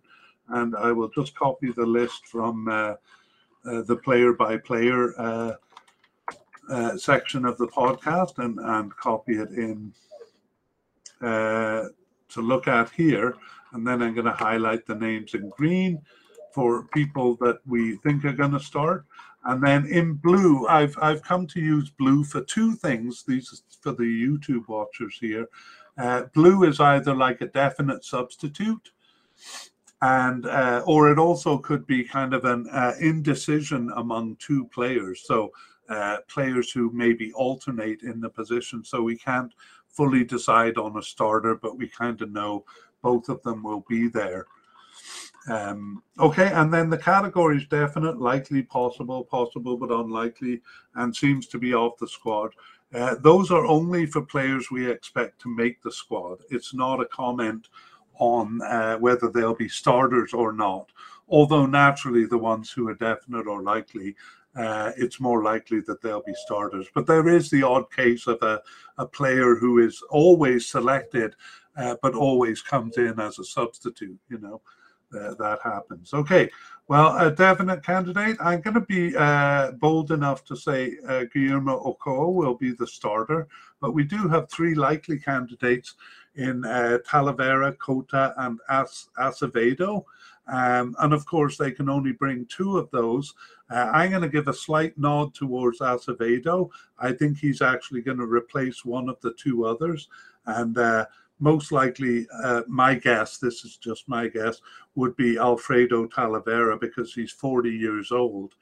and 0.48 0.76
I 0.76 0.92
will 0.92 1.08
just 1.08 1.34
copy 1.34 1.72
the 1.72 1.86
list 1.86 2.26
from 2.26 2.68
uh, 2.68 2.94
the 3.64 3.96
player 3.96 4.32
by 4.32 4.58
player 4.58 5.12
section 6.96 7.44
of 7.44 7.56
the 7.58 7.68
podcast 7.68 8.38
and 8.38 8.58
and 8.58 8.94
copy 8.96 9.38
it 9.38 9.50
in 9.50 9.92
to 12.30 12.40
look 12.40 12.68
at 12.68 12.90
here. 12.90 13.36
And 13.72 13.86
then 13.86 14.02
I'm 14.02 14.14
going 14.14 14.26
to 14.26 14.32
highlight 14.32 14.86
the 14.86 14.94
names 14.94 15.34
in 15.34 15.50
green 15.50 16.00
for 16.54 16.84
people 16.94 17.36
that 17.36 17.58
we 17.66 17.96
think 17.96 18.24
are 18.24 18.32
going 18.32 18.52
to 18.52 18.60
start. 18.60 19.04
And 19.44 19.62
then 19.62 19.86
in 19.86 20.14
blue, 20.14 20.66
I've 20.66 20.96
I've 21.00 21.22
come 21.22 21.46
to 21.48 21.60
use 21.60 21.88
blue 21.90 22.24
for 22.24 22.40
two 22.42 22.74
things. 22.74 23.22
These 23.22 23.62
for 23.80 23.92
the 23.92 24.02
YouTube 24.02 24.66
watchers 24.66 25.16
here. 25.20 25.46
Uh, 25.96 26.22
blue 26.34 26.64
is 26.64 26.80
either 26.80 27.14
like 27.14 27.40
a 27.40 27.46
definite 27.46 28.04
substitute, 28.04 28.90
and 30.02 30.46
uh, 30.46 30.82
or 30.84 31.12
it 31.12 31.18
also 31.18 31.58
could 31.58 31.86
be 31.86 32.02
kind 32.02 32.34
of 32.34 32.44
an 32.44 32.66
uh, 32.72 32.94
indecision 33.00 33.92
among 33.94 34.36
two 34.36 34.64
players. 34.66 35.22
So 35.24 35.52
uh, 35.88 36.18
players 36.28 36.70
who 36.70 36.90
maybe 36.92 37.32
alternate 37.32 38.02
in 38.02 38.20
the 38.20 38.30
position. 38.30 38.84
So 38.84 39.02
we 39.02 39.16
can't 39.16 39.52
fully 39.88 40.24
decide 40.24 40.76
on 40.76 40.98
a 40.98 41.02
starter, 41.02 41.54
but 41.54 41.76
we 41.76 41.88
kind 41.88 42.20
of 42.20 42.30
know 42.30 42.64
both 43.02 43.28
of 43.28 43.42
them 43.42 43.62
will 43.62 43.84
be 43.88 44.08
there. 44.08 44.46
Um, 45.48 46.02
okay, 46.18 46.50
and 46.52 46.72
then 46.72 46.90
the 46.90 46.98
categories 46.98 47.66
definite, 47.68 48.18
likely, 48.18 48.62
possible, 48.62 49.24
possible 49.24 49.76
but 49.76 49.92
unlikely, 49.92 50.60
and 50.96 51.14
seems 51.14 51.46
to 51.48 51.58
be 51.58 51.72
off 51.72 51.98
the 51.98 52.08
squad. 52.08 52.52
Uh, 52.92 53.14
those 53.20 53.50
are 53.50 53.66
only 53.66 54.06
for 54.06 54.22
players 54.22 54.70
we 54.70 54.90
expect 54.90 55.40
to 55.42 55.54
make 55.54 55.82
the 55.82 55.92
squad. 55.92 56.38
It's 56.50 56.74
not 56.74 57.00
a 57.00 57.06
comment 57.06 57.68
on 58.18 58.60
uh, 58.62 58.96
whether 58.96 59.28
they'll 59.28 59.54
be 59.54 59.68
starters 59.68 60.32
or 60.32 60.52
not. 60.52 60.90
Although 61.28 61.66
naturally, 61.66 62.24
the 62.24 62.38
ones 62.38 62.70
who 62.70 62.88
are 62.88 62.94
definite 62.94 63.46
or 63.46 63.62
likely 63.62 64.16
uh, 64.56 64.92
it's 64.96 65.20
more 65.20 65.42
likely 65.42 65.80
that 65.80 66.00
they'll 66.00 66.22
be 66.22 66.34
starters. 66.34 66.86
But 66.94 67.06
there 67.06 67.28
is 67.28 67.50
the 67.50 67.62
odd 67.62 67.90
case 67.92 68.26
of 68.26 68.42
a, 68.42 68.62
a 68.98 69.06
player 69.06 69.54
who 69.54 69.78
is 69.78 70.02
always 70.10 70.68
selected, 70.68 71.34
uh, 71.76 71.96
but 72.02 72.14
always 72.14 72.62
comes 72.62 72.96
in 72.96 73.20
as 73.20 73.38
a 73.38 73.44
substitute, 73.44 74.18
you 74.28 74.38
know. 74.38 74.60
Uh, 75.14 75.34
that 75.34 75.60
happens. 75.62 76.12
Okay, 76.12 76.50
well, 76.88 77.16
a 77.16 77.30
definite 77.30 77.84
candidate. 77.84 78.36
I'm 78.40 78.60
going 78.60 78.74
to 78.74 78.80
be 78.80 79.14
uh, 79.16 79.70
bold 79.72 80.10
enough 80.10 80.44
to 80.46 80.56
say 80.56 80.96
uh, 81.08 81.24
Guillermo 81.32 81.80
Ochoa 81.84 82.28
will 82.28 82.54
be 82.54 82.72
the 82.72 82.88
starter, 82.88 83.46
but 83.80 83.94
we 83.94 84.02
do 84.02 84.26
have 84.26 84.50
three 84.50 84.74
likely 84.74 85.16
candidates 85.16 85.94
in 86.36 86.64
uh, 86.64 86.98
Talavera, 87.06 87.76
Cota, 87.78 88.34
and 88.38 88.58
As- 88.68 89.08
Acevedo. 89.18 90.04
Um, 90.48 90.94
and 91.00 91.12
of 91.12 91.26
course, 91.26 91.56
they 91.56 91.72
can 91.72 91.88
only 91.88 92.12
bring 92.12 92.46
two 92.46 92.78
of 92.78 92.90
those. 92.90 93.34
Uh, 93.70 93.90
I'm 93.92 94.10
going 94.10 94.22
to 94.22 94.28
give 94.28 94.46
a 94.48 94.54
slight 94.54 94.96
nod 94.96 95.34
towards 95.34 95.80
Acevedo. 95.80 96.70
I 96.98 97.12
think 97.12 97.38
he's 97.38 97.62
actually 97.62 98.02
going 98.02 98.18
to 98.18 98.26
replace 98.26 98.84
one 98.84 99.08
of 99.08 99.20
the 99.20 99.34
two 99.34 99.64
others. 99.64 100.08
And 100.46 100.78
uh, 100.78 101.06
most 101.40 101.72
likely, 101.72 102.26
uh, 102.42 102.62
my 102.68 102.94
guess, 102.94 103.38
this 103.38 103.64
is 103.64 103.76
just 103.76 104.08
my 104.08 104.28
guess, 104.28 104.60
would 104.94 105.16
be 105.16 105.36
Alfredo 105.36 106.06
Talavera 106.06 106.80
because 106.80 107.12
he's 107.12 107.32
40 107.32 107.70
years 107.70 108.12
old. 108.12 108.54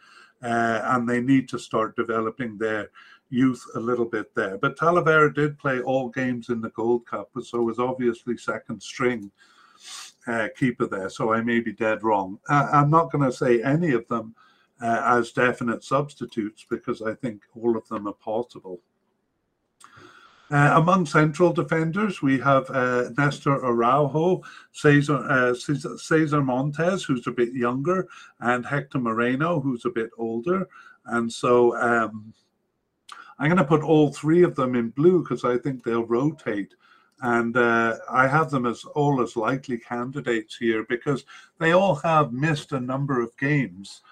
Uh, 0.43 0.81
and 0.85 1.09
they 1.09 1.21
need 1.21 1.49
to 1.49 1.59
start 1.59 1.97
developing 1.97 2.59
their 2.59 2.91
youth 3.35 3.63
a 3.75 3.81
little 3.81 4.05
bit 4.05 4.35
there. 4.35 4.57
But 4.59 4.79
Talavera 4.79 5.35
did 5.35 5.59
play 5.59 5.81
all 5.81 6.09
games 6.09 6.49
in 6.49 6.61
the 6.61 6.71
Gold 6.71 7.07
Cup, 7.07 7.31
so 7.43 7.63
was 7.63 7.79
obviously 7.79 8.37
second 8.37 8.83
string 8.83 9.31
uh, 10.27 10.49
keeper 10.57 10.87
there, 10.87 11.11
so 11.11 11.33
I 11.33 11.41
may 11.43 11.61
be 11.61 11.73
dead 11.73 12.03
wrong. 12.03 12.39
Uh, 12.49 12.69
I'm 12.73 12.91
not 12.91 13.13
going 13.13 13.25
to 13.25 13.37
say 13.37 13.63
any 13.63 13.93
of 13.93 14.07
them 14.09 14.35
uh, 14.81 15.03
as 15.05 15.33
definite 15.33 15.85
substitutes 15.85 16.67
because 16.69 17.03
I 17.03 17.15
think 17.15 17.43
all 17.55 17.77
of 17.77 17.87
them 17.89 18.07
are 18.07 18.15
possible. 18.15 18.81
Uh, 20.51 20.73
among 20.75 21.07
central 21.07 21.53
defenders, 21.53 22.23
we 22.23 22.39
have 22.39 22.71
uh, 22.71 23.11
Nestor 23.17 23.65
Araujo, 23.65 24.43
Cesar, 24.73 25.17
uh, 25.29 25.55
Cesar 25.55 26.43
Montes, 26.43 27.03
who's 27.03 27.27
a 27.27 27.33
bit 27.33 27.53
younger, 27.53 28.07
and 28.41 28.65
Hector 28.65 28.99
Moreno, 28.99 29.59
who's 29.61 29.85
a 29.85 29.91
bit 29.91 30.11
older. 30.19 30.69
And 31.07 31.33
so 31.33 31.77
um, 31.77 32.33
I'm 33.39 33.49
going 33.49 33.59
to 33.59 33.65
put 33.65 33.83
all 33.83 34.13
three 34.13 34.43
of 34.43 34.55
them 34.55 34.75
in 34.75 34.91
blue 34.91 35.23
because 35.23 35.45
I 35.45 35.59
think 35.59 35.83
they'll 35.83 36.05
rotate 36.05 36.75
and 37.23 37.57
uh, 37.57 37.97
I 38.11 38.27
have 38.27 38.51
them 38.51 38.67
as 38.67 38.85
all 38.85 39.23
as 39.23 39.37
likely 39.37 39.79
candidates 39.79 40.57
here 40.57 40.85
because 40.89 41.25
they 41.59 41.73
all 41.73 41.95
have 41.97 42.33
missed 42.33 42.73
a 42.73 42.81
number 42.81 43.23
of 43.23 43.37
games. 43.39 44.03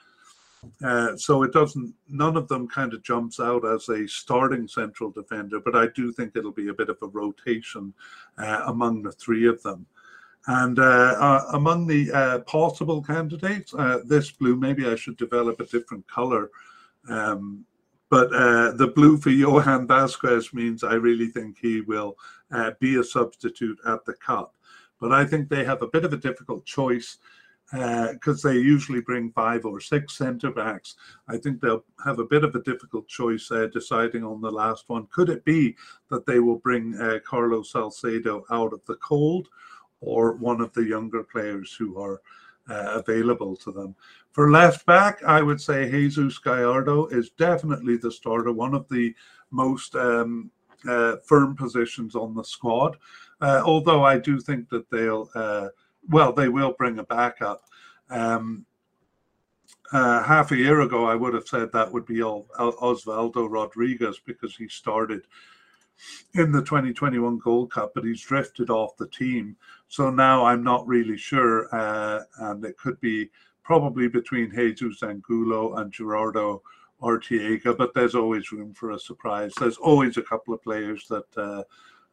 Uh, 0.83 1.17
so 1.17 1.43
it 1.43 1.53
doesn't, 1.53 1.93
none 2.09 2.37
of 2.37 2.47
them 2.49 2.69
kind 2.69 2.95
of 2.95 3.03
jumps 3.03 3.41
out 3.41 3.67
as 3.67 3.89
a 3.89 4.07
starting 4.07 4.69
central 4.69 5.11
defender, 5.11 5.61
but 5.61 5.75
I 5.75 5.89
do 5.89 6.13
think 6.13 6.37
it'll 6.37 6.53
be 6.53 6.69
a 6.69 6.75
bit 6.75 6.89
of 6.89 6.99
a 7.03 7.09
rotation 7.09 7.93
uh, 8.39 8.63
among 8.67 9.03
the 9.03 9.13
three 9.13 9.47
of 9.47 9.63
them. 9.63 9.85
And 10.47 10.79
uh, 10.79 10.83
uh, 11.19 11.45
among 11.53 11.87
the 11.87 12.11
uh, 12.13 12.39
possible 12.41 13.03
candidates, 13.03 13.75
this 14.05 14.31
blue, 14.31 14.57
maybe 14.57 14.87
I 14.87 14.97
should 14.97 15.17
develop 15.17 15.61
a 15.61 15.67
different 15.67 16.07
color. 16.09 16.51
Um, 17.09 17.65
but 18.13 18.31
uh, 18.35 18.73
the 18.73 18.89
blue 18.89 19.17
for 19.17 19.31
Johan 19.31 19.87
Vasquez 19.87 20.53
means 20.53 20.85
I 20.85 20.97
really 20.97 21.29
think 21.29 21.57
he 21.59 21.81
will 21.81 22.19
uh, 22.51 22.73
be 22.79 22.97
a 22.97 23.05
substitute 23.05 23.79
at 23.87 24.05
the 24.05 24.13
Cup. 24.13 24.55
But 25.01 25.13
I 25.13 25.25
think 25.25 25.49
they 25.49 25.65
have 25.65 25.81
a 25.81 25.89
bit 25.89 26.05
of 26.05 26.13
a 26.13 26.19
difficult 26.19 26.67
choice 26.67 27.17
because 27.71 28.45
uh, 28.45 28.51
they 28.51 28.57
usually 28.57 29.01
bring 29.01 29.33
five 29.33 29.65
or 29.65 29.81
six 29.81 30.19
centre 30.19 30.51
backs. 30.51 30.97
I 31.27 31.39
think 31.39 31.63
they'll 31.63 31.87
have 32.05 32.19
a 32.19 32.27
bit 32.27 32.45
of 32.45 32.55
a 32.55 32.61
difficult 32.61 33.09
choice 33.09 33.51
uh, 33.51 33.69
deciding 33.73 34.25
on 34.25 34.43
the 34.43 34.51
last 34.51 34.91
one. 34.91 35.07
Could 35.11 35.31
it 35.31 35.43
be 35.47 35.75
that 36.11 36.27
they 36.27 36.39
will 36.39 36.59
bring 36.59 36.95
uh, 36.97 37.21
Carlos 37.27 37.73
Salcedo 37.73 38.45
out 38.51 38.75
of 38.75 38.85
the 38.85 38.97
cold 38.97 39.49
or 40.03 40.35
one 40.35 40.61
of 40.61 40.71
the 40.75 40.85
younger 40.85 41.23
players 41.23 41.73
who 41.73 41.99
are 41.99 42.21
uh, 42.69 43.01
available 43.05 43.57
to 43.57 43.73
them? 43.73 43.95
For 44.33 44.51
left 44.51 44.87
back, 44.87 45.23
I 45.25 45.43
would 45.43 45.61
say 45.61 45.91
Jesus 45.91 46.39
Gallardo 46.39 47.07
is 47.07 47.31
definitely 47.31 47.97
the 47.97 48.11
starter, 48.11 48.53
one 48.53 48.75
of 48.75 48.89
the 48.89 49.15
most 49.51 49.95
um, 49.95 50.51
uh, 50.89 51.17
firm 51.27 51.55
positions 51.55 52.15
on 52.15 52.35
the 52.35 52.45
squad. 52.45 52.97
Uh, 53.41 53.63
although 53.65 54.05
I 54.05 54.19
do 54.19 54.41
think 54.41 54.69
that 54.71 54.89
they'll, 54.91 55.29
uh, 55.35 55.69
well, 56.09 56.33
they 56.33 56.49
will 56.49 56.75
bring 56.79 56.99
a 56.99 57.05
backup. 57.05 57.63
Um, 58.11 58.67
uh, 59.93 60.23
half 60.23 60.53
a 60.53 60.57
year 60.57 60.81
ago, 60.81 61.05
I 61.05 61.15
would 61.15 61.35
have 61.35 61.47
said 61.47 61.71
that 61.73 61.93
would 61.93 62.07
be 62.07 62.21
Osvaldo 62.21 63.51
Rodriguez 63.51 64.19
because 64.25 64.57
he 64.57 64.67
started 64.69 65.27
in 66.35 66.51
the 66.51 66.63
2021 66.63 67.39
Gold 67.39 67.71
Cup, 67.71 67.93
but 67.95 68.05
he's 68.05 68.23
drifted 68.23 68.71
off 68.71 68.97
the 68.97 69.09
team. 69.09 69.57
So 69.93 70.09
now 70.09 70.47
I'm 70.47 70.65
not 70.65 70.89
really 70.89 71.19
sure, 71.19 71.69
uh, 71.71 72.21
and 72.39 72.65
it 72.65 72.79
could 72.79 72.99
be 73.03 73.29
probably 73.63 74.09
between 74.09 74.51
Jesus 74.51 75.03
Angulo 75.03 75.75
and 75.75 75.93
Gerardo 75.93 76.63
Arteaga, 77.03 77.77
but 77.77 77.93
there's 77.93 78.15
always 78.15 78.51
room 78.53 78.73
for 78.73 78.93
a 78.93 78.99
surprise. 78.99 79.53
There's 79.61 79.77
always 79.77 80.17
a 80.17 80.23
couple 80.23 80.55
of 80.55 80.63
players 80.63 81.07
that 81.09 81.27
uh, 81.37 81.65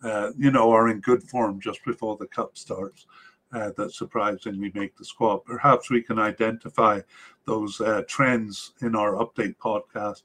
uh, 0.05 0.31
you 0.37 0.51
know 0.51 0.69
are 0.73 0.89
in 0.89 0.99
good 0.99 1.23
form 1.23 1.61
just 1.61 1.79
before 1.85 2.17
the 2.17 2.27
cup 2.27 2.57
starts 2.57 3.07
uh, 3.53 3.71
that 3.77 3.93
surprisingly 3.93 4.73
make 4.75 4.97
the 4.97 5.05
squad. 5.05 5.45
Perhaps 5.45 5.89
we 5.89 6.01
can 6.01 6.19
identify 6.19 6.99
those 7.45 7.79
uh, 7.79 8.01
trends 8.09 8.73
in 8.81 8.93
our 8.93 9.13
update 9.13 9.55
podcast. 9.55 10.23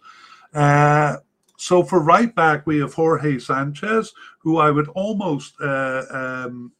Uh, 0.52 1.18
so 1.56 1.84
for 1.84 2.00
right 2.00 2.34
back, 2.34 2.66
we 2.66 2.80
have 2.80 2.94
Jorge 2.94 3.38
Sanchez, 3.38 4.12
who 4.40 4.56
I 4.56 4.72
would 4.72 4.88
almost 4.88 5.54
uh, 5.60 6.02
um, 6.10 6.72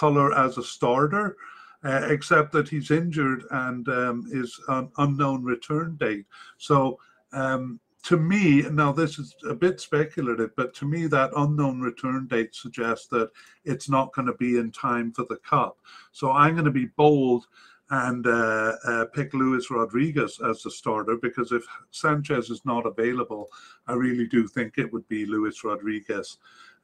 color 0.00 0.28
as 0.44 0.58
a 0.58 0.62
starter. 0.62 1.36
Uh, 1.82 2.06
except 2.10 2.52
that 2.52 2.68
he's 2.68 2.90
injured 2.90 3.42
and 3.52 3.88
um, 3.88 4.28
is 4.30 4.60
an 4.68 4.90
unknown 4.98 5.42
return 5.42 5.96
date. 5.98 6.26
So 6.58 6.98
um, 7.32 7.80
to 8.02 8.18
me, 8.18 8.62
now 8.70 8.92
this 8.92 9.18
is 9.18 9.34
a 9.48 9.54
bit 9.54 9.80
speculative, 9.80 10.50
but 10.56 10.74
to 10.74 10.84
me, 10.84 11.06
that 11.06 11.30
unknown 11.36 11.80
return 11.80 12.26
date 12.26 12.54
suggests 12.54 13.06
that 13.08 13.30
it's 13.64 13.88
not 13.88 14.12
going 14.12 14.26
to 14.26 14.34
be 14.34 14.58
in 14.58 14.70
time 14.72 15.12
for 15.12 15.24
the 15.28 15.36
cup. 15.36 15.78
So 16.12 16.30
I'm 16.32 16.54
going 16.54 16.64
to 16.66 16.70
be 16.70 16.90
bold 16.96 17.46
and 17.90 18.26
uh, 18.26 18.72
uh, 18.86 19.04
pick 19.14 19.34
Luis 19.34 19.70
Rodriguez 19.70 20.38
as 20.48 20.62
the 20.62 20.70
starter 20.70 21.16
because 21.16 21.50
if 21.50 21.64
Sanchez 21.90 22.48
is 22.50 22.62
not 22.64 22.86
available, 22.86 23.48
I 23.86 23.94
really 23.94 24.28
do 24.28 24.46
think 24.46 24.78
it 24.78 24.92
would 24.92 25.06
be 25.08 25.26
Luis 25.26 25.64
Rodriguez. 25.64 26.38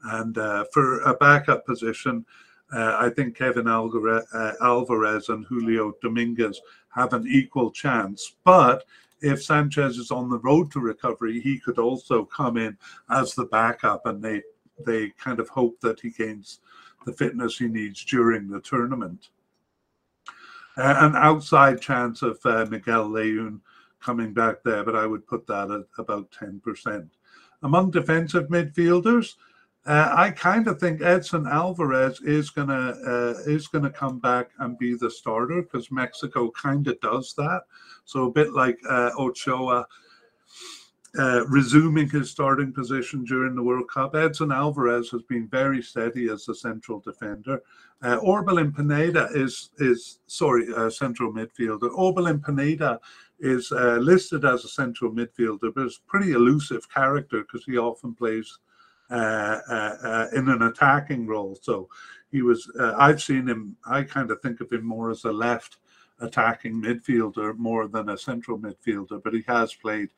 And 0.04 0.36
uh, 0.36 0.64
for 0.72 1.00
a 1.02 1.14
backup 1.14 1.64
position, 1.64 2.26
uh, 2.72 2.96
I 2.98 3.10
think 3.10 3.36
Kevin 3.36 3.68
uh, 3.68 4.52
Alvarez 4.60 5.28
and 5.28 5.44
Julio 5.46 5.94
Dominguez 6.02 6.60
have 6.88 7.12
an 7.12 7.26
equal 7.28 7.70
chance. 7.70 8.34
But 8.44 8.84
if 9.20 9.42
Sanchez 9.42 9.98
is 9.98 10.10
on 10.10 10.28
the 10.28 10.38
road 10.38 10.70
to 10.72 10.80
recovery, 10.80 11.40
he 11.40 11.58
could 11.58 11.78
also 11.78 12.24
come 12.24 12.56
in 12.56 12.76
as 13.10 13.34
the 13.34 13.46
backup, 13.46 14.06
and 14.06 14.22
they 14.22 14.42
they 14.84 15.10
kind 15.10 15.40
of 15.40 15.48
hope 15.48 15.80
that 15.80 16.00
he 16.00 16.10
gains 16.10 16.60
the 17.06 17.12
fitness 17.12 17.56
he 17.56 17.68
needs 17.68 18.04
during 18.04 18.48
the 18.48 18.60
tournament. 18.60 19.28
Uh, 20.76 20.94
an 20.98 21.16
outside 21.16 21.80
chance 21.80 22.20
of 22.20 22.38
uh, 22.44 22.66
Miguel 22.70 23.08
Layun 23.08 23.60
coming 24.00 24.34
back 24.34 24.56
there, 24.64 24.84
but 24.84 24.94
I 24.94 25.06
would 25.06 25.26
put 25.26 25.46
that 25.46 25.70
at 25.70 25.86
about 25.98 26.30
10%. 26.32 27.08
Among 27.62 27.90
defensive 27.90 28.48
midfielders, 28.48 29.36
uh, 29.86 30.12
I 30.16 30.30
kind 30.30 30.66
of 30.66 30.80
think 30.80 31.00
Edson 31.00 31.46
Alvarez 31.46 32.20
is 32.22 32.50
gonna 32.50 32.94
uh, 33.06 33.34
is 33.46 33.68
gonna 33.68 33.90
come 33.90 34.18
back 34.18 34.50
and 34.58 34.76
be 34.78 34.94
the 34.94 35.10
starter 35.10 35.62
because 35.62 35.92
Mexico 35.92 36.50
kind 36.50 36.86
of 36.88 37.00
does 37.00 37.34
that. 37.34 37.62
So 38.04 38.24
a 38.24 38.32
bit 38.32 38.52
like 38.52 38.78
uh, 38.88 39.10
Ochoa 39.18 39.86
uh, 41.18 41.46
resuming 41.46 42.10
his 42.10 42.30
starting 42.30 42.72
position 42.72 43.24
during 43.24 43.54
the 43.54 43.62
World 43.62 43.88
Cup. 43.88 44.14
Edson 44.14 44.52
Alvarez 44.52 45.10
has 45.10 45.22
been 45.22 45.48
very 45.48 45.80
steady 45.80 46.28
as 46.28 46.48
a 46.48 46.54
central 46.54 47.00
defender. 47.00 47.62
Uh, 48.02 48.18
Orbelin 48.18 48.74
Pineda 48.74 49.28
is 49.32 49.70
is 49.78 50.18
sorry 50.26 50.66
uh, 50.74 50.90
central 50.90 51.32
midfielder. 51.32 51.90
Orbelin 51.96 52.44
Pineda 52.44 53.00
is 53.38 53.70
uh, 53.72 53.96
listed 53.96 54.44
as 54.44 54.64
a 54.64 54.68
central 54.68 55.12
midfielder, 55.12 55.72
but 55.74 55.84
it's 55.84 56.00
pretty 56.06 56.32
elusive 56.32 56.90
character 56.90 57.42
because 57.42 57.64
he 57.64 57.78
often 57.78 58.14
plays 58.14 58.58
Uh, 59.08 59.60
uh, 59.70 59.96
uh, 60.02 60.26
in 60.34 60.48
an 60.48 60.62
attacking 60.62 61.28
role. 61.28 61.56
So 61.62 61.88
he 62.32 62.42
was. 62.42 62.68
I've 62.98 63.22
seen 63.22 63.46
him. 63.46 63.76
I 63.86 64.02
kind 64.02 64.32
of 64.32 64.40
think 64.42 64.60
of 64.60 64.72
him 64.72 64.84
more 64.84 65.10
as 65.10 65.24
a 65.24 65.30
left 65.30 65.76
attacking 66.20 66.82
midfielder 66.82 67.56
more 67.56 67.86
than 67.86 68.08
a 68.08 68.18
central 68.18 68.58
midfielder, 68.58 69.22
but 69.22 69.32
he 69.32 69.44
has 69.46 69.72
played 69.74 70.08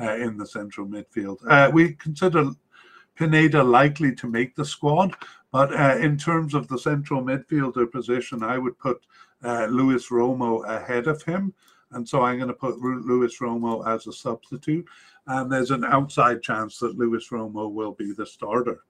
in 0.00 0.36
the 0.36 0.46
central 0.46 0.88
midfield. 0.88 1.72
we 1.72 1.92
consider 1.92 2.50
Pineda 3.14 3.62
likely 3.62 4.12
to 4.16 4.26
make 4.26 4.56
the 4.56 4.64
squad, 4.64 5.14
but 5.52 5.72
uh, 5.72 5.98
in 5.98 6.16
terms 6.16 6.54
of 6.54 6.66
the 6.66 6.78
central 6.78 7.22
midfielder 7.22 7.92
position, 7.92 8.42
I 8.42 8.58
would 8.58 8.78
put 8.78 9.04
uh, 9.44 9.66
Luis 9.66 10.08
Romo 10.08 10.66
ahead 10.66 11.06
of 11.06 11.22
him. 11.22 11.54
And 11.92 12.08
so 12.08 12.22
I'm 12.22 12.38
going 12.38 12.48
to 12.48 12.54
put 12.54 12.78
Luis 12.78 13.38
Romo 13.38 13.86
as 13.86 14.06
a 14.06 14.12
substitute 14.12 14.86
and 15.26 15.50
there's 15.50 15.70
an 15.70 15.84
outside 15.84 16.42
chance 16.42 16.78
that 16.78 16.98
Luis 16.98 17.28
Romo 17.30 17.70
will 17.70 17.92
be 17.92 18.12
the 18.12 18.26
starter. 18.26 18.80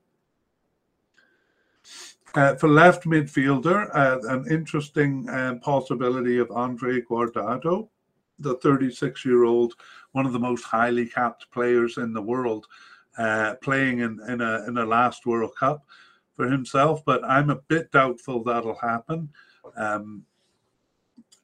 Uh, 2.34 2.55
for 2.55 2.68
left 2.68 3.05
midfielder, 3.05 3.90
uh, 3.94 4.18
an 4.28 4.50
interesting 4.50 5.28
um, 5.28 5.60
possibility 5.60 6.39
of 6.39 6.50
Andre 6.50 7.02
Guardado, 7.02 7.89
the 8.39 8.55
36 8.56 9.24
year 9.24 9.44
old, 9.44 9.74
one 10.12 10.24
of 10.24 10.32
the 10.32 10.39
most 10.39 10.64
highly 10.64 11.06
capped 11.06 11.50
players 11.50 11.98
in 11.98 12.14
the 12.14 12.22
world, 12.22 12.66
uh, 13.18 13.56
playing 13.62 13.98
in, 13.98 14.18
in, 14.28 14.40
a, 14.40 14.66
in 14.66 14.78
a 14.78 14.86
last 14.86 15.26
World 15.26 15.52
Cup 15.58 15.84
for 16.34 16.48
himself. 16.48 17.05
But 17.05 17.22
I'm 17.24 17.50
a 17.50 17.56
bit 17.56 17.92
doubtful 17.92 18.42
that'll 18.42 18.78
happen. 18.78 19.28
Um, 19.76 20.24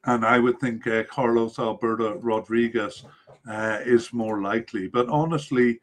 and 0.05 0.25
I 0.25 0.39
would 0.39 0.59
think 0.59 0.87
uh, 0.87 1.03
Carlos 1.03 1.59
Alberto 1.59 2.15
Rodriguez 2.15 3.03
uh, 3.49 3.79
is 3.85 4.13
more 4.13 4.41
likely. 4.41 4.87
But 4.87 5.09
honestly, 5.09 5.79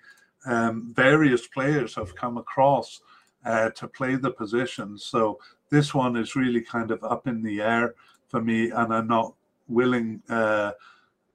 um, 0.46 0.92
various 0.94 1.46
players 1.46 1.94
have 1.96 2.14
come 2.14 2.38
across 2.38 3.02
uh, 3.44 3.70
to 3.70 3.88
play 3.88 4.16
the 4.16 4.30
position. 4.30 4.98
So 4.98 5.38
this 5.70 5.94
one 5.94 6.16
is 6.16 6.36
really 6.36 6.60
kind 6.60 6.90
of 6.90 7.02
up 7.04 7.26
in 7.26 7.42
the 7.42 7.60
air 7.60 7.94
for 8.28 8.40
me, 8.40 8.70
and 8.70 8.92
I'm 8.92 9.08
not 9.08 9.34
willing. 9.68 10.22
Uh, 10.28 10.72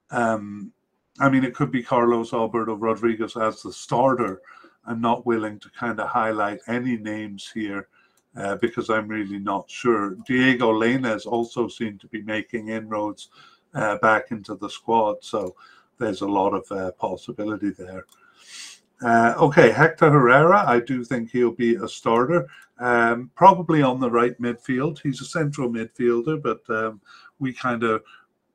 um, 0.10 0.72
I 1.20 1.30
mean, 1.30 1.44
it 1.44 1.54
could 1.54 1.72
be 1.72 1.84
Carlos 1.84 2.34
Alberto 2.34 2.76
Rodriguez 2.76 3.38
as 3.38 3.62
the 3.62 3.72
starter. 3.72 4.42
I'm 4.86 5.02
not 5.02 5.26
willing 5.26 5.60
to 5.60 5.70
kind 5.70 6.00
of 6.00 6.08
highlight 6.08 6.60
any 6.68 6.98
names 6.98 7.52
here. 7.54 7.88
Uh, 8.34 8.56
because 8.56 8.90
I'm 8.90 9.10
really 9.10 9.40
not 9.40 9.70
sure. 9.70 10.16
Diego 10.26 10.72
Lainez 10.72 11.26
also 11.26 11.68
seemed 11.68 12.00
to 12.00 12.08
be 12.08 12.22
making 12.22 12.70
inroads 12.70 13.30
uh, 13.74 13.98
back 13.98 14.32
into 14.32 14.56
the 14.56 14.70
squad. 14.70 15.18
So 15.22 15.54
there's 15.98 16.22
a 16.22 16.28
lot 16.28 16.54
of 16.54 16.72
uh, 16.72 16.92
possibility 16.94 17.72
there. 17.72 18.06
Uh, 19.04 19.34
okay, 19.38 19.72
Hector 19.72 20.12
Herrera, 20.12 20.64
I 20.68 20.80
do 20.80 21.04
think 21.04 21.32
he'll 21.32 21.52
be 21.52 21.76
a 21.76 21.88
starter, 21.88 22.48
um, 22.80 23.32
probably 23.36 23.82
on 23.82 24.00
the 24.00 24.12
right 24.12 24.40
midfield. 24.40 25.00
He's 25.02 25.22
a 25.22 25.26
central 25.26 25.70
midfielder, 25.70 26.42
but 26.42 26.62
um, 26.70 27.02
we 27.40 27.52
kind 27.54 27.84
of 27.84 28.04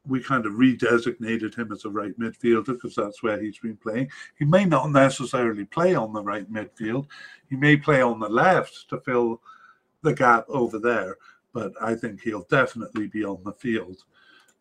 we 0.07 0.23
kind 0.23 0.47
of 0.47 0.53
redesignated 0.53 1.57
him 1.57 1.73
as 1.73 1.85
a 1.85 1.91
right 1.91 2.17
midfielder 2.17 2.67
because 2.67 2.95
that's 2.95 3.25
where 3.25 3.43
he's 3.43 3.59
been 3.59 3.77
playing. 3.77 4.09
He 4.39 4.45
may 4.45 4.65
not 4.65 4.93
necessarily 4.93 5.65
play 5.65 5.97
on 5.97 6.13
the 6.13 6.23
right 6.23 6.49
midfield. 6.51 7.07
He 7.51 7.57
may 7.57 7.77
play 7.77 8.03
on 8.03 8.21
the 8.21 8.29
left 8.29 8.89
to 8.91 9.01
fill 9.01 9.43
the 10.07 10.15
gap 10.15 10.47
over 10.49 10.79
there, 10.79 11.17
but 11.53 11.73
I 11.83 11.95
think 11.95 12.23
he'll 12.23 12.47
definitely 12.49 13.09
be 13.09 13.25
on 13.25 13.43
the 13.45 13.53
field. 13.53 14.05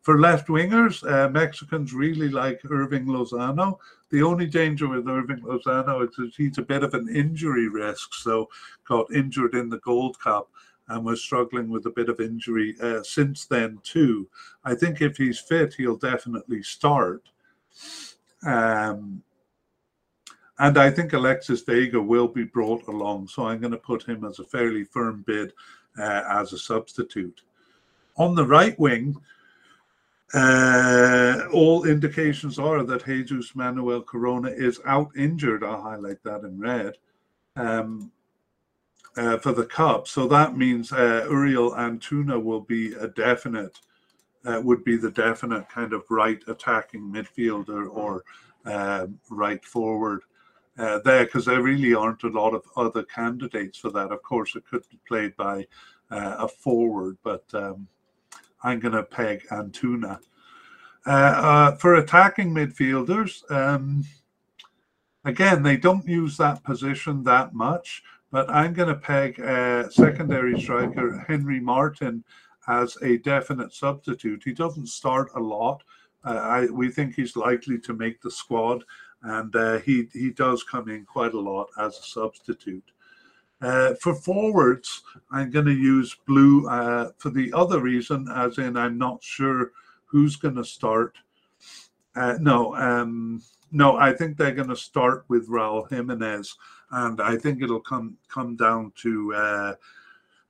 For 0.02 0.20
left 0.20 0.48
wingers, 0.48 1.08
uh, 1.10 1.28
Mexicans 1.30 1.92
really 1.92 2.28
like 2.28 2.62
Hirving 2.62 3.06
Lozano. 3.06 3.78
The 4.10 4.22
only 4.22 4.46
danger 4.46 4.88
with 4.88 5.04
Hirving 5.04 5.40
Lozano 5.40 6.08
is 6.08 6.14
that 6.16 6.32
he's 6.36 6.58
a 6.58 6.62
bit 6.62 6.82
of 6.84 6.94
an 6.94 7.08
injury 7.08 7.68
risk. 7.68 8.14
So, 8.14 8.48
got 8.84 9.12
injured 9.12 9.54
in 9.54 9.68
the 9.68 9.78
Gold 9.78 10.18
Cup 10.20 10.48
and 10.88 11.04
was 11.04 11.20
struggling 11.20 11.68
with 11.68 11.86
a 11.86 11.90
bit 11.90 12.08
of 12.08 12.20
injury 12.20 12.76
uh, 12.80 13.02
since 13.02 13.46
then, 13.46 13.80
too. 13.82 14.28
I 14.64 14.74
think 14.74 15.00
if 15.00 15.16
he's 15.16 15.40
fit, 15.40 15.74
he'll 15.74 15.96
definitely 15.96 16.62
start. 16.62 17.22
Um, 18.44 19.22
and 20.58 20.78
I 20.78 20.90
think 20.90 21.12
Alexis 21.12 21.62
Vega 21.62 22.00
will 22.00 22.28
be 22.28 22.44
brought 22.44 22.86
along. 22.86 23.28
So, 23.28 23.46
I'm 23.46 23.60
going 23.60 23.72
to 23.72 23.78
put 23.78 24.08
him 24.08 24.24
as 24.24 24.38
a 24.38 24.44
fairly 24.44 24.84
firm 24.84 25.24
bid 25.26 25.52
uh, 25.98 26.22
as 26.28 26.52
a 26.52 26.58
substitute. 26.58 27.42
On 28.16 28.34
the 28.34 28.46
right 28.46 28.78
wing, 28.78 29.16
uh, 30.34 31.48
all 31.52 31.84
indications 31.84 32.58
are 32.58 32.82
that 32.82 33.04
Jesus 33.04 33.54
Manuel 33.54 34.02
Corona 34.02 34.50
is 34.50 34.80
out 34.84 35.10
injured. 35.16 35.62
I'll 35.62 35.82
highlight 35.82 36.22
that 36.24 36.42
in 36.42 36.58
red 36.58 36.94
um, 37.54 38.10
uh, 39.16 39.38
for 39.38 39.52
the 39.52 39.66
Cup. 39.66 40.08
So 40.08 40.26
that 40.28 40.56
means 40.56 40.92
uh, 40.92 41.26
Uriel 41.30 41.72
Antuna 41.72 42.42
will 42.42 42.60
be 42.60 42.92
a 42.94 43.08
definite, 43.08 43.78
uh, 44.44 44.60
would 44.64 44.84
be 44.84 44.96
the 44.96 45.10
definite 45.10 45.68
kind 45.68 45.92
of 45.92 46.02
right 46.10 46.42
attacking 46.48 47.02
midfielder 47.02 47.88
or 47.88 48.24
um, 48.64 49.18
right 49.30 49.64
forward. 49.64 50.22
Uh, 50.78 50.98
there, 51.06 51.24
because 51.24 51.46
there 51.46 51.62
really 51.62 51.94
aren't 51.94 52.22
a 52.24 52.28
lot 52.28 52.52
of 52.52 52.62
other 52.76 53.02
candidates 53.04 53.78
for 53.78 53.90
that. 53.90 54.12
Of 54.12 54.22
course, 54.22 54.54
it 54.56 54.64
could 54.68 54.84
be 54.90 54.98
played 55.08 55.34
by 55.36 55.66
uh, 56.10 56.36
a 56.40 56.48
forward, 56.48 57.16
but 57.24 57.44
um, 57.54 57.88
I'm 58.62 58.78
going 58.78 58.92
to 58.92 59.02
peg 59.02 59.46
Antuna. 59.50 60.18
Uh, 61.06 61.10
uh, 61.10 61.76
for 61.76 61.94
attacking 61.94 62.50
midfielders, 62.50 63.50
um, 63.50 64.04
again, 65.24 65.62
they 65.62 65.78
don't 65.78 66.06
use 66.06 66.36
that 66.36 66.62
position 66.62 67.22
that 67.22 67.54
much, 67.54 68.02
but 68.30 68.50
I'm 68.50 68.74
going 68.74 68.88
to 68.88 68.96
peg 68.96 69.40
uh, 69.40 69.88
secondary 69.88 70.60
striker 70.60 71.24
Henry 71.26 71.60
Martin 71.60 72.22
as 72.68 72.98
a 73.02 73.18
definite 73.18 73.72
substitute. 73.72 74.42
He 74.44 74.52
doesn't 74.52 74.88
start 74.88 75.30
a 75.36 75.40
lot. 75.40 75.82
Uh, 76.24 76.30
I, 76.30 76.66
we 76.66 76.90
think 76.90 77.14
he's 77.14 77.36
likely 77.36 77.78
to 77.78 77.94
make 77.94 78.20
the 78.20 78.30
squad, 78.30 78.82
and 79.26 79.54
uh, 79.56 79.78
he 79.80 80.08
he 80.12 80.30
does 80.30 80.62
come 80.62 80.88
in 80.88 81.04
quite 81.04 81.34
a 81.34 81.40
lot 81.40 81.68
as 81.78 81.98
a 81.98 82.02
substitute. 82.02 82.84
Uh, 83.60 83.94
for 84.00 84.14
forwards, 84.14 85.02
I'm 85.30 85.50
going 85.50 85.64
to 85.66 85.72
use 85.72 86.16
blue 86.26 86.68
uh, 86.68 87.10
for 87.18 87.30
the 87.30 87.52
other 87.54 87.80
reason, 87.80 88.28
as 88.34 88.58
in 88.58 88.76
I'm 88.76 88.98
not 88.98 89.22
sure 89.22 89.72
who's 90.04 90.36
going 90.36 90.56
to 90.56 90.64
start. 90.64 91.16
Uh, 92.14 92.36
no, 92.40 92.74
um, 92.76 93.42
no, 93.72 93.96
I 93.96 94.12
think 94.12 94.36
they're 94.36 94.52
going 94.52 94.68
to 94.68 94.76
start 94.76 95.24
with 95.28 95.48
Raul 95.48 95.90
Jimenez, 95.90 96.54
and 96.90 97.20
I 97.20 97.36
think 97.36 97.62
it'll 97.62 97.80
come 97.80 98.16
come 98.28 98.56
down 98.56 98.92
to 99.02 99.34
uh, 99.34 99.74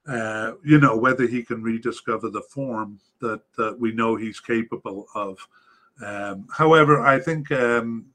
uh, 0.09 0.53
you 0.65 0.79
know, 0.79 0.97
whether 0.97 1.27
he 1.27 1.43
can 1.43 1.63
rediscover 1.63 2.31
the 2.31 2.43
form 2.43 3.01
that, 3.21 3.41
that 3.57 3.79
we 3.79 3.93
know 3.93 4.15
he's 4.15 4.39
capable 4.39 5.07
of. 5.15 5.39
Um, 6.05 6.47
however, 6.53 7.01
I 7.01 7.19
think 7.19 7.51
um, 7.51 8.07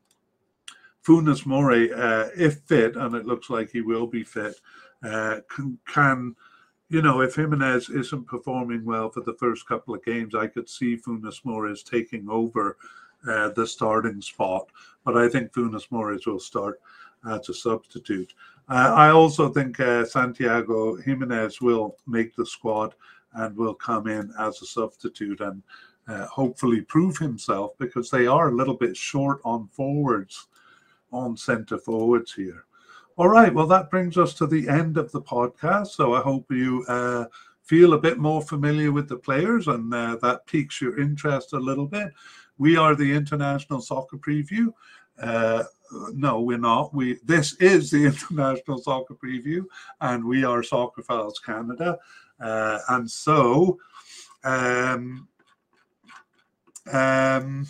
Funes 1.05 1.45
Mori, 1.45 1.91
uh, 1.93 2.29
if 2.35 2.59
fit, 2.65 2.95
and 2.95 3.15
it 3.15 3.25
looks 3.25 3.49
like 3.49 3.69
he 3.69 3.81
will 3.81 4.07
be 4.07 4.23
fit, 4.23 4.59
uh, 5.03 5.37
can, 5.49 5.77
can, 5.87 6.35
you 6.89 7.01
know, 7.01 7.21
if 7.21 7.35
Jimenez 7.35 7.89
isn't 7.89 8.27
performing 8.27 8.85
well 8.85 9.09
for 9.09 9.21
the 9.21 9.33
first 9.33 9.67
couple 9.67 9.95
of 9.95 10.05
games, 10.05 10.35
I 10.35 10.47
could 10.47 10.69
see 10.69 10.97
Funes 10.97 11.43
Mori 11.43 11.75
taking 11.83 12.29
over 12.29 12.77
uh, 13.27 13.49
the 13.49 13.65
starting 13.65 14.21
spot. 14.21 14.67
But 15.03 15.17
I 15.17 15.27
think 15.27 15.51
Funes 15.53 15.89
Mori 15.89 16.19
will 16.25 16.39
start 16.39 16.79
as 17.29 17.49
a 17.49 17.53
substitute. 17.53 18.33
Uh, 18.69 18.93
I 18.95 19.09
also 19.09 19.49
think 19.49 19.79
uh, 19.79 20.05
Santiago 20.05 20.95
Gimenez 20.97 21.61
will 21.61 21.97
make 22.07 22.35
the 22.35 22.45
squad 22.45 22.93
and 23.33 23.55
will 23.55 23.73
come 23.73 24.07
in 24.07 24.31
as 24.39 24.61
a 24.61 24.65
substitute 24.65 25.41
and 25.41 25.63
uh, 26.07 26.25
hopefully 26.25 26.81
prove 26.81 27.17
himself 27.17 27.71
because 27.77 28.09
they 28.09 28.27
are 28.27 28.49
a 28.49 28.55
little 28.55 28.73
bit 28.73 28.95
short 28.97 29.39
on 29.43 29.67
forwards, 29.67 30.47
on 31.11 31.37
centre 31.37 31.77
forwards 31.77 32.33
here. 32.33 32.65
All 33.17 33.27
right, 33.27 33.53
well, 33.53 33.67
that 33.67 33.89
brings 33.89 34.17
us 34.17 34.33
to 34.35 34.47
the 34.47 34.67
end 34.69 34.97
of 34.97 35.11
the 35.11 35.21
podcast. 35.21 35.87
So 35.87 36.13
I 36.13 36.21
hope 36.21 36.45
you 36.49 36.85
uh, 36.87 37.25
feel 37.61 37.93
a 37.93 37.99
bit 37.99 38.17
more 38.17 38.41
familiar 38.41 38.91
with 38.91 39.09
the 39.09 39.17
players 39.17 39.67
and 39.67 39.93
uh, 39.93 40.17
that 40.21 40.45
piques 40.45 40.81
your 40.81 40.99
interest 40.99 41.53
a 41.53 41.59
little 41.59 41.85
bit. 41.87 42.11
We 42.57 42.77
are 42.77 42.95
the 42.95 43.11
International 43.11 43.81
Soccer 43.81 44.17
Preview. 44.17 44.73
Uh, 45.21 45.63
no, 46.13 46.41
we're 46.41 46.57
not. 46.57 46.93
We 46.93 47.19
this 47.23 47.53
is 47.55 47.91
the 47.91 48.05
International 48.05 48.77
Soccer 48.77 49.13
Preview, 49.13 49.65
and 49.99 50.23
we 50.23 50.43
are 50.43 50.61
Soccerphiles 50.61 51.43
Canada, 51.45 51.97
uh, 52.39 52.79
and 52.89 53.09
so. 53.09 53.77
Um, 54.43 55.27
um, 56.91 57.67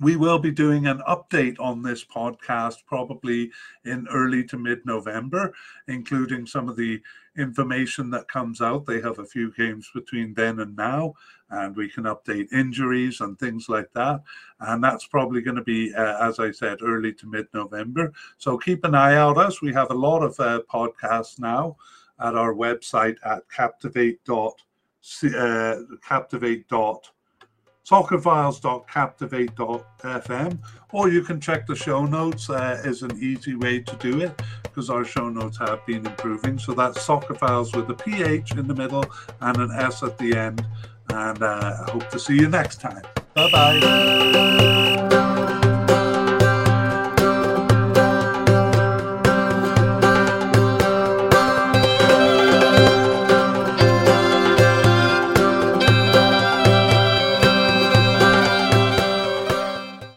we 0.00 0.16
will 0.16 0.38
be 0.38 0.50
doing 0.50 0.86
an 0.86 1.00
update 1.08 1.56
on 1.58 1.82
this 1.82 2.04
podcast 2.04 2.84
probably 2.86 3.50
in 3.84 4.06
early 4.12 4.44
to 4.44 4.58
mid 4.58 4.84
November, 4.84 5.52
including 5.88 6.46
some 6.46 6.68
of 6.68 6.76
the 6.76 7.00
information 7.36 8.10
that 8.10 8.28
comes 8.28 8.60
out. 8.60 8.86
They 8.86 9.00
have 9.00 9.18
a 9.18 9.24
few 9.24 9.52
games 9.52 9.90
between 9.94 10.34
then 10.34 10.60
and 10.60 10.76
now, 10.76 11.14
and 11.50 11.76
we 11.76 11.88
can 11.88 12.04
update 12.04 12.52
injuries 12.52 13.20
and 13.20 13.38
things 13.38 13.68
like 13.68 13.92
that. 13.94 14.22
And 14.60 14.82
that's 14.82 15.06
probably 15.06 15.40
going 15.40 15.56
to 15.56 15.62
be, 15.62 15.94
uh, 15.94 16.28
as 16.28 16.38
I 16.38 16.50
said, 16.50 16.78
early 16.82 17.12
to 17.14 17.26
mid 17.26 17.46
November. 17.54 18.12
So 18.38 18.58
keep 18.58 18.84
an 18.84 18.94
eye 18.94 19.16
out 19.16 19.38
us. 19.38 19.62
We 19.62 19.72
have 19.72 19.90
a 19.90 19.94
lot 19.94 20.22
of 20.22 20.38
uh, 20.40 20.62
podcasts 20.72 21.38
now 21.38 21.76
at 22.20 22.34
our 22.34 22.54
website 22.54 23.16
at 23.24 23.48
captivate. 23.50 24.24
Dot, 24.24 24.60
uh, 25.24 25.76
captivate. 26.06 26.68
Dot, 27.88 28.06
soccerphiles.captivate.fm, 28.06 30.58
or 30.92 31.08
you 31.08 31.22
can 31.22 31.40
check 31.40 31.66
the 31.66 31.76
show 31.76 32.04
notes 32.04 32.50
uh, 32.50 32.82
is 32.84 33.02
an 33.02 33.22
easy 33.22 33.54
way 33.54 33.78
to 33.80 33.96
do 33.96 34.20
it 34.20 34.38
because 34.62 34.90
our 34.90 35.04
show 35.04 35.28
notes 35.28 35.58
have 35.58 35.84
been 35.86 36.04
improving. 36.06 36.58
So 36.58 36.72
that's 36.72 37.06
Soccerphiles 37.06 37.76
with 37.76 37.90
a 37.90 37.94
PH 37.94 38.52
in 38.52 38.66
the 38.66 38.74
middle 38.74 39.04
and 39.40 39.56
an 39.58 39.70
S 39.72 40.02
at 40.02 40.16
the 40.18 40.36
end. 40.36 40.66
And 41.10 41.42
uh, 41.42 41.84
I 41.86 41.90
hope 41.90 42.10
to 42.10 42.18
see 42.18 42.36
you 42.36 42.48
next 42.48 42.80
time. 42.80 43.02
Bye 43.34 43.50
bye. 43.50 45.74